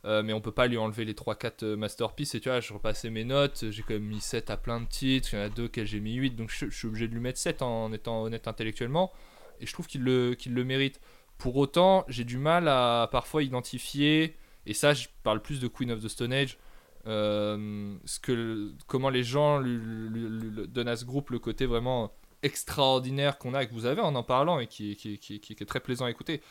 Euh, 0.05 0.23
mais 0.23 0.31
on 0.31 0.39
peut 0.39 0.53
pas 0.53 0.67
lui 0.67 0.77
enlever 0.77 1.03
les 1.03 1.13
3-4 1.13 1.63
euh, 1.63 1.75
masterpieces. 1.75 2.33
Et 2.35 2.39
tu 2.39 2.49
vois, 2.49 2.61
je 2.61 2.73
repassais 2.73 3.09
mes 3.09 3.25
notes, 3.25 3.65
j'ai 3.69 3.81
quand 3.81 3.93
même 3.93 4.03
mis 4.03 4.21
7 4.21 4.49
à 4.49 4.57
plein 4.57 4.79
de 4.79 4.87
titres, 4.87 5.33
il 5.33 5.39
y 5.39 5.41
en 5.41 5.45
a 5.45 5.49
deux 5.49 5.67
que 5.67 5.83
j'ai 5.83 5.99
mis 5.99 6.13
8, 6.15 6.31
donc 6.31 6.51
je, 6.51 6.69
je 6.69 6.77
suis 6.77 6.87
obligé 6.87 7.07
de 7.07 7.13
lui 7.13 7.19
mettre 7.19 7.39
7 7.39 7.61
en 7.61 7.91
étant 7.91 8.23
honnête 8.23 8.47
intellectuellement. 8.47 9.11
Et 9.59 9.65
je 9.65 9.73
trouve 9.73 9.87
qu'il 9.87 10.03
le, 10.03 10.35
qu'il 10.35 10.53
le 10.53 10.63
mérite. 10.63 11.01
Pour 11.37 11.57
autant, 11.57 12.05
j'ai 12.07 12.23
du 12.23 12.37
mal 12.37 12.67
à 12.67 13.09
parfois 13.11 13.43
identifier, 13.43 14.35
et 14.65 14.73
ça, 14.73 14.93
je 14.93 15.07
parle 15.23 15.41
plus 15.41 15.59
de 15.59 15.67
Queen 15.67 15.91
of 15.91 16.01
the 16.01 16.07
Stone 16.07 16.31
Age, 16.33 16.57
euh, 16.57 16.59
ce 17.05 18.19
que, 18.19 18.73
comment 18.87 19.09
les 19.09 19.23
gens 19.23 19.61
donnent 19.61 20.87
à 20.87 20.95
ce 20.95 21.05
groupe 21.05 21.31
le 21.31 21.39
côté 21.39 21.65
vraiment 21.65 22.13
extraordinaire 22.43 23.37
qu'on 23.37 23.53
a 23.53 23.63
et 23.63 23.67
que 23.67 23.73
vous 23.73 23.85
avez 23.85 24.01
en 24.01 24.15
en 24.15 24.23
parlant 24.23 24.59
et 24.59 24.67
qui, 24.67 24.95
qui, 24.95 25.17
qui- 25.19 25.53
est 25.53 25.65
très 25.65 25.79
plaisant 25.79 26.05
à 26.05 26.09
écouter. 26.11 26.41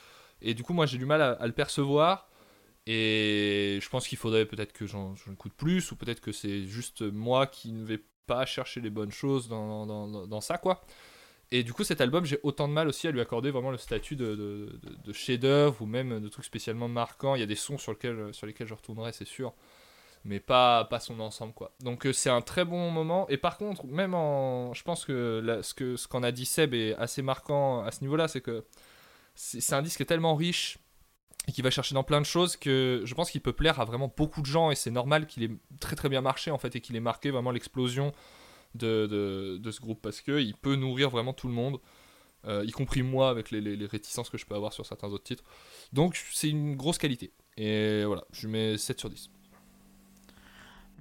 Et 0.43 0.55
du 0.55 0.63
coup, 0.63 0.73
moi, 0.73 0.87
j'ai 0.87 0.99
du 0.99 1.07
mal 1.07 1.23
à, 1.23 1.47
le 1.47 1.53
percevoir. 1.53 2.29
Et 2.87 3.79
je 3.83 3.89
pense 3.91 4.09
qu'il 4.09 4.17
faudrait 4.19 4.47
peut-être 4.47 4.73
que 4.73 4.87
j'en 4.87 5.15
écoute 5.33 5.53
plus, 5.57 5.93
ou 5.93 5.97
peut-être 5.97 6.21
que 6.21 6.33
c'est 6.33 6.65
juste 6.65 7.03
moi 7.03 7.47
qui 7.47 7.73
ne 7.73 7.85
vais 7.85 8.03
pas 8.27 8.47
chercher 8.47 8.81
les 8.81 8.91
bonnes 8.91 9.11
choses 9.13 9.49
dans, 9.49 9.85
dans, 9.87 10.27
dans- 10.27 10.41
ça, 10.41 10.57
quoi. 10.59 10.83
Et 11.51 11.63
du 11.65 11.73
coup, 11.73 11.85
cet 11.85 12.01
album, 12.01 12.25
j'ai 12.27 12.39
autant 12.43 12.69
de 12.69 12.73
mal 12.75 12.89
aussi 12.89 13.07
à 13.09 13.11
lui 13.11 13.21
accorder 13.21 13.51
vraiment 13.51 13.71
le 13.71 13.79
statut 13.79 14.17
de- 14.17 14.71
de 15.05 15.13
chef-d'œuvre 15.13 15.83
ou 15.83 15.87
même 15.87 16.21
de 16.21 16.29
trucs 16.29 16.45
spécialement 16.45 16.89
marquants. 16.89 17.35
Il 17.35 17.41
y 17.41 17.43
a 17.43 17.47
des 17.47 17.57
sons 17.57 17.79
sur, 17.79 17.93
lesquels, 17.93 18.33
sur 18.35 18.47
lesquels 18.47 18.67
je 18.67 18.75
retournerai, 18.75 19.13
c'est 19.13 19.27
sûr, 19.27 19.55
mais 20.25 20.41
pas, 20.41 20.85
pas 20.87 21.01
son 21.01 21.21
ensemble, 21.21 21.53
quoi. 21.55 21.73
Donc, 21.81 22.07
euh, 22.07 22.13
c'est 22.13 22.31
un 22.31 22.41
très 22.43 22.65
bon 22.65 22.91
moment. 22.91 23.29
Et 23.29 23.37
par 23.37 23.57
contre, 23.59 23.87
même 23.87 24.15
en. 24.15 24.75
Je 24.75 24.83
pense 24.83 25.05
que 25.05 25.61
ce 25.63 25.75
que 25.75 25.97
ce 25.97 26.09
qu'en 26.09 26.23
a 26.23 26.33
dit 26.33 26.45
Seb 26.47 26.75
est 26.75 26.95
assez 26.97 27.23
marquant 27.23 27.83
à 27.83 27.91
ce 27.91 28.01
niveau-là, 28.03 28.29
c'est 28.29 28.41
que 28.41 28.65
c'est 29.35 29.73
un 29.75 29.83
disque 29.83 30.05
tellement 30.07 30.35
riche 30.35 30.79
et 31.47 31.53
qui 31.53 31.63
va 31.63 31.71
chercher 31.71 31.95
dans 31.95 32.03
plein 32.05 32.21
de 32.21 32.27
choses 32.27 32.57
que 32.57 33.03
je 33.05 33.15
pense 33.15 33.31
qu'il 33.31 33.41
peut 33.41 33.53
plaire 33.53 33.81
à 33.81 33.85
vraiment 33.85 34.13
beaucoup 34.15 34.41
de 34.43 34.47
gens 34.47 34.71
et 34.71 34.75
c'est 34.75 34.91
normal 34.91 35.27
qu'il 35.27 35.45
ait 35.45 35.51
très 35.81 35.97
très 35.97 36.09
bien 36.09 36.21
marché 36.21 36.51
en 36.51 36.59
fait 36.59 36.75
et 36.77 36.81
qu'il 36.81 36.97
ait 36.97 37.01
marqué 37.01 37.31
vraiment 37.31 37.53
l'explosion 37.53 38.13
de, 38.75 39.07
de, 39.59 39.71
ce 39.71 39.81
groupe 39.81 40.03
parce 40.03 40.21
qu'il 40.21 40.55
peut 40.57 40.75
nourrir 40.75 41.09
vraiment 41.09 41.33
tout 41.33 41.47
le 41.49 41.55
monde, 41.55 41.81
euh, 42.47 42.65
y 42.67 42.71
compris 42.73 43.03
moi 43.03 43.31
avec 43.31 43.51
les, 43.51 43.61
les- 43.61 43.77
les 43.77 43.87
réticences 43.87 44.29
que 44.29 44.37
je 44.39 44.45
peux 44.45 44.55
avoir 44.57 44.73
sur 44.73 44.85
certains 44.85 45.09
autres 45.09 45.25
titres. 45.25 45.45
Donc 45.93 46.17
c'est 46.33 46.51
une 46.51 46.77
grosse 46.77 46.99
qualité. 46.99 47.33
Et 47.57 48.05
voilà, 48.05 48.25
je 48.33 48.47
mets 48.49 48.77
7 48.77 48.99
sur 49.01 49.09
10. 49.09 49.31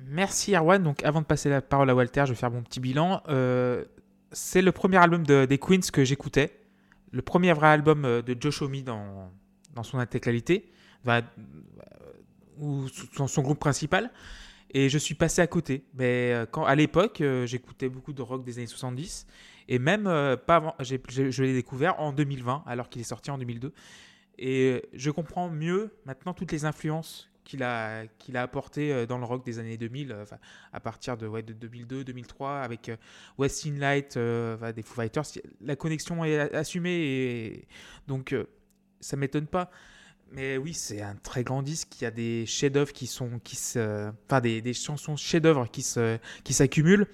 Merci 0.06 0.54
Erwan. 0.56 0.82
Donc 0.84 1.04
avant 1.04 1.22
de 1.22 1.26
passer 1.26 1.50
la 1.50 1.62
parole 1.62 1.90
à 1.90 1.96
Walter, 1.96 2.24
je 2.26 2.32
vais 2.32 2.38
faire 2.38 2.52
mon 2.52 2.62
petit 2.62 2.80
bilan. 2.80 3.22
Euh, 3.30 3.84
c'est 4.32 4.62
le 4.62 4.72
premier 4.72 4.98
album 4.98 5.26
de- 5.26 5.46
des 5.46 5.58
Queens 5.58 5.80
que 5.92 6.04
j'écoutais. 6.04 6.60
Le 7.12 7.22
premier 7.22 7.54
vrai 7.54 7.68
album 7.68 8.06
euh, 8.06 8.22
de 8.22 8.36
Joe 8.40 8.54
Shomi 8.54 8.84
dans, 8.84 9.32
dans 9.74 9.84
son 9.84 9.98
intégralité, 9.98 10.72
euh, 11.08 11.22
ou 12.60 12.86
dans 13.18 13.28
son 13.28 13.42
groupe 13.42 13.60
principal. 13.60 14.12
Et 14.72 14.90
je 14.90 14.98
suis 14.98 15.16
passé 15.16 15.42
à 15.42 15.48
côté. 15.48 15.86
Mais 15.94 16.34
quand, 16.52 16.66
à 16.66 16.76
l'époque, 16.76 17.24
j'écoutais 17.46 17.88
beaucoup 17.88 18.12
de 18.12 18.22
rock 18.22 18.44
des 18.44 18.58
années 18.58 18.68
70. 18.68 19.26
Et 19.70 19.80
même 19.80 20.04
pas 20.46 20.58
avant, 20.58 20.76
je 20.82 21.42
l'ai 21.44 21.54
découvert 21.54 21.98
en 22.02 22.12
2020, 22.12 22.64
alors 22.68 22.90
qu'il 22.90 23.00
est 23.00 23.06
sorti 23.06 23.32
en 23.32 23.38
2002. 23.38 23.72
Et 24.40 24.84
je 24.94 25.10
comprends 25.10 25.50
mieux 25.50 25.96
maintenant 26.06 26.34
toutes 26.34 26.52
les 26.52 26.66
influences 26.66 27.30
qu'il 27.48 27.64
a, 27.64 28.06
qu'il 28.20 28.36
a 28.36 28.42
apportées 28.42 28.92
euh, 28.92 29.06
dans 29.06 29.18
le 29.18 29.24
rock 29.24 29.46
des 29.46 29.58
années 29.58 29.78
2000, 29.78 30.12
euh, 30.12 30.26
à 30.74 30.80
partir 30.82 31.16
de, 31.16 31.28
ouais, 31.28 31.44
de 31.44 31.54
2002, 31.54 32.04
2003, 32.04 32.60
avec 32.60 32.90
euh, 32.90 32.98
West 33.38 33.66
In 33.66 33.78
Light, 33.78 34.18
des 34.18 34.82
Foo 34.84 34.96
Fighters. 34.96 35.24
La 35.62 35.76
connexion 35.78 36.26
est 36.26 36.38
assumée, 36.54 37.68
donc 38.08 38.36
ça 39.00 39.16
m'étonne 39.16 39.48
pas. 39.48 39.72
Mais 40.32 40.58
oui, 40.58 40.74
c'est 40.74 41.02
un 41.02 41.16
très 41.16 41.46
grand 41.46 41.64
disque. 41.64 42.02
Il 42.02 42.04
y 42.04 42.08
a 42.08 42.12
des 42.12 42.46
chefs-d'œuvre 42.46 42.92
qui 42.92 43.08
sont, 43.08 43.40
qui 43.40 43.58
des, 44.44 44.62
des 44.62 44.74
chansons 44.74 45.16
chefs-d'œuvre 45.16 45.68
qui 45.72 45.84
se, 45.84 46.18
qui 46.44 46.54
s'accumulent. 46.54 47.08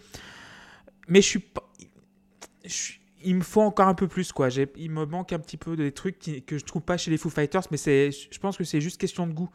Mais 1.08 1.22
je 1.22 1.28
suis 1.28 3.00
il 3.26 3.36
me 3.36 3.42
faut 3.42 3.62
encore 3.62 3.88
un 3.88 3.94
peu 3.94 4.08
plus 4.08 4.34
quoi. 4.34 4.50
Il 4.76 4.92
me 4.92 5.06
manque 5.06 5.32
un 5.32 5.40
petit 5.40 5.56
peu 5.56 5.78
des 5.78 5.92
trucs 5.92 6.20
que 6.46 6.58
je 6.58 6.66
trouve 6.66 6.82
pas 6.82 6.98
chez 6.98 7.12
les 7.12 7.18
Foo 7.18 7.30
Fighters, 7.30 7.64
mais 7.72 7.78
je 7.78 8.40
pense 8.40 8.58
que 8.58 8.64
c'est 8.64 8.82
juste 8.82 9.00
question 9.00 9.28
de 9.28 9.32
goût 9.32 9.50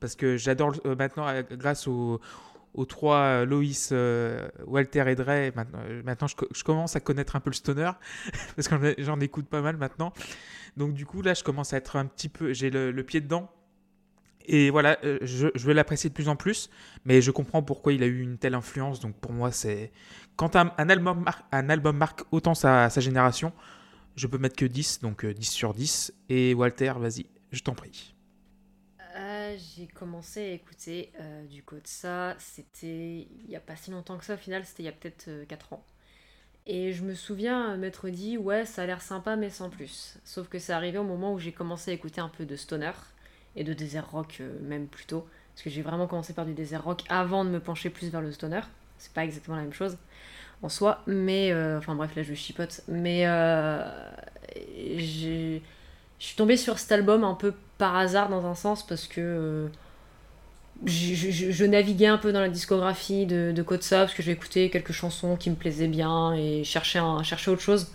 parce 0.00 0.16
que 0.16 0.36
j'adore 0.36 0.74
euh, 0.86 0.94
maintenant 0.96 1.26
euh, 1.28 1.42
grâce 1.52 1.86
aux 1.86 2.20
trois 2.88 3.16
euh, 3.16 3.44
Loïs, 3.44 3.92
Walter 4.66 5.04
et 5.08 5.14
Dre, 5.14 5.52
maintenant, 6.04 6.26
je, 6.26 6.36
co- 6.36 6.48
je 6.54 6.64
commence 6.64 6.96
à 6.96 7.00
connaître 7.00 7.36
un 7.36 7.40
peu 7.40 7.50
le 7.50 7.54
stoner, 7.54 7.90
parce 8.56 8.68
que 8.68 8.94
j'en- 8.98 9.20
écoute 9.20 9.46
pas 9.46 9.60
mal 9.60 9.76
maintenant. 9.76 10.12
Donc 10.76 10.94
du 10.94 11.06
coup, 11.06 11.22
là, 11.22 11.34
je 11.34 11.44
commence 11.44 11.72
à 11.72 11.76
être 11.76 11.96
un 11.96 12.06
petit 12.06 12.28
peu... 12.28 12.52
J'ai 12.52 12.70
le, 12.70 12.92
pied 13.04 13.20
dedans. 13.20 13.50
Et 14.46 14.70
voilà, 14.70 14.98
je, 15.22 15.48
vais 15.66 15.72
l'apprécier 15.72 16.10
de 16.10 16.14
plus 16.14 16.28
en 16.28 16.36
plus, 16.36 16.68
mais 17.06 17.22
je 17.22 17.30
comprends 17.30 17.62
pourquoi 17.62 17.94
il 17.94 18.02
a 18.02 18.06
eu 18.06 18.20
une 18.20 18.36
telle 18.36 18.54
influence. 18.54 19.00
Donc 19.00 19.14
pour 19.16 19.32
moi, 19.32 19.52
c'est... 19.52 19.92
Quand 20.36 20.56
un, 20.56 20.70
album, 20.76 21.24
marque 21.96 22.22
autant 22.32 22.54
sa, 22.54 22.90
sa 22.90 23.00
génération, 23.00 23.52
je 24.16 24.26
peux 24.26 24.38
mettre 24.38 24.56
que 24.56 24.66
10, 24.66 25.00
donc 25.00 25.24
euh, 25.24 25.32
10 25.32 25.44
sur 25.44 25.74
10. 25.74 26.12
Et 26.28 26.54
Walter, 26.54 26.92
vas-y, 26.98 27.26
je 27.52 27.60
t'en 27.60 27.74
prie. 27.74 28.13
Euh, 29.14 29.56
j'ai 29.76 29.86
commencé 29.86 30.40
à 30.40 30.52
écouter 30.52 31.12
euh, 31.20 31.44
du 31.46 31.62
ça, 31.84 32.34
c'était 32.40 33.28
il 33.30 33.46
n'y 33.48 33.54
a 33.54 33.60
pas 33.60 33.76
si 33.76 33.92
longtemps 33.92 34.18
que 34.18 34.24
ça 34.24 34.34
au 34.34 34.36
final, 34.36 34.64
c'était 34.64 34.82
il 34.82 34.86
y 34.86 34.88
a 34.88 34.92
peut-être 34.92 35.30
4 35.46 35.72
ans. 35.72 35.84
Et 36.66 36.92
je 36.92 37.04
me 37.04 37.14
souviens 37.14 37.72
euh, 37.74 37.76
m'être 37.78 38.08
dit, 38.10 38.38
ouais, 38.38 38.66
ça 38.66 38.82
a 38.84 38.86
l'air 38.86 39.02
sympa, 39.02 39.36
mais 39.36 39.50
sans 39.50 39.70
plus. 39.70 40.18
Sauf 40.24 40.48
que 40.48 40.58
c'est 40.58 40.72
arrivé 40.74 40.98
au 40.98 41.04
moment 41.04 41.34
où 41.34 41.38
j'ai 41.40 41.52
commencé 41.52 41.90
à 41.92 41.94
écouter 41.94 42.20
un 42.20 42.28
peu 42.30 42.46
de 42.46 42.56
stoner 42.56 42.92
et 43.56 43.64
de 43.64 43.74
desert 43.74 44.10
rock, 44.10 44.38
euh, 44.40 44.58
même 44.62 44.88
plutôt. 44.88 45.26
Parce 45.54 45.62
que 45.64 45.70
j'ai 45.70 45.82
vraiment 45.82 46.06
commencé 46.08 46.34
par 46.34 46.46
du 46.46 46.54
desert 46.54 46.84
rock 46.84 47.02
avant 47.08 47.44
de 47.44 47.50
me 47.50 47.60
pencher 47.60 47.90
plus 47.90 48.10
vers 48.10 48.22
le 48.22 48.32
stoner. 48.32 48.62
C'est 48.98 49.12
pas 49.14 49.24
exactement 49.24 49.56
la 49.56 49.62
même 49.64 49.74
chose 49.74 49.98
en 50.62 50.68
soi, 50.70 51.02
mais. 51.06 51.52
euh, 51.52 51.78
enfin 51.78 51.94
bref, 51.96 52.14
là 52.16 52.22
je 52.24 52.34
chipote. 52.34 52.82
Mais. 52.88 53.24
euh, 53.26 53.84
j'ai. 54.96 55.62
Je 56.24 56.28
suis 56.28 56.36
tombée 56.36 56.56
sur 56.56 56.78
cet 56.78 56.90
album 56.90 57.22
un 57.22 57.34
peu 57.34 57.52
par 57.76 57.94
hasard 57.96 58.30
dans 58.30 58.46
un 58.46 58.54
sens 58.54 58.82
parce 58.86 59.06
que 59.06 59.20
euh, 59.20 59.68
je, 60.86 61.64
naviguais 61.66 62.06
un 62.06 62.16
peu 62.16 62.32
dans 62.32 62.40
la 62.40 62.48
discographie 62.48 63.26
de, 63.26 63.52
de 63.54 63.62
Kotsa 63.62 63.98
parce 63.98 64.14
que 64.14 64.22
j'ai 64.22 64.32
écouté 64.32 64.70
quelques 64.70 64.92
chansons 64.92 65.36
qui 65.36 65.50
me 65.50 65.54
plaisaient 65.54 65.86
bien 65.86 66.32
et 66.32 66.64
cherchais, 66.64 66.98
cherchais 67.24 67.50
autre 67.50 67.60
chose. 67.60 67.92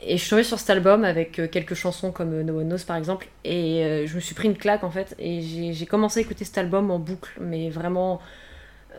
Et 0.00 0.16
je 0.16 0.22
suis 0.22 0.30
tombée 0.30 0.44
sur 0.44 0.60
cet 0.60 0.70
album 0.70 1.02
avec 1.04 1.40
euh, 1.40 1.48
quelques 1.48 1.74
chansons 1.74 2.12
comme 2.12 2.34
euh, 2.34 2.44
No 2.44 2.60
One 2.60 2.68
Knows 2.68 2.84
par 2.86 2.96
exemple 2.96 3.26
et 3.42 4.04
je 4.06 4.14
me 4.14 4.20
suis 4.20 4.36
pris 4.36 4.46
une 4.46 4.56
claque 4.56 4.84
en 4.84 4.90
fait 4.92 5.16
et 5.18 5.72
j'ai 5.72 5.86
commencé 5.86 6.20
à 6.20 6.22
écouter 6.22 6.44
cet 6.44 6.58
album 6.58 6.92
en 6.92 7.00
boucle 7.00 7.36
mais 7.40 7.68
vraiment 7.68 8.20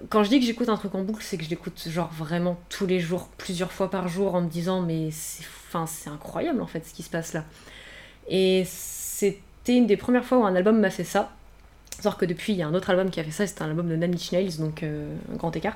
quand 0.10 0.26
je 0.26 0.30
dis 0.30 0.42
que 0.42 0.46
j'écoute 0.46 0.68
un 0.68 0.76
truc 0.76 0.94
en 0.94 1.04
boucle 1.04 1.24
c'est 1.24 1.38
que 1.38 1.46
je 1.46 1.50
l'écoute 1.50 1.88
genre 1.88 2.12
vraiment 2.12 2.60
tous 2.68 2.86
les 2.86 3.00
jours 3.00 3.30
plusieurs 3.38 3.72
fois 3.72 3.90
par 3.90 4.10
jour 4.10 4.36
en 4.36 4.42
me 4.42 4.50
disant 4.50 4.82
mais 4.82 5.10
c'est 5.12 5.46
c'est 5.86 6.10
incroyable 6.10 6.62
en 6.62 6.68
fait 6.68 6.86
ce 6.86 6.94
qui 6.94 7.04
se 7.04 7.10
passe 7.10 7.34
là 7.34 7.46
et 8.30 8.64
c'était 8.66 9.76
une 9.78 9.88
des 9.88 9.98
premières 9.98 10.26
fois 10.26 10.40
où 10.40 10.46
un 10.46 10.56
album 10.56 10.80
m'a 10.80 10.90
fait 10.90 11.04
ça. 11.04 11.32
Sauf 12.02 12.16
que 12.16 12.26
depuis, 12.26 12.54
il 12.54 12.60
y 12.60 12.62
a 12.62 12.68
un 12.68 12.76
autre 12.76 12.92
album 12.92 13.10
qui 13.10 13.20
a 13.20 13.24
fait 13.24 13.32
ça, 13.32 13.48
c'était 13.48 13.64
un 13.64 13.70
album 13.70 13.90
de 13.90 13.96
Nine 13.96 14.14
Inch 14.14 14.32
Nails, 14.32 14.58
donc 14.60 14.84
euh, 14.84 15.12
un 15.34 15.36
grand 15.36 15.56
écart. 15.56 15.76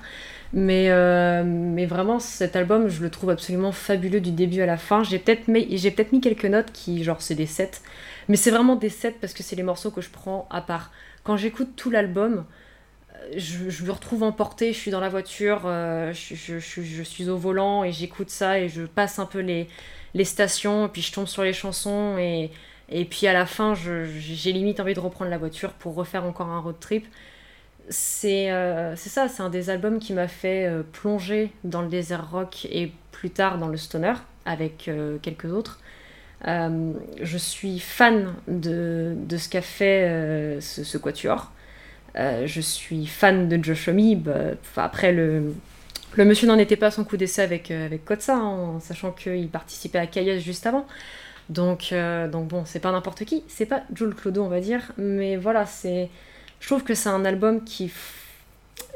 Mais, 0.54 0.86
euh, 0.90 1.44
mais 1.44 1.88
vraiment, 1.88 2.20
cet 2.20 2.56
album, 2.56 2.90
je 2.90 3.02
le 3.02 3.10
trouve 3.10 3.32
absolument 3.32 3.72
fabuleux 3.72 4.22
du 4.22 4.32
début 4.32 4.62
à 4.62 4.68
la 4.68 4.78
fin. 4.78 5.04
J'ai 5.04 5.18
peut-être 5.18 5.48
mis, 5.48 5.66
peut-être 5.66 6.12
mis 6.12 6.22
quelques 6.22 6.46
notes 6.46 6.72
qui, 6.72 7.04
genre, 7.04 7.22
c'est 7.24 7.34
des 7.34 7.48
sets. 7.48 7.72
Mais 8.30 8.36
c'est 8.36 8.52
vraiment 8.52 8.76
des 8.76 8.90
sets 8.90 9.16
parce 9.20 9.34
que 9.34 9.42
c'est 9.42 9.56
les 9.56 9.64
morceaux 9.64 9.90
que 9.90 10.02
je 10.02 10.12
prends 10.12 10.48
à 10.52 10.62
part. 10.62 10.92
Quand 11.24 11.38
j'écoute 11.38 11.70
tout 11.76 11.90
l'album, 11.90 12.46
euh, 13.16 13.34
je, 13.38 13.84
me 13.84 13.92
retrouve 13.92 14.22
emportée, 14.22 14.74
je 14.74 14.78
suis 14.78 14.92
dans 14.92 15.00
la 15.00 15.10
voiture, 15.10 15.62
je- 15.64 16.60
je 16.60 17.04
suis 17.04 17.30
au 17.30 17.38
volant 17.38 17.84
et 17.84 17.92
j'écoute 17.92 18.30
ça 18.30 18.60
et 18.60 18.70
je 18.70 18.84
passe 18.84 19.18
un 19.18 19.26
peu 19.26 19.40
les, 19.40 19.68
les 20.14 20.26
stations, 20.26 20.90
puis 20.90 21.02
je 21.02 21.12
tombe 21.12 21.28
sur 21.28 21.44
les 21.44 21.54
chansons, 21.54 22.18
et, 22.18 22.52
et 22.90 23.06
puis 23.06 23.28
à 23.28 23.34
la 23.34 23.46
fin, 23.46 23.74
j'ai 23.76 24.52
limite 24.52 24.80
envie 24.80 24.94
de 24.94 25.00
reprendre 25.00 25.32
la 25.32 25.38
voiture 25.38 25.72
pour 25.74 25.96
refaire 25.96 26.26
encore 26.26 26.50
un 26.50 26.60
road 26.60 26.76
trip. 26.80 27.06
C'est 27.90 28.52
euh, 28.52 28.96
ça, 28.96 29.28
c'est 29.28 29.42
un 29.42 29.50
des 29.50 29.70
albums 29.70 30.00
qui 30.00 30.14
m'a 30.14 30.28
fait 30.28 30.68
euh, 30.68 30.84
plonger 30.84 31.52
dans 31.64 31.82
le 31.82 31.90
désert 31.90 32.30
rock 32.32 32.66
et 32.72 32.92
plus 33.12 33.32
tard 33.32 33.58
dans 33.58 33.68
le 33.68 33.78
stoner, 33.78 34.14
avec 34.46 34.88
euh, 34.88 35.18
quelques 35.22 35.52
autres. 35.52 35.80
Euh, 36.48 36.94
je 37.22 37.38
suis 37.38 37.80
fan 37.80 38.34
de, 38.48 39.14
de 39.16 39.38
ce 39.38 39.50
qu'a 39.50 39.62
fait 39.62 40.58
ce, 40.60 40.98
quatuor. 40.98 41.52
Je 42.16 42.62
suis 42.62 43.06
fan 43.06 43.48
de 43.48 43.64
Josh 43.64 43.88
Homme. 43.88 44.16
bah, 44.16 44.56
après, 44.78 45.12
le, 45.12 45.54
le 46.16 46.26
monsieur 46.26 46.48
n'en 46.48 46.58
était 46.58 46.76
pas 46.76 46.88
à 46.88 46.92
son 46.92 47.04
coup 47.06 47.18
d'essai 47.18 47.42
avec, 47.42 47.72
euh, 47.72 47.86
avec 47.86 48.04
Kotsa, 48.06 48.36
hein, 48.36 48.42
en 48.44 48.80
sachant 48.80 49.12
qu'il 49.12 49.48
participait 49.50 50.00
à 50.00 50.08
Kayas 50.08 50.40
juste 50.40 50.66
avant. 50.68 50.86
Donc, 51.50 51.90
euh, 51.94 52.28
donc 52.30 52.48
bon, 52.48 52.64
c'est 52.66 52.80
pas 52.80 52.92
n'importe 52.92 53.26
qui, 53.26 53.44
c'est 53.48 53.66
pas 53.66 53.84
Jules 53.96 54.16
Clodo, 54.16 54.44
on 54.44 54.50
va 54.50 54.62
dire, 54.62 54.94
mais 54.98 55.38
voilà, 55.38 55.66
c'est. 55.66 56.10
Je 56.60 56.68
trouve 56.68 56.84
que 56.84 56.94
c'est 56.96 57.10
un 57.10 57.26
album 57.26 57.64
qui. 57.64 57.92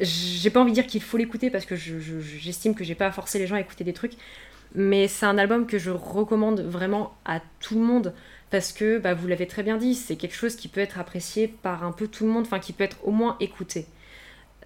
J'ai 0.01 0.49
pas 0.49 0.59
envie 0.61 0.71
de 0.71 0.75
dire 0.75 0.87
qu'il 0.87 1.01
faut 1.01 1.17
l'écouter 1.17 1.49
parce 1.49 1.65
que 1.65 1.75
je- 1.75 1.99
je- 1.99 2.19
j'estime 2.19 2.75
que 2.75 2.83
j'ai 2.83 2.95
pas 2.95 3.11
forcé 3.11 3.39
les 3.39 3.47
gens 3.47 3.55
à 3.55 3.61
écouter 3.61 3.83
des 3.83 3.93
trucs, 3.93 4.13
mais 4.75 5.07
c'est 5.07 5.25
un 5.25 5.37
album 5.37 5.67
que 5.67 5.77
je 5.77 5.91
recommande 5.91 6.61
vraiment 6.61 7.15
à 7.25 7.41
tout 7.61 7.75
le 7.75 7.81
monde 7.81 8.13
parce 8.51 8.73
que, 8.73 8.99
bah, 8.99 9.13
vous 9.13 9.27
l'avez 9.27 9.47
très 9.47 9.63
bien 9.63 9.77
dit, 9.77 9.95
c'est 9.95 10.15
quelque 10.17 10.35
chose 10.35 10.55
qui 10.55 10.67
peut 10.67 10.81
être 10.81 10.99
apprécié 10.99 11.47
par 11.47 11.83
un 11.83 11.91
peu 11.91 12.07
tout 12.07 12.25
le 12.25 12.31
monde, 12.31 12.45
enfin 12.45 12.59
qui 12.59 12.73
peut 12.73 12.83
être 12.83 12.97
au 13.05 13.11
moins 13.11 13.37
écouté 13.39 13.87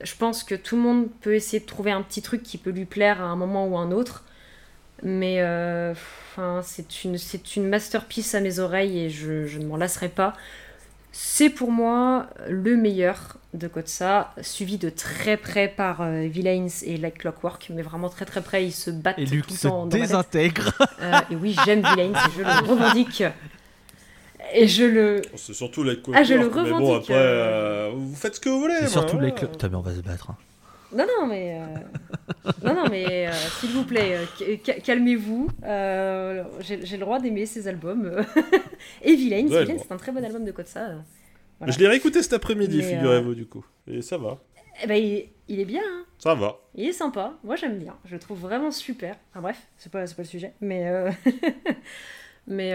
je 0.02 0.16
pense 0.16 0.44
que 0.44 0.56
tout 0.56 0.76
le 0.76 0.82
monde 0.82 1.08
peut 1.22 1.34
essayer 1.36 1.60
de 1.60 1.66
trouver 1.66 1.92
un 1.92 2.02
petit 2.02 2.22
truc 2.22 2.44
qui 2.44 2.58
peut 2.58 2.70
lui 2.72 2.86
plaire 2.86 3.22
à 3.22 3.26
un 3.26 3.36
moment 3.36 3.68
ou 3.68 3.78
un 3.78 3.92
autre. 3.92 4.24
Mais 5.04 5.38
euh, 5.40 5.94
enfin, 5.94 6.62
c'est 6.64 7.04
une, 7.06 7.18
c'est 7.18 7.56
une 7.56 7.68
masterpiece 7.70 8.36
à 8.36 8.42
mes 8.42 8.60
oreilles 8.60 9.00
et 9.00 9.10
je, 9.10 9.46
je 9.46 9.60
ne 9.60 9.66
m'en 9.66 9.78
lasserai 9.78 10.10
pas. 10.10 10.34
C'est 11.12 11.50
pour 11.50 11.72
moi 11.72 12.28
le 12.48 12.76
meilleur 12.78 13.38
de 13.54 13.68
Kotsa, 13.68 14.34
suivi 14.42 14.78
de 14.78 14.90
très 14.90 15.38
près 15.38 15.68
par 15.68 16.02
euh, 16.02 16.28
Villains 16.28 16.68
et 16.84 16.98
Like 16.98 17.20
Clockwork, 17.20 17.72
mais 17.74 17.82
vraiment 17.82 18.10
très 18.10 18.26
très 18.26 18.42
près, 18.42 18.66
ils 18.66 18.72
se 18.74 18.92
battent 18.92 19.18
Et 19.18 19.26
tout 19.26 19.34
Luc 19.34 19.50
le 19.50 19.56
se 19.56 19.68
temps 19.68 19.88
tête. 19.88 20.02
désintègre. 20.02 20.72
Euh, 21.02 21.20
et 21.32 21.36
oui, 21.36 21.56
j'aime 21.66 21.80
Villains 21.82 22.14
et 22.14 22.32
je 22.38 22.42
le 22.42 22.68
revendique. 22.70 23.24
Et 24.54 24.68
je 24.68 24.84
le, 24.84 25.22
C'est 25.36 25.54
surtout 25.54 25.84
les 25.84 25.98
Ah, 26.14 26.24
je 26.24 26.34
le 26.34 26.46
Mais 26.46 26.50
bon, 26.50 26.64
revendique, 26.64 27.02
après, 27.12 27.14
euh. 27.14 27.90
euh, 27.90 27.92
vous 27.96 28.16
faites 28.16 28.36
ce 28.36 28.40
que 28.40 28.50
vous 28.50 28.60
voulez. 28.60 28.76
C'est 28.80 28.88
surtout 28.88 29.20
les 29.20 29.32
clubs. 29.34 29.52
Putain, 29.52 29.70
mais 29.70 29.76
on 29.76 29.82
va 29.82 29.94
se 29.96 30.02
battre. 30.02 30.32
hein. 30.32 30.38
Non, 30.92 31.06
non, 31.20 31.28
mais. 31.28 31.60
euh, 31.62 32.52
Non, 32.64 32.74
non, 32.74 32.90
mais 32.90 33.28
euh, 33.28 33.32
s'il 33.60 33.70
vous 33.72 33.84
plaît, 33.84 34.18
ca- 34.40 34.46
ca- 34.66 34.80
calmez-vous. 34.80 35.48
Euh, 35.64 36.44
J'ai 36.62 36.78
le 36.78 36.98
droit 36.98 37.20
d'aimer 37.20 37.46
ces 37.46 37.68
albums. 37.68 38.26
Et 39.04 39.12
Ouais, 39.16 39.44
bon. 39.66 39.78
c'est 39.78 39.92
un 39.92 39.98
très 39.98 40.12
bon 40.12 40.24
album 40.26 40.44
de 40.46 40.52
Kotsa. 40.52 40.88
Voilà. 41.60 41.74
Je 41.74 41.78
l'ai 41.80 41.88
réécouté 41.88 42.24
cet 42.24 42.34
après-midi, 42.34 42.80
euh, 42.82 42.90
figurez-vous, 42.90 43.36
du 43.36 43.46
coup. 43.46 43.64
Et 43.88 44.02
ça 44.02 44.18
va. 44.18 44.40
Eh 44.84 44.88
ben, 44.88 44.96
il, 44.96 45.26
il 45.48 45.60
est 45.60 45.66
bien, 45.66 45.82
hein. 45.86 46.06
Ça 46.18 46.34
va. 46.34 46.58
il 46.74 46.88
est 46.88 46.94
sympa. 46.94 47.34
Moi, 47.44 47.56
j'aime 47.56 47.78
bien. 47.78 47.96
Je 48.06 48.14
le 48.14 48.20
trouve 48.20 48.40
vraiment 48.40 48.72
super. 48.72 49.16
Enfin, 49.32 49.42
bref, 49.42 49.62
c'est 49.78 49.92
pas, 49.92 50.08
c'est 50.08 50.16
pas 50.16 50.24
le 50.24 50.28
sujet. 50.28 50.54
Mais. 50.62 50.88
euh, 50.88 51.12
mais. 52.48 52.72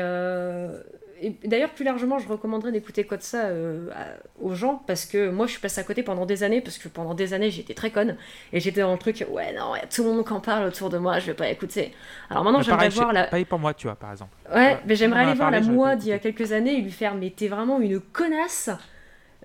Euh, 1.22 1.30
et 1.42 1.48
D'ailleurs, 1.48 1.70
plus 1.70 1.84
largement, 1.84 2.18
je 2.18 2.28
recommanderais 2.28 2.72
d'écouter 2.72 3.04
Kotsa 3.04 3.46
euh, 3.46 3.90
à- 3.92 4.16
aux 4.40 4.54
gens 4.54 4.82
parce 4.86 5.06
que 5.06 5.30
moi, 5.30 5.46
je 5.46 5.52
suis 5.52 5.60
passée 5.60 5.80
à 5.80 5.84
côté 5.84 6.02
pendant 6.02 6.26
des 6.26 6.42
années 6.42 6.60
parce 6.60 6.78
que 6.78 6.88
pendant 6.88 7.14
des 7.14 7.32
années, 7.34 7.50
j'étais 7.50 7.74
très 7.74 7.90
conne 7.90 8.16
et 8.52 8.60
j'étais 8.60 8.80
dans 8.80 8.92
le 8.92 8.98
truc, 8.98 9.24
ouais, 9.30 9.52
non, 9.52 9.74
y 9.76 9.80
a 9.80 9.86
tout 9.86 10.02
le 10.04 10.10
monde 10.12 10.26
qui 10.26 10.32
en 10.32 10.40
parle 10.40 10.66
autour 10.66 10.90
de 10.90 10.98
moi, 10.98 11.18
je 11.18 11.26
vais 11.26 11.34
pas 11.34 11.48
écouter. 11.48 11.92
Alors 12.30 12.44
maintenant, 12.44 12.60
j'aimerais 12.62 12.88
voir 12.90 13.12
la. 13.12 13.24
pareil 13.24 13.44
pour 13.44 13.58
moi, 13.58 13.74
tu 13.74 13.86
vois, 13.86 13.96
par 13.96 14.10
exemple. 14.12 14.30
Ouais, 14.50 14.54
Ouais, 14.56 14.78
mais 14.86 14.96
j'aimerais 14.96 15.20
aller 15.20 15.34
voir 15.34 15.50
la 15.50 15.60
moi 15.60 15.96
d'il 15.96 16.08
y 16.08 16.12
a 16.12 16.18
quelques 16.18 16.52
années 16.52 16.78
et 16.78 16.80
lui 16.80 16.90
faire, 16.92 17.14
mais 17.14 17.30
t'es 17.30 17.48
vraiment 17.48 17.80
une 17.80 18.00
connasse. 18.00 18.70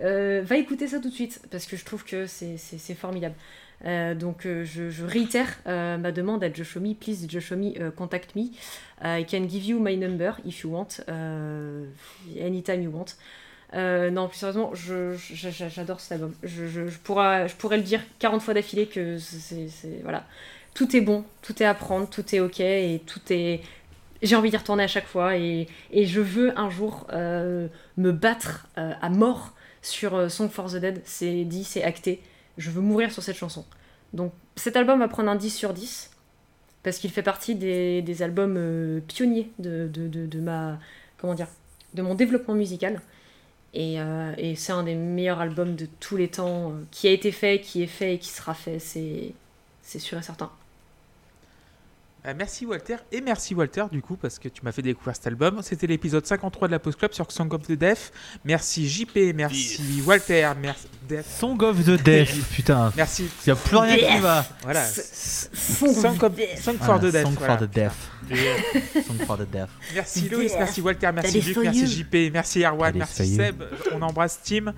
Euh, 0.02 0.42
va 0.46 0.56
écouter 0.56 0.88
ça 0.88 1.00
tout 1.00 1.10
de 1.10 1.14
suite 1.14 1.42
parce 1.52 1.66
que 1.66 1.76
je 1.76 1.84
trouve 1.84 2.06
que 2.06 2.26
c'est 2.26 2.94
formidable. 2.96 3.36
Euh, 3.86 4.14
donc 4.14 4.46
euh, 4.46 4.66
je, 4.66 5.06
réitère 5.06 5.48
euh, 5.68 5.98
ma 5.98 6.12
demande 6.12 6.44
à 6.44 6.52
Joshomi, 6.52 6.96
please 6.96 7.28
Joshomi, 7.30 7.78
contact 7.96 8.36
me. 8.36 8.52
I 9.02 9.26
can 9.26 9.48
give 9.48 9.66
you 9.66 9.80
my 9.80 9.96
number 9.98 10.38
if 10.46 10.64
you 10.64 10.72
want, 10.72 11.02
anytime 12.40 12.82
you 12.82 12.92
want. 12.92 13.16
Non, 13.74 14.28
plus 14.28 14.38
sérieusement, 14.38 14.74
j'adore 14.74 16.00
cet 16.00 16.14
album. 16.14 16.34
Je, 16.44 16.90
pourrais, 17.04 17.48
je 17.48 17.56
pourrais 17.56 17.78
le 17.78 17.84
dire 17.84 18.02
40 18.20 18.42
fois 18.42 18.54
d'affilée 18.54 18.88
que 18.88 19.18
c'est 19.18 20.02
voilà. 20.04 20.26
Tout 20.74 20.96
est 20.96 21.02
bon, 21.02 21.24
tout 21.42 21.62
est 21.64 21.66
à 21.66 21.74
prendre, 21.74 22.08
tout 22.10 22.36
est 22.36 22.40
ok 22.40 22.60
et 22.60 23.02
tout 23.06 23.22
est 23.30 23.62
j'ai 24.22 24.36
envie 24.36 24.50
d'y 24.50 24.58
retourner 24.58 24.84
à 24.84 24.88
chaque 24.88 25.08
fois 25.08 25.38
et, 25.38 25.68
et 25.92 26.06
je 26.06 26.20
veux 26.20 26.58
un 26.60 26.70
jour 26.70 27.08
me 27.14 28.12
battre 28.12 28.68
à 28.76 29.10
mort 29.10 29.54
sur 29.82 30.30
Song 30.30 30.50
for 30.50 30.70
the 30.70 30.76
Dead. 30.76 31.02
C'est 31.06 31.46
dit, 31.46 31.64
c'est 31.64 31.84
acté. 31.84 32.22
Je 32.60 32.70
veux 32.70 32.82
mourir 32.82 33.12
sur 33.12 33.24
cette 33.24 33.38
chanson. 33.38 33.66
Donc 34.14 34.32
cet 34.56 34.76
album 34.76 35.00
va 35.00 35.08
prendre 35.08 35.30
un 35.30 35.36
10 35.36 35.50
sur 35.50 35.74
10 35.74 36.12
parce 36.84 37.00
qu'il 37.00 37.10
fait 37.10 37.24
partie 37.24 37.56
des, 37.56 38.22
albums 38.22 38.56
euh, 38.58 39.00
pionniers 39.08 39.52
de, 39.60 39.90
ma 40.40 40.80
comment 41.18 41.34
dire 41.34 41.48
de 41.94 42.02
mon 42.02 42.16
développement 42.16 42.54
musical 42.54 43.02
et, 43.74 44.00
euh, 44.00 44.34
et 44.38 44.56
c'est 44.56 44.72
un 44.72 44.84
des 44.84 44.96
meilleurs 44.96 45.40
albums 45.40 45.76
de 45.76 45.88
tous 46.00 46.18
les 46.18 46.28
temps 46.28 46.72
euh, 46.72 46.84
qui 46.92 47.08
a 47.08 47.12
été 47.12 47.32
fait, 47.32 47.62
qui 47.62 47.84
est 47.84 47.88
fait 47.88 48.16
et 48.16 48.20
qui 48.20 48.30
sera 48.30 48.54
fait. 48.54 48.80
C'est 48.80 49.34
sûr 50.00 50.18
et 50.18 50.22
certain. 50.22 50.52
Euh, 52.28 52.34
merci 52.38 52.66
Walter 52.66 52.98
et 53.14 53.22
merci 53.22 53.56
Walter 53.56 53.86
du 53.90 54.02
coup 54.02 54.18
parce 54.18 54.40
que 54.40 54.50
tu 54.50 54.62
m'as 54.64 54.74
fait 54.74 54.82
découvrir 54.82 55.16
cet 55.16 55.28
album. 55.28 55.62
C'était 55.64 55.88
l'épisode 55.88 56.26
53 56.26 56.68
de 56.68 56.74
la 56.74 56.80
Post 56.80 57.00
Club 57.00 57.14
sur 57.14 57.32
Song 57.32 57.48
of 57.54 57.62
the 57.62 57.72
Deaf. 57.72 58.12
Merci 58.44 58.90
JP, 58.90 59.34
merci 59.34 59.80
Walter, 60.06 60.50
merci 60.62 60.88
Def. 61.08 61.26
Song 61.40 61.62
of 61.64 61.82
the 61.86 61.92
Deaf, 62.04 62.54
putain. 62.54 62.92
Merci. 62.98 63.24
Il 63.46 63.50
n'y 63.50 63.52
a 63.54 63.56
plus 63.56 63.78
rien 63.78 63.96
qui 63.96 64.20
va. 64.22 64.46
Voilà. 64.64 64.86
Song 64.86 65.94
Song, 65.94 66.24
of- 66.24 66.62
Song 66.62 66.76
for 66.78 66.86
Voilà, 66.86 67.00
the 67.00 67.12
Deaf. 67.12 67.24
Song 67.24 67.34
voilà. 67.38 67.58
for 67.58 67.68
the 67.68 67.72
Deaf. 67.74 68.12
Song 69.08 69.18
for 69.26 69.38
the 69.38 69.50
Deaf. 69.50 69.70
Merci 69.96 70.28
Loïs, 70.30 70.52
merci 70.60 70.82
Walter, 70.82 71.12
merci 71.14 71.40
Luc, 71.42 71.58
merci. 71.64 71.88
JP, 71.88 72.16
merci 72.34 72.62
Erwan, 72.64 72.98
merci. 72.98 73.36
Seb. 73.36 73.64
On 73.94 74.02
embrasse 74.02 74.40
Tim. 74.44 74.74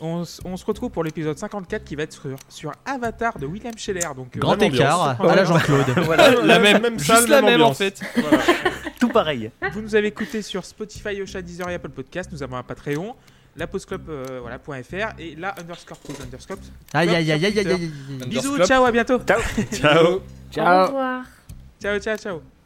On, 0.00 0.24
se 0.24 0.64
retrouve 0.64 0.90
pour 0.90 1.04
l'épisode 1.04 1.38
54 1.38 1.84
qui 1.84 1.94
va 1.94 2.04
être 2.04 2.12
sur, 2.12 2.36
sur 2.48 2.72
Avatar 2.84 3.38
de 3.38 3.46
William 3.46 3.76
Scheller. 3.76 4.08
Donc, 4.16 4.36
euh, 4.36 4.40
Grand 4.40 4.60
écart 4.60 5.00
ambiance. 5.00 5.30
à 5.30 5.36
la 5.36 5.44
Jean-Claude. 5.44 5.86
Voilà, 6.04 6.30
la 6.42 6.58
même, 6.58 6.80
même 6.80 6.98
Juste 6.98 7.12
salle, 7.12 7.28
la 7.28 7.42
même 7.42 7.60
même 7.60 7.62
en 7.62 7.74
fait. 7.74 8.00
Voilà. 8.16 8.38
Tout 9.00 9.08
pareil. 9.08 9.50
Vous 9.72 9.80
nous 9.80 9.94
avez 9.94 10.08
écouté 10.08 10.42
sur 10.42 10.64
Spotify, 10.64 11.20
Ocha, 11.22 11.42
Deezer 11.42 11.68
et 11.68 11.74
Apple 11.74 11.90
Podcast. 11.90 12.30
Nous 12.32 12.42
avons 12.42 12.56
un 12.56 12.62
Patreon, 12.62 13.14
la 13.56 13.66
postclub, 13.66 14.08
euh, 14.08 14.38
voilà, 14.40 14.58
point 14.58 14.82
.fr 14.82 15.18
et 15.18 15.36
la 15.36 15.54
underscore 15.58 15.98
pause 15.98 16.20
underscore. 16.22 16.58
Aïe 16.94 17.08
aïe 17.08 17.32
aïe 17.32 17.46
aïe 17.46 17.58
aïe 17.58 17.68
aïe. 17.68 17.90
Bisous, 18.26 18.64
ciao, 18.64 18.84
à 18.84 18.92
bientôt. 18.92 19.18
Ciao. 19.72 20.20
Au 20.56 20.86
revoir. 20.86 21.24
Ciao, 21.80 21.98
ciao, 21.98 22.16
ciao. 22.16 22.59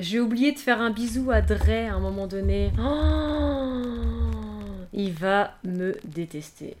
J'ai 0.00 0.18
oublié 0.18 0.52
de 0.52 0.58
faire 0.58 0.80
un 0.80 0.90
bisou 0.90 1.30
à 1.30 1.42
Dre 1.42 1.90
à 1.90 1.94
un 1.94 2.00
moment 2.00 2.26
donné. 2.26 2.72
Oh 2.82 3.82
il 4.92 5.12
va 5.12 5.54
me 5.62 5.94
détester. 6.04 6.76